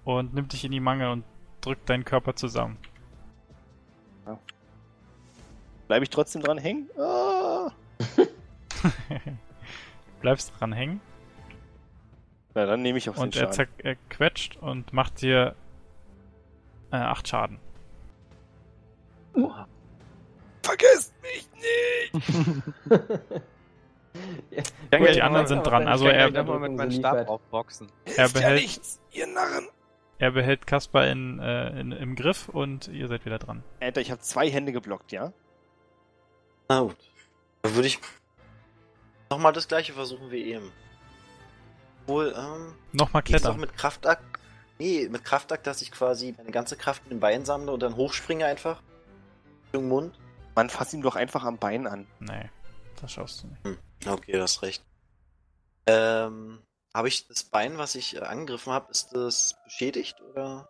und 0.04 0.34
nimmt 0.34 0.54
dich 0.54 0.66
in 0.66 0.72
die 0.72 0.80
Mangel 0.80 1.10
und 1.10 1.24
drückt 1.62 1.90
deinen 1.90 2.06
Körper 2.06 2.36
zusammen. 2.36 2.78
Bleibe 5.88 6.04
ich 6.04 6.10
trotzdem 6.10 6.42
dran 6.42 6.58
hängen? 6.58 6.90
Ah. 7.00 7.72
Bleibst 10.22 10.52
dran 10.60 10.74
hängen 10.74 11.00
Na, 12.54 12.66
dann 12.66 12.82
nehme 12.82 12.98
ich 12.98 13.08
auf 13.10 13.16
den 13.16 13.24
und 13.26 13.36
er, 13.36 13.54
Schaden. 13.54 13.68
zer- 13.78 13.84
er 13.86 13.96
quetscht 14.10 14.58
und 14.58 14.92
macht 14.92 15.22
dir 15.22 15.56
äh, 16.92 16.98
8 16.98 17.28
Schaden. 17.28 17.60
Vergesst 20.64 21.14
mich 21.22 21.50
nicht! 22.12 22.64
Ja, 24.92 24.98
Gut, 25.00 25.10
die 25.10 25.18
ja, 25.18 25.26
anderen 25.26 25.46
ja, 25.46 25.48
sind 25.48 25.64
dran. 25.68 25.88
Also 25.88 26.08
ich 26.08 26.14
er, 26.14 26.32
gleich 26.32 26.44
Ich 26.44 26.50
mal 26.50 26.60
mit 26.60 26.74
meinem 26.74 26.92
Stab 26.92 27.28
aufboxen. 27.28 27.88
Er 28.06 28.16
ja 28.16 28.28
behält- 28.28 28.62
nichts, 28.62 29.00
ihr 29.12 29.28
Narren! 29.28 29.68
er 30.20 30.32
behält 30.32 30.66
Kaspar 30.66 31.08
in, 31.08 31.40
äh, 31.40 31.80
in, 31.80 31.92
im 31.92 32.16
Griff 32.16 32.50
und 32.50 32.88
ihr 32.88 33.08
seid 33.08 33.26
wieder 33.26 33.38
dran. 33.38 33.64
Alter, 33.80 34.02
ich 34.02 34.10
habe 34.10 34.22
zwei 34.22 34.50
Hände 34.50 34.72
geblockt, 34.72 35.12
ja? 35.12 35.32
Na 36.70 36.82
gut. 36.82 36.98
Dann 37.62 37.76
würde 37.76 37.88
ich 37.88 38.00
nochmal 39.30 39.54
das 39.54 39.68
gleiche 39.68 39.94
versuchen 39.94 40.32
wie 40.32 40.44
eben. 40.54 40.72
Wohl, 42.08 42.34
ähm, 42.38 42.74
Nochmal 42.94 43.22
es 43.26 43.34
auch 43.34 43.40
klettern. 43.42 43.60
mit 43.60 43.76
Kraftakt? 43.78 44.24
Nee, 44.80 45.08
mit 45.10 45.24
Kraftakt, 45.26 45.68
dass 45.68 45.82
ich 45.82 45.92
quasi 45.92 46.34
meine 46.38 46.52
ganze 46.52 46.78
Kraft 46.78 47.04
in 47.06 47.10
den 47.12 47.20
Beinen 47.20 47.46
sammle 47.46 47.72
und 47.72 47.82
dann 47.84 47.96
hochspringe 47.96 48.46
einfach. 48.46 48.82
Richtung 49.66 49.88
Mund. 49.88 50.18
Man 50.56 50.70
fasst 50.70 50.94
ihm 50.94 51.02
doch 51.02 51.16
einfach 51.16 51.44
am 51.44 51.58
Bein 51.58 51.86
an. 51.86 52.08
Nee, 52.20 52.50
das 53.02 53.12
schaffst 53.12 53.44
du 53.44 53.48
nicht. 53.48 53.64
Hm, 53.66 53.78
okay, 54.06 54.34
du 54.34 54.42
hast 54.42 54.62
recht. 54.62 54.84
Ähm, 55.88 56.62
habe 56.94 57.08
ich 57.08 57.28
das 57.28 57.44
Bein, 57.44 57.78
was 57.78 57.96
ich 57.96 58.16
äh, 58.16 58.20
angegriffen 58.20 58.74
habe, 58.74 58.92
ist 58.92 59.14
das 59.16 59.56
beschädigt 59.64 60.20
oder? 60.22 60.68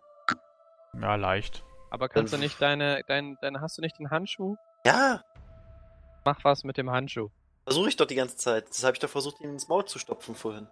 Ja, 1.00 1.16
leicht. 1.16 1.64
Aber 1.90 2.08
kannst 2.08 2.32
du 2.32 2.38
nicht 2.38 2.60
deine, 2.60 3.02
dein, 3.08 3.36
deine, 3.40 3.60
hast 3.60 3.78
du 3.78 3.82
nicht 3.82 3.98
den 3.98 4.10
Handschuh? 4.10 4.56
Ja, 4.84 5.22
Mach 6.24 6.44
was 6.44 6.62
mit 6.64 6.76
dem 6.76 6.90
Handschuh. 6.90 7.30
versuche 7.64 7.88
ich 7.88 7.96
doch 7.96 8.06
die 8.06 8.14
ganze 8.16 8.36
Zeit. 8.36 8.68
Das 8.68 8.84
habe 8.84 8.92
ich 8.94 8.98
doch 8.98 9.08
versucht, 9.08 9.40
ihn 9.40 9.50
ins 9.50 9.68
Maul 9.68 9.84
zu 9.86 9.98
stopfen 9.98 10.34
vorhin. 10.34 10.68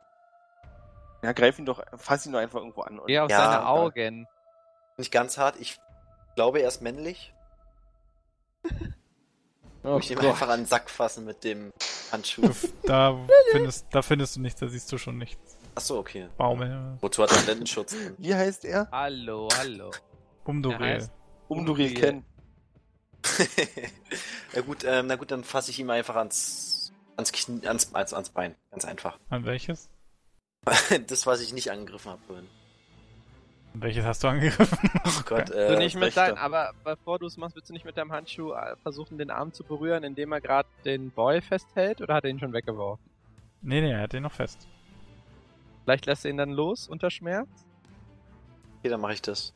Ja, 1.23 1.33
greif 1.33 1.59
ihn 1.59 1.65
doch, 1.65 1.83
fass 1.97 2.27
ihn 2.27 2.33
doch 2.33 2.39
einfach 2.41 2.59
irgendwo 2.59 2.83
an. 2.83 2.99
und- 2.99 3.07
Geh 3.07 3.19
auf 3.21 3.31
Ja, 3.31 3.39
seine 3.39 3.67
Augen. 3.67 4.27
Nicht 4.99 5.11
ganz 5.13 5.39
hart. 5.39 5.57
Ich 5.59 5.79
glaube, 6.35 6.61
er 6.61 6.69
ist 6.69 6.83
männlich. 6.83 7.33
Oh 9.87 9.99
ich 10.01 10.11
ihm 10.11 10.19
Gott. 10.19 10.31
einfach 10.31 10.49
an 10.49 10.61
den 10.61 10.67
Sack 10.67 10.91
fassen 10.91 11.25
mit 11.25 11.45
dem 11.45 11.73
Handschuh. 12.11 12.51
Da, 12.83 13.17
findest, 13.53 13.87
da 13.91 14.03
findest 14.03 14.37
du 14.37 14.41
nichts, 14.41 14.61
da 14.61 14.69
siehst 14.69 14.91
du 14.91 14.99
schon 14.99 15.19
nichts. 15.19 15.57
Achso, 15.75 15.99
okay. 15.99 16.29
Baumel, 16.37 16.97
Wozu 17.01 17.23
hat 17.23 17.31
er 17.31 17.39
einen 17.39 17.47
Lendenschutz? 17.47 17.95
Wie 18.19 18.35
heißt 18.35 18.65
er? 18.65 18.89
Hallo, 18.91 19.49
hallo. 19.59 19.91
Umdurel. 20.45 21.09
Umduril 21.49 21.89
Umduril. 21.89 21.95
Ken. 21.95 22.25
na 24.55 24.61
gut, 24.63 24.85
ähm, 24.85 25.07
na 25.07 25.17
gut, 25.17 25.31
dann 25.31 25.45
fasse 25.45 25.71
ich 25.71 25.79
ihm 25.79 25.91
einfach 25.91 26.17
ans, 26.17 26.93
ans, 27.17 27.33
Knie, 27.33 27.67
ans, 27.67 27.95
ans, 27.95 28.13
ans 28.15 28.31
Bein. 28.31 28.55
Ganz 28.71 28.85
einfach. 28.85 29.19
An 29.29 29.45
welches? 29.45 29.89
das, 31.07 31.27
was 31.27 31.41
ich 31.41 31.53
nicht 31.53 31.71
angegriffen 31.71 32.11
habe 32.13 32.23
vorhin. 32.27 32.49
Welches 33.81 34.05
hast 34.05 34.23
du 34.25 34.29
angegriffen? 34.29 34.79
Oh 35.07 35.23
Gott, 35.25 35.51
du 35.51 35.55
äh, 35.55 35.77
nicht 35.79 35.95
mit 35.95 36.05
rechte. 36.05 36.21
dein, 36.21 36.39
aber 36.39 36.73
bevor 36.85 37.19
du 37.19 37.27
es 37.27 37.37
machst, 37.37 37.55
willst 37.57 37.69
du 37.69 37.73
nicht 37.73 37.85
mit 37.85 37.97
deinem 37.97 38.13
Handschuh 38.13 38.53
äh, 38.53 38.77
versuchen, 38.83 39.19
den 39.19 39.31
Arm 39.31 39.53
zu 39.53 39.65
berühren, 39.65 40.03
indem 40.05 40.33
er 40.33 40.41
gerade 40.41 40.69
den 40.85 41.11
Boy 41.11 41.41
festhält, 41.41 42.01
oder 42.01 42.15
hat 42.15 42.25
er 42.25 42.31
ihn 42.31 42.41
schon 42.41 42.53
weggeworfen? 42.53 43.05
nee, 43.63 43.81
nee, 43.81 43.91
er 43.91 44.01
hat 44.03 44.13
den 44.13 44.23
noch 44.23 44.33
fest. 44.33 44.67
Vielleicht 45.85 46.07
lässt 46.07 46.25
er 46.25 46.31
ihn 46.31 46.37
dann 46.37 46.51
los 46.51 46.89
unter 46.89 47.11
Schmerz? 47.11 47.49
okay, 48.79 48.89
dann 48.89 49.01
mache 49.01 49.15
ich 49.15 49.23
das. 49.23 49.55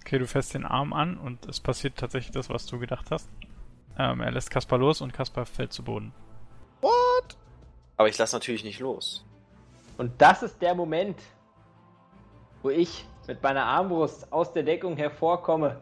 Okay, 0.00 0.18
du 0.18 0.26
fährst 0.26 0.54
den 0.54 0.64
Arm 0.64 0.92
an 0.92 1.18
und 1.18 1.46
es 1.46 1.60
passiert 1.60 1.96
tatsächlich 1.96 2.32
das, 2.32 2.48
was 2.50 2.66
du 2.66 2.78
gedacht 2.78 3.10
hast. 3.10 3.28
Ähm, 3.98 4.20
er 4.20 4.30
lässt 4.30 4.50
Kaspar 4.50 4.78
los 4.78 5.00
und 5.00 5.12
Kaspar 5.12 5.46
fällt 5.46 5.72
zu 5.72 5.82
Boden. 5.82 6.12
What? 6.80 7.36
Aber 7.96 8.08
ich 8.08 8.16
lasse 8.18 8.34
natürlich 8.36 8.64
nicht 8.64 8.80
los. 8.80 9.24
Und 9.98 10.12
das 10.20 10.42
ist 10.42 10.62
der 10.62 10.74
Moment, 10.74 11.20
wo 12.62 12.70
ich 12.70 13.06
mit 13.26 13.42
meiner 13.42 13.64
Armbrust 13.64 14.32
aus 14.32 14.52
der 14.52 14.62
Deckung 14.62 14.96
hervorkomme. 14.96 15.80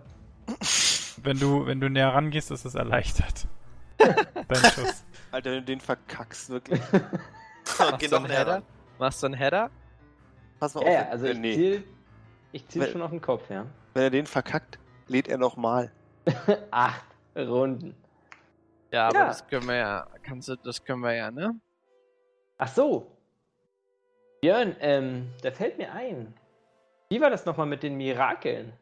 Wenn 1.23 1.39
du, 1.39 1.67
wenn 1.67 1.81
du 1.81 1.89
näher 1.91 2.15
rangehst, 2.15 2.51
ist 2.51 2.65
es 2.65 2.75
erleichtert. 2.75 3.47
Dein 3.99 4.73
Schuss. 4.73 5.05
Alter, 5.33 5.51
wenn 5.51 5.59
du 5.61 5.65
den 5.65 5.81
verkackst, 5.81 6.51
wirklich. 6.51 6.81
Geh 7.99 8.07
du 8.09 8.15
noch 8.15 8.25
einen 8.25 8.33
Header? 8.33 8.63
Machst 8.99 9.23
du 9.23 9.27
einen 9.27 9.35
Header? 9.35 9.71
Pass 10.61 10.75
mal 10.75 10.85
Ja, 10.85 10.93
ja, 10.93 11.03
auf. 11.03 11.11
also 11.13 11.27
äh, 11.27 11.33
ich 11.33 11.39
nee. 11.39 11.55
ziel, 11.55 11.85
ich 12.53 12.69
ziel 12.69 12.83
Weil- 12.83 12.91
schon 12.93 13.03
auf 13.03 13.11
den 13.11 13.21
Kopf, 13.21 13.49
ja. 13.51 13.67
Wenn 13.95 14.03
er 14.05 14.11
den 14.11 14.27
verkackt, 14.27 14.79
lädt 15.07 15.29
er 15.29 15.39
nochmal. 15.39 15.91
Ach 22.59 22.69
so. 22.69 23.11
Björn, 24.41 24.77
ähm, 24.81 25.29
da 25.43 25.51
fällt 25.51 25.79
mir 25.79 25.93
ein. 25.93 26.33
Wie 27.11 27.21
war 27.21 27.31
das 27.31 27.47
nochmal 27.47 27.67
mit 27.67 27.83
den 27.83 27.97
Mirakeln? 27.97 28.73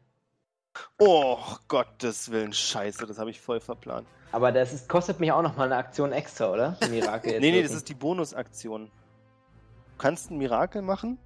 Oh, 0.99 1.39
Gottes 1.69 2.31
Willen, 2.31 2.53
scheiße, 2.53 3.07
das 3.07 3.19
habe 3.19 3.31
ich 3.31 3.41
voll 3.41 3.61
verplant. 3.61 4.07
Aber 4.33 4.51
das 4.51 4.73
ist, 4.73 4.89
kostet 4.89 5.21
mich 5.21 5.31
auch 5.31 5.43
nochmal 5.43 5.67
eine 5.67 5.77
Aktion 5.77 6.11
extra, 6.13 6.53
oder? 6.53 6.77
Die 6.85 6.89
Mirakel 6.89 7.33
Nee, 7.41 7.53
nee, 7.53 7.63
das 7.63 7.73
ist 7.73 7.89
die 7.89 7.95
Bonusaktion. 7.95 8.87
Du 8.87 10.03
kannst 10.03 10.31
ein 10.31 10.39
Mirakel 10.39 10.83
machen? 10.83 11.19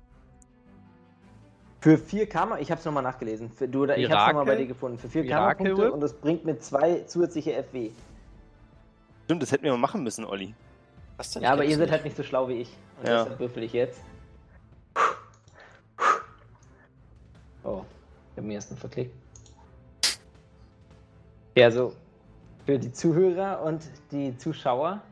Für 1.81 1.97
4 1.97 2.29
Karma, 2.29 2.59
ich 2.59 2.71
hab's 2.71 2.85
nochmal 2.85 3.03
nachgelesen. 3.03 3.51
Für, 3.51 3.67
du, 3.67 3.85
ich 3.85 3.91
hab's 3.91 3.99
Mirakel? 4.03 4.35
nochmal 4.35 4.45
bei 4.45 4.57
dir 4.57 4.67
gefunden. 4.67 4.99
Für 4.99 5.09
4 5.09 5.23
Miracle 5.25 5.55
Karma-Punkte 5.57 5.93
und 5.93 6.01
das 6.01 6.13
bringt 6.13 6.45
mir 6.45 6.59
zwei 6.59 7.01
zusätzliche 7.07 7.55
FW. 7.65 7.91
Stimmt, 9.25 9.43
das 9.43 9.51
hätten 9.53 9.65
wir 9.65 9.73
mal 9.73 9.79
machen 9.79 10.03
müssen, 10.03 10.27
Olli. 10.27 10.55
Was 11.17 11.31
denn? 11.31 11.43
Ja, 11.43 11.53
aber 11.53 11.65
ihr 11.65 11.77
seid 11.79 11.91
halt 11.91 12.05
nicht 12.05 12.17
so 12.17 12.23
schlau 12.23 12.47
wie 12.49 12.61
ich. 12.61 12.69
Und 13.01 13.07
Ja. 13.09 13.23
deshalb 13.23 13.41
würfel 13.41 13.63
ich 13.63 13.73
jetzt. 13.73 14.01
Ich 18.41 18.43
habe 18.43 18.49
mir 18.49 18.55
erst 18.55 18.71
einen 18.71 18.79
verklickt. 18.79 19.15
Ja, 21.57 21.67
also 21.67 21.93
für 22.65 22.79
die 22.79 22.91
Zuhörer 22.91 23.63
und 23.63 23.83
die 24.13 24.37
Zuschauer 24.39 25.03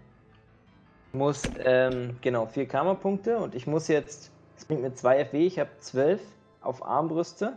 muss, 1.12 1.42
ähm, 1.58 2.16
genau, 2.22 2.46
vier 2.46 2.66
Karma-Punkte 2.66 3.36
und 3.38 3.54
ich 3.54 3.66
muss 3.66 3.88
jetzt, 3.88 4.30
es 4.56 4.64
bringt 4.64 4.80
mir 4.80 4.94
zwei 4.94 5.22
FW, 5.24 5.46
ich 5.46 5.58
habe 5.58 5.68
12 5.78 6.22
auf 6.62 6.84
Armbrüste. 6.86 7.56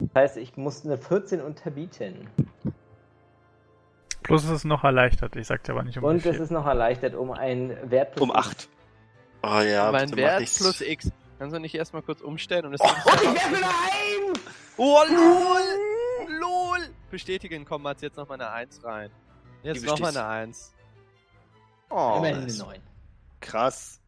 Das 0.00 0.08
heißt, 0.14 0.36
ich 0.38 0.56
muss 0.56 0.84
eine 0.84 0.98
14 0.98 1.40
unterbieten. 1.40 2.28
Plus 4.22 4.44
es 4.44 4.50
ist 4.50 4.64
noch 4.64 4.82
erleichtert. 4.82 5.36
Ich 5.36 5.46
sagte 5.46 5.72
aber 5.72 5.84
nicht 5.84 5.98
um 5.98 6.04
Und 6.04 6.26
es 6.26 6.40
ist 6.40 6.50
noch 6.50 6.66
erleichtert 6.66 7.14
um 7.14 7.30
einen 7.30 7.90
Wert 7.90 8.12
plus 8.12 8.28
Um 8.28 8.30
X. 8.30 8.48
8. 8.48 8.68
Oh 9.44 9.60
ja, 9.60 9.92
mein 9.92 10.10
bitte 10.10 10.22
mach 10.22 10.28
Wert 10.30 10.50
plus 10.56 10.80
X. 10.80 11.12
Kannst 11.38 11.54
du 11.54 11.60
nicht 11.60 11.74
erstmal 11.74 12.02
kurz 12.02 12.22
umstellen 12.22 12.66
und 12.66 12.74
es. 12.74 12.80
Und 12.80 12.88
ich 12.90 13.34
werfe 13.34 13.56
1! 13.56 13.95
Oh, 14.78 15.02
lol! 15.08 16.38
LOL! 16.38 16.88
Bestätigen, 17.10 17.64
komm, 17.64 17.82
Mats, 17.82 18.02
jetzt 18.02 18.16
nochmal 18.16 18.40
eine 18.40 18.50
1 18.50 18.84
rein. 18.84 19.10
Jetzt 19.62 19.84
nochmal 19.84 20.12
bestätigst 20.12 20.16
eine 20.18 20.28
1. 20.28 20.74
Oh, 21.90 22.14
Immerhin 22.18 22.36
eine 22.36 22.46
nice. 22.46 22.58
9. 22.58 22.80
Krass. 23.40 24.00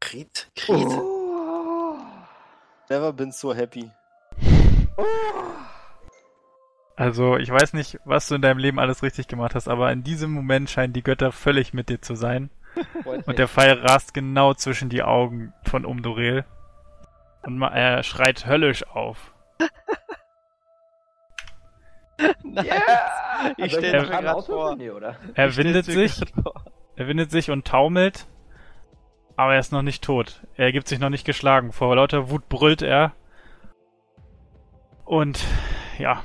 Krit, 0.00 0.50
Krit. 0.54 0.86
Oh. 0.86 1.96
Never 2.90 3.12
been 3.12 3.32
so 3.32 3.54
happy. 3.54 3.90
Also, 6.96 7.36
ich 7.38 7.50
weiß 7.50 7.72
nicht, 7.72 7.98
was 8.04 8.28
du 8.28 8.36
in 8.36 8.42
deinem 8.42 8.58
Leben 8.58 8.78
alles 8.78 9.02
richtig 9.02 9.26
gemacht 9.28 9.54
hast, 9.54 9.68
aber 9.68 9.90
in 9.90 10.04
diesem 10.04 10.30
Moment 10.30 10.70
scheinen 10.70 10.92
die 10.92 11.02
Götter 11.02 11.32
völlig 11.32 11.72
mit 11.72 11.88
dir 11.88 12.00
zu 12.02 12.14
sein. 12.14 12.50
Und 13.24 13.38
der 13.38 13.48
Pfeil 13.48 13.78
rast 13.80 14.14
genau 14.14 14.54
zwischen 14.54 14.90
die 14.90 15.02
Augen 15.02 15.52
von 15.64 15.84
Umdorel. 15.84 16.44
Und 17.42 17.60
er 17.62 18.02
schreit 18.02 18.46
höllisch 18.46 18.86
auf. 18.86 19.33
Nein. 22.42 22.66
Ja! 22.66 23.54
Ich 23.56 23.72
Soll 23.72 23.84
stell 23.84 24.00
den 24.02 24.10
mir 24.10 24.34
auswürfeln? 24.34 24.44
vor. 24.44 24.76
Nee, 24.76 24.90
oder? 24.90 25.16
Er 25.34 25.48
Ich 25.48 25.56
windet 25.56 25.84
sich, 25.86 26.20
er 26.96 27.08
windet 27.08 27.30
sich 27.30 27.50
und 27.50 27.66
taumelt. 27.66 28.26
Aber 29.36 29.54
er 29.54 29.60
ist 29.60 29.72
noch 29.72 29.82
nicht 29.82 30.04
tot. 30.04 30.42
Er 30.54 30.70
gibt 30.70 30.86
sich 30.86 31.00
noch 31.00 31.10
nicht 31.10 31.24
geschlagen. 31.26 31.72
Vor 31.72 31.96
lauter 31.96 32.30
Wut 32.30 32.48
brüllt 32.48 32.82
er. 32.82 33.12
Und, 35.04 35.44
ja, 35.98 36.22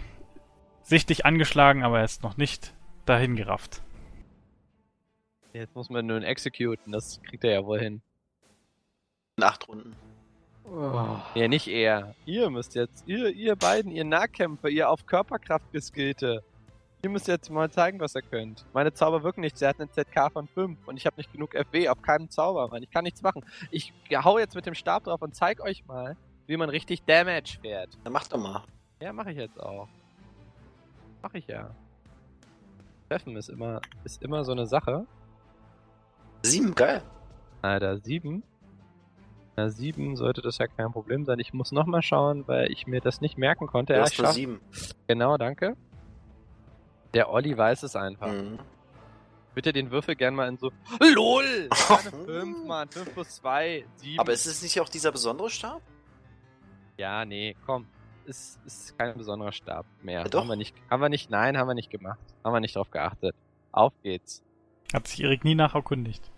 sichtlich 0.84 1.26
angeschlagen, 1.26 1.84
aber 1.84 2.00
er 2.00 2.06
ist 2.06 2.24
noch 2.24 2.38
nicht 2.38 2.74
dahin 3.06 3.36
gerafft. 3.36 3.82
Jetzt 5.54 5.76
muss 5.76 5.90
man 5.90 6.06
nur 6.06 6.18
einen 6.18 6.26
executen, 6.26 6.92
das 6.92 7.20
kriegt 7.24 7.44
er 7.44 7.52
ja 7.52 7.66
wohl 7.66 7.80
hin. 7.80 8.02
In 9.38 9.44
acht 9.44 9.68
Runden. 9.68 9.96
Oh. 10.72 11.18
Ja, 11.34 11.48
nicht 11.48 11.68
er. 11.68 12.16
Ihr 12.26 12.50
müsst 12.50 12.76
jetzt, 12.76 13.08
ihr, 13.08 13.30
ihr 13.30 13.56
beiden, 13.56 13.92
ihr 13.92 14.06
Nahkämpfer, 14.06 14.70
ihr 14.70 14.90
auf 14.90 15.06
Körperkraft 15.06 15.72
geskillte. 15.72 16.44
Ihr 17.02 17.10
müsst 17.10 17.28
jetzt 17.28 17.50
mal 17.50 17.72
zeigen, 17.72 18.00
was 18.00 18.14
ihr 18.16 18.22
könnt. 18.22 18.66
Meine 18.74 18.94
Zauber 18.94 19.24
wirken 19.24 19.42
nicht. 19.42 19.58
Sie 19.58 19.66
hat 19.66 19.80
eine 19.80 19.90
ZK 19.90 20.32
von 20.32 20.48
5 20.48 20.88
und 20.88 20.98
ich 20.98 21.06
habe 21.06 21.16
nicht 21.16 21.32
genug 21.32 21.56
FW 21.56 21.88
auf 21.90 22.02
keinen 22.02 22.30
Zauber, 22.30 22.68
Mann. 22.68 22.84
Ich 22.84 22.92
kann 22.92 23.06
nichts 23.06 23.22
machen. 23.22 23.46
Ich 23.72 23.94
hau 24.14 24.38
jetzt 24.38 24.54
mit 24.54 24.66
dem 24.66 24.76
Stab 24.76 25.06
drauf 25.06 25.22
und 25.22 25.34
zeig 25.34 25.62
euch 25.62 25.86
mal, 25.86 26.18
wie 26.46 26.58
man 26.58 26.70
richtig 26.70 27.06
Damage 27.06 27.58
fährt. 27.62 27.98
Dann 28.04 28.14
mach 28.14 28.28
doch 28.28 28.38
mal. 28.38 28.64
Ja, 29.02 29.14
mache 29.14 29.32
ich 29.32 29.38
jetzt 29.38 29.60
auch. 29.60 29.88
Mache 31.22 31.38
ich 31.38 31.48
ja. 31.48 31.72
Treffen 33.08 33.38
ist 33.38 33.50
immer, 33.50 33.82
ist 34.04 34.22
immer 34.22 34.44
so 34.44 34.52
eine 34.52 34.68
Sache. 34.68 35.06
Sieben, 36.44 36.76
geil. 36.76 37.02
Alter, 37.62 37.98
7. 37.98 38.44
Na, 39.60 39.70
7 39.70 40.16
sollte 40.16 40.42
das 40.42 40.58
ja 40.58 40.68
kein 40.68 40.92
Problem 40.94 41.26
sein. 41.26 41.40
Ich 41.40 41.54
muss 41.54 41.72
nochmal 41.74 42.02
schauen, 42.02 42.48
weil 42.48 42.72
ich 42.72 42.88
mir 42.88 43.02
das 43.02 43.20
nicht 43.20 43.38
merken 43.38 43.68
konnte. 43.68 43.94
Du 43.94 44.00
Ja, 44.00 44.04
hast 44.06 44.14
ich 44.14 44.20
nur 44.20 44.28
schaff- 44.28 44.36
sieben. 44.36 44.62
Genau, 45.08 45.38
danke. 45.38 45.76
Der 47.14 47.30
Olli 47.30 47.58
weiß 47.58 47.84
es 47.84 47.96
einfach. 47.96 48.28
Mhm. 48.32 48.60
Bitte 49.56 49.74
den 49.74 49.92
Würfel 49.92 50.16
gern 50.16 50.36
mal 50.36 50.48
in 50.48 50.58
so. 50.58 50.72
LOL! 51.14 51.68
Keine 51.88 52.26
5, 52.26 52.68
Mann. 52.68 52.90
5 52.90 53.14
plus 53.14 53.30
2, 53.38 53.86
7. 53.98 54.20
Aber 54.20 54.32
ist 54.32 54.46
es 54.46 54.62
nicht 54.64 54.80
auch 54.80 54.88
dieser 54.88 55.12
besondere 55.12 55.50
Stab? 55.50 55.82
Ja, 56.98 57.26
nee, 57.26 57.56
komm. 57.66 57.86
Ist, 58.26 58.60
ist 58.66 58.96
kein 58.98 59.18
besonderer 59.18 59.52
Stab 59.52 59.86
mehr. 60.04 60.22
Ja, 60.22 60.28
doch. 60.28 60.42
Haben 60.42 60.50
wir 60.50 60.56
nicht, 60.56 60.76
haben 60.90 61.02
wir 61.02 61.10
nicht, 61.10 61.30
nein, 61.32 61.58
haben 61.58 61.68
wir 61.68 61.74
nicht 61.74 61.90
gemacht. 61.90 62.20
Haben 62.44 62.54
wir 62.54 62.60
nicht 62.60 62.76
drauf 62.76 62.92
geachtet. 62.92 63.36
Auf 63.72 63.92
geht's. 64.04 64.44
Hat 64.94 65.08
sich 65.08 65.22
Erik 65.24 65.44
nie 65.44 65.56
nach 65.56 65.74
erkundigt. 65.76 66.32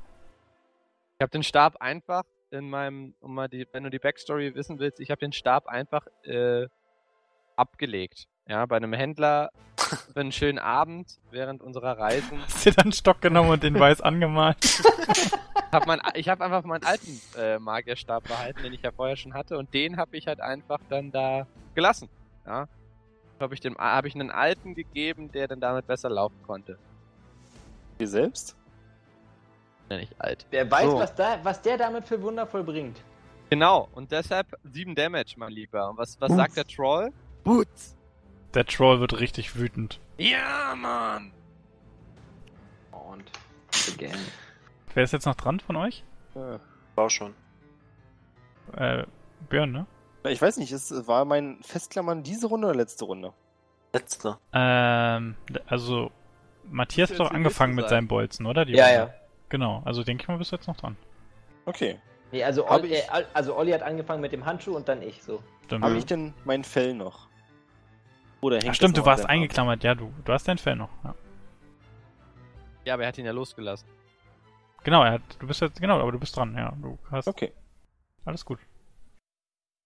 Ich 1.17 1.22
habe 1.24 1.32
den 1.32 1.43
Stab 1.43 1.75
einfach 1.82 2.24
in 2.51 2.69
meinem, 2.69 3.13
um 3.21 3.33
mal 3.33 3.47
die, 3.47 3.67
wenn 3.71 3.83
du 3.83 3.89
die 3.89 3.99
Backstory 3.99 4.53
wissen 4.55 4.80
willst, 4.80 4.99
ich 4.99 5.11
habe 5.11 5.19
den 5.19 5.31
Stab 5.31 5.67
einfach 5.67 6.07
äh, 6.23 6.67
abgelegt. 7.55 8.27
Ja, 8.47 8.65
bei 8.65 8.75
einem 8.75 8.93
Händler 8.93 9.51
für 10.13 10.19
einen 10.19 10.31
schönen 10.31 10.59
Abend 10.59 11.19
während 11.30 11.61
unserer 11.61 11.97
Reisen. 11.97 12.41
Hast 12.43 12.65
dir 12.65 12.71
dann 12.71 12.85
einen 12.85 12.91
Stock 12.91 13.21
genommen 13.21 13.49
und 13.49 13.63
den 13.63 13.80
weiß 13.80 14.01
angemalt? 14.01 14.57
Hab 15.71 15.88
mein, 15.88 16.01
ich 16.15 16.27
habe 16.27 16.43
einfach 16.43 16.63
meinen 16.63 16.83
alten 16.83 17.21
äh, 17.38 17.59
Magierstab 17.59 18.25
behalten, 18.25 18.63
den 18.63 18.73
ich 18.73 18.81
ja 18.81 18.91
vorher 18.91 19.15
schon 19.15 19.33
hatte, 19.33 19.57
und 19.57 19.73
den 19.73 19.97
habe 19.97 20.17
ich 20.17 20.27
halt 20.27 20.41
einfach 20.41 20.80
dann 20.89 21.11
da 21.11 21.47
gelassen. 21.75 22.09
Ja, 22.45 22.67
habe 23.39 23.53
ich 23.53 23.59
dem, 23.59 23.77
habe 23.77 24.07
ich 24.07 24.15
einen 24.15 24.31
alten 24.31 24.75
gegeben, 24.75 25.31
der 25.31 25.47
dann 25.47 25.61
damit 25.61 25.88
besser 25.88 26.09
laufen 26.09 26.41
konnte. 26.45 26.77
Ihr 27.99 28.07
selbst? 28.07 28.55
Ja, 29.91 29.97
nicht 29.97 30.13
alt. 30.19 30.45
Wer 30.49 30.69
weiß, 30.71 30.85
So. 30.89 30.99
was, 30.99 31.15
da, 31.15 31.39
was 31.43 31.61
der 31.61 31.77
damit 31.77 32.05
für 32.07 32.21
Wunder 32.21 32.47
vollbringt. 32.47 33.01
Genau. 33.49 33.89
Und 33.93 34.11
deshalb 34.11 34.47
7 34.63 34.95
Damage, 34.95 35.33
mein 35.37 35.51
Lieber. 35.51 35.89
Und 35.89 35.97
was, 35.97 36.19
was 36.21 36.31
sagt 36.33 36.55
der 36.57 36.65
Troll? 36.65 37.11
Boots. 37.43 37.97
Der 38.53 38.65
Troll 38.65 38.99
wird 39.01 39.19
richtig 39.19 39.55
wütend. 39.57 39.99
Ja, 40.17 40.73
Mann. 40.75 41.31
Und 42.91 43.29
again. 43.93 44.17
Wer 44.93 45.03
ist 45.03 45.13
jetzt 45.13 45.25
noch 45.25 45.35
dran 45.35 45.59
von 45.59 45.75
euch? 45.77 46.03
Äh, 46.35 46.59
War 46.95 47.09
schon. 47.09 47.33
Äh, 48.75 49.03
Björn, 49.49 49.71
ne? 49.71 49.85
Ich 50.23 50.41
weiß 50.41 50.57
nicht, 50.57 50.71
es 50.71 51.07
war 51.07 51.25
mein 51.25 51.57
Festklammern 51.63 52.23
diese 52.23 52.47
Runde 52.47 52.67
oder 52.67 52.75
letzte 52.77 53.05
Runde? 53.05 53.33
Letzter. 53.93 54.39
Ähm, 54.53 55.35
also, 55.65 56.11
Matthias 56.69 57.09
hat 57.11 57.19
doch 57.19 57.31
angefangen 57.31 57.73
mit 57.75 57.85
sein. 57.85 57.89
seinem 57.89 58.07
Bolzen, 58.07 58.45
oder? 58.45 58.63
Die 58.65 58.73
Ja, 58.73 58.85
Runde. 58.85 58.97
ja. 58.97 59.13
Genau, 59.51 59.81
also 59.83 60.03
denke 60.05 60.23
ich 60.23 60.27
mal, 60.30 60.38
bist 60.38 60.51
du 60.53 60.55
jetzt 60.55 60.67
noch 60.67 60.77
dran. 60.77 60.95
Okay. 61.65 61.99
Nee, 62.31 62.41
also, 62.43 62.65
Hab 62.65 62.80
Olli, 62.80 62.93
ich- 62.95 63.09
äh, 63.09 63.25
also 63.33 63.57
Olli 63.57 63.71
hat 63.73 63.83
angefangen 63.83 64.21
mit 64.21 64.31
dem 64.31 64.45
Handschuh 64.45 64.73
und 64.77 64.88
dann 64.88 65.01
ich 65.01 65.21
so. 65.21 65.43
Stimmt. 65.65 65.83
Habe 65.83 65.97
ich 65.97 66.05
denn 66.05 66.33
mein 66.45 66.63
Fell 66.63 66.93
noch? 66.93 67.27
Oder 68.39 68.55
hängt 68.57 68.69
Ach, 68.69 68.75
stimmt, 68.75 68.97
du 68.97 69.05
warst 69.05 69.25
eingeklammert. 69.25 69.83
Ja, 69.83 69.93
du, 69.93 70.11
du 70.23 70.31
hast 70.33 70.47
dein 70.47 70.57
Fell 70.57 70.77
noch. 70.77 70.89
Ja. 71.03 71.13
Ja, 72.85 72.93
aber 72.93 73.03
er 73.03 73.09
hat 73.09 73.17
ihn 73.17 73.25
ja 73.25 73.33
losgelassen. 73.33 73.88
Genau, 74.83 75.03
er 75.03 75.11
hat, 75.11 75.21
du 75.39 75.45
bist 75.45 75.59
jetzt, 75.61 75.80
genau, 75.81 75.99
aber 75.99 76.11
du 76.13 76.19
bist 76.19 76.35
dran, 76.35 76.55
ja. 76.57 76.73
Du 76.81 76.97
hast 77.11 77.27
Okay. 77.27 77.51
alles 78.25 78.45
gut. 78.45 78.59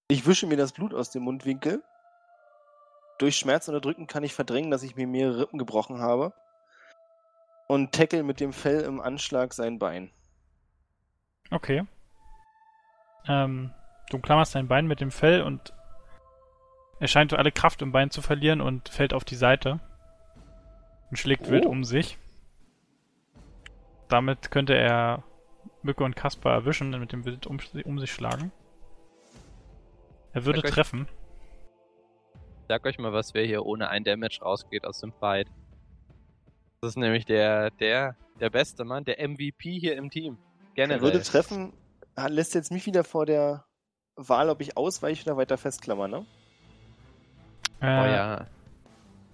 Ich 0.08 0.28
wische 0.28 0.46
mir 0.46 0.56
das 0.58 0.72
Blut 0.74 0.94
aus 0.94 1.10
dem 1.10 1.24
Mundwinkel. 1.24 1.84
Durch 3.18 3.36
Schmerz 3.38 3.68
unterdrücken 3.68 4.06
kann 4.06 4.24
ich 4.24 4.34
verdrängen, 4.36 4.70
dass 4.70 4.84
ich 4.84 4.96
mir 4.96 5.08
mehrere 5.08 5.40
Rippen 5.40 5.58
gebrochen 5.58 6.00
habe. 6.00 6.32
Und 7.68 7.92
tackle 7.94 8.24
mit 8.24 8.40
dem 8.40 8.54
Fell 8.54 8.82
im 8.82 9.00
Anschlag 9.02 9.54
sein 9.54 9.80
Bein. 9.80 10.12
Okay. 11.52 11.84
Ähm, 13.28 13.72
du 14.12 14.20
klammerst 14.20 14.54
dein 14.56 14.68
Bein 14.68 14.86
mit 14.88 15.00
dem 15.02 15.12
Fell 15.12 15.42
und 15.42 15.74
er 17.00 17.08
scheint 17.08 17.34
alle 17.34 17.52
Kraft 17.52 17.82
im 17.82 17.92
Bein 17.92 18.12
zu 18.12 18.22
verlieren 18.22 18.62
und 18.62 18.90
fällt 18.90 19.14
auf 19.14 19.24
die 19.26 19.36
Seite. 19.36 19.80
Und 21.10 21.18
schlägt 21.18 21.48
Oh. 21.48 21.52
wild 21.52 21.66
um 21.66 21.84
sich. 21.84 22.18
Damit 24.10 24.52
könnte 24.52 24.76
er 24.78 25.24
Mücke 25.82 26.04
und 26.04 26.16
Kasper 26.16 26.52
erwischen 26.52 26.94
und 26.94 27.00
mit 27.00 27.12
dem 27.12 27.26
Wild 27.26 27.48
um, 27.48 27.58
um 27.86 28.00
sich 28.00 28.12
schlagen. 28.12 28.52
Er 30.34 30.46
würde 30.46 30.60
Sag 30.60 30.66
euch- 30.68 30.74
treffen. 30.74 31.08
Ich 32.62 32.68
sag 32.70 32.86
euch 32.86 32.98
mal 32.98 33.14
was, 33.14 33.34
wer 33.34 33.46
hier 33.46 33.66
ohne 33.66 33.90
ein 33.90 34.04
Damage 34.04 34.40
rausgeht 34.42 34.86
aus 34.86 35.00
dem 35.00 35.14
Fight. 35.14 35.48
Das 36.86 36.92
ist 36.92 36.98
nämlich 36.98 37.26
der, 37.26 37.72
der, 37.72 38.16
der 38.40 38.52
beste 38.52 38.86
Mann, 38.86 39.06
der 39.06 39.18
MVP 39.28 39.80
hier 39.80 39.98
im 39.98 40.12
Team. 40.12 40.38
generell. 40.76 41.02
Würde 41.02 41.24
treffen, 41.24 41.74
lässt 42.28 42.54
jetzt 42.54 42.72
mich 42.72 42.86
wieder 42.86 43.04
vor 43.04 43.26
der 43.26 43.66
Wahl, 44.16 44.52
ob 44.52 44.62
ich 44.62 44.78
ausweiche 44.78 45.24
oder 45.26 45.36
weiter 45.36 45.58
festklammer, 45.58 46.08
ne? 46.08 46.28
Äh, 47.80 47.86
Oh 47.86 48.06
ja. 48.06 48.46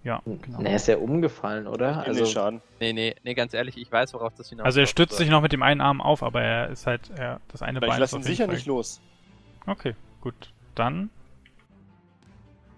Ja, 0.05 0.21
genau. 0.25 0.59
Na, 0.61 0.69
er 0.69 0.75
ist 0.77 0.87
ja 0.87 0.95
umgefallen, 0.95 1.67
oder? 1.67 2.03
Also, 2.05 2.25
Schaden. 2.25 2.61
Nee, 2.79 2.93
nee, 2.93 3.15
nee, 3.21 3.33
ganz 3.33 3.53
ehrlich, 3.53 3.75
ich 3.77 3.91
weiß, 3.91 4.13
worauf 4.13 4.33
das 4.33 4.47
hinaus 4.47 4.63
Also 4.65 4.79
er 4.79 4.85
stützt 4.85 5.17
sich 5.17 5.29
noch 5.29 5.41
mit 5.41 5.51
dem 5.51 5.61
einen 5.61 5.81
Arm 5.81 5.99
auf, 5.99 6.23
aber 6.23 6.41
er 6.41 6.69
ist 6.69 6.87
halt, 6.87 7.09
er, 7.17 7.41
das 7.49 7.61
eine 7.61 7.79
Aber 7.79 7.87
ich 7.87 7.91
Bein 7.91 7.99
lasse 7.99 8.17
ist 8.17 8.25
ihn 8.25 8.27
sicher 8.31 8.45
Fall- 8.45 8.55
nicht 8.55 8.65
los. 8.65 9.01
Okay, 9.67 9.93
gut. 10.21 10.53
Dann 10.73 11.09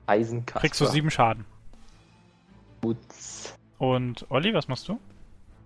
Eisenkasper. 0.08 0.60
kriegst 0.62 0.82
du 0.82 0.86
sieben 0.86 1.12
Schaden. 1.12 1.46
Gut. 2.82 2.98
Und 3.78 4.26
Olli, 4.30 4.54
was 4.54 4.68
machst 4.68 4.88
du? 4.88 5.00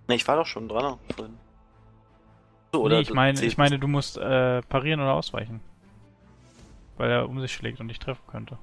Ne, 0.08 0.14
ich 0.14 0.26
war 0.26 0.36
doch 0.36 0.46
schon 0.46 0.68
dran. 0.68 0.98
Vorhin. 1.14 1.36
So, 2.72 2.88
nee, 2.88 3.00
ich 3.00 3.12
meine, 3.12 3.42
ich 3.42 3.56
meine, 3.56 3.78
du 3.78 3.88
musst 3.88 4.16
äh, 4.16 4.62
parieren 4.62 5.00
oder 5.00 5.14
ausweichen. 5.14 5.60
Weil 6.96 7.10
er 7.10 7.28
um 7.28 7.40
sich 7.40 7.52
schlägt 7.52 7.80
und 7.80 7.88
dich 7.88 7.98
treffen 7.98 8.26
könnte. 8.26 8.58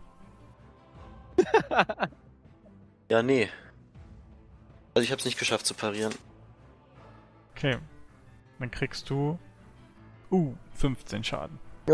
Ja, 3.08 3.22
nee. 3.22 3.50
Also 4.96 5.04
ich 5.04 5.12
hab's 5.12 5.26
nicht 5.26 5.38
geschafft 5.38 5.66
zu 5.66 5.76
parieren. 5.76 6.12
Okay. 7.52 7.78
Dann 8.60 8.72
kriegst 8.72 9.10
du. 9.10 9.38
Uh, 10.32 10.56
15 10.74 11.24
Schaden. 11.24 11.60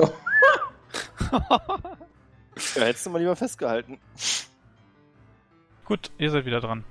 Ja, 2.75 2.83
hättest 2.83 3.05
du 3.05 3.09
mal 3.09 3.19
lieber 3.19 3.35
festgehalten. 3.35 3.97
Gut, 5.85 6.11
ihr 6.17 6.29
seid 6.29 6.45
wieder 6.45 6.59
dran. 6.59 6.83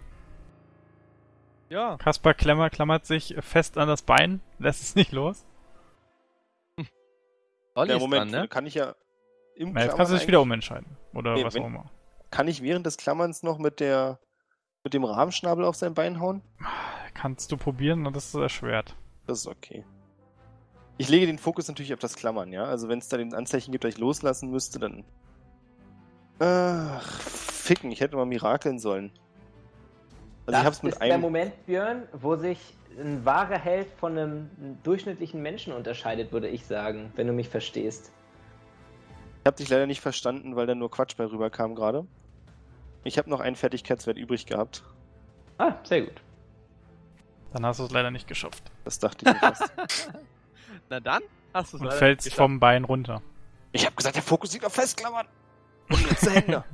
Ja. 1.71 1.97
Kaspar 1.99 2.35
Klemmer 2.35 2.69
klammert 2.69 3.07
sich 3.07 3.35
fest 3.41 3.79
an 3.79 3.89
das 3.89 4.03
Bein, 4.03 4.41
lässt 4.59 4.83
es 4.83 4.95
nicht 4.97 5.13
los. 5.13 5.45
Olli 7.77 7.91
Ja, 7.91 7.97
ist 7.97 8.03
Moment, 8.03 8.33
dran, 8.33 8.43
ne? 8.43 8.49
kann 8.49 8.67
ich 8.67 8.75
ja 8.75 8.95
im 9.55 9.73
Na, 9.73 9.81
jetzt 9.83 9.91
Klammern 9.91 9.97
kannst 9.97 10.13
du 10.13 10.17
dich 10.19 10.27
wieder 10.27 10.41
umentscheiden. 10.43 10.97
Oder 11.15 11.35
Nee, 11.35 11.45
was 11.45 11.55
wenn- 11.55 11.63
auch 11.63 11.67
immer. 11.69 11.91
Kann 12.31 12.49
ich 12.49 12.63
während 12.63 12.87
des 12.87 12.97
Klammerns 12.97 13.43
noch 13.43 13.59
mit 13.59 13.81
der 13.81 14.19
mit 14.85 14.95
dem 14.95 15.05
Rahmenschnabel 15.05 15.65
auf 15.65 15.77
sein 15.77 15.95
Bein 15.95 16.21
hauen? 16.21 16.43
Kannst 17.15 17.53
du 17.53 17.57
probieren 17.57 18.05
das 18.13 18.27
ist 18.27 18.35
erschwert. 18.35 18.97
Das 19.27 19.41
ist 19.41 19.47
okay. 19.47 19.85
Ich 20.99 21.09
lege 21.09 21.27
den 21.27 21.39
Fokus 21.39 21.69
natürlich 21.69 21.93
auf 21.95 21.99
das 22.01 22.15
Klammern, 22.17 22.53
ja? 22.53 22.65
Also 22.65 22.89
wenn 22.89 22.99
es 22.99 23.09
da 23.09 23.17
den 23.17 23.35
Anzeichen 23.35 23.73
gibt, 23.73 23.85
dass 23.85 23.95
ich 23.95 23.99
loslassen 23.99 24.51
müsste, 24.51 24.79
dann. 24.79 25.05
Ach, 26.39 27.21
ficken, 27.21 27.91
ich 27.91 28.01
hätte 28.01 28.17
mal 28.17 28.27
mirakeln 28.27 28.79
sollen. 28.79 29.13
Also 30.55 30.69
das 30.69 30.79
ich 30.79 30.83
hab's 30.85 30.95
ist 30.95 31.03
der. 31.03 31.19
Moment, 31.19 31.67
Björn, 31.67 32.03
wo 32.13 32.37
sich 32.37 32.59
ein 32.99 33.25
wahrer 33.25 33.59
Held 33.59 33.89
von 33.99 34.19
einem 34.19 34.51
durchschnittlichen 34.83 35.41
Menschen 35.41 35.73
unterscheidet, 35.73 36.33
würde 36.33 36.49
ich 36.49 36.67
sagen, 36.67 37.13
wenn 37.17 37.27
du 37.27 37.33
mich 37.33 37.49
verstehst. 37.49 38.13
Ich 39.43 39.47
hab 39.47 39.57
dich 39.57 39.69
leider 39.69 39.87
nicht 39.87 40.01
verstanden, 40.01 40.57
weil 40.57 40.67
da 40.67 40.75
nur 40.75 40.91
Quatsch 40.91 41.17
bei 41.17 41.25
rüberkam 41.25 41.75
gerade. 41.75 42.07
Ich 43.05 43.17
habe 43.17 43.31
noch 43.31 43.41
einen 43.41 43.57
Fertigkeitswert 43.57 44.19
übrig 44.19 44.45
gehabt. 44.47 44.83
Ah, 45.59 45.75
sehr 45.85 46.03
gut. 46.03 46.21
Dann 47.53 47.65
hast 47.65 47.81
du 47.81 47.85
es 47.85 47.91
leider 47.91 48.11
nicht 48.11 48.29
geschafft. 48.29 48.63
Das 48.85 48.99
dachte 48.99 49.25
ich 49.27 49.33
mir 49.33 49.39
fast. 49.39 49.73
Na 50.91 51.01
dann 51.01 51.23
hast 51.55 51.73
du 51.73 51.79
es 51.79 51.83
Und 51.83 51.93
fällst 51.95 52.27
nicht 52.27 52.37
vom 52.37 52.61
Bein 52.61 52.85
runter. 52.85 53.23
Ich 53.73 53.87
habe 53.87 53.97
gesagt, 53.97 54.17
der 54.17 54.23
Fokus 54.23 54.53
liegt 54.53 54.65
auf 54.65 54.75
Festklammern. 54.75 55.27
Und 55.89 56.09
letzte 56.09 56.31
Hände. 56.35 56.65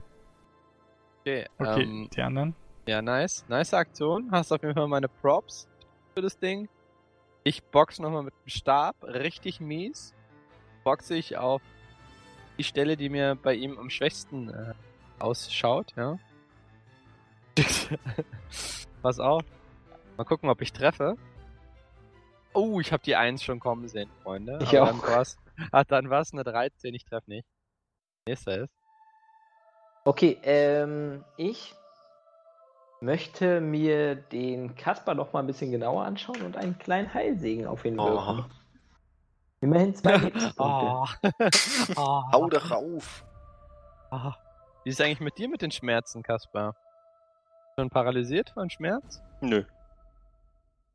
Okay, 1.21 1.47
Okay, 1.59 1.83
ähm, 1.83 2.09
die 2.15 2.23
anderen? 2.23 2.55
Ja, 2.87 3.03
nice. 3.03 3.45
Nice 3.49 3.75
Aktion. 3.75 4.31
Hast 4.31 4.53
auf 4.53 4.63
jeden 4.63 4.75
Fall 4.75 4.89
meine 4.89 5.09
Props 5.09 5.69
für 6.15 6.23
das 6.23 6.39
Ding. 6.39 6.69
Ich 7.45 7.63
box 7.63 7.99
nochmal 7.99 8.23
mit 8.23 8.35
dem 8.45 8.49
Stab. 8.49 8.97
Richtig 9.03 9.61
mies. 9.61 10.15
Boxe 10.85 11.17
ich 11.17 11.37
auf 11.37 11.63
die 12.59 12.65
Stelle, 12.65 12.97
die 12.97 13.09
mir 13.09 13.35
bei 13.35 13.55
ihm 13.55 13.79
am 13.79 13.91
schwächsten 13.91 14.49
äh, 14.51 14.75
ausschaut, 15.19 15.93
ja. 15.97 16.19
Pass 19.03 19.21
auf. 19.21 19.43
Mal 20.17 20.25
gucken, 20.25 20.49
ob 20.49 20.63
ich 20.63 20.73
treffe. 20.73 21.17
Oh, 22.53 22.81
ich 22.81 22.93
habe 22.93 23.03
die 23.03 23.17
1 23.17 23.43
schon 23.43 23.61
kommen 23.61 23.89
sehen, 23.89 24.11
Freunde. 24.23 24.59
Ich 24.63 24.79
Aber 24.79 24.83
auch. 24.83 25.01
Dann 25.01 25.03
war's, 25.03 25.37
ach, 25.73 25.85
dann 25.85 26.09
war 26.09 26.23
es 26.23 26.33
eine 26.33 26.45
13, 26.45 26.95
ich 26.95 27.05
treffe 27.05 27.31
nicht. 27.31 27.47
Nächster 28.27 28.63
ist. 28.65 28.73
Okay, 30.05 30.39
ähm, 30.43 31.25
ich 31.37 31.75
möchte 33.07 33.61
mir 33.61 34.17
den 34.17 34.75
Kasper 34.75 35.15
noch 35.15 35.33
mal 35.33 35.41
ein 35.41 35.47
bisschen 35.47 35.71
genauer 35.71 36.05
anschauen 36.05 36.43
und 36.43 36.57
einen 36.57 36.77
kleinen 36.77 37.15
Heilsegen 37.15 37.67
auf 37.67 37.85
ihn 37.85 37.97
wirken. 37.97 38.45
Oh. 38.47 38.55
Immerhin 39.61 39.95
zwei 39.95 40.17
Lebenspunkte. 40.17 40.57
Oh. 40.59 41.07
oh. 41.97 42.23
Hau 42.33 42.49
doch 42.49 42.71
auf. 42.73 43.25
Ah. 44.11 44.35
Wie 44.85 44.91
ist 44.91 45.01
es 45.01 45.07
eigentlich 45.07 45.21
mit 45.21 45.39
dir 45.39 45.49
mit 45.49 45.63
den 45.63 45.71
Schmerzen, 45.71 46.23
Kaspar? 46.23 46.75
Schon 47.79 47.91
paralysiert 47.91 48.51
von 48.51 48.69
Schmerz? 48.71 49.23
Nö. 49.41 49.65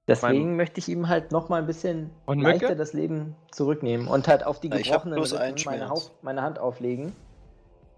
Deswegen 0.07 0.57
möchte 0.57 0.79
ich 0.79 0.89
ihm 0.89 1.07
halt 1.07 1.31
noch 1.31 1.47
mal 1.47 1.61
ein 1.61 1.67
bisschen 1.67 2.09
Und 2.25 2.41
leichter 2.41 2.67
Mücke? 2.67 2.75
das 2.75 2.91
Leben 2.91 3.35
zurücknehmen 3.51 4.07
und 4.07 4.27
halt 4.27 4.45
auf 4.45 4.59
die 4.59 4.69
gebrochenen 4.69 5.17
Rippen 5.17 5.55
meine, 5.65 5.93
meine 6.21 6.41
Hand 6.41 6.59
auflegen 6.59 7.15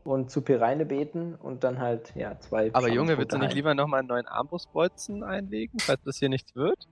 und 0.04 0.30
zu 0.32 0.42
Pireine 0.42 0.86
beten 0.86 1.36
und 1.36 1.64
dann 1.64 1.80
halt, 1.80 2.14
ja, 2.16 2.40
zwei 2.40 2.70
Aber 2.74 2.90
Junge, 2.90 3.18
willst 3.18 3.34
du 3.34 3.38
nicht 3.38 3.54
lieber 3.54 3.74
nochmal 3.74 4.00
einen 4.00 4.10
neuen 4.10 4.28
Armbrustbolzen 4.28 5.24
einlegen, 5.24 5.80
falls 5.80 6.02
das 6.04 6.18
hier 6.18 6.30
nichts 6.30 6.56
wird? 6.56 6.88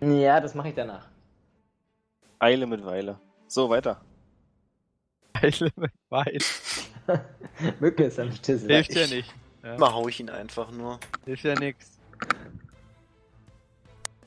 Ja, 0.00 0.40
das 0.40 0.54
mache 0.54 0.68
ich 0.68 0.74
danach. 0.74 1.08
Eile 2.38 2.66
mit 2.66 2.84
Weile. 2.84 3.18
So, 3.46 3.70
weiter. 3.70 4.00
Eile 5.32 5.70
mit 5.76 5.92
Wein. 6.10 6.38
Mücke 7.80 8.04
ist 8.04 8.18
am 8.18 8.32
Stissel. 8.32 8.68
Hilft 8.68 8.94
ja 8.94 9.02
ich- 9.02 9.10
nicht. 9.10 9.34
Ja. 9.62 9.76
Mal 9.78 9.92
hau 9.92 10.06
ich 10.08 10.20
ihn 10.20 10.30
einfach 10.30 10.70
nur. 10.70 10.98
Hilft 11.24 11.44
ja 11.44 11.54
nix. 11.54 11.98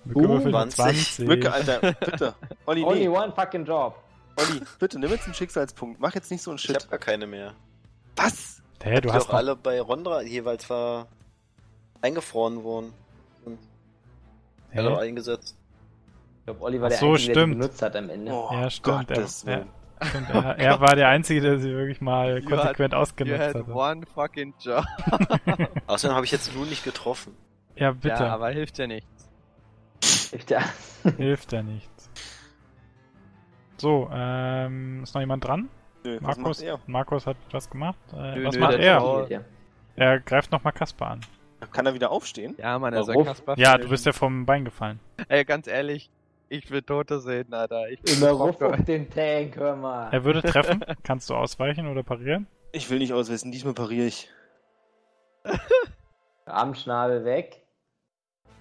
Mücke 0.05 0.19
Uh, 0.19 0.29
würfelt 0.29 0.55
eine 0.55 0.69
20. 0.71 1.03
20. 1.15 1.27
Mücke, 1.27 1.51
Alter, 1.53 1.93
bitte. 1.93 2.35
Olli, 2.65 2.83
Only 2.83 2.99
nee. 3.01 3.07
one 3.09 3.31
fucking 3.33 3.65
job. 3.65 3.95
Olli, 4.37 4.61
bitte, 4.79 4.97
nimm 4.99 5.09
jetzt 5.11 5.25
einen 5.25 5.33
Schicksalspunkt. 5.33 5.99
Mach 5.99 6.15
jetzt 6.15 6.31
nicht 6.31 6.41
so 6.41 6.51
einen 6.51 6.55
Ich 6.57 6.63
Shit. 6.63 6.75
hab 6.83 6.89
gar 6.89 6.99
keine 6.99 7.27
mehr. 7.27 7.53
Was? 8.23 8.61
Hä, 8.83 8.95
du 8.95 9.07
die 9.07 9.13
hast 9.13 9.23
auch 9.27 9.27
noch, 9.29 9.33
alle 9.35 9.55
bei 9.55 9.79
Rondra 9.81 10.21
jeweils 10.21 10.69
war 10.69 11.07
eingefroren 12.01 12.63
worden. 12.63 12.93
Und 13.45 13.57
er 14.71 14.83
hat 14.83 14.91
auch 14.91 14.97
Hä? 15.01 15.07
eingesetzt. 15.07 15.55
Ich 16.39 16.45
glaube, 16.45 16.61
Olli 16.61 16.81
war 16.81 16.89
der 16.89 16.97
so, 16.97 17.11
Einzige, 17.11 17.33
der 17.33 17.41
stimmt. 17.41 17.59
benutzt 17.59 17.81
hat 17.81 17.95
am 17.95 18.09
Ende. 18.09 18.31
Oh, 18.31 18.49
Ja, 18.51 18.69
stimmt, 18.69 19.09
er- 19.11 19.15
Gottes. 19.17 19.45
Willen. 19.45 19.69
Stimmt, 20.01 20.29
er, 20.29 20.57
er 20.57 20.79
war 20.79 20.95
der 20.95 21.09
Einzige, 21.09 21.41
der 21.41 21.59
sie 21.59 21.71
wirklich 21.71 21.99
mal 21.99 22.41
You 22.41 22.49
konsequent 22.49 22.93
You 22.93 22.99
ausgenutzt 22.99 23.39
had 23.41 23.55
hatte. 23.55 23.71
one 23.73 24.05
fucking 24.05 24.53
job. 24.61 24.85
Außerdem 25.87 26.15
habe 26.15 26.25
ich 26.25 26.31
jetzt 26.31 26.53
Lu 26.55 26.63
nicht 26.63 26.85
getroffen. 26.85 27.35
Ja, 27.75 27.91
bitte. 27.91 28.07
Ja, 28.23 28.33
aber 28.33 28.49
hilft 28.49 28.77
ja 28.77 28.87
nichts. 28.87 29.29
Ja. 30.47 30.61
Hilft 31.17 31.51
ja 31.51 31.61
nichts. 31.63 32.09
So, 33.77 34.09
ähm, 34.11 35.03
ist 35.03 35.13
noch 35.13 35.21
jemand 35.21 35.43
dran? 35.45 35.69
Nö, 36.03 36.17
Markus? 36.21 36.63
Markus 36.87 37.25
hat 37.27 37.37
was 37.51 37.69
gemacht. 37.69 37.97
Äh, 38.13 38.35
Nö, 38.35 38.45
was 38.45 38.55
nö, 38.55 38.61
macht 38.61 38.73
er? 38.75 39.27
Ja. 39.29 39.41
Er 39.95 40.19
greift 40.19 40.51
nochmal 40.51 40.73
Kaspar 40.73 41.11
an. 41.11 41.21
Kann 41.73 41.85
er 41.85 41.93
wieder 41.93 42.09
aufstehen? 42.09 42.55
Ja, 42.57 42.79
Mann, 42.79 42.93
er 42.93 43.03
soll? 43.03 43.23
Kaspar 43.25 43.57
Ja, 43.57 43.77
du 43.77 43.89
bist 43.89 44.05
ja 44.05 44.13
vom 44.13 44.45
Bein 44.45 44.63
gefallen. 44.63 44.99
Ey, 45.27 45.43
ganz 45.43 45.67
ehrlich, 45.67 46.09
ich 46.47 46.71
will 46.71 46.81
Tote 46.81 47.19
sehen, 47.19 47.53
Alter. 47.53 47.89
Ich 47.89 47.99
Immer 48.17 48.29
Rocker. 48.31 48.69
auf 48.69 48.83
den 48.85 49.09
Tank, 49.09 49.57
hör 49.57 49.75
mal. 49.75 50.09
Er 50.11 50.23
würde 50.23 50.41
treffen. 50.41 50.85
Kannst 51.03 51.29
du 51.29 51.35
ausweichen 51.35 51.87
oder 51.87 52.01
parieren? 52.03 52.47
Ich 52.71 52.89
will 52.89 52.99
nicht 52.99 53.11
auswissen, 53.13 53.51
diesmal 53.51 53.73
pariere 53.73 54.05
ich. 54.07 54.29
Armschnabel 56.45 57.25
weg. 57.25 57.61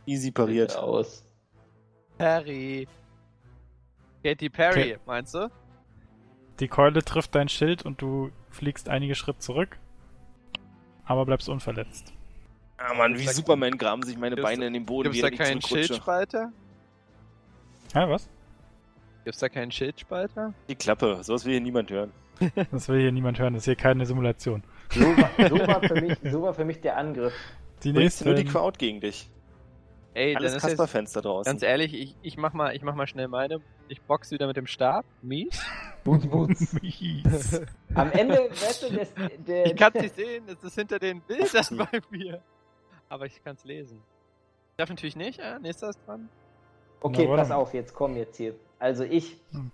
Easy 0.07 0.31
pariert. 0.33 0.77
Aus. 0.77 1.25
Perry. 2.17 2.89
Katy 4.25 4.49
Perry, 4.51 4.81
Okay. 4.95 4.99
meinst 5.07 5.35
du? 5.35 5.49
Die 6.61 6.69
Keule 6.69 7.05
trifft 7.05 7.35
dein 7.35 7.49
Schild 7.49 7.85
und 7.85 8.03
du 8.03 8.31
fliegst 8.51 8.89
einige 8.89 9.15
Schritte 9.15 9.39
zurück. 9.39 9.79
Aber 11.05 11.25
bleibst 11.25 11.49
unverletzt. 11.49 12.13
Ah 12.77 12.95
Mann, 12.95 13.19
wie 13.19 13.27
Superman 13.27 13.77
graben 13.77 14.03
sich 14.03 14.17
meine 14.17 14.37
Beine 14.37 14.67
in 14.67 14.73
den 14.73 14.87
Boden, 14.87 15.11
Gibt's 15.11 15.19
wie 15.19 15.37
da 15.37 15.45
keinen. 15.45 15.61
Schildspalter? 15.61 16.53
Ja, 17.95 18.09
was? 18.09 18.29
Gibt's 19.25 19.41
da 19.41 19.49
keinen 19.49 19.73
Schildspalter? 19.73 20.55
Die 20.69 20.75
Klappe, 20.75 21.19
sowas 21.23 21.45
will 21.45 21.53
hier 21.53 21.61
niemand 21.61 21.91
hören. 21.91 22.13
Das 22.71 22.89
will 22.89 23.01
hier 23.01 23.11
niemand 23.11 23.39
hören. 23.39 23.55
Das 23.55 23.63
ist 23.63 23.65
hier 23.65 23.77
keine 23.77 24.07
Simulation. 24.07 24.63
So 24.91 25.01
war, 25.01 25.49
so, 25.49 25.59
war 25.67 25.83
für 25.83 26.01
mich, 26.01 26.17
so 26.31 26.43
war 26.43 26.55
für 26.55 26.65
mich 26.65 26.81
der 26.81 26.97
Angriff. 26.97 27.35
Die 27.83 27.93
nächste. 27.93 28.27
nur 28.27 28.35
die 28.35 28.45
Crowd 28.45 28.79
gegen 28.79 29.01
dich. 29.01 29.29
Ey, 30.15 30.35
Alles 30.37 30.55
ist 30.65 30.79
da 31.17 31.21
draußen. 31.21 31.51
ganz 31.51 31.63
ehrlich, 31.63 31.95
ich, 31.95 32.17
ich 32.23 32.37
mach 32.37 32.53
mal, 32.53 32.75
ich 32.75 32.83
mach 32.83 32.95
mal 32.95 33.07
schnell 33.07 33.29
meine. 33.29 33.61
Ich 33.89 34.01
box 34.03 34.31
wieder 34.31 34.47
mit 34.47 34.57
dem 34.57 34.67
Stab. 34.67 35.05
Mies. 35.23 35.65
Boots, 36.09 36.27
boots. 36.27 36.73
Mies. 36.83 37.61
Am 37.95 38.11
Ende, 38.13 38.49
weißt 38.51 38.83
du, 38.85 38.97
das, 38.97 39.09
der, 39.47 39.67
Ich 39.67 39.77
kann's 39.77 40.01
nicht 40.01 40.17
sehen, 40.23 40.45
es 40.49 40.63
ist 40.65 40.75
hinter 40.75 40.99
den 40.99 41.21
Bildern 41.21 41.67
bei 41.77 42.01
mir. 42.11 42.41
Aber 43.11 43.27
ich 43.27 43.43
kann's 43.45 43.63
lesen. 43.65 44.01
Ich 44.71 44.77
darf 44.79 44.89
natürlich 44.89 45.17
nicht, 45.17 45.39
äh, 45.39 45.59
nächster 45.59 45.91
ist 45.91 45.99
dran. 46.07 46.29
Okay, 47.01 47.27
Na, 47.29 47.37
pass 47.37 47.51
auf, 47.51 47.75
jetzt 47.75 47.95
komm 47.95 48.17
jetzt 48.17 48.37
hier. 48.39 48.55
Also 48.79 49.05
ich 49.05 49.37
Hm. 49.51 49.71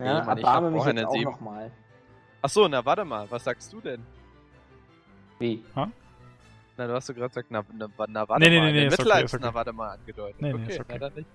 ja, 0.00 0.04
Nee, 0.20 0.26
Mann, 0.26 0.38
ich 0.38 0.44
erbarme 0.44 0.66
hab 0.66 0.86
mich 0.86 0.94
jetzt 0.94 1.06
auch 1.06 1.22
nochmal. 1.22 1.70
Ach 2.42 2.48
so, 2.48 2.66
na 2.66 2.84
warte 2.84 3.04
mal, 3.04 3.30
was 3.30 3.44
sagst 3.44 3.72
du 3.72 3.80
denn? 3.80 4.04
Wie? 5.38 5.64
Na, 6.76 6.86
du 6.86 6.92
hast 6.94 7.08
doch 7.08 7.14
gerade 7.14 7.28
gesagt, 7.28 7.50
na, 7.50 7.62
na, 7.76 7.88
na 8.08 8.28
warte 8.28 8.42
Nee, 8.42 8.50
nee, 8.50 8.58
mal. 8.58 8.72
nee, 8.72 8.80
nee, 8.80 8.86
okay, 8.88 8.96
Mitleids, 8.98 9.32
ist 9.32 9.34
okay. 9.34 9.44
na 9.44 9.54
warte 9.54 9.72
mal 9.72 9.90
angedeutet. 9.90 10.40
Nee, 10.40 10.52
nee, 10.52 10.62
okay, 10.62 10.72
ist 10.72 10.80
okay. 10.80 10.92
na 10.94 10.98
dann 10.98 11.14
nicht. 11.14 11.28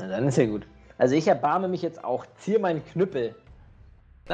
Na, 0.00 0.08
dann 0.08 0.26
ist 0.28 0.36
ja 0.38 0.46
gut. 0.46 0.66
Also 0.98 1.14
ich 1.14 1.28
erbarme 1.28 1.68
mich 1.68 1.82
jetzt 1.82 2.02
auch. 2.02 2.26
Ziehe 2.38 2.58
meinen 2.58 2.84
Knüppel. 2.84 3.34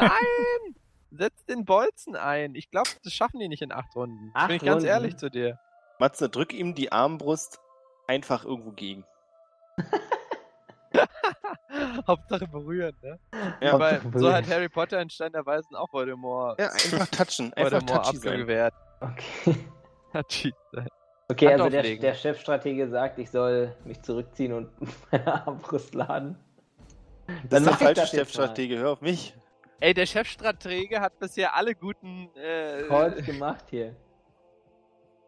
Nein! 0.02 0.76
Setz 1.10 1.44
den 1.46 1.64
Bolzen 1.64 2.14
ein. 2.16 2.54
Ich 2.54 2.70
glaube, 2.70 2.90
das 3.02 3.12
schaffen 3.12 3.40
die 3.40 3.48
nicht 3.48 3.62
in 3.62 3.72
acht 3.72 3.94
Runden. 3.96 4.30
Acht 4.34 4.48
Bin 4.48 4.56
ich 4.56 4.62
ganz 4.62 4.74
Runden? 4.76 4.88
ehrlich 4.88 5.16
zu 5.16 5.30
dir. 5.30 5.58
Matze, 5.98 6.28
drück 6.28 6.52
ihm 6.52 6.74
die 6.74 6.92
Armbrust 6.92 7.58
einfach 8.06 8.44
irgendwo 8.44 8.72
gegen. 8.72 9.04
Hauptsache 12.06 12.46
berühren, 12.48 12.96
ne? 13.02 13.18
Ja, 13.60 13.78
Weil 13.78 13.94
Hauptsache 13.94 14.02
so 14.04 14.10
berühren. 14.10 14.34
hat 14.34 14.48
Harry 14.48 14.68
Potter 14.68 15.00
in 15.00 15.10
Stein 15.10 15.32
der 15.32 15.44
Weisen 15.44 15.74
auch 15.76 15.92
Voldemort, 15.92 16.58
Ja, 16.58 16.68
einfach 16.70 17.06
touchen. 17.08 17.52
Einfach 17.54 17.72
Voldemort 17.80 18.04
touchy 18.06 18.16
sein. 18.18 18.32
abgewehrt. 18.32 18.74
Okay. 19.00 19.56
Touchy 20.12 20.54
sein. 20.72 20.88
Okay, 21.28 21.46
Hand 21.48 21.60
also 21.60 21.70
der, 21.70 21.80
auflegen. 21.80 22.02
der 22.02 22.14
Chefstratege 22.14 22.88
sagt, 22.88 23.18
ich 23.18 23.30
soll 23.30 23.74
mich 23.84 24.00
zurückziehen 24.02 24.52
und 24.52 24.70
meine 25.10 25.46
Armbrust 25.46 25.94
laden. 25.94 26.38
Das 27.48 27.60
ist 27.62 27.68
der 27.68 27.76
falsche 27.94 28.06
Chefstratege, 28.06 28.78
hör 28.78 28.92
auf 28.92 29.00
mich. 29.00 29.34
Ey, 29.80 29.92
der 29.92 30.06
Chefstratege 30.06 31.00
hat 31.00 31.18
bisher 31.18 31.54
alle 31.54 31.74
guten 31.74 32.30
äh, 32.34 32.84
Calls 32.88 33.24
gemacht 33.26 33.66
hier. 33.68 33.94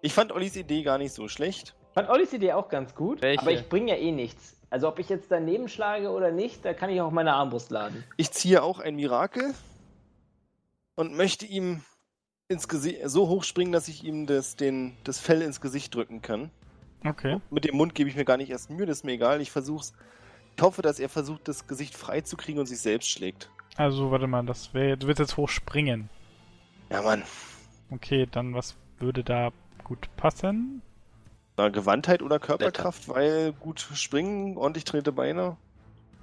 Ich 0.01 0.15
fand 0.15 0.33
Ollis 0.33 0.57
Idee 0.57 0.83
gar 0.83 0.97
nicht 0.97 1.12
so 1.12 1.28
schlecht. 1.28 1.77
Fand 1.93 2.09
Ollis 2.09 2.33
Idee 2.33 2.52
auch 2.52 2.68
ganz 2.68 2.94
gut, 2.94 3.20
Welche? 3.20 3.43
aber 3.43 3.52
ich 3.52 3.68
bringe 3.68 3.91
ja 3.93 3.99
eh 3.99 4.12
nichts. 4.12 4.57
Also 4.70 4.89
ob 4.89 4.99
ich 4.99 5.09
jetzt 5.09 5.31
daneben 5.31 5.68
schlage 5.68 6.10
oder 6.10 6.31
nicht, 6.31 6.65
da 6.65 6.73
kann 6.73 6.91
ich 6.91 7.01
auch 7.01 7.10
meine 7.10 7.35
Armbrust 7.35 7.70
laden. 7.70 8.05
Ich 8.17 8.31
ziehe 8.31 8.62
auch 8.62 8.78
ein 8.78 8.97
Mirakel 8.97 9.55
und 10.94 11.15
möchte 11.17 11.47
ihm 11.47 11.83
ins 12.49 12.68
Gesicht 12.68 13.01
so 13.05 13.28
hoch 13.28 13.44
springen, 13.44 13.73
dass 13.73 13.89
ich 13.89 14.05
ihm 14.05 14.27
das, 14.27 14.57
den, 14.57 14.97
das 15.05 15.18
Fell 15.18 15.43
ins 15.43 15.60
Gesicht 15.60 15.94
drücken 15.94 16.23
kann. 16.23 16.51
Okay. 17.05 17.41
Mit 17.51 17.65
dem 17.65 17.77
Mund 17.77 17.94
gebe 17.94 18.09
ich 18.09 18.17
mir 18.17 18.25
gar 18.25 18.36
nicht 18.36 18.51
erst 18.51 18.70
Mühe, 18.70 18.86
das 18.86 18.99
ist 18.99 19.05
mir 19.05 19.12
egal. 19.12 19.41
Ich 19.41 19.51
versuch's. 19.51 19.93
Ich 20.57 20.62
hoffe, 20.62 20.83
dass 20.83 20.99
er 20.99 21.09
versucht, 21.09 21.47
das 21.47 21.67
Gesicht 21.67 21.94
frei 21.97 22.20
zu 22.23 22.36
kriegen 22.36 22.59
und 22.59 22.67
sich 22.67 22.81
selbst 22.81 23.09
schlägt. 23.10 23.51
Also, 23.78 24.10
warte 24.10 24.26
mal, 24.26 24.44
das 24.44 24.74
wäre. 24.74 24.97
Du 24.97 25.07
willst 25.07 25.20
jetzt 25.20 25.36
hochspringen. 25.36 26.10
Ja, 26.90 27.00
Mann. 27.00 27.23
Okay, 27.92 28.26
dann 28.28 28.52
was 28.52 28.74
würde 28.98 29.23
da 29.23 29.50
gut 29.84 30.08
passen? 30.16 30.82
Na, 31.57 31.68
Gewandtheit 31.68 32.20
oder 32.20 32.40
Körperkraft, 32.40 33.08
weil 33.08 33.52
gut 33.52 33.78
springen, 33.94 34.57
ordentlich 34.57 34.84
trainierte 34.84 35.12
Beine. 35.12 35.57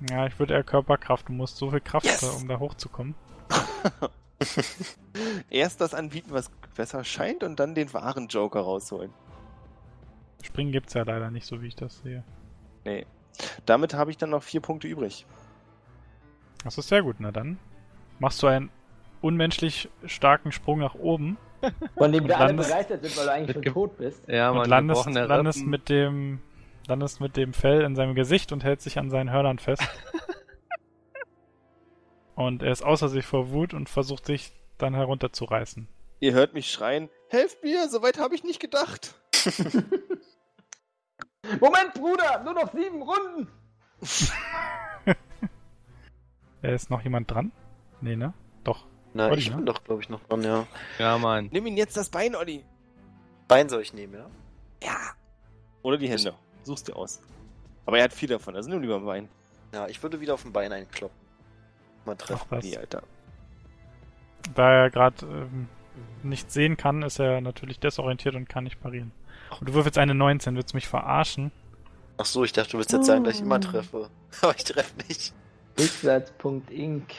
Ja, 0.09 0.27
ich 0.27 0.37
würde 0.37 0.53
eher 0.53 0.65
Körperkraft. 0.65 1.29
Du 1.29 1.33
musst 1.33 1.55
so 1.55 1.71
viel 1.71 1.79
Kraft, 1.79 2.05
Yes! 2.05 2.23
äh, 2.23 2.41
um 2.41 2.49
da 2.49 2.59
hochzukommen. 2.59 3.15
Erst 5.49 5.79
das 5.79 5.93
anbieten, 5.93 6.31
was 6.31 6.51
besser 6.75 7.05
scheint, 7.05 7.41
und 7.41 7.57
dann 7.61 7.73
den 7.73 7.93
wahren 7.93 8.27
Joker 8.27 8.59
rausholen. 8.59 9.13
Springen 10.43 10.73
gibt's 10.73 10.93
ja 10.93 11.03
leider 11.03 11.31
nicht, 11.31 11.45
so 11.45 11.61
wie 11.61 11.67
ich 11.67 11.75
das 11.77 11.99
sehe. 11.99 12.25
Nee. 12.83 13.05
Damit 13.65 13.93
habe 13.93 14.11
ich 14.11 14.17
dann 14.17 14.31
noch 14.31 14.43
vier 14.43 14.59
Punkte 14.59 14.89
übrig. 14.89 15.25
Das 16.65 16.77
ist 16.77 16.89
sehr 16.89 17.01
gut, 17.03 17.15
na 17.19 17.31
dann. 17.31 17.57
Machst 18.19 18.43
du 18.43 18.47
einen 18.47 18.69
unmenschlich 19.21 19.89
starken 20.05 20.51
Sprung 20.51 20.79
nach 20.79 20.95
oben 20.95 21.37
Von 21.97 22.11
dem 22.11 22.23
Und 22.23 22.27
wir 22.29 22.37
alle 22.37 22.47
landest- 22.53 22.69
begeistert 22.69 23.03
sind, 23.03 23.17
weil 23.17 23.25
du 23.25 23.31
eigentlich 23.31 23.55
schon 23.65 23.73
tot 23.73 23.97
bist. 23.97 24.27
Ja, 24.27 24.49
und 24.51 24.57
man, 24.57 24.69
landest, 24.69 25.05
gebrochene 25.05 25.25
landest 25.25 25.59
Rippen. 25.59 25.69
mit 25.71 25.89
dem 25.89 26.41
landest 26.87 27.19
mit 27.21 27.35
dem 27.37 27.53
Fell 27.53 27.81
in 27.81 27.95
seinem 27.95 28.13
Gesicht 28.13 28.51
und 28.51 28.63
hält 28.63 28.81
sich 28.81 28.99
an 28.99 29.09
seinen 29.09 29.31
Hörnern 29.31 29.57
fest. 29.57 29.81
und 32.35 32.61
er 32.61 32.71
ist 32.71 32.83
außer 32.83 33.09
sich 33.09 33.25
vor 33.25 33.49
Wut 33.49 33.73
und 33.73 33.89
versucht 33.89 34.27
sich 34.27 34.53
dann 34.77 34.93
herunterzureißen. 34.93 35.87
Ihr 36.19 36.33
hört 36.33 36.53
mich 36.53 36.69
schreien, 36.71 37.09
helft 37.29 37.63
mir, 37.63 37.89
soweit 37.89 38.19
habe 38.19 38.35
ich 38.35 38.43
nicht 38.43 38.59
gedacht. 38.59 39.15
Moment, 41.59 41.93
Bruder, 41.95 42.43
nur 42.43 42.53
noch 42.53 42.71
sieben 42.73 43.01
Runden. 43.01 43.47
Äh, 46.65 46.75
ist 46.75 46.89
noch 46.89 47.01
jemand 47.01 47.29
dran? 47.31 47.51
Nee, 48.01 48.15
ne? 48.15 48.33
Doch. 48.63 48.85
Olli, 49.13 49.37
ich 49.37 49.49
ne? 49.49 49.57
bin 49.57 49.65
doch, 49.65 49.83
glaube 49.83 50.01
ich, 50.01 50.09
noch 50.09 50.21
dran, 50.23 50.43
ja. 50.43 50.67
Ja, 50.99 51.17
Mann. 51.17 51.49
Nimm 51.51 51.65
ihn 51.67 51.77
jetzt 51.77 51.95
das 51.95 52.09
Bein, 52.09 52.35
Olli. 52.35 52.65
Bein 53.47 53.69
soll 53.69 53.81
ich 53.81 53.93
nehmen, 53.93 54.13
ja? 54.13 54.27
Ja. 54.83 54.97
Oder 55.83 55.97
die 55.97 56.09
Hände. 56.09 56.33
Such's 56.63 56.83
dir 56.83 56.95
aus. 56.95 57.21
Aber 57.85 57.99
er 57.99 58.05
hat 58.05 58.13
viel 58.13 58.27
davon, 58.27 58.55
also 58.55 58.69
nimm 58.69 58.81
lieber 58.81 58.95
ein 58.95 59.05
Bein. 59.05 59.29
Ja, 59.73 59.87
ich 59.87 60.01
würde 60.01 60.19
wieder 60.19 60.33
auf 60.33 60.41
dem 60.41 60.51
Bein 60.51 60.71
einkloppen. 60.71 61.15
Mal 62.05 62.13
Ach, 62.19 62.25
treffen. 62.25 62.45
was. 62.49 62.63
Die, 62.63 62.77
Alter. 62.77 63.03
Da 64.55 64.71
er 64.71 64.89
gerade 64.89 65.25
ähm, 65.25 65.67
nicht 66.23 66.51
sehen 66.51 66.77
kann, 66.77 67.03
ist 67.03 67.19
er 67.19 67.41
natürlich 67.41 67.79
desorientiert 67.79 68.35
und 68.35 68.49
kann 68.49 68.63
nicht 68.63 68.81
parieren. 68.81 69.11
Und 69.59 69.69
du 69.69 69.73
würfelst 69.73 69.97
eine 69.97 70.15
19, 70.15 70.55
willst 70.55 70.73
du 70.73 70.77
mich 70.77 70.87
verarschen? 70.87 71.51
Ach 72.17 72.25
so, 72.25 72.43
ich 72.43 72.53
dachte, 72.53 72.71
du 72.71 72.77
willst 72.79 72.91
jetzt 72.91 73.05
sagen, 73.05 73.23
dass 73.23 73.35
ich 73.35 73.41
immer 73.41 73.61
treffe. 73.61 74.09
Aber 74.41 74.55
ich 74.55 74.63
treffe 74.63 74.95
nicht. 75.07 75.33
Rückwärtspunkt 75.79 76.71
Inc. 76.71 77.13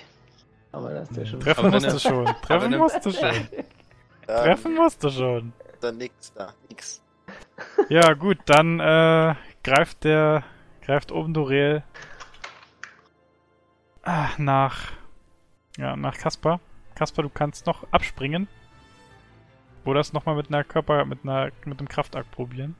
Aber 0.72 0.92
das 0.92 1.10
ist 1.10 1.16
ja 1.16 1.26
schon. 1.26 1.40
Treffen 1.40 1.70
musst 1.70 1.92
du 1.92 1.98
schon. 1.98 2.26
Treffen 2.42 2.78
musst 2.78 3.06
du 3.06 3.10
schon. 3.12 3.48
Ähm, 3.48 3.64
Treffen 4.26 4.74
musst 4.74 5.04
du 5.04 5.10
schon. 5.10 5.52
Dann 5.80 5.98
nix 5.98 6.32
da, 6.32 6.52
nix. 6.68 7.02
Ja, 7.88 8.14
gut, 8.14 8.38
dann 8.46 8.80
äh, 8.80 9.34
greift 9.62 10.04
der, 10.04 10.42
greift 10.82 11.12
oben 11.12 11.32
Dorel 11.32 11.84
ah, 14.02 14.30
nach, 14.38 14.92
ja, 15.76 15.96
nach 15.96 16.16
Kaspar. 16.16 16.60
Kaspar, 16.94 17.24
du 17.24 17.30
kannst 17.30 17.66
noch 17.66 17.86
abspringen. 17.92 18.48
Oder 19.84 20.00
es 20.00 20.12
nochmal 20.12 20.34
mit 20.34 20.48
einer 20.48 20.64
Körper, 20.64 21.04
mit 21.04 21.20
einer, 21.22 21.52
mit 21.64 21.78
einem 21.78 21.88
Kraftakt 21.88 22.30
probieren. 22.30 22.74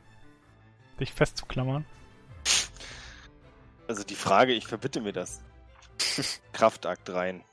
Dich 0.98 1.12
festzuklammern. 1.12 1.84
Also 3.86 4.02
die 4.02 4.14
Frage, 4.14 4.52
ich 4.52 4.66
verbitte 4.66 5.00
mir 5.00 5.12
das. 5.12 5.42
Kraftakt 6.52 7.10
rein. 7.10 7.44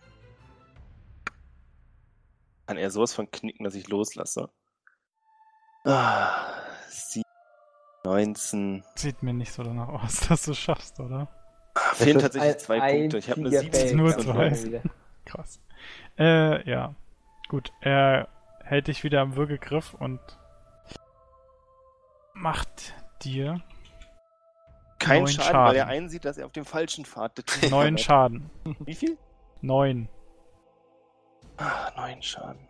Kann 2.68 2.78
er 2.78 2.90
sowas 2.90 3.14
von 3.14 3.30
knicken, 3.30 3.64
dass 3.64 3.76
ich 3.76 3.88
loslasse? 3.88 4.50
Ah, 5.86 6.54
sie 6.90 7.24
19. 8.06 8.84
Sieht 8.96 9.22
mir 9.24 9.34
nicht 9.34 9.52
so 9.52 9.64
danach 9.64 9.90
aus, 9.90 10.20
dass 10.28 10.44
du 10.44 10.52
es 10.52 10.60
schaffst, 10.60 11.00
oder? 11.00 11.28
Fehlen 11.94 12.20
tatsächlich 12.20 12.58
zwei 12.58 12.80
Punkte. 12.80 13.18
Ich 13.18 13.30
habe 13.30 13.42
eine 13.42 13.50
einziger 13.50 13.78
17. 13.78 13.98
Nur 13.98 14.18
zwei. 14.18 14.82
Krass. 15.26 15.60
Äh, 16.18 16.70
ja. 16.70 16.96
Gut, 17.50 17.72
er 17.82 18.30
hält 18.64 18.88
dich 18.88 19.04
wieder 19.04 19.22
am 19.22 19.36
Würgegriff 19.36 19.94
und 19.94 20.20
macht 22.34 22.94
dir 23.24 23.62
Kein 25.04 25.24
neun 25.24 25.28
Schaden, 25.32 25.52
Schaden. 25.52 25.68
weil 25.70 25.76
er 25.76 25.88
einsieht, 25.88 26.26
dass 26.26 26.38
er 26.38 26.46
auf 26.46 26.52
dem 26.52 26.66
falschen 26.66 27.06
Pfad 27.06 27.38
der 27.62 27.70
neun 27.70 27.98
Schaden. 27.98 28.50
Wie 28.86 28.94
viel? 28.96 29.18
Neun. 29.62 30.10
Ah, 31.58 31.92
neun 31.96 32.22
Schaden. 32.22 32.68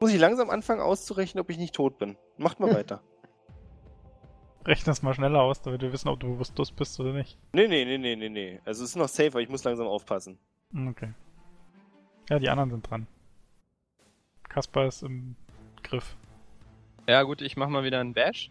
Muss 0.00 0.12
ich 0.12 0.18
langsam 0.20 0.48
anfangen 0.50 0.80
auszurechnen, 0.80 1.40
ob 1.42 1.50
ich 1.50 1.58
nicht 1.58 1.74
tot 1.74 1.98
bin. 1.98 2.16
Macht 2.38 2.58
mal 2.60 2.74
weiter. 2.74 3.02
Rechne 4.66 4.92
es 4.92 5.02
mal 5.02 5.14
schneller 5.14 5.40
aus, 5.42 5.62
damit 5.62 5.80
wir 5.80 5.92
wissen, 5.92 6.08
ob 6.08 6.20
du 6.20 6.28
bewusstlos 6.28 6.70
bist 6.72 6.98
oder 7.00 7.12
nicht. 7.12 7.38
Nee, 7.52 7.66
nee, 7.66 7.84
nee, 7.84 7.96
nee, 7.98 8.14
nee, 8.16 8.28
nee. 8.28 8.60
Also 8.64 8.84
es 8.84 8.90
ist 8.90 8.96
noch 8.96 9.08
safer, 9.08 9.38
ich 9.38 9.48
muss 9.48 9.64
langsam 9.64 9.86
aufpassen. 9.86 10.38
Hm, 10.72 10.88
Okay. 10.88 11.12
Ja, 12.28 12.38
die 12.38 12.48
anderen 12.48 12.70
sind 12.70 12.88
dran. 12.88 13.06
Kaspar 14.48 14.86
ist 14.86 15.02
im 15.02 15.34
Griff. 15.82 16.16
Ja, 17.08 17.22
gut, 17.22 17.42
ich 17.42 17.56
mach 17.56 17.68
mal 17.68 17.82
wieder 17.82 17.98
einen 18.00 18.12
Bash. 18.14 18.50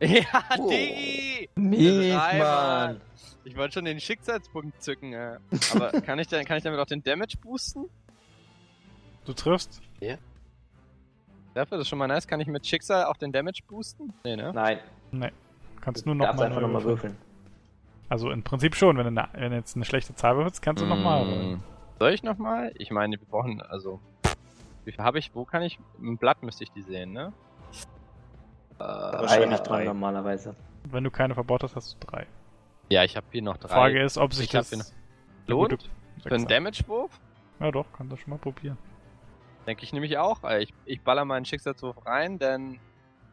Ja, 0.06 0.44
Oh. 0.58 0.68
Diggi! 0.70 1.48
Mies, 1.56 2.14
Mann. 2.14 3.00
Ich 3.44 3.56
wollte 3.56 3.74
schon 3.74 3.84
den 3.84 4.00
Schicksalspunkt 4.00 4.82
zücken, 4.82 5.12
äh. 5.12 5.38
aber 5.74 5.90
kann 6.02 6.18
ich, 6.18 6.28
dann, 6.28 6.44
kann 6.44 6.56
ich 6.56 6.64
damit 6.64 6.78
auch 6.80 6.86
den 6.86 7.02
Damage 7.02 7.36
boosten? 7.42 7.84
Du 9.24 9.32
triffst? 9.32 9.80
Dafür 11.54 11.80
ist 11.80 11.88
schon 11.88 11.98
mal 11.98 12.06
nice. 12.06 12.26
Kann 12.26 12.40
ich 12.40 12.46
mit 12.46 12.66
Schicksal 12.66 13.04
auch 13.04 13.16
den 13.16 13.32
Damage 13.32 13.60
boosten? 13.66 14.12
Nee, 14.24 14.36
ne? 14.36 14.52
Nein, 14.54 14.78
Nee. 15.12 15.32
Kannst 15.80 16.04
du 16.04 16.10
nur 16.10 16.14
nochmal 16.14 16.46
einfach 16.46 16.60
nochmal 16.60 16.84
würfeln. 16.84 17.16
Also 18.08 18.30
im 18.30 18.42
Prinzip 18.42 18.74
schon, 18.76 18.96
wenn 18.98 19.14
du, 19.14 19.20
eine, 19.22 19.28
wenn 19.32 19.50
du 19.50 19.56
jetzt 19.56 19.76
eine 19.76 19.84
schlechte 19.84 20.14
Zahl 20.14 20.36
würfelst, 20.36 20.62
kannst 20.62 20.82
du 20.82 20.86
nochmal 20.86 21.22
rollen. 21.22 21.52
Mm. 21.54 21.62
Soll 21.98 22.12
ich 22.12 22.22
nochmal? 22.22 22.72
Ich 22.76 22.90
meine, 22.90 23.18
wir 23.18 23.26
brauchen, 23.26 23.62
also. 23.62 24.00
Wie 24.84 24.92
viel 24.92 25.02
habe 25.04 25.18
ich? 25.18 25.34
Wo 25.34 25.44
kann 25.44 25.62
ich? 25.62 25.78
Im 26.00 26.18
Blatt 26.18 26.42
müsste 26.42 26.64
ich 26.64 26.72
die 26.72 26.82
sehen, 26.82 27.12
ne? 27.12 27.32
Äh, 28.80 28.82
Wahrscheinlich 28.82 29.60
Drei 29.60 29.84
normalerweise. 29.84 30.54
Wenn 30.84 31.04
du 31.04 31.10
keine 31.10 31.34
verbaut 31.34 31.62
hast, 31.62 31.76
hast 31.76 31.92
du 32.02 32.06
drei. 32.06 32.26
ja, 32.88 33.04
ich 33.04 33.16
habe 33.16 33.26
hier 33.30 33.42
noch 33.42 33.56
drei. 33.58 33.68
Die 33.68 33.74
Frage 33.74 34.02
ist, 34.02 34.16
ob 34.18 34.32
sich 34.32 34.46
Ich 34.48 34.54
hab 34.54 34.62
das 34.62 34.70
hier 34.70 34.78
noch- 34.78 34.84
eine 34.86 34.94
Lohnt? 35.46 35.70
gute 35.70 35.86
Für 36.28 36.34
einen 36.34 36.46
Damage-Wurf? 36.46 37.10
Ja 37.60 37.70
doch, 37.70 37.86
kannst 37.96 38.12
du 38.12 38.16
schon 38.16 38.30
mal 38.30 38.38
probieren. 38.38 38.78
Denke 39.66 39.84
ich 39.84 39.92
nämlich 39.92 40.16
auch. 40.18 40.42
Ich, 40.58 40.72
ich 40.86 41.02
baller 41.02 41.24
meinen 41.26 41.44
Schicksalswurf 41.44 42.06
rein, 42.06 42.38
denn 42.38 42.80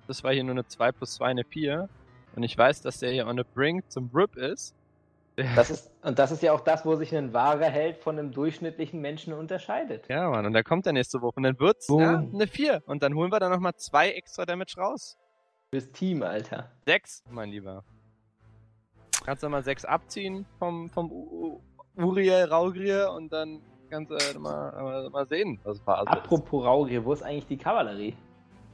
das 0.08 0.24
war 0.24 0.34
hier 0.34 0.44
nur 0.44 0.52
eine 0.56 0.68
2 0.68 0.92
plus 0.92 1.16
2, 1.16 1.26
eine 1.28 1.44
4. 1.46 1.88
und 2.36 2.44
ich 2.44 2.58
weiß, 2.58 2.82
dass 2.82 3.00
der 3.00 3.12
hier 3.12 3.26
on 3.28 3.38
the 3.38 3.44
brink 3.56 3.90
zum 3.90 4.10
Rip 4.14 4.36
ist, 4.36 4.76
Das 5.56 5.70
ist, 5.70 5.92
und 6.02 6.18
das 6.20 6.32
ist 6.32 6.42
ja 6.44 6.52
auch 6.52 6.62
das, 6.62 6.86
wo 6.86 6.96
sich 6.96 7.16
ein 7.16 7.32
wahrer 7.34 7.66
Held 7.70 7.98
von 8.00 8.18
einem 8.20 8.32
durchschnittlichen 8.32 9.00
Menschen 9.02 9.34
unterscheidet. 9.34 10.08
ja, 10.10 10.30
Mann, 10.30 10.46
und 10.46 10.54
dann 10.54 10.64
kommt 10.64 10.86
der 10.86 10.94
nächste 10.94 11.22
Wurf 11.22 11.38
und 11.38 11.44
dann 11.44 11.58
wird's 11.60 11.88
ja, 11.90 12.18
eine 12.20 12.48
4 12.48 12.84
und 12.86 13.04
dann 13.04 13.14
holen 13.16 13.32
wir 13.32 13.40
da 13.40 13.48
nochmal 13.50 13.76
zwei 13.76 14.10
extra 14.12 14.46
Damage 14.46 14.76
raus. 14.78 15.18
Fürs 15.74 15.92
Team, 15.92 16.24
Alter. 16.24 16.72
6, 16.86 17.24
mein 17.30 17.50
Lieber. 17.50 17.84
Kannst 19.26 19.44
du 19.44 19.50
mal 19.50 19.64
6 19.64 19.84
abziehen 19.84 20.46
vom, 20.60 20.90
vom 20.90 21.12
U- 21.12 21.60
Uriel 21.98 22.46
Raugrier 22.46 23.12
und 23.14 23.34
dann 23.34 23.62
kannst 23.90 24.12
du 24.12 24.40
mal, 24.40 24.72
mal, 24.82 25.10
mal 25.10 25.28
sehen, 25.28 25.60
was 25.64 25.80
Phase 25.82 26.04
ist. 26.04 26.08
Apropos 26.18 26.64
Raugrier, 26.64 27.04
wo 27.04 27.12
ist 27.12 27.22
eigentlich 27.22 27.48
die 27.48 27.58
Kavallerie? 27.58 28.16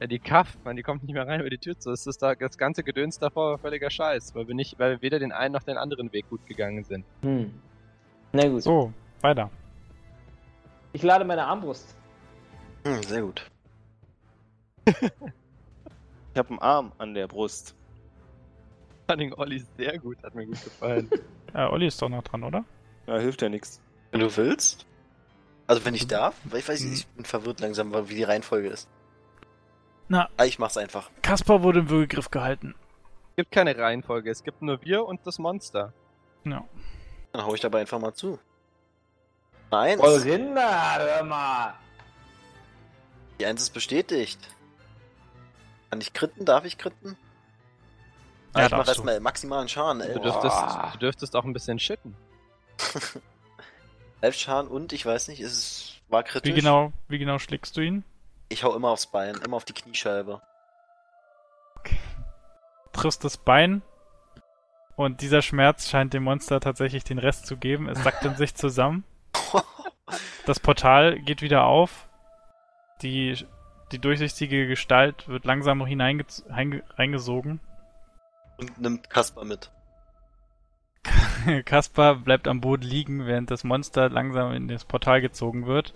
Ja, 0.00 0.06
die 0.06 0.20
Kaff, 0.20 0.56
man, 0.64 0.76
die 0.76 0.82
kommt 0.84 1.02
nicht 1.02 1.14
mehr 1.14 1.26
rein 1.26 1.40
über 1.40 1.50
die 1.50 1.58
Tür 1.58 1.76
zu. 1.78 1.90
Das 1.90 2.06
ist 2.06 2.22
da, 2.22 2.36
das 2.36 2.56
ganze 2.58 2.84
Gedöns 2.84 3.18
davor 3.18 3.50
war 3.52 3.58
völliger 3.58 3.90
Scheiß, 3.90 4.32
weil 4.36 4.46
wir 4.46 4.54
nicht, 4.54 4.78
weil 4.78 4.92
wir 4.92 5.02
weder 5.02 5.18
den 5.18 5.32
einen 5.32 5.52
noch 5.52 5.62
den 5.64 5.76
anderen 5.78 6.12
Weg 6.12 6.28
gut 6.30 6.46
gegangen 6.46 6.84
sind. 6.84 7.04
Hm. 7.22 7.52
Na 8.32 8.46
gut. 8.48 8.62
So, 8.62 8.92
weiter. 9.20 9.50
Ich 10.92 11.02
lade 11.02 11.24
meine 11.24 11.44
Armbrust. 11.44 11.96
Hm, 12.84 13.02
sehr 13.02 13.22
gut. 13.22 13.50
Ich 16.34 16.38
habe 16.38 16.50
einen 16.50 16.58
Arm 16.58 16.92
an 16.98 17.14
der 17.14 17.28
Brust. 17.28 17.74
Funning 19.08 19.32
Olli 19.34 19.64
sehr 19.76 19.98
gut, 19.98 20.20
hat 20.22 20.34
mir 20.34 20.46
gut 20.46 20.62
gefallen. 20.62 21.10
Äh, 21.54 21.66
Olli 21.68 21.86
ist 21.86 22.02
doch 22.02 22.08
noch 22.08 22.24
dran, 22.24 22.42
oder? 22.42 22.64
Ja, 23.06 23.16
hilft 23.18 23.40
ja 23.40 23.48
nichts. 23.48 23.80
Wenn 24.10 24.18
du 24.18 24.36
willst. 24.36 24.86
Also 25.68 25.84
wenn 25.84 25.94
ich 25.94 26.08
darf, 26.08 26.34
weil 26.42 26.58
ich 26.58 26.68
weiß 26.68 26.80
Mhm. 26.80 26.90
nicht, 26.90 26.98
ich 27.02 27.06
bin 27.14 27.24
verwirrt 27.24 27.60
langsam, 27.60 27.94
wie 28.08 28.14
die 28.16 28.24
Reihenfolge 28.24 28.66
ist. 28.66 28.88
Na. 30.08 30.28
Ah, 30.36 30.46
ich 30.46 30.58
mach's 30.58 30.76
einfach. 30.76 31.10
Kaspar 31.22 31.62
wurde 31.62 31.78
im 31.78 31.90
Würgegriff 31.90 32.28
gehalten. 32.32 32.74
Es 33.30 33.36
gibt 33.36 33.52
keine 33.52 33.78
Reihenfolge, 33.78 34.32
es 34.32 34.42
gibt 34.42 34.62
nur 34.62 34.82
wir 34.82 35.06
und 35.06 35.24
das 35.28 35.38
Monster. 35.38 35.92
Ja. 36.44 36.64
Dann 37.32 37.44
hau 37.46 37.54
ich 37.54 37.60
dabei 37.60 37.78
einfach 37.82 38.00
mal 38.00 38.14
zu. 38.14 38.40
Eins. 39.70 40.02
Rinder, 40.24 40.96
hör 40.98 41.22
mal. 41.22 41.74
Die 43.38 43.46
Eins 43.46 43.62
ist 43.62 43.70
bestätigt. 43.70 44.40
Kann 45.94 46.00
ich 46.00 46.12
kritten? 46.12 46.44
Darf 46.44 46.64
ich 46.64 46.76
kritten? 46.76 47.16
Ah, 48.52 48.62
Ja, 48.62 48.66
ich 48.66 48.72
mach 48.72 48.88
erstmal 48.88 49.20
maximalen 49.20 49.68
Schaden, 49.68 50.02
Du 50.12 50.18
dürftest, 50.18 50.56
du 50.94 50.98
dürftest 50.98 51.36
auch 51.36 51.44
ein 51.44 51.52
bisschen 51.52 51.78
shitten. 51.78 52.16
Elf 54.20 54.34
Schaden 54.34 54.68
und 54.68 54.92
ich 54.92 55.06
weiß 55.06 55.28
nicht, 55.28 55.38
ist 55.38 55.52
es 55.52 55.94
war 56.08 56.24
kritisch. 56.24 56.50
Wie 56.50 56.56
genau, 56.60 56.92
wie 57.06 57.18
genau 57.20 57.38
schlägst 57.38 57.76
du 57.76 57.80
ihn? 57.80 58.02
Ich 58.48 58.64
hau 58.64 58.74
immer 58.74 58.88
aufs 58.88 59.06
Bein, 59.06 59.36
immer 59.44 59.56
auf 59.56 59.64
die 59.64 59.72
Kniescheibe. 59.72 60.42
Triffst 62.92 63.22
das 63.22 63.36
Bein 63.36 63.82
und 64.96 65.20
dieser 65.20 65.42
Schmerz 65.42 65.88
scheint 65.88 66.12
dem 66.12 66.24
Monster 66.24 66.58
tatsächlich 66.58 67.04
den 67.04 67.20
Rest 67.20 67.46
zu 67.46 67.56
geben. 67.56 67.88
Es 67.88 68.02
sackt 68.02 68.24
in 68.24 68.34
sich 68.34 68.52
zusammen. 68.56 69.04
Das 70.44 70.58
Portal 70.58 71.20
geht 71.20 71.40
wieder 71.40 71.64
auf. 71.64 72.08
Die, 73.00 73.46
die 73.94 74.00
durchsichtige 74.00 74.66
Gestalt 74.66 75.28
wird 75.28 75.44
langsam 75.44 75.80
hineinge- 75.84 76.42
heinge- 76.50 76.82
reingesogen. 76.98 77.60
und 78.58 78.80
nimmt 78.80 79.08
Kasper 79.08 79.44
mit. 79.44 79.70
Kaspar 81.64 82.16
bleibt 82.16 82.48
am 82.48 82.60
Boden 82.60 82.82
liegen, 82.82 83.24
während 83.26 83.50
das 83.52 83.62
Monster 83.62 84.08
langsam 84.08 84.52
in 84.52 84.66
das 84.66 84.84
Portal 84.84 85.20
gezogen 85.20 85.66
wird. 85.66 85.94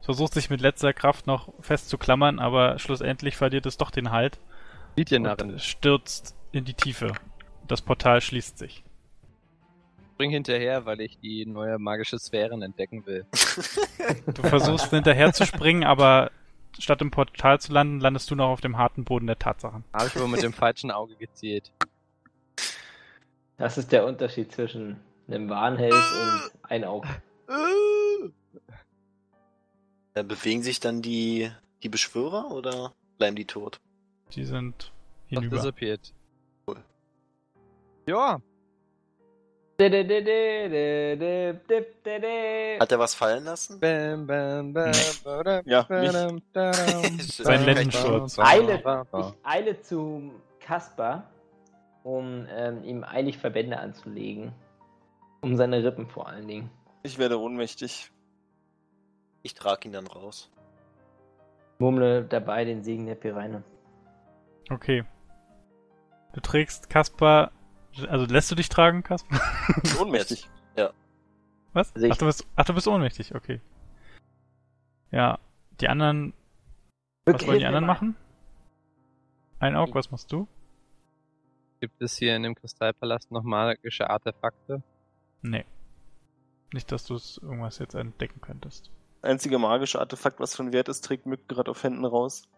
Es 0.00 0.04
versucht 0.04 0.34
sich 0.34 0.50
mit 0.50 0.60
letzter 0.60 0.92
Kraft 0.92 1.26
noch 1.26 1.52
festzuklammern, 1.60 2.38
aber 2.38 2.78
schlussendlich 2.78 3.36
verliert 3.36 3.64
es 3.66 3.78
doch 3.78 3.90
den 3.90 4.10
Halt 4.10 4.38
Sieht 4.96 5.10
ihr 5.10 5.20
und 5.20 5.60
stürzt 5.60 6.36
in 6.52 6.64
die 6.66 6.74
Tiefe. 6.74 7.12
Das 7.66 7.80
Portal 7.80 8.20
schließt 8.20 8.58
sich. 8.58 8.84
Spring 10.14 10.30
hinterher, 10.30 10.84
weil 10.84 11.00
ich 11.00 11.18
die 11.20 11.46
neue 11.46 11.78
magische 11.78 12.18
Sphären 12.18 12.60
entdecken 12.62 13.06
will. 13.06 13.24
Du 14.26 14.42
versuchst 14.42 14.90
hinterher 14.90 15.32
zu 15.32 15.46
springen, 15.46 15.84
aber 15.84 16.30
statt 16.78 17.00
im 17.00 17.10
Portal 17.10 17.60
zu 17.60 17.72
landen, 17.72 18.00
landest 18.00 18.30
du 18.30 18.34
noch 18.34 18.48
auf 18.48 18.60
dem 18.60 18.76
harten 18.76 19.04
Boden 19.04 19.26
der 19.26 19.38
Tatsachen. 19.38 19.84
Habe 19.92 20.06
ich 20.06 20.16
aber 20.16 20.28
mit 20.28 20.42
dem 20.42 20.52
falschen 20.52 20.90
Auge 20.90 21.16
gezielt. 21.16 21.72
Das 23.56 23.78
ist 23.78 23.92
der 23.92 24.06
Unterschied 24.06 24.52
zwischen 24.52 25.00
einem 25.26 25.48
Warnheld 25.48 25.92
und 25.92 26.50
ein 26.62 26.84
Auge. 26.84 27.08
Äh, 30.14 30.24
bewegen 30.24 30.62
sich 30.62 30.80
dann 30.80 31.02
die, 31.02 31.50
die 31.82 31.88
Beschwörer 31.88 32.50
oder 32.50 32.92
bleiben 33.18 33.36
die 33.36 33.44
tot? 33.44 33.80
Die 34.32 34.44
sind 34.44 34.92
hinüber. 35.26 35.56
dissipiert. 35.56 36.12
Cool. 36.66 36.82
Ja, 38.06 38.40
Hat 39.80 39.92
er 42.90 42.98
was 42.98 43.14
fallen 43.14 43.44
lassen? 43.44 43.78
Bam, 43.78 44.26
bam, 44.26 44.72
bam, 44.72 44.92
badam, 45.22 45.62
Ja, 45.66 45.86
mich. 45.88 46.12
Sein 47.36 47.64
Lendensturz. 47.64 48.40
Eile, 48.40 48.82
ich 49.16 49.34
eile 49.44 49.80
zu 49.80 50.32
Kaspar, 50.58 51.30
um 52.02 52.44
ähm, 52.50 52.82
ihm 52.82 53.04
eilig 53.04 53.38
Verbände 53.38 53.78
anzulegen. 53.78 54.52
Um 55.42 55.56
seine 55.56 55.84
Rippen 55.84 56.08
vor 56.08 56.26
allen 56.26 56.48
Dingen. 56.48 56.70
Ich 57.04 57.20
werde 57.20 57.38
ohnmächtig. 57.38 58.10
Ich 59.42 59.54
trage 59.54 59.86
ihn 59.86 59.92
dann 59.92 60.08
raus. 60.08 60.50
Murmle 61.78 62.24
dabei 62.24 62.64
den 62.64 62.82
Segen 62.82 63.06
der 63.06 63.14
Pireine. 63.14 63.62
Okay. 64.70 65.04
Du 66.32 66.40
trägst 66.40 66.90
Kaspar. 66.90 67.52
Also 68.08 68.26
lässt 68.26 68.50
du 68.50 68.54
dich 68.54 68.68
tragen, 68.68 69.02
Kaspar? 69.02 69.40
Ohnmächtig. 70.00 70.48
Was? 71.72 71.94
Also 71.94 72.08
Ach 72.10 72.16
du, 72.16 72.26
bist, 72.26 72.46
ach, 72.56 72.64
du 72.64 72.74
bist 72.74 72.88
ohnmächtig, 72.88 73.34
okay. 73.34 73.60
Ja, 75.10 75.38
die 75.80 75.88
anderen. 75.88 76.32
Was 77.24 77.46
wollen 77.46 77.58
die 77.58 77.66
anderen 77.66 77.86
machen? 77.86 78.16
Ein 79.60 79.76
Aug, 79.76 79.94
was 79.94 80.10
machst 80.10 80.32
du? 80.32 80.48
Gibt 81.80 82.00
es 82.00 82.16
hier 82.16 82.34
in 82.34 82.42
dem 82.42 82.54
Kristallpalast 82.54 83.30
noch 83.30 83.42
magische 83.42 84.08
Artefakte? 84.08 84.82
Nee. 85.42 85.64
Nicht, 86.72 86.90
dass 86.90 87.04
du 87.06 87.14
es 87.14 87.38
irgendwas 87.38 87.78
jetzt 87.78 87.94
entdecken 87.94 88.40
könntest. 88.40 88.90
Einzige 89.22 89.58
magische 89.58 90.00
Artefakt, 90.00 90.40
was 90.40 90.56
von 90.56 90.72
Wert 90.72 90.88
ist, 90.88 91.02
trägt 91.02 91.26
Mück 91.26 91.48
gerade 91.48 91.70
auf 91.70 91.82
Händen 91.82 92.04
raus. 92.04 92.48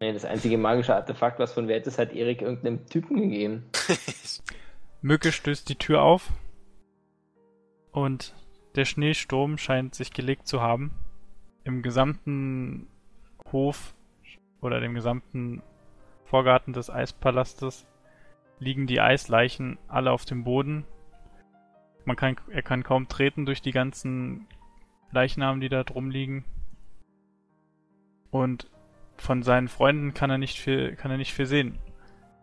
Nee, 0.00 0.12
das 0.12 0.24
einzige 0.24 0.58
magische 0.58 0.94
Artefakt, 0.94 1.38
was 1.38 1.52
von 1.52 1.68
Wert 1.68 1.86
ist, 1.86 1.98
hat 1.98 2.12
Erik 2.12 2.42
irgendeinem 2.42 2.86
Typen 2.86 3.20
gegeben. 3.20 3.64
Mücke 5.02 5.32
stößt 5.32 5.68
die 5.68 5.76
Tür 5.76 6.02
auf. 6.02 6.30
Und 7.92 8.34
der 8.74 8.84
Schneesturm 8.84 9.56
scheint 9.56 9.94
sich 9.94 10.12
gelegt 10.12 10.48
zu 10.48 10.60
haben. 10.60 10.90
Im 11.62 11.82
gesamten 11.82 12.88
Hof 13.52 13.94
oder 14.60 14.80
dem 14.80 14.94
gesamten 14.94 15.62
Vorgarten 16.24 16.72
des 16.72 16.90
Eispalastes 16.90 17.86
liegen 18.58 18.86
die 18.86 19.00
Eisleichen 19.00 19.78
alle 19.86 20.10
auf 20.10 20.24
dem 20.24 20.42
Boden. 20.42 20.84
Man 22.04 22.16
kann, 22.16 22.36
er 22.50 22.62
kann 22.62 22.82
kaum 22.82 23.08
treten 23.08 23.46
durch 23.46 23.62
die 23.62 23.70
ganzen 23.70 24.46
Leichnamen, 25.12 25.60
die 25.60 25.68
da 25.68 25.84
drum 25.84 26.10
liegen. 26.10 26.44
Und 28.30 28.68
von 29.16 29.42
seinen 29.42 29.68
Freunden 29.68 30.14
kann 30.14 30.30
er 30.30 30.38
nicht 30.38 30.58
viel, 30.58 30.96
kann 30.96 31.10
er 31.10 31.16
nicht 31.16 31.32
viel 31.32 31.46
sehen. 31.46 31.78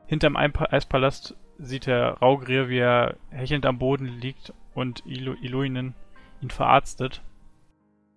Hinterm 0.08 0.35
Eispalast 0.35 1.35
sieht 1.58 1.88
er 1.88 2.14
Raugrier, 2.19 2.69
wie 2.69 2.80
er 2.80 3.16
hechelnd 3.30 3.66
am 3.66 3.77
Boden 3.80 4.06
liegt 4.08 4.53
und 4.74 5.06
Ilu 5.06 5.33
Iluinen 5.41 5.93
ihn 6.41 6.50
verarztet. 6.50 7.22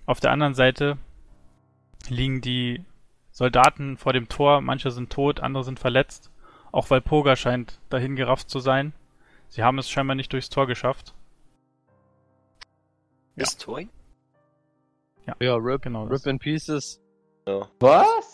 Auf 0.06 0.20
der 0.20 0.32
anderen 0.32 0.54
Seite 0.54 0.98
liegen 2.08 2.40
die 2.40 2.84
Soldaten 3.30 3.96
vor 3.96 4.12
dem 4.12 4.28
Tor, 4.28 4.60
manche 4.60 4.90
sind 4.90 5.10
tot, 5.10 5.40
andere 5.40 5.64
sind 5.64 5.78
verletzt. 5.80 6.30
Auch 6.72 6.90
Walpurga 6.90 7.36
scheint 7.36 7.80
dahin 7.88 8.16
gerafft 8.16 8.50
zu 8.50 8.58
sein. 8.60 8.92
Sie 9.48 9.62
haben 9.62 9.78
es 9.78 9.88
scheinbar 9.90 10.14
nicht 10.16 10.32
durchs 10.32 10.50
Tor 10.50 10.66
geschafft. 10.66 11.14
Ja. 13.36 13.42
Ist 13.42 13.62
Toy? 13.62 13.88
Ja, 15.40 15.54
RIP, 15.56 15.82
Genau 15.82 16.02
RIP 16.04 16.10
das. 16.12 16.26
in 16.26 16.38
Pieces. 16.38 17.00
Ja, 17.46 17.68
Was? 17.80 18.33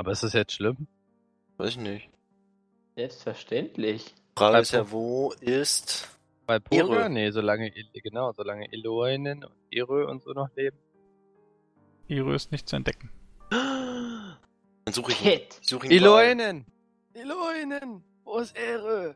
Aber 0.00 0.12
ist 0.12 0.22
das 0.22 0.32
jetzt 0.32 0.52
schlimm? 0.54 0.86
weiß 1.58 1.70
ich 1.72 1.76
nicht. 1.76 2.08
Selbstverständlich. 2.96 4.14
Frage 4.34 4.60
ist 4.60 4.72
ja, 4.72 4.82
Pro- 4.82 4.90
wo 4.92 5.32
ist. 5.40 6.08
Bei? 6.46 6.58
Irö. 6.70 7.06
Nee, 7.10 7.30
solange, 7.32 7.70
genau, 8.02 8.32
solange 8.32 8.72
Eloinen 8.72 9.44
und 9.44 9.52
Irö 9.68 10.08
und 10.08 10.22
so 10.22 10.30
noch 10.32 10.48
leben. 10.56 10.78
Iro 12.08 12.32
ist 12.32 12.50
nicht 12.50 12.66
zu 12.66 12.76
entdecken. 12.76 13.10
Dann 13.50 14.38
suche 14.94 15.12
ich 15.12 15.22
ihn. 15.22 15.40
Ich 15.60 15.68
suche 15.68 15.86
ihn. 15.86 15.92
Eloinen! 15.92 16.64
Eloinen! 17.12 18.02
Wo 18.24 18.38
ist 18.38 18.56
Irö? 18.56 19.12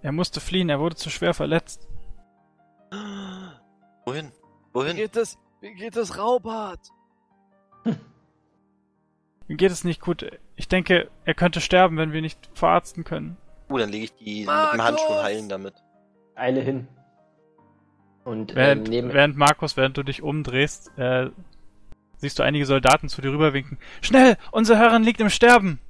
Er 0.00 0.12
musste 0.12 0.40
fliehen, 0.40 0.70
er 0.70 0.80
wurde 0.80 0.96
zu 0.96 1.10
schwer 1.10 1.34
verletzt. 1.34 1.86
Wohin? 4.06 4.28
Wie 4.30 4.74
Wohin? 4.74 4.96
geht 4.96 5.14
es? 5.16 5.36
Wie 5.60 5.74
geht 5.74 5.96
es 5.96 6.16
Raubart? 6.16 6.88
Ihm 9.48 9.56
geht 9.56 9.70
es 9.72 9.84
nicht 9.84 10.00
gut. 10.00 10.26
Ich 10.56 10.68
denke, 10.68 11.10
er 11.24 11.34
könnte 11.34 11.60
sterben, 11.60 11.96
wenn 11.96 12.12
wir 12.12 12.20
nicht 12.22 12.50
verarzten 12.54 13.04
können. 13.04 13.36
Uh, 13.68 13.78
dann 13.78 13.90
lege 13.90 14.04
ich 14.04 14.14
die 14.14 14.40
mit 14.40 14.46
Markus! 14.46 14.72
dem 14.72 14.82
Handschuh 14.82 15.22
heilen 15.22 15.48
damit. 15.48 15.74
Eile 16.34 16.60
hin. 16.60 16.88
Und 18.24 18.52
ähm, 18.52 18.56
Während, 18.56 18.88
neben, 18.88 19.12
während 19.12 19.36
Markus, 19.36 19.76
während 19.76 19.96
du 19.96 20.02
dich 20.02 20.22
umdrehst, 20.22 20.90
äh, 20.96 21.30
siehst 22.16 22.38
du 22.38 22.42
einige 22.42 22.66
Soldaten 22.66 23.08
zu 23.08 23.20
dir 23.20 23.32
rüberwinken. 23.32 23.78
Schnell! 24.00 24.36
Unsere 24.52 24.78
Herrin 24.78 25.02
liegt 25.02 25.20
im 25.20 25.30
Sterben! 25.30 25.80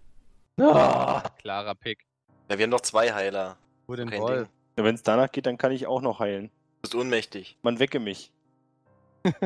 Ah, 0.61 1.23
Klarer 1.41 1.75
Pick. 1.75 2.07
Ja, 2.51 2.59
wir 2.59 2.65
haben 2.65 2.71
noch 2.71 2.81
zwei 2.81 3.13
Heiler. 3.13 3.57
Wo 3.87 3.95
den 3.97 4.11
Kein 4.11 4.21
Wolf? 4.21 4.41
Ding. 4.49 4.49
Ja, 4.79 4.85
Wenn 4.85 4.95
es 4.95 5.03
danach 5.03 5.31
geht, 5.31 5.47
dann 5.47 5.59
kann 5.59 5.73
ich 5.73 5.87
auch 5.87 6.01
noch 6.03 6.21
heilen. 6.21 6.47
Du 6.49 6.83
bist 6.83 6.95
ohnmächtig. 6.95 7.57
Man 7.63 7.79
wecke 7.79 8.01
mich. 8.01 8.33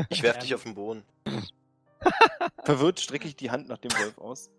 Ich 0.08 0.22
werf 0.22 0.38
dich 0.38 0.54
auf 0.54 0.62
den 0.62 0.74
Boden. 0.74 1.02
Verwirrt 2.64 3.00
strecke 3.00 3.28
ich 3.28 3.36
die 3.36 3.50
Hand 3.50 3.68
nach 3.68 3.78
dem 3.78 3.92
Wolf 3.92 4.18
aus. 4.18 4.50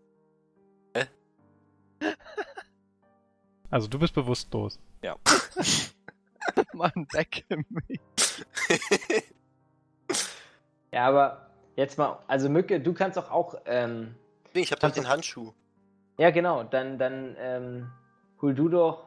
Also 3.69 3.87
du 3.87 3.99
bist 3.99 4.13
bewusstlos. 4.13 4.79
Mann, 6.73 7.07
weg 7.11 7.45
mich. 7.49 7.99
ja, 10.91 11.07
aber 11.07 11.49
jetzt 11.75 11.97
mal, 11.97 12.19
also 12.27 12.49
Mücke, 12.49 12.79
du 12.79 12.93
kannst 12.93 13.17
doch 13.17 13.29
auch, 13.29 13.55
ähm, 13.65 14.15
nee, 14.53 14.61
ich 14.61 14.71
hab 14.71 14.79
doch 14.79 14.91
den 14.91 15.07
Handschuh. 15.07 15.53
ja 16.17 16.31
genau, 16.31 16.63
dann, 16.63 16.97
dann 16.97 17.35
ähm, 17.39 17.91
hol 18.41 18.53
du 18.53 18.69
doch, 18.69 19.06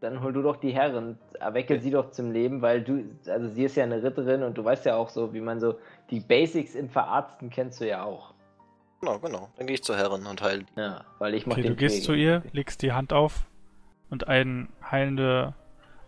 dann 0.00 0.22
hol 0.22 0.32
du 0.32 0.42
doch 0.42 0.56
die 0.56 0.72
Herren, 0.72 1.18
erwecke 1.40 1.80
sie 1.80 1.90
doch 1.90 2.10
zum 2.10 2.30
Leben, 2.30 2.62
weil 2.62 2.82
du, 2.82 3.04
also 3.26 3.48
sie 3.48 3.64
ist 3.64 3.76
ja 3.76 3.84
eine 3.84 4.02
Ritterin 4.02 4.42
und 4.42 4.58
du 4.58 4.64
weißt 4.64 4.84
ja 4.84 4.96
auch 4.96 5.08
so, 5.08 5.32
wie 5.32 5.40
man 5.40 5.60
so, 5.60 5.78
die 6.10 6.20
Basics 6.20 6.74
im 6.74 6.90
Verarzten 6.90 7.50
kennst 7.50 7.80
du 7.80 7.88
ja 7.88 8.04
auch. 8.04 8.34
Genau, 9.00 9.18
genau. 9.18 9.48
Dann 9.56 9.66
gehe 9.66 9.74
ich 9.74 9.84
zur 9.84 9.96
Herrin 9.96 10.26
und 10.26 10.42
heile 10.42 10.64
die. 10.64 10.80
Ja, 10.80 11.04
weil 11.18 11.34
ich 11.34 11.46
mach 11.46 11.54
Okay, 11.54 11.62
den 11.62 11.72
du 11.72 11.76
gehst 11.76 12.04
Pflege. 12.04 12.06
zu 12.06 12.14
ihr, 12.14 12.42
legst 12.52 12.82
die 12.82 12.92
Hand 12.92 13.12
auf 13.12 13.46
und 14.10 14.28
eine 14.28 14.68
heilende 14.90 15.54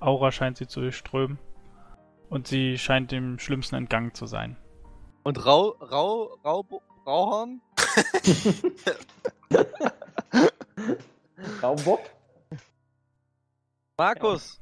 Aura 0.00 0.32
scheint 0.32 0.58
sie 0.58 0.66
zu 0.66 0.80
durchströmen. 0.80 1.38
Und 2.30 2.46
sie 2.46 2.76
scheint 2.76 3.10
dem 3.10 3.38
Schlimmsten 3.38 3.74
entgangen 3.74 4.12
zu 4.12 4.26
sein. 4.26 4.58
Und 5.22 5.46
Rau, 5.46 5.68
Rau, 5.80 6.36
Rau, 6.44 6.62
Rauhorn? 7.06 7.62
Raumbob? 11.62 12.00
Markus! 13.98 14.60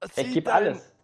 was 0.00 0.16
Ich 0.16 0.32
gebe 0.32 0.46
dein- 0.46 0.54
alles. 0.54 0.94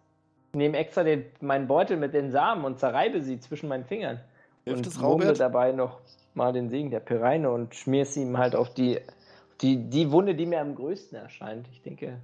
Ich 0.53 0.57
nehme 0.57 0.77
extra 0.77 1.03
den, 1.03 1.25
meinen 1.41 1.67
Beutel 1.67 1.97
mit 1.97 2.13
den 2.13 2.31
Samen 2.31 2.65
und 2.65 2.79
zerreibe 2.79 3.21
sie 3.21 3.39
zwischen 3.39 3.69
meinen 3.69 3.85
Fingern. 3.85 4.19
Hilft 4.63 4.87
und 4.87 5.01
Raubert? 5.03 5.39
dabei 5.39 5.71
noch 5.71 5.99
mal 6.33 6.53
den 6.53 6.69
Segen 6.69 6.89
der 6.89 6.99
Pereine 6.99 7.51
und 7.51 7.75
schmier 7.75 8.03
es 8.03 8.17
ihm 8.17 8.37
halt 8.37 8.55
auf 8.55 8.73
die, 8.73 8.99
die, 9.61 9.89
die 9.89 10.11
Wunde, 10.11 10.33
die 10.35 10.45
mir 10.45 10.61
am 10.61 10.75
größten 10.75 11.17
erscheint. 11.17 11.67
Ich 11.71 11.81
denke, 11.81 12.19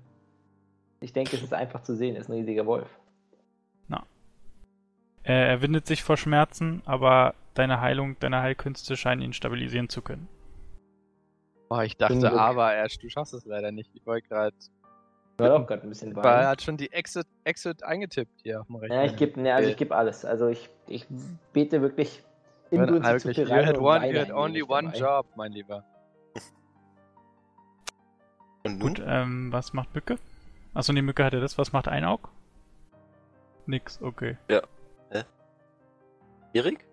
ich 1.00 1.14
denke, 1.14 1.36
es 1.36 1.44
ist 1.44 1.54
einfach 1.54 1.84
zu 1.84 1.96
sehen, 1.96 2.16
es 2.16 2.24
ist 2.24 2.30
ein 2.30 2.34
riesiger 2.34 2.66
Wolf. 2.66 2.88
Er, 5.24 5.48
er 5.48 5.62
windet 5.62 5.88
sich 5.88 6.04
vor 6.04 6.18
Schmerzen, 6.18 6.82
aber 6.86 7.34
deine 7.54 7.80
Heilung, 7.80 8.18
deine 8.20 8.42
Heilkünste 8.42 8.98
scheinen 8.98 9.22
ihn 9.22 9.34
stabilisieren 9.34 9.90
zu 9.90 10.02
können. 10.02 10.28
Oh, 11.70 11.80
ich 11.80 11.98
dachte, 11.98 12.32
aber 12.34 12.74
er, 12.74 12.88
du 12.88 13.10
schaffst 13.10 13.34
es 13.34 13.46
leider 13.46 13.72
nicht. 13.72 13.90
Ich 13.94 14.06
wollte 14.06 14.28
gerade. 14.28 14.56
War 15.38 15.56
auch 15.56 15.68
gerade 15.68 15.84
ein 15.84 15.90
bisschen 15.90 16.16
Weil 16.16 16.42
er 16.42 16.50
hat 16.50 16.62
schon 16.62 16.78
die 16.78 16.92
Exit, 16.92 17.26
Exit 17.44 17.84
eingetippt 17.84 18.42
hier 18.44 18.62
auf 18.62 18.68
dem 18.68 18.76
Rechner. 18.76 18.96
Ja, 18.98 19.04
ich 19.06 19.16
gebe 19.16 19.42
ne, 19.42 19.54
also 19.54 19.70
ich 19.70 19.78
geb 19.78 19.92
alles. 19.92 20.26
Also 20.26 20.48
ich, 20.48 20.70
ich 20.88 21.08
bete 21.54 21.82
wirklich 21.82 22.24
Wenn- 22.70 22.82
inbrünstig 22.82 23.14
ah, 23.14 23.18
zu 23.18 23.28
wirklich, 23.28 23.50
you 23.50 23.56
had, 23.56 23.78
und 23.78 23.84
one, 23.84 24.12
you 24.12 24.20
had 24.20 24.32
only 24.32 24.64
one 24.64 24.92
dabei. 24.92 24.98
job, 25.00 25.26
mein 25.36 25.52
Lieber. 25.52 25.84
Und 28.64 28.80
nun? 28.80 28.94
Gut, 28.94 29.04
ähm, 29.06 29.52
was 29.52 29.74
macht 29.74 29.94
Mücke? 29.96 30.18
Achso, 30.74 30.94
nee, 30.94 31.02
Mücke 31.02 31.24
hatte 31.24 31.42
das. 31.42 31.58
Was 31.58 31.74
macht 31.74 31.88
Einaug? 31.88 32.30
Nix, 33.66 34.02
okay. 34.02 34.38
Erik? 36.54 36.86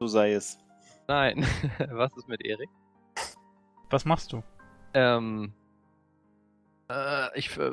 So 0.00 0.06
sei 0.08 0.32
es. 0.32 0.58
Nein, 1.06 1.46
was 1.90 2.16
ist 2.16 2.28
mit 2.28 2.44
Erik? 2.44 2.68
Was 3.90 4.04
machst 4.04 4.32
du? 4.32 4.42
Ähm, 4.92 5.52
äh, 6.90 7.38
ich 7.38 7.56
äh, 7.56 7.72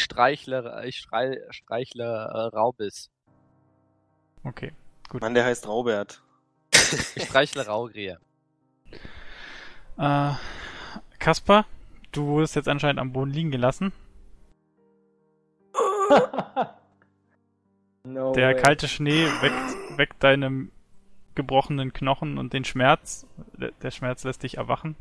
streichle, 0.00 0.82
ich 0.86 0.98
strei, 0.98 1.38
streichle 1.50 2.04
äh, 2.04 2.56
Raubis. 2.56 3.10
Okay. 4.44 4.72
Mann, 5.20 5.34
der 5.34 5.44
heißt 5.44 5.66
Raubert. 5.66 6.22
Ich 7.14 7.24
streichle 7.24 7.66
Raugrie. 7.66 8.16
Äh, 9.98 10.32
Kaspar, 11.18 11.66
du 12.12 12.24
wurdest 12.24 12.56
jetzt 12.56 12.68
anscheinend 12.68 13.00
am 13.00 13.12
Boden 13.12 13.32
liegen 13.32 13.50
gelassen. 13.50 13.92
no 18.04 18.32
Der 18.32 18.54
way. 18.54 18.62
kalte 18.62 18.88
Schnee 18.88 19.26
weckt, 19.42 19.98
weckt 19.98 20.24
deine 20.24 20.68
gebrochenen 21.34 21.92
Knochen 21.92 22.38
und 22.38 22.54
den 22.54 22.64
Schmerz. 22.64 23.26
Der 23.82 23.90
Schmerz 23.90 24.24
lässt 24.24 24.42
dich 24.42 24.56
erwachen. 24.56 24.96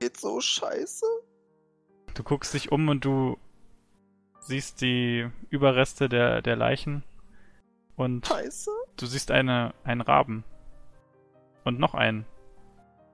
Geht 0.00 0.16
so 0.18 0.40
scheiße. 0.40 1.06
Du 2.14 2.22
guckst 2.22 2.54
dich 2.54 2.70
um 2.72 2.88
und 2.88 3.04
du 3.04 3.38
siehst 4.40 4.80
die 4.80 5.28
Überreste 5.50 6.08
der, 6.08 6.42
der 6.42 6.56
Leichen. 6.56 7.02
Und 7.96 8.26
Scheiße. 8.26 8.70
du 8.96 9.06
siehst 9.06 9.30
eine, 9.30 9.72
einen 9.84 10.00
Raben. 10.00 10.44
Und 11.64 11.78
noch 11.78 11.94
einen. 11.94 12.26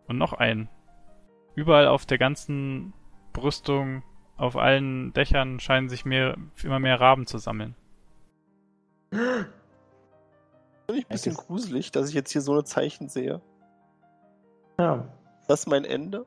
Und 0.09 0.19
noch 0.19 0.33
einen. 0.33 0.69
Überall 1.55 1.87
auf 1.87 2.07
der 2.07 2.19
ganzen 2.19 2.93
Brüstung, 3.33 4.03
auf 4.37 4.57
allen 4.57 5.13
Dächern 5.13 5.61
scheinen 5.61 5.89
sich 5.89 6.05
mehr, 6.05 6.37
immer 6.63 6.79
mehr 6.81 7.01
Raben 7.01 7.27
zu 7.27 7.39
sammeln. 7.39 7.75
Finde 9.11 9.51
ich 10.89 11.05
ein 11.05 11.09
bisschen 11.09 11.33
Es 11.33 11.39
ist- 11.39 11.47
gruselig, 11.47 11.93
dass 11.93 12.09
ich 12.09 12.15
jetzt 12.15 12.33
hier 12.33 12.41
so 12.41 12.53
eine 12.53 12.65
Zeichen 12.65 13.09
sehe. 13.09 13.41
Ja. 14.79 15.07
Ist 15.41 15.49
das 15.51 15.67
mein 15.67 15.85
Ende? 15.85 16.27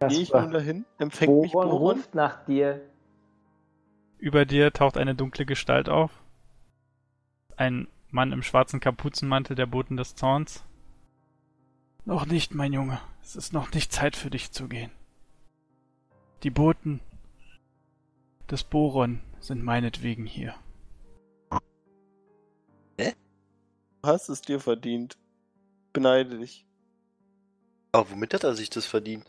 Gehe 0.00 0.20
ich 0.20 0.32
nun 0.32 0.50
dahin? 0.50 0.84
Empfängt 0.98 1.42
mich 1.42 1.52
Boron 1.52 1.70
Boron? 1.70 1.96
ruft 1.96 2.14
nach 2.14 2.44
dir. 2.44 2.80
Über 4.18 4.44
dir 4.44 4.72
taucht 4.72 4.96
eine 4.96 5.14
dunkle 5.14 5.46
Gestalt 5.46 5.88
auf. 5.88 6.10
Ein 7.56 7.88
Mann 8.10 8.32
im 8.32 8.42
schwarzen 8.42 8.80
Kapuzenmantel 8.80 9.56
der 9.56 9.66
Boten 9.66 9.96
des 9.96 10.14
Zorns. 10.14 10.64
Noch 12.04 12.26
nicht, 12.26 12.54
mein 12.54 12.72
Junge. 12.72 13.00
Es 13.22 13.36
ist 13.36 13.52
noch 13.52 13.72
nicht 13.72 13.92
Zeit 13.92 14.16
für 14.16 14.30
dich 14.30 14.52
zu 14.52 14.68
gehen. 14.68 14.90
Die 16.42 16.50
Boten 16.50 17.00
des 18.50 18.62
Boron 18.62 19.20
sind 19.40 19.62
meinetwegen 19.62 20.26
hier. 20.26 20.54
Du 22.98 24.12
hast 24.12 24.28
es 24.28 24.40
dir 24.40 24.60
verdient. 24.60 25.18
Beneide 25.92 26.38
dich. 26.38 26.64
Aber 27.90 28.10
womit 28.10 28.34
hat 28.34 28.44
er 28.44 28.54
sich 28.54 28.70
das 28.70 28.86
verdient? 28.86 29.24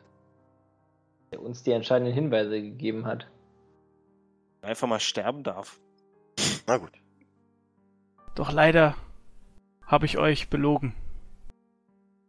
Der 1.38 1.46
uns 1.46 1.64
die 1.64 1.72
entscheidenden 1.72 2.14
Hinweise 2.14 2.62
gegeben 2.62 3.06
hat. 3.06 3.28
Einfach 4.62 4.88
mal 4.88 5.00
sterben 5.00 5.44
darf. 5.44 5.80
Na 6.66 6.78
gut. 6.78 6.92
Doch 8.36 8.52
leider 8.52 8.96
habe 9.86 10.06
ich 10.06 10.18
euch 10.18 10.50
belogen. 10.50 10.94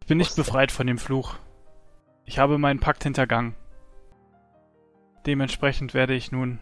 Ich 0.01 0.07
bin 0.07 0.17
nicht 0.17 0.35
befreit 0.35 0.71
von 0.71 0.87
dem 0.87 0.97
Fluch. 0.97 1.35
Ich 2.25 2.39
habe 2.39 2.57
meinen 2.57 2.79
Pakt 2.79 3.03
hintergangen. 3.03 3.55
Dementsprechend 5.25 5.93
werde 5.93 6.13
ich 6.13 6.31
nun 6.31 6.59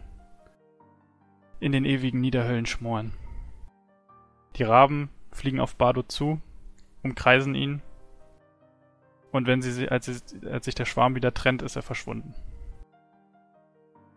in 1.60 1.72
den 1.72 1.84
ewigen 1.84 2.20
Niederhöllen 2.20 2.66
schmoren. 2.66 3.12
Die 4.56 4.62
Raben 4.62 5.10
fliegen 5.32 5.60
auf 5.60 5.76
Bardo 5.76 6.02
zu, 6.02 6.40
umkreisen 7.02 7.54
ihn. 7.54 7.82
Und 9.32 9.46
wenn 9.46 9.60
sie, 9.62 9.88
als, 9.88 10.06
sie, 10.06 10.46
als 10.46 10.64
sich 10.64 10.74
der 10.74 10.84
Schwarm 10.86 11.14
wieder 11.14 11.34
trennt, 11.34 11.62
ist 11.62 11.76
er 11.76 11.82
verschwunden. 11.82 12.34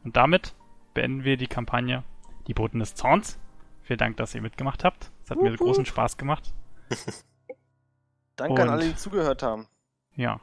Und 0.04 0.16
damit 0.16 0.56
beenden 0.94 1.24
wir 1.24 1.38
die 1.38 1.48
Kampagne 1.48 2.04
Die 2.48 2.54
Boten 2.54 2.80
des 2.80 2.96
Zorns. 2.96 3.38
Vielen 3.84 4.00
Dank, 4.00 4.18
dass 4.18 4.34
ihr 4.34 4.42
mitgemacht 4.42 4.84
habt. 4.84 5.12
Es 5.24 5.30
hat 5.32 5.42
mir 5.42 5.52
Wup, 5.52 5.58
großen 5.60 5.82
wup. 5.82 5.88
Spaß 5.88 6.18
gemacht. 6.18 6.54
Danke 8.36 8.62
an 8.62 8.68
Und- 8.70 8.74
alle, 8.74 8.86
die 8.86 8.96
zugehört 8.96 9.44
haben. 9.44 9.68
Ja. 10.16 10.40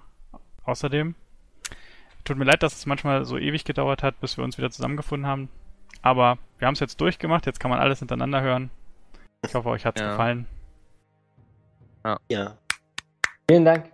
Außerdem, 0.64 1.14
tut 2.24 2.36
mir 2.36 2.44
leid, 2.44 2.62
dass 2.62 2.74
es 2.76 2.86
manchmal 2.86 3.24
so 3.24 3.38
ewig 3.38 3.64
gedauert 3.64 4.02
hat, 4.02 4.20
bis 4.20 4.36
wir 4.36 4.44
uns 4.44 4.58
wieder 4.58 4.70
zusammengefunden 4.70 5.26
haben. 5.26 5.48
Aber 6.02 6.38
wir 6.58 6.66
haben 6.66 6.74
es 6.74 6.80
jetzt 6.80 7.00
durchgemacht, 7.00 7.46
jetzt 7.46 7.58
kann 7.58 7.70
man 7.70 7.80
alles 7.80 7.98
hintereinander 8.00 8.42
hören. 8.42 8.70
Ich 9.44 9.54
hoffe, 9.54 9.68
euch 9.70 9.86
hat's 9.86 10.00
Ja. 10.00 10.10
gefallen. 10.10 10.46
Ja. 12.30 12.56
Vielen 13.50 13.64
Dank. 13.64 13.90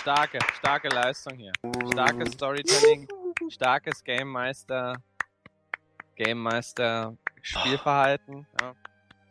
Starke, 0.00 0.38
starke 0.54 0.88
Leistung 0.88 1.36
hier. 1.36 1.52
Starkes 1.92 2.32
Storytelling, 2.32 3.06
starkes 3.50 4.02
Game 4.02 4.28
Meister, 4.28 4.96
Game 6.16 6.38
Meister 6.38 7.18
Spielverhalten. 7.42 8.46
Ja. 8.62 8.74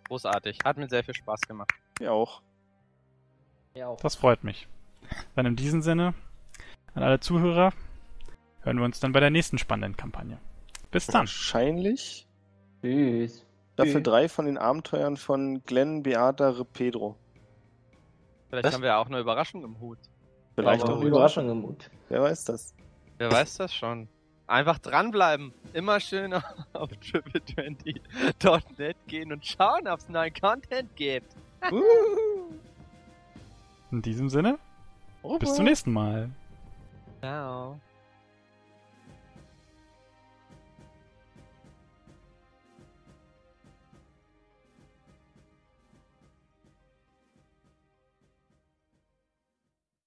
Großartig. 0.07 0.59
Hat 0.64 0.77
mir 0.77 0.88
sehr 0.88 1.03
viel 1.03 1.15
Spaß 1.15 1.41
gemacht. 1.41 1.72
Mir 1.99 2.11
auch. 2.11 2.43
Ja, 3.73 3.88
auch. 3.88 3.99
Das 4.01 4.15
freut 4.15 4.43
mich. 4.43 4.67
Dann 5.35 5.48
in 5.48 5.56
diesem 5.56 5.81
Sinne, 5.81 6.14
an 6.93 7.01
alle 7.01 7.19
Zuhörer, 7.19 7.73
hören 8.61 8.77
wir 8.77 8.85
uns 8.85 8.99
dann 8.99 9.11
bei 9.11 9.19
der 9.19 9.31
nächsten 9.31 9.57
spannenden 9.57 9.98
Kampagne. 9.98 10.39
Bis 10.91 11.07
dann. 11.07 11.22
Wahrscheinlich 11.22 12.27
Tschüss. 12.83 13.43
Staffel 13.73 13.93
Tschüss. 13.93 14.03
3 14.03 14.30
von 14.30 14.45
den 14.45 14.59
Abenteuern 14.59 15.17
von 15.17 15.64
Glenn, 15.65 16.03
Beata, 16.03 16.64
Pedro. 16.73 17.17
Vielleicht 18.49 18.65
Was? 18.65 18.73
haben 18.75 18.81
wir 18.83 18.89
ja 18.89 18.98
auch 18.99 19.07
eine 19.07 19.19
Überraschung 19.19 19.64
im 19.64 19.80
Hut. 19.80 19.98
Vielleicht 20.59 20.83
auch 20.83 20.97
eine 20.97 21.05
Überraschung 21.05 21.49
im 21.49 21.61
Mut. 21.61 21.89
Wer 22.09 22.21
weiß 22.21 22.43
das. 22.45 22.75
Wer 23.17 23.31
weiß 23.31 23.57
das 23.57 23.73
schon. 23.73 24.07
Einfach 24.47 24.79
dranbleiben. 24.79 25.53
Immer 25.73 25.99
schön 25.99 26.33
auf 26.73 26.89
triple20.net 26.89 28.97
gehen 29.07 29.31
und 29.31 29.45
schauen, 29.45 29.88
ob 29.88 29.99
es 29.99 30.09
neuen 30.09 30.33
Content 30.33 30.95
gibt. 30.95 31.35
In 33.91 34.01
diesem 34.01 34.29
Sinne, 34.29 34.57
bis 35.39 35.53
zum 35.55 35.65
nächsten 35.65 35.91
Mal. 35.91 36.29
Ciao. 37.19 37.79